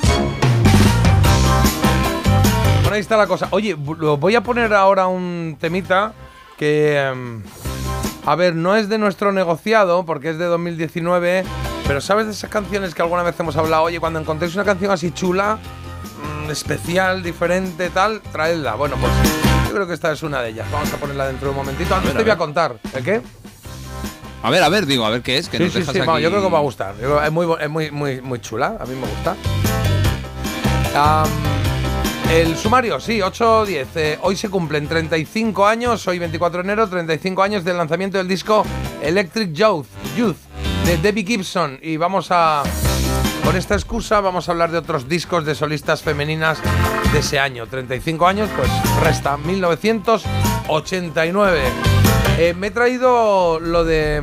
Bueno, 2.88 2.94
ahí 2.94 3.02
está 3.02 3.18
la 3.18 3.26
cosa. 3.26 3.48
Oye, 3.50 3.74
voy 3.74 4.34
a 4.34 4.42
poner 4.42 4.72
ahora 4.72 5.08
un 5.08 5.58
temita 5.60 6.14
que... 6.56 6.98
em, 6.98 7.42
a 8.24 8.34
ver, 8.34 8.54
no 8.54 8.76
es 8.76 8.88
de 8.88 8.96
nuestro 8.96 9.30
negociado, 9.30 10.06
porque 10.06 10.30
es 10.30 10.38
de 10.38 10.46
2019, 10.46 11.44
pero 11.86 12.00
¿sabes 12.00 12.24
de 12.24 12.32
esas 12.32 12.48
canciones 12.48 12.94
que 12.94 13.02
alguna 13.02 13.22
vez 13.24 13.38
hemos 13.38 13.58
hablado? 13.58 13.82
Oye, 13.82 14.00
cuando 14.00 14.18
encontréis 14.18 14.54
una 14.54 14.64
canción 14.64 14.90
así 14.90 15.10
chula, 15.10 15.58
mm, 16.46 16.50
especial, 16.50 17.22
diferente, 17.22 17.90
tal, 17.90 18.22
traedla. 18.32 18.74
Bueno, 18.76 18.96
pues 18.98 19.12
yo 19.66 19.74
creo 19.74 19.86
que 19.86 19.92
esta 19.92 20.10
es 20.10 20.22
una 20.22 20.40
de 20.40 20.48
ellas. 20.48 20.66
Vamos 20.72 20.90
a 20.90 20.96
ponerla 20.96 21.26
dentro 21.26 21.48
de 21.48 21.50
un 21.50 21.56
momentito. 21.58 21.94
Antes 21.94 22.14
te 22.14 22.22
voy 22.22 22.30
a 22.30 22.38
contar. 22.38 22.78
¿El 22.94 23.04
qué? 23.04 23.20
A 24.42 24.48
ver, 24.48 24.62
a 24.62 24.70
ver, 24.70 24.86
digo, 24.86 25.04
a 25.04 25.10
ver 25.10 25.20
qué 25.20 25.36
es, 25.36 25.50
que 25.50 25.58
sí, 25.58 25.64
nos 25.64 25.72
sí, 25.74 25.78
dejas 25.80 25.92
sí, 25.92 26.00
aquí... 26.00 26.22
yo 26.22 26.30
creo 26.30 26.40
que 26.40 26.46
os 26.46 26.54
va 26.54 26.58
a 26.58 26.62
gustar. 26.62 26.94
Es 26.98 27.32
muy, 27.32 27.46
es 27.60 27.68
muy, 27.68 27.90
muy, 27.90 28.22
muy 28.22 28.40
chula, 28.40 28.78
a 28.80 28.86
mí 28.86 28.94
me 28.94 29.06
gusta. 29.06 29.36
Am, 30.96 31.28
el 32.30 32.56
sumario, 32.56 33.00
sí, 33.00 33.18
8-10. 33.20 33.86
Eh, 33.94 34.18
hoy 34.22 34.36
se 34.36 34.50
cumplen 34.50 34.86
35 34.86 35.66
años, 35.66 36.06
hoy 36.06 36.18
24 36.18 36.62
de 36.62 36.64
enero, 36.64 36.86
35 36.88 37.42
años 37.42 37.64
del 37.64 37.78
lanzamiento 37.78 38.18
del 38.18 38.28
disco 38.28 38.66
Electric 39.02 39.52
Youth, 39.52 39.86
Youth 40.16 40.36
de 40.84 40.98
Debbie 40.98 41.24
Gibson. 41.24 41.80
Y 41.82 41.96
vamos 41.96 42.28
a, 42.30 42.62
con 43.44 43.56
esta 43.56 43.74
excusa, 43.74 44.20
vamos 44.20 44.48
a 44.48 44.52
hablar 44.52 44.70
de 44.70 44.78
otros 44.78 45.08
discos 45.08 45.44
de 45.46 45.54
solistas 45.54 46.02
femeninas 46.02 46.58
de 47.12 47.20
ese 47.20 47.38
año. 47.38 47.66
35 47.66 48.26
años, 48.26 48.50
pues 48.54 48.68
resta 49.02 49.38
1989. 49.38 51.62
Eh, 52.38 52.52
me 52.54 52.66
he 52.68 52.70
traído 52.70 53.58
lo 53.58 53.84
de 53.84 54.22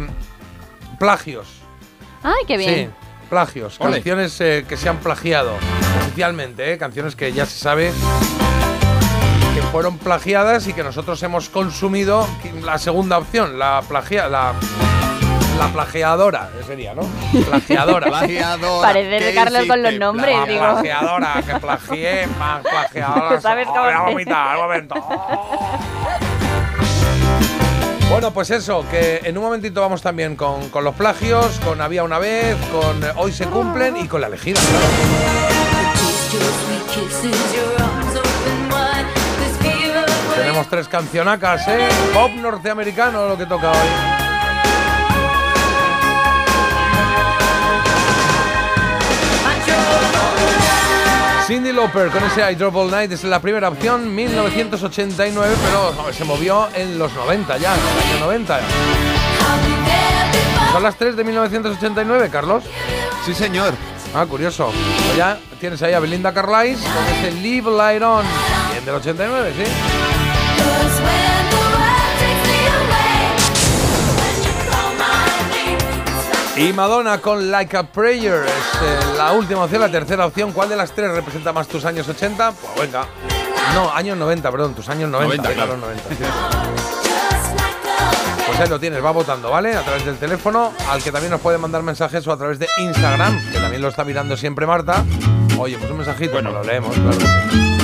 plagios. 1.00 1.48
Ay, 2.24 2.46
qué 2.48 2.58
bien. 2.58 2.76
Sí, 2.76 2.88
plagios. 3.30 3.76
Ole. 3.80 3.94
Canciones 3.94 4.40
eh, 4.42 4.66
que 4.68 4.78
se 4.78 4.90
han 4.90 4.98
plagiado 4.98 5.54
oficialmente, 5.98 6.74
¿eh? 6.74 6.78
canciones 6.78 7.16
que 7.16 7.32
ya 7.34 7.46
se 7.46 7.58
sabe 7.58 7.92
que 9.54 9.62
fueron 9.64 9.98
plagiadas 9.98 10.68
y 10.68 10.74
que 10.74 10.84
nosotros 10.84 11.22
hemos 11.24 11.50
consumido. 11.50 12.28
La 12.64 12.78
segunda 12.78 13.18
opción, 13.18 13.58
la 13.60 13.82
plagia, 13.88 14.28
la, 14.28 14.54
la 15.58 15.68
plagiadora, 15.70 16.50
eh, 16.60 16.64
sería, 16.66 16.94
¿no? 16.94 17.04
Plagiadora. 17.46 18.08
Plagiadora, 18.20 18.82
Parece 18.88 19.18
¿qué 19.20 19.26
de 19.26 19.34
Carlos 19.36 19.66
con 19.68 19.82
los 19.84 19.94
nombres, 19.94 20.38
La 20.38 20.46
digo. 20.46 20.60
plagiadora, 20.62 21.44
que 21.46 21.60
plagié, 21.60 22.28
más 22.38 22.62
plagiadora. 22.62 23.42
¿Sabes 23.42 23.68
cómo 23.68 23.82
Voy 23.84 23.94
a 23.94 24.02
vomitar, 24.02 24.56
un 24.58 24.62
momento. 24.64 24.96
Bueno, 28.10 28.32
pues 28.32 28.50
eso, 28.52 28.86
que 28.92 29.22
en 29.24 29.38
un 29.38 29.44
momentito 29.44 29.82
vamos 29.82 30.02
también 30.02 30.36
con, 30.36 30.70
con 30.70 30.84
los 30.84 30.96
plagios, 30.96 31.60
con 31.66 31.82
Había 31.82 32.04
una 32.04 32.20
vez, 32.20 32.56
con 32.72 33.02
Hoy 33.18 33.32
se 33.32 33.46
cumplen 33.46 33.98
y 33.98 34.08
con 34.08 34.22
la 34.22 34.28
elegida. 34.28 34.60
claro. 34.60 35.55
Tenemos 40.36 40.68
tres 40.68 40.88
cancionacas, 40.88 41.68
¿eh? 41.68 41.88
Pop 42.14 42.32
norteamericano 42.32 43.28
lo 43.28 43.38
que 43.38 43.46
toca 43.46 43.72
hoy. 43.72 44.26
Cindy 51.48 51.72
Lauper 51.72 52.10
con 52.10 52.24
ese 52.24 52.52
I 52.52 52.56
Drove 52.56 52.76
All 52.80 52.90
Night 52.90 53.12
es 53.12 53.24
la 53.24 53.40
primera 53.40 53.70
opción, 53.70 54.16
1989, 54.16 55.56
pero 55.64 55.94
no, 55.94 56.12
se 56.12 56.24
movió 56.24 56.68
en 56.74 56.98
los 56.98 57.14
90 57.14 57.58
ya, 57.58 57.76
en 57.76 57.80
el 57.82 58.14
año 58.14 58.26
90. 58.26 58.60
¿Son 60.72 60.82
las 60.82 60.96
3 60.96 61.16
de 61.16 61.24
1989, 61.24 62.30
Carlos? 62.32 62.64
Sí, 63.26 63.36
señor. 63.36 63.76
Ah, 64.18 64.26
curioso. 64.26 64.72
Pues 64.72 65.18
ya 65.18 65.38
tienes 65.60 65.82
ahí 65.82 65.94
a 65.94 66.00
Belinda 66.00 66.34
Carlisle 66.34 66.82
con 66.82 67.06
ese 67.06 67.32
Live 67.34 67.70
Light 67.70 68.02
On, 68.02 68.24
bien 68.72 68.86
del 68.86 68.96
89, 68.96 69.54
¿sí? 69.58 69.64
Y 76.58 76.72
Madonna 76.72 77.18
con 77.18 77.52
Like 77.52 77.76
a 77.76 77.84
Prayer 77.84 78.46
es 78.46 78.82
eh, 78.82 79.00
la 79.18 79.34
última 79.34 79.66
opción, 79.66 79.82
la 79.82 79.92
tercera 79.92 80.26
opción. 80.26 80.54
¿Cuál 80.54 80.70
de 80.70 80.78
las 80.78 80.94
tres 80.94 81.12
representa 81.12 81.52
más 81.52 81.68
tus 81.68 81.84
años 81.84 82.08
80? 82.08 82.54
Pues 82.54 82.90
venga. 82.90 83.06
No, 83.74 83.92
años 83.92 84.18
90, 84.18 84.50
perdón, 84.50 84.74
tus 84.74 84.88
años 84.88 85.10
90. 85.10 85.44
90, 85.44 85.50
venga, 85.50 85.66
claro. 85.66 85.78
los 85.78 85.90
90. 86.16 86.95
Pues 88.56 88.68
ahí 88.68 88.70
lo 88.70 88.80
tienes, 88.80 89.04
va 89.04 89.12
votando, 89.12 89.52
¿vale? 89.52 89.76
A 89.76 89.82
través 89.82 90.06
del 90.06 90.16
teléfono, 90.16 90.72
al 90.90 91.04
que 91.04 91.12
también 91.12 91.30
nos 91.30 91.42
puede 91.42 91.58
mandar 91.58 91.84
mensajes 91.84 92.26
o 92.26 92.32
a 92.32 92.38
través 92.38 92.58
de 92.58 92.70
Instagram, 92.78 93.52
que 93.52 93.60
también 93.60 93.82
lo 93.82 93.90
está 93.90 94.06
mirando 94.06 94.38
siempre 94.38 94.66
Marta. 94.66 95.04
Oye, 95.60 95.78
pues 95.78 95.92
un 95.92 95.98
mensajito, 95.98 96.32
bueno, 96.32 96.54
lo 96.54 96.64
leemos, 96.64 96.96
claro 96.96 97.18
que 97.18 97.26
sí. 97.26 97.75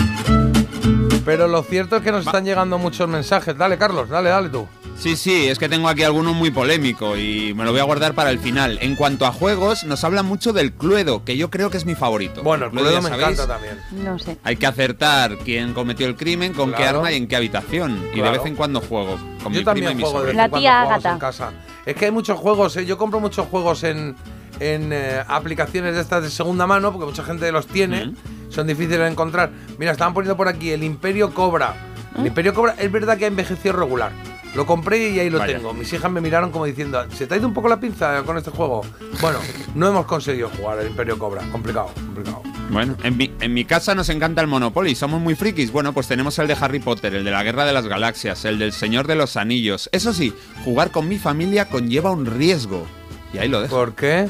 Pero 1.26 1.48
lo 1.48 1.62
cierto 1.64 1.98
es 1.98 2.04
que 2.04 2.12
nos 2.12 2.26
están 2.26 2.46
llegando 2.46 2.78
muchos 2.78 3.08
mensajes. 3.08 3.56
Dale, 3.58 3.78
Carlos, 3.78 4.10
dale, 4.10 4.30
dale 4.30 4.50
tú. 4.50 4.68
Sí, 4.98 5.16
sí, 5.16 5.48
es 5.48 5.58
que 5.58 5.70
tengo 5.70 5.88
aquí 5.90 6.04
alguno 6.04 6.34
muy 6.34 6.52
polémico 6.52 7.18
y 7.18 7.54
me 7.56 7.64
lo 7.64 7.72
voy 7.72 7.80
a 7.80 7.84
guardar 7.84 8.14
para 8.14 8.30
el 8.30 8.40
final. 8.40 8.78
En 8.82 8.96
cuanto 8.96 9.26
a 9.26 9.32
juegos, 9.32 9.84
nos 9.84 10.04
habla 10.04 10.22
mucho 10.24 10.54
del 10.54 10.74
Cluedo, 10.74 11.24
que 11.24 11.38
yo 11.38 11.50
creo 11.50 11.70
que 11.70 11.78
es 11.78 11.86
mi 11.86 11.96
favorito. 11.96 12.44
Bueno, 12.44 12.66
el 12.66 12.72
Cluedo 12.72 13.02
me 13.02 13.10
sabéis, 13.10 13.40
encanta 13.40 13.48
también. 13.48 13.80
No 14.04 14.20
sé. 14.20 14.38
Hay 14.44 14.58
que 14.58 14.68
acertar 14.68 15.38
quién 15.40 15.74
cometió 15.74 16.08
el 16.08 16.16
crimen, 16.16 16.54
con 16.54 16.74
qué 16.74 16.84
arma 16.84 17.12
y 17.12 17.16
en 17.18 17.28
qué 17.28 17.36
habitación. 17.36 18.00
Y 18.14 18.22
de 18.22 18.30
vez 18.30 18.46
en 18.46 18.56
cuando 18.56 18.82
juego 18.82 19.18
con 19.44 19.54
Yo 19.54 19.60
mi 19.60 19.66
también 19.66 19.86
prima 19.88 19.92
y 19.92 19.96
mi 19.96 20.04
de 20.20 20.26
vez 20.26 20.36
cuando 20.36 20.60
tía 20.60 20.82
Agatha. 20.82 21.12
en 21.14 21.20
casa. 21.20 21.52
Es 21.86 21.96
que 21.96 22.06
hay 22.06 22.12
muchos 22.12 22.38
juegos, 22.40 22.78
¿eh? 22.78 22.86
yo 22.86 22.98
compro 22.98 23.20
muchos 23.20 23.48
juegos 23.48 23.84
en, 23.84 24.16
en 24.60 24.90
eh, 24.94 25.24
aplicaciones 25.28 25.96
de 25.96 26.02
estas 26.02 26.22
de 26.24 26.30
segunda 26.30 26.68
mano, 26.68 26.92
porque 26.92 27.08
mucha 27.08 27.24
gente 27.24 27.52
los 27.52 27.66
tiene, 27.66 28.14
son 28.52 28.68
difíciles 28.68 29.00
de 29.00 29.08
encontrar. 29.08 29.52
Mira, 29.80 29.92
estaban 29.92 30.14
poniendo 30.14 30.38
por 30.38 30.48
aquí 30.48 30.70
el 30.72 30.84
Imperio 30.84 31.34
Cobra. 31.34 31.76
El 32.18 32.28
Imperio 32.28 32.54
Cobra 32.54 32.76
es 32.78 32.92
verdad 32.92 33.18
que 33.18 33.26
ha 33.26 33.28
envejecido 33.30 33.74
regular. 33.74 34.12
Lo 34.54 34.66
compré 34.66 35.10
y 35.10 35.20
ahí 35.20 35.30
lo 35.30 35.40
Vaya. 35.40 35.56
tengo. 35.56 35.74
Mis 35.74 35.92
hijas 35.94 36.12
me 36.12 36.20
miraron 36.20 36.52
como 36.52 36.66
diciendo, 36.66 37.06
¿se 37.16 37.26
te 37.26 37.34
ha 37.34 37.38
ido 37.38 37.48
un 37.48 37.54
poco 37.54 37.70
la 37.70 37.80
pinza 37.80 38.22
con 38.24 38.38
este 38.38 38.52
juego? 38.52 38.82
Bueno, 39.22 39.40
no 39.76 39.88
hemos 39.88 40.06
conseguido 40.06 40.50
jugar 40.50 40.80
el 40.80 40.88
Imperio 40.88 41.18
Cobra. 41.18 41.42
Complicado, 41.52 41.90
complicado. 41.96 42.42
Bueno, 42.70 42.98
en 43.04 43.16
mi, 43.16 43.34
en 43.40 43.54
mi 43.54 43.64
casa 43.64 43.96
nos 43.96 44.10
encanta 44.10 44.42
el 44.42 44.48
Monopoly, 44.48 44.94
somos 44.94 45.22
muy 45.22 45.36
frikis. 45.36 45.72
Bueno, 45.72 45.94
pues 45.94 46.08
tenemos 46.08 46.38
el 46.40 46.48
de 46.48 46.58
Harry 46.60 46.80
Potter, 46.80 47.16
el 47.16 47.24
de 47.24 47.32
la 47.32 47.44
Guerra 47.44 47.64
de 47.66 47.72
las 47.74 47.88
Galaxias, 47.88 48.44
el 48.44 48.60
del 48.60 48.74
Señor 48.74 49.08
de 49.08 49.16
los 49.16 49.38
Anillos. 49.38 49.90
Eso 49.94 50.14
sí, 50.14 50.34
jugar 50.66 50.92
con 50.92 51.08
mi 51.08 51.18
familia 51.18 51.70
conlleva 51.70 52.12
un 52.12 52.26
riesgo. 52.26 52.86
Y 53.34 53.38
ahí 53.38 53.48
lo 53.48 53.62
dejo. 53.62 53.74
¿Por 53.76 53.96
qué? 53.96 54.28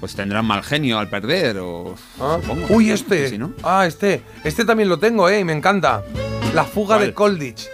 Pues 0.00 0.14
tendrán 0.14 0.44
mal 0.44 0.62
genio 0.62 0.98
al 0.98 1.08
perder 1.08 1.58
o... 1.58 1.94
Ah. 2.20 2.38
supongo. 2.42 2.66
Uy, 2.70 2.90
este. 2.90 3.38
Ah, 3.62 3.86
este. 3.86 4.22
Este 4.44 4.64
también 4.64 4.88
lo 4.88 4.98
tengo, 4.98 5.28
eh, 5.28 5.40
y 5.40 5.44
me 5.44 5.52
encanta. 5.52 6.02
La 6.54 6.64
fuga 6.64 6.96
¿Cuál? 6.96 7.06
de 7.08 7.14
Colditch. 7.14 7.66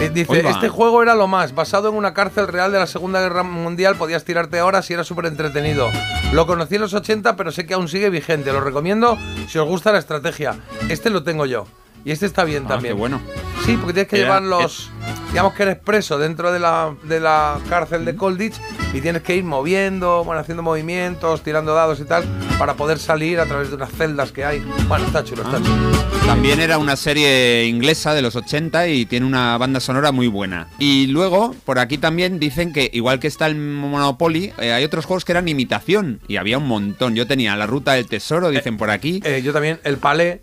Eh, 0.00 0.10
dice, 0.12 0.46
este 0.46 0.68
juego 0.68 1.02
era 1.02 1.14
lo 1.14 1.26
más, 1.26 1.54
basado 1.54 1.88
en 1.88 1.94
una 1.94 2.12
cárcel 2.12 2.48
real 2.48 2.70
de 2.70 2.78
la 2.78 2.86
Segunda 2.86 3.18
Guerra 3.22 3.42
Mundial, 3.42 3.96
podías 3.96 4.24
tirarte 4.24 4.60
horas 4.60 4.90
y 4.90 4.92
era 4.94 5.04
súper 5.04 5.24
entretenido. 5.24 5.88
Lo 6.34 6.46
conocí 6.46 6.74
en 6.74 6.82
los 6.82 6.92
80, 6.92 7.34
pero 7.36 7.50
sé 7.50 7.64
que 7.64 7.72
aún 7.74 7.88
sigue 7.88 8.10
vigente. 8.10 8.52
Lo 8.52 8.60
recomiendo 8.60 9.16
si 9.48 9.58
os 9.58 9.66
gusta 9.66 9.92
la 9.92 9.98
estrategia. 9.98 10.56
Este 10.90 11.08
lo 11.08 11.22
tengo 11.22 11.46
yo. 11.46 11.66
Y 12.04 12.10
este 12.10 12.26
está 12.26 12.44
bien 12.44 12.64
Ah, 12.66 12.68
también. 12.74 12.94
qué 12.94 12.98
bueno. 13.00 13.20
Sí, 13.64 13.76
porque 13.78 13.94
tienes 13.94 14.10
que 14.10 14.16
Era- 14.18 14.26
llevar 14.26 14.42
los... 14.42 14.90
Digamos 15.30 15.52
que 15.54 15.64
eres 15.64 15.76
preso 15.76 16.18
dentro 16.18 16.50
de 16.50 16.58
la, 16.58 16.94
de 17.02 17.20
la 17.20 17.58
cárcel 17.68 18.04
de 18.06 18.16
Colditch 18.16 18.54
y 18.94 19.00
tienes 19.02 19.22
que 19.22 19.36
ir 19.36 19.44
moviendo, 19.44 20.24
bueno, 20.24 20.40
haciendo 20.40 20.62
movimientos, 20.62 21.42
tirando 21.42 21.74
dados 21.74 22.00
y 22.00 22.04
tal, 22.04 22.24
para 22.58 22.74
poder 22.74 22.98
salir 22.98 23.38
a 23.38 23.44
través 23.44 23.68
de 23.68 23.76
unas 23.76 23.90
celdas 23.92 24.32
que 24.32 24.44
hay. 24.46 24.60
Bueno, 24.88 25.04
está 25.06 25.22
chulo, 25.24 25.42
está 25.42 25.58
Ah. 25.58 25.62
chulo. 25.62 26.06
También 26.26 26.58
era 26.60 26.78
una 26.78 26.96
serie 26.96 27.66
inglesa 27.66 28.14
de 28.14 28.22
los 28.22 28.34
80 28.34 28.88
y 28.88 29.04
tiene 29.04 29.26
una 29.26 29.58
banda 29.58 29.78
sonora 29.78 30.10
muy 30.10 30.26
buena. 30.26 30.68
Y 30.78 31.06
luego, 31.08 31.54
por 31.64 31.78
aquí 31.78 31.98
también 31.98 32.38
dicen 32.40 32.72
que, 32.72 32.88
igual 32.94 33.20
que 33.20 33.26
está 33.28 33.46
el 33.46 33.56
Monopoly, 33.56 34.52
eh, 34.58 34.72
hay 34.72 34.84
otros 34.84 35.04
juegos 35.04 35.24
que 35.26 35.32
eran 35.32 35.46
imitación. 35.48 36.20
Y 36.28 36.36
había 36.36 36.58
un 36.58 36.66
montón. 36.66 37.14
Yo 37.14 37.26
tenía 37.26 37.54
La 37.56 37.66
Ruta 37.66 37.92
del 37.92 38.06
Tesoro, 38.08 38.48
dicen 38.50 38.76
por 38.78 38.90
aquí. 38.90 39.20
Eh, 39.24 39.42
yo 39.44 39.52
también, 39.52 39.80
el 39.84 39.98
palé. 39.98 40.42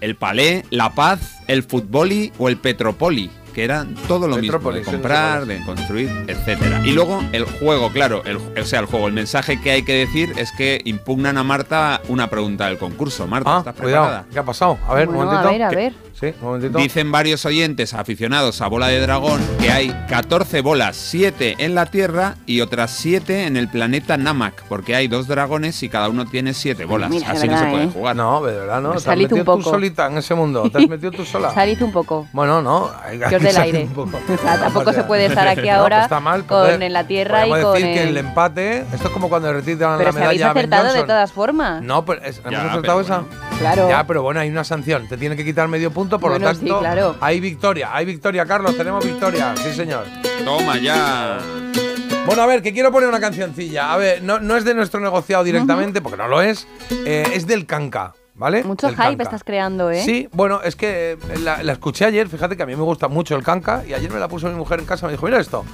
El 0.00 0.16
Palé, 0.16 0.66
La 0.68 0.94
Paz, 0.94 1.38
el 1.46 1.62
Futboli 1.62 2.30
o 2.36 2.50
el 2.50 2.58
Petropoli. 2.58 3.30
Que 3.54 3.64
eran 3.64 3.94
todo 4.08 4.26
lo 4.26 4.36
mismo, 4.36 4.72
de 4.72 4.82
comprar, 4.82 5.46
de 5.46 5.62
construir, 5.64 6.10
etcétera. 6.26 6.80
Y 6.84 6.90
luego 6.92 7.22
el 7.32 7.44
juego, 7.44 7.90
claro, 7.90 8.22
el, 8.24 8.36
o 8.36 8.64
sea, 8.64 8.80
el 8.80 8.86
juego, 8.86 9.06
el 9.06 9.12
mensaje 9.14 9.60
que 9.60 9.70
hay 9.70 9.82
que 9.84 9.94
decir 9.94 10.32
es 10.36 10.50
que 10.52 10.80
impugnan 10.84 11.38
a 11.38 11.44
Marta 11.44 12.00
una 12.08 12.28
pregunta 12.28 12.66
del 12.66 12.78
concurso. 12.78 13.26
Marta, 13.28 13.56
Ah, 13.56 13.58
¿estás 13.60 13.74
cuidado. 13.76 14.04
preparada? 14.06 14.26
¿Qué 14.32 14.38
ha 14.40 14.42
pasado? 14.44 14.78
A 14.88 14.94
ver, 14.94 15.08
un 15.08 15.14
Bueno, 15.14 15.30
a 15.30 15.34
momentito. 15.42 15.52
ver, 15.52 15.62
a 15.62 15.70
ver. 15.70 16.04
Sí, 16.18 16.26
un 16.40 16.46
momentito. 16.46 16.78
Dicen 16.78 17.10
varios 17.10 17.44
oyentes 17.44 17.92
aficionados 17.92 18.60
a 18.60 18.68
Bola 18.68 18.86
de 18.88 19.00
Dragón 19.00 19.40
que 19.60 19.70
hay 19.70 19.90
14 20.08 20.60
bolas, 20.60 20.96
7 20.96 21.56
en 21.58 21.74
la 21.74 21.86
Tierra 21.86 22.36
y 22.46 22.60
otras 22.60 22.92
7 22.92 23.46
en 23.46 23.56
el 23.56 23.68
planeta 23.68 24.16
Namak, 24.16 24.62
porque 24.68 24.94
hay 24.94 25.08
dos 25.08 25.26
dragones 25.26 25.82
y 25.82 25.88
cada 25.88 26.08
uno 26.08 26.24
tiene 26.26 26.54
7 26.54 26.84
bolas. 26.84 27.10
Mira, 27.10 27.30
Así 27.30 27.48
no 27.48 27.58
se 27.58 27.66
puede 27.66 27.84
¿eh? 27.84 27.90
jugar. 27.92 28.14
No, 28.16 28.42
de 28.44 28.56
verdad, 28.58 28.80
no. 28.80 28.88
Me 28.90 28.92
Te 28.94 28.96
has 28.98 29.02
saliste 29.02 29.34
un 29.34 29.40
metido 29.40 29.56
tú 29.56 29.62
poco. 29.64 29.70
solita 29.74 30.06
en 30.06 30.18
ese 30.18 30.34
mundo. 30.34 30.70
Te 30.70 30.78
has 30.78 30.88
metido 30.88 31.10
tú 31.10 31.24
sola. 31.24 31.52
Saliz 31.52 31.80
un 31.82 31.90
poco. 31.92 32.28
Bueno, 32.32 32.62
no. 32.62 32.90
hay- 33.04 33.18
Que 33.18 33.36
os 33.36 33.42
del 33.44 33.56
aire. 33.56 33.88
O 33.96 34.42
sea, 34.42 34.58
tampoco 34.60 34.92
se 34.92 35.04
puede 35.04 35.26
estar 35.26 35.46
aquí 35.48 35.62
no, 35.68 35.74
ahora 35.74 35.96
pues 35.96 36.04
está 36.04 36.20
mal, 36.20 36.40
con 36.46 36.58
poder- 36.66 36.82
en 36.82 36.92
la 36.92 37.06
tierra 37.06 37.46
y 37.46 37.50
con 37.50 37.74
decir 37.74 37.86
que 37.94 38.02
el 38.02 38.08
el- 38.10 38.16
empate, 38.18 38.78
esto 38.92 39.08
es 39.08 39.10
como 39.10 39.28
cuando 39.28 39.52
retiran 39.52 39.98
Pero 39.98 40.12
la 40.12 40.26
habéis 40.26 40.40
medalla 40.40 40.50
a 40.50 40.52
Ben 40.52 40.72
acertado 40.72 40.94
de 40.94 41.02
todas 41.04 41.32
formas. 41.32 41.82
No, 41.82 42.04
pero 42.04 42.22
es- 42.22 42.42
Ya, 42.42 42.48
hemos 42.60 42.70
acertado 42.72 43.02
pero 43.02 43.14
esa. 43.14 43.24
Claro. 43.58 43.88
Ya, 43.88 44.06
pero 44.06 44.22
bueno, 44.22 44.40
hay 44.40 44.48
una 44.50 44.64
sanción. 44.64 45.06
Te 45.08 45.16
tiene 45.16 45.36
que 45.36 45.44
quitar 45.44 45.68
medio 45.68 45.90
punto, 45.90 46.18
por 46.18 46.30
Bueno, 46.32 46.48
lo 46.48 46.54
sí, 46.54 46.60
tanto, 46.60 46.80
claro. 46.80 47.16
hay 47.20 47.40
victoria. 47.40 47.90
Hay 47.94 48.04
victoria, 48.04 48.44
Carlos. 48.46 48.76
Tenemos 48.76 49.04
victoria. 49.04 49.54
Sí, 49.56 49.72
señor. 49.72 50.04
Toma 50.44 50.76
ya. 50.78 51.38
Bueno, 52.26 52.42
a 52.42 52.46
ver, 52.46 52.62
que 52.62 52.72
quiero 52.72 52.90
poner 52.90 53.08
una 53.08 53.20
cancioncilla. 53.20 53.92
A 53.92 53.96
ver, 53.98 54.22
no, 54.22 54.40
no 54.40 54.56
es 54.56 54.64
de 54.64 54.74
nuestro 54.74 54.98
negociado 55.00 55.44
directamente, 55.44 56.00
porque 56.00 56.16
no 56.16 56.26
lo 56.28 56.40
es. 56.40 56.66
Eh, 56.90 57.24
es 57.34 57.46
del 57.46 57.66
Canca, 57.66 58.14
¿vale? 58.34 58.64
Mucho 58.64 58.88
hype 58.90 59.22
estás 59.22 59.44
creando, 59.44 59.90
¿eh? 59.90 60.02
Sí, 60.02 60.28
bueno, 60.32 60.60
es 60.62 60.76
que 60.76 61.12
eh, 61.12 61.18
la, 61.42 61.62
la 61.62 61.72
escuché 61.72 62.04
ayer, 62.04 62.28
fíjate 62.28 62.56
que 62.56 62.62
a 62.62 62.66
mí 62.66 62.74
me 62.76 62.82
gusta 62.82 63.08
mucho 63.08 63.36
el 63.36 63.42
canca 63.42 63.84
y 63.86 63.94
ayer 63.94 64.12
me 64.12 64.18
la 64.18 64.28
puso 64.28 64.48
mi 64.48 64.54
mujer 64.54 64.80
en 64.80 64.86
casa, 64.86 65.06
me 65.06 65.12
dijo, 65.12 65.26
mira 65.26 65.40
esto. 65.40 65.64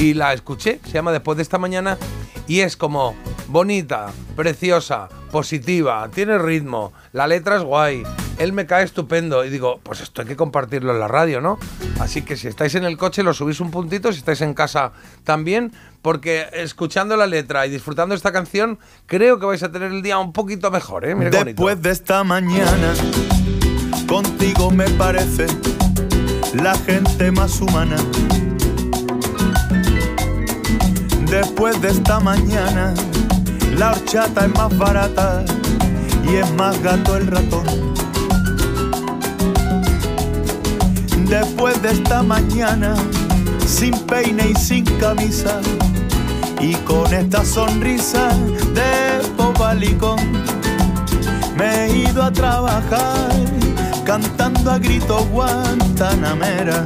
Y 0.00 0.14
la 0.14 0.32
escuché, 0.32 0.80
se 0.84 0.92
llama 0.92 1.12
Después 1.12 1.36
de 1.36 1.42
esta 1.42 1.58
mañana 1.58 1.98
y 2.46 2.60
es 2.60 2.76
como 2.76 3.14
bonita, 3.48 4.10
preciosa, 4.36 5.08
positiva, 5.30 6.08
tiene 6.12 6.38
ritmo, 6.38 6.92
la 7.12 7.26
letra 7.26 7.56
es 7.56 7.62
guay, 7.62 8.02
él 8.38 8.52
me 8.52 8.66
cae 8.66 8.84
estupendo 8.84 9.44
y 9.44 9.50
digo, 9.50 9.80
pues 9.82 10.00
esto 10.00 10.22
hay 10.22 10.28
que 10.28 10.36
compartirlo 10.36 10.92
en 10.92 11.00
la 11.00 11.08
radio, 11.08 11.40
¿no? 11.40 11.58
Así 12.00 12.22
que 12.22 12.36
si 12.36 12.48
estáis 12.48 12.74
en 12.74 12.84
el 12.84 12.96
coche 12.96 13.22
lo 13.22 13.34
subís 13.34 13.60
un 13.60 13.70
puntito, 13.70 14.12
si 14.12 14.18
estáis 14.18 14.40
en 14.40 14.54
casa 14.54 14.92
también, 15.24 15.72
porque 16.02 16.48
escuchando 16.52 17.16
la 17.16 17.26
letra 17.26 17.66
y 17.66 17.70
disfrutando 17.70 18.14
esta 18.14 18.32
canción, 18.32 18.78
creo 19.06 19.38
que 19.38 19.46
vais 19.46 19.62
a 19.62 19.72
tener 19.72 19.92
el 19.92 20.02
día 20.02 20.18
un 20.18 20.32
poquito 20.32 20.70
mejor, 20.70 21.04
¿eh? 21.04 21.14
Después 21.14 21.80
de 21.80 21.90
esta 21.90 22.24
mañana, 22.24 22.94
contigo 24.06 24.70
me 24.70 24.88
parece 24.90 25.46
la 26.54 26.74
gente 26.76 27.30
más 27.30 27.60
humana. 27.60 27.96
Después 31.28 31.80
de 31.80 31.88
esta 31.88 32.20
mañana, 32.20 32.94
la 33.76 33.92
horchata 33.92 34.46
es 34.46 34.54
más 34.54 34.76
barata 34.78 35.44
y 36.30 36.36
es 36.36 36.50
más 36.52 36.80
gato 36.82 37.16
el 37.16 37.26
ratón. 37.26 37.94
Después 41.28 41.80
de 41.82 41.92
esta 41.92 42.22
mañana, 42.22 42.94
sin 43.66 43.98
peine 44.06 44.50
y 44.50 44.54
sin 44.54 44.84
camisa, 44.98 45.60
y 46.60 46.74
con 46.86 47.12
esta 47.12 47.44
sonrisa 47.44 48.28
de 48.74 49.26
bobalicón, 49.36 50.18
me 51.56 51.86
he 51.86 51.98
ido 52.10 52.22
a 52.22 52.30
trabajar 52.30 53.30
cantando 54.04 54.70
a 54.70 54.78
grito 54.78 55.24
guantanamera, 55.32 56.84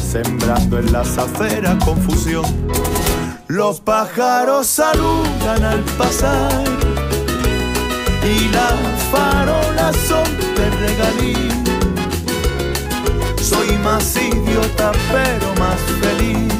sembrando 0.00 0.78
en 0.78 0.92
las 0.92 1.18
aceras 1.18 1.82
confusión. 1.84 2.44
Los 3.48 3.80
pájaros 3.80 4.68
saludan 4.68 5.64
al 5.64 5.80
pasar 5.98 6.64
y 8.22 8.48
las 8.52 9.02
farolas 9.10 9.69
más 13.82 14.16
idiota 14.16 14.92
pero 15.10 15.54
más 15.58 15.78
feliz. 16.00 16.52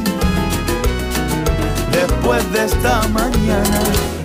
Después 1.93 2.53
de 2.53 2.65
esta 2.65 3.07
mañana 3.09 3.83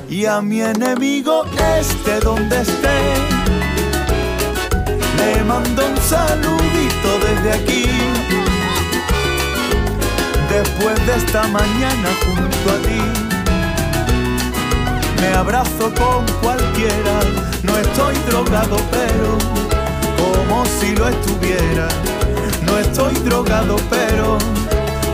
y 0.09 0.26
a 0.26 0.41
mi 0.41 0.61
enemigo 0.61 1.45
este 1.80 2.19
donde 2.19 2.61
esté 2.61 3.13
le 5.17 5.43
mando 5.43 5.85
un 5.85 5.97
saludito 5.97 7.09
desde 7.26 7.53
aquí. 7.53 7.85
Después 10.49 11.05
de 11.05 11.15
esta 11.15 11.43
mañana 11.47 12.09
junto 12.26 12.69
a 12.72 12.77
ti 12.88 13.01
me 15.22 15.34
abrazo 15.34 15.91
con 15.95 16.26
cualquiera. 16.41 17.19
No 17.63 17.77
estoy 17.77 18.15
drogado 18.30 18.77
pero 18.91 19.38
como 20.17 20.65
si 20.80 20.95
lo 20.95 21.09
estuviera 21.09 21.88
no 22.76 22.81
estoy 22.81 23.14
drogado 23.23 23.77
pero 23.89 24.38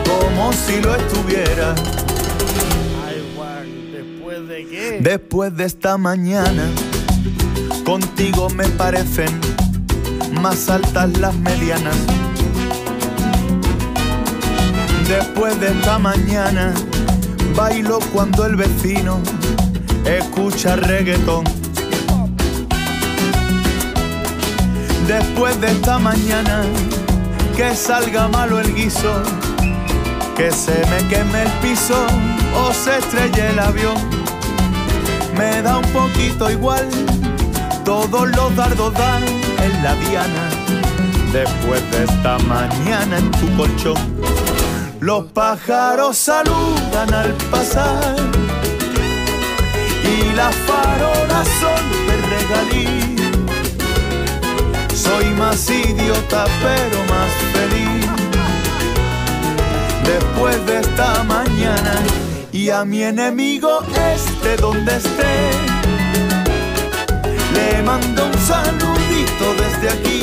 como 0.04 0.52
si 0.52 0.80
lo 0.80 0.96
estuviera 0.96 1.74
¿Después 3.92 4.48
de 4.48 4.66
qué? 4.66 4.98
Después 5.00 5.56
de 5.56 5.64
esta 5.64 5.96
mañana, 5.96 6.64
contigo 7.84 8.48
me 8.50 8.66
parecen 8.68 9.40
más 10.40 10.68
altas 10.70 11.16
las 11.18 11.34
medianas. 11.36 11.94
Después 15.06 15.60
de 15.60 15.68
esta 15.68 15.98
mañana, 15.98 16.72
bailo 17.54 18.00
cuando 18.12 18.46
el 18.46 18.56
vecino 18.56 19.20
escucha 20.04 20.76
reggaetón. 20.76 21.44
Después 25.06 25.60
de 25.60 25.66
esta 25.68 25.98
mañana, 25.98 26.64
que 27.56 27.74
salga 27.74 28.28
malo 28.28 28.60
el 28.60 28.74
guiso, 28.74 29.22
que 30.36 30.50
se 30.50 30.84
me 30.90 31.08
queme 31.08 31.42
el 31.42 31.50
piso 31.60 32.06
o 32.56 32.72
se 32.72 32.98
estrelle 32.98 33.50
el 33.50 33.58
avión. 33.58 33.96
Me 35.36 35.62
da 35.62 35.78
un 35.78 35.92
poquito 35.92 36.50
igual, 36.50 36.88
todos 37.84 38.28
los 38.36 38.54
dardos 38.56 38.92
dan 38.94 39.22
en 39.62 39.82
la 39.82 39.94
diana. 39.96 40.48
Después 41.32 41.82
de 41.90 42.04
esta 42.04 42.38
mañana 42.40 43.18
en 43.18 43.30
tu 43.32 43.56
colchón, 43.56 43.96
los 45.00 45.24
pájaros 45.32 46.16
saludan 46.16 47.12
al 47.14 47.32
pasar 47.50 48.16
y 50.04 50.34
las 50.34 50.54
farolas 50.54 51.48
son 51.60 52.06
de 52.06 52.16
regalí. 52.28 53.11
Soy 55.02 55.30
más 55.30 55.68
idiota 55.68 56.44
pero 56.62 56.98
más 57.10 57.32
feliz. 57.52 58.06
Después 60.04 60.64
de 60.64 60.78
esta 60.78 61.24
mañana 61.24 61.94
y 62.52 62.70
a 62.70 62.84
mi 62.84 63.02
enemigo 63.02 63.80
este 64.14 64.56
donde 64.58 64.96
esté 64.96 65.50
le 67.56 67.82
mando 67.82 68.26
un 68.26 68.38
saludito 68.46 69.46
desde 69.62 69.88
aquí. 69.90 70.22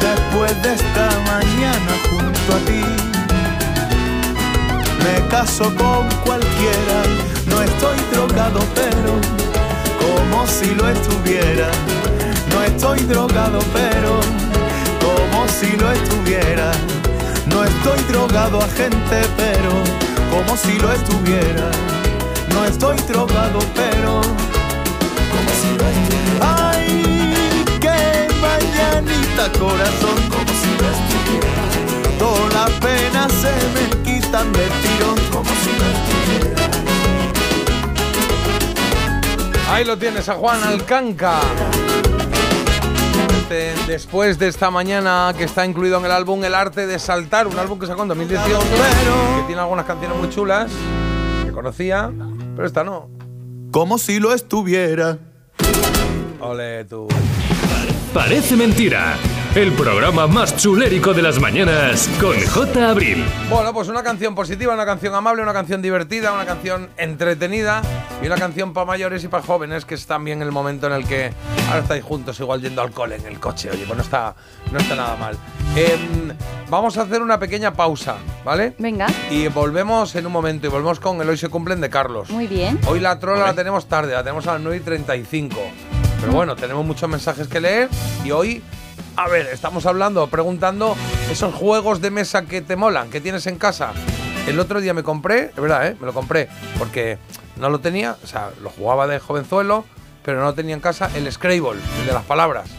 Después 0.00 0.62
de 0.62 0.72
esta 0.72 1.08
mañana 1.26 1.92
junto 2.08 2.48
a 2.54 2.60
ti 2.66 2.84
me 5.04 5.28
caso 5.28 5.64
con 5.76 6.08
cualquiera. 6.24 6.98
No 7.46 7.62
estoy 7.62 7.98
drogado 8.10 8.60
pero 8.74 9.12
como 10.00 10.46
si 10.46 10.74
lo 10.74 10.88
estuviera 10.88 11.70
estoy 12.78 13.00
drogado 13.00 13.58
pero 13.72 14.20
como 15.00 15.48
si 15.48 15.76
lo 15.78 15.90
estuviera 15.90 16.70
no 17.46 17.64
estoy 17.64 18.00
drogado 18.08 18.60
a 18.62 18.68
gente, 18.68 19.22
pero 19.36 19.70
como 20.30 20.56
si 20.56 20.78
lo 20.78 20.92
estuviera. 20.92 21.70
No 22.54 22.64
estoy 22.66 22.96
drogado, 23.08 23.58
pero 23.74 24.20
como 25.32 25.50
si 25.60 25.70
lo 25.78 25.84
estuviera. 25.88 26.70
Ay, 26.70 27.64
qué 27.80 28.28
mañanita, 28.40 29.50
corazón, 29.58 30.18
como 30.28 30.52
si 30.60 30.70
lo 30.78 30.86
estuviera. 30.98 31.64
Todas 32.18 32.52
las 32.54 32.70
penas 32.80 33.32
se 33.32 33.54
me 33.74 33.84
quitan 34.04 34.52
de 34.52 34.66
tirón, 34.82 35.18
como 35.32 35.50
si 35.62 35.72
lo 35.78 35.84
estuviera. 35.96 36.70
Ahí 39.72 39.84
lo 39.84 39.96
tienes 39.96 40.28
a 40.28 40.34
Juan 40.34 40.62
Alcanca. 40.62 41.40
Después 43.48 44.38
de 44.38 44.48
esta 44.48 44.70
mañana 44.70 45.32
que 45.36 45.44
está 45.44 45.64
incluido 45.64 45.98
en 45.98 46.04
el 46.04 46.10
álbum 46.10 46.44
El 46.44 46.54
Arte 46.54 46.86
de 46.86 46.98
Saltar, 46.98 47.46
un 47.46 47.58
álbum 47.58 47.78
que 47.78 47.86
sacó 47.86 48.02
en 48.02 48.08
2018, 48.08 48.58
que 48.58 49.46
tiene 49.46 49.62
algunas 49.62 49.86
canciones 49.86 50.18
muy 50.18 50.28
chulas, 50.28 50.70
que 51.46 51.52
conocía, 51.52 52.12
pero 52.54 52.66
esta 52.66 52.84
no. 52.84 53.08
Como 53.70 53.96
si 53.96 54.20
lo 54.20 54.34
estuviera. 54.34 55.16
Ole 56.40 56.84
tú. 56.84 57.08
Parece 58.12 58.54
mentira. 58.54 59.16
El 59.58 59.72
programa 59.72 60.28
más 60.28 60.56
chulérico 60.56 61.12
de 61.12 61.20
las 61.20 61.40
mañanas 61.40 62.08
con 62.20 62.40
J. 62.40 62.90
Abril. 62.90 63.24
Bueno, 63.50 63.74
pues 63.74 63.88
una 63.88 64.04
canción 64.04 64.36
positiva, 64.36 64.72
una 64.72 64.86
canción 64.86 65.16
amable, 65.16 65.42
una 65.42 65.52
canción 65.52 65.82
divertida, 65.82 66.32
una 66.32 66.46
canción 66.46 66.88
entretenida 66.96 67.82
y 68.22 68.26
una 68.26 68.36
canción 68.36 68.72
para 68.72 68.86
mayores 68.86 69.24
y 69.24 69.26
para 69.26 69.42
jóvenes, 69.42 69.84
que 69.84 69.96
es 69.96 70.06
también 70.06 70.42
el 70.42 70.52
momento 70.52 70.86
en 70.86 70.92
el 70.92 71.04
que 71.04 71.32
ahora 71.66 71.80
estáis 71.80 72.04
juntos, 72.04 72.38
igual 72.38 72.60
yendo 72.60 72.82
al 72.82 72.92
cole 72.92 73.16
en 73.16 73.26
el 73.26 73.40
coche. 73.40 73.68
Oye, 73.72 73.82
pues 73.84 73.96
no 73.96 74.04
está, 74.04 74.36
no 74.70 74.78
está 74.78 74.94
nada 74.94 75.16
mal. 75.16 75.36
Em, 75.74 76.32
vamos 76.70 76.96
a 76.96 77.02
hacer 77.02 77.20
una 77.20 77.40
pequeña 77.40 77.72
pausa, 77.72 78.18
¿vale? 78.44 78.74
Venga. 78.78 79.08
Y 79.28 79.48
volvemos 79.48 80.14
en 80.14 80.24
un 80.24 80.32
momento 80.32 80.68
y 80.68 80.70
volvemos 80.70 81.00
con 81.00 81.20
el 81.20 81.28
Hoy 81.28 81.36
se 81.36 81.48
cumplen 81.48 81.80
de 81.80 81.90
Carlos. 81.90 82.30
Muy 82.30 82.46
bien. 82.46 82.78
Hoy 82.86 83.00
la 83.00 83.18
trola 83.18 83.46
la 83.46 83.54
tenemos 83.54 83.88
tarde, 83.88 84.12
la 84.12 84.22
tenemos 84.22 84.46
a 84.46 84.52
las 84.52 84.62
9 84.62 84.76
y 84.76 84.80
35. 84.82 85.56
Pero 86.20 86.32
bueno, 86.32 86.54
tenemos 86.54 86.86
muchos 86.86 87.08
mensajes 87.08 87.48
que 87.48 87.60
leer 87.60 87.88
y 88.24 88.30
hoy 88.30 88.62
A 89.18 89.26
ver, 89.26 89.48
estamos 89.52 89.84
hablando, 89.84 90.28
preguntando 90.28 90.94
esos 91.28 91.52
juegos 91.52 92.00
de 92.00 92.12
mesa 92.12 92.42
que 92.46 92.60
te 92.62 92.76
molan, 92.76 93.10
que 93.10 93.20
tienes 93.20 93.48
en 93.48 93.58
casa. 93.58 93.90
El 94.46 94.60
otro 94.60 94.80
día 94.80 94.94
me 94.94 95.02
compré, 95.02 95.46
es 95.46 95.56
verdad, 95.56 95.88
¿eh? 95.88 95.96
Me 95.98 96.06
lo 96.06 96.14
compré 96.14 96.48
porque 96.78 97.18
no 97.56 97.68
lo 97.68 97.80
tenía, 97.80 98.16
o 98.22 98.26
sea, 98.28 98.50
lo 98.62 98.70
jugaba 98.70 99.08
de 99.08 99.18
jovenzuelo, 99.18 99.84
pero 100.24 100.38
no 100.38 100.44
lo 100.44 100.54
tenía 100.54 100.72
en 100.74 100.80
casa, 100.80 101.10
el 101.16 101.30
Scrabble, 101.32 101.80
el 102.00 102.06
de 102.06 102.12
las 102.12 102.22
palabras. 102.26 102.70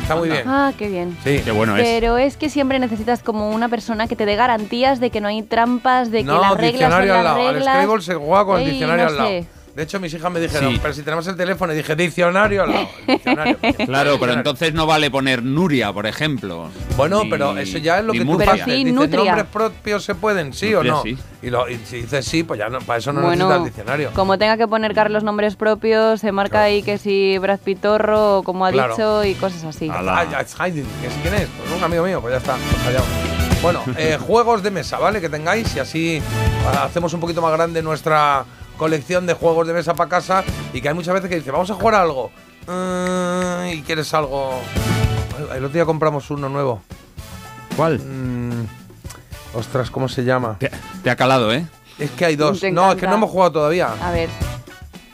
Está 0.00 0.16
muy 0.16 0.30
bien. 0.30 0.48
Ah, 0.48 0.72
qué 0.78 0.88
bien. 0.88 1.14
Sí. 1.22 1.42
Qué 1.44 1.50
bueno 1.50 1.76
es. 1.76 1.82
Pero 1.82 2.16
es 2.16 2.38
que 2.38 2.48
siempre 2.48 2.78
necesitas 2.78 3.22
como 3.22 3.50
una 3.50 3.68
persona 3.68 4.06
que 4.06 4.16
te 4.16 4.24
dé 4.24 4.34
garantías 4.34 4.98
de 4.98 5.10
que 5.10 5.20
no 5.20 5.28
hay 5.28 5.42
trampas, 5.42 6.10
de 6.10 6.20
que 6.20 6.24
no, 6.24 6.40
las 6.40 6.56
reglas 6.56 6.90
son 6.90 7.06
las 7.06 7.16
al 7.18 7.24
lado. 7.24 7.48
Al 7.48 7.54
reglas. 7.54 7.74
Scrabble 7.76 8.02
se 8.02 8.14
juega 8.14 8.44
con 8.46 8.56
el 8.60 8.62
Ey, 8.62 8.70
diccionario 8.70 9.04
no 9.04 9.10
al 9.10 9.16
lado. 9.18 9.28
sé. 9.28 9.46
De 9.76 9.82
hecho, 9.82 10.00
mis 10.00 10.14
hijas 10.14 10.32
me 10.32 10.40
dijeron, 10.40 10.72
Sí. 10.72 10.78
pero 10.80 10.94
si 10.94 11.02
tenemos 11.02 11.26
el 11.26 11.36
teléfono, 11.36 11.70
y 11.74 11.76
dije, 11.76 11.94
diccionario 11.94 12.62
al 12.62 12.70
lado. 12.70 12.88
el 13.00 13.06
diccionario. 13.14 13.58
Claro, 13.84 14.16
pero 14.18 14.32
entonces 14.32 14.72
no 14.72 14.86
vale 14.86 15.10
poner 15.10 15.42
Nuria, 15.42 15.92
por 15.92 16.06
ejemplo. 16.06 16.70
Bueno, 16.96 17.24
Ni- 17.24 17.28
pero 17.30 17.58
eso 17.58 17.76
ya 17.76 17.98
es 17.98 18.04
lo 18.06 18.14
que 18.14 18.20
tú 18.20 18.24
sí, 18.64 18.70
Dices, 18.70 18.94
nutria. 18.94 19.24
¿nombres 19.32 19.46
propios 19.52 20.02
se 20.02 20.14
pueden, 20.14 20.54
sí 20.54 20.70
Nutria, 20.70 20.92
o 20.94 20.96
no? 20.96 21.02
sí. 21.02 21.18
Y, 21.42 21.50
lo- 21.50 21.68
y 21.68 21.76
si 21.84 21.96
dices 22.00 22.24
sí, 22.24 22.42
pues 22.42 22.58
ya 22.58 22.70
no, 22.70 22.78
para 22.80 23.00
eso 23.00 23.12
no 23.12 23.20
bueno, 23.20 23.32
necesitas 23.50 23.58
el 23.58 23.64
diccionario. 23.64 24.10
como 24.14 24.38
tenga 24.38 24.56
que 24.56 24.66
poner 24.66 24.94
Carlos 24.94 25.22
nombres 25.22 25.56
propios, 25.56 26.20
se 26.22 26.32
marca 26.32 26.62
ahí 26.62 26.82
que 26.82 26.96
si 26.96 27.36
Brad 27.36 27.60
Pitorro, 27.60 28.40
como 28.46 28.64
ha 28.64 28.72
Claro. 28.72 28.94
dicho, 28.94 29.24
y 29.24 29.34
cosas 29.34 29.62
así. 29.64 29.90
Ah, 29.92 30.24
Haydn, 30.58 30.86
que 31.02 31.10
sí 31.10 31.16
quién 31.20 31.34
es, 31.34 31.48
pues 31.48 31.70
un 31.76 31.84
amigo 31.84 32.02
mío, 32.02 32.22
pues 32.22 32.32
ya 32.32 32.38
está, 32.38 32.54
pues 32.56 32.82
callado. 32.82 33.04
Bueno, 33.60 33.82
eh, 33.98 34.16
juegos 34.26 34.62
de 34.62 34.70
mesa, 34.70 34.98
¿vale? 34.98 35.20
Que 35.20 35.28
tengáis 35.28 35.76
y 35.76 35.80
así 35.80 36.22
ah, 36.66 36.84
hacemos 36.84 37.12
un 37.12 37.20
poquito 37.20 37.42
más 37.42 37.52
grande 37.52 37.82
nuestra 37.82 38.44
colección 38.76 39.26
de 39.26 39.34
juegos 39.34 39.66
de 39.66 39.72
mesa 39.74 39.94
para 39.94 40.08
casa 40.10 40.44
y 40.72 40.80
que 40.80 40.88
hay 40.88 40.94
muchas 40.94 41.14
veces 41.14 41.28
que 41.30 41.36
dice, 41.36 41.50
vamos 41.50 41.70
a 41.70 41.74
jugar 41.74 41.94
a 41.96 42.02
algo 42.02 42.30
Ah, 42.68 43.68
y 43.72 43.82
quieres 43.82 44.12
algo... 44.14 44.60
El 45.52 45.64
otro 45.64 45.68
día 45.68 45.84
compramos 45.84 46.30
uno 46.30 46.48
nuevo. 46.48 46.82
¿Cuál? 47.76 47.98
Mm, 48.00 48.66
ostras, 49.54 49.90
¿cómo 49.90 50.08
se 50.08 50.24
llama? 50.24 50.56
Te, 50.58 50.70
te 51.02 51.10
ha 51.10 51.16
calado, 51.16 51.52
¿eh? 51.52 51.66
Es 51.98 52.10
que 52.10 52.24
hay 52.24 52.36
dos. 52.36 52.62
No, 52.72 52.92
es 52.92 52.96
que 52.98 53.06
no 53.06 53.14
hemos 53.14 53.30
jugado 53.30 53.52
todavía. 53.52 53.92
A 54.02 54.10
ver, 54.10 54.28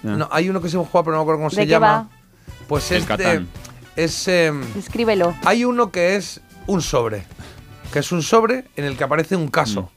No, 0.02 0.28
hay 0.32 0.48
uno 0.48 0.60
que 0.62 0.68
se 0.68 0.76
hemos 0.76 0.88
jugado, 0.88 1.04
pero 1.04 1.16
no 1.16 1.20
me 1.20 1.22
acuerdo 1.24 1.38
cómo 1.40 1.50
¿de 1.50 1.54
se 1.56 1.62
qué 1.62 1.66
llama. 1.68 1.86
va? 1.92 2.08
Pues 2.68 2.90
El 2.90 2.98
es 2.98 3.02
de- 3.02 3.08
Catán. 3.08 3.48
es 3.96 4.28
em, 4.28 4.62
Escríbelo. 4.78 5.34
hay 5.44 5.64
uno 5.64 5.90
que 5.90 6.16
es 6.16 6.40
un 6.66 6.80
sobre, 6.82 7.24
que 7.92 7.98
es 7.98 8.10
un 8.12 8.22
sobre 8.22 8.64
en 8.76 8.84
el 8.84 8.96
que 8.96 9.04
aparece 9.04 9.36
un 9.36 9.48
caso 9.48 9.90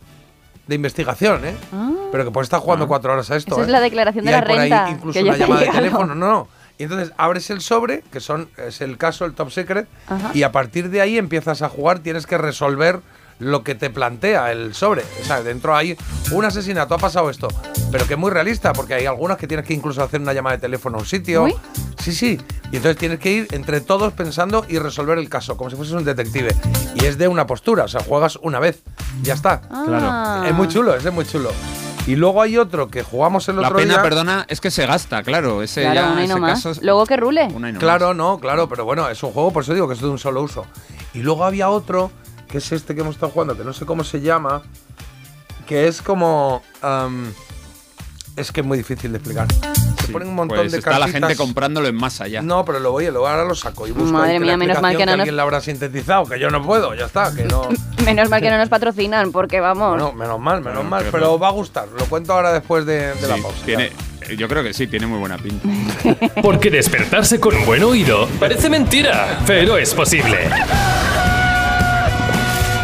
de 0.68 0.76
investigación, 0.76 1.46
¿eh? 1.46 1.56
Ah, 1.74 1.92
Pero 2.12 2.26
que 2.26 2.32
puedes 2.32 2.48
estar 2.48 2.60
jugando 2.60 2.88
cuatro 2.88 3.14
horas 3.14 3.30
a 3.32 3.36
esto. 3.36 3.54
Esa 3.56 3.62
es 3.64 3.68
¿eh? 3.68 3.72
la 3.72 3.80
declaración 3.82 4.26
Y 4.26 4.28
de 4.28 4.34
hay 4.36 4.42
la 4.42 4.48
por 4.48 4.52
ahí 4.60 4.70
renta, 4.70 4.90
incluso 4.90 5.20
que 5.20 5.24
una 5.24 5.38
llamada 5.38 5.62
de 5.62 5.70
teléfono, 5.70 6.16
no, 6.16 6.28
no. 6.30 6.48
Y 6.78 6.84
entonces 6.84 7.14
abres 7.18 7.50
el 7.52 7.62
sobre, 7.62 8.02
que 8.12 8.20
son 8.20 8.50
es 8.58 8.82
el 8.82 8.98
caso, 8.98 9.26
el 9.26 9.34
top 9.34 9.50
secret, 9.52 9.88
Ajá. 10.08 10.32
y 10.34 10.44
a 10.44 10.52
partir 10.52 10.90
de 10.90 11.02
ahí 11.02 11.18
empiezas 11.18 11.62
a 11.62 11.70
jugar, 11.70 12.00
tienes 12.00 12.28
que 12.28 12.38
resolver 12.38 13.00
lo 13.40 13.64
que 13.64 13.76
te 13.76 13.90
plantea 13.90 14.52
el 14.52 14.74
sobre. 14.74 15.04
O 15.22 15.26
sea, 15.26 15.42
dentro 15.44 15.76
hay 15.76 15.98
un 16.32 16.46
asesinato, 16.46 16.94
ha 16.96 16.98
pasado 16.98 17.30
esto, 17.30 17.48
pero 17.92 18.08
que 18.08 18.14
es 18.14 18.20
muy 18.20 18.32
realista, 18.32 18.72
porque 18.74 18.94
hay 18.94 19.06
algunas 19.06 19.38
que 19.38 19.48
tienes 19.48 19.66
que 19.66 19.74
incluso 19.74 20.02
hacer 20.04 20.22
una 20.22 20.34
llamada 20.34 20.56
de 20.56 20.62
teléfono 20.62 20.98
a 20.98 21.02
un 21.02 21.06
sitio. 21.06 21.44
Uy. 21.44 21.56
Sí, 22.02 22.14
sí. 22.14 22.40
Y 22.72 22.78
entonces 22.78 22.98
tienes 22.98 23.20
que 23.20 23.32
ir 23.32 23.48
entre 23.52 23.82
todos 23.82 24.14
pensando 24.14 24.66
y 24.70 24.78
resolver 24.80 25.18
el 25.18 25.28
caso, 25.30 25.58
como 25.58 25.70
si 25.70 25.76
fueses 25.76 25.94
un 25.96 26.04
detective. 26.06 26.54
Y 26.96 27.06
es 27.06 27.18
de 27.18 27.28
una 27.28 27.46
postura, 27.48 27.86
o 27.86 27.88
sea, 27.88 28.02
juegas 28.04 28.38
una 28.42 28.60
vez, 28.60 28.84
ya 29.24 29.34
está. 29.34 29.62
Ah. 29.72 30.44
Es 30.48 30.54
muy 30.54 30.68
chulo, 30.68 30.96
ese 30.96 31.10
es 31.10 31.14
muy 31.14 31.26
chulo. 31.26 31.52
Y 32.08 32.16
luego 32.16 32.42
hay 32.44 32.58
otro 32.60 32.88
que 32.90 33.02
jugamos 33.02 33.50
el 33.50 33.56
La 33.56 33.64
otro 33.70 33.78
pena, 33.80 33.96
día. 33.96 34.04
perdona, 34.04 34.46
es 34.48 34.62
que 34.62 34.70
se 34.70 34.86
gasta, 34.86 35.24
claro. 35.24 35.64
Ese 35.64 35.82
Claro, 35.82 35.96
ya, 35.96 36.12
una 36.12 36.24
y 36.24 36.28
no 36.28 36.34
ese 36.36 36.40
más. 36.42 36.52
caso 36.52 36.70
es- 36.72 36.84
Luego 36.84 37.06
que 37.08 37.18
rule. 37.18 37.48
una 37.54 37.70
y 37.70 37.74
no 37.74 37.80
Claro, 37.80 38.14
no, 38.14 38.40
claro, 38.40 38.70
pero 38.70 38.86
bueno, 38.86 39.10
es 39.10 39.22
un 39.24 39.32
juego, 39.32 39.52
por 39.52 39.64
eso 39.64 39.74
digo 39.74 39.88
que 39.88 39.96
es 39.96 40.02
de 40.02 40.08
un 40.08 40.20
solo 40.20 40.44
uso. 40.44 40.66
Y 41.16 41.20
luego 41.24 41.44
había 41.46 41.70
otro, 41.70 42.12
que 42.48 42.58
es 42.60 42.72
este 42.72 42.96
que 42.96 43.02
hemos 43.02 43.16
estado 43.16 43.32
jugando, 43.32 43.58
que 43.58 43.64
no 43.64 43.74
sé 43.74 43.86
cómo 43.86 44.04
se 44.04 44.22
llama, 44.22 44.62
que 45.68 45.88
es 45.88 46.02
como... 46.02 46.62
am, 46.82 47.32
es 48.36 48.52
que 48.52 48.60
es 48.62 48.68
muy 48.68 48.78
difícil 48.78 49.12
de 49.12 49.18
explicar. 49.18 49.48
Se 50.00 50.08
Sí, 50.08 50.12
ponen 50.12 50.28
un 50.28 50.36
montón 50.36 50.58
pues 50.60 50.72
de 50.74 50.78
está 50.78 51.00
la 51.00 51.08
gente 51.08 51.36
comprándolo 51.36 51.88
en 51.88 51.96
masa 51.96 52.28
ya. 52.28 52.42
No, 52.44 52.64
pero 52.64 52.80
lo 52.80 52.92
voy, 52.92 53.06
luego 53.06 53.28
ahora 53.28 53.44
lo 53.46 53.56
saco 53.56 53.88
y 53.88 53.92
busco 53.92 54.12
Madre 54.12 54.34
que 54.34 54.40
mía, 54.42 54.52
la 54.52 54.58
menos 54.58 54.82
mal 54.82 54.92
explicación 54.92 54.98
que 55.00 55.06
no 55.06 55.12
nos- 55.14 55.20
alguien 55.22 55.36
la 55.38 55.42
habrá 55.44 55.62
sintetizado, 55.62 56.26
que 56.26 56.40
yo 56.40 56.50
no 56.52 56.62
puedo, 56.64 56.94
ya 56.94 57.06
está, 57.06 57.34
que 57.34 57.46
no... 57.46 57.70
Menos 58.06 58.30
mal 58.30 58.40
que 58.42 58.52
no 58.52 58.58
nos 58.60 58.70
patrocinan, 58.70 59.32
porque 59.32 59.60
vamos. 59.62 59.90
Bueno, 59.92 60.12
menos 60.14 60.40
mal, 60.40 60.60
menos 60.60 60.76
Bueno, 60.76 60.90
mal, 60.92 61.04
qué 61.06 61.12
pero 61.12 61.30
horror. 61.32 61.44
va 61.44 61.48
a 61.48 61.52
gustar. 61.52 61.88
Lo 61.98 62.06
cuento 62.06 62.34
ahora 62.34 62.54
después 62.54 62.86
de, 62.86 63.16
de 63.16 63.28
la 63.28 63.36
Sí, 63.38 63.42
pausa. 63.42 63.66
tiene, 63.66 63.92
yo 64.38 64.48
creo 64.48 64.62
que 64.62 64.74
sí, 64.76 64.86
tiene 64.86 65.08
muy 65.08 65.18
buena 65.18 65.38
pinta. 65.40 65.68
Porque 66.44 66.70
despertarse 66.70 67.40
con 67.40 67.56
un 67.56 67.66
buen 67.66 67.82
oído 67.84 68.28
parece 68.40 68.70
mentira, 68.70 69.40
pero 69.48 69.78
es 69.78 69.92
posible. 69.96 70.38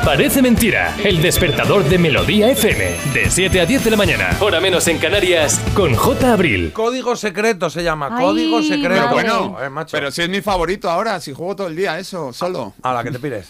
Parece 0.05 0.41
mentira. 0.41 0.95
El 1.03 1.21
despertador 1.21 1.83
de 1.83 1.97
Melodía 1.99 2.49
FM. 2.49 2.85
De 3.13 3.29
7 3.29 3.61
a 3.61 3.65
10 3.65 3.83
de 3.85 3.91
la 3.91 3.97
mañana. 3.97 4.29
Hora 4.39 4.59
menos 4.59 4.87
en 4.87 4.97
Canarias. 4.97 5.61
Con 5.75 5.93
J. 5.95 6.33
Abril. 6.33 6.71
Código 6.73 7.15
secreto 7.15 7.69
se 7.69 7.83
llama, 7.83 8.09
Ay, 8.11 8.23
código 8.25 8.61
secreto. 8.63 8.89
Pero 8.95 9.09
bueno, 9.11 9.57
Eh, 9.63 9.69
macho. 9.69 9.91
pero 9.91 10.09
si 10.09 10.23
es 10.23 10.29
mi 10.29 10.41
favorito 10.41 10.89
ahora, 10.89 11.19
si 11.19 11.33
juego 11.33 11.55
todo 11.55 11.67
el 11.67 11.75
día 11.75 11.99
eso, 11.99 12.33
solo. 12.33 12.73
A 12.81 12.93
la 12.93 13.03
que 13.03 13.11
te 13.11 13.19
pires. 13.19 13.49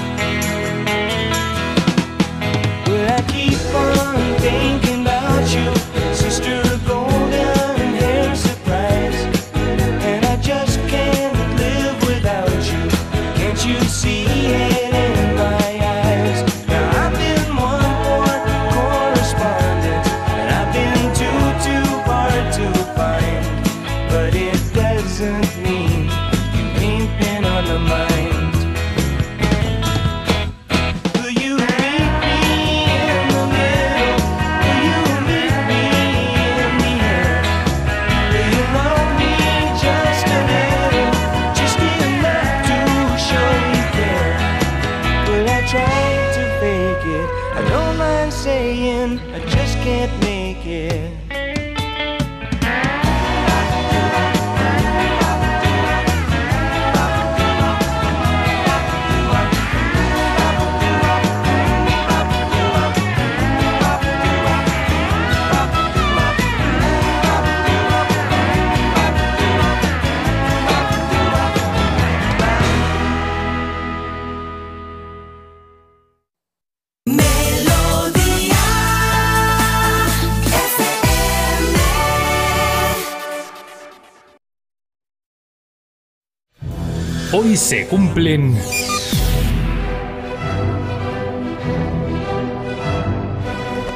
Se 87.71 87.87
cumplen... 87.87 88.53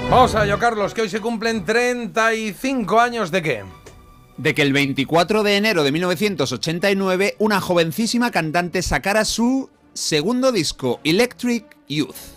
Vamos 0.10 0.34
a 0.34 0.46
ello, 0.46 0.58
Carlos, 0.58 0.94
que 0.94 1.02
hoy 1.02 1.10
se 1.10 1.20
cumplen 1.20 1.66
35 1.66 3.02
años 3.02 3.32
de 3.32 3.42
qué? 3.42 3.66
De 4.38 4.56
que 4.56 4.62
el 4.62 4.72
24 4.72 5.44
de 5.44 5.58
enero 5.58 5.84
de 5.84 5.92
1989 5.92 7.36
una 7.38 7.60
jovencísima 7.60 8.32
cantante 8.32 8.82
sacara 8.82 9.26
su 9.26 9.70
segundo 9.92 10.54
disco, 10.54 11.02
Electric 11.04 11.66
Youth. 11.90 12.35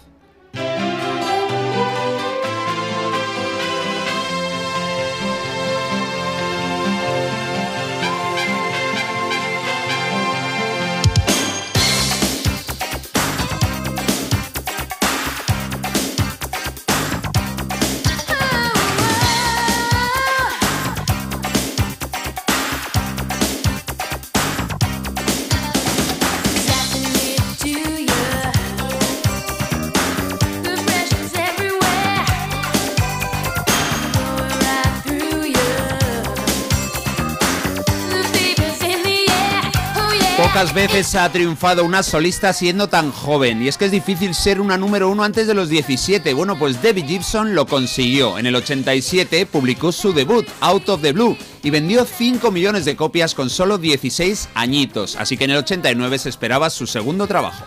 Pocas 40.58 40.74
veces 40.74 41.14
ha 41.14 41.30
triunfado 41.30 41.84
una 41.84 42.02
solista 42.02 42.52
siendo 42.52 42.88
tan 42.88 43.12
joven, 43.12 43.62
y 43.62 43.68
es 43.68 43.78
que 43.78 43.84
es 43.84 43.92
difícil 43.92 44.34
ser 44.34 44.60
una 44.60 44.76
número 44.76 45.08
uno 45.08 45.22
antes 45.22 45.46
de 45.46 45.54
los 45.54 45.68
17. 45.68 46.34
Bueno, 46.34 46.58
pues 46.58 46.82
Debbie 46.82 47.06
Gibson 47.06 47.54
lo 47.54 47.64
consiguió. 47.64 48.40
En 48.40 48.46
el 48.46 48.56
87 48.56 49.46
publicó 49.46 49.92
su 49.92 50.12
debut, 50.12 50.48
Out 50.58 50.88
of 50.88 51.00
the 51.00 51.12
Blue, 51.12 51.38
y 51.62 51.70
vendió 51.70 52.04
5 52.04 52.50
millones 52.50 52.84
de 52.86 52.96
copias 52.96 53.36
con 53.36 53.50
solo 53.50 53.78
16 53.78 54.48
añitos, 54.54 55.14
así 55.14 55.36
que 55.36 55.44
en 55.44 55.52
el 55.52 55.58
89 55.58 56.18
se 56.18 56.28
esperaba 56.28 56.70
su 56.70 56.88
segundo 56.88 57.28
trabajo. 57.28 57.64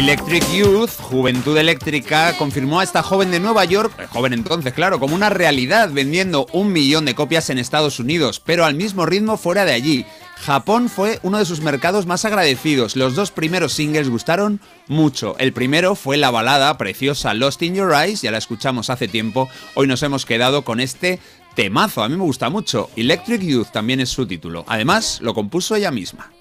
Electric 0.00 0.42
Youth, 0.54 0.92
Juventud 0.98 1.58
Eléctrica, 1.58 2.34
confirmó 2.38 2.80
a 2.80 2.84
esta 2.84 3.02
joven 3.02 3.30
de 3.30 3.38
Nueva 3.38 3.66
York, 3.66 3.92
eh, 3.98 4.06
joven 4.06 4.32
entonces, 4.32 4.72
claro, 4.72 4.98
como 4.98 5.14
una 5.14 5.28
realidad, 5.28 5.90
vendiendo 5.92 6.46
un 6.54 6.72
millón 6.72 7.04
de 7.04 7.14
copias 7.14 7.50
en 7.50 7.58
Estados 7.58 8.00
Unidos, 8.00 8.40
pero 8.40 8.64
al 8.64 8.74
mismo 8.74 9.04
ritmo 9.04 9.36
fuera 9.36 9.66
de 9.66 9.74
allí. 9.74 10.06
Japón 10.36 10.88
fue 10.88 11.20
uno 11.22 11.36
de 11.36 11.44
sus 11.44 11.60
mercados 11.60 12.06
más 12.06 12.24
agradecidos. 12.24 12.96
Los 12.96 13.14
dos 13.14 13.30
primeros 13.30 13.74
singles 13.74 14.08
gustaron 14.08 14.62
mucho. 14.88 15.36
El 15.38 15.52
primero 15.52 15.94
fue 15.94 16.16
la 16.16 16.30
balada 16.30 16.78
preciosa 16.78 17.34
Lost 17.34 17.60
in 17.60 17.74
Your 17.74 17.92
Eyes, 17.92 18.22
ya 18.22 18.30
la 18.30 18.38
escuchamos 18.38 18.88
hace 18.88 19.06
tiempo. 19.06 19.50
Hoy 19.74 19.86
nos 19.86 20.02
hemos 20.02 20.24
quedado 20.24 20.64
con 20.64 20.80
este 20.80 21.18
temazo, 21.54 22.02
a 22.02 22.08
mí 22.08 22.16
me 22.16 22.24
gusta 22.24 22.48
mucho. 22.48 22.88
Electric 22.96 23.42
Youth 23.42 23.68
también 23.70 24.00
es 24.00 24.08
su 24.08 24.26
título. 24.26 24.64
Además, 24.66 25.18
lo 25.20 25.34
compuso 25.34 25.74
ella 25.74 25.90
misma. 25.90 26.32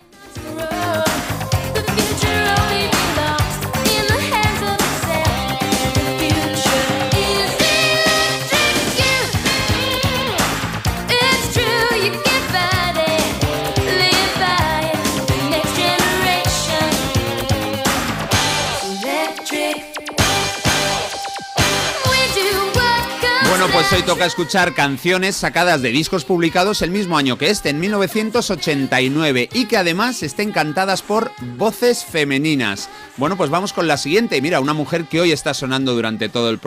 Pues 23.79 23.93
hoy 23.93 24.05
toca 24.05 24.25
escuchar 24.25 24.73
canciones 24.73 25.37
sacadas 25.37 25.81
de 25.81 25.91
discos 25.91 26.25
publicados 26.25 26.81
el 26.81 26.91
mismo 26.91 27.17
año 27.17 27.37
que 27.37 27.49
este, 27.49 27.69
en 27.69 27.79
1989, 27.79 29.47
y 29.53 29.67
que 29.67 29.77
además 29.77 30.21
estén 30.21 30.51
cantadas 30.51 31.01
por 31.01 31.31
voces 31.55 32.03
femeninas. 32.03 32.89
Bueno, 33.15 33.37
pues 33.37 33.49
vamos 33.49 33.71
con 33.71 33.87
la 33.87 33.95
siguiente. 33.95 34.41
Mira, 34.41 34.59
una 34.59 34.73
mujer 34.73 35.05
que 35.05 35.21
hoy 35.21 35.31
está 35.31 35.53
sonando 35.53 35.95
durante 35.95 36.27
todo 36.27 36.49
el, 36.49 36.59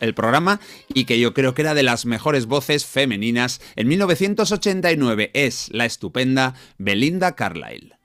el 0.00 0.14
programa 0.14 0.58
y 0.92 1.04
que 1.04 1.20
yo 1.20 1.32
creo 1.32 1.54
que 1.54 1.62
era 1.62 1.74
de 1.74 1.84
las 1.84 2.06
mejores 2.06 2.46
voces 2.46 2.84
femeninas 2.84 3.60
en 3.76 3.86
1989 3.86 5.30
es 5.34 5.68
la 5.70 5.84
estupenda 5.84 6.54
Belinda 6.76 7.36
Carlisle. 7.36 7.97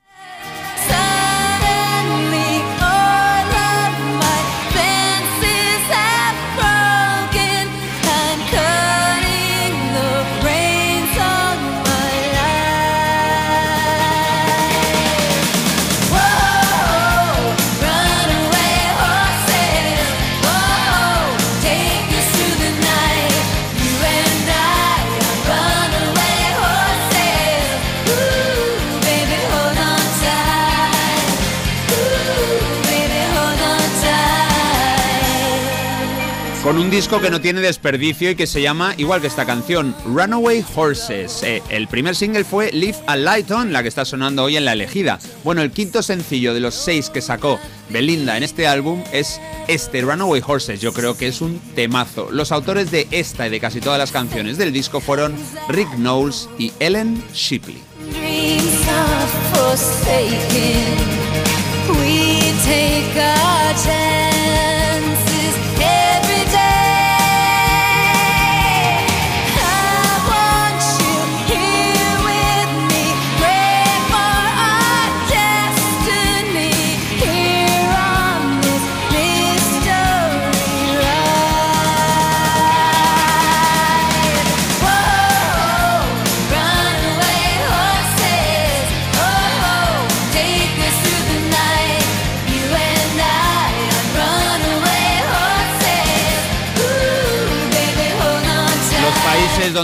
Con 36.74 36.82
un 36.82 36.90
disco 36.90 37.20
que 37.20 37.30
no 37.30 37.40
tiene 37.40 37.60
desperdicio 37.60 38.30
y 38.30 38.34
que 38.34 38.48
se 38.48 38.60
llama, 38.60 38.94
igual 38.96 39.20
que 39.20 39.28
esta 39.28 39.46
canción, 39.46 39.94
Runaway 40.06 40.64
Horses. 40.74 41.44
Eh, 41.44 41.62
el 41.68 41.86
primer 41.86 42.16
single 42.16 42.42
fue 42.42 42.72
Leave 42.72 42.98
a 43.06 43.14
Light 43.14 43.48
On, 43.52 43.72
la 43.72 43.82
que 43.82 43.88
está 43.88 44.04
sonando 44.04 44.42
hoy 44.42 44.56
en 44.56 44.64
la 44.64 44.72
elegida. 44.72 45.20
Bueno, 45.44 45.62
el 45.62 45.70
quinto 45.70 46.02
sencillo 46.02 46.52
de 46.52 46.58
los 46.58 46.74
seis 46.74 47.10
que 47.10 47.20
sacó 47.20 47.60
Belinda 47.90 48.36
en 48.36 48.42
este 48.42 48.66
álbum 48.66 49.04
es 49.12 49.40
este, 49.68 50.00
Runaway 50.00 50.42
Horses. 50.44 50.80
Yo 50.80 50.92
creo 50.92 51.16
que 51.16 51.28
es 51.28 51.40
un 51.40 51.60
temazo. 51.76 52.30
Los 52.32 52.50
autores 52.50 52.90
de 52.90 53.06
esta 53.12 53.46
y 53.46 53.50
de 53.50 53.60
casi 53.60 53.80
todas 53.80 54.00
las 54.00 54.10
canciones 54.10 54.58
del 54.58 54.72
disco 54.72 55.00
fueron 55.00 55.32
Rick 55.68 55.94
Knowles 55.94 56.48
y 56.58 56.72
Ellen 56.80 57.22
Shipley. 57.32 57.80
dreams 58.10 58.84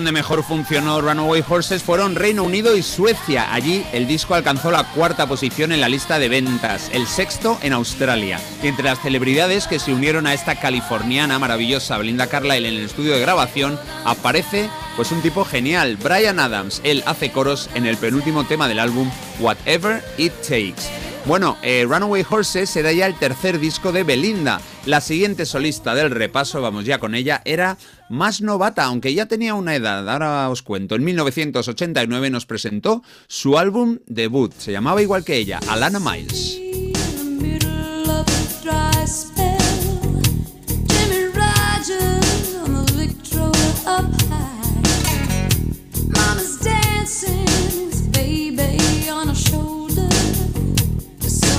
donde 0.01 0.13
mejor 0.13 0.43
funcionó 0.43 1.03
Runaway 1.03 1.45
Horses 1.47 1.83
fueron 1.83 2.15
Reino 2.15 2.43
Unido 2.43 2.75
y 2.75 2.83
Suecia. 2.83 3.53
Allí 3.53 3.85
el 3.93 4.07
disco 4.07 4.35
alcanzó 4.35 4.71
la 4.71 4.85
cuarta 4.85 5.27
posición 5.27 5.73
en 5.73 5.83
la 5.83 5.91
lista 5.91 6.19
de 6.19 6.31
ventas, 6.31 6.89
el 6.95 7.07
sexto 7.07 7.59
en 7.61 7.75
Australia. 7.75 8.41
Y 8.63 8.69
entre 8.69 8.85
las 8.85 9.03
celebridades 9.03 9.67
que 9.67 9.79
se 9.79 9.93
unieron 9.93 10.27
a 10.27 10.33
esta 10.33 10.57
californiana 10.59 11.39
maravillosa 11.39 11.99
Belinda 11.99 12.29
Carlisle 12.29 12.69
en 12.69 12.77
el 12.77 12.87
estudio 12.87 13.13
de 13.13 13.21
grabación 13.21 13.79
aparece 14.07 14.71
pues 14.97 15.13
un 15.13 15.21
tipo 15.21 15.45
genial, 15.45 15.99
Brian 16.03 16.41
Adams. 16.41 16.81
Él 16.83 17.03
hace 17.05 17.31
coros 17.31 17.69
en 17.75 17.85
el 17.85 17.99
penúltimo 17.99 18.45
tema 18.45 18.67
del 18.67 18.79
álbum 18.79 19.11
Whatever 19.39 20.03
It 20.17 20.33
Takes. 20.49 21.10
Bueno, 21.27 21.59
eh, 21.63 21.85
Runaway 21.87 22.25
Horses 22.29 22.71
será 22.71 22.93
ya 22.93 23.07
el 23.07 23.15
tercer 23.15 23.59
disco 23.59 23.93
de 23.93 24.05
Belinda. 24.05 24.61
La 24.87 25.01
siguiente 25.01 25.45
solista 25.45 25.95
del 25.95 26.11
repaso, 26.11 26.63
vamos 26.63 26.87
ya 26.87 26.99
con 26.99 27.15
ella, 27.15 27.43
era 27.45 27.77
más 28.09 28.41
novata, 28.41 28.85
aunque 28.85 29.15
ya 29.15 29.27
tenía 29.27 29.55
una 29.55 29.77
edad. 29.77 30.09
Ahora 30.09 30.49
os 30.49 30.63
cuento. 30.63 30.95
En 30.95 31.05
1989 31.05 32.31
nos 32.31 32.47
presentó 32.47 33.03
su 33.29 33.59
álbum 33.59 33.99
debut. 34.07 34.53
Se 34.57 34.73
llamaba 34.73 35.03
igual 35.03 35.25
que 35.25 35.37
ella, 35.37 35.61
Alana 35.69 36.01
Miles. 36.01 36.70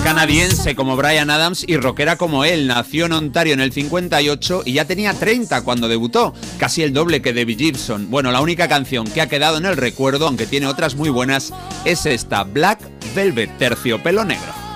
Canadiense 0.04 0.76
como 0.76 0.96
Brian 0.96 1.30
Adams 1.30 1.64
y 1.68 1.78
rockera 1.78 2.16
como 2.16 2.44
él. 2.44 2.68
Nació 2.68 3.06
en 3.06 3.14
Ontario 3.14 3.54
en 3.54 3.62
el 3.62 3.72
58 3.72 4.64
y 4.66 4.74
ya 4.74 4.86
tenía 4.86 5.14
30 5.14 5.64
cuando 5.64 5.88
debutó, 5.88 6.34
casi 6.58 6.82
el 6.84 6.94
doble 6.94 7.22
que 7.22 7.34
Debbie 7.34 7.56
Gibson. 7.56 8.10
Bueno, 8.10 8.32
la 8.32 8.42
única 8.42 8.68
canción 8.68 9.06
que 9.06 9.22
ha 9.22 9.30
quedado 9.30 9.58
en 9.58 9.66
el 9.66 9.78
recuerdo, 9.78 10.28
aunque 10.28 10.48
tiene 10.48 10.68
otras 10.68 10.96
muy 10.96 11.10
buenas, 11.10 11.54
es 11.86 12.06
esta, 12.06 12.44
Black 12.44 12.80
Velvet, 13.16 13.58
terciopelo 13.58 14.26
negro. 14.26 14.71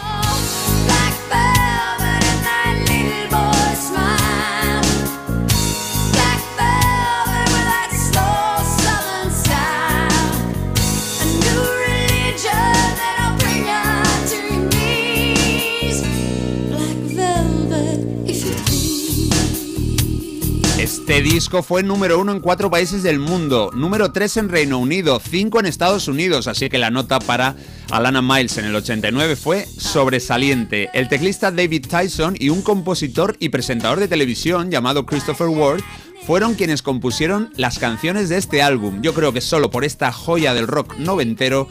Este 21.08 21.22
disco 21.22 21.62
fue 21.62 21.84
número 21.84 22.20
uno 22.20 22.32
en 22.32 22.40
cuatro 22.40 22.72
países 22.72 23.04
del 23.04 23.20
mundo, 23.20 23.70
número 23.76 24.12
tres 24.12 24.38
en 24.38 24.50
Reino 24.50 24.80
Unido, 24.80 25.22
cinco 25.24 25.60
en 25.60 25.68
Estados 25.68 26.08
Unidos, 26.08 26.48
así 26.48 26.68
que 26.68 26.80
la 26.80 26.90
nota 26.90 27.20
para 27.20 27.56
Alana 27.92 28.24
Miles 28.24 28.58
en 28.58 28.66
el 28.66 28.76
89 28.76 29.36
fue 29.36 29.68
sobresaliente. 29.68 30.90
El 30.96 31.08
teclista 31.08 31.52
David 31.52 31.86
Tyson 31.88 32.36
y 32.40 32.50
un 32.50 32.64
compositor 32.64 33.38
y 33.40 33.50
presentador 33.50 34.00
de 34.00 34.08
televisión 34.08 34.72
llamado 34.72 35.06
Christopher 35.06 35.50
Ward 35.50 35.82
fueron 36.26 36.56
quienes 36.56 36.82
compusieron 36.82 37.52
las 37.56 37.78
canciones 37.78 38.28
de 38.30 38.38
este 38.38 38.64
álbum. 38.64 39.04
Yo 39.04 39.14
creo 39.14 39.32
que 39.32 39.42
solo 39.42 39.70
por 39.70 39.86
esta 39.86 40.12
joya 40.12 40.56
del 40.56 40.66
rock 40.66 40.98
noventero 40.98 41.68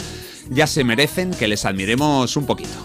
ya 0.49 0.69
se 0.69 0.85
merecen 0.85 1.33
que 1.33 1.49
les 1.49 1.65
admiremos 1.65 2.37
un 2.37 2.47
poquito. 2.47 2.79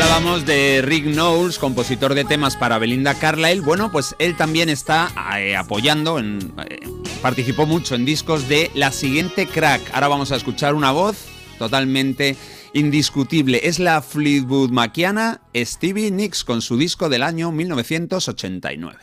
Hablábamos 0.00 0.46
de 0.46 0.80
Rick 0.80 1.06
Knowles, 1.06 1.58
compositor 1.58 2.14
de 2.14 2.24
temas 2.24 2.56
para 2.56 2.78
Belinda 2.78 3.14
Carlisle. 3.14 3.62
Bueno, 3.62 3.90
pues 3.90 4.14
él 4.20 4.36
también 4.36 4.68
está 4.68 5.10
eh, 5.36 5.56
apoyando, 5.56 6.20
eh, 6.20 6.80
participó 7.20 7.66
mucho 7.66 7.96
en 7.96 8.04
discos 8.04 8.48
de 8.48 8.70
la 8.74 8.92
siguiente 8.92 9.46
crack. 9.46 9.82
Ahora 9.92 10.06
vamos 10.06 10.30
a 10.30 10.36
escuchar 10.36 10.74
una 10.76 10.92
voz 10.92 11.16
totalmente 11.58 12.36
indiscutible. 12.74 13.60
Es 13.64 13.80
la 13.80 14.00
Fleetwood 14.00 14.70
Maciana 14.70 15.40
Stevie 15.52 16.12
Nicks 16.12 16.44
con 16.44 16.62
su 16.62 16.76
disco 16.76 17.08
del 17.08 17.24
año 17.24 17.50
1989. 17.50 18.98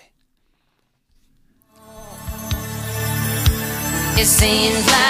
It 4.17 5.05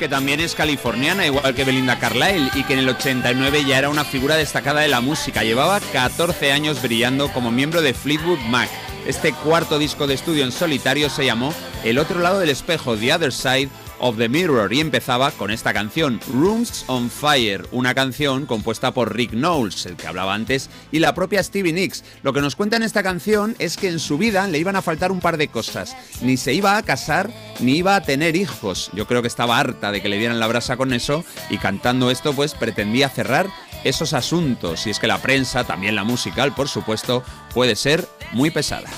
que 0.00 0.08
también 0.08 0.40
es 0.40 0.54
californiana, 0.54 1.26
igual 1.26 1.54
que 1.54 1.62
Belinda 1.62 1.98
Carlisle, 1.98 2.50
y 2.54 2.64
que 2.64 2.72
en 2.72 2.78
el 2.78 2.88
89 2.88 3.66
ya 3.66 3.78
era 3.78 3.90
una 3.90 4.02
figura 4.02 4.34
destacada 4.34 4.80
de 4.80 4.88
la 4.88 5.02
música. 5.02 5.44
Llevaba 5.44 5.78
14 5.78 6.52
años 6.52 6.80
brillando 6.80 7.30
como 7.30 7.50
miembro 7.50 7.82
de 7.82 7.92
Fleetwood 7.92 8.38
Mac. 8.48 8.70
Este 9.06 9.34
cuarto 9.34 9.78
disco 9.78 10.06
de 10.06 10.14
estudio 10.14 10.44
en 10.44 10.52
solitario 10.52 11.10
se 11.10 11.26
llamó 11.26 11.52
El 11.84 11.98
otro 11.98 12.18
lado 12.20 12.38
del 12.38 12.48
espejo, 12.48 12.96
The 12.96 13.12
Other 13.12 13.30
Side, 13.30 13.68
of 14.00 14.16
the 14.16 14.28
Mirror 14.28 14.72
y 14.72 14.80
empezaba 14.80 15.30
con 15.30 15.50
esta 15.50 15.72
canción, 15.72 16.20
Rooms 16.32 16.84
on 16.88 17.10
Fire, 17.10 17.66
una 17.70 17.94
canción 17.94 18.46
compuesta 18.46 18.92
por 18.92 19.14
Rick 19.14 19.32
Knowles, 19.32 19.86
el 19.86 19.96
que 19.96 20.06
hablaba 20.06 20.34
antes, 20.34 20.70
y 20.90 20.98
la 20.98 21.14
propia 21.14 21.42
Stevie 21.42 21.72
Nicks. 21.72 22.04
Lo 22.22 22.32
que 22.32 22.40
nos 22.40 22.56
cuenta 22.56 22.76
en 22.76 22.82
esta 22.82 23.02
canción 23.02 23.54
es 23.58 23.76
que 23.76 23.88
en 23.88 23.98
su 23.98 24.18
vida 24.18 24.46
le 24.48 24.58
iban 24.58 24.76
a 24.76 24.82
faltar 24.82 25.12
un 25.12 25.20
par 25.20 25.36
de 25.36 25.48
cosas. 25.48 25.96
Ni 26.22 26.36
se 26.36 26.54
iba 26.54 26.76
a 26.76 26.82
casar, 26.82 27.30
ni 27.60 27.76
iba 27.76 27.94
a 27.94 28.02
tener 28.02 28.36
hijos. 28.36 28.90
Yo 28.94 29.06
creo 29.06 29.22
que 29.22 29.28
estaba 29.28 29.58
harta 29.58 29.92
de 29.92 30.02
que 30.02 30.08
le 30.08 30.18
dieran 30.18 30.40
la 30.40 30.46
brasa 30.46 30.76
con 30.76 30.92
eso 30.92 31.24
y 31.48 31.58
cantando 31.58 32.10
esto 32.10 32.32
pues 32.32 32.54
pretendía 32.54 33.08
cerrar 33.08 33.48
esos 33.84 34.12
asuntos. 34.12 34.86
Y 34.86 34.90
es 34.90 34.98
que 34.98 35.06
la 35.06 35.18
prensa, 35.18 35.64
también 35.64 35.94
la 35.94 36.04
musical 36.04 36.54
por 36.54 36.68
supuesto, 36.68 37.22
puede 37.54 37.76
ser 37.76 38.06
muy 38.32 38.50
pesada. 38.50 38.88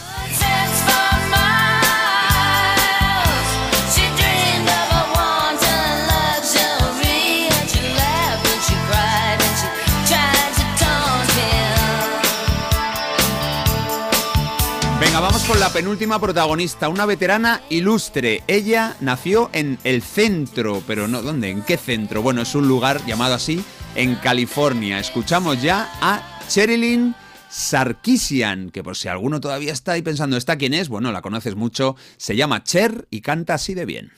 Penúltima 15.72 16.20
protagonista, 16.20 16.88
una 16.90 17.06
veterana 17.06 17.62
ilustre. 17.70 18.42
Ella 18.46 18.94
nació 19.00 19.48
en 19.54 19.78
el 19.84 20.02
centro, 20.02 20.82
pero 20.86 21.08
no, 21.08 21.22
¿dónde? 21.22 21.50
¿En 21.50 21.62
qué 21.62 21.78
centro? 21.78 22.20
Bueno, 22.20 22.42
es 22.42 22.54
un 22.54 22.68
lugar 22.68 23.04
llamado 23.06 23.34
así 23.34 23.64
en 23.94 24.16
California. 24.16 24.98
Escuchamos 24.98 25.62
ya 25.62 25.90
a 26.02 26.40
Cherilyn 26.48 27.14
Sarkisian, 27.48 28.70
que 28.70 28.82
por 28.82 28.96
si 28.96 29.08
alguno 29.08 29.40
todavía 29.40 29.72
está 29.72 29.92
ahí 29.92 30.02
pensando, 30.02 30.36
¿esta 30.36 30.56
quién 30.56 30.74
es? 30.74 30.88
Bueno, 30.88 31.10
la 31.10 31.22
conoces 31.22 31.56
mucho, 31.56 31.96
se 32.18 32.36
llama 32.36 32.62
Cher 32.64 33.06
y 33.10 33.22
canta 33.22 33.54
así 33.54 33.72
de 33.72 33.86
bien. 33.86 34.12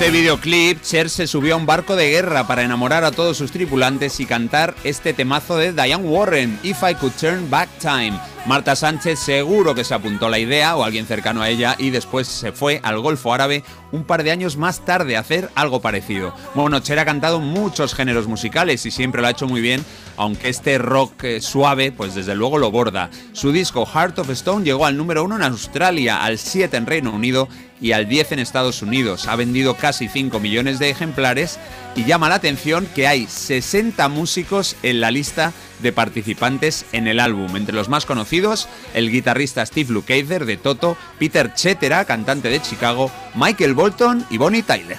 Este 0.00 0.12
videoclip, 0.12 0.80
Cher 0.80 1.10
se 1.10 1.26
subió 1.26 1.54
a 1.54 1.56
un 1.56 1.66
barco 1.66 1.96
de 1.96 2.08
guerra 2.08 2.46
para 2.46 2.62
enamorar 2.62 3.02
a 3.02 3.10
todos 3.10 3.36
sus 3.36 3.50
tripulantes 3.50 4.20
y 4.20 4.26
cantar 4.26 4.76
este 4.84 5.12
temazo 5.12 5.56
de 5.56 5.72
Diane 5.72 6.04
Warren, 6.04 6.56
If 6.62 6.84
I 6.88 6.94
Could 6.94 7.14
Turn 7.20 7.50
Back 7.50 7.68
Time. 7.80 8.12
Marta 8.46 8.76
Sánchez 8.76 9.18
seguro 9.18 9.74
que 9.74 9.84
se 9.84 9.94
apuntó 9.94 10.28
la 10.28 10.38
idea 10.38 10.76
o 10.76 10.84
alguien 10.84 11.04
cercano 11.04 11.42
a 11.42 11.50
ella 11.50 11.74
y 11.78 11.90
después 11.90 12.28
se 12.28 12.52
fue 12.52 12.80
al 12.82 13.00
Golfo 13.00 13.34
Árabe 13.34 13.62
un 13.92 14.04
par 14.04 14.22
de 14.22 14.30
años 14.30 14.56
más 14.56 14.84
tarde 14.84 15.16
a 15.16 15.20
hacer 15.20 15.50
algo 15.54 15.82
parecido. 15.82 16.32
Bueno, 16.54 16.78
Cher 16.78 16.98
ha 17.00 17.04
cantado 17.04 17.40
muchos 17.40 17.94
géneros 17.94 18.26
musicales 18.26 18.86
y 18.86 18.90
siempre 18.90 19.20
lo 19.20 19.26
ha 19.26 19.32
hecho 19.32 19.48
muy 19.48 19.60
bien, 19.60 19.84
aunque 20.16 20.48
este 20.48 20.78
rock 20.78 21.24
eh, 21.24 21.40
suave, 21.40 21.92
pues 21.92 22.14
desde 22.14 22.36
luego 22.36 22.56
lo 22.56 22.70
borda. 22.70 23.10
Su 23.32 23.52
disco 23.52 23.84
Heart 23.84 24.20
of 24.20 24.30
Stone 24.30 24.64
llegó 24.64 24.86
al 24.86 24.96
número 24.96 25.24
uno 25.24 25.36
en 25.36 25.42
Australia, 25.42 26.22
al 26.22 26.38
7 26.38 26.76
en 26.76 26.86
Reino 26.86 27.10
Unido 27.10 27.48
y 27.80 27.92
al 27.92 28.08
10 28.08 28.32
en 28.32 28.38
Estados 28.38 28.82
Unidos. 28.82 29.28
Ha 29.28 29.36
vendido 29.36 29.74
casi 29.74 30.08
5 30.08 30.40
millones 30.40 30.78
de 30.78 30.90
ejemplares 30.90 31.58
y 31.94 32.04
llama 32.04 32.28
la 32.28 32.36
atención 32.36 32.86
que 32.94 33.06
hay 33.06 33.26
60 33.26 34.08
músicos 34.08 34.76
en 34.82 35.00
la 35.00 35.10
lista 35.10 35.52
de 35.80 35.92
participantes 35.92 36.84
en 36.92 37.06
el 37.06 37.20
álbum. 37.20 37.56
Entre 37.56 37.74
los 37.74 37.88
más 37.88 38.06
conocidos, 38.06 38.68
el 38.94 39.10
guitarrista 39.10 39.64
Steve 39.64 39.92
Lukather 39.92 40.44
de 40.44 40.56
Toto, 40.56 40.96
Peter 41.18 41.52
Cetera, 41.54 42.04
cantante 42.04 42.48
de 42.48 42.60
Chicago, 42.60 43.10
Michael 43.34 43.74
Bolton 43.74 44.26
y 44.30 44.38
Bonnie 44.38 44.62
Tyler. 44.62 44.98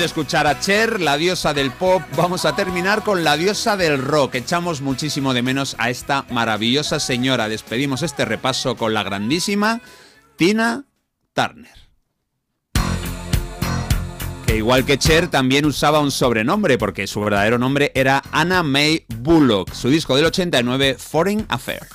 De 0.00 0.06
escuchar 0.06 0.46
a 0.46 0.58
Cher, 0.58 0.98
la 0.98 1.18
diosa 1.18 1.52
del 1.52 1.70
pop, 1.70 2.02
vamos 2.16 2.46
a 2.46 2.56
terminar 2.56 3.02
con 3.02 3.22
la 3.22 3.36
diosa 3.36 3.76
del 3.76 4.02
rock. 4.02 4.36
Echamos 4.36 4.80
muchísimo 4.80 5.34
de 5.34 5.42
menos 5.42 5.76
a 5.78 5.90
esta 5.90 6.24
maravillosa 6.30 6.98
señora. 6.98 7.50
Despedimos 7.50 8.02
este 8.02 8.24
repaso 8.24 8.76
con 8.76 8.94
la 8.94 9.02
grandísima 9.02 9.82
Tina 10.36 10.86
Turner. 11.34 11.74
Que 14.46 14.56
igual 14.56 14.86
que 14.86 14.98
Cher 14.98 15.28
también 15.28 15.66
usaba 15.66 16.00
un 16.00 16.10
sobrenombre 16.10 16.78
porque 16.78 17.06
su 17.06 17.20
verdadero 17.20 17.58
nombre 17.58 17.92
era 17.94 18.22
Anna 18.32 18.62
May 18.62 19.04
Bullock. 19.06 19.74
Su 19.74 19.90
disco 19.90 20.16
del 20.16 20.24
89, 20.24 20.96
Foreign 20.98 21.44
Affair. 21.50 21.86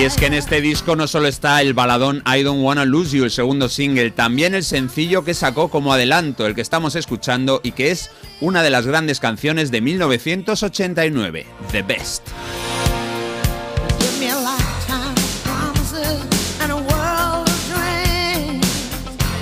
Y 0.00 0.04
es 0.04 0.16
que 0.16 0.24
en 0.24 0.32
este 0.32 0.62
disco 0.62 0.96
no 0.96 1.06
solo 1.06 1.28
está 1.28 1.60
el 1.60 1.74
baladón 1.74 2.22
I 2.24 2.42
Don't 2.42 2.64
Wanna 2.64 2.86
Lose 2.86 3.14
You, 3.14 3.24
el 3.24 3.30
segundo 3.30 3.68
single, 3.68 4.10
también 4.10 4.54
el 4.54 4.64
sencillo 4.64 5.24
que 5.24 5.34
sacó 5.34 5.68
como 5.68 5.92
adelanto, 5.92 6.46
el 6.46 6.54
que 6.54 6.62
estamos 6.62 6.96
escuchando 6.96 7.60
y 7.62 7.72
que 7.72 7.90
es 7.90 8.10
una 8.40 8.62
de 8.62 8.70
las 8.70 8.86
grandes 8.86 9.20
canciones 9.20 9.70
de 9.70 9.82
1989, 9.82 11.44
The 11.70 11.82
Best. 11.82 12.22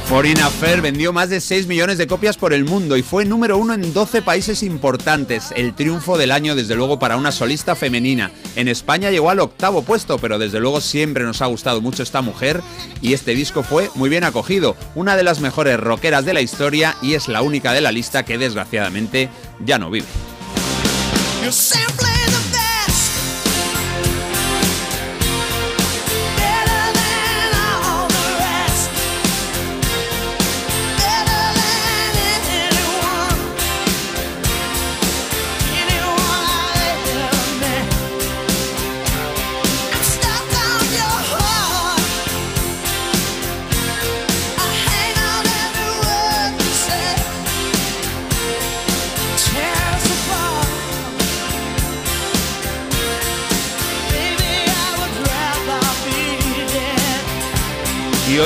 Foreign 0.08 0.40
Affair 0.40 0.80
vendió 0.80 1.12
más 1.12 1.28
de 1.28 1.38
6 1.38 1.66
millones 1.66 1.98
de 1.98 2.06
copias 2.06 2.38
por 2.38 2.54
el 2.54 2.64
mundo 2.64 2.96
y 2.96 3.02
fue 3.02 3.26
número 3.26 3.58
uno 3.58 3.74
en 3.74 3.92
12 3.92 4.22
países 4.22 4.62
importantes, 4.62 5.52
el 5.54 5.74
triunfo 5.74 6.16
del 6.16 6.32
año 6.32 6.56
desde 6.56 6.76
luego 6.76 6.98
para 6.98 7.18
una 7.18 7.30
solista 7.30 7.76
femenina. 7.76 8.30
En 8.56 8.68
España 8.68 9.10
llegó 9.10 9.28
al 9.28 9.40
octavo 9.40 9.82
puesto, 9.82 10.16
pero 10.18 10.38
desde 10.38 10.60
luego 10.60 10.80
siempre 10.80 11.24
nos 11.24 11.42
ha 11.42 11.46
gustado 11.46 11.82
mucho 11.82 12.02
esta 12.02 12.22
mujer 12.22 12.62
y 13.02 13.12
este 13.12 13.34
disco 13.34 13.62
fue 13.62 13.90
muy 13.96 14.08
bien 14.08 14.24
acogido, 14.24 14.76
una 14.94 15.14
de 15.14 15.24
las 15.24 15.40
mejores 15.40 15.78
rockeras 15.78 16.24
de 16.24 16.32
la 16.32 16.40
historia 16.40 16.96
y 17.02 17.12
es 17.12 17.28
la 17.28 17.42
única 17.42 17.74
de 17.74 17.82
la 17.82 17.92
lista 17.92 18.24
que 18.24 18.38
desgraciadamente 18.38 19.28
ya 19.62 19.78
no 19.78 19.90
vive. 19.90 20.06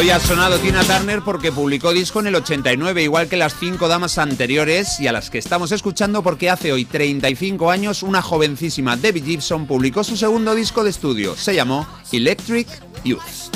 Hoy 0.02 0.10
ha 0.10 0.18
sonado 0.18 0.58
Tina 0.58 0.82
Turner 0.82 1.22
porque 1.22 1.52
publicó 1.52 1.92
disco 1.92 2.18
en 2.18 2.26
el 2.26 2.34
89, 2.34 3.04
igual 3.04 3.28
que 3.28 3.36
las 3.36 3.54
cinco 3.54 3.86
damas 3.86 4.18
anteriores 4.18 4.98
y 4.98 5.06
a 5.06 5.12
las 5.12 5.30
que 5.30 5.38
estamos 5.38 5.70
escuchando 5.70 6.24
porque 6.24 6.50
hace 6.50 6.72
hoy 6.72 6.84
35 6.84 7.70
años 7.70 8.02
una 8.02 8.20
jovencísima 8.20 8.96
Debbie 8.96 9.22
Gibson 9.22 9.68
publicó 9.68 10.02
su 10.02 10.16
segundo 10.16 10.56
disco 10.56 10.82
de 10.82 10.90
estudio. 10.90 11.36
Se 11.36 11.54
llamó 11.54 11.86
Electric 12.10 12.66
Youth. 13.04 13.52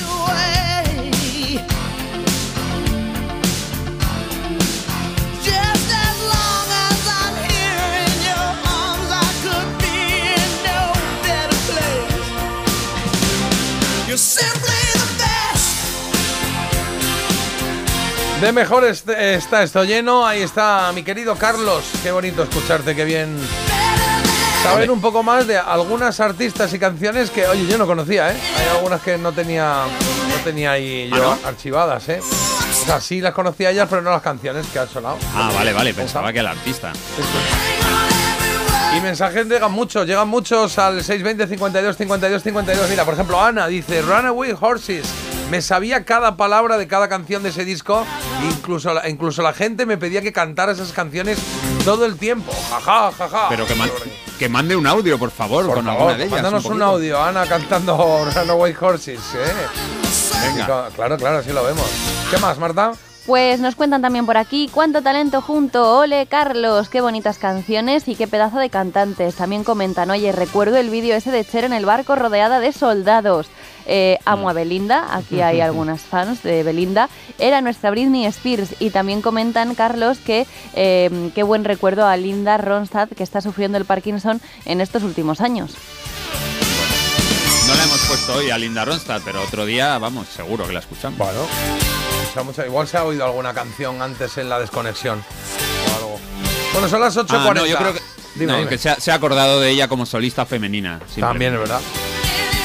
De 18.46 18.52
mejor 18.52 18.84
est- 18.84 19.08
está 19.08 19.64
esto 19.64 19.82
lleno. 19.82 20.24
Ahí 20.24 20.40
está 20.42 20.92
mi 20.94 21.02
querido 21.02 21.34
Carlos. 21.34 21.82
Qué 22.00 22.12
bonito 22.12 22.44
escucharte, 22.44 22.94
qué 22.94 23.04
bien. 23.04 23.36
Saber 24.62 24.88
un 24.88 25.00
poco 25.00 25.24
más 25.24 25.48
de 25.48 25.58
algunas 25.58 26.20
artistas 26.20 26.72
y 26.72 26.78
canciones 26.78 27.30
que, 27.30 27.44
oye, 27.48 27.66
yo 27.66 27.76
no 27.76 27.86
conocía, 27.88 28.30
¿eh? 28.30 28.36
Hay 28.56 28.76
algunas 28.76 29.00
que 29.00 29.18
no 29.18 29.32
tenía, 29.32 29.82
no 30.28 30.44
tenía 30.44 30.70
ahí 30.72 31.10
yo 31.12 31.32
¿Ah, 31.32 31.48
archivadas, 31.48 32.08
¿eh? 32.08 32.20
O 32.20 32.86
sea, 32.86 33.00
sí 33.00 33.20
las 33.20 33.34
conocía 33.34 33.72
ellas, 33.72 33.88
pero 33.90 34.00
no 34.00 34.10
las 34.12 34.22
canciones 34.22 34.64
que 34.68 34.78
han 34.78 34.88
sonado. 34.88 35.18
Ah, 35.34 35.50
vale, 35.52 35.72
vale, 35.72 35.92
pensaba 35.92 36.32
que 36.32 36.38
el 36.38 36.46
artista. 36.46 36.92
Y 38.96 39.00
mensajes 39.00 39.46
llegan 39.48 39.72
muchos, 39.72 40.06
llegan 40.06 40.28
muchos 40.28 40.78
al 40.78 41.02
620 41.02 41.48
52 41.48 41.96
52 41.96 42.42
52. 42.44 42.90
Mira, 42.90 43.04
por 43.04 43.14
ejemplo, 43.14 43.40
Ana 43.42 43.66
dice 43.66 44.02
Runaway 44.02 44.54
Horses. 44.60 45.04
Me 45.50 45.62
sabía 45.62 46.04
cada 46.04 46.36
palabra 46.36 46.76
de 46.76 46.88
cada 46.88 47.08
canción 47.08 47.42
de 47.44 47.50
ese 47.50 47.64
disco. 47.64 48.04
Incluso 48.50 48.92
la, 48.92 49.08
incluso 49.08 49.42
la 49.42 49.52
gente 49.52 49.86
me 49.86 49.96
pedía 49.96 50.20
que 50.20 50.32
cantara 50.32 50.72
esas 50.72 50.92
canciones 50.92 51.38
todo 51.84 52.04
el 52.04 52.16
tiempo. 52.16 52.52
Jaja, 52.70 53.12
jaja. 53.12 53.48
Pero 53.48 53.64
que, 53.66 53.74
man- 53.76 53.90
que 54.40 54.48
mande 54.48 54.74
un 54.74 54.86
audio, 54.88 55.18
por 55.18 55.30
favor, 55.30 55.64
Por 55.66 55.76
con 55.76 55.84
favor, 55.84 56.00
alguna 56.00 56.16
de 56.18 56.24
ellas. 56.24 56.32
mándanos 56.42 56.64
un, 56.64 56.82
audio, 56.82 57.22
Ana 57.22 57.46
cantando 57.46 58.26
Runaway 58.34 58.74
Horses. 58.80 59.20
¿eh? 59.36 60.48
Venga. 60.52 60.88
Claro, 60.96 61.16
claro, 61.16 61.38
así 61.38 61.52
lo 61.52 61.62
vemos. 61.62 61.86
¿Qué 62.30 62.38
más, 62.38 62.58
Marta? 62.58 62.92
Pues 63.24 63.58
nos 63.58 63.74
cuentan 63.74 64.02
también 64.02 64.24
por 64.24 64.36
aquí 64.36 64.70
cuánto 64.72 65.02
talento 65.02 65.42
junto, 65.42 65.98
ole 65.98 66.26
Carlos, 66.26 66.88
qué 66.88 67.00
bonitas 67.00 67.38
canciones 67.38 68.06
y 68.06 68.14
qué 68.14 68.28
pedazo 68.28 68.58
de 68.58 68.70
cantantes. 68.70 69.34
También 69.34 69.64
comentan, 69.64 70.10
oye, 70.12 70.30
recuerdo 70.30 70.76
el 70.76 70.90
vídeo 70.90 71.16
ese 71.16 71.32
de 71.32 71.44
Cher 71.44 71.64
en 71.64 71.72
el 71.72 71.84
barco 71.86 72.14
rodeada 72.14 72.60
de 72.60 72.72
soldados. 72.72 73.48
Eh, 73.86 74.18
amo 74.24 74.48
a 74.50 74.52
Belinda, 74.52 75.16
aquí 75.16 75.40
hay 75.40 75.60
algunas 75.62 76.00
fans 76.02 76.42
de 76.42 76.62
Belinda. 76.62 77.08
Era 77.38 77.60
nuestra 77.60 77.90
Britney 77.90 78.26
Spears 78.26 78.74
y 78.80 78.90
también 78.90 79.22
comentan, 79.22 79.74
Carlos, 79.74 80.18
que 80.18 80.46
eh, 80.74 81.30
qué 81.34 81.42
buen 81.42 81.64
recuerdo 81.64 82.06
a 82.06 82.16
Linda 82.16 82.56
Ronstadt 82.58 83.12
que 83.14 83.22
está 83.22 83.40
sufriendo 83.40 83.78
el 83.78 83.84
Parkinson 83.84 84.40
en 84.64 84.80
estos 84.80 85.02
últimos 85.02 85.40
años. 85.40 85.74
No 87.66 87.74
la 87.74 87.82
hemos 87.82 88.00
puesto 88.06 88.34
hoy 88.34 88.50
a 88.50 88.58
Linda 88.58 88.84
Ronstadt, 88.84 89.22
pero 89.24 89.42
otro 89.42 89.66
día, 89.66 89.98
vamos, 89.98 90.28
seguro 90.28 90.66
que 90.66 90.72
la 90.72 90.80
escuchamos. 90.80 91.18
Bueno. 91.18 91.40
Igual 92.66 92.86
se 92.86 92.98
ha 92.98 93.04
oído 93.04 93.24
alguna 93.24 93.54
canción 93.54 94.02
antes 94.02 94.36
en 94.38 94.48
la 94.48 94.60
desconexión 94.60 95.18
o 95.20 95.96
algo. 95.96 96.20
Bueno, 96.72 96.88
son 96.88 97.00
las 97.00 97.16
8.40. 97.16 97.26
Ah, 97.30 97.54
no, 97.54 97.66
yo 97.66 97.76
creo 97.76 97.94
que, 97.94 98.00
Dime, 98.34 98.52
no, 98.52 98.58
dime. 98.58 98.68
que 98.68 98.78
se, 98.78 98.90
ha, 98.90 98.96
se 98.96 99.10
ha 99.10 99.14
acordado 99.14 99.60
de 99.60 99.70
ella 99.70 99.88
como 99.88 100.04
solista 100.04 100.44
femenina. 100.44 101.00
También 101.18 101.54
es 101.54 101.60
verdad. 101.60 101.80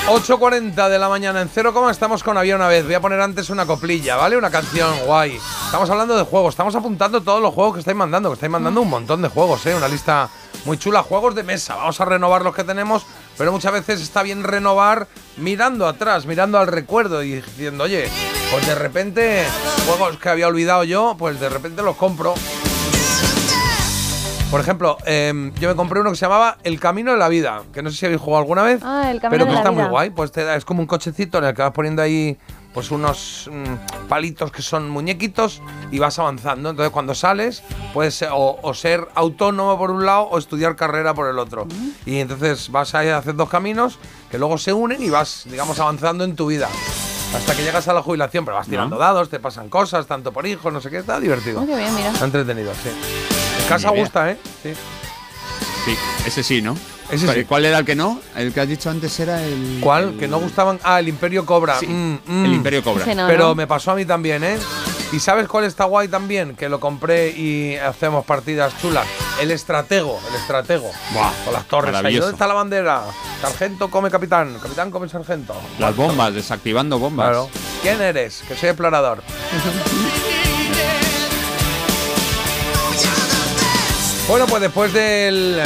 8.40 0.07 0.89
de 0.89 0.99
la 0.99 1.07
mañana 1.07 1.41
en 1.41 1.49
cero 1.49 1.73
coma 1.73 1.91
estamos 1.91 2.23
con 2.23 2.37
Había 2.37 2.55
una 2.55 2.67
vez. 2.67 2.83
Voy 2.85 2.95
a 2.95 2.99
poner 2.99 3.21
antes 3.21 3.49
una 3.49 3.65
coplilla, 3.65 4.17
¿vale? 4.17 4.35
Una 4.35 4.49
canción 4.49 4.91
guay. 5.05 5.39
Estamos 5.65 5.89
hablando 5.89 6.17
de 6.17 6.23
juegos, 6.23 6.53
estamos 6.53 6.75
apuntando 6.75 7.21
todos 7.21 7.41
los 7.41 7.53
juegos 7.53 7.75
que 7.75 7.79
estáis 7.79 7.95
mandando, 7.95 8.29
que 8.29 8.33
estáis 8.33 8.51
mandando 8.51 8.81
un 8.81 8.89
montón 8.89 9.21
de 9.21 9.29
juegos, 9.29 9.65
¿eh? 9.67 9.75
Una 9.75 9.87
lista 9.87 10.27
muy 10.65 10.77
chula. 10.77 11.03
Juegos 11.03 11.35
de 11.35 11.43
mesa, 11.43 11.75
vamos 11.75 12.01
a 12.01 12.05
renovar 12.05 12.41
los 12.41 12.55
que 12.55 12.63
tenemos, 12.63 13.05
pero 13.37 13.51
muchas 13.51 13.71
veces 13.71 14.01
está 14.01 14.23
bien 14.23 14.43
renovar 14.43 15.07
mirando 15.37 15.87
atrás, 15.87 16.25
mirando 16.25 16.57
al 16.57 16.67
recuerdo 16.67 17.23
y 17.23 17.35
diciendo, 17.35 17.83
oye, 17.85 18.09
pues 18.51 18.67
de 18.67 18.75
repente, 18.75 19.45
juegos 19.85 20.17
que 20.17 20.29
había 20.29 20.47
olvidado 20.47 20.83
yo, 20.83 21.15
pues 21.17 21.39
de 21.39 21.47
repente 21.47 21.83
los 21.83 21.95
compro. 21.95 22.33
Por 24.51 24.59
ejemplo, 24.59 24.97
em, 25.05 25.53
yo 25.55 25.69
me 25.69 25.75
compré 25.75 26.01
uno 26.01 26.09
que 26.09 26.17
se 26.17 26.25
llamaba 26.25 26.57
El 26.63 26.77
Camino 26.77 27.11
de 27.13 27.17
la 27.17 27.29
Vida, 27.29 27.61
que 27.73 27.81
no 27.81 27.89
sé 27.89 27.95
si 27.95 28.05
habéis 28.05 28.19
jugado 28.19 28.41
alguna 28.41 28.63
vez. 28.63 28.81
Ah, 28.83 29.09
el 29.09 29.21
camino 29.21 29.29
Pero 29.29 29.45
de 29.45 29.49
que 29.49 29.53
la 29.53 29.59
está 29.61 29.69
vida. 29.71 29.81
muy 29.83 29.89
guay, 29.89 30.09
pues 30.09 30.31
te 30.33 30.43
da- 30.43 30.57
es 30.57 30.65
como 30.65 30.81
un 30.81 30.87
cochecito 30.87 31.37
en 31.37 31.45
el 31.45 31.53
que 31.55 31.61
vas 31.61 31.71
poniendo 31.71 32.01
ahí 32.01 32.37
pues 32.73 32.91
unos 32.91 33.49
mm, 33.51 34.07
palitos 34.09 34.51
que 34.51 34.61
son 34.61 34.89
muñequitos 34.89 35.61
y 35.89 35.99
vas 35.99 36.19
avanzando. 36.19 36.69
Entonces 36.69 36.91
cuando 36.91 37.15
sales 37.15 37.63
puedes 37.93 38.21
o, 38.29 38.59
o 38.61 38.73
ser 38.73 39.07
autónomo 39.15 39.77
por 39.77 39.89
un 39.89 40.05
lado 40.05 40.23
o 40.23 40.37
estudiar 40.37 40.75
carrera 40.75 41.13
por 41.13 41.29
el 41.29 41.39
otro. 41.39 41.65
Y 42.05 42.19
entonces 42.19 42.69
vas 42.71 42.93
a 42.93 43.17
hacer 43.17 43.35
dos 43.37 43.47
caminos 43.49 43.99
que 44.29 44.37
luego 44.37 44.57
se 44.57 44.73
unen 44.73 45.01
y 45.01 45.09
vas, 45.09 45.43
digamos, 45.49 45.79
avanzando 45.79 46.25
en 46.25 46.35
tu 46.35 46.47
vida. 46.47 46.67
Hasta 47.33 47.55
que 47.55 47.63
llegas 47.63 47.87
a 47.87 47.93
la 47.93 48.01
jubilación, 48.01 48.43
pero 48.43 48.57
vas 48.57 48.67
tirando 48.67 48.97
dados, 48.97 49.29
te 49.29 49.39
pasan 49.39 49.69
cosas, 49.69 50.07
tanto 50.07 50.33
por 50.33 50.45
hijos, 50.45 50.73
no 50.73 50.81
sé 50.81 50.89
qué, 50.89 50.97
está 50.97 51.21
divertido. 51.21 51.61
Ah, 51.61 51.65
qué 51.65 51.75
bien, 51.77 51.95
mira. 51.95 52.09
Está 52.11 52.25
entretenido, 52.25 52.73
sí. 52.83 52.89
En 53.61 53.67
casa 53.67 53.89
gusta, 53.89 54.31
¿eh? 54.31 54.37
Sí. 54.63 54.73
Sí, 55.85 55.97
ese 56.25 56.43
sí, 56.43 56.61
¿no? 56.61 56.77
Ese 57.09 57.25
¿Cuál- 57.25 57.37
sí. 57.37 57.43
¿Cuál 57.45 57.65
era 57.65 57.79
el 57.79 57.85
que 57.85 57.95
no? 57.95 58.21
El 58.35 58.53
que 58.53 58.61
has 58.61 58.67
dicho 58.67 58.89
antes 58.89 59.19
era 59.19 59.43
el. 59.43 59.79
¿Cuál? 59.81 60.09
el- 60.13 60.17
Que 60.19 60.27
no 60.27 60.39
gustaban. 60.39 60.79
Ah, 60.83 60.99
el 60.99 61.07
Imperio 61.07 61.45
Cobra. 61.45 61.77
Sí, 61.79 61.87
Mm, 61.87 62.19
mm. 62.25 62.45
el 62.45 62.53
Imperio 62.53 62.83
Cobra. 62.83 63.05
No, 63.13 63.27
Pero 63.27 63.47
¿no? 63.49 63.55
me 63.55 63.67
pasó 63.67 63.91
a 63.91 63.95
mí 63.95 64.05
también, 64.05 64.43
¿eh? 64.43 64.57
¿Y 65.11 65.19
sabes 65.19 65.47
cuál 65.49 65.65
está 65.65 65.83
guay 65.85 66.07
también? 66.07 66.55
Que 66.55 66.69
lo 66.69 66.79
compré 66.79 67.29
y 67.31 67.75
hacemos 67.75 68.23
partidas 68.23 68.73
chulas. 68.81 69.05
El 69.41 69.51
estratego, 69.51 70.17
el 70.29 70.35
estratego. 70.35 70.89
Buah, 71.13 71.31
Con 71.43 71.53
las 71.53 71.65
torres 71.65 71.93
ahí. 71.95 72.15
¿Dónde 72.15 72.31
está 72.33 72.47
la 72.47 72.53
bandera? 72.53 73.03
Sargento 73.41 73.89
come 73.89 74.09
capitán, 74.09 74.57
capitán 74.61 74.89
come 74.91 75.09
sargento. 75.09 75.53
Las 75.79 75.95
bombas, 75.95 76.33
desactivando 76.33 76.97
bombas. 76.97 77.27
Claro. 77.27 77.49
¿Quién 77.81 77.99
eres? 78.01 78.41
Que 78.47 78.55
soy 78.55 78.69
explorador. 78.69 79.21
bueno, 84.31 84.47
pues 84.47 84.61
después 84.61 84.93
del 84.93 85.61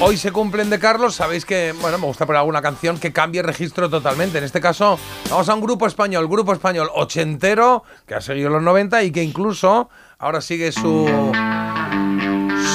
Hoy 0.00 0.16
se 0.16 0.30
cumplen 0.30 0.70
de 0.70 0.78
Carlos, 0.78 1.16
sabéis 1.16 1.44
que, 1.44 1.74
bueno, 1.80 1.98
me 1.98 2.06
gusta 2.06 2.26
poner 2.26 2.38
alguna 2.38 2.62
canción 2.62 3.00
que 3.00 3.12
cambie 3.12 3.42
registro 3.42 3.90
totalmente. 3.90 4.38
En 4.38 4.44
este 4.44 4.60
caso, 4.60 5.00
vamos 5.28 5.48
a 5.48 5.54
un 5.54 5.60
grupo 5.60 5.88
español, 5.88 6.28
grupo 6.28 6.52
español 6.52 6.88
ochentero, 6.94 7.82
que 8.06 8.14
ha 8.14 8.20
seguido 8.20 8.50
los 8.50 8.62
90 8.62 9.02
y 9.02 9.10
que 9.10 9.24
incluso 9.24 9.88
ahora 10.18 10.40
sigue 10.40 10.70
su, 10.70 11.10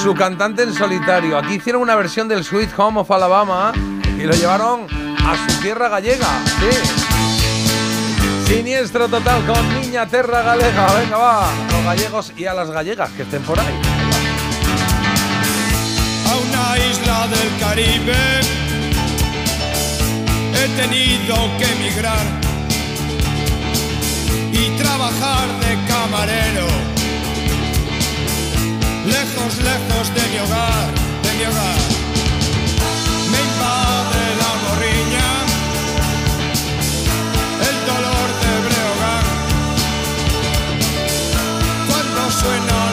su 0.02 0.14
cantante 0.14 0.64
en 0.64 0.74
solitario. 0.74 1.38
Aquí 1.38 1.54
hicieron 1.54 1.80
una 1.80 1.94
versión 1.94 2.28
del 2.28 2.44
Sweet 2.44 2.78
Home 2.78 3.00
of 3.00 3.10
Alabama 3.10 3.72
y 4.18 4.24
lo 4.24 4.34
llevaron 4.34 4.86
a 5.24 5.36
su 5.48 5.58
tierra 5.62 5.88
gallega. 5.88 6.44
Sí. 6.60 6.68
Siniestro 8.46 9.08
total 9.08 9.46
con 9.46 9.80
Niña 9.80 10.06
Terra 10.06 10.42
Galega. 10.42 10.92
Venga, 10.98 11.16
va. 11.16 11.48
Los 11.72 11.82
gallegos 11.82 12.32
y 12.36 12.44
a 12.44 12.52
las 12.52 12.70
gallegas 12.70 13.10
que 13.12 13.22
estén 13.22 13.42
por 13.42 13.58
ahí. 13.58 13.89
Una 16.60 16.78
isla 16.78 17.26
del 17.28 17.58
Caribe. 17.58 18.40
He 20.54 20.66
tenido 20.80 21.34
que 21.58 21.64
emigrar 21.76 22.26
y 24.52 24.70
trabajar 24.82 25.46
de 25.62 25.72
camarero. 25.88 26.68
Lejos, 29.06 29.52
lejos 29.70 30.06
de 30.16 30.22
mi 30.30 30.38
hogar, 30.44 30.88
de 31.24 31.30
mi 31.38 31.44
hogar. 31.50 31.80
Me 33.32 33.38
invade 33.48 34.24
la 34.42 34.52
morriña, 34.64 35.28
el 37.68 37.76
dolor 37.90 38.28
de 38.42 38.52
Breogán. 38.66 39.26
Cuando 41.88 42.20
suena 42.30 42.89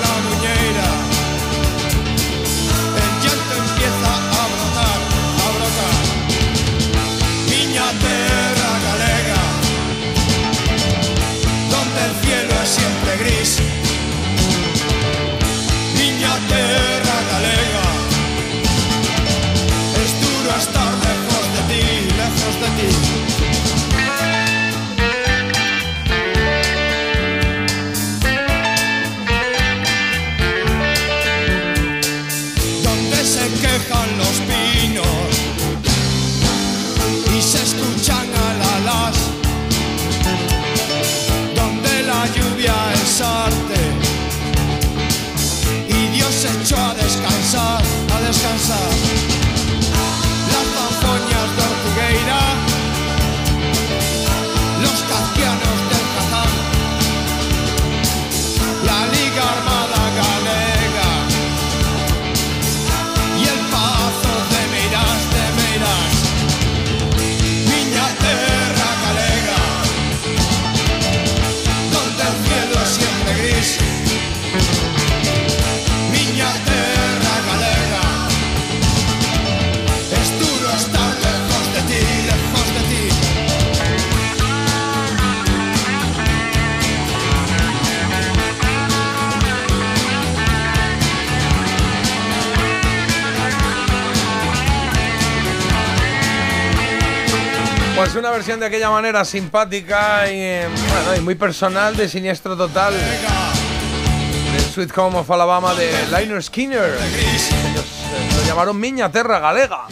Pues 98.08 98.16
una 98.16 98.32
versión 98.32 98.58
de 98.62 98.66
aquella 98.66 98.90
manera 98.90 99.26
simpática 99.26 100.32
y, 100.32 100.62
bueno, 100.62 101.16
y 101.18 101.20
muy 101.20 101.36
personal 101.36 101.98
de 101.98 102.08
Siniestro 102.08 102.56
Total. 102.56 102.94
Del 102.94 104.62
Sweet 104.62 104.98
Home 104.98 105.18
of 105.18 105.30
Alabama 105.30 105.74
de 105.74 105.92
Liner 106.18 106.42
Skinner. 106.42 106.86
Ellos 106.86 107.44
eh, 107.44 108.30
lo 108.34 108.48
llamaron 108.48 108.80
Miña 108.80 109.12
Terra 109.12 109.40
Galega. 109.40 109.88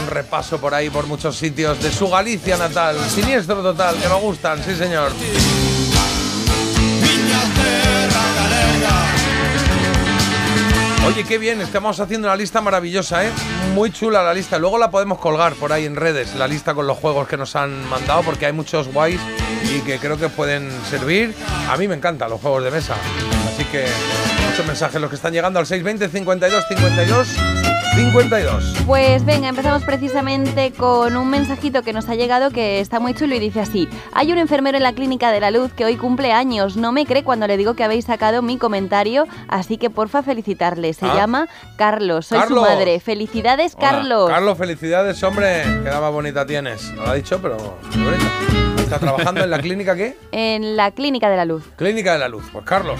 Un 0.00 0.10
repaso 0.10 0.60
por 0.60 0.72
ahí, 0.72 0.90
por 0.90 1.08
muchos 1.08 1.36
sitios 1.36 1.82
de 1.82 1.90
su 1.90 2.08
Galicia 2.08 2.56
natal. 2.56 2.96
Siniestro 3.12 3.64
Total, 3.64 3.96
que 3.96 4.08
me 4.08 4.14
gustan, 4.14 4.62
sí 4.62 4.76
señor. 4.76 5.10
Oye, 11.06 11.24
qué 11.24 11.38
bien, 11.38 11.60
estamos 11.60 11.98
haciendo 11.98 12.28
una 12.28 12.36
lista 12.36 12.60
maravillosa, 12.60 13.24
¿eh? 13.26 13.30
Muy 13.74 13.90
chula 13.90 14.22
la 14.22 14.34
lista. 14.34 14.58
Luego 14.58 14.78
la 14.78 14.90
podemos 14.90 15.18
colgar 15.18 15.54
por 15.54 15.72
ahí 15.72 15.86
en 15.86 15.96
redes, 15.96 16.34
la 16.34 16.46
lista 16.46 16.74
con 16.74 16.86
los 16.86 16.98
juegos 16.98 17.26
que 17.26 17.36
nos 17.36 17.56
han 17.56 17.88
mandado, 17.88 18.22
porque 18.22 18.46
hay 18.46 18.52
muchos 18.52 18.88
guays 18.88 19.20
y 19.74 19.80
que 19.80 19.98
creo 19.98 20.18
que 20.18 20.28
pueden 20.28 20.70
servir. 20.88 21.34
A 21.68 21.76
mí 21.76 21.88
me 21.88 21.94
encantan 21.94 22.30
los 22.30 22.40
juegos 22.40 22.62
de 22.64 22.70
mesa. 22.70 22.94
Así 23.48 23.64
que 23.64 23.86
muchos 24.50 24.66
mensajes 24.66 25.00
los 25.00 25.10
que 25.10 25.16
están 25.16 25.32
llegando 25.32 25.58
al 25.58 25.66
620 25.66 26.08
52 26.18 26.64
52 26.68 27.28
52. 27.96 28.74
Pues 28.86 29.24
venga, 29.24 29.48
empezamos 29.48 29.82
precisamente 29.82 30.70
con 30.72 31.16
un 31.16 31.28
mensajito 31.28 31.82
que 31.82 31.92
nos 31.92 32.08
ha 32.08 32.14
llegado 32.14 32.50
que 32.50 32.78
está 32.80 33.00
muy 33.00 33.14
chulo 33.14 33.34
y 33.34 33.40
dice 33.40 33.60
así: 33.60 33.88
Hay 34.12 34.30
un 34.32 34.38
enfermero 34.38 34.76
en 34.76 34.84
la 34.84 34.92
Clínica 34.92 35.32
de 35.32 35.40
la 35.40 35.50
Luz 35.50 35.72
que 35.72 35.84
hoy 35.84 35.96
cumple 35.96 36.32
años. 36.32 36.76
No 36.76 36.92
me 36.92 37.04
cree 37.04 37.24
cuando 37.24 37.46
le 37.48 37.56
digo 37.56 37.74
que 37.74 37.82
habéis 37.84 38.04
sacado 38.04 38.42
mi 38.42 38.58
comentario, 38.58 39.26
así 39.48 39.76
que 39.76 39.90
porfa 39.90 40.22
felicitarle. 40.22 40.94
Se 40.94 41.06
Ah. 41.06 41.14
llama 41.14 41.48
Carlos, 41.76 42.26
soy 42.26 42.38
Carlos. 42.38 42.64
su 42.64 42.70
madre. 42.74 43.00
Felicidades, 43.00 43.74
Hola. 43.76 43.90
Carlos. 43.90 44.30
Carlos, 44.30 44.58
felicidades, 44.58 45.22
hombre. 45.24 45.62
Qué 45.64 45.90
más 45.90 46.12
bonita 46.12 46.46
tienes. 46.46 46.92
No 46.94 47.02
lo 47.04 47.10
ha 47.10 47.14
dicho, 47.14 47.40
pero 47.42 47.56
muy 47.96 48.04
bonita. 48.04 48.30
¿Está 48.78 48.98
trabajando 49.00 49.42
en 49.44 49.50
la 49.50 49.58
clínica 49.58 49.94
qué? 49.96 50.16
En 50.32 50.76
la 50.76 50.90
Clínica 50.92 51.28
de 51.28 51.36
la 51.36 51.44
Luz. 51.44 51.64
Clínica 51.76 52.12
de 52.12 52.18
la 52.20 52.28
Luz. 52.28 52.44
Pues 52.52 52.64
Carlos, 52.64 52.98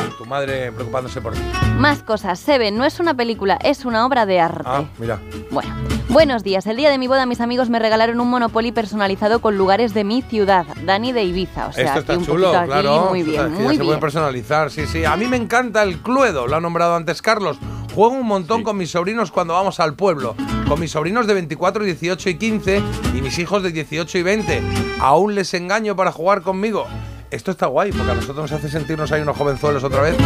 está 0.00 0.16
tu 0.16 0.26
madre 0.26 0.72
preocupándose 0.72 1.20
por 1.20 1.34
ti. 1.34 1.40
Más 1.78 2.02
cosas. 2.02 2.38
Seven 2.38 2.76
no 2.76 2.84
es 2.84 3.00
una 3.00 3.14
película, 3.14 3.58
es 3.62 3.84
una 3.84 4.04
obra 4.06 4.26
de 4.26 4.40
arte. 4.40 4.62
Ah, 4.64 4.84
mira. 4.98 5.18
Bueno, 5.50 5.74
buenos 6.08 6.42
días. 6.44 6.66
El 6.66 6.76
día 6.76 6.90
de 6.90 6.98
mi 6.98 7.06
boda 7.06 7.26
mis 7.26 7.40
amigos 7.40 7.68
me 7.70 7.78
regalaron 7.78 8.20
un 8.20 8.28
Monopoly 8.28 8.72
personalizado 8.72 9.40
con 9.40 9.56
lugares 9.56 9.94
de 9.94 10.04
mi 10.04 10.22
ciudad, 10.22 10.66
Dani 10.84 11.12
de 11.12 11.24
Ibiza. 11.24 11.68
O 11.68 11.72
sea, 11.72 11.84
Esto 11.84 11.92
aquí 11.92 12.00
está 12.00 12.18
un 12.18 12.24
chulo, 12.26 12.56
aquí, 12.56 12.66
claro. 12.66 13.06
muy 13.10 13.22
bien, 13.22 13.36
ya 13.42 13.48
muy 13.48 13.74
se 13.74 13.78
puede 13.78 13.90
bien. 13.90 14.00
personalizar, 14.00 14.70
sí, 14.70 14.86
sí. 14.86 15.04
A 15.04 15.16
mí 15.16 15.26
me 15.26 15.36
encanta 15.36 15.82
el 15.82 15.98
Cluedo, 15.98 16.46
lo 16.46 16.56
ha 16.56 16.60
nombrado 16.60 16.94
antes 16.96 17.22
Carlos. 17.22 17.58
Juego 17.94 18.14
un 18.14 18.26
montón 18.26 18.62
con 18.62 18.76
mis 18.76 18.90
sobrinos 18.92 19.32
cuando 19.32 19.54
vamos 19.54 19.80
al 19.80 19.94
pueblo. 19.94 20.36
Con 20.68 20.78
mis 20.78 20.92
sobrinos 20.92 21.26
de 21.26 21.34
24, 21.34 21.82
18 21.84 22.30
y 22.30 22.34
15 22.36 22.82
y 23.16 23.22
mis 23.22 23.38
hijos 23.38 23.62
de 23.62 23.72
18 23.72 24.18
y 24.18 24.22
20. 24.22 24.62
Aún 25.00 25.34
les 25.34 25.52
engaño 25.54 25.96
para 25.96 26.12
jugar 26.12 26.42
conmigo. 26.42 26.86
Esto 27.30 27.50
está 27.50 27.66
guay, 27.66 27.92
porque 27.92 28.10
a 28.10 28.14
nosotros 28.14 28.50
nos 28.50 28.52
hace 28.52 28.70
sentirnos 28.70 29.12
ahí 29.12 29.20
unos 29.20 29.36
jovenzuelos 29.36 29.84
otra 29.84 30.00
vez. 30.00 30.16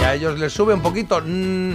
Y 0.00 0.04
a 0.04 0.14
ellos 0.14 0.36
les 0.38 0.52
sube 0.52 0.74
un 0.74 0.82
poquito. 0.82 1.20
Mm, 1.24 1.74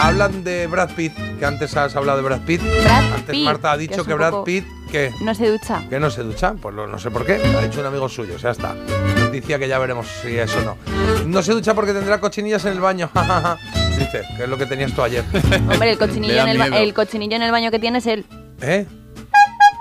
hablan 0.00 0.42
de 0.42 0.66
Brad 0.66 0.90
Pitt, 0.92 1.12
que 1.38 1.44
antes 1.44 1.76
has 1.76 1.94
hablado 1.94 2.18
de 2.18 2.24
Brad 2.24 2.40
Pitt. 2.40 2.62
antes 2.88 3.34
Pitt, 3.34 3.44
Marta 3.44 3.72
ha 3.72 3.76
dicho 3.76 4.02
que, 4.04 4.14
Brad 4.14 4.42
Pitt, 4.44 4.64
que... 4.90 5.12
No 5.20 5.34
se 5.34 5.50
ducha. 5.50 5.82
¿Que 5.90 6.00
no 6.00 6.08
se 6.10 6.22
ducha? 6.22 6.54
Pues 6.60 6.74
lo- 6.74 6.86
no 6.86 6.98
sé 6.98 7.10
por 7.10 7.26
qué. 7.26 7.38
Lo 7.52 7.58
ha 7.58 7.62
dicho 7.62 7.80
un 7.80 7.86
amigo 7.86 8.08
suyo, 8.08 8.38
ya 8.38 8.50
está. 8.52 8.74
Noticia 9.18 9.58
que 9.58 9.68
ya 9.68 9.78
veremos 9.78 10.06
si 10.22 10.38
es 10.38 10.54
o 10.56 10.62
no. 10.62 10.76
No 11.26 11.42
se 11.42 11.52
ducha 11.52 11.74
porque 11.74 11.92
tendrá 11.92 12.18
cochinillas 12.18 12.64
en 12.64 12.72
el 12.72 12.80
baño. 12.80 13.10
Dice, 13.98 14.22
que 14.36 14.44
es 14.44 14.48
lo 14.48 14.56
que 14.56 14.64
tenías 14.66 14.92
tú 14.94 15.02
ayer. 15.02 15.22
Hombre, 15.70 15.90
el 15.90 15.98
cochinillo, 15.98 16.46
en 16.46 16.48
el, 16.72 16.94
cochinillo 16.94 17.36
en 17.36 17.42
el 17.42 17.52
baño 17.52 17.70
que 17.70 17.78
tiene 17.78 17.98
es 17.98 18.06
él. 18.06 18.24
¿Eh? 18.62 18.86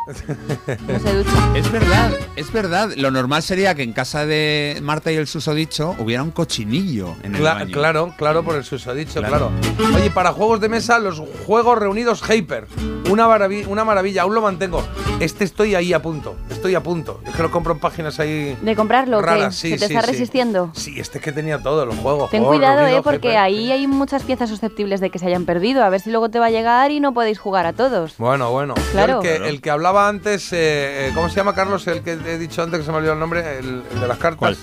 No 0.05 0.99
se 0.99 1.13
ducha. 1.13 1.31
Es 1.55 1.71
verdad, 1.71 2.11
es 2.35 2.51
verdad. 2.51 2.89
Lo 2.97 3.09
normal 3.11 3.41
sería 3.41 3.73
que 3.75 3.83
en 3.83 3.93
casa 3.93 4.25
de 4.25 4.79
Marta 4.81 5.11
y 5.11 5.15
el 5.15 5.27
susodicho 5.27 5.95
hubiera 5.99 6.23
un 6.23 6.31
cochinillo 6.31 7.15
en 7.23 7.35
el 7.35 7.41
Cla- 7.41 7.53
baño. 7.59 7.71
claro, 7.73 8.13
claro, 8.17 8.43
por 8.43 8.55
el 8.55 8.63
susodicho, 8.63 9.21
claro. 9.21 9.51
Claro. 9.77 9.95
Oye, 9.95 10.09
para 10.11 10.33
juegos 10.33 10.59
de 10.59 10.69
mesa, 10.69 10.99
los 10.99 11.21
juegos 11.45 11.77
reunidos 11.79 12.21
Hyper. 12.29 12.67
Una, 13.09 13.27
maravi- 13.27 13.65
una 13.67 13.83
maravilla, 13.85 14.23
aún 14.23 14.33
lo 14.35 14.41
mantengo. 14.41 14.83
Este 15.19 15.43
estoy 15.43 15.75
ahí 15.75 15.93
a 15.93 16.01
punto, 16.01 16.35
estoy 16.49 16.75
a 16.75 16.81
punto. 16.83 17.21
Es 17.25 17.35
que 17.35 17.41
lo 17.43 17.51
compro 17.51 17.73
en 17.73 17.79
páginas 17.79 18.19
ahí 18.19 18.57
De 18.61 18.75
comprarlo, 18.75 19.21
raras. 19.21 19.55
Sí, 19.55 19.69
¿Se 19.71 19.77
te 19.77 19.87
sí, 19.87 19.93
está 19.93 20.05
sí. 20.05 20.11
resistiendo? 20.11 20.71
Sí, 20.73 20.99
este 20.99 21.17
es 21.19 21.23
que 21.23 21.31
tenía 21.31 21.59
todos 21.61 21.85
los 21.87 21.95
juegos. 21.97 22.29
Ten 22.31 22.41
juegos 22.43 22.57
cuidado, 22.57 22.85
¿eh? 22.87 23.01
Porque 23.03 23.29
Hyper. 23.29 23.37
ahí 23.37 23.71
hay 23.71 23.87
muchas 23.87 24.23
piezas 24.23 24.49
susceptibles 24.49 24.99
de 25.01 25.09
que 25.09 25.19
se 25.19 25.27
hayan 25.27 25.45
perdido. 25.45 25.83
A 25.83 25.89
ver 25.89 26.01
si 26.01 26.09
luego 26.09 26.29
te 26.29 26.39
va 26.39 26.47
a 26.47 26.49
llegar 26.49 26.91
y 26.91 26.99
no 26.99 27.13
podéis 27.13 27.39
jugar 27.39 27.65
a 27.65 27.73
todos. 27.73 28.15
Bueno, 28.17 28.51
bueno. 28.51 28.73
Claro. 28.91 29.17
El 29.17 29.21
que, 29.21 29.29
Claro. 29.35 29.45
el 29.45 29.61
que 29.61 29.69
hablaba 29.71 29.92
antes, 29.99 30.51
eh, 30.53 31.07
eh, 31.07 31.11
¿cómo 31.13 31.29
se 31.29 31.35
llama 31.35 31.53
Carlos? 31.55 31.85
El 31.87 32.01
que 32.01 32.11
he 32.11 32.37
dicho 32.37 32.61
antes 32.63 32.79
que 32.79 32.85
se 32.85 32.91
me 32.91 32.97
olvidó 32.97 33.13
el 33.13 33.19
nombre, 33.19 33.59
el, 33.59 33.83
el 33.93 33.99
de 33.99 34.07
las 34.07 34.17
cartas. 34.17 34.57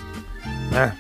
Eh, 0.72 0.92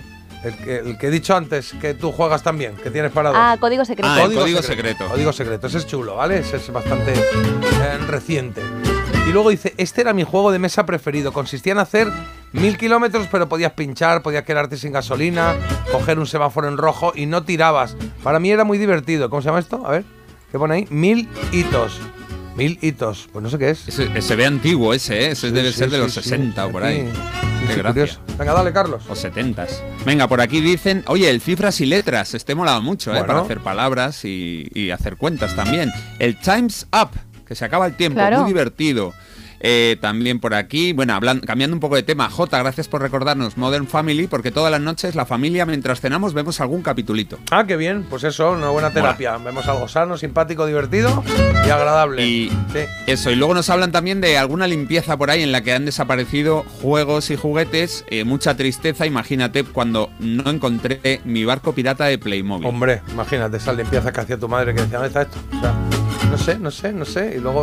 el, 0.42 0.56
que, 0.56 0.76
el 0.78 0.98
que 0.98 1.06
he 1.08 1.10
dicho 1.10 1.36
antes, 1.36 1.74
que 1.80 1.94
tú 1.94 2.12
juegas 2.12 2.42
también, 2.42 2.74
que 2.76 2.90
tienes 2.90 3.12
parado. 3.12 3.36
Ah, 3.36 3.56
código 3.60 3.84
secreto. 3.84 4.08
Ah, 4.10 4.22
el 4.22 4.34
código 4.34 4.62
secreto. 4.62 5.06
Código 5.08 5.32
secreto, 5.32 5.66
ese 5.66 5.78
es 5.78 5.86
chulo, 5.86 6.16
¿vale? 6.16 6.38
Ese 6.38 6.56
es 6.56 6.72
bastante 6.72 7.12
eh, 7.12 7.98
reciente. 8.08 8.62
Y 9.28 9.32
luego 9.32 9.50
dice, 9.50 9.74
este 9.76 10.00
era 10.00 10.12
mi 10.12 10.24
juego 10.24 10.50
de 10.50 10.58
mesa 10.58 10.86
preferido. 10.86 11.32
Consistía 11.32 11.72
en 11.72 11.78
hacer 11.78 12.08
mil 12.52 12.78
kilómetros, 12.78 13.28
pero 13.30 13.48
podías 13.48 13.72
pinchar, 13.72 14.22
podías 14.22 14.44
quedarte 14.44 14.76
sin 14.76 14.92
gasolina, 14.92 15.54
coger 15.92 16.18
un 16.18 16.26
semáforo 16.26 16.68
en 16.68 16.78
rojo 16.78 17.12
y 17.14 17.26
no 17.26 17.44
tirabas. 17.44 17.96
Para 18.24 18.40
mí 18.40 18.50
era 18.50 18.64
muy 18.64 18.78
divertido. 18.78 19.28
¿Cómo 19.30 19.42
se 19.42 19.46
llama 19.46 19.60
esto? 19.60 19.86
A 19.86 19.90
ver, 19.90 20.04
¿qué 20.50 20.58
pone 20.58 20.74
ahí? 20.74 20.86
Mil 20.90 21.28
hitos. 21.52 22.00
Mil 22.60 22.78
hitos. 22.82 23.28
Pues 23.32 23.42
no 23.42 23.48
sé 23.50 23.58
qué 23.58 23.70
es. 23.70 23.88
Ese, 23.88 24.20
se 24.22 24.36
ve 24.36 24.44
antiguo 24.46 24.92
ese, 24.94 25.18
¿eh? 25.26 25.30
Ese 25.30 25.48
Sí, 25.48 25.54
debe 25.54 25.72
sí, 25.72 25.78
ser 25.78 25.90
de 25.90 25.96
sí, 25.96 26.02
los 26.02 26.12
sí. 26.14 26.20
60 26.22 26.66
o 26.66 26.70
por 26.70 26.84
ahí. 26.84 26.98
Sí, 27.10 27.66
Qué 27.66 27.72
sí, 27.74 27.78
gracia. 27.80 28.18
Venga, 28.38 28.52
dale, 28.52 28.72
Carlos. 28.72 29.02
O 29.08 29.14
70 29.16 29.66
Venga, 30.04 30.28
por 30.28 30.40
aquí 30.40 30.60
dicen, 30.60 31.02
oye, 31.06 31.28
el 31.30 31.40
cifras 31.40 31.80
y 31.80 31.86
letras, 31.86 32.34
este 32.34 32.54
molaba 32.54 32.80
mucho, 32.80 33.10
¿eh? 33.10 33.14
Bueno. 33.14 33.26
Para 33.26 33.40
hacer 33.40 33.60
palabras 33.60 34.24
y, 34.24 34.68
y 34.74 34.90
hacer 34.90 35.16
cuentas 35.16 35.56
también. 35.56 35.90
El 36.18 36.36
Time's 36.38 36.86
Up, 36.92 37.10
que 37.46 37.54
se 37.54 37.64
acaba 37.64 37.86
el 37.86 37.96
tiempo, 37.96 38.16
Claro. 38.16 38.40
muy 38.42 38.48
divertido. 38.48 39.12
Eh, 39.60 39.96
también 40.00 40.40
por 40.40 40.54
aquí, 40.54 40.92
bueno, 40.92 41.18
cambiando 41.46 41.74
un 41.76 41.80
poco 41.80 41.96
de 41.96 42.02
tema, 42.02 42.30
J, 42.30 42.58
gracias 42.58 42.88
por 42.88 43.02
recordarnos 43.02 43.56
Modern 43.58 43.86
Family, 43.86 44.26
porque 44.26 44.50
todas 44.50 44.70
las 44.70 44.80
noches 44.80 45.14
la 45.14 45.26
familia, 45.26 45.66
mientras 45.66 46.00
cenamos, 46.00 46.32
vemos 46.34 46.60
algún 46.60 46.82
capitulito. 46.82 47.38
Ah, 47.50 47.64
qué 47.66 47.76
bien. 47.76 48.04
Pues 48.08 48.24
eso, 48.24 48.52
una 48.52 48.70
buena 48.70 48.90
terapia. 48.90 49.36
Vemos 49.38 49.66
algo 49.68 49.86
sano, 49.88 50.16
simpático, 50.16 50.66
divertido 50.66 51.22
y 51.66 51.70
agradable. 51.70 52.26
Y 52.26 52.48
Sí. 52.72 52.80
eso, 53.06 53.30
y 53.30 53.36
luego 53.36 53.54
nos 53.54 53.68
hablan 53.70 53.92
también 53.92 54.20
de 54.20 54.38
alguna 54.38 54.66
limpieza 54.66 55.16
por 55.16 55.30
ahí 55.30 55.42
en 55.42 55.52
la 55.52 55.60
que 55.62 55.72
han 55.72 55.84
desaparecido 55.84 56.64
juegos 56.80 57.30
y 57.30 57.36
juguetes, 57.36 58.04
eh, 58.10 58.24
mucha 58.24 58.56
tristeza, 58.56 59.06
imagínate 59.06 59.64
cuando 59.64 60.10
no 60.20 60.48
encontré 60.50 61.20
mi 61.24 61.44
barco 61.44 61.74
pirata 61.74 62.04
de 62.06 62.18
Playmobil. 62.18 62.66
Hombre, 62.66 63.02
imagínate 63.12 63.58
esa 63.58 63.72
limpieza 63.72 64.12
que 64.12 64.20
hacía 64.20 64.38
tu 64.38 64.48
madre 64.48 64.74
que 64.74 64.80
decía, 64.82 64.98
¿dónde 64.98 65.08
está 65.08 65.22
esto? 65.22 65.38
O 65.56 65.60
sea, 65.60 65.74
no 66.30 66.38
sé, 66.38 66.58
no 66.58 66.70
sé, 66.70 66.92
no 66.92 67.04
sé. 67.04 67.34
Y 67.36 67.40
luego 67.40 67.62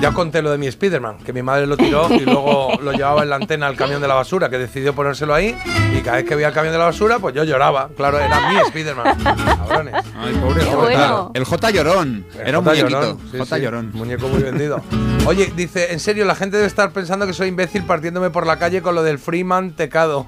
ya 0.00 0.12
conté 0.12 0.42
lo 0.42 0.50
de 0.50 0.58
mi 0.58 0.70
Spiderman, 0.70 1.18
que 1.18 1.32
mi 1.32 1.42
madre 1.42 1.66
lo 1.66 1.76
tiró 1.76 2.08
y 2.14 2.20
luego 2.20 2.72
lo 2.82 2.92
llevaba 2.92 3.22
en 3.22 3.30
la 3.30 3.36
antena 3.36 3.66
al 3.66 3.76
camión 3.76 4.00
de 4.00 4.08
la 4.08 4.14
basura, 4.14 4.48
que 4.48 4.58
decidió 4.58 4.94
ponérselo 4.94 5.34
ahí. 5.34 5.56
Y 5.96 6.00
cada 6.00 6.16
vez 6.16 6.26
que 6.26 6.34
veía 6.34 6.48
el 6.48 6.54
camión 6.54 6.72
de 6.72 6.78
la 6.78 6.86
basura, 6.86 7.18
pues 7.18 7.34
yo 7.34 7.44
lloraba. 7.44 7.88
Claro, 7.96 8.18
era 8.18 8.48
mi 8.50 8.56
Spiderman. 8.68 9.16
Cabrones. 9.22 9.94
Ay, 10.18 10.34
pobre 10.34 10.64
bueno. 10.64 11.30
El 11.34 11.44
J 11.44 11.70
llorón. 11.70 12.26
El 12.38 12.48
Era 12.48 12.58
un 12.58 12.64
J 12.64 12.76
muñequito. 12.76 13.00
llorón, 13.00 13.18
sí, 13.30 13.38
J 13.38 13.56
sí. 13.56 13.62
llorón. 13.62 13.90
Muñeco 13.94 14.28
muy 14.28 14.42
vendido. 14.42 14.80
Oye, 15.26 15.52
dice, 15.56 15.92
en 15.92 16.00
serio, 16.00 16.24
la 16.24 16.34
gente 16.34 16.56
debe 16.56 16.66
estar 16.66 16.90
pensando 16.90 17.26
que 17.26 17.32
soy 17.32 17.48
imbécil 17.48 17.84
partiéndome 17.84 18.30
por 18.30 18.46
la 18.46 18.58
calle 18.58 18.82
con 18.82 18.94
lo 18.94 19.02
del 19.02 19.18
Freeman 19.18 19.72
tecado. 19.72 20.26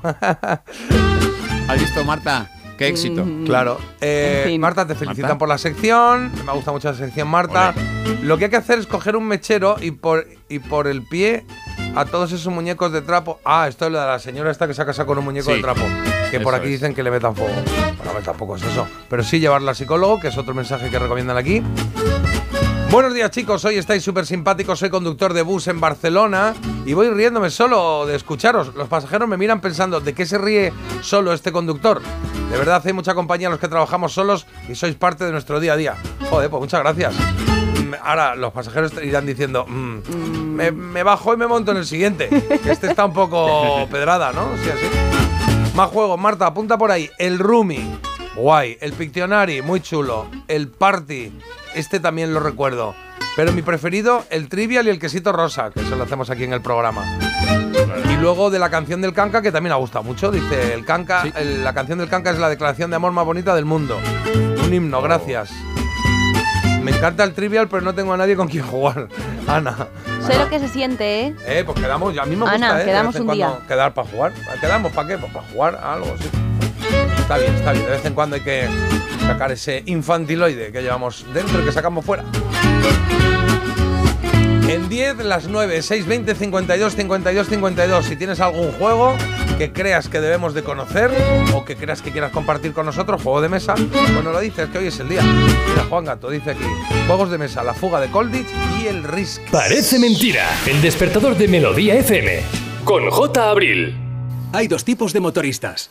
¿Has 1.68 1.80
visto, 1.80 2.04
Marta? 2.04 2.48
Qué 2.78 2.88
éxito. 2.88 3.24
Mm. 3.24 3.44
Claro. 3.46 3.78
Eh, 4.00 4.42
En 4.44 4.50
fin. 4.50 4.60
Marta, 4.60 4.86
te 4.86 4.94
felicitan 4.94 5.30
Marta. 5.30 5.38
por 5.38 5.48
la 5.48 5.58
sección. 5.58 6.30
Me 6.44 6.52
gusta 6.52 6.72
mucho 6.72 6.90
la 6.90 6.96
sección, 6.96 7.28
Marta. 7.28 7.74
Lo 8.22 8.36
que 8.38 8.44
hay 8.44 8.50
que 8.50 8.56
hacer 8.56 8.78
es 8.78 8.86
coger 8.86 9.16
un 9.16 9.26
mechero 9.26 9.76
y 9.80 9.90
por, 9.92 10.26
y 10.48 10.58
por 10.58 10.86
el 10.86 11.02
pie 11.02 11.44
a 11.94 12.04
todos 12.04 12.32
esos 12.32 12.52
muñecos 12.52 12.92
de 12.92 13.00
trapo. 13.02 13.40
Ah, 13.44 13.66
esto 13.68 13.86
es 13.86 13.92
lo 13.92 14.00
de 14.00 14.06
la 14.06 14.18
señora 14.18 14.50
esta 14.50 14.66
que 14.66 14.74
se 14.74 14.82
ha 14.82 14.86
casado 14.86 15.06
con 15.06 15.18
un 15.18 15.24
muñeco 15.24 15.50
Sí. 15.50 15.56
de 15.56 15.62
trapo. 15.62 15.80
Que 16.30 16.40
por 16.40 16.54
aquí 16.54 16.66
es. 16.66 16.72
dicen 16.72 16.94
que 16.94 17.02
le 17.02 17.10
metan 17.10 17.34
fuego. 17.34 17.54
Bueno, 18.04 18.20
tampoco 18.24 18.56
es 18.56 18.62
eso. 18.64 18.86
Pero 19.08 19.22
sí 19.22 19.38
llevarla 19.40 19.70
al 19.70 19.76
psicólogo, 19.76 20.20
que 20.20 20.28
es 20.28 20.36
otro 20.36 20.52
mensaje 20.54 20.90
que 20.90 20.98
recomiendan 20.98 21.36
aquí. 21.36 21.62
Buenos 22.96 23.12
días 23.12 23.30
chicos, 23.30 23.62
hoy 23.66 23.76
estáis 23.76 24.02
súper 24.02 24.24
simpáticos, 24.24 24.78
soy 24.78 24.88
conductor 24.88 25.34
de 25.34 25.42
bus 25.42 25.68
en 25.68 25.78
Barcelona 25.80 26.54
y 26.86 26.94
voy 26.94 27.10
riéndome 27.10 27.50
solo 27.50 28.06
de 28.06 28.16
escucharos. 28.16 28.74
Los 28.74 28.88
pasajeros 28.88 29.28
me 29.28 29.36
miran 29.36 29.60
pensando, 29.60 30.00
¿de 30.00 30.14
qué 30.14 30.24
se 30.24 30.38
ríe 30.38 30.72
solo 31.02 31.34
este 31.34 31.52
conductor? 31.52 32.00
De 32.50 32.56
verdad 32.56 32.80
hay 32.82 32.94
mucha 32.94 33.14
compañía 33.14 33.48
en 33.48 33.50
los 33.50 33.60
que 33.60 33.68
trabajamos 33.68 34.14
solos 34.14 34.46
y 34.66 34.74
sois 34.76 34.94
parte 34.94 35.26
de 35.26 35.32
nuestro 35.32 35.60
día 35.60 35.74
a 35.74 35.76
día. 35.76 35.94
Joder, 36.30 36.48
pues 36.48 36.58
muchas 36.58 36.80
gracias. 36.80 37.14
Mm, 37.14 37.96
Ahora 38.02 38.34
los 38.34 38.50
pasajeros 38.54 38.90
irán 39.02 39.26
diciendo, 39.26 39.66
"Mm, 39.68 39.98
me, 40.54 40.72
me 40.72 41.02
bajo 41.02 41.34
y 41.34 41.36
me 41.36 41.46
monto 41.46 41.72
en 41.72 41.76
el 41.76 41.84
siguiente. 41.84 42.30
Este 42.64 42.86
está 42.86 43.04
un 43.04 43.12
poco 43.12 43.86
pedrada, 43.90 44.32
¿no? 44.32 44.48
Sí, 44.64 44.70
así. 44.70 45.76
Más 45.76 45.90
juegos, 45.90 46.18
Marta, 46.18 46.46
apunta 46.46 46.78
por 46.78 46.90
ahí. 46.90 47.10
El 47.18 47.38
Rumi, 47.40 47.98
guay. 48.36 48.76
El 48.80 48.92
Pictionary, 48.92 49.62
muy 49.62 49.80
chulo. 49.80 50.26
El 50.48 50.68
Party, 50.68 51.32
este 51.74 52.00
también 52.00 52.32
lo 52.34 52.40
recuerdo. 52.40 52.94
Pero 53.34 53.52
mi 53.52 53.60
preferido, 53.62 54.24
el 54.30 54.48
trivial 54.48 54.86
y 54.86 54.90
el 54.90 54.98
quesito 54.98 55.30
rosa, 55.32 55.70
que 55.70 55.80
eso 55.80 55.94
lo 55.96 56.04
hacemos 56.04 56.30
aquí 56.30 56.44
en 56.44 56.52
el 56.54 56.62
programa. 56.62 57.18
Y 58.10 58.16
luego 58.16 58.48
de 58.50 58.58
la 58.58 58.70
canción 58.70 59.02
del 59.02 59.12
canca, 59.12 59.42
que 59.42 59.52
también 59.52 59.72
ha 59.72 59.76
gustado 59.76 60.02
mucho. 60.04 60.30
Dice, 60.30 60.72
el 60.72 60.84
canca, 60.86 61.22
el- 61.36 61.62
la 61.62 61.74
canción 61.74 61.98
del 61.98 62.08
canca 62.08 62.30
es 62.30 62.38
la 62.38 62.48
declaración 62.48 62.88
de 62.90 62.96
amor 62.96 63.12
más 63.12 63.26
bonita 63.26 63.54
del 63.54 63.66
mundo. 63.66 63.98
Un 64.64 64.72
himno, 64.72 65.02
gracias. 65.02 65.50
Me 66.82 66.92
encanta 66.96 67.24
el 67.24 67.34
trivial, 67.34 67.68
pero 67.68 67.82
no 67.82 67.94
tengo 67.94 68.12
a 68.14 68.16
nadie 68.16 68.36
con 68.36 68.48
quien 68.48 68.64
jugar. 68.64 69.08
Ana. 69.46 69.88
Sé 70.26 70.38
lo 70.38 70.48
que 70.48 70.58
se 70.58 70.68
siente, 70.68 71.20
¿eh? 71.26 71.34
Eh, 71.46 71.62
pues 71.66 71.78
quedamos, 71.78 72.16
a 72.16 72.24
mí 72.24 72.36
me 72.36 72.42
gusta, 72.42 72.54
Ana, 72.54 72.80
eh, 72.80 72.84
quedamos 72.86 73.14
un 73.16 73.28
día. 73.32 73.58
quedar 73.68 73.92
para 73.92 74.08
jugar. 74.08 74.32
¿Quedamos 74.60 74.92
para 74.92 75.08
qué? 75.08 75.18
Pues 75.18 75.32
para 75.32 75.46
jugar 75.48 75.74
a 75.82 75.92
algo, 75.94 76.14
sí. 76.20 76.28
Está 77.26 77.38
bien, 77.38 77.56
está 77.56 77.72
bien. 77.72 77.84
De 77.84 77.90
vez 77.90 78.04
en 78.04 78.14
cuando 78.14 78.36
hay 78.36 78.42
que 78.42 78.68
sacar 79.26 79.50
ese 79.50 79.82
infantiloide 79.86 80.70
que 80.70 80.80
llevamos 80.80 81.26
dentro 81.34 81.60
y 81.60 81.64
que 81.64 81.72
sacamos 81.72 82.04
fuera. 82.04 82.22
En 84.68 84.88
10, 84.88 85.24
las 85.24 85.48
9, 85.48 85.82
6, 85.82 86.06
20, 86.06 86.36
52, 86.36 86.94
52, 86.94 87.48
52. 87.48 88.06
Si 88.06 88.14
tienes 88.14 88.38
algún 88.38 88.70
juego 88.70 89.16
que 89.58 89.72
creas 89.72 90.08
que 90.08 90.20
debemos 90.20 90.54
de 90.54 90.62
conocer 90.62 91.10
o 91.52 91.64
que 91.64 91.74
creas 91.74 92.00
que 92.00 92.12
quieras 92.12 92.30
compartir 92.30 92.72
con 92.72 92.86
nosotros, 92.86 93.20
juego 93.20 93.40
de 93.40 93.48
mesa, 93.48 93.74
bueno, 94.14 94.30
lo 94.30 94.38
dices, 94.38 94.68
que 94.68 94.78
hoy 94.78 94.86
es 94.86 95.00
el 95.00 95.08
día. 95.08 95.22
Mira, 95.22 95.84
Juan 95.88 96.04
Gato 96.04 96.30
dice 96.30 96.52
aquí, 96.52 96.64
juegos 97.08 97.32
de 97.32 97.38
mesa, 97.38 97.64
la 97.64 97.74
fuga 97.74 97.98
de 97.98 98.08
Colditch 98.08 98.50
y 98.80 98.86
el 98.86 99.02
Risk. 99.02 99.42
Parece 99.50 99.98
mentira. 99.98 100.46
El 100.64 100.80
despertador 100.80 101.36
de 101.36 101.48
Melodía 101.48 101.96
FM. 101.96 102.42
Con 102.84 103.10
J. 103.10 103.50
Abril. 103.50 103.96
Hay 104.52 104.68
dos 104.68 104.84
tipos 104.84 105.12
de 105.12 105.18
motoristas. 105.18 105.90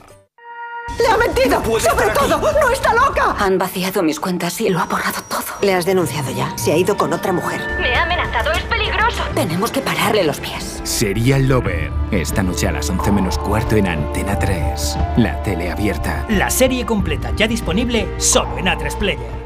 ¡Le 1.01 1.07
ha 1.07 1.17
mentido! 1.17 1.63
¡Sobre 1.79 2.09
todo! 2.09 2.37
¡No 2.37 2.69
está 2.69 2.93
loca! 2.93 3.35
Han 3.39 3.57
vaciado 3.57 4.03
mis 4.03 4.19
cuentas 4.19 4.59
y 4.61 4.69
lo 4.69 4.79
ha 4.79 4.85
borrado 4.85 5.21
todo. 5.27 5.41
¿Le 5.61 5.73
has 5.73 5.85
denunciado 5.85 6.31
ya? 6.31 6.55
Se 6.57 6.71
ha 6.71 6.77
ido 6.77 6.95
con 6.97 7.13
otra 7.13 7.31
mujer. 7.31 7.61
Me 7.79 7.95
ha 7.95 8.03
amenazado, 8.03 8.51
es 8.51 8.63
peligroso. 8.63 9.23
Tenemos 9.33 9.71
que 9.71 9.81
pararle 9.81 10.23
los 10.23 10.39
pies. 10.39 10.81
Serial 10.83 11.47
Lover. 11.47 11.91
Esta 12.11 12.43
noche 12.43 12.67
a 12.67 12.71
las 12.71 12.89
11 12.89 13.11
menos 13.11 13.37
cuarto 13.37 13.75
en 13.75 13.87
Antena 13.87 14.37
3. 14.37 14.97
La 15.17 15.41
tele 15.43 15.71
abierta. 15.71 16.25
La 16.29 16.49
serie 16.49 16.85
completa 16.85 17.31
ya 17.35 17.47
disponible 17.47 18.07
solo 18.17 18.57
en 18.57 18.65
A3 18.65 18.97
Player. 18.97 19.41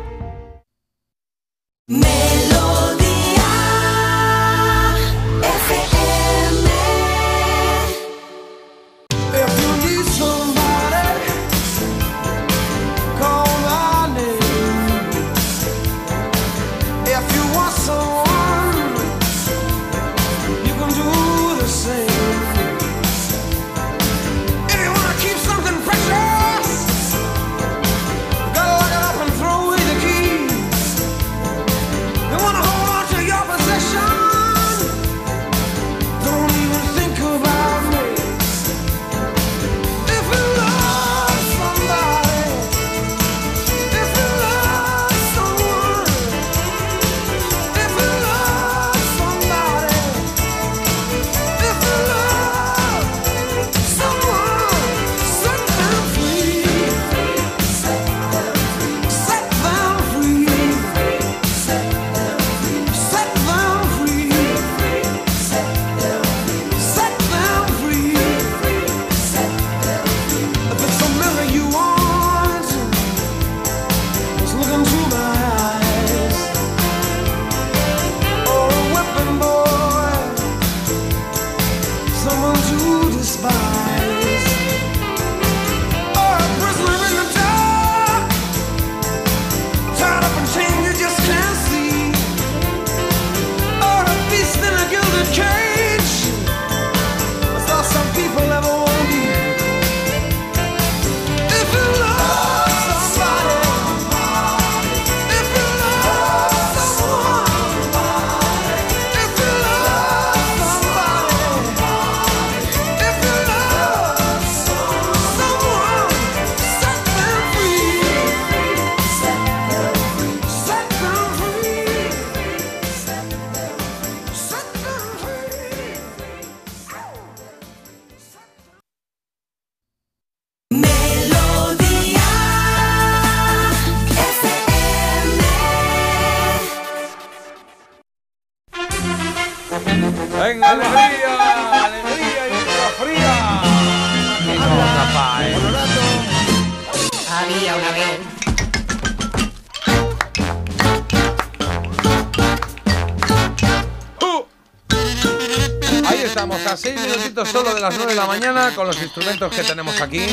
Las 157.86 157.98
9 157.98 158.14
de 158.14 158.20
la 158.20 158.26
mañana 158.26 158.72
con 158.76 158.88
los 158.88 159.00
instrumentos 159.00 159.54
que 159.54 159.62
tenemos 159.62 160.02
aquí. 160.02 160.26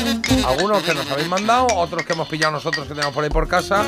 Algunos 0.47 0.83
que 0.83 0.95
nos 0.95 1.11
habéis 1.11 1.29
mandado, 1.29 1.67
otros 1.77 2.03
que 2.03 2.15
hemos 2.15 2.27
pillado 2.27 2.53
nosotros 2.53 2.87
que 2.87 2.95
tenemos 2.95 3.13
por 3.13 3.25
ahí 3.25 3.29
por 3.29 3.47
casa. 3.47 3.85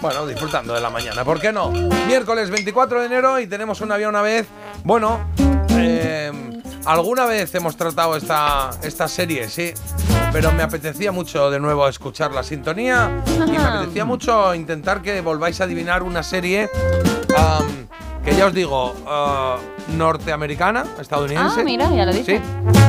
Bueno, 0.00 0.26
disfrutando 0.26 0.74
de 0.74 0.80
la 0.80 0.90
mañana, 0.90 1.24
¿por 1.24 1.40
qué 1.40 1.52
no? 1.52 1.70
Miércoles 2.08 2.50
24 2.50 2.98
de 2.98 3.06
enero 3.06 3.38
y 3.38 3.46
tenemos 3.46 3.80
un 3.82 3.92
había 3.92 4.08
una 4.08 4.20
vez. 4.20 4.48
Bueno, 4.82 5.20
eh, 5.70 6.32
alguna 6.86 7.26
vez 7.26 7.54
hemos 7.54 7.76
tratado 7.76 8.16
esta, 8.16 8.70
esta 8.82 9.06
serie, 9.06 9.48
sí. 9.48 9.72
Pero 10.32 10.50
me 10.50 10.64
apetecía 10.64 11.12
mucho 11.12 11.52
de 11.52 11.60
nuevo 11.60 11.86
escuchar 11.86 12.32
la 12.32 12.42
sintonía 12.42 13.22
y 13.46 13.52
me 13.52 13.58
apetecía 13.58 14.04
mucho 14.04 14.52
intentar 14.56 15.02
que 15.02 15.20
volváis 15.20 15.60
a 15.60 15.64
adivinar 15.64 16.02
una 16.02 16.24
serie 16.24 16.68
am, 17.36 17.86
que 18.24 18.34
ya 18.34 18.46
os 18.46 18.54
digo, 18.54 18.92
eh, 19.08 19.54
norteamericana, 19.96 20.84
estadounidense. 21.00 21.60
Ah, 21.60 21.64
mira, 21.64 21.88
ya 21.94 22.06
lo 22.06 22.12
dice. 22.12 22.38
Sí. 22.38 22.83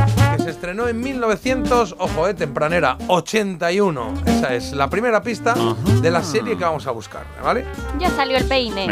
Estrenó 0.56 0.88
en 0.88 1.02
1900, 1.02 1.98
ojo, 2.00 2.30
eh, 2.30 2.34
tempranera, 2.34 2.98
81. 3.10 4.14
Esa 4.26 4.56
es 4.56 4.72
la 4.72 4.90
primera 4.90 5.22
pista 5.22 5.54
de 6.02 6.10
la 6.10 6.24
serie 6.24 6.58
que 6.58 6.64
vamos 6.64 6.88
a 6.88 6.92
buscar, 6.92 7.26
¿vale? 7.44 7.66
Ya 8.00 8.10
salió 8.12 8.38
el 8.38 8.46
peine. 8.46 8.88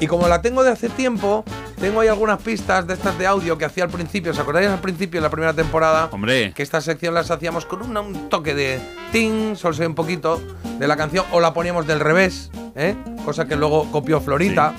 Y 0.00 0.08
como 0.08 0.26
la 0.26 0.42
tengo 0.42 0.64
de 0.64 0.72
hace 0.72 0.88
tiempo, 0.88 1.44
tengo 1.84 2.00
ahí 2.00 2.08
algunas 2.08 2.40
pistas 2.40 2.86
de 2.86 2.94
estas 2.94 3.18
de 3.18 3.26
audio 3.26 3.58
que 3.58 3.66
hacía 3.66 3.84
al 3.84 3.90
principio. 3.90 4.32
¿Os 4.32 4.38
acordáis 4.38 4.68
al 4.68 4.80
principio 4.80 5.20
de 5.20 5.22
la 5.22 5.28
primera 5.28 5.52
temporada? 5.52 6.08
Hombre. 6.12 6.54
Que 6.54 6.62
esta 6.62 6.80
sección 6.80 7.12
las 7.12 7.30
hacíamos 7.30 7.66
con 7.66 7.82
un 7.82 8.30
toque 8.30 8.54
de 8.54 8.80
ting, 9.12 9.54
solo 9.54 9.74
se 9.74 9.82
ve 9.82 9.88
un 9.88 9.94
poquito 9.94 10.40
de 10.78 10.88
la 10.88 10.96
canción, 10.96 11.26
o 11.30 11.40
la 11.40 11.52
poníamos 11.52 11.86
del 11.86 12.00
revés, 12.00 12.50
¿eh? 12.74 12.96
Cosa 13.26 13.44
que 13.44 13.54
luego 13.54 13.92
copió 13.92 14.22
Florita. 14.22 14.72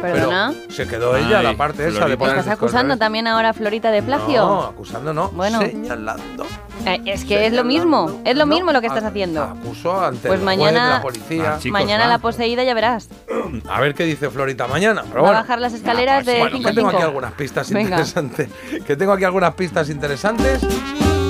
Perdona. 0.00 0.52
Pero 0.56 0.70
se 0.70 0.86
quedó 0.86 1.16
ella 1.16 1.40
Ay, 1.40 1.46
la 1.46 1.56
parte 1.56 1.88
esa 1.88 2.06
de 2.06 2.16
poner 2.16 2.38
¿Estás 2.38 2.54
acusando 2.54 2.90
revés. 2.90 3.00
también 3.00 3.26
ahora 3.26 3.48
a 3.48 3.54
Florita 3.54 3.90
de 3.90 4.04
plagio? 4.04 4.44
No, 4.44 4.62
acusando 4.62 5.12
no. 5.12 5.30
Bueno. 5.30 5.58
Señalando. 5.60 6.46
Eh, 6.84 7.00
es 7.06 7.24
que 7.24 7.46
es 7.46 7.52
lo 7.52 7.62
mismo, 7.64 8.20
es 8.24 8.36
lo 8.36 8.44
No, 8.46 8.54
mismo 8.54 8.72
lo 8.72 8.80
que 8.80 8.88
estás 8.88 9.04
a- 9.04 9.08
haciendo. 9.08 9.42
Acuso 9.42 10.00
ante 10.04 10.26
Pues 10.28 10.40
el 10.40 10.44
juez, 10.46 10.56
mañana, 10.58 10.90
la 10.90 11.02
policía. 11.02 11.58
mañana 11.70 12.06
la 12.08 12.18
poseída 12.18 12.64
ya 12.64 12.74
verás. 12.74 13.08
A 13.68 13.80
ver 13.80 13.94
qué 13.94 14.04
dice 14.04 14.30
Florita 14.30 14.66
mañana. 14.66 15.02
Pero 15.02 15.14
Va 15.14 15.20
a 15.20 15.22
bueno. 15.32 15.38
bajar 15.42 15.60
las 15.60 15.74
escaleras 15.74 16.26
de 16.26 16.38
Bueno, 16.40 16.56
5 16.56 16.68
que 16.70 16.74
tengo 16.74 16.88
aquí 16.88 17.02
algunas 17.02 17.32
pistas 17.34 17.70
Venga. 17.70 17.90
interesantes. 17.90 18.48
Que 18.86 18.96
tengo 18.96 19.12
aquí 19.12 19.24
algunas 19.24 19.54
pistas 19.54 19.90
interesantes 19.90 20.60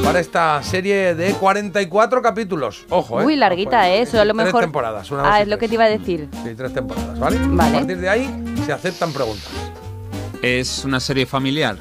para 0.02 0.20
esta 0.20 0.62
serie 0.62 1.14
de 1.14 1.32
44 1.34 2.22
capítulos. 2.22 2.86
Ojo, 2.88 3.20
¿eh? 3.20 3.26
Uy, 3.26 3.36
larguita, 3.36 3.88
¿eh? 3.90 4.02
Eso 4.02 4.20
a 4.20 4.24
lo 4.24 4.32
Tres 4.34 4.46
mejor. 4.46 4.62
temporadas, 4.62 5.10
una, 5.10 5.34
ah, 5.34 5.40
es 5.42 5.48
lo 5.48 5.56
tres. 5.58 5.60
que 5.60 5.68
te 5.68 5.74
iba 5.74 5.84
a 5.84 5.88
decir. 5.88 6.28
Sí, 6.44 6.54
tres 6.56 6.72
temporadas, 6.72 7.18
¿vale? 7.18 7.38
Vale. 7.42 7.76
A 7.76 7.78
partir 7.80 7.98
de 7.98 8.08
ahí 8.08 8.44
se 8.64 8.72
aceptan 8.72 9.12
preguntas. 9.12 9.48
Es 10.40 10.84
una 10.84 10.98
serie 10.98 11.26
familiar. 11.26 11.76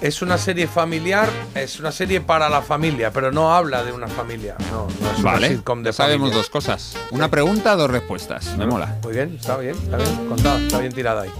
Es 0.00 0.22
una 0.22 0.38
serie 0.38 0.66
familiar, 0.66 1.28
es 1.54 1.78
una 1.78 1.92
serie 1.92 2.22
para 2.22 2.48
la 2.48 2.62
familia, 2.62 3.10
pero 3.12 3.30
no 3.30 3.54
habla 3.54 3.82
de 3.84 3.92
una 3.92 4.08
familia. 4.08 4.56
No, 4.72 4.86
no 5.00 5.10
es 5.12 5.18
una 5.18 5.32
Vale. 5.32 5.48
sitcom 5.48 5.82
de 5.82 5.92
Sabemos 5.92 6.20
familia. 6.30 6.38
dos 6.38 6.48
cosas. 6.48 6.96
Una 7.10 7.30
pregunta, 7.30 7.76
dos 7.76 7.90
respuestas. 7.90 8.56
Me 8.56 8.66
mola. 8.66 8.96
Muy 9.02 9.12
bien, 9.12 9.36
está 9.38 9.58
bien, 9.58 9.76
está 9.76 9.98
bien 9.98 10.26
contada, 10.28 10.58
está 10.58 10.78
bien 10.78 10.92
tirada 10.94 11.22
ahí. 11.22 11.30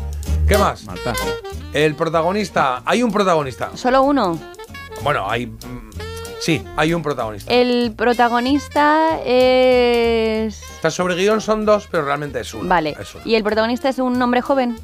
¿Qué 0.46 0.58
más? 0.58 0.84
Marta. 0.84 1.14
El 1.72 1.94
protagonista, 1.94 2.82
hay 2.84 3.02
un 3.02 3.10
protagonista. 3.12 3.70
Solo 3.76 4.02
uno. 4.02 4.38
Bueno, 5.02 5.30
hay. 5.30 5.46
mm, 5.46 5.90
Sí, 6.40 6.62
hay 6.76 6.94
un 6.94 7.02
protagonista. 7.02 7.52
El 7.52 7.92
protagonista 7.96 9.18
es. 9.24 10.62
Está 10.74 10.90
sobre 10.90 11.14
guion, 11.14 11.40
son 11.42 11.64
dos, 11.66 11.86
pero 11.90 12.04
realmente 12.04 12.40
es 12.40 12.52
uno. 12.54 12.66
Vale. 12.68 12.96
Es 12.98 13.14
uno. 13.14 13.24
Y 13.26 13.34
el 13.34 13.42
protagonista 13.42 13.88
es 13.90 13.98
un 13.98 14.20
hombre 14.20 14.40
joven. 14.42 14.78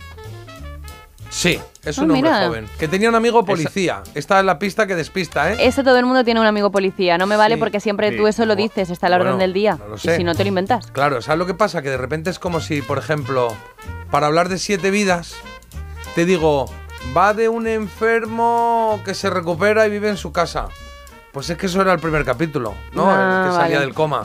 Sí, 1.37 1.61
es 1.85 1.99
Ah, 1.99 2.03
un 2.03 2.11
hombre 2.13 2.23
mira. 2.31 2.47
joven. 2.47 2.67
Que 2.79 2.89
tenía 2.89 3.11
un 3.11 3.15
amigo 3.15 3.45
policía. 3.45 4.03
Esta 4.15 4.39
es 4.39 4.45
la 4.47 4.59
pista 4.59 4.87
que 4.87 4.95
despista, 4.95 5.53
¿eh? 5.53 5.57
Eso 5.61 5.85
todo 5.85 5.99
el 5.99 6.07
mundo 6.07 6.25
tiene 6.25 6.41
un 6.41 6.47
amigo 6.47 6.71
policía. 6.71 7.19
No 7.19 7.27
me 7.27 7.37
vale 7.37 7.57
Sí, 7.57 7.61
porque 7.61 7.79
siempre 7.79 8.11
sí. 8.11 8.17
tú 8.17 8.27
eso 8.27 8.47
lo 8.47 8.57
dices, 8.57 8.89
está 8.89 9.09
a 9.09 9.11
la 9.11 9.17
orden 9.17 9.27
Bueno, 9.33 9.41
del 9.41 9.53
día. 9.53 9.77
no 9.79 9.87
lo 9.89 9.97
y 9.97 9.99
sé. 9.99 10.17
si 10.17 10.25
no 10.25 10.35
te 10.35 10.45
lo 10.45 10.49
inventas. 10.49 10.91
Claro, 10.93 11.21
¿sabes 11.21 11.39
lo 11.39 11.45
que 11.45 11.53
pasa? 11.53 11.83
Que 11.83 11.91
de 11.91 11.99
repente 11.99 12.31
es 12.31 12.39
como 12.39 12.61
si, 12.61 12.81
por 12.81 12.97
ejemplo, 12.97 13.55
para 14.11 14.29
hablar 14.29 14.49
de 14.49 14.57
siete 14.59 14.91
vidas, 14.91 15.35
te 16.15 16.25
digo, 16.25 16.73
va 17.15 17.35
de 17.35 17.51
un 17.51 17.67
enfermo 17.67 18.99
que 19.05 19.13
se 19.13 19.29
recupera 19.29 19.87
y 19.87 19.91
vive 19.91 20.09
en 20.09 20.17
su 20.17 20.33
casa. 20.33 20.69
Pues 21.33 21.51
es 21.51 21.59
que 21.59 21.67
eso 21.67 21.83
era 21.83 21.93
el 21.93 21.99
primer 21.99 22.25
capítulo, 22.25 22.75
¿no? 22.95 23.11
Ah, 23.11 23.43
el 23.45 23.51
que 23.51 23.57
salía 23.57 23.77
vale. 23.77 23.87
del 23.87 23.95
coma. 23.95 24.25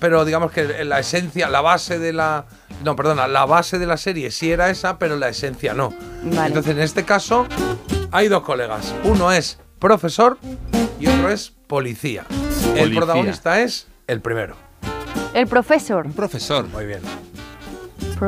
Pero 0.00 0.24
digamos 0.24 0.52
que 0.52 0.84
la 0.84 0.98
esencia, 0.98 1.48
la 1.48 1.60
base 1.60 1.98
de 1.98 2.12
la. 2.12 2.46
No, 2.84 2.96
perdona, 2.96 3.28
la 3.28 3.44
base 3.46 3.78
de 3.78 3.86
la 3.86 3.96
serie 3.96 4.30
sí 4.30 4.50
era 4.50 4.70
esa, 4.70 4.98
pero 4.98 5.16
la 5.16 5.28
esencia 5.28 5.74
no. 5.74 5.92
Vale. 6.24 6.48
Entonces, 6.48 6.72
en 6.72 6.80
este 6.80 7.04
caso, 7.04 7.46
hay 8.10 8.28
dos 8.28 8.42
colegas. 8.42 8.94
Uno 9.04 9.32
es 9.32 9.58
profesor 9.78 10.38
y 10.98 11.06
otro 11.06 11.30
es 11.30 11.52
policía. 11.66 12.24
El 12.30 12.74
Policía. 12.74 12.96
protagonista 13.00 13.60
es 13.60 13.86
el 14.06 14.20
primero. 14.20 14.56
El 15.34 15.46
profesor. 15.46 16.06
Un 16.06 16.12
profesor. 16.12 16.66
Muy 16.68 16.86
bien. 16.86 17.00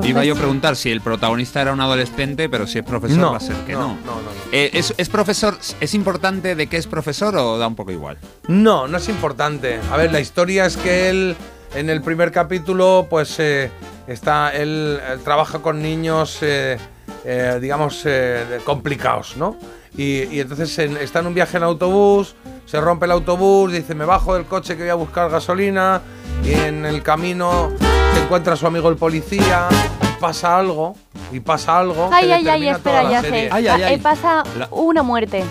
Iba 0.02 0.24
yo 0.24 0.34
a 0.34 0.36
preguntar 0.36 0.76
si 0.76 0.90
el 0.90 1.00
protagonista 1.00 1.62
era 1.62 1.72
un 1.72 1.80
adolescente, 1.80 2.48
pero 2.48 2.66
si 2.66 2.78
es 2.78 2.84
profesor 2.84 3.18
No, 3.18 3.30
va 3.32 3.36
a 3.38 3.40
ser 3.40 3.56
que 3.66 3.72
no, 3.72 3.80
no. 3.80 3.86
no, 3.88 3.94
no, 4.16 4.22
no. 4.22 4.30
Eh, 4.52 4.70
¿es, 4.74 4.94
es 4.96 5.08
profesor? 5.08 5.58
¿Es 5.80 5.94
importante 5.94 6.54
de 6.54 6.66
qué 6.66 6.76
es 6.76 6.86
profesor 6.86 7.36
o 7.36 7.58
da 7.58 7.66
un 7.66 7.74
poco 7.76 7.90
igual? 7.92 8.18
No, 8.48 8.86
no 8.88 8.98
es 8.98 9.08
importante. 9.08 9.80
A 9.90 9.96
ver, 9.96 10.12
la 10.12 10.20
historia 10.20 10.66
es 10.66 10.76
que 10.76 11.08
él, 11.10 11.36
en 11.74 11.90
el 11.90 12.02
primer 12.02 12.32
capítulo, 12.32 13.06
pues 13.08 13.36
eh, 13.38 13.70
está, 14.06 14.50
él, 14.50 14.98
eh, 15.02 15.16
trabaja 15.24 15.60
con 15.60 15.80
niños, 15.82 16.38
eh, 16.42 16.78
eh, 17.24 17.58
digamos, 17.60 18.02
eh, 18.04 18.60
complicados, 18.64 19.36
¿no? 19.36 19.56
Y, 19.96 20.24
y 20.24 20.40
entonces 20.40 20.78
en- 20.78 20.96
está 20.96 21.20
en 21.20 21.26
un 21.28 21.34
viaje 21.34 21.56
en 21.56 21.62
autobús, 21.64 22.34
se 22.66 22.80
rompe 22.80 23.06
el 23.06 23.12
autobús, 23.12 23.72
dice, 23.72 23.94
me 23.94 24.04
bajo 24.04 24.34
del 24.34 24.44
coche 24.44 24.76
que 24.76 24.82
voy 24.82 24.90
a 24.90 24.94
buscar 24.94 25.30
gasolina, 25.30 26.00
y 26.44 26.52
en 26.52 26.84
el 26.86 27.02
camino 27.02 27.70
se 28.14 28.22
encuentra 28.22 28.52
a 28.52 28.56
su 28.56 28.66
amigo 28.66 28.88
el 28.90 28.96
policía, 28.96 29.68
y 30.02 30.20
pasa 30.20 30.58
algo, 30.58 30.94
y 31.32 31.40
pasa 31.40 31.78
algo. 31.78 32.10
Ay, 32.12 32.26
que 32.26 32.32
ay, 32.34 32.48
ay, 32.48 32.68
espera, 32.68 32.78
toda 32.98 33.02
la 33.04 33.10
ya 33.10 33.20
serie. 33.22 33.42
sé. 33.44 33.48
Pa- 33.50 33.60
eh, 33.92 33.98
pasa 33.98 34.42
una 34.70 35.02
muerte. 35.02 35.44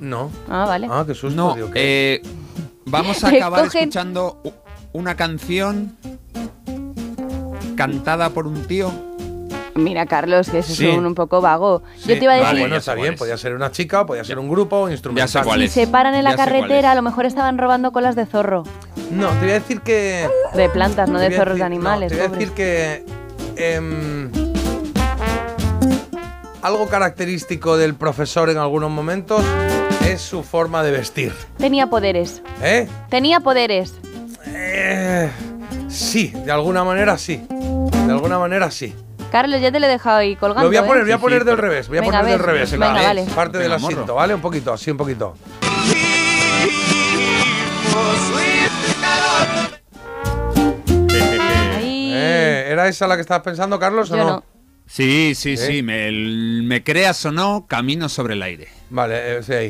No. 0.00 0.30
Ah, 0.48 0.64
vale. 0.66 0.88
Ah, 0.90 1.04
qué 1.06 1.14
susto. 1.14 1.36
No, 1.36 1.54
digo, 1.54 1.70
¿qué? 1.70 2.14
eh, 2.14 2.22
vamos 2.86 3.22
a 3.24 3.28
acabar 3.36 3.64
cogen- 3.66 3.78
escuchando 3.80 4.40
una 4.92 5.14
canción 5.16 5.96
cantada 7.76 8.30
por 8.30 8.46
un 8.46 8.66
tío. 8.66 8.90
Mira, 9.74 10.04
Carlos, 10.06 10.50
que 10.50 10.58
eso 10.58 10.74
Sí. 10.74 10.88
es 10.88 10.96
un, 10.98 11.06
un 11.06 11.14
poco 11.14 11.40
vago. 11.40 11.82
Sí, 11.96 12.10
Yo 12.10 12.18
te 12.18 12.24
iba 12.24 12.34
a 12.34 12.36
vale, 12.36 12.46
decir, 12.48 12.60
bueno, 12.60 12.74
ya 12.74 12.78
está 12.80 12.94
sé 12.94 13.00
bien, 13.00 13.14
podía 13.16 13.36
ser 13.38 13.54
una 13.54 13.70
chica, 13.70 14.04
podía 14.04 14.22
ser 14.24 14.38
un 14.38 14.48
grupo 14.50 14.90
instrumental. 14.90 15.44
cuál 15.44 15.60
si 15.60 15.64
es. 15.66 15.72
se 15.72 15.86
paran 15.86 16.14
en 16.14 16.24
la 16.24 16.30
Ya 16.32 16.36
sé 16.36 16.44
carretera, 16.44 16.92
a 16.92 16.94
lo 16.94 17.02
mejor 17.02 17.24
estaban 17.26 17.56
robando 17.58 17.90
colas 17.92 18.14
de 18.14 18.26
zorro. 18.26 18.64
No, 19.10 19.28
te 19.28 19.38
voy 19.40 19.50
a 19.50 19.54
decir 19.54 19.80
que. 19.80 20.28
De 20.54 20.68
plantas, 20.68 21.08
no 21.08 21.18
de 21.18 21.34
zorros 21.34 21.56
de 21.58 21.64
animales. 21.64 22.12
no, 22.12 22.18
te 22.18 22.28
voy 22.28 22.36
a 22.36 22.38
decir 22.38 22.54
que. 22.54 23.04
em, 23.56 24.30
algo 26.62 26.86
característico 26.88 27.76
del 27.76 27.94
profesor 27.94 28.48
en 28.50 28.58
algunos 28.58 28.90
momentos 28.90 29.42
es 30.06 30.20
su 30.20 30.42
forma 30.42 30.82
de 30.82 30.92
vestir. 30.92 31.32
Tenía 31.58 31.88
poderes. 31.88 32.42
¿Eh? 32.62 32.86
Tenía 33.08 33.40
poderes. 33.40 33.94
Eh, 34.46 35.30
sí, 35.88 36.28
de 36.44 36.52
alguna 36.52 36.84
manera 36.84 37.18
sí. 37.18 37.44
De 37.48 38.12
alguna 38.12 38.38
manera 38.38 38.70
sí. 38.70 38.94
Carlos, 39.32 39.60
ya 39.62 39.72
te 39.72 39.80
lo 39.80 39.86
he 39.86 39.88
dejado 39.88 40.18
ahí 40.18 40.36
colgando. 40.36 40.64
Lo 40.64 40.68
voy 40.68 40.76
a 40.76 40.84
poner, 40.86 41.02
¿eh? 41.02 41.04
voy 41.06 41.12
a 41.12 41.18
poner 41.18 41.40
sí, 41.40 41.46
del 41.46 41.56
revés. 41.58 41.88
Voy 41.88 41.96
a 41.98 42.00
Venga, 42.02 42.18
poner 42.20 42.32
del 42.38 42.46
revés. 42.46 42.70
venga, 42.72 42.92
la- 42.92 43.02
vale. 43.02 43.24
Parte 43.34 43.58
del 43.58 43.70
morro. 43.70 43.86
asiento, 43.86 44.14
¿vale? 44.14 44.34
Un 44.34 44.40
poquito, 44.42 44.72
así 44.74 44.90
un 44.90 44.96
poquito. 44.98 45.34
Ahí. 51.76 52.12
Eh, 52.14 52.66
¿Era 52.70 52.88
esa 52.88 53.06
la 53.06 53.14
que 53.16 53.20
estabas 53.22 53.42
pensando, 53.42 53.78
Carlos, 53.78 54.10
o 54.10 54.16
no? 54.16 54.24
no. 54.24 54.44
Sí, 54.86 55.34
sí, 55.34 55.52
¿Eh? 55.54 55.56
sí. 55.56 55.82
Me, 55.82 56.10
me 56.12 56.82
creas 56.82 57.24
o 57.24 57.32
no, 57.32 57.66
camino 57.66 58.08
sobre 58.08 58.34
el 58.34 58.42
aire. 58.42 58.68
Vale, 58.90 59.38
eh, 59.38 59.42
sí, 59.42 59.52
ahí. 59.52 59.68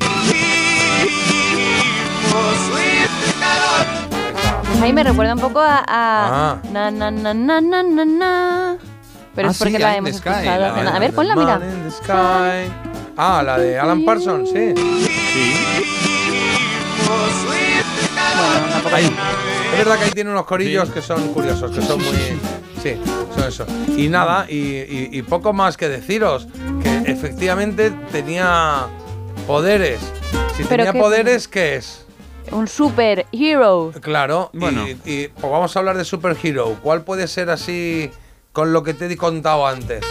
Pues 4.67 4.83
ahí 4.83 4.93
me 4.93 5.05
recuerda 5.05 5.35
un 5.35 5.41
poco 5.41 5.61
a. 5.61 5.79
a 5.79 5.85
Ah. 5.89 6.59
Na, 6.73 6.91
na, 6.91 7.11
na, 7.11 7.35
na, 7.35 7.61
na, 7.61 7.83
na, 7.83 8.05
na. 8.05 8.72
Pero 9.35 9.49
Ah, 9.49 9.51
es 9.53 9.59
porque 9.59 9.77
sí, 9.77 9.79
la 9.83 9.97
hemos 9.97 10.11
escuchado. 10.11 10.45
la-. 10.45 10.95
A 10.95 10.99
ver, 10.99 11.13
ponla, 11.13 11.35
mira. 11.37 11.61
Ah, 13.17 13.43
la 13.45 13.59
de 13.59 13.79
Alan 13.79 14.05
Parsons, 14.05 14.51
sí. 14.51 14.75
Sí. 14.75 15.55
Bueno, 18.37 18.69
tampoco- 18.73 18.95
Ahí. 18.97 19.07
Es 19.73 19.79
verdad 19.79 19.99
que 19.99 20.05
ahí 20.05 20.11
tiene 20.11 20.31
unos 20.31 20.45
corillos 20.45 20.91
que 20.91 21.01
son 21.03 21.33
curiosos, 21.33 21.71
que 21.71 21.83
son 21.83 21.99
muy. 22.03 22.17
Sí, 22.83 22.97
son 23.35 23.45
eso. 23.49 23.67
Y 23.97 24.09
nada, 24.09 24.47
y, 24.49 24.57
y- 24.57 25.09
y 25.13 25.23
poco 25.23 25.53
más 25.53 25.77
que 25.77 25.89
deciros. 25.89 26.47
Que 26.83 27.11
efectivamente 27.11 27.91
tenía 28.11 28.87
poderes. 29.47 30.01
Si 30.57 30.65
Pero 30.65 30.69
tenía 30.85 30.93
qué- 30.93 30.99
poderes, 30.99 31.49
¿qué 31.49 31.77
es? 31.77 32.05
Un 32.51 32.69
super 32.69 33.27
hero. 33.33 33.93
Claro, 34.03 34.51
y- 34.53 34.59
Bueno. 34.59 34.87
y, 34.89 35.29
pues 35.29 35.51
vamos 35.53 35.75
a 35.75 35.79
hablar 35.79 35.97
de 35.97 36.05
Superhero. 36.05 36.77
¿Cuál 36.83 37.03
puede 37.03 37.27
ser 37.29 37.49
así 37.51 38.11
con 38.53 38.73
lo 38.73 38.83
que 38.83 38.95
te 38.95 39.07
he 39.07 39.17
contado 39.17 39.67
antes? 39.67 40.05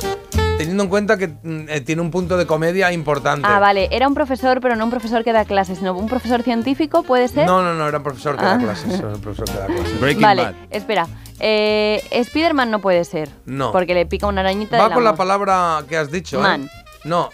Teniendo 0.58 0.84
en 0.84 0.90
cuenta 0.90 1.18
que 1.18 1.28
mm, 1.28 1.70
eh, 1.70 1.82
tiene 1.82 2.02
un 2.04 2.12
punto 2.12 2.38
de 2.38 2.46
comedia 2.46 2.92
importante. 2.92 3.48
Ah, 3.50 3.60
vale. 3.60 3.88
Era 3.92 4.08
un 4.08 4.14
profesor, 4.14 4.60
pero 4.62 4.76
no 4.76 4.84
un 4.86 4.92
profesor 4.92 5.24
que 5.24 5.34
da 5.34 5.44
clases, 5.46 5.80
sino 5.80 5.94
un 5.94 6.08
profesor 6.08 6.44
científico, 6.44 7.02
¿puede 7.04 7.28
ser? 7.28 7.48
No, 7.48 7.64
no, 7.64 7.74
no, 7.74 7.88
era 7.88 7.98
un 7.98 8.04
profesor 8.04 8.38
que 8.38 8.46
Ah. 8.46 8.58
da 8.58 8.60
clases. 8.60 9.00
Era 9.00 9.08
un 9.08 9.22
profesor 9.22 9.46
que 9.46 9.58
da 9.58 9.66
clases. 9.68 10.00
Breaking 10.00 10.22
vale, 10.22 10.44
Bad. 10.44 10.54
espera. 10.70 11.08
Eh, 11.40 12.04
Spiderman 12.24 12.70
no 12.70 12.80
puede 12.80 13.04
ser. 13.06 13.30
No. 13.46 13.72
Porque 13.72 13.96
le 13.96 14.06
pica 14.06 14.28
una 14.28 14.42
arañita 14.42 14.78
Va 14.78 14.84
del 14.86 14.94
con 14.94 15.04
la 15.04 15.16
palabra 15.16 15.84
que 15.90 15.98
has 15.98 16.12
dicho, 16.12 16.38
¿eh? 16.38 16.42
Man. 16.44 16.70
No. 17.06 17.30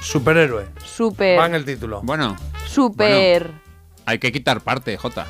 Superhéroe. 0.00 0.66
Super. 0.84 1.38
Va 1.38 1.46
en 1.46 1.54
el 1.54 1.64
título. 1.66 2.00
Bueno, 2.02 2.36
Super. 2.66 3.50
hay 4.06 4.18
que 4.18 4.32
quitar 4.32 4.60
parte, 4.62 4.96
Jota. 4.96 5.26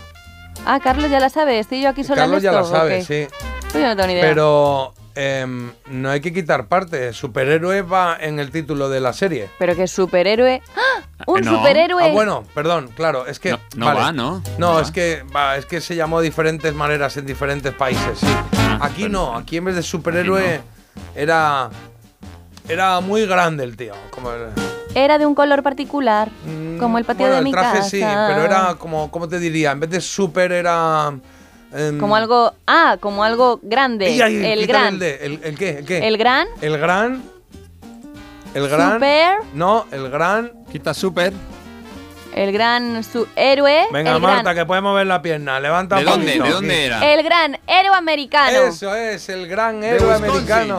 Ah, 0.67 0.79
Carlos 0.83 1.11
ya 1.11 1.19
la 1.21 1.29
sabe. 1.31 1.59
Estoy 1.59 1.83
yo 1.83 1.89
aquí 1.89 2.05
sola 2.05 2.23
Carlos 2.23 2.39
en 2.39 2.43
ya 2.45 2.51
esto. 2.61 2.73
la 2.73 2.79
sabe, 2.79 3.05
sí. 3.05 3.27
Yo 3.75 3.87
no 3.89 3.97
tengo 3.97 4.07
ni 4.07 4.13
idea. 4.15 4.23
Pero 4.29 4.95
em, 5.15 5.73
no 5.91 6.11
hay 6.11 6.21
que 6.21 6.33
quitar 6.33 6.67
parte. 6.67 7.13
Superhéroe 7.13 7.83
va 7.83 8.17
en 8.21 8.39
el 8.39 8.51
título 8.51 8.89
de 8.89 9.01
la 9.01 9.13
serie. 9.13 9.49
Pero 9.59 9.75
que 9.77 9.87
superhéroe. 9.87 10.63
¡Ah! 10.77 11.03
¡Un 11.27 11.41
No. 11.43 11.57
superhéroe! 11.59 12.05
Ah, 12.05 12.13
bueno, 12.13 12.45
perdón, 12.55 12.91
claro, 12.95 13.27
es 13.27 13.39
que. 13.39 13.51
No, 13.53 13.59
no 13.77 13.87
vale. 13.87 14.01
va, 14.01 14.13
¿no? 14.13 14.43
No, 14.59 14.81
es 14.81 14.91
que 14.91 15.23
va, 15.35 15.57
es 15.57 15.67
que 15.67 15.81
se 15.81 15.97
llamó 15.97 16.21
de 16.21 16.27
diferentes 16.27 16.75
maneras 16.75 17.17
en 17.17 17.27
diferentes 17.27 17.73
países, 17.73 18.19
sí. 18.19 18.27
Aquí 18.81 19.09
no, 19.09 19.35
aquí 19.37 19.57
en 19.59 19.65
vez 19.67 19.77
de 19.77 19.83
superhéroe 19.83 20.61
era. 21.15 21.71
Era 22.69 23.01
muy 23.01 23.27
grande 23.27 23.63
el 23.65 23.77
tío. 23.77 23.93
Como 24.11 24.31
el, 24.33 24.49
Era 24.95 25.19
de 25.19 25.27
un 25.27 25.35
color 25.35 25.63
particular, 25.63 26.31
como 26.79 26.97
el 26.99 27.05
patio 27.05 27.27
bueno, 27.27 27.35
de 27.35 27.39
el 27.41 27.45
mi 27.45 27.53
traje 27.53 27.79
casa. 27.79 27.91
sí, 27.91 28.01
pero 28.01 28.43
era 28.43 28.75
como, 28.79 29.11
¿cómo 29.11 29.29
te 29.29 29.39
diría? 29.39 29.73
En 29.73 29.81
vez 29.81 29.91
de 29.91 30.01
super 30.01 30.51
era. 30.51 31.13
Como 31.99 32.15
algo. 32.15 32.53
Ah, 32.67 32.99
como 33.01 33.25
algo 33.25 33.59
grande. 33.63 34.07
¡Ay, 34.07 34.21
ay, 34.21 34.47
el 34.53 34.67
gran. 34.67 34.95
El, 34.95 34.99
de, 35.01 35.27
el, 35.27 35.41
el 35.43 35.59
qué? 35.59 35.71
¿El 35.79 35.85
qué? 35.85 36.07
El 36.07 36.17
gran. 36.17 36.47
El 36.61 36.79
gran. 36.79 37.23
El 38.55 38.69
gran. 38.69 38.93
Super. 38.95 39.39
No, 39.55 39.87
el 39.91 40.09
gran. 40.09 40.53
Quita 40.71 40.95
super. 40.95 41.33
El 42.33 42.53
gran 42.53 43.03
su 43.03 43.27
héroe. 43.37 43.87
Venga, 43.93 44.15
el 44.15 44.21
Marta, 44.21 44.43
gran, 44.43 44.57
que 44.57 44.67
puedes 44.67 44.83
mover 44.83 45.07
la 45.07 45.21
pierna. 45.23 45.59
Levanta 45.59 45.97
¿De 45.97 46.05
un 46.05 46.11
dónde? 46.11 46.27
poquito. 46.27 46.45
¿De 46.45 46.51
dónde 46.53 46.87
era? 46.87 47.13
el 47.13 47.23
gran 47.25 47.59
héroe 47.67 47.97
americano. 47.97 48.59
Eso 48.59 48.95
es, 48.95 49.29
el 49.29 49.49
gran 49.49 49.83
héroe 49.83 50.15
americano. 50.15 50.79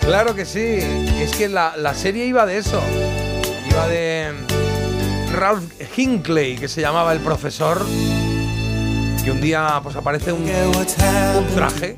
Claro 0.00 0.34
que 0.34 0.44
sí. 0.44 0.78
Es 1.20 1.34
que 1.36 1.48
la, 1.48 1.76
la 1.76 1.94
serie 1.94 2.26
iba 2.26 2.46
de 2.46 2.58
eso. 2.58 2.80
Iba 3.70 3.86
de 3.88 4.32
Ralph 5.32 5.70
Hinckley, 5.96 6.56
que 6.56 6.66
se 6.68 6.80
llamaba 6.80 7.12
el 7.12 7.20
profesor. 7.20 7.84
Que 9.24 9.30
un 9.30 9.40
día 9.40 9.80
pues 9.82 9.96
aparece 9.96 10.32
un, 10.32 10.42
un 10.42 11.46
traje. 11.54 11.96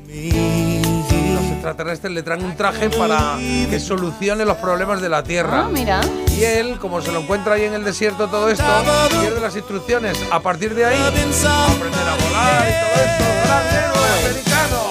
Los 1.33 1.45
extraterrestres 1.51 2.11
le 2.13 2.23
traen 2.23 2.43
un 2.43 2.55
traje 2.57 2.89
para 2.89 3.37
que 3.69 3.79
solucione 3.79 4.43
los 4.45 4.57
problemas 4.57 5.01
de 5.01 5.09
la 5.09 5.23
Tierra. 5.23 5.65
Ah, 5.65 5.69
mira. 5.71 6.01
Y 6.35 6.43
él, 6.43 6.77
como 6.79 7.01
se 7.01 7.11
lo 7.11 7.21
encuentra 7.21 7.53
ahí 7.55 7.63
en 7.63 7.73
el 7.73 7.83
desierto 7.83 8.27
todo 8.27 8.49
esto, 8.49 8.65
pierde 9.21 9.39
las 9.39 9.55
instrucciones. 9.55 10.17
A 10.31 10.39
partir 10.41 10.73
de 10.75 10.85
ahí, 10.85 10.97
aprender 10.97 12.07
a 12.07 12.15
volar 12.15 12.67
y 12.67 12.73
todo 12.81 13.03
esto. 13.05 13.23
¡Gran 13.45 14.25
americano! 14.25 14.90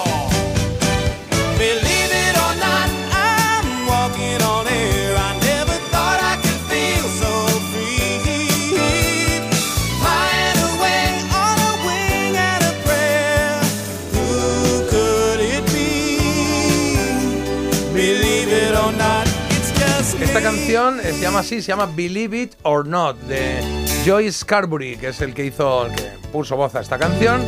Canción 20.51 21.01
eh, 21.01 21.13
se 21.13 21.21
llama 21.21 21.39
así, 21.41 21.63
se 21.63 21.69
llama 21.69 21.87
Believe 21.95 22.43
It 22.43 22.53
or 22.63 22.87
Not, 22.87 23.17
de 23.23 23.61
Joy 24.05 24.31
Scarbury, 24.33 24.97
que 24.97 25.09
es 25.09 25.21
el 25.21 25.33
que 25.33 25.45
hizo, 25.47 25.87
el 25.87 25.93
que 25.95 26.03
puso 26.33 26.57
voz 26.57 26.75
a 26.75 26.81
esta 26.81 26.99
canción. 26.99 27.41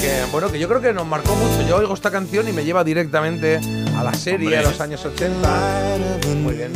Que 0.00 0.22
bueno, 0.32 0.50
que 0.50 0.58
yo 0.58 0.66
creo 0.66 0.80
que 0.80 0.94
nos 0.94 1.06
marcó 1.06 1.34
mucho. 1.36 1.68
Yo 1.68 1.76
oigo 1.76 1.92
esta 1.92 2.10
canción 2.10 2.48
y 2.48 2.52
me 2.52 2.64
lleva 2.64 2.82
directamente 2.82 3.60
a 3.94 4.02
la 4.02 4.14
serie, 4.14 4.46
Hombre. 4.46 4.58
a 4.58 4.62
los 4.62 4.80
años 4.80 5.04
80. 5.04 5.98
Muy 6.42 6.54
bien. 6.54 6.72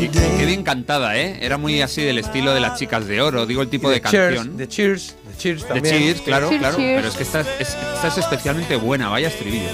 Y, 0.00 0.04
y 0.06 0.08
qué 0.08 0.44
bien 0.44 0.64
cantada, 0.64 1.16
¿eh? 1.16 1.38
Era 1.40 1.58
muy 1.58 1.80
así 1.80 2.02
del 2.02 2.18
estilo 2.18 2.52
de 2.52 2.58
las 2.58 2.76
chicas 2.76 3.06
de 3.06 3.20
oro, 3.22 3.46
digo 3.46 3.62
el 3.62 3.68
tipo 3.68 3.88
Y 3.92 3.94
de, 3.94 4.00
Cheers, 4.02 4.34
canción. 4.36 4.56
de 4.56 4.66
Cheers, 4.68 5.14
de 5.30 5.36
Cheers 5.36 5.62
De 5.62 5.68
también. 5.68 5.94
Cheers, 5.96 6.20
claro, 6.22 6.48
Cheers, 6.48 6.60
claro. 6.60 6.76
cheers. 6.78 6.96
Pero 6.96 7.08
es 7.08 7.14
que 7.16 7.22
esta 7.22 7.40
es, 7.60 7.76
esta 7.94 8.08
es 8.08 8.18
especialmente 8.18 8.74
buena, 8.74 9.08
vaya 9.10 9.28
estribillo. 9.28 9.68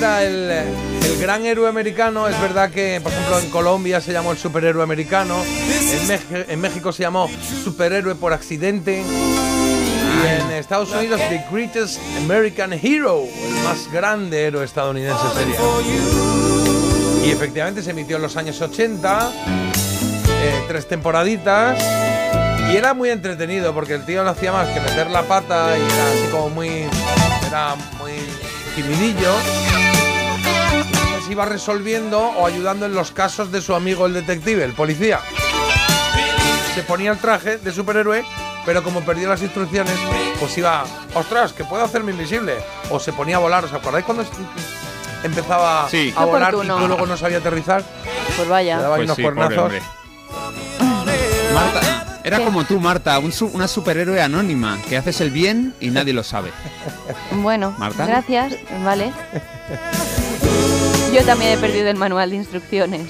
Era 0.00 0.22
el, 0.22 0.50
el 0.50 1.18
gran 1.20 1.44
héroe 1.44 1.68
americano. 1.68 2.26
Es 2.26 2.40
verdad 2.40 2.70
que, 2.70 3.00
por 3.02 3.12
ejemplo, 3.12 3.38
en 3.38 3.50
Colombia 3.50 4.00
se 4.00 4.12
llamó 4.12 4.32
el 4.32 4.38
superhéroe 4.38 4.82
americano. 4.82 5.36
En 6.48 6.58
México 6.58 6.90
se 6.90 7.02
llamó 7.02 7.28
superhéroe 7.62 8.14
por 8.14 8.32
accidente. 8.32 9.02
Y 9.02 10.26
en 10.26 10.52
Estados 10.52 10.90
Unidos, 10.92 11.20
The 11.28 11.44
Greatest 11.52 12.00
American 12.16 12.72
Hero, 12.72 13.24
el 13.24 13.62
más 13.62 13.92
grande 13.92 14.46
héroe 14.46 14.64
estadounidense 14.64 15.22
sería. 15.34 15.60
Y 17.26 17.30
efectivamente 17.30 17.82
se 17.82 17.90
emitió 17.90 18.16
en 18.16 18.22
los 18.22 18.38
años 18.38 18.58
80, 18.58 19.32
eh, 20.28 20.64
tres 20.66 20.88
temporaditas. 20.88 21.78
Y 22.72 22.76
era 22.76 22.94
muy 22.94 23.10
entretenido 23.10 23.74
porque 23.74 23.94
el 23.94 24.06
tío 24.06 24.24
no 24.24 24.30
hacía 24.30 24.50
más 24.50 24.68
que 24.68 24.80
meter 24.80 25.10
la 25.10 25.24
pata 25.24 25.76
y 25.76 25.82
era 25.82 26.10
así 26.10 26.30
como 26.30 26.48
muy. 26.48 26.86
Era 27.46 27.74
muy 27.98 28.49
timidillo. 28.82 29.32
Se 31.26 31.32
iba 31.32 31.44
resolviendo 31.44 32.18
o 32.20 32.46
ayudando 32.46 32.86
en 32.86 32.94
los 32.94 33.10
casos 33.12 33.52
de 33.52 33.60
su 33.60 33.74
amigo 33.74 34.06
el 34.06 34.14
detective, 34.14 34.64
el 34.64 34.72
policía. 34.72 35.20
Se 36.74 36.82
ponía 36.82 37.12
el 37.12 37.18
traje 37.18 37.58
de 37.58 37.72
superhéroe, 37.72 38.24
pero 38.64 38.82
como 38.82 39.00
perdió 39.02 39.28
las 39.28 39.42
instrucciones, 39.42 39.94
pues 40.38 40.56
iba, 40.58 40.84
ostras, 41.14 41.52
que 41.52 41.64
puedo 41.64 41.84
hacerme 41.84 42.12
invisible. 42.12 42.56
O 42.90 42.98
se 43.00 43.12
ponía 43.12 43.36
a 43.36 43.40
volar. 43.40 43.64
¿Os 43.64 43.72
acordáis 43.72 44.04
cuando 44.04 44.24
empezaba 45.22 45.88
Sí. 45.90 46.12
a 46.16 46.24
volar 46.24 46.54
y 46.54 46.66
tú 46.66 46.86
luego 46.88 47.06
no 47.06 47.16
sabía 47.16 47.38
aterrizar? 47.38 47.82
Pues 48.36 48.38
Le 48.38 48.44
vaya. 48.48 48.78
daba 48.80 48.96
ahí 48.96 49.06
Pues 49.06 49.08
unos 49.08 49.16
sí. 49.16 49.22
Marta, 51.54 52.09
era 52.24 52.38
¿Qué? 52.38 52.44
como 52.44 52.64
tú, 52.64 52.80
Marta, 52.80 53.18
un 53.18 53.32
una 53.52 53.68
superhéroe 53.68 54.20
anónima, 54.20 54.78
que 54.88 54.96
haces 54.96 55.20
el 55.20 55.30
bien 55.30 55.74
y 55.80 55.90
nadie 55.90 56.12
lo 56.12 56.22
sabe. 56.22 56.50
Bueno, 57.32 57.74
Marta. 57.78 58.06
gracias. 58.06 58.54
Vale. 58.84 59.12
Yo 61.14 61.24
también 61.24 61.52
he 61.52 61.58
perdido 61.58 61.88
el 61.88 61.96
manual 61.96 62.30
de 62.30 62.36
instrucciones. 62.36 63.08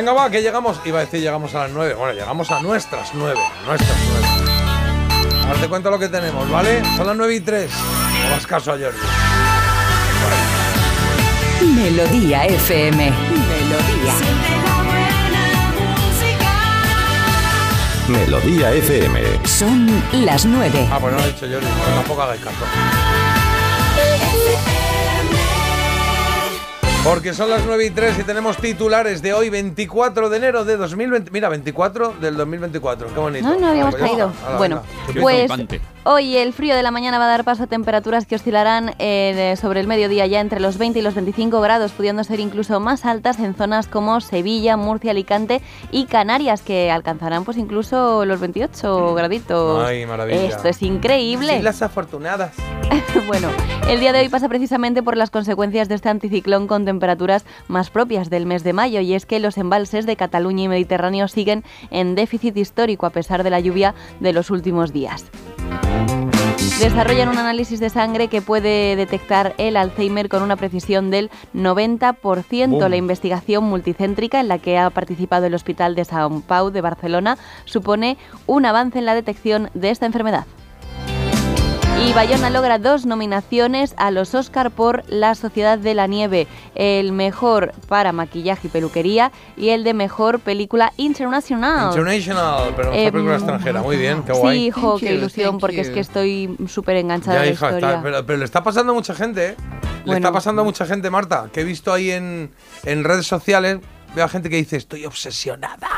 Venga, 0.00 0.14
va, 0.14 0.30
que 0.30 0.40
llegamos. 0.40 0.80
Iba 0.86 1.00
a 1.00 1.02
decir 1.02 1.20
llegamos 1.20 1.54
a 1.54 1.64
las 1.64 1.72
9. 1.72 1.92
Bueno, 1.92 2.14
llegamos 2.14 2.50
a 2.50 2.62
nuestras 2.62 3.10
9. 3.12 3.38
a 3.38 3.66
Nuestras 3.66 3.98
9. 4.08 5.44
Ahora 5.46 5.60
te 5.60 5.68
cuento 5.68 5.90
lo 5.90 5.98
que 5.98 6.08
tenemos, 6.08 6.50
¿vale? 6.50 6.82
Son 6.96 7.06
las 7.06 7.14
9 7.14 7.34
y 7.34 7.40
3. 7.40 7.70
No 7.70 8.26
hagas 8.28 8.46
caso 8.46 8.72
a 8.72 8.78
Jordi. 8.78 8.98
Melodía 11.74 12.46
FM. 12.46 13.12
Melodía. 13.12 14.14
Melodía 18.08 18.72
FM. 18.72 19.20
Son 19.44 20.02
las 20.24 20.46
nueve. 20.46 20.88
Ah, 20.90 20.98
pues 20.98 21.12
no 21.12 21.18
lo 21.18 21.24
he 21.26 21.32
dicho 21.32 21.46
Jordi. 21.46 21.66
Tampoco 21.94 22.22
hagáis 22.22 22.40
caso. 22.40 22.64
Porque 27.04 27.32
son 27.32 27.48
las 27.48 27.64
9 27.64 27.86
y 27.86 27.90
3 27.90 28.18
y 28.18 28.24
tenemos 28.24 28.58
titulares 28.58 29.22
de 29.22 29.32
hoy, 29.32 29.48
24 29.48 30.28
de 30.28 30.36
enero 30.36 30.66
de 30.66 30.76
2020. 30.76 31.30
Mira, 31.30 31.48
24 31.48 32.14
del 32.20 32.36
2024. 32.36 33.08
Qué 33.08 33.18
bonito. 33.18 33.48
No, 33.48 33.58
no 33.58 33.68
habíamos 33.68 33.96
traído. 33.96 34.30
Hala, 34.46 34.58
Bueno, 34.58 34.82
pues 35.18 35.50
hoy 36.04 36.36
el 36.36 36.52
frío 36.52 36.76
de 36.76 36.82
la 36.82 36.90
mañana 36.90 37.18
va 37.18 37.24
a 37.24 37.28
dar 37.28 37.44
paso 37.44 37.62
a 37.62 37.66
temperaturas 37.66 38.26
que 38.26 38.34
oscilarán 38.34 38.94
eh, 38.98 39.54
sobre 39.58 39.80
el 39.80 39.86
mediodía 39.86 40.26
ya 40.26 40.40
entre 40.40 40.60
los 40.60 40.76
20 40.76 40.98
y 40.98 41.02
los 41.02 41.14
25 41.14 41.60
grados, 41.62 41.92
pudiendo 41.92 42.22
ser 42.22 42.38
incluso 42.38 42.80
más 42.80 43.06
altas 43.06 43.38
en 43.38 43.54
zonas 43.54 43.86
como 43.86 44.20
Sevilla, 44.20 44.76
Murcia, 44.76 45.12
Alicante 45.12 45.62
y 45.90 46.04
Canarias, 46.04 46.60
que 46.60 46.90
alcanzarán 46.90 47.44
pues 47.44 47.56
incluso 47.56 48.26
los 48.26 48.40
28 48.40 49.14
graditos. 49.14 49.86
Ay, 49.86 50.04
maravilla. 50.04 50.44
Esto 50.44 50.68
es 50.68 50.82
increíble. 50.82 51.56
Sí, 51.56 51.62
las 51.62 51.80
afortunadas. 51.80 52.52
bueno, 53.26 53.48
el 53.88 54.00
día 54.00 54.12
de 54.12 54.20
hoy 54.20 54.28
pasa 54.28 54.48
precisamente 54.48 55.02
por 55.02 55.16
las 55.16 55.30
consecuencias 55.30 55.88
de 55.88 55.94
este 55.94 56.10
anticiclón 56.10 56.66
con 56.66 56.84
temperaturas 56.90 57.44
más 57.68 57.88
propias 57.88 58.30
del 58.30 58.46
mes 58.46 58.64
de 58.64 58.72
mayo 58.72 59.00
y 59.00 59.14
es 59.14 59.24
que 59.26 59.38
los 59.38 59.58
embalses 59.58 60.06
de 60.06 60.16
Cataluña 60.16 60.64
y 60.64 60.68
Mediterráneo 60.68 61.28
siguen 61.28 61.62
en 61.90 62.16
déficit 62.16 62.56
histórico 62.56 63.06
a 63.06 63.10
pesar 63.10 63.44
de 63.44 63.50
la 63.50 63.60
lluvia 63.60 63.94
de 64.18 64.32
los 64.32 64.50
últimos 64.50 64.92
días. 64.92 65.30
Desarrollan 66.80 67.28
un 67.28 67.38
análisis 67.38 67.78
de 67.78 67.90
sangre 67.90 68.28
que 68.28 68.42
puede 68.42 68.96
detectar 68.96 69.54
el 69.58 69.76
Alzheimer 69.76 70.28
con 70.28 70.42
una 70.42 70.56
precisión 70.56 71.10
del 71.10 71.30
90%. 71.54 72.68
Boom. 72.70 72.90
La 72.90 72.96
investigación 72.96 73.64
multicéntrica 73.64 74.40
en 74.40 74.48
la 74.48 74.58
que 74.58 74.78
ha 74.78 74.90
participado 74.90 75.46
el 75.46 75.54
Hospital 75.54 75.94
de 75.94 76.02
São 76.02 76.42
Pau 76.42 76.70
de 76.70 76.80
Barcelona 76.80 77.36
supone 77.66 78.16
un 78.46 78.64
avance 78.64 78.98
en 78.98 79.04
la 79.04 79.14
detección 79.14 79.68
de 79.74 79.90
esta 79.90 80.06
enfermedad. 80.06 80.46
Y 82.02 82.12
Bayona 82.14 82.48
logra 82.50 82.78
dos 82.78 83.04
nominaciones 83.06 83.94
a 83.98 84.10
los 84.10 84.34
Oscar 84.34 84.70
por 84.70 85.04
La 85.08 85.34
Sociedad 85.34 85.78
de 85.78 85.94
la 85.94 86.06
Nieve, 86.06 86.46
el 86.74 87.12
mejor 87.12 87.72
para 87.88 88.12
maquillaje 88.12 88.66
y 88.68 88.70
peluquería 88.70 89.30
y 89.56 89.68
el 89.68 89.84
de 89.84 89.92
mejor 89.94 90.40
película 90.40 90.92
internacional. 90.96 91.88
International, 91.90 92.72
pero 92.74 92.90
mejor 92.90 93.04
Em, 93.06 93.12
película 93.12 93.34
extranjera. 93.36 93.82
Muy 93.82 93.96
bien, 93.96 94.22
qué 94.22 94.32
guay. 94.32 94.58
Sí, 94.58 94.66
hijo, 94.66 94.90
Thank 94.92 95.00
qué 95.00 95.06
you, 95.10 95.18
ilusión, 95.18 95.58
porque 95.58 95.80
es 95.82 95.90
que 95.90 96.00
estoy 96.00 96.56
súper 96.68 96.96
enganchada 96.96 97.34
Ya, 97.36 97.42
a 97.42 97.44
la 97.44 97.50
hija, 97.52 97.66
historia. 97.66 97.88
está- 97.90 98.02
pero, 98.02 98.26
pero 98.26 98.38
le 98.38 98.44
está 98.44 98.62
pasando 98.64 98.92
a 98.92 98.94
mucha 98.94 99.14
gente, 99.14 99.48
¿eh? 99.48 99.54
Le 99.58 100.04
Bueno. 100.06 100.14
está 100.16 100.32
pasando 100.32 100.62
a 100.62 100.64
mucha 100.64 100.86
gente, 100.86 101.10
Marta, 101.10 101.48
que 101.52 101.60
he 101.60 101.64
visto 101.64 101.92
ahí 101.92 102.10
en, 102.10 102.50
en 102.84 103.04
redes 103.04 103.26
sociales. 103.26 103.78
Veo 104.14 104.24
a 104.24 104.28
gente 104.28 104.50
que 104.50 104.56
dice, 104.56 104.76
estoy 104.76 105.06
obsesionada 105.06 105.88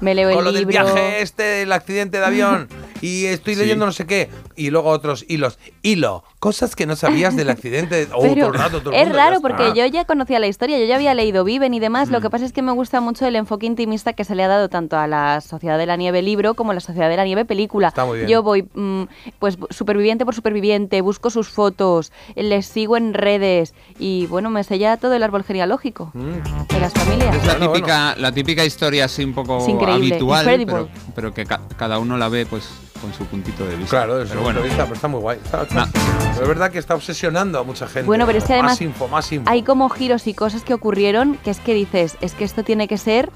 Me 0.00 0.14
leo 0.14 0.28
el 0.28 0.34
con 0.36 0.44
lo 0.44 0.52
del 0.52 0.66
viaje 0.66 1.22
este, 1.22 1.62
el 1.62 1.72
accidente 1.72 2.18
de 2.18 2.24
avión, 2.26 2.68
y 3.00 3.24
estoy 3.26 3.54
Sí. 3.54 3.60
leyendo 3.60 3.86
no 3.86 3.92
sé 3.92 4.06
qué. 4.06 4.28
Y 4.56 4.70
luego 4.70 4.90
otros 4.90 5.24
hilos. 5.28 5.58
Hilo, 5.82 6.22
cosas 6.38 6.76
que 6.76 6.86
no 6.86 6.94
sabías 6.96 7.34
del 7.36 7.48
accidente. 7.50 8.06
Oh, 8.14 8.22
Pero 8.22 8.34
todo 8.34 8.46
el 8.48 8.54
rato, 8.54 8.80
todo 8.82 8.92
el 8.92 9.00
es 9.00 9.08
raro 9.12 9.40
porque 9.40 9.72
yo 9.74 9.84
ya 9.86 10.04
conocía 10.04 10.38
la 10.38 10.46
historia, 10.46 10.78
yo 10.78 10.84
ya 10.84 10.96
había 10.96 11.14
leído 11.14 11.42
Viven 11.44 11.72
y 11.74 11.80
demás. 11.80 12.10
Lo 12.10 12.18
Mm. 12.18 12.22
que 12.22 12.30
pasa 12.30 12.44
es 12.44 12.52
que 12.52 12.62
me 12.62 12.72
gusta 12.72 13.00
mucho 13.00 13.26
el 13.26 13.36
enfoque 13.36 13.66
intimista 13.66 14.12
que 14.12 14.24
se 14.24 14.34
le 14.34 14.44
ha 14.44 14.48
dado 14.48 14.68
tanto 14.68 14.96
a 14.98 15.06
la 15.06 15.40
Sociedad 15.40 15.78
de 15.78 15.86
la 15.86 15.96
Nieve 15.96 16.20
libro 16.22 16.54
como 16.54 16.70
a 16.72 16.74
la 16.74 16.80
Sociedad 16.80 17.08
de 17.08 17.16
la 17.16 17.24
Nieve 17.24 17.44
película. 17.44 17.88
Está 17.88 18.04
muy 18.04 18.18
bien. 18.18 18.28
Yo 18.30 18.42
voy, 18.42 18.68
mm, 18.74 19.04
pues, 19.38 19.56
superviviente 19.70 20.24
por 20.24 20.34
superviviente, 20.34 21.00
busco 21.00 21.30
sus 21.30 21.48
fotos, 21.48 22.12
les 22.36 22.66
sigo 22.66 22.96
en 22.96 23.14
redes 23.14 23.74
y 23.98 24.26
bueno, 24.26 24.50
me 24.50 24.62
sella 24.64 24.96
todo 24.98 25.14
el 25.14 25.22
árbol 25.22 25.42
genealógico 25.44 26.10
Mm. 26.14 26.66
de 26.68 26.80
las 26.80 26.92
familias. 26.92 27.36
La 27.62 27.68
Bueno, 27.68 27.72
típica, 27.86 28.14
la 28.16 28.32
típica 28.32 28.64
historia 28.64 29.04
así 29.06 29.24
un 29.24 29.34
poco 29.34 29.64
habitual, 29.86 30.44
pero, 30.66 30.88
pero 31.14 31.34
que 31.34 31.44
ca- 31.46 31.60
cada 31.76 31.98
uno 31.98 32.16
la 32.16 32.28
ve 32.28 32.46
pues 32.46 32.68
con 33.00 33.12
su 33.12 33.24
puntito 33.26 33.64
de 33.66 33.74
vista. 33.76 33.90
Claro, 33.90 34.18
desde 34.18 34.30
pero 34.34 34.40
su 34.40 34.44
punto 34.46 34.60
bueno. 34.60 34.60
de 34.60 34.68
vista, 34.68 34.82
pero 34.84 34.94
está 34.94 35.08
muy 35.08 35.20
guay. 35.20 35.38
Está- 35.44 35.62
está- 35.62 35.74
Na- 35.74 35.88
pero 35.92 36.42
es 36.42 36.48
verdad 36.48 36.70
que 36.70 36.78
está 36.78 36.94
obsesionando 36.94 37.58
a 37.58 37.64
mucha 37.64 37.86
gente. 37.86 38.02
Bueno, 38.06 38.26
pero 38.26 38.38
es 38.38 38.44
que 38.44 38.52
además 38.52 38.72
Más 38.72 38.80
info, 38.82 39.08
más 39.08 39.32
info. 39.32 39.50
hay 39.50 39.62
como 39.62 39.88
giros 39.88 40.26
y 40.26 40.34
cosas 40.34 40.62
que 40.62 40.72
ocurrieron 40.74 41.36
que 41.44 41.50
es 41.50 41.58
que 41.60 41.74
dices, 41.74 42.16
es 42.20 42.34
que 42.34 42.44
esto 42.44 42.62
tiene 42.62 42.86
que 42.88 42.98
ser 42.98 43.30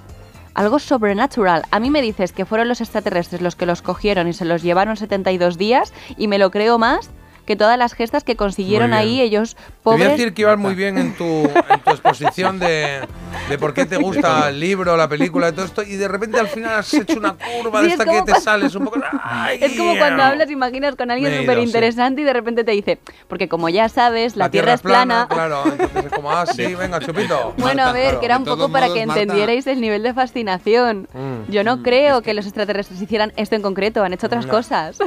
algo 0.54 0.78
sobrenatural. 0.78 1.64
A 1.70 1.80
mí 1.80 1.90
me 1.90 2.00
dices 2.00 2.32
que 2.32 2.44
fueron 2.46 2.68
los 2.68 2.80
extraterrestres 2.80 3.42
los 3.42 3.56
que 3.56 3.66
los 3.66 3.82
cogieron 3.82 4.28
y 4.28 4.32
se 4.32 4.44
los 4.44 4.62
llevaron 4.62 4.96
72 4.96 5.58
días 5.58 5.92
y 6.16 6.28
me 6.28 6.38
lo 6.38 6.50
creo 6.50 6.78
más 6.78 7.10
que 7.46 7.56
todas 7.56 7.78
las 7.78 7.94
gestas 7.94 8.24
que 8.24 8.36
consiguieron 8.36 8.92
ahí 8.92 9.20
ellos 9.20 9.54
Te 9.54 9.62
voy 9.84 9.94
a 9.94 9.98
pobres. 9.98 10.10
decir 10.18 10.34
que 10.34 10.42
ibas 10.42 10.58
muy 10.58 10.74
bien 10.74 10.98
en 10.98 11.14
tu, 11.16 11.24
en 11.24 11.80
tu 11.84 11.90
exposición 11.90 12.58
de, 12.58 13.00
de 13.48 13.58
por 13.58 13.72
qué 13.72 13.86
te 13.86 13.96
gusta 13.96 14.48
el 14.50 14.60
libro, 14.60 14.96
la 14.96 15.08
película 15.08 15.48
y 15.48 15.52
todo 15.52 15.64
esto, 15.64 15.82
y 15.82 15.96
de 15.96 16.08
repente 16.08 16.38
al 16.40 16.48
final 16.48 16.80
has 16.80 16.92
hecho 16.92 17.18
una 17.18 17.34
curva 17.34 17.80
Sí, 17.80 17.86
de 17.86 17.94
es 17.94 18.00
esta 18.00 18.04
que 18.04 18.10
te 18.10 18.16
cuando- 18.32 18.40
sales 18.40 18.74
un 18.74 18.84
poco. 18.84 19.00
¡Ay! 19.22 19.58
Es 19.62 19.76
como 19.78 19.96
cuando 19.96 20.22
hablas, 20.22 20.50
imaginas 20.50 20.96
con 20.96 21.10
alguien 21.10 21.40
súper 21.40 21.58
interesante 21.58 22.20
y 22.22 22.24
de 22.24 22.32
repente 22.32 22.64
te 22.64 22.72
dice, 22.72 22.98
porque 23.28 23.48
como 23.48 23.68
ya 23.68 23.88
sabes, 23.88 24.36
la, 24.36 24.50
tierra, 24.50 24.74
es 24.74 24.82
plana. 24.82 25.26
Claro, 25.30 25.62
entonces 25.66 26.04
es 26.06 26.12
como, 26.12 26.30
ah, 26.32 26.46
sí, 26.46 26.74
venga, 26.78 26.98
chupito. 27.00 27.54
Bueno, 27.58 27.84
a 27.84 27.92
ver, 27.92 28.04
Claro. 28.06 28.20
que 28.20 28.26
era 28.26 28.36
un 28.38 28.44
poco 28.44 28.68
para 28.70 28.86
modos, 28.86 28.98
que 29.00 29.06
Marta- 29.06 29.22
entendierais 29.22 29.66
el 29.66 29.80
nivel 29.80 30.02
de 30.02 30.12
fascinación. 30.14 31.08
Mm. 31.14 31.50
Yo 31.52 31.62
no 31.64 31.82
creo 31.82 32.22
que... 32.22 32.34
los 32.34 32.44
extraterrestres 32.46 33.00
hicieran 33.00 33.32
esto 33.36 33.54
en 33.56 33.62
concreto, 33.62 34.02
han 34.02 34.12
hecho 34.12 34.26
otras 34.26 34.44
No. 34.46 34.52
cosas. 34.52 34.98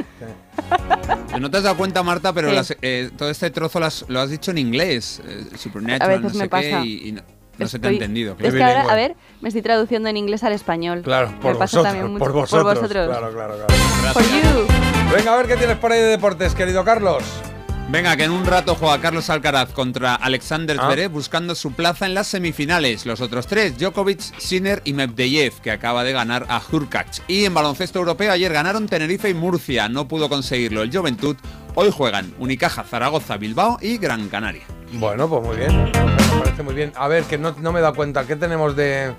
No 1.38 1.50
te 1.50 1.56
has 1.58 1.62
dado 1.62 1.76
cuenta, 1.76 2.02
Marta, 2.02 2.29
pero 2.34 2.50
Sí. 2.50 2.54
las- 2.56 2.76
eh, 2.82 3.10
todo 3.16 3.30
este 3.30 3.50
trozo 3.50 3.80
lo 3.80 3.86
has, 3.86 4.04
lo 4.08 4.20
has 4.20 4.30
dicho 4.30 4.50
en 4.50 4.58
inglés. 4.58 5.20
eh, 5.26 5.44
supernatural, 5.56 6.02
A 6.02 6.06
veces 6.08 6.22
no 6.22 6.30
sé 6.30 6.36
me 6.38 6.44
qué, 6.44 6.48
pasa. 6.48 6.84
y, 6.84 7.08
y 7.08 7.12
no, 7.12 7.22
no 7.58 7.68
se 7.68 7.78
te 7.78 7.86
Estoy- 7.88 7.88
ha 7.88 7.92
entendido. 7.92 8.36
Es 8.38 8.54
que 8.54 8.62
ahora, 8.62 8.82
a 8.82 8.94
ver, 8.94 9.16
me 9.40 9.48
estoy 9.48 9.62
traduciendo 9.62 10.08
en 10.08 10.16
inglés 10.16 10.42
al 10.44 10.52
español. 10.52 11.02
Claro, 11.02 11.28
por 11.40 11.52
me 11.52 11.58
vosotros, 11.58 11.84
también 11.84 12.06
mucho. 12.08 12.18
por 12.24 12.32
vosotros. 12.32 12.74
vosotros. 12.74 13.08
Claro, 13.08 13.32
claro, 13.32 13.54
claro. 13.56 14.12
For 14.14 14.22
you. 14.22 14.66
Venga, 15.16 15.34
a 15.34 15.36
ver 15.36 15.46
qué 15.46 15.56
tienes 15.56 15.76
por 15.78 15.92
ahí 15.92 16.00
de 16.00 16.06
deportes, 16.06 16.54
querido 16.54 16.84
Carlos. 16.84 17.22
Venga, 17.90 18.16
que 18.16 18.22
en 18.22 18.30
un 18.30 18.46
rato 18.46 18.76
juega 18.76 19.00
Carlos 19.00 19.28
Alcaraz 19.30 19.72
contra 19.72 20.14
Alexander 20.14 20.76
Ah. 20.78 20.86
Zverev 20.86 21.10
buscando 21.10 21.56
su 21.56 21.72
plaza 21.72 22.06
en 22.06 22.14
las 22.14 22.28
semifinales. 22.28 23.04
Los 23.04 23.20
otros 23.20 23.48
tres, 23.48 23.76
Djokovic, 23.78 24.20
Sinner 24.38 24.80
y 24.84 24.92
Medvedev, 24.92 25.54
que 25.60 25.72
acaba 25.72 26.04
de 26.04 26.12
ganar 26.12 26.46
a 26.48 26.62
Hurkacz. 26.70 27.22
Y 27.26 27.46
en 27.46 27.54
baloncesto 27.54 27.98
europeo 27.98 28.30
ayer 28.30 28.52
ganaron 28.52 28.86
Tenerife 28.86 29.28
y 29.28 29.34
Murcia. 29.34 29.88
No 29.88 30.06
pudo 30.06 30.28
conseguirlo 30.28 30.82
el 30.82 30.96
Juventud. 30.96 31.36
Hoy 31.74 31.90
juegan 31.90 32.32
Unicaja, 32.38 32.84
Zaragoza, 32.84 33.36
Bilbao 33.38 33.78
y 33.80 33.98
Gran 33.98 34.28
Canaria. 34.28 34.62
Bueno, 34.92 35.28
pues 35.28 35.42
muy 35.42 35.56
bien. 35.56 35.84
Me 35.84 36.40
parece 36.44 36.62
muy 36.62 36.74
bien. 36.74 36.92
A 36.94 37.08
ver, 37.08 37.24
que 37.24 37.38
no, 37.38 37.56
no 37.58 37.72
me 37.72 37.80
he 37.80 37.82
dado 37.82 37.94
cuenta. 37.96 38.24
¿Qué 38.24 38.36
tenemos 38.36 38.76
de, 38.76 39.12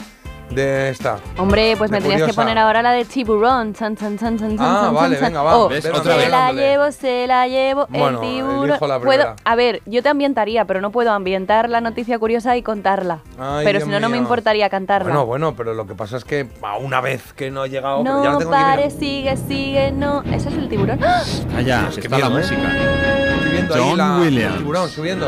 de 0.53 0.90
esta? 0.90 1.18
Hombre, 1.38 1.76
pues 1.78 1.90
De 1.91 1.98
me 1.98 2.02
tenías 2.02 2.18
que 2.19 2.23
curiosa. 2.23 2.41
poner 2.41 2.57
ahora 2.57 2.82
la 2.82 2.91
de 2.91 3.06
tiburón. 3.06 3.73
Chan, 3.73 3.95
chan, 3.95 4.18
chan, 4.18 4.38
chan, 4.38 4.57
chan, 4.57 4.68
Ah, 4.68 4.82
chan, 4.86 4.94
vale, 4.95 5.15
chan. 5.18 5.26
venga, 5.26 5.41
va. 5.44 5.57
Oh, 5.57 5.69
¿Ves? 5.69 5.84
se 5.84 5.91
Otra 5.91 6.15
vez 6.18 6.30
la 6.30 6.52
llevo, 6.52 6.91
se 6.91 7.28
la 7.28 7.48
llevo, 7.48 7.88
Bueno, 7.90 8.22
el 8.22 8.30
tiburón. 8.30 8.69
la 8.90 8.99
Puedo, 8.99 9.36
a 9.44 9.56
ver, 9.56 9.82
yo 9.86 10.03
te 10.03 10.10
ambientaría, 10.10 10.65
pero 10.65 10.82
no 10.82 10.91
puedo 10.91 11.11
ambientar 11.11 11.69
la 11.69 11.82
noticia 11.82 12.19
curiosa 12.19 12.56
y 12.57 12.61
contarla. 12.64 13.19
Ay, 13.40 13.65
pero 13.65 13.80
si 13.82 13.88
no, 13.90 13.99
no 13.99 14.10
me 14.10 14.18
importaría 14.18 14.69
cantarla. 14.69 15.06
Bueno, 15.10 15.26
bueno, 15.26 15.56
pero 15.56 15.73
lo 15.73 15.88
que 15.88 15.95
pasa 15.95 16.18
es 16.18 16.23
que 16.26 16.48
a 16.61 16.78
una 16.78 17.02
vez 17.02 17.34
que 17.34 17.49
no 17.52 17.65
he 17.65 17.69
llegado, 17.69 18.03
pero 18.03 18.18
ya 18.23 18.26
la 18.30 18.32
no 18.34 18.38
tengo 18.40 18.53
aquí. 18.53 18.64
pare, 18.64 18.90
sigue, 18.91 19.38
sigue, 19.38 19.91
no. 19.91 20.22
¿Ese 20.23 20.49
es 20.49 20.56
el 20.56 20.68
tiburón? 20.69 20.99
¡Ah! 21.03 21.22
Allá, 21.57 21.90
Qué 21.94 22.02
está 22.02 22.18
la 22.19 22.30
miedo, 22.30 22.40
¿eh? 22.40 22.41
música. 22.41 23.36
Estoy 23.36 23.52
viendo 23.52 23.73
ahí 23.76 23.82
John 23.90 23.98
la, 23.98 24.18
Williams. 24.19 24.53
el 24.53 24.57
tiburón 24.60 24.90
subiendo, 24.90 25.28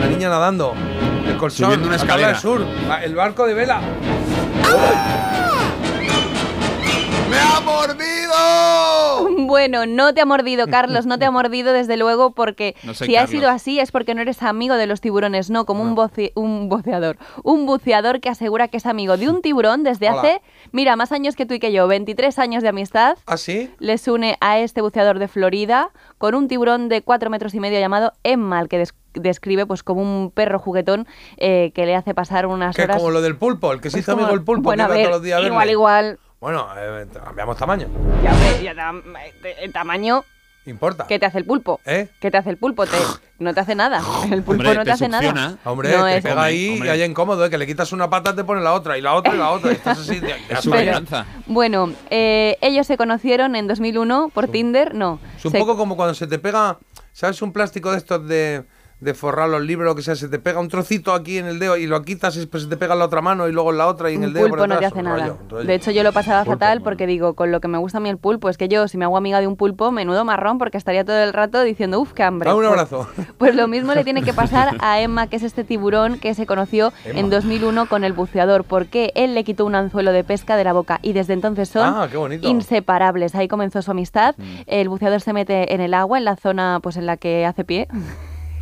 la 0.00 0.06
niña 0.06 0.28
nadando, 0.28 0.74
el 1.26 1.36
colchón, 1.36 1.66
Subiendo 1.66 1.88
una 1.88 1.96
la 1.96 2.02
tabla 2.06 2.26
del 2.28 2.36
escalera. 2.36 2.40
sur, 2.66 2.88
la- 2.88 3.04
el 3.04 3.14
barco 3.14 3.46
de 3.46 3.54
vela. 3.54 3.80
Oh! 4.62 5.49
Mordido! 7.72 9.30
Bueno, 9.50 9.84
no 9.84 10.14
te 10.14 10.20
ha 10.20 10.24
mordido, 10.26 10.68
Carlos, 10.68 11.06
no 11.06 11.18
te 11.18 11.24
ha 11.24 11.30
mordido 11.30 11.72
desde 11.72 11.96
luego 11.96 12.30
porque 12.32 12.76
No 12.84 12.94
si 12.94 13.16
ha 13.16 13.20
Carlos. 13.22 13.30
sido 13.30 13.50
así 13.50 13.80
es 13.80 13.90
porque 13.90 14.14
no 14.14 14.22
eres 14.22 14.42
amigo 14.42 14.76
de 14.76 14.86
los 14.86 15.00
tiburones, 15.00 15.50
no, 15.50 15.66
como 15.66 15.82
un, 15.82 15.96
boce- 15.96 16.32
un 16.36 16.68
boceador, 16.68 17.16
un 17.42 17.66
buceador 17.66 18.20
que 18.20 18.28
asegura 18.28 18.68
que 18.68 18.76
es 18.76 18.86
amigo 18.86 19.16
de 19.16 19.28
un 19.28 19.42
tiburón 19.42 19.82
desde 19.82 20.08
Hola. 20.08 20.20
hace, 20.20 20.42
mira, 20.72 20.94
más 20.96 21.10
años 21.12 21.34
que 21.36 21.46
tú 21.46 21.54
y 21.54 21.58
que 21.58 21.72
yo, 21.72 21.88
23 21.88 22.38
años 22.38 22.62
de 22.62 22.68
amistad. 22.68 23.18
¿Ah, 23.26 23.36
sí? 23.36 23.70
Les 23.80 24.06
une 24.08 24.36
a 24.40 24.58
este 24.60 24.80
buceador 24.82 25.18
de 25.18 25.26
Florida 25.28 25.90
con 26.18 26.34
un 26.34 26.46
tiburón 26.48 26.88
de 26.88 27.02
4 27.02 27.28
metros 27.28 27.52
y 27.54 27.60
medio 27.60 27.80
llamado 27.80 28.12
Emma, 28.22 28.58
al 28.60 28.68
que 28.68 28.78
des- 28.78 28.94
describe 29.14 29.66
pues 29.66 29.82
como 29.82 30.00
un 30.02 30.30
perro 30.30 30.58
juguetón 30.60 31.06
eh, 31.38 31.72
que 31.74 31.86
le 31.86 31.96
hace 31.96 32.14
pasar 32.14 32.46
unas 32.46 32.76
Que 32.76 32.82
horas. 32.84 32.98
como 32.98 33.10
lo 33.10 33.20
del 33.20 33.36
pulpo, 33.36 33.72
el 33.72 33.80
que 33.80 33.90
se 33.90 33.96
Pues 33.96 34.04
hizo 34.04 34.12
como- 34.12 34.24
amigo 34.26 34.38
el 34.38 34.44
pulpo, 34.44 34.62
bueno, 34.62 34.86
que 34.86 34.92
a 34.92 34.94
ver, 34.94 35.02
todos 35.06 35.16
los 35.16 35.22
días 35.24 35.42
igual, 35.44 35.70
igual. 35.70 36.18
Bueno, 36.40 36.66
eh, 36.76 37.06
cambiamos 37.22 37.56
tamaño. 37.56 37.86
Ya, 38.22 38.32
hombre, 38.32 38.62
ya 38.62 38.74
tam- 38.74 39.02
el 39.60 39.72
tamaño 39.72 40.24
Importa. 40.66 41.06
¿Qué 41.06 41.18
te 41.18 41.24
hace 41.24 41.38
el 41.38 41.46
pulpo? 41.46 41.80
¿Eh? 41.86 42.08
¿Qué 42.20 42.30
te 42.30 42.36
hace 42.36 42.50
el 42.50 42.58
pulpo? 42.58 42.84
Te- 42.86 42.96
no 43.38 43.54
te 43.54 43.60
hace 43.60 43.74
nada. 43.74 44.02
El 44.30 44.42
pulpo 44.42 44.52
Hombre, 44.62 44.74
no 44.74 44.80
te, 44.80 44.84
te 44.84 44.90
hace 44.92 45.08
nada. 45.08 45.22
succiona. 45.22 45.58
Hombre, 45.64 45.96
No 45.96 46.04
te 46.04 46.18
es- 46.18 46.22
pega 46.22 46.42
ahí 46.42 46.74
Hombre. 46.74 46.88
y 46.88 46.90
ahí 46.92 47.02
incómodo, 47.02 47.44
¿eh? 47.46 47.50
que 47.50 47.56
le 47.58 47.66
quitas 47.66 47.92
una 47.92 48.10
pata, 48.10 48.36
te 48.36 48.44
pone 48.44 48.60
la 48.60 48.74
otra, 48.74 48.96
y 48.98 49.00
la 49.00 49.14
otra, 49.14 49.34
y 49.34 49.38
la 49.38 49.50
otra, 49.52 49.70
y 49.72 49.74
estás 49.76 49.98
así. 49.98 50.20
de- 50.20 50.34
Es 50.50 50.60
su 50.60 50.70
Pero-. 50.70 51.00
Bueno, 51.46 51.92
eh, 52.10 52.58
ellos 52.60 52.86
se 52.86 52.98
conocieron 52.98 53.56
en 53.56 53.66
2001 53.68 54.30
por 54.34 54.48
Tinder, 54.48 54.94
no. 54.94 55.18
Es 55.36 55.44
un 55.46 55.52
se- 55.52 55.58
poco 55.58 55.76
como 55.78 55.96
cuando 55.96 56.14
se 56.14 56.26
te 56.26 56.38
pega, 56.38 56.78
¿sabes? 57.12 57.40
Un 57.40 57.52
plástico 57.54 57.90
de 57.90 57.96
estos 57.98 58.28
de, 58.28 58.64
de 59.00 59.14
forrar 59.14 59.48
los 59.48 59.62
libros, 59.62 59.86
lo 59.86 59.94
que 59.94 60.02
sea, 60.02 60.14
se 60.14 60.28
te 60.28 60.38
pega 60.38 60.60
un 60.60 60.68
trocito 60.68 61.12
aquí 61.14 61.38
en 61.38 61.46
el 61.46 61.58
dedo 61.58 61.76
y 61.76 61.86
lo 61.86 62.02
quitas 62.02 62.36
y 62.36 62.40
después 62.40 62.64
se 62.64 62.68
te 62.68 62.76
pega 62.76 62.92
en 62.92 62.98
la 62.98 63.06
otra 63.06 63.22
mano 63.22 63.48
y 63.48 63.52
luego 63.52 63.70
en 63.72 63.78
la 63.78 63.86
otra 63.86 64.10
y 64.10 64.14
en 64.16 64.24
el 64.24 64.32
dedo. 64.32 64.48
por 64.48 64.58
pulpo 64.58 64.66
no 64.66 64.78
te 64.78 64.86
hace 64.86 65.02
nada. 65.02 65.16
rollo, 65.18 65.38
un 65.42 65.48
rollo. 65.50 65.64
De 65.66 65.74
hecho, 65.74 65.90
yo 65.90 66.02
lo 66.02 66.12
pasaba 66.12 66.44
Pulpo, 66.44 66.58
fatal 66.58 66.82
porque 66.82 67.06
digo, 67.06 67.34
con 67.34 67.50
lo 67.50 67.60
que 67.60 67.68
me 67.68 67.78
gusta 67.78 67.98
a 67.98 68.00
mí 68.00 68.08
el 68.10 68.18
pulpo, 68.18 68.48
es 68.50 68.58
que 68.58 68.68
yo, 68.68 68.88
si 68.88 68.98
me 68.98 69.04
hago 69.06 69.16
amiga 69.16 69.40
de 69.40 69.46
un 69.46 69.56
pulpo, 69.56 69.90
menudo 69.90 70.24
marrón, 70.24 70.58
porque 70.58 70.76
estaría 70.76 71.04
todo 71.04 71.16
el 71.22 71.32
rato 71.32 71.62
diciendo, 71.62 71.98
uff, 72.00 72.12
qué 72.12 72.22
hambre. 72.22 72.50
Un 72.52 72.56
Pues- 72.56 72.68
abrazo. 72.68 73.08
Pues 73.38 73.54
lo 73.54 73.68
mismo 73.68 73.94
le 73.94 74.04
tiene 74.04 74.22
que 74.22 74.34
pasar 74.34 74.76
a 74.80 75.00
Emma, 75.00 75.26
que 75.28 75.36
es 75.36 75.42
este 75.42 75.64
tiburón 75.64 76.18
que 76.18 76.34
se 76.34 76.44
conoció 76.46 76.92
Emma. 77.04 77.20
en 77.20 77.30
2001 77.30 77.86
con 77.88 78.04
el 78.04 78.12
buceador, 78.12 78.64
porque 78.64 79.12
él 79.14 79.34
le 79.34 79.44
quitó 79.44 79.64
un 79.64 79.74
anzuelo 79.74 80.12
de 80.12 80.24
pesca 80.24 80.56
de 80.56 80.64
la 80.64 80.72
boca 80.74 80.98
y 81.02 81.14
desde 81.14 81.32
entonces 81.32 81.68
son 81.70 81.82
Ah, 81.86 82.08
inseparables. 82.42 83.34
Ahí 83.34 83.48
comenzó 83.48 83.80
su 83.82 83.90
amistad. 83.90 84.34
Mm. 84.36 84.42
El 84.66 84.88
buceador 84.88 85.20
se 85.22 85.32
mete 85.32 85.74
en 85.74 85.80
el 85.80 85.94
agua, 85.94 86.18
en 86.18 86.24
la 86.24 86.36
zona 86.36 86.80
pues 86.82 86.96
en 86.96 87.06
la 87.06 87.16
que 87.16 87.46
hace 87.46 87.64
pie. 87.64 87.88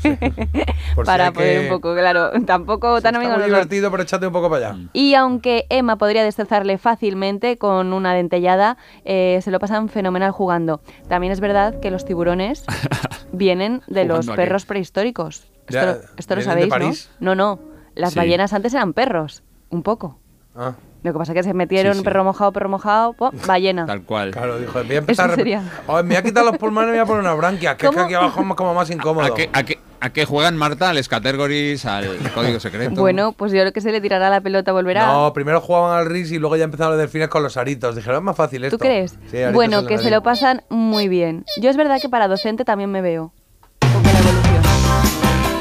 Para 1.04 1.32
poder 1.32 1.60
que- 1.60 1.64
un 1.64 1.68
poco, 1.80 1.94
claro, 1.94 2.30
tampoco 2.46 3.00
tan 3.00 3.14
Está 3.14 3.18
amigos 3.18 3.38
muy 3.38 3.46
divertido, 3.46 3.90
pero 3.90 4.02
échate 4.02 4.26
un 4.26 4.32
poco 4.32 4.50
para 4.50 4.68
allá. 4.70 4.78
Y 4.92 5.14
aunque 5.14 5.66
Emma 5.68 5.96
podría 5.96 6.22
destrozarle 6.24 6.78
fácilmente 6.78 7.58
con 7.58 7.92
una 7.92 8.14
dentellada, 8.14 8.76
eh, 9.04 9.40
se 9.42 9.50
lo 9.50 9.58
pasan 9.58 9.88
fenomenal 9.88 10.30
jugando. 10.32 10.80
También 11.08 11.32
es 11.32 11.40
verdad 11.40 11.78
que 11.80 11.90
los 11.90 12.04
tiburones 12.04 12.64
vienen 13.32 13.82
de 13.86 14.04
los 14.04 14.26
perros 14.26 14.64
prehistóricos. 14.66 15.46
Ya, 15.68 15.90
Esto, 15.92 16.06
esto 16.16 16.34
lo 16.34 16.40
¿vienen 16.40 16.56
de 16.56 16.68
sabéis, 16.68 16.70
París? 16.70 17.10
¿no? 17.20 17.34
No, 17.34 17.56
no. 17.56 17.60
Las 17.94 18.12
Sí. 18.12 18.18
ballenas 18.18 18.52
antes 18.52 18.72
eran 18.74 18.92
perros, 18.92 19.42
un 19.70 19.82
poco. 19.82 20.18
Ah. 20.56 20.72
Lo 21.02 21.12
que 21.12 21.18
pasa 21.18 21.32
es 21.32 21.36
que 21.36 21.42
se 21.44 21.54
metieron 21.54 21.92
Sí, 21.92 21.98
sí. 22.00 22.04
perro 22.04 22.24
mojado, 22.24 22.52
perro 22.52 22.68
mojado, 22.68 23.12
po, 23.12 23.30
ballena. 23.46 23.86
Tal 23.86 24.02
cual. 24.02 24.30
Claro, 24.32 24.58
dijo, 24.58 24.82
voy 24.82 24.94
a 24.94 24.98
empezar 24.98 25.26
Eso 25.26 25.32
a 25.34 25.36
sería. 25.36 25.62
Oye, 25.86 26.02
me 26.02 26.08
voy 26.08 26.16
a 26.16 26.22
quitar 26.22 26.44
los 26.44 26.56
pulmones 26.58 26.88
y 26.88 26.92
me 26.92 26.96
voy 26.98 27.02
a 27.02 27.06
poner 27.06 27.20
una 27.22 27.34
branquia, 27.34 27.76
que 27.76 27.86
es 27.86 27.92
que 27.92 28.00
aquí 28.00 28.14
abajo 28.14 28.40
es 28.40 28.54
como 28.56 28.74
más 28.74 28.90
incómodo. 28.90 29.26
¿A 29.26 29.34
qué, 29.34 29.48
a, 29.52 29.62
qué, 29.62 29.78
¿A 30.00 30.10
qué 30.10 30.24
juegan, 30.24 30.56
Marta? 30.56 30.90
¿Al 30.90 31.08
Categories? 31.08 31.84
¿Al 31.84 32.16
código 32.32 32.60
secreto? 32.60 33.00
Bueno, 33.00 33.32
pues 33.32 33.50
yo 33.52 33.58
creo 33.60 33.72
que 33.72 33.80
se 33.80 33.90
le 33.90 34.00
tirará 34.00 34.30
la 34.30 34.40
pelota, 34.40 34.72
volverá. 34.72 35.08
No, 35.08 35.32
primero 35.32 35.60
jugaban 35.60 35.98
al 35.98 36.06
RIS 36.06 36.32
y 36.32 36.38
luego 36.38 36.56
ya 36.56 36.64
empezaron 36.64 36.92
los 36.92 37.00
delfines 37.00 37.28
con 37.28 37.42
los 37.42 37.56
aritos. 37.56 37.96
Dijeron, 37.96 38.18
es 38.18 38.22
más 38.22 38.36
fácil 38.36 38.64
esto. 38.64 38.78
¿Tú 38.78 38.82
crees? 38.82 39.18
Sí, 39.30 39.38
bueno, 39.52 39.78
en 39.78 39.84
la 39.84 39.88
que 39.88 39.98
se 39.98 40.10
lo 40.10 40.22
pasan 40.22 40.62
muy 40.68 41.08
bien. 41.08 41.44
Yo 41.60 41.68
es 41.68 41.76
verdad 41.76 42.00
que 42.00 42.08
para 42.08 42.28
docente 42.28 42.64
también 42.64 42.92
me 42.92 43.00
veo. 43.00 43.32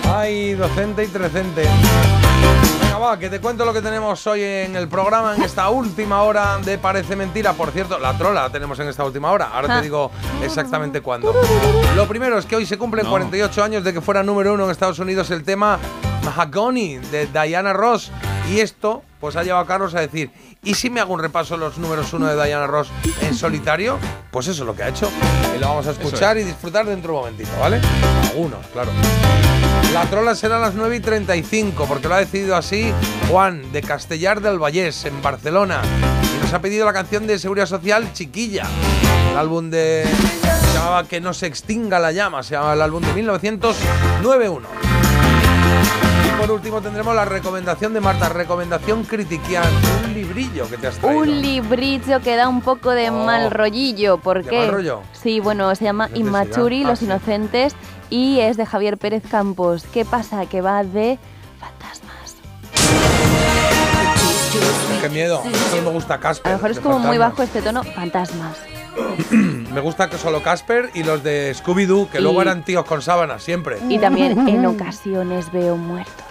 Ay, 0.05 0.53
docente 0.53 1.03
y 1.03 1.07
trecente. 1.07 1.63
Venga, 2.97 3.09
va, 3.09 3.19
que 3.19 3.29
te 3.29 3.39
cuento 3.39 3.63
lo 3.63 3.73
que 3.73 3.81
tenemos 3.83 4.25
hoy 4.25 4.41
en 4.41 4.75
el 4.75 4.87
programa, 4.87 5.35
en 5.35 5.43
esta 5.43 5.69
última 5.69 6.23
hora 6.23 6.57
de 6.57 6.79
Parece 6.79 7.15
Mentira. 7.15 7.53
Por 7.53 7.69
cierto, 7.71 7.99
la 7.99 8.17
trola 8.17 8.41
la 8.41 8.49
tenemos 8.49 8.79
en 8.79 8.87
esta 8.87 9.03
última 9.05 9.31
hora. 9.31 9.49
Ahora 9.53 9.67
Ah. 9.75 9.77
te 9.77 9.83
digo 9.83 10.09
exactamente 10.41 11.01
cuándo. 11.01 11.31
Lo 11.95 12.07
primero 12.07 12.39
es 12.39 12.45
que 12.47 12.55
hoy 12.55 12.65
se 12.65 12.75
cumplen 12.79 13.03
No. 13.05 13.11
48 13.11 13.63
años 13.63 13.83
de 13.83 13.93
que 13.93 14.01
fuera 14.01 14.23
número 14.23 14.53
uno 14.55 14.65
en 14.65 14.71
Estados 14.71 14.97
Unidos 14.97 15.29
el 15.29 15.43
tema 15.43 15.77
Mahagony 16.25 16.97
de 17.11 17.27
Diana 17.27 17.71
Ross. 17.71 18.11
Y 18.51 18.59
esto, 18.61 19.03
pues 19.19 19.35
ha 19.35 19.43
llevado 19.43 19.63
a 19.63 19.67
Carlos 19.67 19.93
a 19.95 19.99
decir, 19.99 20.31
¿y 20.63 20.75
si 20.75 20.89
me 20.89 21.01
hago 21.01 21.13
un 21.13 21.19
repaso 21.19 21.55
de 21.55 21.59
los 21.59 21.77
números 21.77 22.13
uno 22.13 22.27
de 22.27 22.45
Diana 22.45 22.67
Ross 22.67 22.89
en 23.21 23.35
solitario? 23.35 23.97
Pues 24.31 24.47
eso 24.47 24.63
es 24.63 24.67
lo 24.67 24.75
que 24.75 24.83
ha 24.83 24.89
hecho. 24.89 25.09
Y 25.55 25.59
lo 25.59 25.67
vamos 25.67 25.87
a 25.87 25.91
escuchar 25.91 26.37
y 26.37 26.43
disfrutar 26.43 26.85
dentro 26.85 27.11
de 27.11 27.17
un 27.17 27.23
momentito, 27.25 27.51
¿vale? 27.59 27.81
Algunos, 28.31 28.65
claro. 28.67 28.91
La 29.93 30.05
trola 30.05 30.35
será 30.35 30.57
a 30.57 30.59
las 30.59 30.75
9 30.75 30.97
y 30.97 30.99
35, 30.99 31.85
porque 31.87 32.07
lo 32.07 32.15
ha 32.15 32.19
decidido 32.19 32.55
así 32.55 32.93
Juan, 33.29 33.71
de 33.71 33.81
Castellar 33.81 34.41
del 34.41 34.59
Vallés, 34.59 35.05
en 35.05 35.21
Barcelona. 35.21 35.81
Y 36.37 36.41
nos 36.41 36.53
ha 36.53 36.61
pedido 36.61 36.85
la 36.85 36.93
canción 36.93 37.27
de 37.27 37.39
Seguridad 37.39 37.65
Social 37.65 38.13
Chiquilla. 38.13 38.67
El 39.31 39.37
álbum 39.37 39.69
de. 39.69 40.05
Se 40.43 40.73
llamaba 40.73 41.03
Que 41.05 41.19
no 41.19 41.33
se 41.33 41.47
extinga 41.47 41.99
la 41.99 42.11
llama, 42.11 42.43
se 42.43 42.55
llama 42.55 42.73
el 42.73 42.81
álbum 42.81 43.01
de 43.01 43.13
1991. 43.13 44.86
Por 46.37 46.51
último 46.51 46.81
tendremos 46.81 47.15
la 47.15 47.25
recomendación 47.25 47.93
de 47.93 47.99
Marta, 47.99 48.29
recomendación 48.29 49.03
critiquian, 49.03 49.65
un 50.05 50.13
librillo 50.13 50.69
que 50.69 50.77
te 50.77 50.87
has 50.87 50.95
traído. 50.97 51.21
Un 51.21 51.41
librillo 51.41 52.21
que 52.21 52.35
da 52.35 52.47
un 52.47 52.61
poco 52.61 52.91
de 52.91 53.09
mal 53.11 53.49
rollillo. 53.51 54.17
¿Por 54.19 54.43
¿De 54.43 54.49
qué? 54.49 54.57
mal 54.59 54.67
rollo? 54.71 55.01
Sí, 55.13 55.39
bueno, 55.39 55.73
se 55.75 55.85
llama. 55.85 56.09
Immaturi, 56.13 56.83
Ah, 56.83 56.87
Los 56.89 56.99
sí. 56.99 57.05
Inocentes 57.05 57.75
y 58.09 58.39
es 58.39 58.55
de 58.55 58.65
Javier 58.65 58.97
Pérez 58.97 59.23
Campos. 59.29 59.85
¿Qué 59.91 60.05
pasa? 60.05 60.45
Que 60.45 60.61
va 60.61 60.83
de 60.83 61.17
Qué 65.01 65.09
miedo. 65.09 65.41
Esto 65.45 65.75
no 65.77 65.81
me 65.83 65.89
gusta 65.91 66.19
Casper. 66.19 66.47
A 66.51 66.55
lo 66.55 66.57
mejor 66.57 66.71
es 66.71 66.79
como 66.79 66.97
muy 66.99 67.17
fantasmas. 67.17 67.31
bajo 67.31 67.43
este 67.43 67.61
tono, 67.61 67.83
fantasmas. 67.83 68.57
Me 69.31 69.79
gusta 69.79 70.09
que 70.09 70.17
solo 70.17 70.41
Casper 70.41 70.89
y 70.95 71.03
los 71.03 71.21
de 71.23 71.53
Scooby-Doo, 71.55 72.09
que 72.09 72.17
Y- 72.17 72.21
luego 72.21 72.41
eran 72.41 72.63
tíos 72.65 72.83
con 72.85 73.01
sábanas, 73.03 73.43
siempre. 73.43 73.77
Y 73.87 73.99
también 73.99 74.47
en 74.49 74.65
ocasiones 74.65 75.51
veo 75.51 75.77
muertos. 75.77 76.25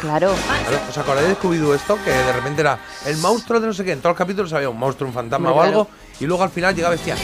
Claro. 0.00 0.34
Claro, 0.34 0.82
¿Os 0.88 0.96
acordáis 0.96 1.28
de 1.28 1.36
Scooby-Doo 1.36 1.74
esto? 1.74 1.98
Que 2.02 2.10
de 2.10 2.32
repente 2.32 2.62
era 2.62 2.78
el 3.04 3.18
monstruo 3.18 3.60
de 3.60 3.66
no 3.66 3.74
sé 3.74 3.84
qué. 3.84 3.92
En 3.92 3.98
todos 4.00 4.12
los 4.14 4.18
capítulos 4.18 4.52
había 4.54 4.70
un 4.70 4.78
monstruo, 4.78 5.08
un 5.08 5.14
fantasma 5.14 5.52
o 5.52 5.60
algo. 5.60 5.84
claro. 5.86 6.00
Y 6.20 6.26
luego 6.26 6.42
al 6.42 6.50
final 6.50 6.74
llegaba 6.74 6.94
y 6.94 6.98
decía, 6.98 7.16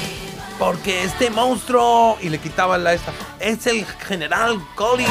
porque 0.59 1.05
este 1.05 1.31
monstruo... 1.31 2.19
Y 2.21 2.29
le 2.29 2.39
quitaban 2.39 2.85
la 2.85 2.93
esta. 2.93 3.13
Es 3.41 3.67
el 3.67 3.87
general 3.87 4.61
Collins 4.75 5.09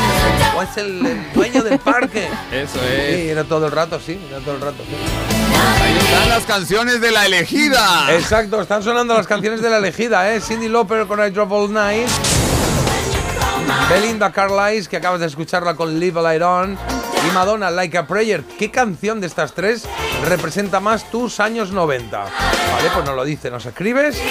o 0.56 0.62
es 0.62 0.78
el, 0.78 1.04
el 1.06 1.34
dueño 1.34 1.64
del 1.64 1.80
parque. 1.80 2.28
Eso 2.52 2.74
Sí, 2.80 2.86
es. 2.86 3.30
era 3.32 3.44
todo 3.44 3.66
el 3.66 3.72
rato, 3.72 4.00
sí, 4.00 4.20
era 4.30 4.40
todo 4.42 4.56
el 4.56 4.62
rato. 4.62 4.84
sí. 4.88 4.96
Ahí 5.84 5.98
están 5.98 6.30
las 6.30 6.44
canciones 6.44 7.02
de 7.02 7.12
la 7.12 7.26
elegida. 7.26 8.08
Exacto, 8.14 8.62
están 8.62 8.84
sonando 8.84 9.16
las 9.16 9.26
canciones 9.28 9.62
de 9.62 9.70
la 9.72 9.78
elegida, 9.78 10.34
¿eh? 10.34 10.40
Cindy 10.42 10.68
Lauper 10.68 11.08
con 11.08 11.20
I 11.26 11.30
Drop 11.32 11.52
All 11.52 11.72
Night. 11.74 12.08
Belinda 13.90 14.32
Carlisle, 14.32 14.90
que 14.90 14.98
acabas 14.98 15.20
de 15.20 15.28
escucharla 15.28 15.76
con 15.76 16.00
Live 16.00 16.20
a 16.20 16.24
Light 16.24 16.42
On. 16.42 16.78
Y 17.28 17.34
Madonna, 17.34 17.72
Like 17.72 17.98
a 17.98 18.06
Prayer. 18.06 18.44
¿Qué 18.44 18.70
canción 18.70 19.20
de 19.20 19.28
estas 19.28 19.54
tres 19.54 19.86
representa 20.26 20.80
más 20.80 21.10
tus 21.10 21.40
años 21.40 21.72
90? 21.72 22.20
Vale, 22.20 22.90
pues 22.94 23.06
nos 23.06 23.16
lo 23.16 23.26
dice, 23.26 23.50
nos 23.50 23.66
escribes. 23.66 24.22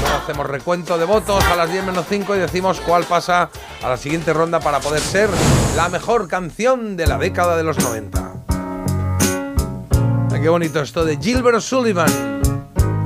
Luego 0.00 0.16
hacemos 0.22 0.46
recuento 0.46 0.96
de 0.98 1.04
votos 1.04 1.42
a 1.44 1.56
las 1.56 1.72
10 1.72 1.86
menos 1.86 2.06
5 2.08 2.36
y 2.36 2.38
decimos 2.38 2.80
cuál 2.80 3.04
pasa 3.04 3.50
a 3.82 3.88
la 3.88 3.96
siguiente 3.96 4.32
ronda 4.32 4.60
para 4.60 4.78
poder 4.78 5.00
ser 5.00 5.28
la 5.74 5.88
mejor 5.88 6.28
canción 6.28 6.96
de 6.96 7.06
la 7.06 7.18
década 7.18 7.56
de 7.56 7.64
los 7.64 7.78
90. 7.78 8.32
Ay, 10.32 10.40
qué 10.40 10.48
bonito 10.48 10.80
esto 10.80 11.04
de 11.04 11.16
Gilbert 11.16 11.56
O'Sullivan. 11.56 12.40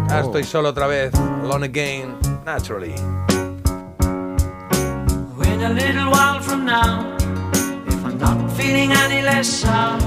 Ya 0.08 0.20
estoy 0.20 0.44
solo 0.44 0.68
otra 0.70 0.86
vez. 0.86 1.14
Alone 1.14 1.66
again, 1.66 2.18
naturally. 2.44 2.94
A 5.64 5.68
little 5.72 6.10
while 6.10 6.40
from 6.40 6.64
now, 6.64 7.16
if 7.86 8.04
I'm 8.04 8.18
not 8.18 8.50
feeling 8.56 8.90
any 8.90 9.22
less 9.22 9.48
sound, 9.48 10.02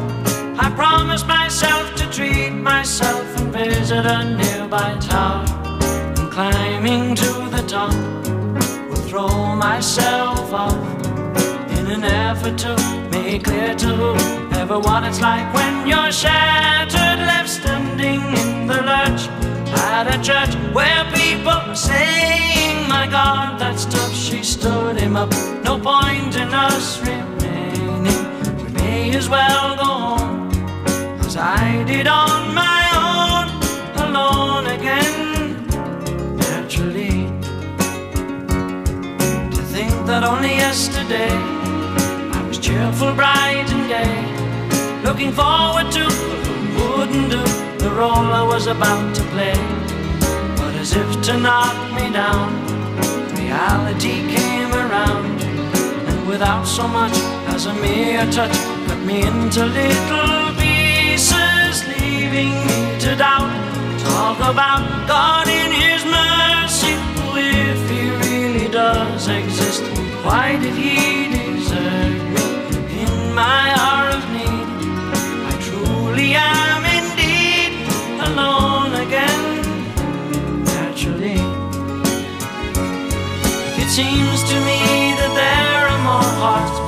I 0.59 0.69
promise 0.75 1.25
myself 1.25 1.95
to 1.95 2.05
treat 2.11 2.51
myself 2.51 3.25
and 3.39 3.53
visit 3.53 4.05
a 4.05 4.25
nearby 4.25 4.97
tower. 4.99 5.45
And 6.17 6.29
climbing 6.29 7.15
to 7.15 7.31
the 7.55 7.63
top, 7.67 7.93
will 8.89 9.05
throw 9.07 9.55
myself 9.55 10.51
off 10.51 10.75
in 11.77 11.87
an 11.87 12.03
effort 12.03 12.57
to 12.57 12.75
make 13.11 13.45
clear 13.45 13.73
to 13.75 13.87
whoever 13.95 14.77
what 14.77 15.05
it's 15.05 15.21
like 15.21 15.53
when 15.53 15.87
you're 15.87 16.11
shattered, 16.11 17.19
left 17.31 17.49
standing 17.49 18.21
in 18.21 18.67
the 18.67 18.81
lurch 18.81 19.54
at 19.77 20.07
a 20.07 20.17
church 20.21 20.53
where 20.73 21.03
people 21.11 21.59
were 21.67 21.75
saying, 21.75 22.87
My 22.89 23.07
God, 23.07 23.59
that 23.59 23.77
tough. 23.89 24.13
She 24.13 24.43
stood 24.43 24.97
him 24.97 25.15
up. 25.15 25.31
No 25.63 25.79
point 25.79 26.35
in 26.35 26.49
us 26.53 26.99
remaining. 27.01 28.21
We 28.63 28.69
may 28.73 29.15
as 29.15 29.29
well 29.29 29.75
go 29.75 29.83
home 29.83 30.49
as 31.19 31.37
I 31.37 31.83
did 31.83 32.07
on 32.07 32.53
my 32.53 32.81
own, 33.05 33.45
alone 34.07 34.65
again. 34.77 35.67
Naturally, 36.37 37.27
to 39.55 39.61
think 39.73 39.93
that 40.07 40.23
only 40.23 40.55
yesterday 40.65 41.31
I 42.37 42.45
was 42.47 42.59
cheerful, 42.59 43.13
bright, 43.13 43.67
and 43.75 43.85
gay, 43.87 45.03
looking 45.03 45.31
forward 45.31 45.91
to 45.91 46.35
wouldn't 46.77 47.29
do 47.31 47.64
role 47.95 48.29
I 48.41 48.43
was 48.43 48.67
about 48.67 49.15
to 49.15 49.23
play. 49.33 49.55
But 50.59 50.75
as 50.75 50.91
if 50.95 51.09
to 51.27 51.33
knock 51.39 51.75
me 51.95 52.11
down, 52.11 52.51
reality 53.39 54.15
came 54.35 54.71
around, 54.73 55.41
and 56.09 56.27
without 56.27 56.65
so 56.65 56.87
much 56.87 57.15
as 57.55 57.67
a 57.67 57.73
mere 57.75 58.25
touch, 58.31 58.55
cut 58.87 58.99
me 59.09 59.23
into 59.23 59.65
little 59.65 60.51
pieces, 60.59 61.73
leaving 61.87 62.51
me 62.67 62.79
to 63.03 63.15
doubt. 63.15 63.53
Talk 64.03 64.39
about 64.53 64.83
God 65.07 65.47
in 65.47 65.71
His 65.71 66.01
mercy, 66.19 66.95
if 67.37 67.79
He 67.89 68.03
really 68.27 68.67
does 68.69 69.27
exist. 69.29 69.83
Why 70.25 70.57
did 70.63 70.75
He 70.75 71.31
desert 71.31 72.19
me 72.35 72.45
in 73.03 73.33
my 73.33 73.65
hour 73.79 74.09
of 74.17 74.23
need? 74.35 74.67
I 75.49 75.53
truly 75.65 76.33
am 76.35 76.64
alone 78.37 78.93
again. 78.95 79.43
Naturally, 80.65 81.39
it 83.81 83.89
seems 83.89 84.43
to 84.51 84.55
me 84.67 84.79
that 85.19 85.31
there 85.39 85.87
are 85.91 86.01
more 86.03 86.31
hearts 86.41 86.84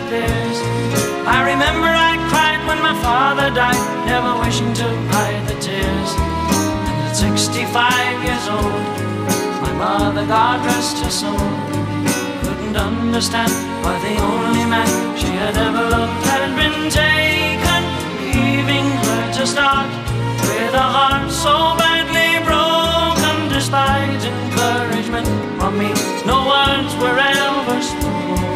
disappears. 0.00 0.58
I 1.26 1.42
remember 1.52 1.88
I 1.88 2.16
cried 2.30 2.60
when 2.66 2.80
my 2.82 2.94
father 3.02 3.50
died, 3.50 4.06
never 4.06 4.38
wishing 4.40 4.72
to 4.74 4.88
hide 5.12 5.46
the 5.48 5.58
tears. 5.60 6.10
And 6.88 6.96
at 7.08 7.16
65 7.16 8.24
years 8.24 8.46
old, 8.48 8.84
my 9.62 9.72
mother, 9.76 10.26
God 10.26 10.64
rest 10.64 10.98
her 11.04 11.10
soul, 11.10 11.38
couldn't 12.42 12.76
understand 12.76 13.52
why 13.84 13.98
the 14.00 14.16
only 14.22 14.64
man 14.64 14.88
she 15.16 15.30
had 15.42 15.56
ever 15.56 15.84
loved 15.90 16.26
had 16.26 16.50
been 16.56 16.90
taken, 16.90 17.82
leaving 18.34 18.88
her 19.04 19.32
to 19.38 19.46
start 19.46 19.88
with 20.40 20.74
a 20.74 20.86
heart 20.96 21.30
so 21.30 21.76
badly 21.76 22.40
broken. 22.48 23.48
Despite 23.52 24.22
encouragement 24.24 25.28
from 25.58 25.78
me, 25.78 25.92
no 26.26 26.48
words 26.48 26.92
were 26.96 27.18
ever 27.18 27.82
spoken. 27.82 28.49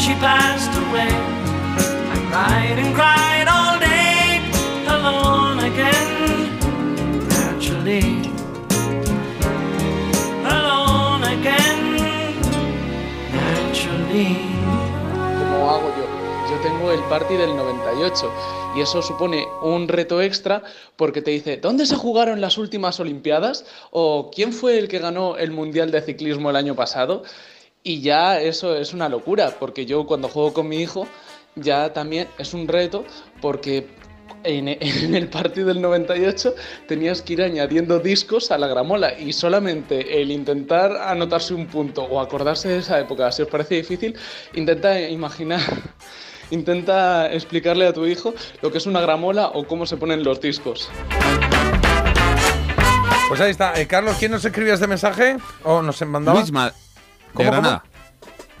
She 0.00 0.14
passed 0.14 0.72
away, 0.88 1.12
I 1.12 2.16
cried 2.30 2.78
and 2.78 2.94
cried 2.94 3.46
all 3.46 3.78
day, 3.78 4.40
alone 4.88 5.60
again. 5.60 6.48
Naturally, 7.28 8.22
alone 10.48 11.22
again. 11.22 11.80
Naturally. 13.30 14.38
¿Cómo 15.38 15.70
hago 15.70 15.92
yo? 15.98 16.06
Yo 16.50 16.56
tengo 16.62 16.92
el 16.92 17.00
party 17.10 17.36
del 17.36 17.54
98 17.54 18.32
y 18.76 18.80
eso 18.80 19.02
supone 19.02 19.46
un 19.60 19.86
reto 19.86 20.22
extra 20.22 20.62
porque 20.96 21.20
te 21.20 21.30
dice, 21.30 21.58
¿dónde 21.58 21.84
se 21.84 21.96
jugaron 21.96 22.40
las 22.40 22.56
últimas 22.56 22.98
Olimpiadas? 23.00 23.66
¿O 23.90 24.30
quién 24.34 24.54
fue 24.54 24.78
el 24.78 24.88
que 24.88 24.98
ganó 24.98 25.36
el 25.36 25.50
Mundial 25.50 25.90
de 25.90 26.00
Ciclismo 26.00 26.48
el 26.48 26.56
año 26.56 26.74
pasado? 26.74 27.22
Y 27.82 28.02
ya 28.02 28.40
eso 28.40 28.76
es 28.76 28.92
una 28.92 29.08
locura, 29.08 29.56
porque 29.58 29.86
yo 29.86 30.04
cuando 30.06 30.28
juego 30.28 30.52
con 30.52 30.68
mi 30.68 30.80
hijo 30.80 31.06
ya 31.54 31.92
también 31.92 32.28
es 32.38 32.52
un 32.52 32.68
reto 32.68 33.04
porque 33.40 33.88
en, 34.44 34.68
el 34.68 35.28
partido 35.28 35.68
del 35.68 35.80
98 35.80 36.54
tenías 36.86 37.22
que 37.22 37.32
ir 37.34 37.42
añadiendo 37.42 37.98
discos 37.98 38.50
a 38.50 38.58
la 38.58 38.66
gramola 38.66 39.18
y 39.18 39.32
solamente 39.32 40.20
el 40.20 40.30
intentar 40.30 40.92
anotarse 40.92 41.54
un 41.54 41.66
punto 41.66 42.02
o 42.02 42.20
acordarse 42.20 42.68
de 42.68 42.78
esa 42.78 43.00
época, 43.00 43.32
si 43.32 43.42
os 43.42 43.48
parece 43.48 43.76
difícil, 43.76 44.14
intenta 44.54 45.00
imaginar, 45.00 45.60
intenta 46.50 47.32
explicarle 47.32 47.86
a 47.86 47.94
tu 47.94 48.04
hijo 48.04 48.34
lo 48.60 48.70
que 48.70 48.76
es 48.76 48.86
una 48.86 49.00
gramola 49.00 49.48
o 49.48 49.66
cómo 49.66 49.86
se 49.86 49.96
ponen 49.96 50.22
los 50.22 50.40
discos. 50.40 50.90
Pues 53.28 53.40
ahí 53.40 53.52
está. 53.52 53.80
Eh, 53.80 53.86
Carlos, 53.86 54.16
¿quién 54.18 54.32
nos 54.32 54.44
escribía 54.44 54.74
este 54.74 54.88
mensaje? 54.88 55.38
¿O 55.62 55.80
nos 55.80 56.02
mandaba? 56.02 56.40
Luisma 56.40 56.74
de 57.30 57.34
¿Cómo, 57.34 57.50
Granada. 57.50 57.84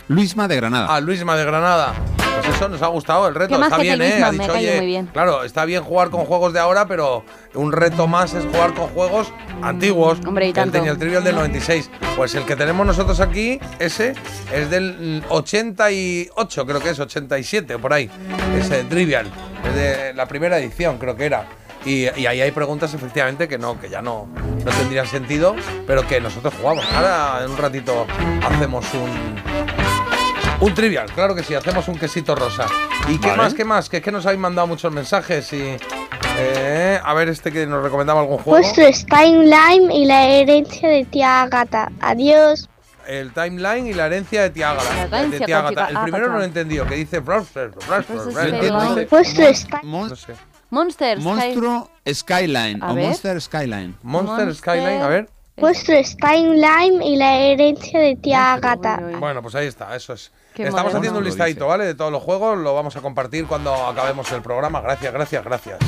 Luisma 0.08 0.48
de 0.48 0.56
Granada. 0.56 0.86
Ah, 0.90 1.00
Luisma 1.00 1.36
de 1.36 1.44
Granada. 1.44 1.94
Pues 2.42 2.56
eso 2.56 2.68
nos 2.68 2.80
ha 2.82 2.86
gustado 2.86 3.28
el 3.28 3.34
reto. 3.34 3.56
Qué 3.56 3.62
Está 3.62 3.78
bien, 3.78 4.00
¿eh? 4.00 4.22
Ha 4.22 4.30
dicho, 4.30 4.52
oye, 4.52 4.76
muy 4.76 4.86
bien. 4.86 5.06
claro, 5.06 5.44
está 5.44 5.64
bien 5.64 5.82
jugar 5.82 6.10
con 6.10 6.24
juegos 6.24 6.52
de 6.52 6.60
ahora, 6.60 6.86
pero 6.86 7.24
un 7.54 7.70
reto 7.72 8.06
más 8.06 8.34
es 8.34 8.44
jugar 8.46 8.72
con 8.74 8.88
juegos 8.88 9.32
antiguos. 9.62 10.18
Hombre, 10.26 10.46
y 10.46 10.48
él 10.48 10.54
tanto. 10.54 10.72
tenía 10.72 10.92
el 10.92 10.98
trivial 10.98 11.22
del 11.22 11.34
96. 11.36 11.90
Pues 12.16 12.34
el 12.34 12.44
que 12.44 12.56
tenemos 12.56 12.86
nosotros 12.86 13.20
aquí, 13.20 13.60
ese, 13.78 14.14
es 14.52 14.70
del 14.70 15.22
mm, 15.28 15.32
88, 15.32 16.66
creo 16.66 16.80
que 16.80 16.90
es 16.90 16.98
87 16.98 17.74
o 17.74 17.78
por 17.78 17.92
ahí. 17.92 18.10
Ese 18.56 18.84
trivial. 18.84 19.26
Es 19.68 19.74
de 19.74 20.14
la 20.14 20.26
primera 20.26 20.58
edición, 20.58 20.98
creo 20.98 21.16
que 21.16 21.26
era. 21.26 21.46
Y, 21.84 22.08
y 22.20 22.26
ahí 22.26 22.40
hay 22.42 22.50
preguntas 22.50 22.92
efectivamente 22.92 23.48
que 23.48 23.56
no, 23.58 23.80
que 23.80 23.88
ya 23.88 24.02
no, 24.02 24.28
no 24.64 24.70
tendrían 24.70 25.06
sentido, 25.06 25.56
pero 25.86 26.06
que 26.06 26.20
nosotros 26.20 26.52
jugamos. 26.60 26.84
Ahora 26.92 27.40
en 27.44 27.50
un 27.50 27.56
ratito 27.56 28.06
hacemos 28.46 28.84
un, 28.92 29.40
un 30.60 30.74
trivial, 30.74 31.10
claro 31.12 31.34
que 31.34 31.42
sí, 31.42 31.54
hacemos 31.54 31.88
un 31.88 31.98
quesito 31.98 32.34
rosa. 32.34 32.66
¿Y 33.08 33.18
qué 33.18 33.28
Vale. 33.28 33.42
más, 33.42 33.54
qué 33.54 33.64
más? 33.64 33.88
Que 33.88 33.96
es 33.98 34.02
que 34.02 34.12
nos 34.12 34.26
habéis 34.26 34.40
mandado 34.40 34.66
muchos 34.66 34.92
mensajes 34.92 35.50
y... 35.54 35.76
eh, 36.36 37.00
a 37.02 37.14
ver, 37.14 37.28
este 37.30 37.50
que 37.50 37.66
nos 37.66 37.82
recomendaba 37.82 38.20
algún 38.20 38.36
juego. 38.38 38.58
Vuestro 38.60 38.84
Steinlein 38.92 39.90
y 39.90 40.04
la 40.04 40.26
herencia 40.26 40.86
de 40.88 41.04
tía 41.06 41.42
Agata. 41.42 41.90
Adiós. 42.00 42.68
El 43.08 43.32
timeline 43.32 43.86
y 43.88 43.94
la 43.94 44.06
herencia 44.06 44.42
de 44.42 44.50
Tía 44.50 44.74
de. 44.74 45.40
Tía 45.40 45.58
El 45.60 45.70
primero 45.70 45.96
Ágata. 45.96 46.18
no 46.28 46.36
lo 46.36 46.42
he 46.42 46.44
entendido, 46.44 46.86
que 46.86 46.94
dice 46.94 47.18
Browser. 47.18 47.70
Browser. 47.88 48.18
Stein- 48.18 49.80
No 49.82 50.14
sé. 50.14 50.34
Monsters. 50.70 51.22
Monstruo 51.22 51.90
Skyline 52.08 52.82
A 52.82 52.92
o 52.92 52.94
ver. 52.94 53.06
Monster 53.06 53.40
Skyline. 53.40 53.94
Monster 54.02 54.54
Skyline, 54.54 55.02
a 55.02 55.08
ver. 55.08 55.28
Vuestro 55.56 55.94
Steinlein 56.02 57.02
y 57.02 57.16
la 57.16 57.36
herencia 57.36 58.00
de 58.00 58.16
tía 58.16 58.54
Agata. 58.54 58.98
Bueno, 59.18 59.42
pues 59.42 59.54
ahí 59.54 59.66
está, 59.66 59.94
eso 59.94 60.14
es. 60.14 60.32
Qué 60.54 60.62
Estamos 60.62 60.84
moderno. 60.84 60.98
haciendo 61.00 61.18
un 61.18 61.24
listadito, 61.26 61.66
¿vale? 61.66 61.84
De 61.84 61.94
todos 61.94 62.10
los 62.10 62.22
juegos, 62.22 62.56
lo 62.58 62.74
vamos 62.74 62.96
a 62.96 63.02
compartir 63.02 63.46
cuando 63.46 63.74
acabemos 63.74 64.30
el 64.32 64.40
programa. 64.40 64.80
Gracias, 64.80 65.12
gracias, 65.12 65.44
gracias. 65.44 65.78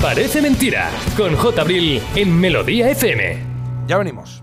Parece 0.00 0.40
mentira 0.40 0.90
con 1.16 1.36
J. 1.36 1.60
Abril 1.60 2.02
en 2.16 2.40
Melodía 2.40 2.88
FM. 2.90 3.38
Ya 3.86 3.98
venimos. 3.98 4.42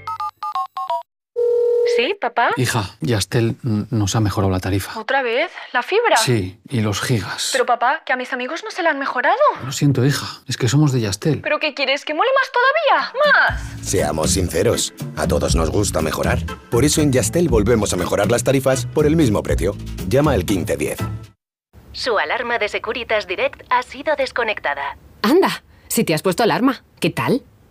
¿Sí, 1.95 2.15
papá? 2.19 2.51
Hija, 2.57 2.95
Yastel 3.01 3.55
nos 3.63 4.15
ha 4.15 4.19
mejorado 4.19 4.51
la 4.51 4.59
tarifa. 4.59 4.99
¿Otra 4.99 5.21
vez? 5.21 5.51
¿La 5.73 5.83
fibra? 5.83 6.17
Sí, 6.17 6.59
y 6.69 6.81
los 6.81 7.01
gigas. 7.01 7.49
Pero 7.51 7.65
papá, 7.65 8.03
que 8.05 8.13
a 8.13 8.15
mis 8.15 8.33
amigos 8.33 8.63
no 8.63 8.71
se 8.71 8.83
la 8.83 8.91
han 8.91 8.99
mejorado. 8.99 9.37
Lo 9.65 9.71
siento, 9.71 10.05
hija, 10.05 10.41
es 10.47 10.57
que 10.57 10.67
somos 10.67 10.91
de 10.91 11.01
Yastel. 11.01 11.41
¿Pero 11.41 11.59
qué 11.59 11.73
quieres? 11.73 12.05
¿Que 12.05 12.13
mole 12.13 12.29
más 12.39 12.51
todavía? 12.51 13.13
¡Más! 13.25 13.87
Seamos 13.87 14.31
sinceros, 14.31 14.93
a 15.17 15.27
todos 15.27 15.55
nos 15.55 15.69
gusta 15.69 16.01
mejorar. 16.01 16.39
Por 16.69 16.85
eso 16.85 17.01
en 17.01 17.11
Yastel 17.11 17.49
volvemos 17.49 17.93
a 17.93 17.97
mejorar 17.97 18.31
las 18.31 18.43
tarifas 18.43 18.85
por 18.85 19.05
el 19.05 19.15
mismo 19.15 19.43
precio. 19.43 19.75
Llama 20.07 20.31
al 20.33 20.45
1510. 20.45 20.99
Su 21.93 22.17
alarma 22.17 22.57
de 22.57 22.69
Securitas 22.69 23.27
Direct 23.27 23.63
ha 23.69 23.83
sido 23.83 24.15
desconectada. 24.15 24.97
Anda, 25.23 25.63
si 25.87 26.03
te 26.05 26.13
has 26.13 26.21
puesto 26.21 26.43
alarma, 26.43 26.83
¿qué 26.99 27.09
tal? 27.09 27.43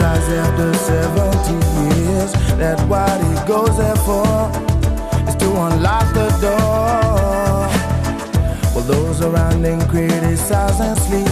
size 0.00 0.28
after 0.30 0.72
70 0.74 1.52
years. 1.84 2.32
that 2.62 2.78
what 2.88 3.16
he 3.26 3.32
goes 3.46 3.74
there 3.76 4.00
for, 4.08 4.32
is 5.28 5.36
to 5.42 5.48
unlock 5.66 6.06
the 6.20 6.28
door. 6.46 7.68
Well, 8.72 8.86
those 8.92 9.20
around 9.20 9.62
him 9.64 9.80
criticize 9.92 10.80
and 10.88 10.96
sleep. 11.06 11.28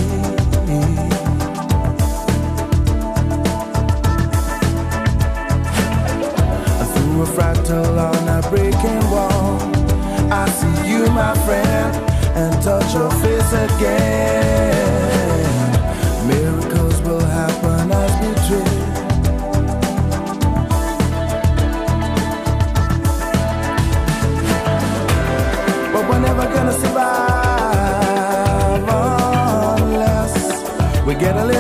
And 6.81 6.89
through 6.93 7.23
a 7.27 7.29
fractal 7.37 7.97
on 8.09 8.23
a 8.37 8.41
breaking 8.51 9.05
wall, 9.13 9.49
I 10.41 10.45
see 10.59 10.77
you, 10.91 11.03
my 11.23 11.35
friend, 11.47 11.91
and 12.41 12.53
touch 12.63 12.89
your 12.95 13.11
face 13.23 13.53
again. 13.67 15.18
But 18.49 18.57
we're 26.09 26.19
never 26.19 26.47
gonna 26.55 26.73
survive 26.73 27.19
unless 29.83 31.05
we 31.05 31.15
get 31.17 31.37
a 31.37 31.45
little 31.45 31.58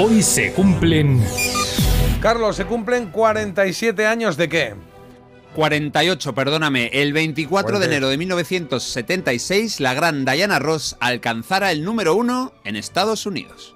Hoy 0.00 0.22
se 0.22 0.52
cumplen 0.52 1.20
Carlos, 2.20 2.54
se 2.54 2.66
cumplen 2.66 3.10
47 3.10 4.06
años 4.06 4.36
de 4.36 4.48
qué? 4.48 4.74
48, 5.56 6.34
perdóname. 6.36 6.86
El 6.92 7.12
24 7.12 7.72
de 7.72 7.76
Fuerte. 7.78 7.86
enero 7.86 8.08
de 8.08 8.16
1976, 8.16 9.80
la 9.80 9.94
gran 9.94 10.24
Diana 10.24 10.60
Ross 10.60 10.96
alcanzara 11.00 11.72
el 11.72 11.82
número 11.82 12.14
uno 12.14 12.52
en 12.62 12.76
Estados 12.76 13.26
Unidos. 13.26 13.74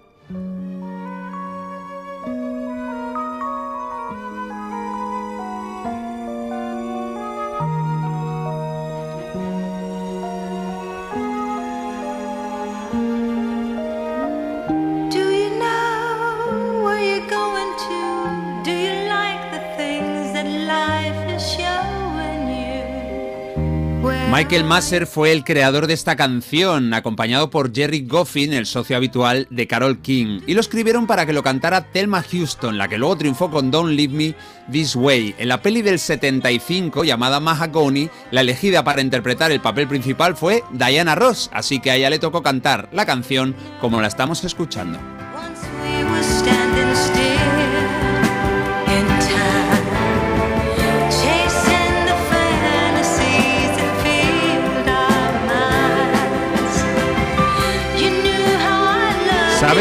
Michael 24.42 24.64
Masser 24.64 25.06
fue 25.06 25.30
el 25.30 25.44
creador 25.44 25.86
de 25.86 25.94
esta 25.94 26.16
canción, 26.16 26.94
acompañado 26.94 27.48
por 27.48 27.72
Jerry 27.72 28.04
Goffin, 28.04 28.52
el 28.52 28.66
socio 28.66 28.96
habitual 28.96 29.46
de 29.50 29.68
Carol 29.68 30.00
King, 30.00 30.40
y 30.48 30.54
lo 30.54 30.60
escribieron 30.60 31.06
para 31.06 31.26
que 31.26 31.32
lo 31.32 31.44
cantara 31.44 31.92
Thelma 31.92 32.24
Houston, 32.24 32.76
la 32.76 32.88
que 32.88 32.98
luego 32.98 33.16
triunfó 33.16 33.52
con 33.52 33.70
Don't 33.70 33.92
Leave 33.92 34.12
Me 34.12 34.34
This 34.68 34.96
Way. 34.96 35.36
En 35.38 35.46
la 35.46 35.62
peli 35.62 35.80
del 35.80 36.00
75 36.00 37.04
llamada 37.04 37.38
Mahagony, 37.38 38.10
la 38.32 38.40
elegida 38.40 38.82
para 38.82 39.00
interpretar 39.00 39.52
el 39.52 39.60
papel 39.60 39.86
principal 39.86 40.36
fue 40.36 40.64
Diana 40.72 41.14
Ross, 41.14 41.48
así 41.52 41.78
que 41.78 41.92
a 41.92 41.94
ella 41.94 42.10
le 42.10 42.18
tocó 42.18 42.42
cantar 42.42 42.88
la 42.90 43.06
canción 43.06 43.54
como 43.80 44.00
la 44.00 44.08
estamos 44.08 44.42
escuchando. 44.42 44.98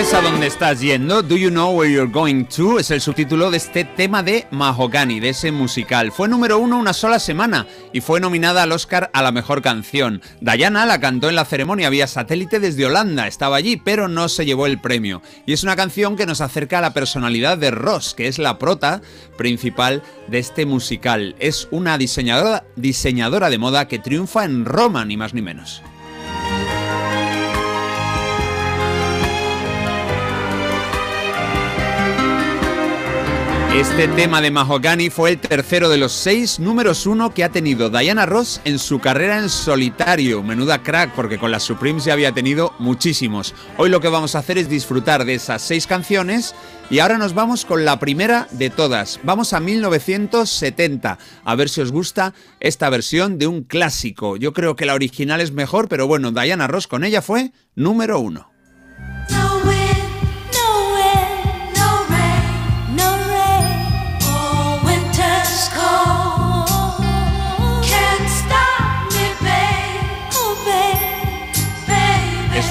¿Sabes 0.02 0.14
a 0.16 0.32
dónde 0.32 0.48
estás 0.48 0.82
yendo? 0.82 1.22
Do 1.22 1.38
you 1.38 1.52
know 1.52 1.78
where 1.78 1.94
you're 1.94 2.12
going 2.12 2.46
to? 2.46 2.80
Es 2.80 2.90
el 2.90 3.02
subtítulo 3.02 3.52
de 3.52 3.58
este 3.58 3.84
tema 3.84 4.24
de 4.24 4.48
Mahogany, 4.50 5.20
de 5.20 5.30
ese 5.30 5.52
musical. 5.52 6.12
Fue 6.12 6.28
número 6.28 6.58
uno 6.58 6.80
una 6.80 6.94
sola 6.94 7.20
semana 7.20 7.68
y 7.94 8.02
fue 8.02 8.20
nominada 8.20 8.64
al 8.64 8.72
Oscar 8.72 9.12
a 9.14 9.22
la 9.22 9.32
mejor 9.32 9.62
canción. 9.62 10.24
Diana 10.40 10.88
la 10.88 11.00
cantó 11.00 11.30
en 11.30 11.36
la 11.36 11.46
ceremonia 11.46 11.92
vía 11.92 12.08
satélite 12.08 12.60
desde 12.60 12.88
Holanda, 12.88 13.28
estaba 13.28 13.58
allí, 13.58 13.78
pero 13.78 14.08
no 14.08 14.28
se 14.28 14.44
llevó 14.44 14.66
el 14.66 14.82
premio. 14.82 15.22
Y 15.46 15.54
es 15.54 15.62
una 15.62 15.76
canción 15.76 16.16
que 16.16 16.26
nos 16.26 16.42
acerca 16.42 16.80
a 16.80 16.82
la 16.82 16.96
personalidad 16.96 17.60
de 17.60 17.70
Ross, 17.70 18.16
que 18.16 18.28
es 18.28 18.40
la 18.40 18.58
prota 18.58 19.04
principal 19.38 20.02
de 20.28 20.40
este 20.40 20.66
musical. 20.66 21.36
Es 21.38 21.68
una 21.70 22.00
diseñadora, 22.00 22.64
diseñadora 22.76 23.52
de 23.52 23.60
moda 23.60 23.88
que 23.88 24.00
triunfa 24.00 24.46
en 24.46 24.66
Roma, 24.66 25.06
ni 25.06 25.16
más 25.16 25.36
ni 25.36 25.44
menos. 25.44 25.84
Este 33.74 34.10
tema 34.10 34.42
de 34.42 34.52
Mahogany 34.52 35.10
fue 35.10 35.30
el 35.30 35.40
tercero 35.40 35.88
de 35.88 35.98
los 35.98 36.12
seis 36.12 36.60
números 36.60 37.06
uno 37.06 37.34
que 37.34 37.46
ha 37.46 37.50
tenido 37.50 37.90
Diana 37.90 38.26
Ross 38.26 38.60
en 38.66 38.78
su 38.78 39.00
carrera 39.00 39.40
en 39.40 39.48
solitario. 39.48 40.44
Menuda 40.44 40.84
crack, 40.84 41.16
porque 41.16 41.40
con 41.40 41.52
las 41.52 41.64
Supremes 41.64 42.04
ya 42.04 42.12
había 42.12 42.34
tenido 42.34 42.74
muchísimos. 42.80 43.56
Hoy 43.78 43.90
lo 43.90 44.02
que 44.02 44.10
vamos 44.10 44.36
a 44.36 44.40
hacer 44.40 44.58
es 44.58 44.68
disfrutar 44.68 45.24
de 45.24 45.36
esas 45.36 45.62
seis 45.62 45.88
canciones 45.88 46.54
y 46.90 47.00
ahora 47.00 47.18
nos 47.18 47.34
vamos 47.34 47.64
con 47.64 47.86
la 47.86 47.98
primera 47.98 48.50
de 48.52 48.70
todas. 48.70 49.22
Vamos 49.24 49.54
a 49.54 49.62
1970, 49.62 51.18
a 51.46 51.56
ver 51.56 51.70
si 51.70 51.80
os 51.80 51.94
gusta 51.94 52.34
esta 52.60 52.90
versión 52.90 53.38
de 53.38 53.48
un 53.48 53.64
clásico. 53.64 54.36
Yo 54.36 54.52
creo 54.52 54.76
que 54.76 54.86
la 54.86 54.96
original 54.96 55.40
es 55.40 55.54
mejor, 55.54 55.88
pero 55.88 56.08
bueno, 56.08 56.32
Diana 56.34 56.68
Ross 56.68 56.88
con 56.88 57.06
ella 57.06 57.22
fue 57.22 57.54
número 57.76 58.20
uno. 58.20 58.51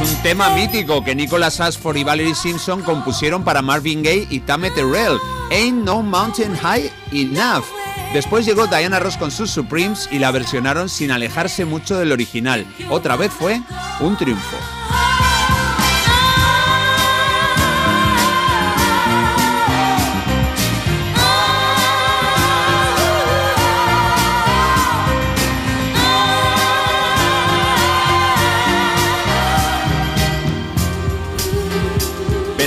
Un 0.00 0.22
tema 0.22 0.50
mítico 0.50 1.04
que 1.04 1.14
Nicholas 1.14 1.60
Ashford 1.60 1.96
y 1.96 2.04
Valerie 2.04 2.34
Simpson 2.34 2.82
compusieron 2.82 3.44
para 3.44 3.60
Marvin 3.60 4.02
Gaye 4.02 4.26
y 4.30 4.40
Tammy 4.40 4.70
Terrell. 4.70 5.18
Ain't 5.50 5.84
No 5.84 6.02
Mountain 6.02 6.56
High 6.56 6.90
Enough. 7.12 7.64
Después 8.14 8.46
llegó 8.46 8.66
Diana 8.66 8.98
Ross 8.98 9.16
con 9.16 9.30
sus 9.30 9.50
Supremes 9.50 10.08
y 10.10 10.18
la 10.18 10.30
versionaron 10.30 10.88
sin 10.88 11.10
alejarse 11.10 11.64
mucho 11.64 11.98
del 11.98 12.12
original. 12.12 12.66
Otra 12.88 13.16
vez 13.16 13.30
fue 13.32 13.60
un 14.00 14.16
triunfo. 14.16 14.56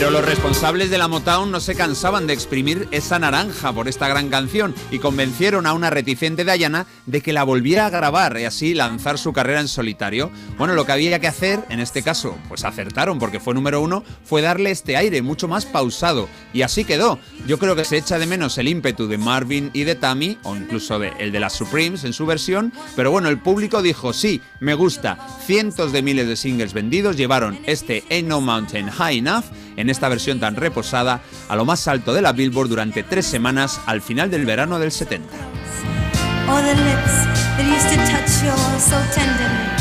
Pero 0.04 0.12
los 0.12 0.26
responsables 0.26 0.90
de 0.90 0.98
la 0.98 1.08
Motown 1.08 1.50
no 1.50 1.62
se 1.62 1.76
cansaban 1.76 2.28
de 2.28 2.34
exprimir 2.34 2.90
esa 2.92 3.20
naranja 3.20 3.72
por 3.72 3.88
esta 3.88 4.10
gran 4.10 4.28
canción 4.28 4.76
y 4.92 5.00
convencieron 5.00 5.66
a 5.66 5.72
una 5.72 5.90
reticente 5.90 6.44
Diana 6.44 6.88
de 7.06 7.22
que 7.22 7.32
la 7.32 7.46
volviera 7.46 7.86
a 7.86 7.90
grabar 7.90 8.38
y 8.38 8.44
así 8.44 8.74
lanzar 8.74 9.18
su 9.18 9.32
carrera 9.32 9.62
en 9.62 9.70
solitario. 9.70 10.30
Bueno, 10.58 10.74
lo 10.74 10.86
que 10.86 10.92
había 10.92 11.20
que 11.20 11.28
hacer, 11.28 11.62
en 11.70 11.80
este 11.80 12.04
caso, 12.04 12.38
pues 12.50 12.66
acertaron 12.66 13.18
porque 13.18 13.40
fue 13.40 13.54
número 13.54 13.80
uno, 13.80 14.04
fue 14.26 14.42
darle 14.42 14.72
este 14.72 14.98
aire 14.98 15.22
mucho 15.22 15.48
más 15.48 15.66
pausado 15.66 16.28
y 16.52 16.64
así 16.64 16.84
quedó. 16.84 17.18
Yo 17.48 17.58
creo 17.58 17.78
que 17.78 17.86
se 17.86 17.96
echa 17.96 18.20
de 18.20 18.28
menos 18.28 18.58
el 18.58 18.68
ímpetu 18.68 19.08
de 19.08 19.18
Marvin 19.18 19.70
y 19.72 19.86
de 19.86 19.96
Tammy, 19.96 20.38
o 20.44 20.58
incluso 20.58 21.02
el 21.02 21.32
de 21.32 21.40
las 21.40 21.54
Supremes 21.54 22.04
en 22.04 22.12
su 22.12 22.26
versión, 22.26 22.74
pero 22.98 23.10
bueno, 23.10 23.30
el 23.30 23.40
público 23.40 23.82
dijo, 23.82 24.12
sí, 24.12 24.42
me 24.60 24.74
gusta. 24.74 25.18
Cientos 25.46 25.94
de 25.94 26.02
miles 26.02 26.28
de 26.28 26.36
singles 26.36 26.74
vendidos 26.74 27.16
llevaron 27.16 27.58
este 27.68 28.04
Ain't 28.10 28.28
No 28.28 28.42
Mountain 28.42 28.90
High 28.90 29.20
Enough 29.20 29.46
en 29.76 29.90
esta 29.90 30.10
versión 30.10 30.40
tan 30.40 30.56
reposada 30.56 31.22
a 31.50 31.56
lo 31.56 31.66
más 31.66 31.88
alto 31.88 32.14
de 32.14 32.22
la 32.22 32.32
Billboard 32.32 32.70
durante 32.70 33.04
tres 33.04 33.26
semanas 33.26 33.80
al 33.86 34.02
final 34.02 34.30
del 34.30 34.46
verano 34.46 34.80
del 34.80 34.92
70. 34.92 35.28
Or 36.50 36.62
the 36.62 36.76
lips 36.76 37.26
that 37.58 37.66
used 37.66 37.90
to 37.90 37.98
touch 38.12 38.44
yours 38.44 38.84
so 38.84 38.98
tenderly. 39.14 39.74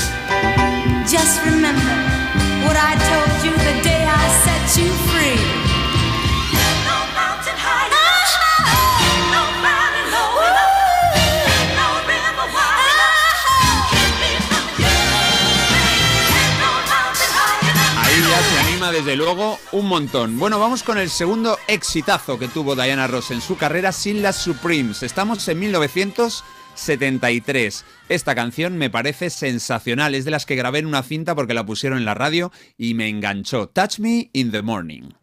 Just 1.05 1.45
remember 1.45 1.97
what 2.65 2.77
I 2.77 2.95
told 2.97 3.45
you 3.45 3.53
the 3.53 3.83
day 3.83 4.07
I 4.07 4.29
set 4.45 4.81
you 4.81 4.89
free. 5.11 5.62
Desde 18.93 19.17
luego 19.17 19.59
un 19.73 19.87
montón. 19.87 20.39
Bueno, 20.39 20.61
vamos 20.61 20.83
con 20.83 20.99
el 20.99 21.09
segundo 21.09 21.57
exitazo 21.67 22.39
que 22.39 22.49
tuvo 22.49 22.75
Diana 22.75 23.07
Ross 23.07 23.31
en 23.31 23.41
su 23.41 23.57
carrera 23.57 23.91
sin 23.91 24.21
las 24.21 24.37
Supremes. 24.37 25.03
Estamos 25.03 25.49
en 25.49 25.61
1973. 25.61 27.87
Esta 28.11 28.35
canción 28.35 28.77
me 28.77 28.91
parece 28.91 29.31
sensacional, 29.31 30.15
es 30.15 30.27
de 30.27 30.31
las 30.31 30.45
que 30.45 30.57
grabé 30.57 30.81
en 30.81 30.87
una 30.87 31.03
cinta 31.03 31.35
porque 31.35 31.55
la 31.55 31.65
pusieron 31.65 31.99
en 31.99 32.05
la 32.05 32.13
radio 32.13 32.53
y 32.77 32.93
me 32.93 33.09
enganchó. 33.09 33.67
Touch 33.69 33.99
Me 33.99 34.29
in 34.35 34.53
the 34.53 34.61
Morning. 34.61 35.22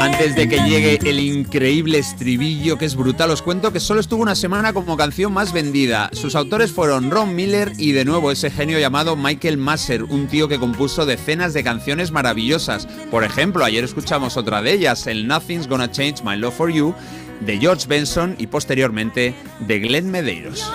Antes 0.00 0.36
de 0.36 0.48
que 0.48 0.58
llegue 0.60 0.98
el 1.08 1.18
increíble 1.18 1.98
estribillo, 1.98 2.78
que 2.78 2.84
es 2.84 2.94
brutal, 2.94 3.30
os 3.30 3.42
cuento 3.42 3.72
que 3.72 3.80
solo 3.80 4.00
estuvo 4.00 4.22
una 4.22 4.36
semana 4.36 4.72
como 4.72 4.96
canción 4.96 5.32
más 5.32 5.52
vendida. 5.52 6.08
Sus 6.12 6.36
autores 6.36 6.70
fueron 6.70 7.10
Ron 7.10 7.34
Miller 7.34 7.72
y 7.78 7.92
de 7.92 8.04
nuevo 8.04 8.30
ese 8.30 8.50
genio 8.50 8.78
llamado 8.78 9.16
Michael 9.16 9.58
Masser, 9.58 10.04
un 10.04 10.28
tío 10.28 10.48
que 10.48 10.60
compuso 10.60 11.04
decenas 11.04 11.52
de 11.52 11.64
canciones 11.64 12.12
maravillosas. 12.12 12.86
Por 13.10 13.24
ejemplo, 13.24 13.64
ayer 13.64 13.82
escuchamos 13.82 14.36
otra 14.36 14.62
de 14.62 14.72
ellas, 14.72 15.06
el 15.08 15.26
Nothing's 15.26 15.66
Gonna 15.66 15.90
Change 15.90 16.22
My 16.24 16.36
Love 16.36 16.54
for 16.54 16.70
You, 16.70 16.94
de 17.40 17.58
George 17.58 17.86
Benson 17.88 18.36
y 18.38 18.46
posteriormente 18.46 19.34
de 19.60 19.78
Glenn 19.80 20.10
Medeiros. 20.10 20.70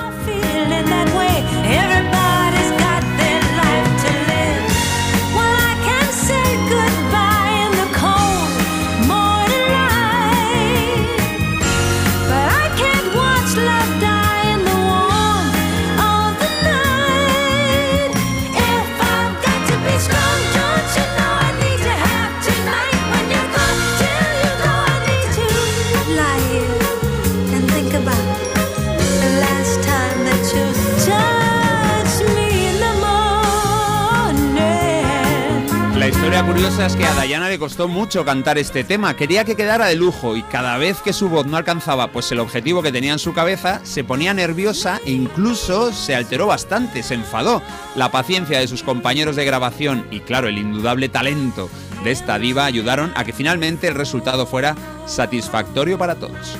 Curiosa 36.64 36.85
es 36.85 36.95
que 36.95 37.06
a 37.06 37.22
Diana 37.22 37.50
le 37.50 37.59
costó 37.59 37.90
mucho 37.90 38.24
cantar 38.24 38.58
este 38.58 38.85
tema, 38.85 39.17
quería 39.17 39.43
que 39.43 39.58
quedara 39.58 39.88
de 39.88 39.95
lujo 39.95 40.38
y 40.38 40.43
cada 40.43 40.77
vez 40.77 41.01
que 41.01 41.11
su 41.11 41.27
voz 41.27 41.45
no 41.45 41.58
alcanzaba 41.58 42.08
pues 42.08 42.32
el 42.32 42.40
objetivo 42.40 42.82
que 42.82 42.93
tenía 42.93 43.11
en 43.11 43.19
su 43.19 43.33
cabeza, 43.33 43.82
se 43.83 44.06
ponía 44.06 44.33
nerviosa 44.33 45.01
e 45.06 45.11
incluso 45.11 45.92
se 45.92 46.16
alteró 46.16 46.48
bastante, 46.48 47.03
se 47.03 47.16
enfadó. 47.16 47.61
La 47.95 48.11
paciencia 48.11 48.59
de 48.59 48.69
sus 48.69 48.82
compañeros 48.82 49.35
de 49.35 49.43
grabación 49.43 50.08
y 50.09 50.22
claro, 50.22 50.48
el 50.48 50.58
indudable 50.58 51.09
talento 51.09 51.69
de 52.06 52.11
esta 52.11 52.40
diva 52.40 52.64
ayudaron 52.64 53.11
a 53.17 53.25
que 53.25 53.33
finalmente 53.33 53.90
el 53.90 53.95
resultado 53.95 54.45
fuera 54.45 54.77
satisfactorio 55.06 55.98
para 55.98 56.16
todos. 56.16 56.58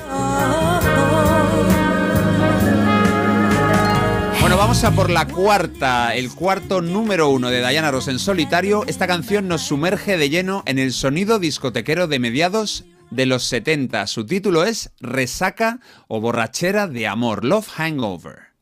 Vamos 4.64 4.86
a 4.86 4.92
por 4.92 5.10
la 5.10 5.28
cuarta, 5.28 6.16
el 6.16 6.32
cuarto 6.32 6.82
número 6.82 7.28
uno 7.28 7.50
de 7.50 7.60
Diana 7.68 7.92
Ross 7.92 8.08
en 8.08 8.18
solitario. 8.18 8.86
Esta 8.88 9.08
canción 9.08 9.50
nos 9.50 9.64
sumerge 9.64 10.16
de 10.16 10.30
lleno 10.30 10.64
en 10.66 10.80
el 10.80 10.94
sonido 10.94 11.38
discotequero 11.38 12.08
de 12.08 12.20
mediados 12.20 12.86
de 13.12 13.26
los 13.26 13.44
70. 13.44 14.08
Su 14.08 14.26
título 14.26 14.64
es 14.64 14.92
Resaca 15.02 15.82
o 16.08 16.22
Borrachera 16.22 16.88
de 16.88 17.08
Amor, 17.08 17.44
Love 17.44 17.68
Hangover. 17.76 18.53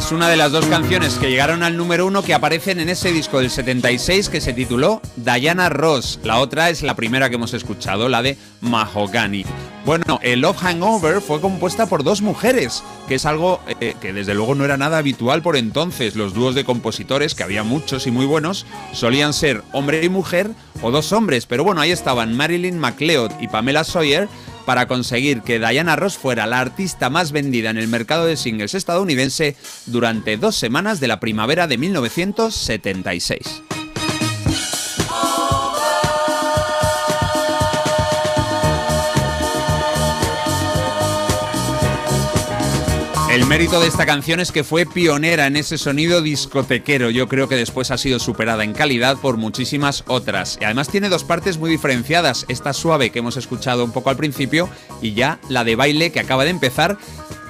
Es 0.00 0.12
una 0.12 0.30
de 0.30 0.38
las 0.38 0.50
dos 0.50 0.64
canciones 0.64 1.18
que 1.18 1.28
llegaron 1.28 1.62
al 1.62 1.76
número 1.76 2.06
uno 2.06 2.22
que 2.22 2.32
aparecen 2.32 2.80
en 2.80 2.88
ese 2.88 3.12
disco 3.12 3.38
del 3.38 3.50
76 3.50 4.30
que 4.30 4.40
se 4.40 4.54
tituló 4.54 5.02
Diana 5.16 5.68
Ross. 5.68 6.18
La 6.24 6.38
otra 6.38 6.70
es 6.70 6.82
la 6.82 6.96
primera 6.96 7.28
que 7.28 7.34
hemos 7.34 7.52
escuchado, 7.52 8.08
la 8.08 8.22
de 8.22 8.38
Mahogany. 8.62 9.44
Bueno, 9.84 10.18
el 10.22 10.40
Love 10.40 10.56
Hangover 10.56 11.20
fue 11.20 11.42
compuesta 11.42 11.84
por 11.84 12.02
dos 12.02 12.22
mujeres, 12.22 12.82
que 13.08 13.16
es 13.16 13.26
algo 13.26 13.60
eh, 13.80 13.94
que 14.00 14.14
desde 14.14 14.34
luego 14.34 14.54
no 14.54 14.64
era 14.64 14.78
nada 14.78 14.96
habitual 14.96 15.42
por 15.42 15.58
entonces. 15.58 16.16
Los 16.16 16.32
dúos 16.32 16.54
de 16.54 16.64
compositores, 16.64 17.34
que 17.34 17.42
había 17.42 17.62
muchos 17.62 18.06
y 18.06 18.10
muy 18.10 18.24
buenos, 18.24 18.64
solían 18.94 19.34
ser 19.34 19.62
hombre 19.70 20.02
y 20.02 20.08
mujer 20.08 20.50
o 20.80 20.90
dos 20.90 21.12
hombres. 21.12 21.44
Pero 21.44 21.62
bueno, 21.62 21.82
ahí 21.82 21.90
estaban 21.90 22.34
Marilyn 22.34 22.78
McLeod 22.78 23.32
y 23.38 23.48
Pamela 23.48 23.84
Sawyer 23.84 24.30
para 24.66 24.86
conseguir 24.86 25.42
que 25.42 25.58
Diana 25.58 25.96
Ross 25.96 26.16
fuera 26.16 26.46
la 26.46 26.60
artista 26.60 27.10
más 27.10 27.32
vendida 27.32 27.70
en 27.70 27.78
el 27.78 27.88
mercado 27.88 28.26
de 28.26 28.36
singles 28.36 28.74
estadounidense 28.74 29.56
durante 29.86 30.36
dos 30.36 30.56
semanas 30.56 31.00
de 31.00 31.08
la 31.08 31.20
primavera 31.20 31.66
de 31.66 31.78
1976. 31.78 33.62
El 43.40 43.46
mérito 43.46 43.80
de 43.80 43.88
esta 43.88 44.04
canción 44.04 44.38
es 44.38 44.52
que 44.52 44.64
fue 44.64 44.84
pionera 44.84 45.46
en 45.46 45.56
ese 45.56 45.78
sonido 45.78 46.20
discotequero. 46.20 47.08
Yo 47.08 47.26
creo 47.26 47.48
que 47.48 47.56
después 47.56 47.90
ha 47.90 47.96
sido 47.96 48.18
superada 48.18 48.64
en 48.64 48.74
calidad 48.74 49.16
por 49.16 49.38
muchísimas 49.38 50.04
otras. 50.08 50.58
Y 50.60 50.64
además 50.64 50.90
tiene 50.90 51.08
dos 51.08 51.24
partes 51.24 51.56
muy 51.56 51.70
diferenciadas. 51.70 52.44
Esta 52.48 52.74
suave 52.74 53.08
que 53.08 53.20
hemos 53.20 53.38
escuchado 53.38 53.82
un 53.82 53.92
poco 53.92 54.10
al 54.10 54.18
principio 54.18 54.68
y 55.00 55.14
ya 55.14 55.40
la 55.48 55.64
de 55.64 55.74
baile 55.74 56.12
que 56.12 56.20
acaba 56.20 56.44
de 56.44 56.50
empezar 56.50 56.98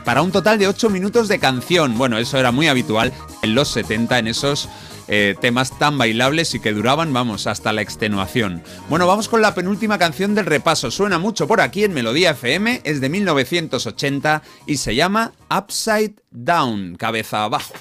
para 0.04 0.22
un 0.22 0.30
total 0.30 0.60
de 0.60 0.68
8 0.68 0.90
minutos 0.90 1.26
de 1.26 1.40
canción. 1.40 1.98
Bueno, 1.98 2.18
eso 2.18 2.38
era 2.38 2.52
muy 2.52 2.68
habitual 2.68 3.12
en 3.42 3.56
los 3.56 3.66
70 3.70 4.20
en 4.20 4.28
esos 4.28 4.68
eh, 5.10 5.34
temas 5.40 5.78
tan 5.78 5.98
bailables 5.98 6.54
y 6.54 6.60
que 6.60 6.72
duraban, 6.72 7.12
vamos, 7.12 7.46
hasta 7.46 7.72
la 7.72 7.82
extenuación. 7.82 8.62
Bueno, 8.88 9.06
vamos 9.06 9.28
con 9.28 9.42
la 9.42 9.54
penúltima 9.54 9.98
canción 9.98 10.34
del 10.34 10.46
repaso. 10.46 10.90
Suena 10.90 11.18
mucho 11.18 11.48
por 11.48 11.60
aquí 11.60 11.84
en 11.84 11.92
Melodía 11.92 12.30
FM, 12.30 12.82
es 12.84 13.00
de 13.00 13.08
1980 13.08 14.42
y 14.66 14.76
se 14.76 14.94
llama 14.94 15.32
Upside 15.50 16.14
Down, 16.30 16.94
cabeza 16.94 17.44
abajo. 17.44 17.74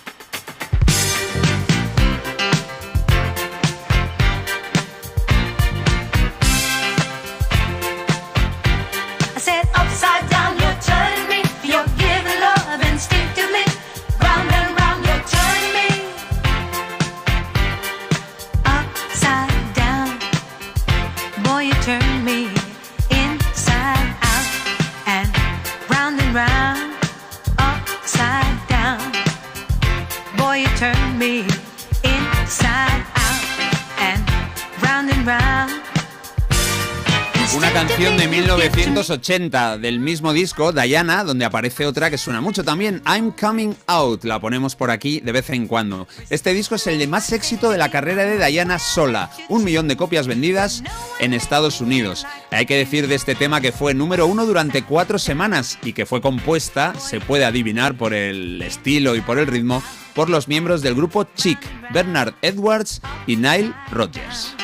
Una 37.55 37.73
canción 37.73 38.15
de 38.15 38.27
1980 38.27 39.79
del 39.79 39.99
mismo 39.99 40.33
disco, 40.33 40.71
Diana, 40.71 41.23
donde 41.23 41.45
aparece 41.45 41.87
otra 41.87 42.11
que 42.11 42.19
suena 42.19 42.41
mucho 42.41 42.63
también, 42.63 43.01
I'm 43.07 43.31
Coming 43.31 43.75
Out. 43.87 44.23
La 44.23 44.39
ponemos 44.39 44.75
por 44.75 44.91
aquí 44.91 45.19
de 45.19 45.31
vez 45.31 45.49
en 45.49 45.65
cuando. 45.65 46.07
Este 46.29 46.53
disco 46.53 46.75
es 46.75 46.85
el 46.85 46.99
de 46.99 47.07
más 47.07 47.31
éxito 47.31 47.71
de 47.71 47.79
la 47.79 47.89
carrera 47.89 48.23
de 48.23 48.45
Diana 48.45 48.77
sola. 48.77 49.31
Un 49.49 49.63
millón 49.63 49.87
de 49.87 49.97
copias 49.97 50.27
vendidas 50.27 50.83
en 51.19 51.33
Estados 51.33 51.81
Unidos. 51.81 52.27
Hay 52.51 52.67
que 52.67 52.77
decir 52.77 53.07
de 53.07 53.15
este 53.15 53.33
tema 53.33 53.61
que 53.61 53.71
fue 53.71 53.95
número 53.95 54.27
uno 54.27 54.45
durante 54.45 54.83
cuatro 54.83 55.17
semanas 55.17 55.79
y 55.81 55.93
que 55.93 56.05
fue 56.05 56.21
compuesta, 56.21 56.93
se 56.99 57.19
puede 57.19 57.45
adivinar 57.45 57.95
por 57.95 58.13
el 58.13 58.61
estilo 58.61 59.15
y 59.15 59.21
por 59.21 59.39
el 59.39 59.47
ritmo, 59.47 59.81
por 60.13 60.29
los 60.29 60.47
miembros 60.47 60.83
del 60.83 60.93
grupo 60.93 61.25
Chic, 61.35 61.59
Bernard 61.91 62.35
Edwards 62.43 63.01
y 63.25 63.37
Nile 63.37 63.73
Rodgers. 63.91 64.55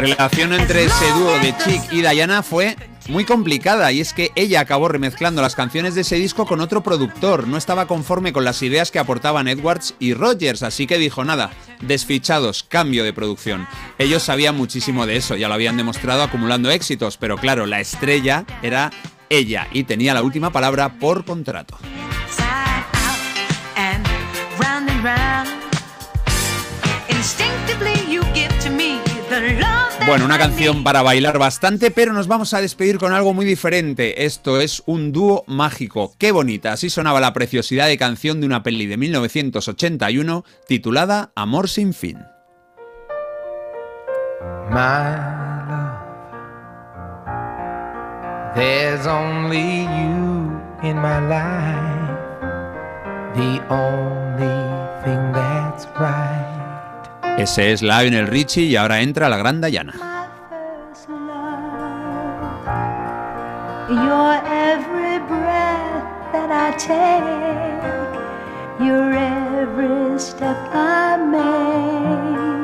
Relación 0.00 0.54
entre 0.54 0.84
ese 0.84 1.12
dúo 1.12 1.38
de 1.40 1.54
Chic 1.58 1.92
y 1.92 2.00
Diana 2.00 2.42
fue 2.42 2.74
muy 3.08 3.26
complicada 3.26 3.92
y 3.92 4.00
es 4.00 4.14
que 4.14 4.30
ella 4.34 4.60
acabó 4.60 4.88
remezclando 4.88 5.42
las 5.42 5.54
canciones 5.54 5.94
de 5.94 6.00
ese 6.00 6.16
disco 6.16 6.46
con 6.46 6.60
otro 6.60 6.82
productor. 6.82 7.46
No 7.46 7.58
estaba 7.58 7.86
conforme 7.86 8.32
con 8.32 8.44
las 8.44 8.62
ideas 8.62 8.90
que 8.90 8.98
aportaban 8.98 9.46
Edwards 9.46 9.94
y 9.98 10.14
Rogers, 10.14 10.62
así 10.62 10.86
que 10.86 10.96
dijo 10.96 11.22
nada, 11.22 11.50
desfichados, 11.82 12.62
cambio 12.62 13.04
de 13.04 13.12
producción. 13.12 13.66
Ellos 13.98 14.22
sabían 14.22 14.56
muchísimo 14.56 15.04
de 15.04 15.16
eso, 15.16 15.36
ya 15.36 15.48
lo 15.48 15.54
habían 15.54 15.76
demostrado 15.76 16.22
acumulando 16.22 16.70
éxitos, 16.70 17.18
pero 17.18 17.36
claro, 17.36 17.66
la 17.66 17.80
estrella 17.80 18.46
era 18.62 18.90
ella 19.28 19.68
y 19.70 19.84
tenía 19.84 20.14
la 20.14 20.22
última 20.22 20.50
palabra 20.50 20.98
por 20.98 21.26
contrato. 21.26 21.78
Bueno, 30.06 30.24
una 30.24 30.38
canción 30.38 30.82
para 30.82 31.02
bailar 31.02 31.38
bastante, 31.38 31.90
pero 31.90 32.12
nos 32.12 32.26
vamos 32.26 32.52
a 32.54 32.60
despedir 32.60 32.98
con 32.98 33.12
algo 33.12 33.32
muy 33.32 33.44
diferente. 33.44 34.24
Esto 34.24 34.60
es 34.60 34.82
un 34.86 35.12
dúo 35.12 35.44
mágico. 35.46 36.14
Qué 36.18 36.32
bonita. 36.32 36.72
Así 36.72 36.90
sonaba 36.90 37.20
la 37.20 37.32
preciosidad 37.32 37.86
de 37.86 37.98
canción 37.98 38.40
de 38.40 38.46
una 38.46 38.62
peli 38.62 38.86
de 38.86 38.96
1981 38.96 40.44
titulada 40.66 41.30
Amor 41.36 41.68
sin 41.68 41.94
fin. 41.94 42.18
My 44.70 45.16
love, 45.68 45.98
there's 48.54 49.06
only 49.06 49.82
you 49.82 50.60
in 50.82 50.96
my 50.96 51.20
life, 51.28 52.18
the 53.34 53.60
only 53.68 55.04
thing 55.04 55.32
that's 55.32 55.86
right. 55.98 56.59
Ese 57.40 57.72
es 57.72 57.80
Lionel 57.80 58.26
Richie 58.26 58.64
y 58.64 58.76
ahora 58.76 59.00
entra 59.00 59.30
la 59.30 59.38
gran 59.38 59.62
breath 65.26 66.32
that 66.32 66.50
I 66.52 66.76
take, 66.76 68.12
every 69.14 70.18
step 70.18 70.58
I 70.74 71.16
make. 71.16 72.59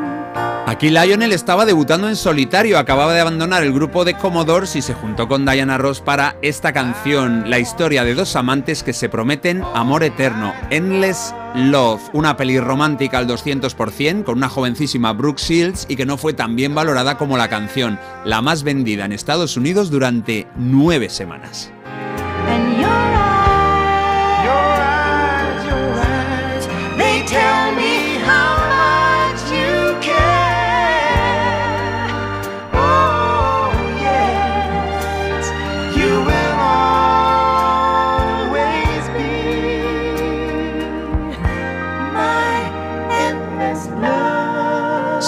Aquí 0.69 0.91
Lionel 0.91 1.31
estaba 1.31 1.65
debutando 1.65 2.09
en 2.09 2.17
solitario, 2.17 2.77
acababa 2.77 3.15
de 3.15 3.21
abandonar 3.21 3.63
el 3.63 3.73
grupo 3.73 4.05
de 4.05 4.15
Commodores 4.15 4.75
y 4.75 4.83
se 4.83 4.95
juntó 4.95 5.29
con 5.29 5.47
Diana 5.47 5.79
Ross 5.79 6.01
para 6.01 6.37
esta 6.43 6.73
canción, 6.73 7.49
la 7.49 7.61
historia 7.61 8.03
de 8.03 8.17
dos 8.17 8.35
amantes 8.35 8.83
que 8.83 8.93
se 8.93 9.09
prometen 9.09 9.63
amor 9.75 10.03
eterno, 10.03 10.53
Endless 10.71 11.33
Love, 11.55 12.03
una 12.15 12.37
peli 12.37 12.59
romántica 12.59 13.19
al 13.19 13.29
200% 13.29 14.25
con 14.25 14.39
una 14.39 14.49
jovencísima 14.49 15.13
Brooke 15.13 15.41
Shields 15.41 15.87
y 15.89 15.95
que 15.95 16.05
no 16.05 16.17
fue 16.17 16.33
tan 16.33 16.57
bien 16.57 16.75
valorada 16.75 17.17
como 17.17 17.37
la 17.37 17.49
canción, 17.49 18.01
la 18.25 18.43
más 18.43 18.65
vendida 18.65 19.05
en 19.05 19.13
Estados 19.13 19.57
Unidos 19.57 19.89
durante 19.89 20.49
nueve 20.57 21.11
semanas. 21.11 21.71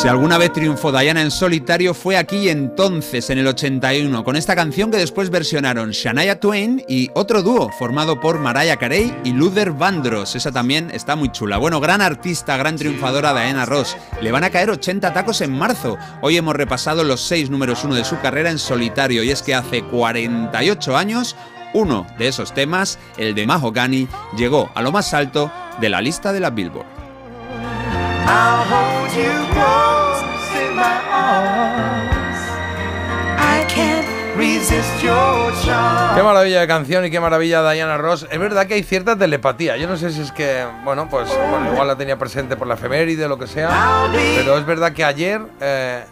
Si 0.01 0.07
alguna 0.07 0.39
vez 0.39 0.53
triunfó 0.53 0.93
Diana 0.93 1.23
en 1.23 1.33
solitario 1.33 1.93
fue 1.93 2.17
aquí 2.17 2.49
entonces, 2.49 3.31
en 3.31 3.39
el 3.39 3.49
81, 3.49 4.23
con 4.23 4.37
esta 4.37 4.55
canción 4.55 4.93
que 4.93 4.97
después 4.97 5.29
versionaron 5.29 5.91
Shania 5.91 6.39
Twain 6.39 6.85
y 6.87 7.11
otro 7.15 7.43
dúo 7.43 7.69
formado 7.77 8.21
por 8.21 8.39
Mariah 8.39 8.77
Carey 8.77 9.13
y 9.25 9.33
Luther 9.33 9.73
Vandross. 9.73 10.37
Esa 10.37 10.53
también 10.53 10.93
está 10.93 11.17
muy 11.17 11.33
chula. 11.33 11.59
Bueno, 11.59 11.81
gran 11.81 12.01
artista, 12.01 12.57
gran 12.57 12.77
triunfadora 12.77 13.33
Diana 13.33 13.67
Ross. 13.67 13.97
Le 14.23 14.31
van 14.31 14.45
a 14.45 14.51
caer 14.51 14.71
80 14.71 15.13
tacos 15.13 15.41
en 15.41 15.59
marzo. 15.59 15.99
Hoy 16.23 16.37
hemos 16.37 16.55
repasado 16.55 17.03
los 17.03 17.21
seis 17.21 17.51
números 17.51 17.83
uno 17.83 17.97
de 17.97 18.05
su 18.05 18.21
carrera 18.21 18.53
en 18.53 18.61
solitario 18.61 19.25
y 19.25 19.33
es 19.33 19.43
que 19.43 19.57
hace 19.57 19.83
48 19.83 20.97
años 20.97 21.35
uno 21.75 22.07
de 22.19 22.29
esos 22.29 22.55
temas, 22.55 23.01
el 23.17 23.35
de 23.35 23.49
Mahogany, 23.49 24.07
llegó 24.37 24.71
a 24.77 24.81
lo 24.81 24.93
más 24.93 25.13
alto 25.13 25.51
de 25.81 25.89
la 25.89 26.01
lista 26.01 26.33
de 26.33 26.39
la 26.39 26.51
Billboard. 26.51 26.98
I'll 28.31 28.65
hold 28.69 29.11
you 29.17 29.33
close 29.55 30.23
in 30.61 30.77
my 30.77 30.99
arms. 31.11 32.39
I 33.39 33.65
can't 33.73 34.07
resist 34.37 35.03
your 35.03 35.53
charm. 35.65 36.15
Qué 36.15 36.23
maravilla 36.23 36.61
de 36.61 36.67
canción 36.67 37.05
y 37.07 37.11
qué 37.11 37.21
maravilla 37.21 37.69
Diana 37.71 37.97
Ross. 37.97 38.27
Es 38.31 38.39
verdad 38.39 38.67
que 38.67 38.75
hay 38.75 38.83
cierta 38.83 39.17
telepatía. 39.17 39.77
Yo 39.79 39.89
no 39.89 39.97
sé 39.97 40.11
si 40.11 40.21
es 40.21 40.33
que, 40.33 40.67
bueno, 40.85 41.09
pues 41.11 41.29
bueno, 41.51 41.73
igual 41.73 41.89
la 41.89 41.97
tenía 41.97 42.19
presente 42.19 42.57
por 42.57 42.67
la 42.67 42.75
efeméride 42.75 43.25
o 43.25 43.29
lo 43.29 43.39
que 43.39 43.47
sea. 43.47 44.09
Pero 44.37 44.59
es 44.59 44.67
verdad 44.67 44.93
que 44.93 45.05
ayer, 45.05 45.41
eh, 45.61 46.05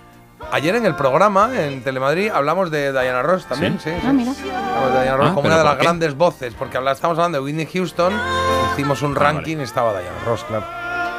ayer 0.53 0.75
en 0.77 0.87
el 0.87 0.95
programa, 0.95 1.51
en 1.55 1.83
Telemadrid, 1.83 2.31
hablamos 2.31 2.71
de 2.71 2.93
Diana 2.93 3.23
Ross 3.23 3.45
también. 3.47 3.79
Sí, 3.79 3.91
sí. 3.91 3.97
Ah, 4.07 4.13
mira. 4.13 4.31
Hablamos 4.33 4.93
de 4.95 5.03
Diana 5.03 5.17
Ross 5.19 5.27
Ah, 5.27 5.35
como 5.35 5.43
¿pero 5.43 5.55
una 5.55 5.59
de 5.59 5.65
las 5.69 5.77
qué? 5.77 5.83
grandes 5.83 6.15
voces. 6.17 6.55
Porque 6.55 6.79
estamos 6.79 7.19
hablando 7.19 7.39
de 7.39 7.45
Whitney 7.45 7.67
Houston. 7.73 8.13
Hicimos 8.73 9.03
un 9.03 9.15
ranking 9.15 9.59
y 9.59 9.63
estaba 9.63 9.93
Diana 9.93 10.17
Ross, 10.25 10.45
claro. 10.45 10.65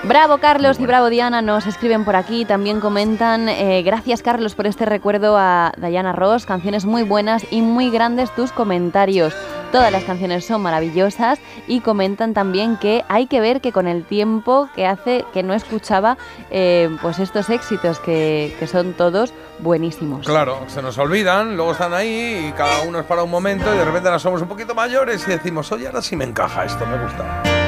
Bravo 0.04 0.38
Carlos 0.38 0.80
y 0.80 0.86
bravo 0.86 1.10
Diana 1.10 1.42
nos 1.42 1.66
escriben 1.66 2.06
por 2.06 2.16
aquí, 2.16 2.46
también 2.46 2.80
comentan, 2.80 3.50
eh, 3.50 3.82
gracias 3.84 4.22
Carlos 4.22 4.56
por 4.56 4.68
este 4.68 4.86
recuerdo 4.86 5.38
a 5.38 5.74
Diana 5.78 6.14
Ross, 6.14 6.46
canciones 6.46 6.86
muy 6.86 7.04
buenas 7.04 7.46
y 7.52 7.62
muy 7.62 7.90
grandes 7.90 8.34
tus 8.34 8.52
comentarios. 8.52 9.34
Todas 9.72 9.92
las 9.92 10.06
canciones 10.06 10.46
son 10.46 10.62
maravillosas 10.62 11.40
y 11.68 11.82
comentan 11.82 12.34
también 12.34 12.78
que 12.78 13.04
hay 13.10 13.28
que 13.28 13.42
ver 13.42 13.60
que 13.60 13.74
con 13.74 13.86
el 13.86 14.06
tiempo 14.06 14.70
que 14.76 14.86
hace 14.86 15.26
que 15.34 15.44
no 15.44 15.54
escuchaba 15.54 16.18
eh, 16.52 16.90
pues 17.02 17.20
estos 17.20 17.50
éxitos 17.50 18.00
que, 18.00 18.56
que 18.60 18.68
son 18.68 18.94
todos 18.94 19.34
buenísimos. 19.60 20.26
Claro, 20.26 20.60
se 20.68 20.82
nos 20.82 20.98
olvidan, 21.00 21.58
luego 21.58 21.74
están 21.74 21.94
ahí 21.94 22.48
y 22.48 22.52
cada 22.54 22.84
uno 22.84 23.00
es 23.00 23.06
para 23.06 23.24
un 23.24 23.32
momento 23.32 23.74
y 23.74 23.78
de 23.78 23.84
repente 23.84 24.08
ahora 24.08 24.20
somos 24.20 24.42
un 24.42 24.48
poquito 24.48 24.74
mayores 24.74 25.28
y 25.28 25.32
decimos, 25.32 25.70
oye, 25.74 25.88
ahora 25.88 26.02
sí 26.02 26.16
me 26.16 26.24
encaja 26.24 26.64
esto, 26.64 26.86
me 26.86 26.98
gusta. 27.04 27.67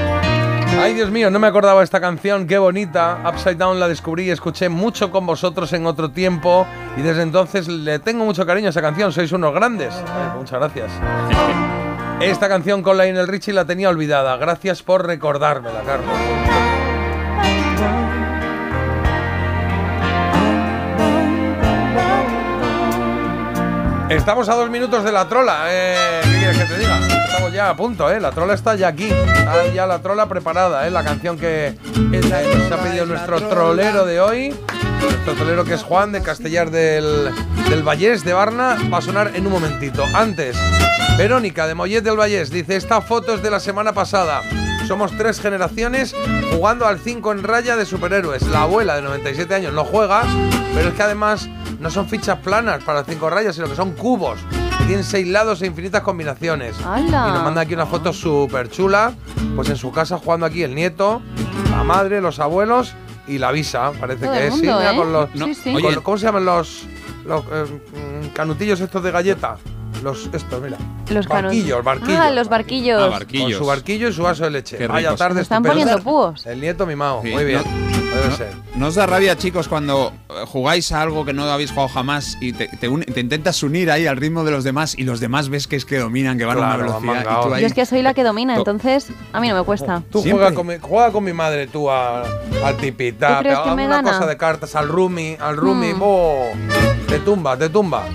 Ay, 0.82 0.94
Dios 0.94 1.12
mío, 1.12 1.30
no 1.30 1.40
me 1.40 1.48
acordaba 1.48 1.80
de 1.80 1.84
esta 1.84 2.00
canción, 2.00 2.48
qué 2.48 2.58
bonita. 2.58 3.20
Upside 3.28 3.56
Down 3.56 3.80
la 3.80 3.88
descubrí 3.88 4.24
y 4.26 4.30
escuché 4.32 4.70
mucho 4.70 5.12
con 5.12 5.26
vosotros 5.26 5.74
en 5.74 5.86
otro 5.86 6.10
tiempo 6.12 6.66
y 6.96 7.02
desde 7.02 7.24
entonces 7.24 7.68
le 7.68 8.00
tengo 8.00 8.24
mucho 8.24 8.46
cariño 8.46 8.68
a 8.68 8.70
esa 8.70 8.82
canción, 8.82 9.12
sois 9.12 9.32
unos 9.34 9.54
grandes. 9.54 9.94
Ay, 9.94 10.38
muchas 10.38 10.60
gracias. 10.60 10.92
Esta 12.22 12.48
canción 12.48 12.82
con 12.82 12.98
Lionel 12.98 13.28
Richie 13.28 13.54
la 13.54 13.66
tenía 13.66 13.90
olvidada, 13.90 14.38
gracias 14.38 14.82
por 14.82 15.06
recordármela, 15.06 15.82
Carlos. 15.86 16.16
Estamos 24.10 24.50
a 24.50 24.56
dos 24.56 24.70
minutos 24.70 25.04
de 25.04 25.12
la 25.12 25.28
trola. 25.28 25.66
eh, 25.70 26.22
¿Qué 26.24 26.30
quieres 26.30 26.39
que 26.39 26.39
te 26.70 26.78
diga? 26.78 27.00
Estamos 27.26 27.52
ya 27.52 27.70
a 27.70 27.76
punto, 27.76 28.12
¿eh? 28.12 28.20
La 28.20 28.32
trola 28.32 28.54
está 28.54 28.76
ya 28.76 28.90
aquí. 28.90 29.10
Está 29.10 29.68
ya 29.74 29.88
la 29.88 30.02
trola 30.02 30.28
preparada, 30.28 30.88
¿eh? 30.88 30.92
La 30.92 31.04
canción 31.04 31.38
que 31.38 31.76
nos 31.96 32.72
ha 32.72 32.78
pedido 32.84 33.08
nuestro 33.08 33.42
trolero 33.42 34.06
de 34.06 34.22
hoy. 34.22 34.56
Nuestro 35.02 35.34
trolero 35.34 35.66
que 35.66 35.74
es 35.74 35.84
Juan 35.84 36.12
de 36.12 36.22
Castellar 36.22 36.70
del, 36.70 37.32
del 37.70 37.82
Vallés 37.82 38.24
de 38.24 38.34
Barna. 38.34 38.78
Va 38.94 39.00
a 39.00 39.02
sonar 39.02 39.32
en 39.36 39.48
un 39.48 39.54
momentito. 39.54 40.06
Antes, 40.14 40.56
Verónica 41.18 41.66
de 41.66 41.74
Mollet 41.74 42.04
del 42.04 42.18
Vallés 42.18 42.52
dice: 42.52 42.76
Esta 42.76 43.02
foto 43.02 43.34
es 43.34 43.42
de 43.42 43.50
la 43.50 43.60
semana 43.60 43.94
pasada. 43.94 44.44
Somos 44.88 45.12
tres 45.18 45.40
generaciones 45.40 46.16
jugando 46.52 46.86
al 46.86 47.00
5 47.00 47.32
en 47.32 47.44
raya 47.44 47.78
de 47.78 47.86
superhéroes. 47.86 48.44
La 48.44 48.64
abuela 48.64 48.96
de 48.96 49.02
97 49.02 49.54
años 49.56 49.74
no 49.74 49.86
juega, 49.86 50.24
pero 50.76 50.90
es 50.90 50.96
que 50.96 51.04
además 51.04 51.48
no 51.80 51.90
son 51.90 52.08
fichas 52.08 52.38
planas 52.40 52.84
para 52.84 53.00
el 53.00 53.06
5 53.06 53.30
rayas, 53.30 53.56
sino 53.56 53.68
que 53.68 53.76
son 53.76 53.92
cubos. 53.94 54.40
Tienen 54.90 55.06
seis 55.06 55.28
lados 55.28 55.62
e 55.62 55.68
infinitas 55.68 56.02
combinaciones. 56.02 56.76
¡Hala! 56.84 57.28
Y 57.30 57.32
nos 57.34 57.44
manda 57.44 57.62
aquí 57.62 57.76
una 57.76 57.86
foto 57.86 58.12
súper 58.12 58.72
chula. 58.72 59.14
Pues 59.56 59.70
en 59.70 59.76
su 59.76 59.92
casa 59.92 60.18
jugando 60.18 60.48
aquí 60.48 60.64
el 60.64 60.74
nieto, 60.74 61.22
la 61.70 61.84
madre, 61.84 62.22
los 62.22 62.40
abuelos 62.40 62.96
y 63.28 63.38
la 63.38 63.52
visa. 63.52 63.92
Parece 64.00 64.26
Todo 64.26 64.34
que 64.34 64.40
el 64.40 64.46
es. 64.46 64.52
mundo, 64.54 64.66
sí, 64.72 64.78
mira, 64.80 64.92
¿eh? 64.92 64.98
con 64.98 65.14
los, 65.14 65.30
Sí, 65.36 65.54
sí. 65.54 65.74
con- 65.74 65.86
Oye. 65.86 65.98
¿Cómo 66.02 66.18
se 66.18 66.26
llaman 66.26 66.46
los, 66.46 66.86
los 67.24 67.44
eh, 67.52 68.32
canutillos 68.34 68.80
estos 68.82 69.04
de 69.04 69.12
galleta? 69.12 69.58
Los 70.04 70.30
estos, 70.34 70.62
mira. 70.62 70.78
Los 71.10 71.28
barquillos, 71.28 71.84
barquillos. 71.84 72.20
Ah, 72.20 72.32
los 72.32 72.48
barquillos. 72.50 73.00
Ah, 73.00 73.04
Con 73.04 73.12
barquillos. 73.12 73.58
su 73.58 73.66
barquillo 73.66 74.08
y 74.10 74.14
su 74.14 74.24
vaso 74.24 74.44
de 74.46 74.52
leche. 74.52 74.78
Qué 74.78 74.88
Vaya 74.88 75.16
tarde 75.16 75.42
están 75.42 75.64
poniendo 75.64 76.00
púos. 76.00 76.46
El 76.46 76.62
nieto 76.62 76.86
mimado. 76.86 77.22
Sí, 77.24 77.30
Muy 77.32 77.44
bien. 77.46 77.62
no- 77.64 78.00
Debe 78.16 78.28
no- 78.30 78.36
ser. 78.38 78.54
¿No 78.76 78.88
os 78.88 78.96
da 78.96 79.06
rabia, 79.06 79.38
chicos, 79.38 79.68
cuando 79.68 80.12
eh, 80.30 80.34
jugáis 80.48 80.92
a 80.92 81.02
algo 81.02 81.26
que 81.26 81.34
no 81.34 81.44
habéis 81.44 81.70
jugado 81.72 81.90
jamás 81.90 82.38
y 82.42 82.54
te, 82.54 82.68
te 82.68 82.88
une- 82.90 83.06
te 83.06 83.20
intentas 83.20 83.62
unir 83.62 83.92
ahí 83.92 84.08
al 84.08 84.18
ritmo 84.18 84.44
de 84.44 84.52
los 84.52 84.64
demás 84.64 84.98
y 84.98 85.04
los 85.04 85.20
demás 85.20 85.50
ves 85.50 85.68
que 85.68 85.76
es 85.76 85.86
que 85.86 86.00
dominan, 86.00 86.38
que 86.38 86.46
van 86.46 86.58
a 86.58 86.60
Claro, 86.62 86.84
una 86.84 86.94
van 86.94 87.02
velocidad 87.02 87.14
y 87.22 87.26
mangaos. 87.26 87.48
tú 87.48 87.54
ahí... 87.54 87.62
Yo 87.62 87.68
es 87.68 87.74
que 87.74 87.86
soy 87.86 88.02
la 88.02 88.14
que 88.16 88.24
domina, 88.24 88.54
To- 88.56 88.62
entonces 88.62 89.08
a 89.34 89.40
mí 89.40 89.48
no 89.50 89.56
me 89.56 89.64
cuesta. 89.64 90.02
Tú 90.12 90.22
juega 90.24 90.54
con, 90.54 90.66
mi, 90.68 90.76
juega 90.82 91.12
con 91.12 91.24
mi 91.24 91.34
madre, 91.34 91.68
tú 91.68 91.90
a- 91.92 92.24
al 92.64 92.78
tipita. 92.78 93.38
¿Tú 93.38 93.44
crees 93.44 93.60
que 93.60 93.72
me 93.76 93.86
una 93.86 93.98
gana? 93.98 94.12
cosa 94.14 94.26
de 94.26 94.38
cartas, 94.38 94.76
al 94.76 94.88
rumi, 94.88 95.36
al 95.40 95.56
rumi. 95.58 95.94
Hmm. 95.94 96.02
¡oh! 96.02 96.46
Te 97.08 97.20
tumba, 97.20 97.58
te 97.58 97.70
tumba. 97.70 98.06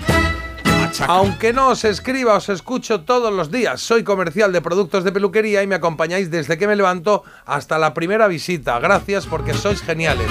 Aunque 1.07 1.53
no 1.53 1.69
os 1.69 1.83
escriba, 1.83 2.35
os 2.35 2.49
escucho 2.49 3.01
todos 3.01 3.33
los 3.33 3.51
días. 3.51 3.81
Soy 3.81 4.03
comercial 4.03 4.51
de 4.53 4.61
productos 4.61 5.03
de 5.03 5.11
peluquería 5.11 5.61
y 5.61 5.67
me 5.67 5.75
acompañáis 5.75 6.31
desde 6.31 6.57
que 6.57 6.67
me 6.67 6.75
levanto 6.75 7.23
hasta 7.45 7.77
la 7.77 7.93
primera 7.93 8.27
visita. 8.27 8.79
Gracias 8.79 9.25
porque 9.25 9.53
sois 9.53 9.81
geniales. 9.81 10.27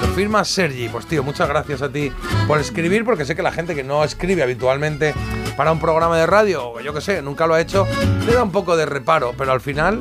Lo 0.00 0.08
firma 0.08 0.44
Sergi. 0.44 0.88
Pues 0.88 1.06
tío, 1.06 1.22
muchas 1.22 1.48
gracias 1.48 1.82
a 1.82 1.88
ti 1.88 2.10
por 2.46 2.58
escribir, 2.58 3.04
porque 3.04 3.24
sé 3.24 3.36
que 3.36 3.42
la 3.42 3.52
gente 3.52 3.74
que 3.74 3.84
no 3.84 4.02
escribe 4.04 4.42
habitualmente 4.42 5.14
para 5.56 5.70
un 5.70 5.78
programa 5.78 6.16
de 6.18 6.26
radio, 6.26 6.70
o 6.70 6.80
yo 6.80 6.94
que 6.94 7.00
sé, 7.00 7.22
nunca 7.22 7.46
lo 7.46 7.54
ha 7.54 7.60
hecho, 7.60 7.86
le 8.26 8.32
da 8.32 8.42
un 8.42 8.52
poco 8.52 8.76
de 8.76 8.86
reparo, 8.86 9.34
pero 9.36 9.52
al 9.52 9.60
final 9.60 9.98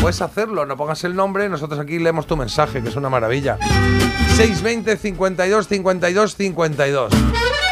puedes 0.00 0.20
hacerlo, 0.20 0.66
no 0.66 0.76
pongas 0.76 1.02
el 1.04 1.16
nombre, 1.16 1.48
nosotros 1.48 1.80
aquí 1.80 1.98
leemos 1.98 2.26
tu 2.26 2.36
mensaje, 2.36 2.82
que 2.82 2.90
es 2.90 2.96
una 2.96 3.08
maravilla. 3.08 3.58
620 4.36 4.96
52 4.96 5.66
52 5.66 6.36
52. 6.36 7.12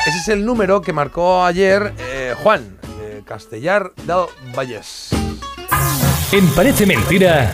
Ese 0.07 0.19
es 0.19 0.29
el 0.29 0.45
número 0.45 0.81
que 0.81 0.93
marcó 0.93 1.45
ayer 1.45 1.93
eh, 1.99 2.35
Juan, 2.43 2.77
de 3.01 3.23
Castellar 3.25 3.93
del 3.97 4.27
Vallés. 4.57 5.11
En 6.33 6.47
Parece 6.49 6.87
Mentira, 6.87 7.53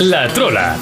La 0.00 0.28
Trola. 0.28 0.76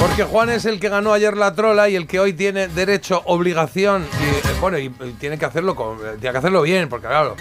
Porque 0.00 0.24
Juan 0.24 0.50
es 0.50 0.64
el 0.64 0.80
que 0.80 0.88
ganó 0.88 1.12
ayer 1.12 1.36
la 1.36 1.54
trola 1.54 1.88
y 1.88 1.94
el 1.94 2.08
que 2.08 2.18
hoy 2.18 2.32
tiene 2.32 2.66
derecho, 2.66 3.22
obligación 3.26 4.04
y 4.20 4.24
eh, 4.48 4.52
bueno, 4.60 4.76
y, 4.76 4.86
y 4.86 5.12
tiene 5.20 5.38
que 5.38 5.44
hacerlo 5.44 5.76
con- 5.76 5.98
eh, 5.98 6.16
tiene 6.20 6.32
que 6.32 6.38
hacerlo 6.38 6.62
bien, 6.62 6.88
porque 6.88 7.06
claro, 7.06 7.36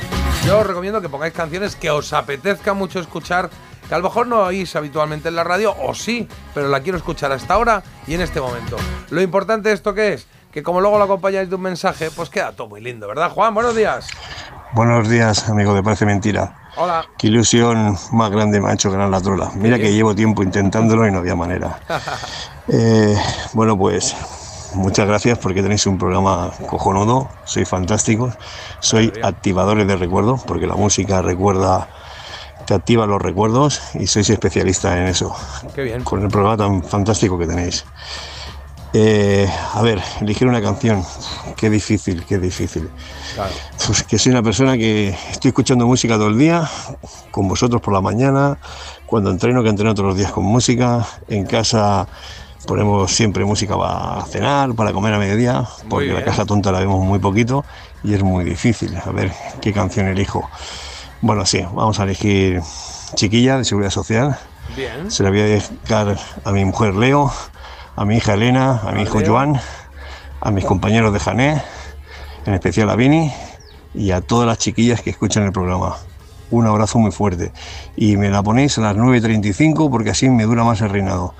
yo 0.45 0.59
os 0.59 0.67
recomiendo 0.67 1.01
que 1.01 1.09
pongáis 1.09 1.33
canciones 1.33 1.75
que 1.75 1.90
os 1.90 2.14
apetezca 2.14 2.73
mucho 2.75 2.99
escuchar, 2.99 3.49
que 3.90 3.95
a 3.95 3.98
lo 3.98 4.03
mejor 4.03 4.27
no 4.27 4.43
oís 4.43 4.75
habitualmente 4.75 5.30
en 5.30 5.35
la 5.35 5.43
radio, 5.43 5.75
o 5.82 5.95
sí, 5.95 6.27
pero 6.53 6.67
la 6.69 6.82
quiero 6.82 6.98
escuchar 6.99 7.32
hasta 7.32 7.56
ahora 7.56 7.82
y 8.06 8.14
en 8.14 8.22
este 8.22 8.40
momento. 8.40 8.77
Lo 9.09 9.22
importante 9.22 9.69
de 9.69 9.75
esto 9.75 9.95
que 9.95 10.14
es, 10.14 10.27
que 10.53 10.61
como 10.61 10.80
luego 10.82 10.99
lo 10.99 11.06
acompañáis 11.06 11.49
de 11.49 11.56
un 11.56 11.61
mensaje, 11.61 12.11
pues 12.11 12.30
queda 12.30 12.51
todo 12.51 12.67
muy 12.67 12.80
lindo, 12.80 13.07
¿verdad, 13.07 13.32
Juan? 13.32 13.56
Buenos 13.56 13.75
días. 13.75 14.07
Buenos 14.73 15.09
días, 15.09 15.49
amigo 15.49 15.73
de 15.73 15.82
Parece 15.82 16.06
Mentira. 16.06 16.56
Hola. 16.77 17.06
Qué 17.17 17.27
ilusión 17.27 17.98
más 18.11 18.30
grande 18.32 18.61
me 18.61 18.69
ha 18.69 18.73
hecho 18.73 18.91
ganar 18.91 19.09
la 19.09 19.19
trola. 19.19 19.51
Mira 19.56 19.77
que 19.80 19.91
llevo 19.91 20.14
tiempo 20.14 20.43
intentándolo 20.43 21.07
y 21.07 21.11
no 21.11 21.19
había 21.19 21.35
manera. 21.35 21.80
Eh, 22.69 23.14
bueno, 23.51 23.77
pues 23.77 24.15
muchas 24.73 25.06
gracias 25.06 25.38
porque 25.38 25.61
tenéis 25.61 25.85
un 25.85 25.98
programa 25.98 26.49
cojonudo, 26.65 27.27
sois 27.43 27.67
fantásticos, 27.67 28.35
soy 28.80 29.11
activadores 29.22 29.85
de 29.85 29.98
recuerdos 29.98 30.43
porque 30.45 30.65
la 30.65 30.75
música 30.75 31.22
recuerda, 31.22 31.90
te 32.65 32.73
activa 32.73 33.06
los 33.06 33.22
recuerdos 33.22 33.82
y 33.95 34.07
sois 34.07 34.30
especialistas 34.30 34.95
en 34.95 35.07
eso, 35.07 35.35
Qué 35.75 35.82
bien. 35.83 36.06
con 36.06 36.22
el 36.22 36.30
programa 36.30 36.56
tan 36.56 36.83
fantástico 36.85 37.38
que 37.38 37.48
tenéis. 37.48 37.83
Eh, 38.95 39.49
a 39.73 39.81
ver, 39.81 39.99
elegir 40.22 40.47
una 40.47 40.61
canción, 40.61 41.03
qué 41.57 41.69
difícil, 41.69 42.23
qué 42.25 42.38
difícil. 42.38 42.89
Pues 43.88 44.03
que 44.03 44.19
soy 44.19 44.31
una 44.31 44.43
persona 44.43 44.77
que 44.77 45.17
estoy 45.31 45.49
escuchando 45.49 45.88
música 45.88 46.15
todo 46.15 46.27
el 46.27 46.38
día, 46.38 46.69
con 47.31 47.47
vosotros 47.47 47.81
por 47.81 47.91
la 47.93 48.01
mañana, 48.01 48.59
cuando 49.07 49.31
entreno, 49.31 49.63
que 49.63 49.69
entreno 49.69 49.95
todos 49.95 50.09
los 50.09 50.17
días 50.17 50.31
con 50.31 50.43
música, 50.43 51.07
en 51.27 51.45
casa 51.45 52.07
ponemos 52.67 53.11
siempre 53.11 53.43
música 53.45 53.77
para 53.77 54.25
cenar, 54.25 54.73
para 54.75 54.93
comer 54.93 55.13
a 55.15 55.19
mediodía, 55.19 55.67
porque 55.89 56.13
la 56.13 56.23
caja 56.23 56.45
tonta 56.45 56.72
la 56.72 56.80
vemos 56.80 57.03
muy 57.03 57.19
poquito 57.19 57.65
y 58.03 58.13
es 58.13 58.22
muy 58.22 58.45
difícil. 58.45 58.95
A 58.95 59.11
ver 59.11 59.31
qué 59.59 59.73
canción 59.73 60.07
elijo. 60.07 60.49
Bueno, 61.22 61.45
sí, 61.45 61.65
vamos 61.73 61.99
a 61.99 62.03
elegir 62.03 62.61
Chiquilla 63.15 63.57
de 63.57 63.65
Seguridad 63.65 63.91
Social. 63.91 64.38
Bien. 64.75 65.09
Se 65.09 65.23
la 65.23 65.30
voy 65.30 65.39
a 65.39 65.45
dedicar 65.45 66.17
a 66.43 66.51
mi 66.51 66.63
mujer 66.63 66.95
Leo, 66.95 67.31
a 67.95 68.05
mi 68.05 68.17
hija 68.17 68.33
Elena, 68.33 68.81
a 68.83 68.91
mi 68.91 69.03
hijo. 69.03 69.19
Joan, 69.25 69.59
a 70.41 70.51
mis 70.51 70.65
compañeros 70.65 71.13
de 71.13 71.19
Jané, 71.19 71.61
en 72.45 72.53
especial 72.53 72.89
a 72.89 72.95
Vini 72.95 73.31
y 73.93 74.11
a 74.11 74.22
todas 74.22 74.47
las 74.47 74.57
chiquillas 74.57 75.01
que 75.01 75.11
escuchan 75.11 75.43
el 75.43 75.51
programa. 75.51 75.95
Un 76.51 76.67
abrazo 76.67 76.99
muy 76.99 77.11
fuerte. 77.11 77.51
Y 77.95 78.15
me 78.17 78.30
la 78.30 78.43
ponéis 78.43 78.77
a 78.77 78.81
las 78.81 78.95
9.35 78.95 79.89
porque 79.89 80.11
así 80.11 80.30
me 80.30 80.43
dura 80.43 80.63
más 80.63 80.81
el 80.81 80.89
reinado. 80.89 81.33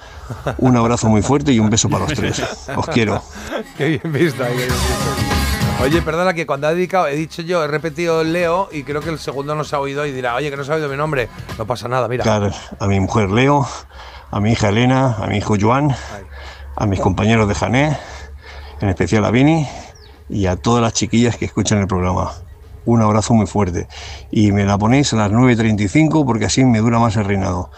Un 0.58 0.76
abrazo 0.76 1.08
muy 1.08 1.22
fuerte 1.22 1.52
y 1.52 1.60
un 1.60 1.70
beso 1.70 1.90
para 1.90 2.06
los 2.06 2.14
tres. 2.14 2.42
Os 2.76 2.88
quiero. 2.88 3.22
Qué 3.78 3.90
bien 3.90 4.14
visto, 4.14 4.44
qué 4.44 4.56
bien 4.56 4.70
visto. 4.70 5.84
Oye, 5.84 6.02
perdona 6.02 6.34
que 6.34 6.46
cuando 6.46 6.68
ha 6.68 6.74
dedicado, 6.74 7.08
he 7.08 7.16
dicho 7.16 7.42
yo, 7.42 7.64
he 7.64 7.68
repetido 7.68 8.24
Leo 8.24 8.70
y 8.72 8.84
creo 8.84 9.02
que 9.02 9.10
el 9.10 9.20
segundo 9.20 9.54
no 9.54 9.64
se 9.64 9.76
ha 9.76 9.80
oído 9.80 10.06
y 10.06 10.12
dirá, 10.12 10.36
oye, 10.36 10.50
que 10.50 10.56
no 10.56 10.64
se 10.64 10.72
ha 10.72 10.76
oído 10.76 10.88
mi 10.88 10.96
nombre. 10.96 11.30
No 11.58 11.68
pasa 11.68 11.88
nada, 11.88 12.08
mira. 12.08 12.24
dedicar 12.24 12.54
a 12.80 12.88
mi 12.88 13.00
mujer 13.00 13.30
Leo, 13.30 13.68
a 14.34 14.40
mi 14.40 14.52
hija 14.52 14.70
Elena, 14.70 15.16
a 15.20 15.28
mi 15.28 15.38
hijo 15.38 15.56
Joan, 15.62 15.96
a 16.76 16.86
mis 16.88 17.00
compañeros 17.00 17.48
de 17.48 17.54
Jané, 17.54 17.96
en 18.82 18.90
especial 18.90 19.24
a 19.26 19.32
Vini 19.32 19.68
y 20.28 20.48
a 20.48 20.56
todas 20.56 20.82
las 20.82 20.94
chiquillas 20.94 21.38
que 21.38 21.46
escuchan 21.46 21.78
el 21.78 21.88
programa. 21.88 22.34
Un 22.86 23.04
abrazo 23.04 23.36
muy 23.36 23.46
fuerte. 23.46 23.88
Y 24.32 24.52
me 24.52 24.66
la 24.66 24.80
ponéis 24.80 25.14
a 25.14 25.18
las 25.18 25.32
9.35 25.32 26.26
porque 26.26 26.46
así 26.46 26.66
me 26.66 26.80
dura 26.80 26.98
más 26.98 27.16
el 27.16 27.26
reinado. 27.26 27.70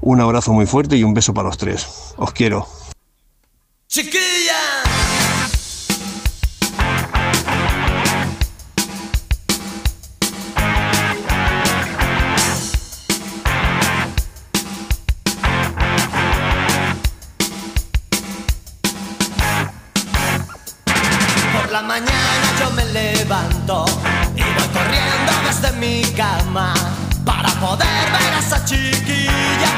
Un 0.00 0.20
abrazo 0.20 0.52
muy 0.52 0.66
fuerte 0.66 0.96
y 0.96 1.04
un 1.04 1.14
beso 1.14 1.34
para 1.34 1.46
los 1.46 1.56
tres. 1.56 2.14
Os 2.16 2.32
quiero. 2.32 2.66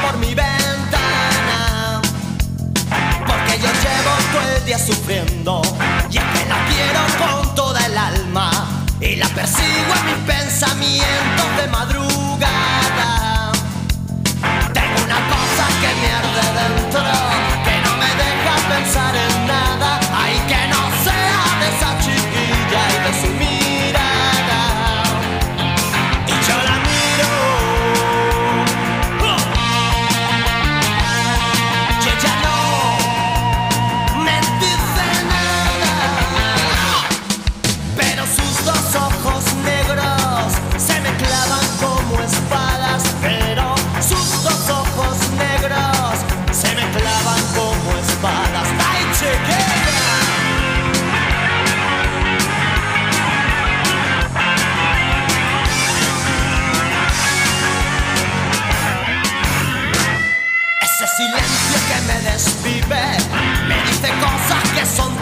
Por 0.01 0.17
mi 0.17 0.33
ventana. 0.33 2.01
Porque 3.25 3.59
yo 3.59 3.67
llevo 3.67 4.11
todo 4.31 4.57
el 4.57 4.65
día 4.65 4.79
sufriendo 4.79 5.61
y 6.09 6.17
es 6.17 6.23
que 6.23 6.45
la 6.45 6.65
quiero 6.69 7.01
con 7.19 7.55
toda 7.55 7.85
el 7.85 7.97
alma 7.97 8.51
y 8.99 9.15
la 9.15 9.27
persigo 9.29 9.93
en 9.99 10.05
mis 10.05 10.35
pensamientos 10.35 11.57
de 11.57 11.67
madrugada. 11.67 13.51
Tengo 14.73 15.03
una 15.03 15.19
cosa 15.33 15.65
que 15.81 15.89
me 16.01 16.11
arde 16.19 16.45
dentro, 16.59 17.24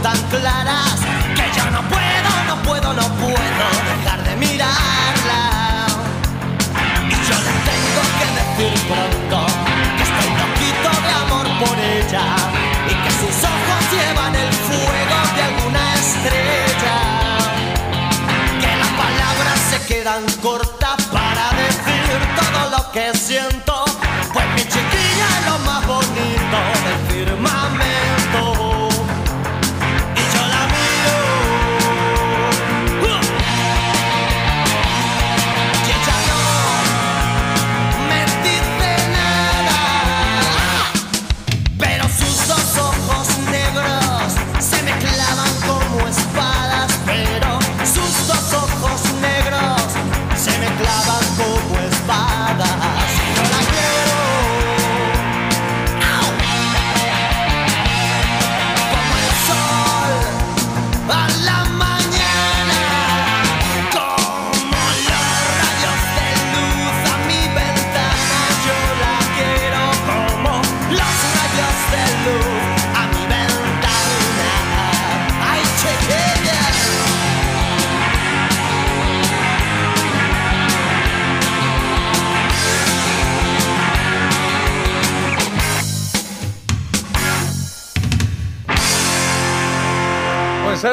tan 0.03 0.17
claras 0.23 0.99
que 1.33 1.45
yo 1.57 1.71
no 1.71 1.81
puedo, 1.87 2.31
no 2.49 2.61
puedo, 2.63 2.93
no 2.93 3.07
puedo 3.15 3.65
dejar 3.89 4.21
de 4.25 4.35
mirarla. 4.35 5.87
Y 7.07 7.15
yo 7.27 7.35
le 7.47 7.53
tengo 7.71 8.03
que 8.19 8.27
decir 8.39 8.73
pronto 8.89 9.47
que 9.95 10.03
estoy 10.03 10.29
loquito 10.43 10.89
de 11.05 11.11
amor 11.23 11.47
por 11.63 11.79
ella 11.79 12.25
y 12.91 12.93
que 13.01 13.11
sus 13.11 13.35
ojos 13.45 13.81
llevan 13.93 14.35
el 14.35 14.51
fuego 14.67 15.19
de 15.37 15.43
alguna 15.49 15.93
estrella. 15.95 16.97
Que 18.59 18.75
las 18.75 18.91
palabras 19.03 19.59
se 19.69 19.85
quedan 19.87 20.23
cortas 20.41 21.01
para 21.13 21.49
decir 21.63 22.19
todo 22.35 22.77
lo 22.77 22.91
que 22.91 23.17
siento. 23.17 23.62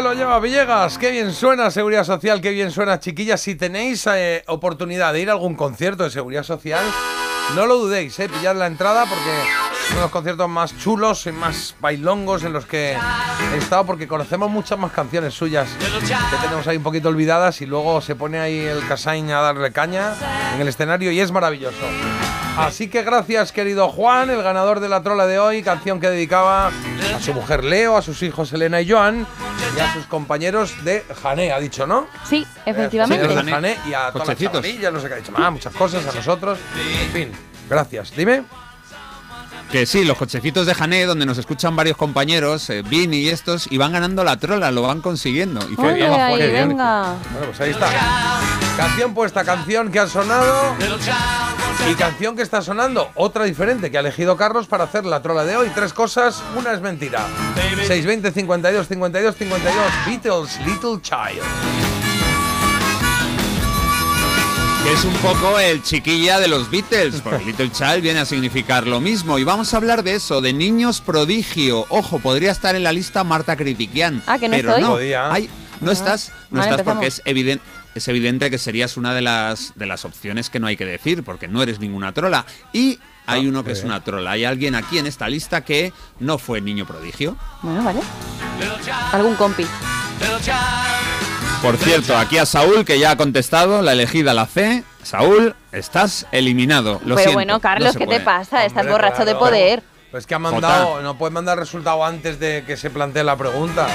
Lo 0.02 0.14
lleva 0.14 0.40
Villegas. 0.40 0.96
Qué 0.96 1.10
bien 1.10 1.30
suena 1.32 1.70
Seguridad 1.70 2.04
Social, 2.04 2.40
qué 2.40 2.50
bien 2.50 2.70
suena, 2.70 3.00
chiquillas. 3.00 3.38
Si 3.40 3.54
tenéis 3.54 4.06
eh, 4.06 4.42
oportunidad 4.46 5.12
de 5.12 5.20
ir 5.20 5.28
a 5.28 5.32
algún 5.32 5.54
concierto 5.54 6.04
de 6.04 6.10
Seguridad 6.10 6.42
Social, 6.42 6.82
no 7.54 7.66
lo 7.66 7.76
dudéis, 7.76 8.18
eh, 8.18 8.28
pillad 8.30 8.56
la 8.56 8.66
entrada 8.66 9.04
porque 9.04 9.30
uno 9.90 9.96
de 9.96 10.02
los 10.02 10.10
conciertos 10.10 10.48
más 10.48 10.76
chulos 10.78 11.26
y 11.26 11.32
más 11.32 11.74
bailongos 11.80 12.44
en 12.44 12.54
los 12.54 12.64
que 12.64 12.96
he 13.52 13.56
estado 13.58 13.84
porque 13.84 14.08
conocemos 14.08 14.50
muchas 14.50 14.78
más 14.78 14.92
canciones 14.92 15.34
suyas 15.34 15.68
que 15.78 16.36
tenemos 16.40 16.66
ahí 16.66 16.78
un 16.78 16.82
poquito 16.82 17.08
olvidadas 17.08 17.60
y 17.60 17.66
luego 17.66 18.00
se 18.00 18.14
pone 18.14 18.40
ahí 18.40 18.58
el 18.58 18.86
Casain 18.88 19.30
a 19.30 19.40
darle 19.40 19.70
caña 19.70 20.14
en 20.54 20.62
el 20.62 20.68
escenario 20.68 21.12
y 21.12 21.20
es 21.20 21.30
maravilloso. 21.30 21.84
Así 22.66 22.88
que 22.88 23.02
gracias 23.02 23.52
querido 23.52 23.88
Juan, 23.88 24.30
el 24.30 24.42
ganador 24.42 24.80
de 24.80 24.88
la 24.88 25.02
trola 25.02 25.26
de 25.26 25.38
hoy, 25.38 25.62
canción 25.62 26.00
que 26.00 26.08
dedicaba 26.08 26.68
a 26.68 27.20
su 27.20 27.34
mujer 27.34 27.64
Leo, 27.64 27.96
a 27.96 28.02
sus 28.02 28.22
hijos 28.22 28.52
Elena 28.52 28.80
y 28.80 28.90
Joan 28.90 29.26
y 29.76 29.80
a 29.80 29.92
sus 29.92 30.06
compañeros 30.06 30.84
de 30.84 31.04
Jané, 31.22 31.52
ha 31.52 31.60
dicho, 31.60 31.86
¿no? 31.86 32.06
Sí, 32.28 32.46
efectivamente. 32.66 33.26
Compañeros 33.26 33.46
de 33.46 33.52
Jané 33.52 33.76
y 33.88 33.94
a 33.94 34.10
todas 34.12 34.28
las 34.28 34.40
no 34.92 35.00
sé 35.00 35.08
qué 35.08 35.14
ha 35.14 35.16
dicho 35.16 35.32
más, 35.32 35.52
muchas 35.52 35.74
cosas, 35.74 36.06
a 36.06 36.12
nosotros. 36.12 36.58
En 37.04 37.10
fin, 37.10 37.32
gracias. 37.68 38.14
Dime. 38.14 38.44
Que 39.72 39.86
sí, 39.86 40.04
los 40.04 40.18
cochecitos 40.18 40.66
de 40.66 40.74
Jané, 40.74 41.06
donde 41.06 41.24
nos 41.24 41.38
escuchan 41.38 41.76
varios 41.76 41.96
compañeros, 41.96 42.68
eh, 42.70 42.82
Vini 42.82 43.18
y 43.18 43.28
estos, 43.28 43.70
y 43.70 43.78
van 43.78 43.92
ganando 43.92 44.24
la 44.24 44.36
trola, 44.36 44.72
lo 44.72 44.82
van 44.82 45.00
consiguiendo. 45.00 45.60
Y 45.70 45.76
qué 45.76 45.92
bien, 45.92 46.12
ahí, 46.12 46.36
bien. 46.38 46.70
venga. 46.70 47.14
Bueno, 47.30 47.46
pues 47.46 47.60
ahí 47.60 47.70
está. 47.70 47.88
Canción 48.76 49.14
puesta, 49.14 49.44
canción 49.44 49.92
que 49.92 50.00
ha 50.00 50.08
sonado. 50.08 50.74
Y 51.88 51.94
canción 51.94 52.34
que 52.34 52.42
está 52.42 52.62
sonando, 52.62 53.10
otra 53.14 53.44
diferente 53.44 53.92
que 53.92 53.96
ha 53.96 54.00
elegido 54.00 54.36
Carlos 54.36 54.66
para 54.66 54.84
hacer 54.84 55.04
la 55.04 55.22
trola 55.22 55.44
de 55.44 55.56
hoy. 55.56 55.70
Tres 55.72 55.92
cosas, 55.92 56.42
una 56.56 56.72
es 56.72 56.80
mentira. 56.80 57.24
620 57.86 58.32
52 58.32 58.88
52 58.88 59.36
52 59.36 59.84
Beatles 60.06 60.60
Little 60.66 61.00
Child. 61.00 61.89
Que 64.82 64.92
es 64.94 65.04
un 65.04 65.12
poco 65.16 65.58
el 65.58 65.82
chiquilla 65.82 66.40
de 66.40 66.48
los 66.48 66.70
Beatles, 66.70 67.20
porque 67.20 67.44
Little 67.46 67.70
Child 67.70 68.00
viene 68.00 68.20
a 68.20 68.24
significar 68.24 68.86
lo 68.86 69.00
mismo. 69.00 69.38
Y 69.38 69.44
vamos 69.44 69.72
a 69.74 69.76
hablar 69.76 70.02
de 70.02 70.14
eso, 70.14 70.40
de 70.40 70.52
niños 70.52 71.00
prodigio. 71.02 71.84
Ojo, 71.90 72.18
podría 72.18 72.50
estar 72.50 72.74
en 72.74 72.82
la 72.82 72.92
lista 72.92 73.22
Marta 73.22 73.56
Critiquian. 73.56 74.22
Ah, 74.26 74.38
que 74.38 74.48
no 74.48 74.56
pero 74.56 74.68
estoy. 74.70 74.82
no. 74.82 74.90
Podía. 74.92 75.32
Ay, 75.32 75.50
no 75.80 75.90
Ah. 75.90 75.92
estás, 75.92 76.32
no 76.50 76.58
Vale, 76.60 76.70
estás 76.70 76.84
porque 76.84 77.04
empezamos. 77.06 77.18
es 77.26 77.30
evidente. 77.30 77.64
Es 77.92 78.06
evidente 78.06 78.50
que 78.50 78.58
serías 78.58 78.96
una 78.96 79.12
de 79.14 79.20
las, 79.20 79.72
de 79.74 79.84
las 79.84 80.04
opciones 80.04 80.48
que 80.48 80.60
no 80.60 80.68
hay 80.68 80.76
que 80.76 80.86
decir, 80.86 81.24
porque 81.24 81.48
no 81.48 81.60
eres 81.60 81.80
ninguna 81.80 82.12
trola. 82.12 82.46
Y 82.72 83.00
hay 83.26 83.48
uno 83.48 83.64
que 83.64 83.72
es 83.72 83.82
una 83.82 84.02
trola. 84.04 84.30
Hay 84.30 84.44
alguien 84.44 84.76
aquí 84.76 84.98
en 84.98 85.06
esta 85.08 85.28
lista 85.28 85.64
que 85.64 85.92
no 86.20 86.38
fue 86.38 86.60
niño 86.60 86.86
prodigio. 86.86 87.36
Bueno, 87.62 87.82
vale. 87.82 88.00
Algún 89.12 89.34
compi. 89.34 89.66
Por 91.62 91.76
cierto, 91.76 92.16
aquí 92.16 92.38
a 92.38 92.46
Saúl, 92.46 92.84
que 92.86 92.98
ya 92.98 93.10
ha 93.12 93.16
contestado, 93.16 93.82
la 93.82 93.92
elegida 93.92 94.32
la 94.32 94.46
C. 94.46 94.82
Saúl, 95.02 95.54
estás 95.72 96.26
eliminado. 96.32 96.94
Lo 97.04 97.16
Pero 97.16 97.18
siento, 97.18 97.32
bueno, 97.34 97.54
no 97.54 97.60
Carlos, 97.60 97.96
¿qué 97.96 98.06
te 98.06 98.20
pasa? 98.20 98.64
Estás 98.64 98.80
Hombre, 98.82 98.92
borracho 98.92 99.24
de 99.26 99.34
poder. 99.34 99.82
Pues 100.10 100.26
que 100.26 100.34
ha 100.34 100.38
mandado, 100.38 101.02
no 101.02 101.18
puedes 101.18 101.32
mandar 101.34 101.58
resultado 101.58 102.02
antes 102.04 102.40
de 102.40 102.64
que 102.66 102.76
se 102.78 102.88
plantee 102.90 103.22
la 103.24 103.36
pregunta. 103.36 103.86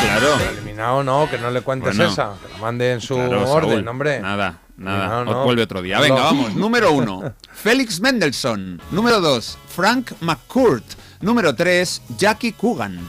Claro. 0.00 0.34
Pero 0.38 0.50
eliminado 0.52 1.02
no, 1.02 1.28
que 1.28 1.36
no 1.38 1.50
le 1.50 1.60
cuentes 1.62 1.96
Bueno. 1.96 2.12
esa, 2.12 2.32
que 2.46 2.52
la 2.52 2.58
mande 2.58 2.92
en 2.92 3.00
su 3.00 3.16
Claro, 3.16 3.50
orden, 3.50 3.70
Saúl. 3.70 3.88
hombre. 3.88 4.20
Nada, 4.20 4.58
nada. 4.76 5.08
No, 5.08 5.24
no. 5.24 5.44
Vuelve 5.44 5.62
otro 5.64 5.82
día. 5.82 5.98
Venga, 6.00 6.22
vamos. 6.22 6.54
Número 6.54 6.92
uno, 6.92 7.34
Félix 7.52 8.00
Mendelssohn. 8.00 8.80
Número 8.92 9.20
dos, 9.20 9.58
Frank 9.74 10.12
McCourt. 10.20 10.84
Número 11.20 11.54
tres, 11.54 12.00
Jackie 12.16 12.52
Coogan. 12.52 13.00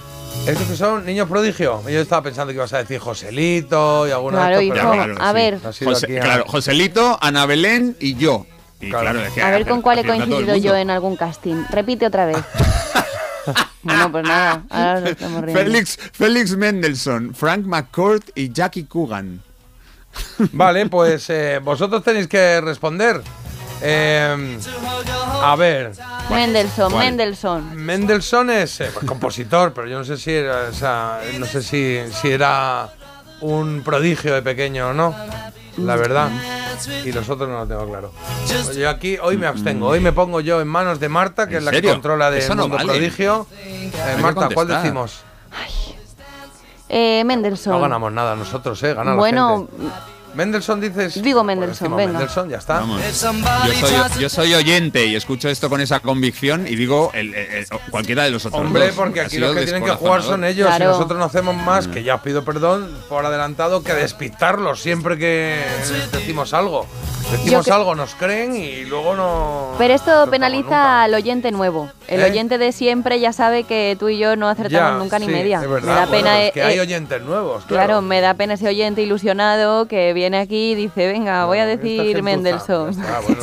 Estos 0.47 0.67
que 0.67 0.75
son 0.75 1.05
niños 1.05 1.29
prodigio. 1.29 1.81
Yo 1.87 1.99
estaba 2.01 2.23
pensando 2.23 2.51
que 2.51 2.55
ibas 2.55 2.73
a 2.73 2.79
decir 2.79 2.99
Joselito 2.99 4.07
y 4.07 4.11
alguna 4.11 4.37
Claro, 4.39 4.57
de 4.57 4.63
estos, 4.67 4.77
hijo. 4.79 4.91
pero 4.91 5.21
A 5.21 5.33
ver. 5.33 5.59
José- 5.61 6.05
aquí 6.05 6.15
claro, 6.15 6.45
Joselito, 6.47 7.17
Ana 7.21 7.45
Belén 7.45 7.95
y 7.99 8.15
yo. 8.15 8.45
Y 8.79 8.89
claro, 8.89 9.19
A 9.43 9.51
ver 9.51 9.67
con 9.67 9.81
cuál 9.81 9.99
he 9.99 10.03
coincidido 10.05 10.55
yo 10.57 10.75
en 10.75 10.89
algún 10.89 11.15
casting. 11.15 11.63
Repite 11.69 12.07
otra 12.07 12.25
vez. 12.25 12.37
bueno, 13.83 14.11
pues 14.11 14.23
nada, 14.23 14.63
ahora 14.69 14.99
nos 15.01 15.09
estamos 15.11 15.41
riendo. 15.43 15.61
Félix, 15.63 15.97
Félix 16.11 16.55
Mendelssohn, 16.57 17.33
Frank 17.35 17.65
McCourt 17.65 18.29
y 18.35 18.51
Jackie 18.51 18.85
Coogan. 18.85 19.41
Vale, 20.51 20.87
pues 20.87 21.29
eh, 21.29 21.59
vosotros 21.63 22.03
tenéis 22.03 22.27
que 22.27 22.59
responder. 22.61 23.21
Eh, 23.81 24.59
a 25.41 25.55
ver. 25.55 25.91
Mendelssohn, 26.29 26.91
¿Cuál? 26.91 27.05
Mendelssohn. 27.05 27.75
Mendelssohn 27.75 28.49
es 28.51 28.79
eh, 28.81 28.89
pues, 28.93 29.05
compositor, 29.05 29.73
pero 29.73 29.87
yo 29.87 29.97
no 29.99 30.05
sé 30.05 30.17
si 30.17 30.31
era, 30.31 30.67
o 30.69 30.73
sea, 30.73 31.19
no 31.39 31.45
sé 31.45 31.61
si, 31.61 31.99
si 32.11 32.29
era 32.31 32.89
un 33.41 33.81
prodigio 33.83 34.33
de 34.33 34.41
pequeño 34.41 34.89
o 34.89 34.93
no. 34.93 35.15
La 35.77 35.95
verdad. 35.95 36.29
Y 37.05 37.11
los 37.11 37.29
otros 37.29 37.47
no 37.49 37.59
lo 37.59 37.67
tengo 37.67 37.87
claro. 37.87 38.11
Yo 38.75 38.89
aquí 38.89 39.17
hoy 39.21 39.37
me 39.37 39.47
abstengo. 39.47 39.87
Hoy 39.87 39.99
me 39.99 40.11
pongo 40.11 40.41
yo 40.41 40.61
en 40.61 40.67
manos 40.67 40.99
de 40.99 41.09
Marta, 41.09 41.47
que 41.47 41.53
¿En 41.55 41.59
es 41.59 41.63
la 41.65 41.71
que 41.71 41.77
serio? 41.77 41.91
controla 41.93 42.29
de 42.31 42.47
no 42.49 42.55
Mundo 42.55 42.77
vale. 42.77 42.93
Prodigio. 42.93 43.47
Eh, 43.63 43.91
que 44.15 44.21
Marta, 44.21 44.49
¿cuál 44.53 44.67
decimos? 44.67 45.23
Eh, 46.89 47.23
Mendelssohn. 47.25 47.73
No 47.73 47.79
ganamos 47.81 48.11
nada 48.11 48.35
nosotros, 48.35 48.81
¿eh? 48.83 48.93
Gana 48.93 49.11
la 49.11 49.17
bueno, 49.17 49.67
gente. 49.69 49.93
Mendelssohn 50.33 50.79
dices. 50.81 51.21
digo 51.21 51.43
Mendelssohn, 51.43 51.95
venga. 51.95 52.13
Mendelssohn, 52.13 52.49
ya 52.49 52.57
está. 52.57 52.79
Vamos. 52.79 53.01
Yo 53.21 53.87
soy, 53.87 54.21
yo 54.21 54.29
soy 54.29 54.53
oyente 54.53 55.05
y 55.05 55.15
escucho 55.15 55.49
esto 55.49 55.69
con 55.69 55.81
esa 55.81 55.99
convicción 55.99 56.67
y 56.67 56.75
digo 56.75 57.11
el- 57.13 57.33
el- 57.33 57.51
el- 57.55 57.67
cualquiera 57.89 58.23
de 58.23 58.31
los 58.31 58.45
otros 58.45 58.61
Hombre, 58.61 58.87
dos, 58.87 58.95
porque 58.95 59.21
aquí 59.21 59.37
los 59.37 59.55
que 59.55 59.63
tienen 59.63 59.83
que 59.83 59.91
jugar 59.91 60.23
son 60.23 60.43
ellos 60.43 60.67
Claro. 60.67 60.85
y 60.85 60.87
nosotros 60.87 61.19
no 61.19 61.25
hacemos 61.25 61.55
más, 61.55 61.87
que 61.87 62.03
ya 62.03 62.15
os 62.15 62.21
pido 62.21 62.43
perdón 62.45 62.89
por 63.09 63.25
adelantado, 63.25 63.83
que 63.83 63.93
despistarlos 63.93 64.79
siempre 64.81 65.17
que 65.17 65.61
decimos 66.11 66.53
algo. 66.53 66.87
Decimos 67.31 67.65
que- 67.65 67.71
algo, 67.71 67.95
nos 67.95 68.13
creen 68.15 68.55
y 68.55 68.83
luego 68.85 69.15
no... 69.15 69.73
pero 69.77 69.93
esto 69.93 70.25
no 70.25 70.29
penaliza 70.31 71.03
al 71.03 71.13
oyente 71.13 71.51
nuevo. 71.51 71.89
El 72.07 72.21
¿Eh? 72.21 72.25
oyente 72.25 72.57
de 72.57 72.71
siempre 72.73 73.19
ya 73.19 73.31
sabe 73.33 73.63
que 73.63 73.95
tú 73.99 74.09
y 74.09 74.17
yo 74.17 74.35
no 74.35 74.49
acertamos 74.49 74.91
Ya, 74.93 74.97
nunca 74.97 75.17
ni 75.19 75.25
sí, 75.27 75.31
media. 75.31 75.57
es 75.57 75.61
me 75.63 75.67
verdad. 75.67 75.95
da 75.95 76.05
Bueno, 76.07 76.11
pena. 76.25 76.41
es 76.41 76.49
eh, 76.49 76.51
que 76.53 76.63
hay 76.63 76.77
eh, 76.77 76.81
oyentes 76.81 77.21
nuevos, 77.21 77.63
Claro, 77.65 77.85
claro. 77.85 78.01
me 78.01 78.19
da 78.21 78.33
pena 78.33 78.55
ese 78.55 78.67
oyente 78.67 79.01
ilusionado 79.01 79.87
que 79.87 80.11
viene 80.13 80.39
aquí 80.39 80.71
y 80.71 80.75
dice, 80.75 81.07
venga, 81.07 81.45
voy 81.45 81.59
a 81.59 81.65
decir 81.65 82.21
Mendelssohn. 82.21 82.95
Ah, 83.01 83.21
bueno, 83.25 83.41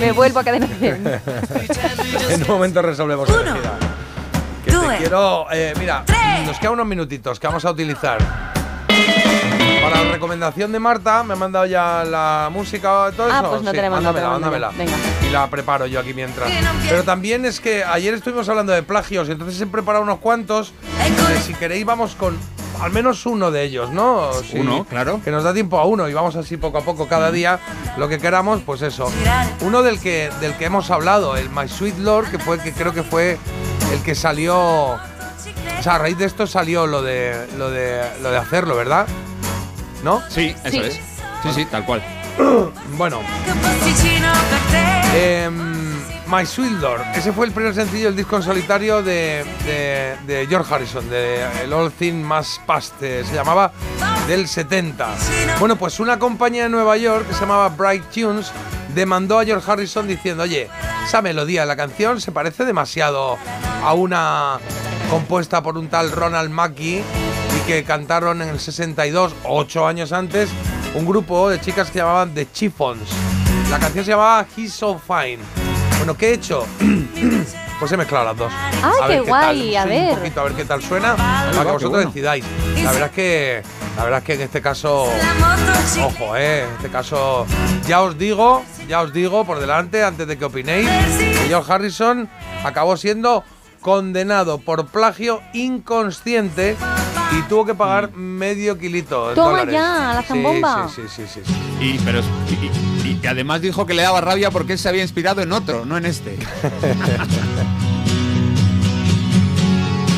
me 0.00 0.12
vuelvo 0.12 0.38
a 0.40 0.44
cadena 0.44 0.66
100. 0.78 1.20
en 2.30 2.42
un 2.42 2.48
momento 2.48 2.80
resolvemos 2.82 3.28
la 3.28 3.34
elegida. 3.42 3.78
Que 4.64 4.70
te 4.72 4.96
quiero... 4.98 5.46
eh, 5.52 5.74
mira, 5.78 6.04
nos 6.46 6.58
quedan 6.58 6.72
unos 6.74 6.86
minutitos 6.86 7.38
que 7.38 7.46
vamos 7.46 7.64
a 7.64 7.70
utilizar. 7.70 8.18
Para 9.90 10.04
la 10.04 10.12
recomendación 10.12 10.72
de 10.72 10.78
Marta, 10.78 11.22
me 11.24 11.32
ha 11.32 11.36
mandado 11.36 11.66
ya 11.66 12.04
la 12.04 12.50
música, 12.52 13.10
todo 13.16 13.28
Ah, 13.32 13.38
eso. 13.40 13.50
pues 13.50 13.62
no 13.62 13.70
Sí, 13.70 13.76
te 13.76 13.80
la 13.82 13.86
he 13.86 13.90
mandado, 13.90 14.14
mándamela, 14.20 14.70
pero 14.70 14.70
mándamela. 14.70 14.94
mándamela. 14.96 15.26
Y 15.26 15.30
la 15.30 15.46
preparo 15.48 15.86
yo 15.86 16.00
aquí 16.00 16.12
mientras. 16.14 16.50
Pero 16.88 17.04
también 17.04 17.44
es 17.44 17.60
que 17.60 17.84
ayer 17.84 18.14
estuvimos 18.14 18.48
hablando 18.48 18.72
de 18.72 18.82
plagios, 18.82 19.28
entonces 19.28 19.60
he 19.60 19.66
preparado 19.66 20.02
unos 20.04 20.18
cuantos. 20.18 20.72
Eh, 21.04 21.40
si 21.44 21.54
queréis, 21.54 21.84
vamos 21.84 22.14
con 22.14 22.36
al 22.80 22.92
menos 22.92 23.26
uno 23.26 23.50
de 23.50 23.64
ellos, 23.64 23.90
¿no? 23.90 24.30
Si- 24.48 24.58
Uno, 24.58 24.84
claro. 24.84 25.20
Que 25.24 25.30
nos 25.32 25.42
da 25.42 25.52
tiempo 25.52 25.78
a 25.80 25.84
uno 25.84 26.08
y 26.08 26.14
vamos 26.14 26.36
así 26.36 26.56
poco 26.56 26.78
a 26.78 26.82
poco 26.82 27.08
cada 27.08 27.32
día, 27.32 27.58
lo 27.96 28.08
que 28.08 28.18
queramos, 28.18 28.60
pues 28.64 28.82
eso. 28.82 29.10
Uno 29.62 29.82
del 29.82 29.98
que, 30.00 30.30
del 30.40 30.54
que 30.54 30.66
hemos 30.66 30.90
hablado, 30.92 31.36
el 31.36 31.50
My 31.50 31.68
Sweet 31.68 31.98
Lord, 31.98 32.30
que 32.30 32.38
fue 32.38 32.58
que 32.60 32.72
creo 32.72 32.92
que 32.94 33.02
fue 33.02 33.36
el 33.92 34.02
que 34.02 34.14
salió. 34.14 34.56
O 34.58 35.82
sea, 35.82 35.94
a 35.94 35.98
raíz 35.98 36.18
de 36.18 36.24
esto 36.26 36.46
salió 36.46 36.86
lo 36.86 37.02
de 37.02 37.46
lo 37.56 37.70
de 37.70 38.00
lo 38.22 38.30
de 38.30 38.36
hacerlo, 38.36 38.76
¿verdad? 38.76 39.06
¿No? 40.02 40.22
Sí, 40.28 40.54
eso 40.64 40.70
Sí. 40.70 40.78
es. 40.78 40.94
Sí, 41.42 41.48
sí, 41.54 41.64
tal 41.66 41.84
cual. 41.84 42.02
Bueno. 42.96 43.20
Em, 45.14 45.98
My 46.26 46.44
Sweet 46.44 46.72
Lord. 46.80 47.02
Ese 47.14 47.32
fue 47.32 47.46
el 47.46 47.52
primer 47.52 47.74
sencillo 47.74 48.06
del 48.06 48.16
disco 48.16 48.36
en 48.36 48.42
solitario 48.42 49.02
de, 49.02 49.44
de- 49.64 50.16
de 50.26 50.46
George 50.46 50.72
Harrison, 50.74 51.08
de 51.08 51.44
el 51.64 51.72
All 51.72 51.90
Thing 51.92 52.22
Más 52.22 52.60
Past, 52.66 52.94
eh, 53.02 53.24
se 53.26 53.34
llamaba 53.34 53.72
del 54.26 54.46
70. 54.46 55.08
Bueno, 55.58 55.76
pues 55.76 56.00
una 56.00 56.18
compañía 56.18 56.64
de 56.64 56.68
Nueva 56.68 56.96
York 56.98 57.26
que 57.28 57.34
se 57.34 57.40
llamaba 57.40 57.68
Bright 57.70 58.04
Tunes 58.10 58.52
demandó 58.94 59.38
a 59.38 59.44
George 59.44 59.70
Harrison 59.70 60.06
diciendo, 60.06 60.42
oye, 60.42 60.68
esa 61.06 61.22
melodía 61.22 61.62
de 61.62 61.66
la 61.66 61.76
canción 61.76 62.20
se 62.20 62.30
parece 62.30 62.64
demasiado 62.66 63.38
a 63.82 63.92
una 63.94 64.58
compuesta 65.10 65.62
por 65.62 65.78
un 65.78 65.88
tal 65.88 66.10
Ronald 66.12 66.50
Mackie 66.50 66.98
y 66.98 67.27
que 67.68 67.84
cantaron 67.84 68.40
en 68.40 68.48
el 68.48 68.58
62, 68.58 69.34
ocho 69.44 69.86
años 69.86 70.12
antes, 70.12 70.48
un 70.94 71.04
grupo 71.04 71.50
de 71.50 71.60
chicas 71.60 71.90
que 71.90 71.98
llamaban 71.98 72.32
The 72.32 72.50
Chiffons. 72.50 73.10
La 73.70 73.78
canción 73.78 74.06
se 74.06 74.12
llamaba 74.12 74.46
He's 74.56 74.72
So 74.72 74.98
Fine. 74.98 75.40
Bueno, 75.98 76.16
¿qué 76.16 76.30
he 76.30 76.32
hecho? 76.32 76.64
pues 77.78 77.92
he 77.92 77.96
mezclado 77.98 78.24
las 78.24 78.36
dos. 78.38 78.50
¡Ay, 78.82 78.92
A 79.02 79.06
ver 79.06 79.18
qué 79.18 79.24
qué 79.24 79.28
guay! 79.30 79.72
tal, 79.74 79.76
A 79.76 79.82
un 79.84 79.88
ver. 79.90 80.14
poquito 80.18 80.40
a 80.40 80.44
ver 80.44 80.52
qué 80.54 80.64
tal 80.64 80.82
suena, 80.82 81.14
para 81.14 81.50
que 81.50 81.58
qué 81.58 81.64
vosotros 81.64 81.90
bueno. 81.90 82.06
decidáis. 82.08 82.44
La 82.82 82.92
verdad 82.92 83.08
es 83.10 83.14
que, 83.14 83.62
la 83.98 84.04
verdad 84.04 84.18
es 84.20 84.24
que 84.24 84.32
en 84.34 84.40
este 84.40 84.62
caso, 84.62 85.02
ojo, 86.02 86.36
eh, 86.38 86.64
en 86.64 86.74
este 86.76 86.88
caso, 86.88 87.44
ya 87.86 88.00
os 88.00 88.16
digo, 88.16 88.64
ya 88.88 89.02
os 89.02 89.12
digo 89.12 89.44
por 89.44 89.60
delante, 89.60 90.02
antes 90.02 90.26
de 90.26 90.38
que 90.38 90.44
opinéis, 90.46 90.88
que 91.18 91.44
George 91.48 91.70
Harrison 91.70 92.30
acabó 92.64 92.96
siendo 92.96 93.44
condenado 93.82 94.56
por 94.56 94.86
plagio 94.86 95.42
inconsciente 95.52 96.74
y 97.36 97.42
tuvo 97.48 97.64
que 97.66 97.74
pagar 97.74 98.12
medio 98.14 98.78
kilito. 98.78 99.28
de 99.30 99.34
Toma 99.34 99.50
dólares. 99.50 99.74
ya, 99.74 100.12
la 100.14 100.20
Sí, 100.22 100.28
zambomba. 100.28 100.88
Sí, 100.88 101.02
sí, 101.08 101.22
sí, 101.26 101.30
sí. 101.34 101.40
sí. 101.44 101.84
Y, 101.84 101.98
pero, 102.04 102.20
y, 102.20 102.54
y- 103.08 103.20
y 103.22 103.26
además 103.26 103.60
dijo 103.62 103.84
que 103.86 103.94
le 103.94 104.02
daba 104.02 104.20
rabia 104.20 104.50
porque 104.50 104.74
él 104.74 104.78
se 104.78 104.88
había 104.88 105.02
inspirado 105.02 105.40
en 105.42 105.52
otro, 105.52 105.84
no 105.86 105.96
en 105.96 106.04
este. 106.06 106.36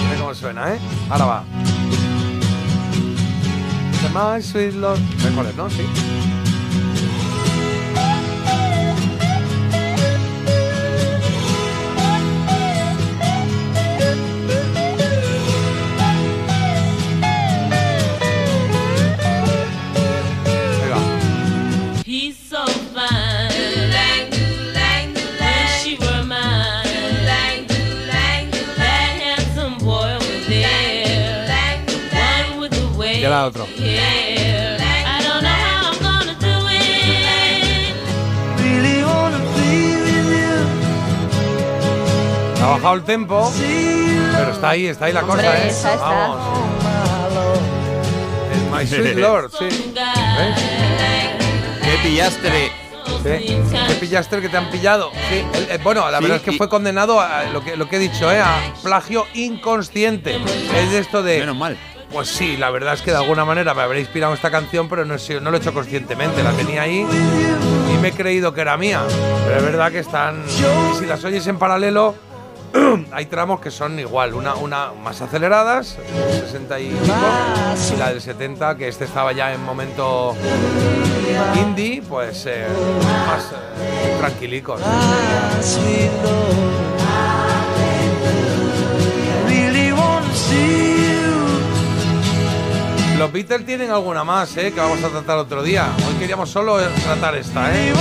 Mira 0.08 0.20
cómo 0.20 0.34
suena, 0.34 0.74
¿eh? 0.74 0.78
Ahora 1.08 1.24
va. 1.24 1.44
My 4.12 4.42
sweet 4.42 4.74
Lord. 4.74 4.98
Mejores, 5.24 5.54
¿no? 5.56 5.70
Sí. 5.70 5.82
With 22.30 22.38
you. 22.38 22.70
Ha 42.62 42.66
bajado 42.66 42.94
el 42.94 43.02
tempo, 43.04 43.52
pero 44.36 44.52
está 44.52 44.70
ahí, 44.70 44.86
está 44.86 45.06
ahí 45.06 45.12
la 45.12 45.20
Hombre, 45.20 45.46
cosa, 45.46 45.58
¿eh? 45.58 45.68
está, 45.68 45.94
está. 45.94 46.06
Vamos. 46.06 46.38
El 48.52 48.70
My 48.70 48.86
Sweet 48.86 49.16
Lord, 49.16 49.50
sí. 49.58 49.92
¿Ves? 49.94 50.99
¡Qué 52.02 52.08
pillastre! 52.08 52.72
Sí. 53.22 53.56
¿Qué 53.88 53.94
pillaste 54.00 54.36
el 54.36 54.42
que 54.42 54.48
te 54.48 54.56
han 54.56 54.70
pillado? 54.70 55.10
Sí. 55.28 55.44
el- 55.54 55.70
el- 55.70 55.78
bueno, 55.78 56.10
la 56.10 56.18
Sí, 56.18 56.24
verdad 56.24 56.36
es 56.38 56.42
que 56.42 56.52
fue 56.52 56.68
condenado 56.68 57.20
a 57.20 57.44
lo 57.44 57.62
que, 57.64 57.76
lo 57.76 57.88
que 57.88 57.96
he 57.96 57.98
dicho, 57.98 58.30
¿eh? 58.30 58.40
A 58.40 58.72
plagio 58.82 59.26
inconsciente. 59.34 60.36
Es 60.76 60.90
de 60.90 60.98
esto 60.98 61.22
de. 61.22 61.40
Menos 61.40 61.56
mal. 61.56 61.76
Pues 62.12 62.28
sí, 62.28 62.56
la 62.56 62.70
verdad 62.70 62.94
es 62.94 63.02
que 63.02 63.10
de 63.12 63.18
alguna 63.18 63.44
manera 63.44 63.72
me 63.74 63.82
habré 63.82 64.00
inspirado 64.00 64.34
esta 64.34 64.50
canción, 64.50 64.88
pero 64.88 65.04
no, 65.04 65.14
he 65.14 65.40
no 65.40 65.50
lo 65.50 65.56
he 65.56 65.60
hecho 65.60 65.72
conscientemente. 65.72 66.42
La 66.42 66.50
tenía 66.52 66.82
ahí 66.82 67.06
y 67.06 67.98
me 67.98 68.08
he 68.08 68.12
creído 68.12 68.52
que 68.52 68.62
era 68.62 68.76
mía. 68.76 69.00
Pero 69.46 69.58
es 69.58 69.64
verdad 69.64 69.92
que 69.92 70.00
están. 70.00 70.42
Y 70.46 70.98
si 70.98 71.06
las 71.06 71.22
oyes 71.24 71.46
en 71.46 71.58
paralelo, 71.58 72.16
hay 73.12 73.26
tramos 73.26 73.60
que 73.60 73.70
son 73.70 73.98
igual. 73.98 74.34
Una, 74.34 74.54
una 74.54 74.92
más 74.92 75.20
aceleradas, 75.20 75.96
60 76.42 76.80
y 76.80 76.92
la 77.98 78.10
del 78.10 78.20
70, 78.20 78.76
que 78.76 78.88
este 78.88 79.04
estaba 79.04 79.32
ya 79.32 79.52
en 79.52 79.62
momento 79.62 80.34
indie, 81.60 82.02
pues 82.02 82.46
eh, 82.46 82.66
más 83.26 83.44
eh, 83.52 84.16
tranquilicos. 84.18 84.80
Los 93.18 93.30
Beatles 93.32 93.66
tienen 93.66 93.90
alguna 93.90 94.24
más, 94.24 94.56
¿eh? 94.56 94.72
Que 94.72 94.80
vamos 94.80 95.04
a 95.04 95.08
tratar 95.08 95.36
otro 95.36 95.62
día. 95.62 95.90
Hoy 96.08 96.14
queríamos 96.14 96.48
solo 96.48 96.78
tratar 97.04 97.34
esta, 97.34 97.70
¿eh? 97.76 97.92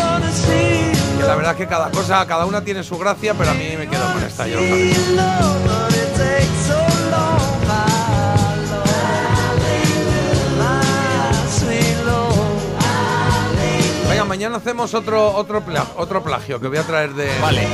Que 1.20 1.26
la 1.26 1.36
verdad 1.36 1.52
es 1.52 1.58
que 1.58 1.68
cada 1.68 1.92
cosa, 1.92 2.26
cada 2.26 2.46
una 2.46 2.64
tiene 2.64 2.82
su 2.82 2.98
gracia, 2.98 3.34
pero 3.38 3.52
a 3.52 3.54
mí 3.54 3.76
me 3.78 3.90
quedo 3.90 4.14
con 4.14 4.24
esta. 4.24 4.48
Yo 4.48 4.62
lo 4.62 4.68
sabía. 4.70 5.89
Mañana 14.30 14.58
hacemos 14.58 14.94
otro, 14.94 15.34
otro, 15.36 15.62
pla- 15.62 15.88
otro 15.98 16.24
plagio 16.24 16.60
que 16.62 16.68
voy 16.68 16.78
a 16.78 16.84
traer 16.84 17.14
de 17.16 17.28
Vale. 17.42 17.68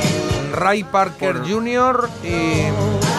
Ray 0.52 0.84
Parker 0.84 1.42
Jr. 1.46 2.08
y 2.24 2.70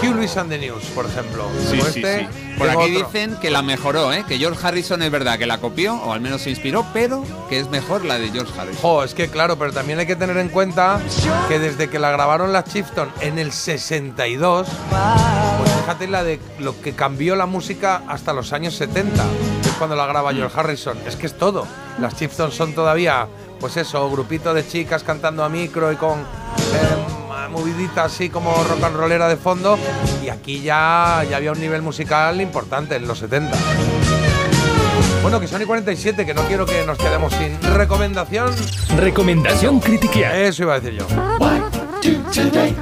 Hugh 0.06 0.16
Lewis 0.16 0.36
and 0.38 0.50
the 0.50 0.58
News, 0.58 0.84
por 0.96 1.06
ejemplo. 1.06 1.48
Sí, 1.70 1.80
sí, 1.80 2.00
este, 2.00 2.20
sí. 2.22 2.28
Por 2.58 2.68
aquí 2.70 2.96
otro. 2.96 3.08
dicen 3.12 3.36
que 3.40 3.52
la 3.52 3.62
mejoró, 3.62 4.12
¿eh? 4.12 4.26
Que 4.28 4.40
George 4.40 4.66
Harrison 4.66 5.04
es 5.04 5.12
verdad 5.12 5.38
que 5.38 5.46
la 5.46 5.60
copió, 5.60 5.94
o 5.96 6.14
al 6.14 6.20
menos 6.22 6.42
se 6.42 6.50
inspiró, 6.50 6.84
pero 6.94 7.24
que 7.48 7.60
es 7.60 7.70
mejor 7.70 8.04
la 8.06 8.18
de 8.18 8.30
George 8.32 8.52
Harrison. 8.60 8.82
Jo, 8.82 9.04
es 9.04 9.14
que 9.14 9.28
claro, 9.30 9.56
pero 9.58 9.72
también 9.72 10.00
hay 10.00 10.08
que 10.08 10.16
tener 10.16 10.38
en 10.38 10.50
cuenta 10.50 11.00
que 11.48 11.60
desde 11.60 11.90
que 11.92 12.00
la 12.00 12.10
grabaron 12.10 12.52
las 12.54 12.66
Chiefton 12.66 13.10
en 13.22 13.38
el 13.38 13.52
62, 13.52 14.68
pues 15.60 15.72
fíjate 15.82 16.08
la 16.08 16.24
de 16.24 16.40
lo 16.60 16.80
que 16.82 16.94
cambió 16.94 17.36
la 17.36 17.46
música 17.46 18.02
hasta 18.08 18.34
los 18.34 18.54
años 18.54 18.74
70, 18.76 19.24
que 19.62 19.67
es 19.67 19.67
cuando 19.78 19.96
la 19.96 20.06
graba 20.06 20.34
George 20.34 20.60
Harrison. 20.60 20.98
Es 21.06 21.16
que 21.16 21.28
es 21.28 21.38
todo. 21.38 21.66
Las 22.00 22.16
Chiefton 22.16 22.52
son 22.52 22.74
todavía, 22.74 23.28
pues 23.60 23.78
eso, 23.78 24.10
grupito 24.10 24.54
de 24.54 24.68
chicas 24.68 25.04
cantando 25.04 25.44
a 25.44 25.50
micro 25.50 25.92
y 25.92 25.96
con 25.96 26.20
eh, 26.20 27.48
movidita 27.50 28.06
así 28.06 28.30
como 28.30 28.52
rock 28.64 28.84
and 28.84 28.96
rollera 28.96 29.28
de 29.28 29.38
fondo. 29.38 29.78
Y 30.24 30.30
aquí 30.30 30.62
ya, 30.62 31.24
ya 31.30 31.38
había 31.38 31.52
un 31.52 31.60
nivel 31.60 31.82
musical 31.82 32.40
importante 32.42 32.96
en 32.96 33.08
los 33.08 33.20
70. 33.20 33.58
Bueno, 35.22 35.40
que 35.40 35.48
son 35.48 35.62
y 35.62 35.66
47, 35.66 36.26
que 36.26 36.34
no 36.34 36.44
quiero 36.44 36.66
que 36.66 36.86
nos 36.86 36.98
quedemos 36.98 37.34
sin 37.34 37.62
recomendación. 37.74 38.54
Recomendación 38.98 39.80
critiquear. 39.80 40.36
Eso 40.36 40.64
iba 40.64 40.76
a 40.76 40.80
decir 40.80 41.00
yo. 41.00 41.08
Do 42.02 42.14
today 42.32 42.74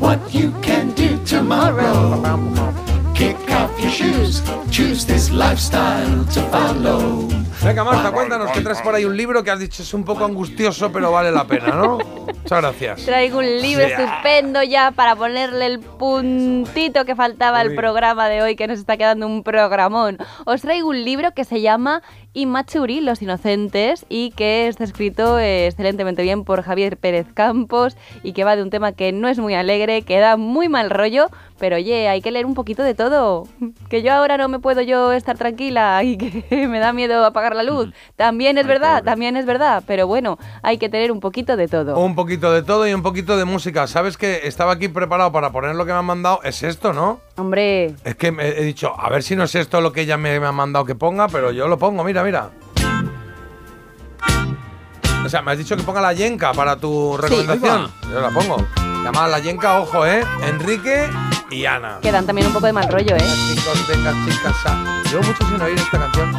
what 0.00 0.18
you 0.30 0.52
can 0.62 0.94
do 0.94 1.18
tomorrow. 1.28 2.87
Kick 3.18 3.36
off 3.50 3.72
your 3.80 3.90
shoes, 3.90 4.42
choose 4.70 5.04
this 5.04 5.30
lifestyle 5.32 6.24
to 6.32 6.40
follow. 6.52 7.26
Venga, 7.64 7.82
Marta, 7.82 8.12
cuéntanos 8.12 8.52
que 8.52 8.60
traes 8.60 8.80
por 8.80 8.94
ahí 8.94 9.04
un 9.04 9.16
libro 9.16 9.42
que 9.42 9.50
has 9.50 9.58
dicho 9.58 9.82
es 9.82 9.92
un 9.92 10.04
poco 10.04 10.24
angustioso, 10.24 10.92
pero 10.92 11.10
vale 11.10 11.32
la 11.32 11.44
pena, 11.44 11.74
¿no? 11.74 11.98
Muchas 11.98 12.60
gracias. 12.62 13.04
Traigo 13.04 13.38
un 13.38 13.60
libro 13.60 13.84
Sí. 13.86 13.92
estupendo 13.92 14.62
ya 14.62 14.92
para 14.92 15.16
ponerle 15.16 15.66
el 15.66 15.80
puntito 15.80 17.04
que 17.04 17.16
faltaba 17.16 17.58
al 17.58 17.74
programa 17.74 18.28
de 18.28 18.42
hoy, 18.42 18.54
que 18.54 18.68
nos 18.68 18.78
está 18.78 18.96
quedando 18.96 19.26
un 19.26 19.42
programón. 19.42 20.18
Os 20.46 20.62
traigo 20.62 20.88
un 20.88 21.02
libro 21.04 21.34
que 21.34 21.44
se 21.44 21.60
llama 21.60 22.02
Immature, 22.34 23.00
Los 23.00 23.22
Inocentes, 23.22 24.06
y 24.08 24.30
que 24.32 24.68
está 24.68 24.84
escrito 24.84 25.38
eh, 25.38 25.66
excelentemente 25.66 26.22
bien 26.22 26.44
por 26.44 26.62
Javier 26.62 26.96
Pérez 26.96 27.26
Campos, 27.32 27.96
y 28.22 28.32
que 28.32 28.44
va 28.44 28.56
de 28.56 28.62
un 28.62 28.70
tema 28.70 28.92
que 28.92 29.12
no 29.12 29.28
es 29.28 29.38
muy 29.38 29.54
alegre, 29.54 30.02
que 30.02 30.18
da 30.18 30.36
muy 30.36 30.68
mal 30.68 30.90
rollo, 30.90 31.28
pero 31.58 31.76
oye, 31.76 32.08
hay 32.08 32.20
que 32.20 32.30
leer 32.30 32.46
un 32.46 32.54
poquito 32.54 32.82
de 32.82 32.94
todo. 32.94 33.46
Que 33.88 34.02
yo 34.02 34.12
ahora 34.12 34.36
no 34.36 34.48
me 34.48 34.58
puedo 34.58 34.82
yo 34.82 35.12
estar 35.12 35.38
tranquila 35.38 36.02
y 36.02 36.18
que 36.18 36.66
me 36.68 36.78
da 36.78 36.92
miedo 36.92 37.24
apagar 37.24 37.56
la 37.56 37.62
luz. 37.62 37.90
También 38.16 38.58
es 38.58 38.66
verdad, 38.66 39.02
también 39.02 39.34
es 39.38 39.46
verdad, 39.46 39.82
pero 39.86 40.06
bueno, 40.06 40.38
hay 40.62 40.76
que 40.76 40.90
tener 40.90 41.10
un 41.10 41.20
poquito 41.20 41.56
de 41.56 41.68
todo. 41.68 41.98
Un 41.98 42.14
poquito 42.14 42.52
de 42.52 42.62
todo 42.62 42.86
y 42.86 42.92
un 42.92 43.02
poquito 43.02 43.38
de 43.38 43.46
música. 43.46 43.86
¿Sabes 43.86 44.18
que 44.18 44.40
estaba 44.44 44.72
aquí 44.72 44.88
preparado 44.88 45.32
para 45.32 45.52
poner 45.52 45.74
lo 45.74 45.86
que 45.86 45.92
me 45.92 45.98
han 45.98 46.04
mandado? 46.04 46.40
Es 46.42 46.62
esto, 46.62 46.92
¿no? 46.92 47.20
Hombre, 47.38 47.94
Es 48.04 48.16
que 48.16 48.32
me 48.32 48.48
he 48.48 48.62
dicho, 48.64 48.92
a 48.98 49.08
ver 49.10 49.22
si 49.22 49.36
no 49.36 49.44
es 49.44 49.54
esto 49.54 49.80
lo 49.80 49.92
que 49.92 50.00
ella 50.02 50.16
me, 50.16 50.38
me 50.40 50.46
ha 50.48 50.52
mandado 50.52 50.84
que 50.84 50.94
ponga, 50.96 51.28
pero 51.28 51.52
yo 51.52 51.68
lo 51.68 51.78
pongo, 51.78 52.02
mira, 52.02 52.24
mira. 52.24 52.50
O 55.24 55.28
sea, 55.28 55.42
me 55.42 55.52
has 55.52 55.58
dicho 55.58 55.76
que 55.76 55.82
ponga 55.82 56.00
la 56.00 56.12
yenca 56.12 56.52
para 56.52 56.76
tu 56.76 57.16
recomendación. 57.16 57.90
Yo 58.10 58.20
la 58.20 58.30
pongo. 58.30 58.56
Llamada 59.04 59.28
la 59.28 59.38
yenca, 59.38 59.78
ojo, 59.80 60.04
¿eh? 60.04 60.24
Enrique 60.48 61.06
y 61.50 61.64
Ana. 61.64 61.98
que 62.02 62.10
dan 62.10 62.26
también 62.26 62.48
un 62.48 62.52
poco 62.52 62.66
de 62.66 62.72
mal 62.72 62.88
rollo, 62.90 63.14
¿eh? 63.14 63.24
Chicos, 63.54 63.86
venga, 63.88 64.12
chicas, 64.24 64.56
a- 64.66 65.02
Llevo 65.08 65.22
mucho 65.22 65.46
sin 65.46 65.60
oír 65.62 65.78
esta 65.78 65.98
canción. 65.98 66.32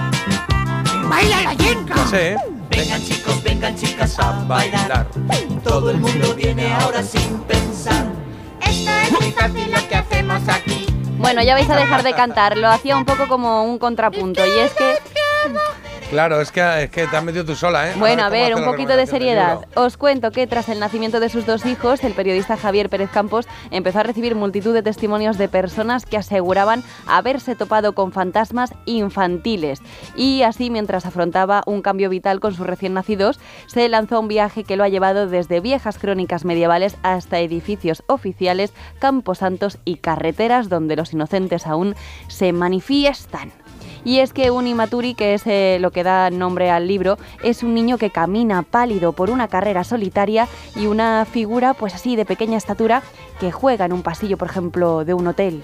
Baila 1.09 1.41
la 1.43 1.53
yenca. 1.53 1.95
Ya 1.95 2.07
sé, 2.07 2.31
¿eh? 2.33 2.37
Vengan 2.69 3.01
chicos, 3.03 3.41
vengan 3.43 3.75
chicas 3.75 4.19
a 4.19 4.43
bailar. 4.47 5.07
Todo 5.63 5.91
el 5.91 5.97
mundo 5.99 6.35
viene 6.35 6.73
ahora 6.73 7.01
sin 7.03 7.39
pensar. 7.41 8.05
Esto 8.61 8.91
es 8.91 9.11
muy 9.19 9.31
fácil 9.31 9.71
lo 9.71 9.87
que 9.87 9.95
hacemos 9.95 10.41
aquí. 10.47 10.85
Bueno, 11.19 11.43
ya 11.43 11.53
vais 11.53 11.69
a 11.69 11.75
dejar 11.75 12.03
de 12.03 12.13
cantar. 12.13 12.57
Lo 12.57 12.69
hacía 12.69 12.95
un 12.95 13.05
poco 13.05 13.27
como 13.27 13.63
un 13.63 13.77
contrapunto. 13.77 14.41
Y 14.45 14.59
es 14.59 14.71
que, 14.73 14.97
Claro, 16.09 16.41
es 16.41 16.51
que, 16.51 16.83
es 16.83 16.89
que 16.89 17.05
te 17.05 17.15
has 17.15 17.23
metido 17.23 17.45
tú 17.45 17.55
sola, 17.55 17.91
¿eh? 17.91 17.93
bueno, 17.99 18.23
a 18.23 18.29
ver, 18.29 18.45
hace 18.45 18.55
un 18.55 18.61
la 18.61 18.71
poquito 18.71 18.97
de 18.97 19.05
seriedad. 19.05 19.59
Os 19.75 19.95
cuento 19.95 20.31
que 20.31 20.47
tras 20.47 20.67
el 20.67 20.79
nacimiento 20.79 21.19
de 21.19 21.29
sus 21.29 21.45
dos 21.45 21.67
hijos, 21.67 22.03
el 22.03 22.13
periodista 22.13 22.57
Javier 22.57 22.89
Pérez 22.89 23.11
Campos 23.11 23.47
empezó 23.69 23.99
a 23.99 24.03
recibir 24.03 24.33
multitud 24.33 24.73
de 24.73 24.81
testimonios 24.81 25.37
de 25.37 25.47
personas 25.47 26.07
que 26.07 26.17
aseguraban 26.17 26.83
haberse 27.05 27.55
topado 27.55 27.93
con 27.93 28.11
fantasmas 28.11 28.73
infantiles. 28.85 29.83
Y 30.15 30.41
así, 30.41 30.71
mientras 30.71 31.05
afrontaba 31.05 31.61
un 31.67 31.83
cambio 31.83 32.09
vital 32.09 32.39
con 32.39 32.55
sus 32.55 32.65
recién 32.65 32.95
nacidos, 32.95 33.39
se 33.67 33.87
lanzó 33.87 34.15
a 34.15 34.19
un 34.19 34.27
viaje 34.27 34.63
que 34.63 34.77
lo 34.77 34.83
ha 34.83 34.89
llevado 34.89 35.27
desde 35.27 35.59
viejas 35.59 35.99
crónicas 35.99 36.43
medievales 36.43 36.97
hasta 37.03 37.39
edificios 37.39 38.03
oficiales, 38.07 38.73
camposantos 38.97 39.77
y 39.85 39.97
carreteras 39.97 40.69
donde 40.69 40.95
los 40.95 41.13
inocentes 41.13 41.67
aún 41.67 41.93
se 42.29 42.51
manifiestan. 42.51 43.51
Y 44.03 44.19
es 44.19 44.33
que 44.33 44.51
un 44.51 44.67
Imaturi, 44.67 45.13
que 45.13 45.33
es 45.33 45.43
eh, 45.45 45.77
lo 45.79 45.91
que 45.91 46.03
da 46.03 46.29
nombre 46.29 46.71
al 46.71 46.87
libro, 46.87 47.17
es 47.43 47.63
un 47.63 47.73
niño 47.73 47.97
que 47.97 48.09
camina 48.09 48.63
pálido 48.63 49.13
por 49.13 49.29
una 49.29 49.47
carrera 49.47 49.83
solitaria 49.83 50.47
y 50.75 50.87
una 50.87 51.25
figura, 51.25 51.73
pues 51.73 51.93
así, 51.93 52.15
de 52.15 52.25
pequeña 52.25 52.57
estatura, 52.57 53.01
que 53.39 53.51
juega 53.51 53.85
en 53.85 53.93
un 53.93 54.01
pasillo, 54.01 54.37
por 54.37 54.49
ejemplo, 54.49 55.05
de 55.05 55.13
un 55.13 55.27
hotel. 55.27 55.61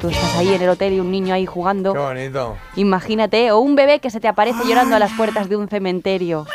tú 0.00 0.08
estás 0.08 0.34
ahí 0.36 0.54
en 0.54 0.62
el 0.62 0.68
hotel 0.68 0.94
y 0.94 1.00
un 1.00 1.10
niño 1.10 1.34
ahí 1.34 1.46
jugando. 1.46 1.92
Qué 1.92 1.98
bonito. 1.98 2.56
Imagínate, 2.76 3.52
o 3.52 3.58
un 3.58 3.74
bebé 3.74 4.00
que 4.00 4.10
se 4.10 4.20
te 4.20 4.28
aparece 4.28 4.64
llorando 4.66 4.96
a 4.96 4.98
las 4.98 5.12
puertas 5.12 5.48
de 5.48 5.56
un 5.56 5.68
cementerio. 5.68 6.46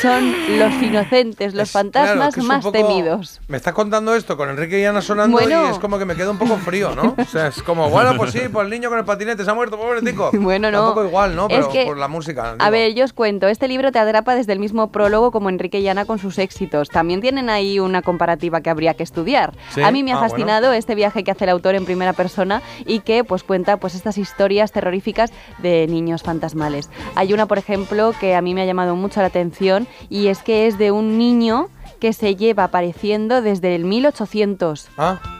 Son 0.00 0.32
los 0.58 0.72
inocentes, 0.82 1.54
los 1.54 1.70
fantasmas 1.70 2.36
más 2.38 2.62
poco- 2.64 2.72
temidos. 2.72 3.40
Me 3.48 3.56
estás 3.56 3.74
contando 3.74 4.14
esto 4.14 4.36
con 4.36 4.48
Enrique 4.48 4.80
y 4.80 4.84
Ana 4.84 5.02
sonando 5.02 5.36
Bueno. 5.36 5.66
y 5.66 5.70
es 5.70 5.78
como 5.78 5.98
que 5.98 6.04
me 6.04 6.16
queda 6.16 6.30
un 6.30 6.38
poco 6.38 6.56
frío, 6.56 6.94
¿no? 6.94 7.14
O 7.18 7.24
sea, 7.24 7.48
es 7.48 7.62
como, 7.62 7.90
bueno, 7.90 8.14
pues 8.16 8.32
sí, 8.32 8.40
pues 8.50 8.64
el 8.64 8.70
niño 8.70 8.88
con 8.88 8.98
el 8.98 9.04
patinete 9.04 9.44
se 9.44 9.50
ha 9.50 9.54
muerto, 9.54 9.78
pobretico. 9.78 10.30
Bueno, 10.40 10.70
no. 10.70 10.82
Un 10.88 10.94
poco 10.94 11.04
igual, 11.06 11.36
¿no? 11.36 11.48
Es 11.48 11.56
Pero 11.58 11.68
que- 11.70 11.84
por 11.84 11.98
la 11.98 12.08
música. 12.08 12.56
A 12.58 12.70
ver, 12.70 12.94
yo 12.94 13.04
os 13.04 13.12
cuento, 13.12 13.46
este 13.48 13.68
libro 13.68 13.92
te 13.92 13.98
atrapa 13.98 14.34
desde 14.34 14.52
el 14.52 14.58
mismo 14.58 14.90
prólogo 14.90 15.30
como 15.30 15.48
Enrique 15.48 15.80
y 15.80 15.88
Ana 15.88 16.04
con 16.06 16.18
sus 16.18 16.38
éxitos. 16.38 16.88
También 16.88 17.20
tienen 17.20 17.50
ahí 17.50 17.78
una 17.78 18.02
comparativa 18.02 18.60
que 18.62 18.70
habría 18.70 18.94
que 18.94 19.02
estudiar. 19.02 19.52
¿Sí? 19.74 19.82
A 19.82 19.90
mí 19.90 20.02
me 20.02 20.12
ha 20.12 20.16
Ah, 20.16 20.20
fascinado 20.28 20.72
este 20.72 20.94
viaje 20.94 21.24
que 21.24 21.30
hace 21.30 21.44
el 21.44 21.50
autor 21.50 21.74
en 21.74 21.84
primera 21.84 22.12
persona 22.14 22.62
y 22.86 23.00
que 23.00 23.22
pues 23.24 23.42
cuenta 23.42 23.76
pues 23.76 23.94
estas 23.94 24.18
historias 24.18 24.72
terroríficas 24.72 25.30
de 25.58 25.86
niños 25.88 26.22
fantasmales. 26.22 26.88
Hay 27.16 27.32
una, 27.32 27.46
por 27.46 27.58
ejemplo, 27.58 28.14
que 28.18 28.34
a 28.34 28.40
mí 28.42 28.54
me 28.54 28.62
ha 28.62 28.66
llamado 28.66 28.96
mucho 28.96 29.20
la 29.20 29.26
atención 29.26 29.86
y 30.08 30.28
es 30.28 30.42
que 30.42 30.66
es 30.66 30.78
de 30.78 30.90
un 30.90 31.18
niño 31.18 31.68
que 32.00 32.12
se 32.12 32.36
lleva 32.36 32.64
apareciendo 32.64 33.42
desde 33.42 33.74
el 33.74 33.84
1800. 33.84 34.88
Ah. 34.96 35.39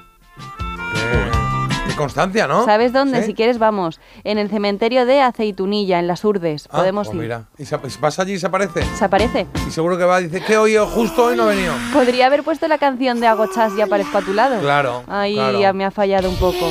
Constancia, 2.00 2.46
¿no? 2.46 2.64
¿Sabes 2.64 2.92
dónde? 2.92 3.20
¿Sí? 3.20 3.26
Si 3.28 3.34
quieres 3.34 3.58
vamos. 3.58 4.00
En 4.24 4.38
el 4.38 4.48
cementerio 4.48 5.06
de 5.06 5.20
Aceitunilla, 5.20 5.98
en 5.98 6.06
las 6.06 6.24
Urdes. 6.24 6.66
Ah, 6.70 6.78
Podemos 6.78 7.08
pues 7.08 7.16
ir. 7.16 7.22
mira. 7.22 7.44
¿Y 7.58 7.64
se, 7.66 7.76
vas 8.00 8.18
allí 8.18 8.32
y 8.34 8.38
se 8.38 8.46
aparece? 8.46 8.82
¿Se 8.96 9.04
aparece? 9.04 9.46
Y 9.66 9.70
seguro 9.70 9.96
que 9.98 10.04
va 10.04 10.20
y 10.20 10.24
dice 10.28 10.40
que 10.42 10.56
hoy 10.56 10.76
justo 10.76 11.24
hoy 11.26 11.36
no 11.36 11.50
he 11.50 11.54
venido. 11.56 11.74
Podría 11.92 12.26
haber 12.26 12.42
puesto 12.42 12.66
la 12.68 12.78
canción 12.78 13.20
de 13.20 13.26
Agochas 13.26 13.72
y 13.76 13.80
aparezco 13.80 14.18
a 14.18 14.22
tu 14.22 14.32
lado. 14.32 14.60
Claro, 14.60 15.02
Ahí 15.08 15.34
claro. 15.34 15.60
ya 15.60 15.72
me 15.72 15.84
ha 15.84 15.90
fallado 15.90 16.28
un 16.30 16.36
poco. 16.36 16.66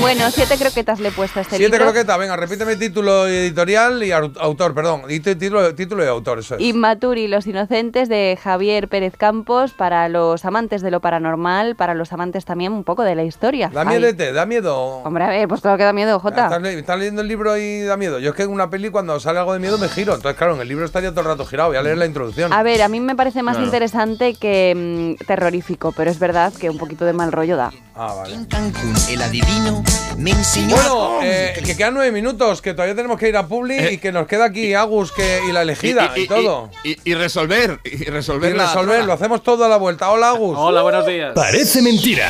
bueno, 0.00 0.30
siete 0.30 0.56
croquetas 0.56 1.00
le 1.00 1.08
he 1.08 1.12
puesto 1.12 1.38
a 1.38 1.42
este 1.42 1.56
Siete 1.56 1.72
libro. 1.76 1.86
croquetas, 1.92 2.18
venga, 2.18 2.36
repíteme 2.36 2.76
título 2.76 3.26
editorial 3.26 4.02
y 4.02 4.10
au- 4.10 4.32
autor, 4.40 4.74
perdón. 4.74 5.02
Título, 5.08 5.74
título 5.74 6.04
y 6.04 6.08
autor, 6.08 6.38
eso 6.40 6.54
es. 6.56 6.60
Inmaturi, 6.60 7.28
Los 7.28 7.46
Inocentes 7.46 8.08
de 8.08 8.38
Javier 8.42 8.88
Pérez 8.88 9.16
Campos 9.16 9.72
para 9.72 10.08
los 10.08 10.44
amantes 10.44 10.82
de 10.82 10.90
lo 10.90 11.00
paranormal, 11.00 11.76
para 11.76 11.94
los 11.94 12.12
amantes 12.12 12.39
también 12.44 12.72
un 12.72 12.84
poco 12.84 13.02
de 13.02 13.14
la 13.14 13.22
historia. 13.24 13.70
Da 13.72 13.82
Ahí. 13.82 13.88
miedete, 13.88 14.32
da 14.32 14.46
miedo. 14.46 14.76
Hombre, 15.04 15.24
a 15.24 15.28
ver, 15.28 15.48
pues 15.48 15.60
todo 15.62 15.76
que 15.76 15.84
da 15.84 15.92
miedo, 15.92 16.18
Jota. 16.20 16.44
¿Estás, 16.44 16.62
le- 16.62 16.78
estás 16.78 16.98
leyendo 16.98 17.22
el 17.22 17.28
libro 17.28 17.56
y 17.56 17.80
da 17.82 17.96
miedo? 17.96 18.18
Yo 18.18 18.30
es 18.30 18.36
que 18.36 18.42
en 18.42 18.50
una 18.50 18.70
peli 18.70 18.90
cuando 18.90 19.18
sale 19.20 19.38
algo 19.38 19.52
de 19.52 19.58
miedo 19.58 19.78
me 19.78 19.88
giro. 19.88 20.14
Entonces, 20.14 20.36
claro, 20.38 20.54
en 20.54 20.60
el 20.60 20.68
libro 20.68 20.84
estaría 20.84 21.10
todo 21.10 21.20
el 21.20 21.26
rato 21.26 21.44
girado. 21.46 21.68
Voy 21.70 21.78
a 21.78 21.82
leer 21.82 21.98
la 21.98 22.06
introducción. 22.06 22.52
A 22.52 22.62
ver, 22.62 22.82
a 22.82 22.88
mí 22.88 23.00
me 23.00 23.14
parece 23.16 23.42
más 23.42 23.54
Claro. 23.56 23.66
interesante 23.66 24.34
que 24.34 25.16
mm, 25.20 25.24
terrorífico, 25.26 25.92
pero 25.92 26.10
es 26.10 26.18
verdad 26.18 26.52
que 26.52 26.70
un 26.70 26.78
poquito 26.78 27.04
de 27.04 27.12
mal 27.12 27.32
rollo 27.32 27.56
da. 27.56 27.72
Ah, 27.94 28.14
vale. 28.14 28.34
El 29.10 29.20
adivino 29.22 29.82
me 30.16 30.30
enseñó 30.30 30.74
Bueno, 30.76 31.18
eh, 31.22 31.52
que 31.64 31.76
quedan 31.76 31.94
nueve 31.94 32.12
minutos, 32.12 32.62
que 32.62 32.72
todavía 32.72 32.94
tenemos 32.94 33.18
que 33.18 33.28
ir 33.28 33.36
a 33.36 33.46
Publi 33.46 33.78
Eh. 33.78 33.92
y 33.94 33.98
que 33.98 34.10
nos 34.12 34.26
queda 34.26 34.46
aquí 34.46 34.72
Agus 34.74 35.12
que, 35.12 35.40
y 35.48 35.52
la 35.52 35.62
elegida 35.62 36.12
y, 36.16 36.26
todo. 36.26 36.70
Y, 36.84 36.96
y 37.04 37.14
resolver, 37.14 37.78
y 37.84 38.04
resolver 38.04 38.54
Y 38.54 38.58
resolver, 38.58 39.04
lo 39.04 39.12
hacemos 39.12 39.42
todo 39.42 39.64
a 39.64 39.68
la 39.68 39.76
vuelta. 39.76 40.10
Hola, 40.10 40.30
Agus. 40.30 40.56
Hola, 40.58 40.82
buenos 40.82 41.04
días. 41.06 41.32
Parece 41.34 41.82
mentira. 41.82 42.29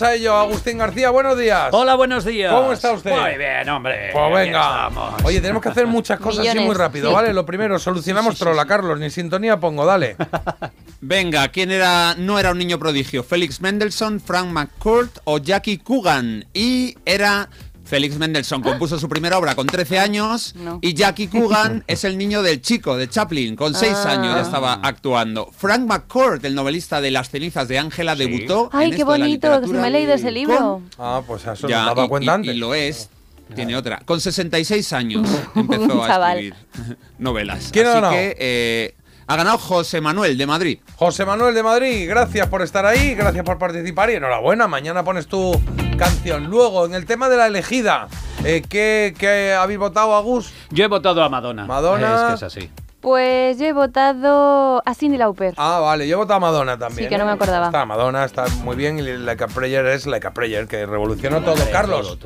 Vamos 0.00 0.02
a 0.02 0.14
ello. 0.14 0.36
Agustín 0.36 0.78
García, 0.78 1.10
buenos 1.10 1.38
días. 1.38 1.68
Hola, 1.72 1.94
buenos 1.94 2.24
días. 2.24 2.52
¿Cómo 2.52 2.72
está 2.72 2.92
usted? 2.92 3.10
Muy 3.10 3.36
bien, 3.36 3.68
hombre. 3.68 4.10
Pues 4.12 4.32
venga. 4.34 4.88
Oye, 5.24 5.40
tenemos 5.40 5.62
que 5.62 5.68
hacer 5.68 5.86
muchas 5.86 6.18
cosas 6.18 6.40
así 6.40 6.48
Millones, 6.48 6.66
muy 6.66 6.74
rápido, 6.74 7.08
sí. 7.08 7.14
¿vale? 7.14 7.32
Lo 7.32 7.44
primero, 7.44 7.78
solucionamos 7.78 8.38
trola, 8.38 8.64
Carlos. 8.66 8.98
Ni 8.98 9.10
sintonía 9.10 9.58
pongo, 9.58 9.84
dale. 9.84 10.16
Venga, 11.02 11.48
¿quién 11.48 11.70
era, 11.70 12.14
no 12.16 12.38
era 12.38 12.52
un 12.52 12.58
niño 12.58 12.78
prodigio? 12.78 13.24
¿Félix 13.24 13.60
Mendelssohn, 13.60 14.20
Frank 14.20 14.48
McCourt 14.48 15.18
o 15.24 15.38
Jackie 15.38 15.78
Coogan? 15.78 16.44
Y 16.52 16.96
era... 17.04 17.48
Félix 17.90 18.16
Mendelssohn 18.18 18.62
compuso 18.62 19.00
su 19.00 19.08
primera 19.08 19.36
obra 19.36 19.56
con 19.56 19.66
13 19.66 19.98
años 19.98 20.54
y 20.80 20.94
Jackie 20.94 21.26
Coogan 21.26 21.82
es 21.88 22.04
el 22.04 22.16
niño 22.16 22.40
del 22.42 22.62
chico, 22.62 22.96
de 22.96 23.08
Chaplin, 23.08 23.56
con 23.56 23.74
6 23.74 23.92
Ah. 24.06 24.12
años 24.12 24.34
ya 24.36 24.42
estaba 24.42 24.74
actuando. 24.74 25.50
Frank 25.58 25.80
McCourt, 25.88 26.44
el 26.44 26.54
novelista 26.54 27.00
de 27.00 27.10
Las 27.10 27.30
cenizas 27.30 27.66
de 27.66 27.80
Ángela, 27.80 28.14
debutó 28.14 28.70
Ay, 28.72 28.84
en 28.86 28.90
qué 28.92 28.96
esto 28.98 29.12
de 29.12 29.18
la 29.18 29.24
bonito, 29.24 29.60
que 29.60 29.66
se 29.66 29.72
me 29.72 29.88
he 29.88 29.90
leído 29.90 30.12
ese 30.14 30.30
libro. 30.30 30.82
Ah, 30.98 31.20
pues 31.26 31.44
eso 31.44 31.66
Ya, 31.66 31.78
nos 31.78 31.86
daba 31.86 32.04
y- 32.04 32.08
cuenta 32.08 32.30
y- 32.30 32.34
antes. 32.36 32.54
y 32.54 32.58
lo 32.58 32.74
es. 32.74 33.10
Tiene 33.56 33.74
otra. 33.76 34.00
Con 34.04 34.20
66 34.20 34.92
años 34.92 35.28
empezó 35.56 36.04
a 36.04 36.30
escribir 36.34 36.54
novelas. 37.18 37.70
¿Quién 37.72 37.86
ha 37.88 37.98
Así 37.98 38.14
que 38.16 38.36
eh, 38.38 38.94
ha 39.30 39.36
ganado 39.36 39.58
José 39.58 40.00
Manuel 40.00 40.36
de 40.36 40.44
Madrid. 40.44 40.80
José 40.96 41.24
Manuel 41.24 41.54
de 41.54 41.62
Madrid, 41.62 42.08
gracias 42.08 42.48
por 42.48 42.62
estar 42.62 42.84
ahí, 42.84 43.14
gracias 43.14 43.44
por 43.44 43.58
participar 43.58 44.10
y 44.10 44.14
enhorabuena. 44.14 44.66
Mañana 44.66 45.04
pones 45.04 45.28
tu 45.28 45.52
canción. 45.96 46.46
Luego, 46.46 46.84
en 46.84 46.94
el 46.94 47.06
tema 47.06 47.28
de 47.28 47.36
la 47.36 47.46
elegida, 47.46 48.08
eh, 48.44 48.60
¿qué, 48.68 49.14
qué 49.16 49.52
habéis 49.52 49.78
votado, 49.78 50.16
Agus? 50.16 50.52
Yo 50.70 50.84
he 50.84 50.88
votado 50.88 51.22
a 51.22 51.28
Madonna. 51.28 51.64
Madonna. 51.64 52.14
Es 52.14 52.28
que 52.28 52.34
es 52.34 52.42
así. 52.42 52.70
Pues 53.00 53.56
yo 53.60 53.66
he 53.66 53.72
votado 53.72 54.82
a 54.84 54.94
Cindy 54.94 55.16
Lauper. 55.16 55.54
Ah, 55.58 55.78
vale, 55.78 56.08
yo 56.08 56.14
he 56.14 56.18
votado 56.18 56.38
a 56.38 56.40
Madonna 56.40 56.76
también. 56.76 57.04
Sí, 57.04 57.08
que 57.08 57.16
no 57.16 57.22
¿eh? 57.22 57.26
me 57.28 57.32
acordaba. 57.34 57.66
Está 57.66 57.86
Madonna, 57.86 58.24
está 58.24 58.48
muy 58.64 58.74
bien 58.74 58.98
y 58.98 59.02
Like 59.02 59.44
a 59.44 59.46
Prayer 59.46 59.86
es 59.86 60.06
Like 60.06 60.26
a 60.26 60.34
Prayer, 60.34 60.66
que 60.66 60.84
revolucionó 60.86 61.40
todo. 61.42 61.54
Carlos. 61.70 62.18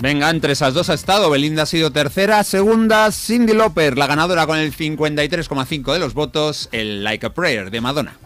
Venga, 0.00 0.30
entre 0.30 0.52
esas 0.52 0.74
dos 0.74 0.90
ha 0.90 0.94
estado. 0.94 1.28
Belinda 1.28 1.64
ha 1.64 1.66
sido 1.66 1.90
tercera. 1.90 2.44
Segunda, 2.44 3.10
Cindy 3.10 3.52
Lauper, 3.52 3.98
la 3.98 4.06
ganadora 4.06 4.46
con 4.46 4.58
el 4.58 4.72
53,5 4.74 5.92
de 5.92 5.98
los 5.98 6.14
votos. 6.14 6.68
El 6.70 7.02
Like 7.02 7.26
a 7.26 7.30
Prayer 7.34 7.70
de 7.70 7.80
Madonna. 7.80 8.16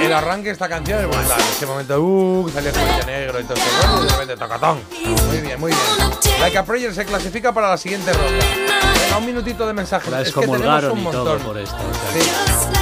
El 0.00 0.12
arranque 0.14 0.46
de 0.46 0.52
esta 0.52 0.68
canción 0.68 1.00
es 1.00 1.06
brutal. 1.06 1.40
Ese 1.40 1.66
momento, 1.66 2.00
uh, 2.00 2.48
salía 2.48 2.70
el 2.70 3.06
negro 3.06 3.40
y 3.40 3.44
todo 3.44 3.54
eso. 3.54 4.22
Y 4.22 4.26
de 4.26 4.36
tocatón. 4.36 4.80
Muy 5.28 5.38
bien, 5.38 5.60
muy 5.60 5.72
bien. 5.72 6.40
Like 6.40 6.56
a 6.56 6.64
Prayer 6.64 6.94
se 6.94 7.04
clasifica 7.04 7.52
para 7.52 7.68
la 7.68 7.76
siguiente 7.76 8.12
ronda. 8.12 8.44
Venga, 9.04 9.18
un 9.18 9.26
minutito 9.26 9.66
de 9.66 9.72
mensaje. 9.74 10.10
La 10.10 10.22
Es 10.22 10.32
que 10.32 10.40
tenemos 10.40 10.84
un 10.84 11.02
montón. 11.02 11.38
por 11.40 11.58
esto. 11.58 11.76
o 11.76 12.12
sea, 12.12 12.22
Sí. 12.22 12.30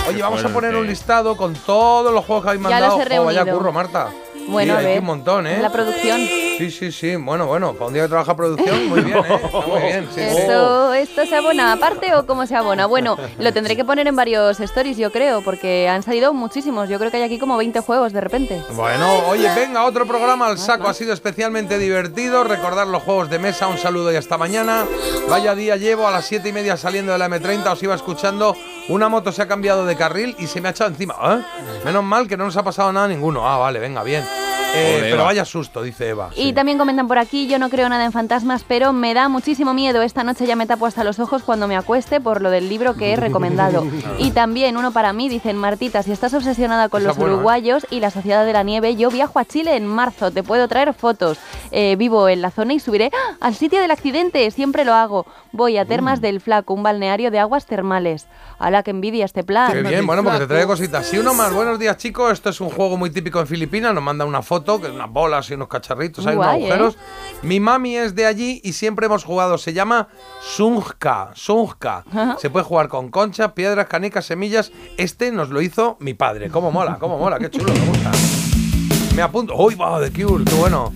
Oye, 0.08 0.22
vamos 0.22 0.44
a 0.44 0.48
poner 0.48 0.76
un 0.76 0.86
listado 0.86 1.36
con 1.36 1.54
todos 1.54 2.12
los 2.14 2.24
juegos 2.24 2.44
que 2.44 2.50
habéis 2.50 2.62
Ya 2.68 2.80
los 2.80 2.88
mandado. 2.90 3.14
he 3.14 3.18
Jo, 3.18 3.24
vaya 3.24 3.44
curro, 3.46 3.72
Marta. 3.72 4.08
Bueno, 4.48 4.72
Sí, 4.72 4.76
a 4.76 4.78
hay 4.80 4.84
ver. 4.86 4.98
un 5.00 5.04
montón, 5.06 5.46
¿eh? 5.46 5.58
La 5.60 5.70
producción. 5.70 6.18
Sí, 6.58 6.70
sí, 6.70 6.90
sí. 6.90 7.16
Bueno, 7.16 7.46
bueno, 7.46 7.74
para 7.74 7.86
un 7.86 7.92
día 7.94 8.02
que 8.02 8.08
trabaja 8.08 8.34
producción, 8.34 8.88
muy 8.88 9.00
bien, 9.02 9.18
¿eh? 9.18 9.40
Está 9.44 9.60
muy 9.60 9.80
bien. 9.82 10.08
Sí, 10.14 10.20
sí. 10.20 10.38
¿Esto, 10.38 10.94
¿Esto 10.94 11.26
se 11.26 11.36
abona 11.36 11.72
aparte 11.72 12.14
o 12.14 12.26
cómo 12.26 12.46
se 12.46 12.56
abona? 12.56 12.86
Bueno, 12.86 13.16
lo 13.38 13.52
tendré 13.52 13.76
que 13.76 13.84
poner 13.84 14.06
en 14.08 14.16
varios 14.16 14.58
stories, 14.58 14.96
yo 14.96 15.12
creo, 15.12 15.42
porque 15.42 15.88
han 15.88 16.02
salido 16.02 16.32
muchísimos. 16.32 16.88
Yo 16.88 16.98
creo 16.98 17.10
que 17.10 17.18
hay 17.18 17.22
aquí 17.22 17.38
como 17.38 17.56
20 17.56 17.80
juegos 17.80 18.12
de 18.12 18.20
repente. 18.20 18.62
Bueno, 18.74 19.28
oye, 19.28 19.48
venga, 19.54 19.84
otro 19.84 20.06
programa 20.06 20.46
al 20.48 20.58
saco. 20.58 20.88
Ha 20.88 20.94
sido 20.94 21.12
especialmente 21.12 21.78
divertido. 21.78 22.42
Recordar 22.44 22.86
los 22.86 23.02
juegos 23.02 23.30
de 23.30 23.38
mesa. 23.38 23.68
Un 23.68 23.78
saludo 23.78 24.12
y 24.12 24.16
hasta 24.16 24.36
mañana. 24.38 24.84
Vaya 25.28 25.54
día 25.54 25.76
llevo 25.76 26.08
a 26.08 26.10
las 26.10 26.24
7 26.26 26.48
y 26.48 26.52
media 26.52 26.76
saliendo 26.76 27.12
de 27.12 27.18
la 27.18 27.28
M30. 27.28 27.70
Os 27.72 27.82
iba 27.82 27.94
escuchando. 27.94 28.56
Una 28.88 29.08
moto 29.10 29.30
se 29.32 29.42
ha 29.42 29.46
cambiado 29.46 29.84
de 29.84 29.94
carril 29.96 30.34
y 30.38 30.46
se 30.46 30.60
me 30.60 30.68
ha 30.68 30.70
echado 30.70 30.90
encima. 30.90 31.14
¿Eh? 31.22 31.82
Menos 31.84 32.02
mal 32.02 32.26
que 32.26 32.36
no 32.36 32.44
nos 32.46 32.56
ha 32.56 32.62
pasado 32.62 32.90
nada 32.92 33.04
a 33.06 33.08
ninguno. 33.08 33.46
Ah, 33.46 33.58
vale, 33.58 33.78
venga, 33.78 34.02
bien. 34.02 34.24
Eh, 34.78 35.08
pero 35.10 35.24
vaya 35.24 35.44
susto, 35.44 35.82
dice 35.82 36.08
Eva. 36.10 36.30
Y 36.36 36.52
también 36.52 36.78
comentan 36.78 37.08
por 37.08 37.18
aquí, 37.18 37.46
yo 37.48 37.58
no 37.58 37.68
creo 37.70 37.88
nada 37.88 38.04
en 38.04 38.12
fantasmas, 38.12 38.64
pero 38.66 38.92
me 38.92 39.14
da 39.14 39.28
muchísimo 39.28 39.74
miedo. 39.74 40.02
Esta 40.02 40.24
noche 40.24 40.46
ya 40.46 40.56
me 40.56 40.66
tapo 40.66 40.86
hasta 40.86 41.04
los 41.04 41.18
ojos 41.18 41.42
cuando 41.42 41.66
me 41.68 41.76
acueste 41.76 42.20
por 42.20 42.40
lo 42.42 42.50
del 42.50 42.68
libro 42.68 42.94
que 42.94 43.12
he 43.12 43.16
recomendado. 43.28 43.84
y 44.18 44.30
también 44.30 44.76
uno 44.76 44.92
para 44.92 45.12
mí, 45.12 45.28
dicen 45.28 45.56
Martita, 45.56 46.02
si 46.02 46.12
estás 46.12 46.32
obsesionada 46.34 46.88
con 46.88 47.00
Esa 47.02 47.08
los 47.08 47.16
buena, 47.16 47.32
¿eh? 47.32 47.34
uruguayos 47.36 47.86
y 47.90 48.00
la 48.00 48.10
Sociedad 48.10 48.44
de 48.46 48.52
la 48.52 48.62
Nieve, 48.62 48.94
yo 48.96 49.10
viajo 49.10 49.38
a 49.38 49.44
Chile 49.44 49.76
en 49.76 49.86
marzo, 49.86 50.30
te 50.30 50.42
puedo 50.42 50.68
traer 50.68 50.94
fotos. 50.94 51.38
Eh, 51.70 51.96
vivo 51.96 52.28
en 52.28 52.40
la 52.40 52.50
zona 52.50 52.72
y 52.74 52.80
subiré 52.80 53.10
¡ah! 53.12 53.36
al 53.40 53.54
sitio 53.54 53.80
del 53.80 53.90
accidente, 53.90 54.50
siempre 54.50 54.84
lo 54.84 54.94
hago. 54.94 55.26
Voy 55.52 55.76
a 55.76 55.84
Mm. 55.84 55.88
Termas 55.88 56.20
del 56.20 56.40
Flaco, 56.42 56.74
un 56.74 56.82
balneario 56.82 57.30
de 57.30 57.38
aguas 57.38 57.64
termales. 57.64 58.26
A 58.58 58.70
la 58.70 58.82
que 58.82 58.90
envidia 58.90 59.24
este 59.24 59.42
plan. 59.44 59.72
Qué 59.72 59.82
bien, 59.82 60.06
bueno, 60.06 60.22
porque 60.22 60.40
te 60.40 60.46
trae 60.48 60.66
cositas. 60.66 61.06
Sí, 61.06 61.16
uno 61.18 61.32
más. 61.32 61.52
Buenos 61.54 61.78
días, 61.78 61.96
chicos. 61.96 62.32
Esto 62.32 62.50
es 62.50 62.60
un 62.60 62.68
juego 62.68 62.96
muy 62.98 63.08
típico 63.10 63.40
en 63.40 63.46
Filipinas. 63.46 63.94
Nos 63.94 64.02
manda 64.02 64.24
una 64.26 64.42
foto, 64.42 64.67
que 64.76 64.88
unas 64.88 65.10
bolas 65.10 65.50
y 65.50 65.54
unos 65.54 65.68
cacharritos, 65.68 66.26
hay 66.26 66.36
unos 66.36 66.46
¿eh? 66.46 66.50
agujeros. 66.50 66.98
Mi 67.42 67.60
mami 67.60 67.96
es 67.96 68.14
de 68.14 68.26
allí 68.26 68.60
y 68.62 68.74
siempre 68.74 69.06
hemos 69.06 69.24
jugado. 69.24 69.56
Se 69.56 69.72
llama 69.72 70.08
Sungka. 70.42 71.30
Sungka. 71.34 72.04
Se 72.38 72.50
puede 72.50 72.64
jugar 72.64 72.88
con 72.88 73.10
conchas, 73.10 73.52
piedras, 73.52 73.86
canicas, 73.86 74.26
semillas. 74.26 74.72
Este 74.98 75.32
nos 75.32 75.48
lo 75.48 75.62
hizo 75.62 75.96
mi 76.00 76.14
padre. 76.14 76.50
¿Cómo 76.50 76.70
mola? 76.70 76.98
¿Cómo 77.00 77.18
mola? 77.18 77.38
Qué 77.38 77.50
chulo, 77.50 77.72
me 77.72 77.86
gusta. 77.86 78.10
Me 79.18 79.22
apunto. 79.22 79.52
¡Uy, 79.56 79.74
va! 79.74 79.98
de 79.98 80.12
Cure, 80.12 80.44
qué 80.44 80.54
bueno. 80.54 80.92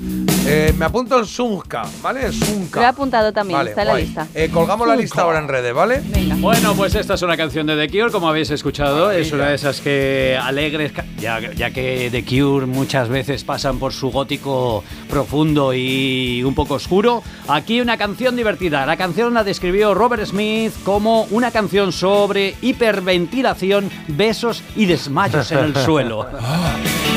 Eh, 0.47 0.73
me 0.79 0.85
apunto 0.85 1.19
en 1.19 1.27
Sungka, 1.27 1.83
¿vale? 2.01 2.31
Sungka. 2.33 2.79
Lo 2.79 2.87
he 2.87 2.89
apuntado 2.89 3.33
también, 3.33 3.59
Vale, 3.59 3.71
está 3.71 3.83
en 3.83 3.87
la 3.89 3.93
guay. 3.95 4.05
lista. 4.05 4.29
Eh, 4.33 4.49
colgamos 4.49 4.87
la 4.87 4.95
lista 4.95 5.23
ahora 5.23 5.41
en 5.41 5.49
redes, 5.49 5.75
¿vale? 5.75 6.03
Bueno, 6.37 6.73
pues 6.77 6.95
esta 6.95 7.15
es 7.15 7.23
una 7.23 7.37
canción 7.37 7.67
de 7.67 7.75
The 7.75 7.89
Cure, 7.91 8.13
como 8.13 8.29
habéis 8.29 8.51
escuchado. 8.51 9.11
Es 9.11 9.33
una 9.33 9.49
de 9.49 9.57
esas 9.57 9.81
que 9.81 10.39
alegres, 10.41 10.93
ya, 11.19 11.41
ya 11.53 11.73
que 11.73 12.11
The 12.13 12.25
Cure 12.25 12.67
muchas 12.67 13.09
veces 13.09 13.43
pasan 13.43 13.81
por 13.81 13.93
su 13.93 14.13
gótico 14.13 14.85
profundo 15.11 15.75
y 15.75 16.45
un 16.45 16.55
poco 16.55 16.75
oscuro. 16.75 17.25
Aquí 17.49 17.81
una 17.81 17.97
canción 17.97 18.37
divertida. 18.37 18.87
La 18.87 18.97
canción 18.97 19.35
la 19.35 19.43
describió 19.43 19.95
Robert 19.95 20.25
Smith 20.27 20.73
como 20.85 21.25
una 21.33 21.51
canción 21.51 21.91
sobre 21.91 22.55
hiperventilación, 22.63 23.91
besos 24.07 24.63
y 24.77 24.87
desmayos 24.87 25.51
en 25.51 25.59
el 25.59 25.75
suelo. 25.85 26.25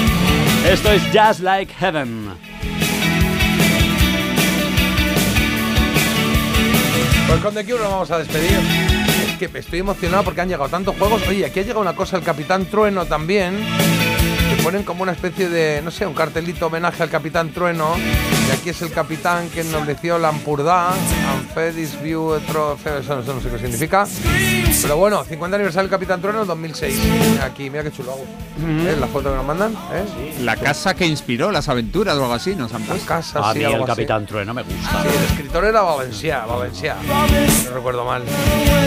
Esto 0.67 0.91
es 0.91 1.03
Just 1.13 1.41
Like 1.41 1.71
Heaven. 1.75 2.29
Pues 7.27 7.39
con 7.41 7.53
The 7.53 7.63
Cure 7.63 7.83
nos 7.83 7.91
vamos 7.91 8.11
a 8.11 8.17
despedir. 8.17 8.59
Es 9.27 9.37
que 9.37 9.59
estoy 9.59 9.79
emocionado 9.79 10.23
porque 10.23 10.41
han 10.41 10.49
llegado 10.49 10.67
tantos 10.67 10.95
juegos. 10.97 11.21
Oye, 11.27 11.45
aquí 11.45 11.59
ha 11.59 11.63
llegado 11.63 11.81
una 11.81 11.95
cosa, 11.95 12.17
el 12.17 12.23
Capitán 12.23 12.65
Trueno 12.65 13.05
también. 13.05 13.63
Que 14.55 14.63
ponen 14.63 14.83
como 14.83 15.03
una 15.03 15.11
especie 15.11 15.49
de, 15.49 15.81
no 15.83 15.91
sé, 15.91 16.05
un 16.05 16.13
cartelito 16.13 16.67
homenaje 16.67 17.03
al 17.03 17.09
Capitán 17.09 17.49
Trueno. 17.51 17.95
Y 18.47 18.51
aquí 18.51 18.69
es 18.69 18.81
el 18.81 18.91
capitán 18.91 19.49
que 19.49 19.61
ennobleció 19.61 20.17
Lampurdá. 20.17 20.89
Amphedis 21.33 22.01
View, 22.01 22.39
Trofeo, 22.47 22.97
eso, 22.99 23.19
eso 23.19 23.33
no 23.33 23.41
sé 23.41 23.49
qué 23.49 23.57
significa. 23.59 24.07
Pero 24.81 24.97
bueno, 24.97 25.23
50 25.23 25.55
aniversario 25.55 25.83
del 25.89 25.91
Capitán 25.91 26.21
Trueno 26.21 26.45
2006. 26.45 26.99
Mira 27.31 27.45
aquí, 27.45 27.69
mira 27.69 27.83
qué 27.83 27.91
chulo 27.91 28.11
hago. 28.13 28.25
¿Eh? 28.59 28.95
La 28.99 29.07
foto 29.07 29.29
que 29.31 29.35
nos 29.35 29.45
mandan. 29.45 29.73
¿eh? 29.91 30.35
La 30.41 30.55
casa 30.55 30.93
que 30.95 31.05
inspiró 31.05 31.51
las 31.51 31.67
aventuras 31.69 32.15
o 32.17 32.21
algo 32.23 32.33
así 32.33 32.55
nos 32.55 32.73
han 32.73 32.83
puesto. 32.83 33.05
casa, 33.05 33.49
A 33.49 33.53
sí, 33.53 33.59
mí 33.59 33.65
el 33.65 33.75
así. 33.75 33.85
Capitán 33.85 34.25
Trueno 34.25 34.53
me 34.53 34.63
gusta. 34.63 35.01
Sí, 35.03 35.07
el 35.17 35.23
escritor 35.25 35.65
era 35.65 35.81
Valencia, 35.81 36.45
Valencia. 36.45 36.95
No 37.65 37.71
recuerdo 37.75 38.05
mal. 38.05 38.23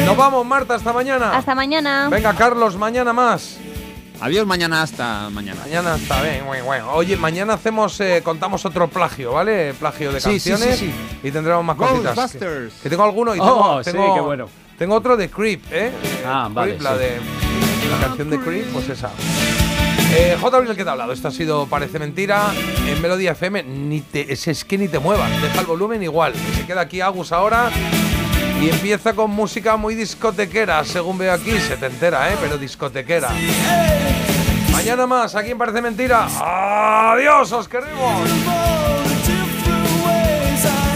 Nos 0.07 0.17
vamos, 0.17 0.47
Marta, 0.47 0.75
hasta 0.77 0.93
mañana. 0.93 1.37
Hasta 1.37 1.55
mañana. 1.55 2.09
Venga, 2.11 2.33
Carlos, 2.35 2.77
mañana 2.77 3.13
más. 3.13 3.59
Adiós 4.21 4.47
mañana 4.47 4.83
hasta 4.83 5.31
mañana. 5.31 5.61
Mañana 5.63 5.95
está 5.95 6.21
bien, 6.23 6.45
bueno, 6.45 6.65
bueno. 6.65 6.93
Oye, 6.93 7.17
mañana 7.17 7.55
hacemos, 7.55 8.01
eh, 8.01 8.21
contamos 8.25 8.65
otro 8.67 8.89
plagio, 8.89 9.33
¿vale? 9.33 9.75
Plagio 9.75 10.11
de 10.13 10.21
Sí, 10.21 10.41
sí, 10.41 10.51
canciones. 10.51 10.79
sí, 10.79 10.93
Y 11.23 11.31
tendremos 11.31 11.65
más 11.65 11.77
cositas. 11.77 12.33
Que, 12.33 12.69
que 12.83 12.91
tengo 12.91 13.05
alguno 13.05 13.35
y 13.37 13.39
Oh, 13.41 13.45
tengo, 13.45 13.85
sí, 13.85 13.91
tengo- 13.93 14.15
qué 14.15 14.21
bueno. 14.21 14.49
Tengo 14.77 14.95
otro 14.97 15.17
de 15.17 15.29
Creep, 15.31 15.63
¿eh? 15.73 15.93
Ah, 16.27 16.45
Creep, 16.53 16.55
vale, 16.55 16.79
La 16.81 16.97
de 16.97 17.19
la 17.91 17.99
canción 18.07 18.31
de 18.31 18.39
Creep, 18.41 18.67
pues 18.73 18.89
esa. 18.89 19.11
Eh, 20.11 20.37
J. 20.41 20.57
Abril, 20.57 20.75
¿qué 20.75 20.83
te 20.85 20.89
ha 20.89 20.93
hablado? 20.93 21.13
Esto 21.13 21.29
ha 21.29 21.31
sido 21.31 21.67
Parece 21.67 21.99
Mentira 21.99 22.47
en 22.87 23.01
Melodía 23.03 23.33
FM. 23.33 23.63
Ni 23.65 24.01
te, 24.01 24.33
es, 24.33 24.49
es 24.49 24.65
que 24.65 24.79
ni 24.79 24.89
te 24.89 24.99
muevas. 24.99 25.31
Deja 25.43 25.61
el 25.61 25.67
volumen 25.67 26.03
igual. 26.03 26.33
que 26.33 26.55
Se 26.61 26.67
queda 26.67 26.81
aquí 26.83 27.01
Agus 27.01 27.31
ahora. 27.33 27.71
Y 28.61 28.71
empieza 28.71 29.15
con 29.15 29.31
música 29.31 29.77
muy 29.77 29.95
discotequera, 29.95 30.85
según 30.85 31.19
veo 31.19 31.33
aquí. 31.33 31.59
Se 31.61 31.77
te 31.77 31.87
entera, 31.87 32.33
¿eh? 32.33 32.37
Pero 32.41 32.59
discotequera. 32.59 33.31
Mañana 34.73 35.07
más, 35.07 35.35
aquí 35.35 35.51
en 35.51 35.59
Parece 35.59 35.81
Mentira. 35.81 36.27
¡Adiós! 36.41 37.53
¡Os 37.53 37.69
queremos! 37.69 38.29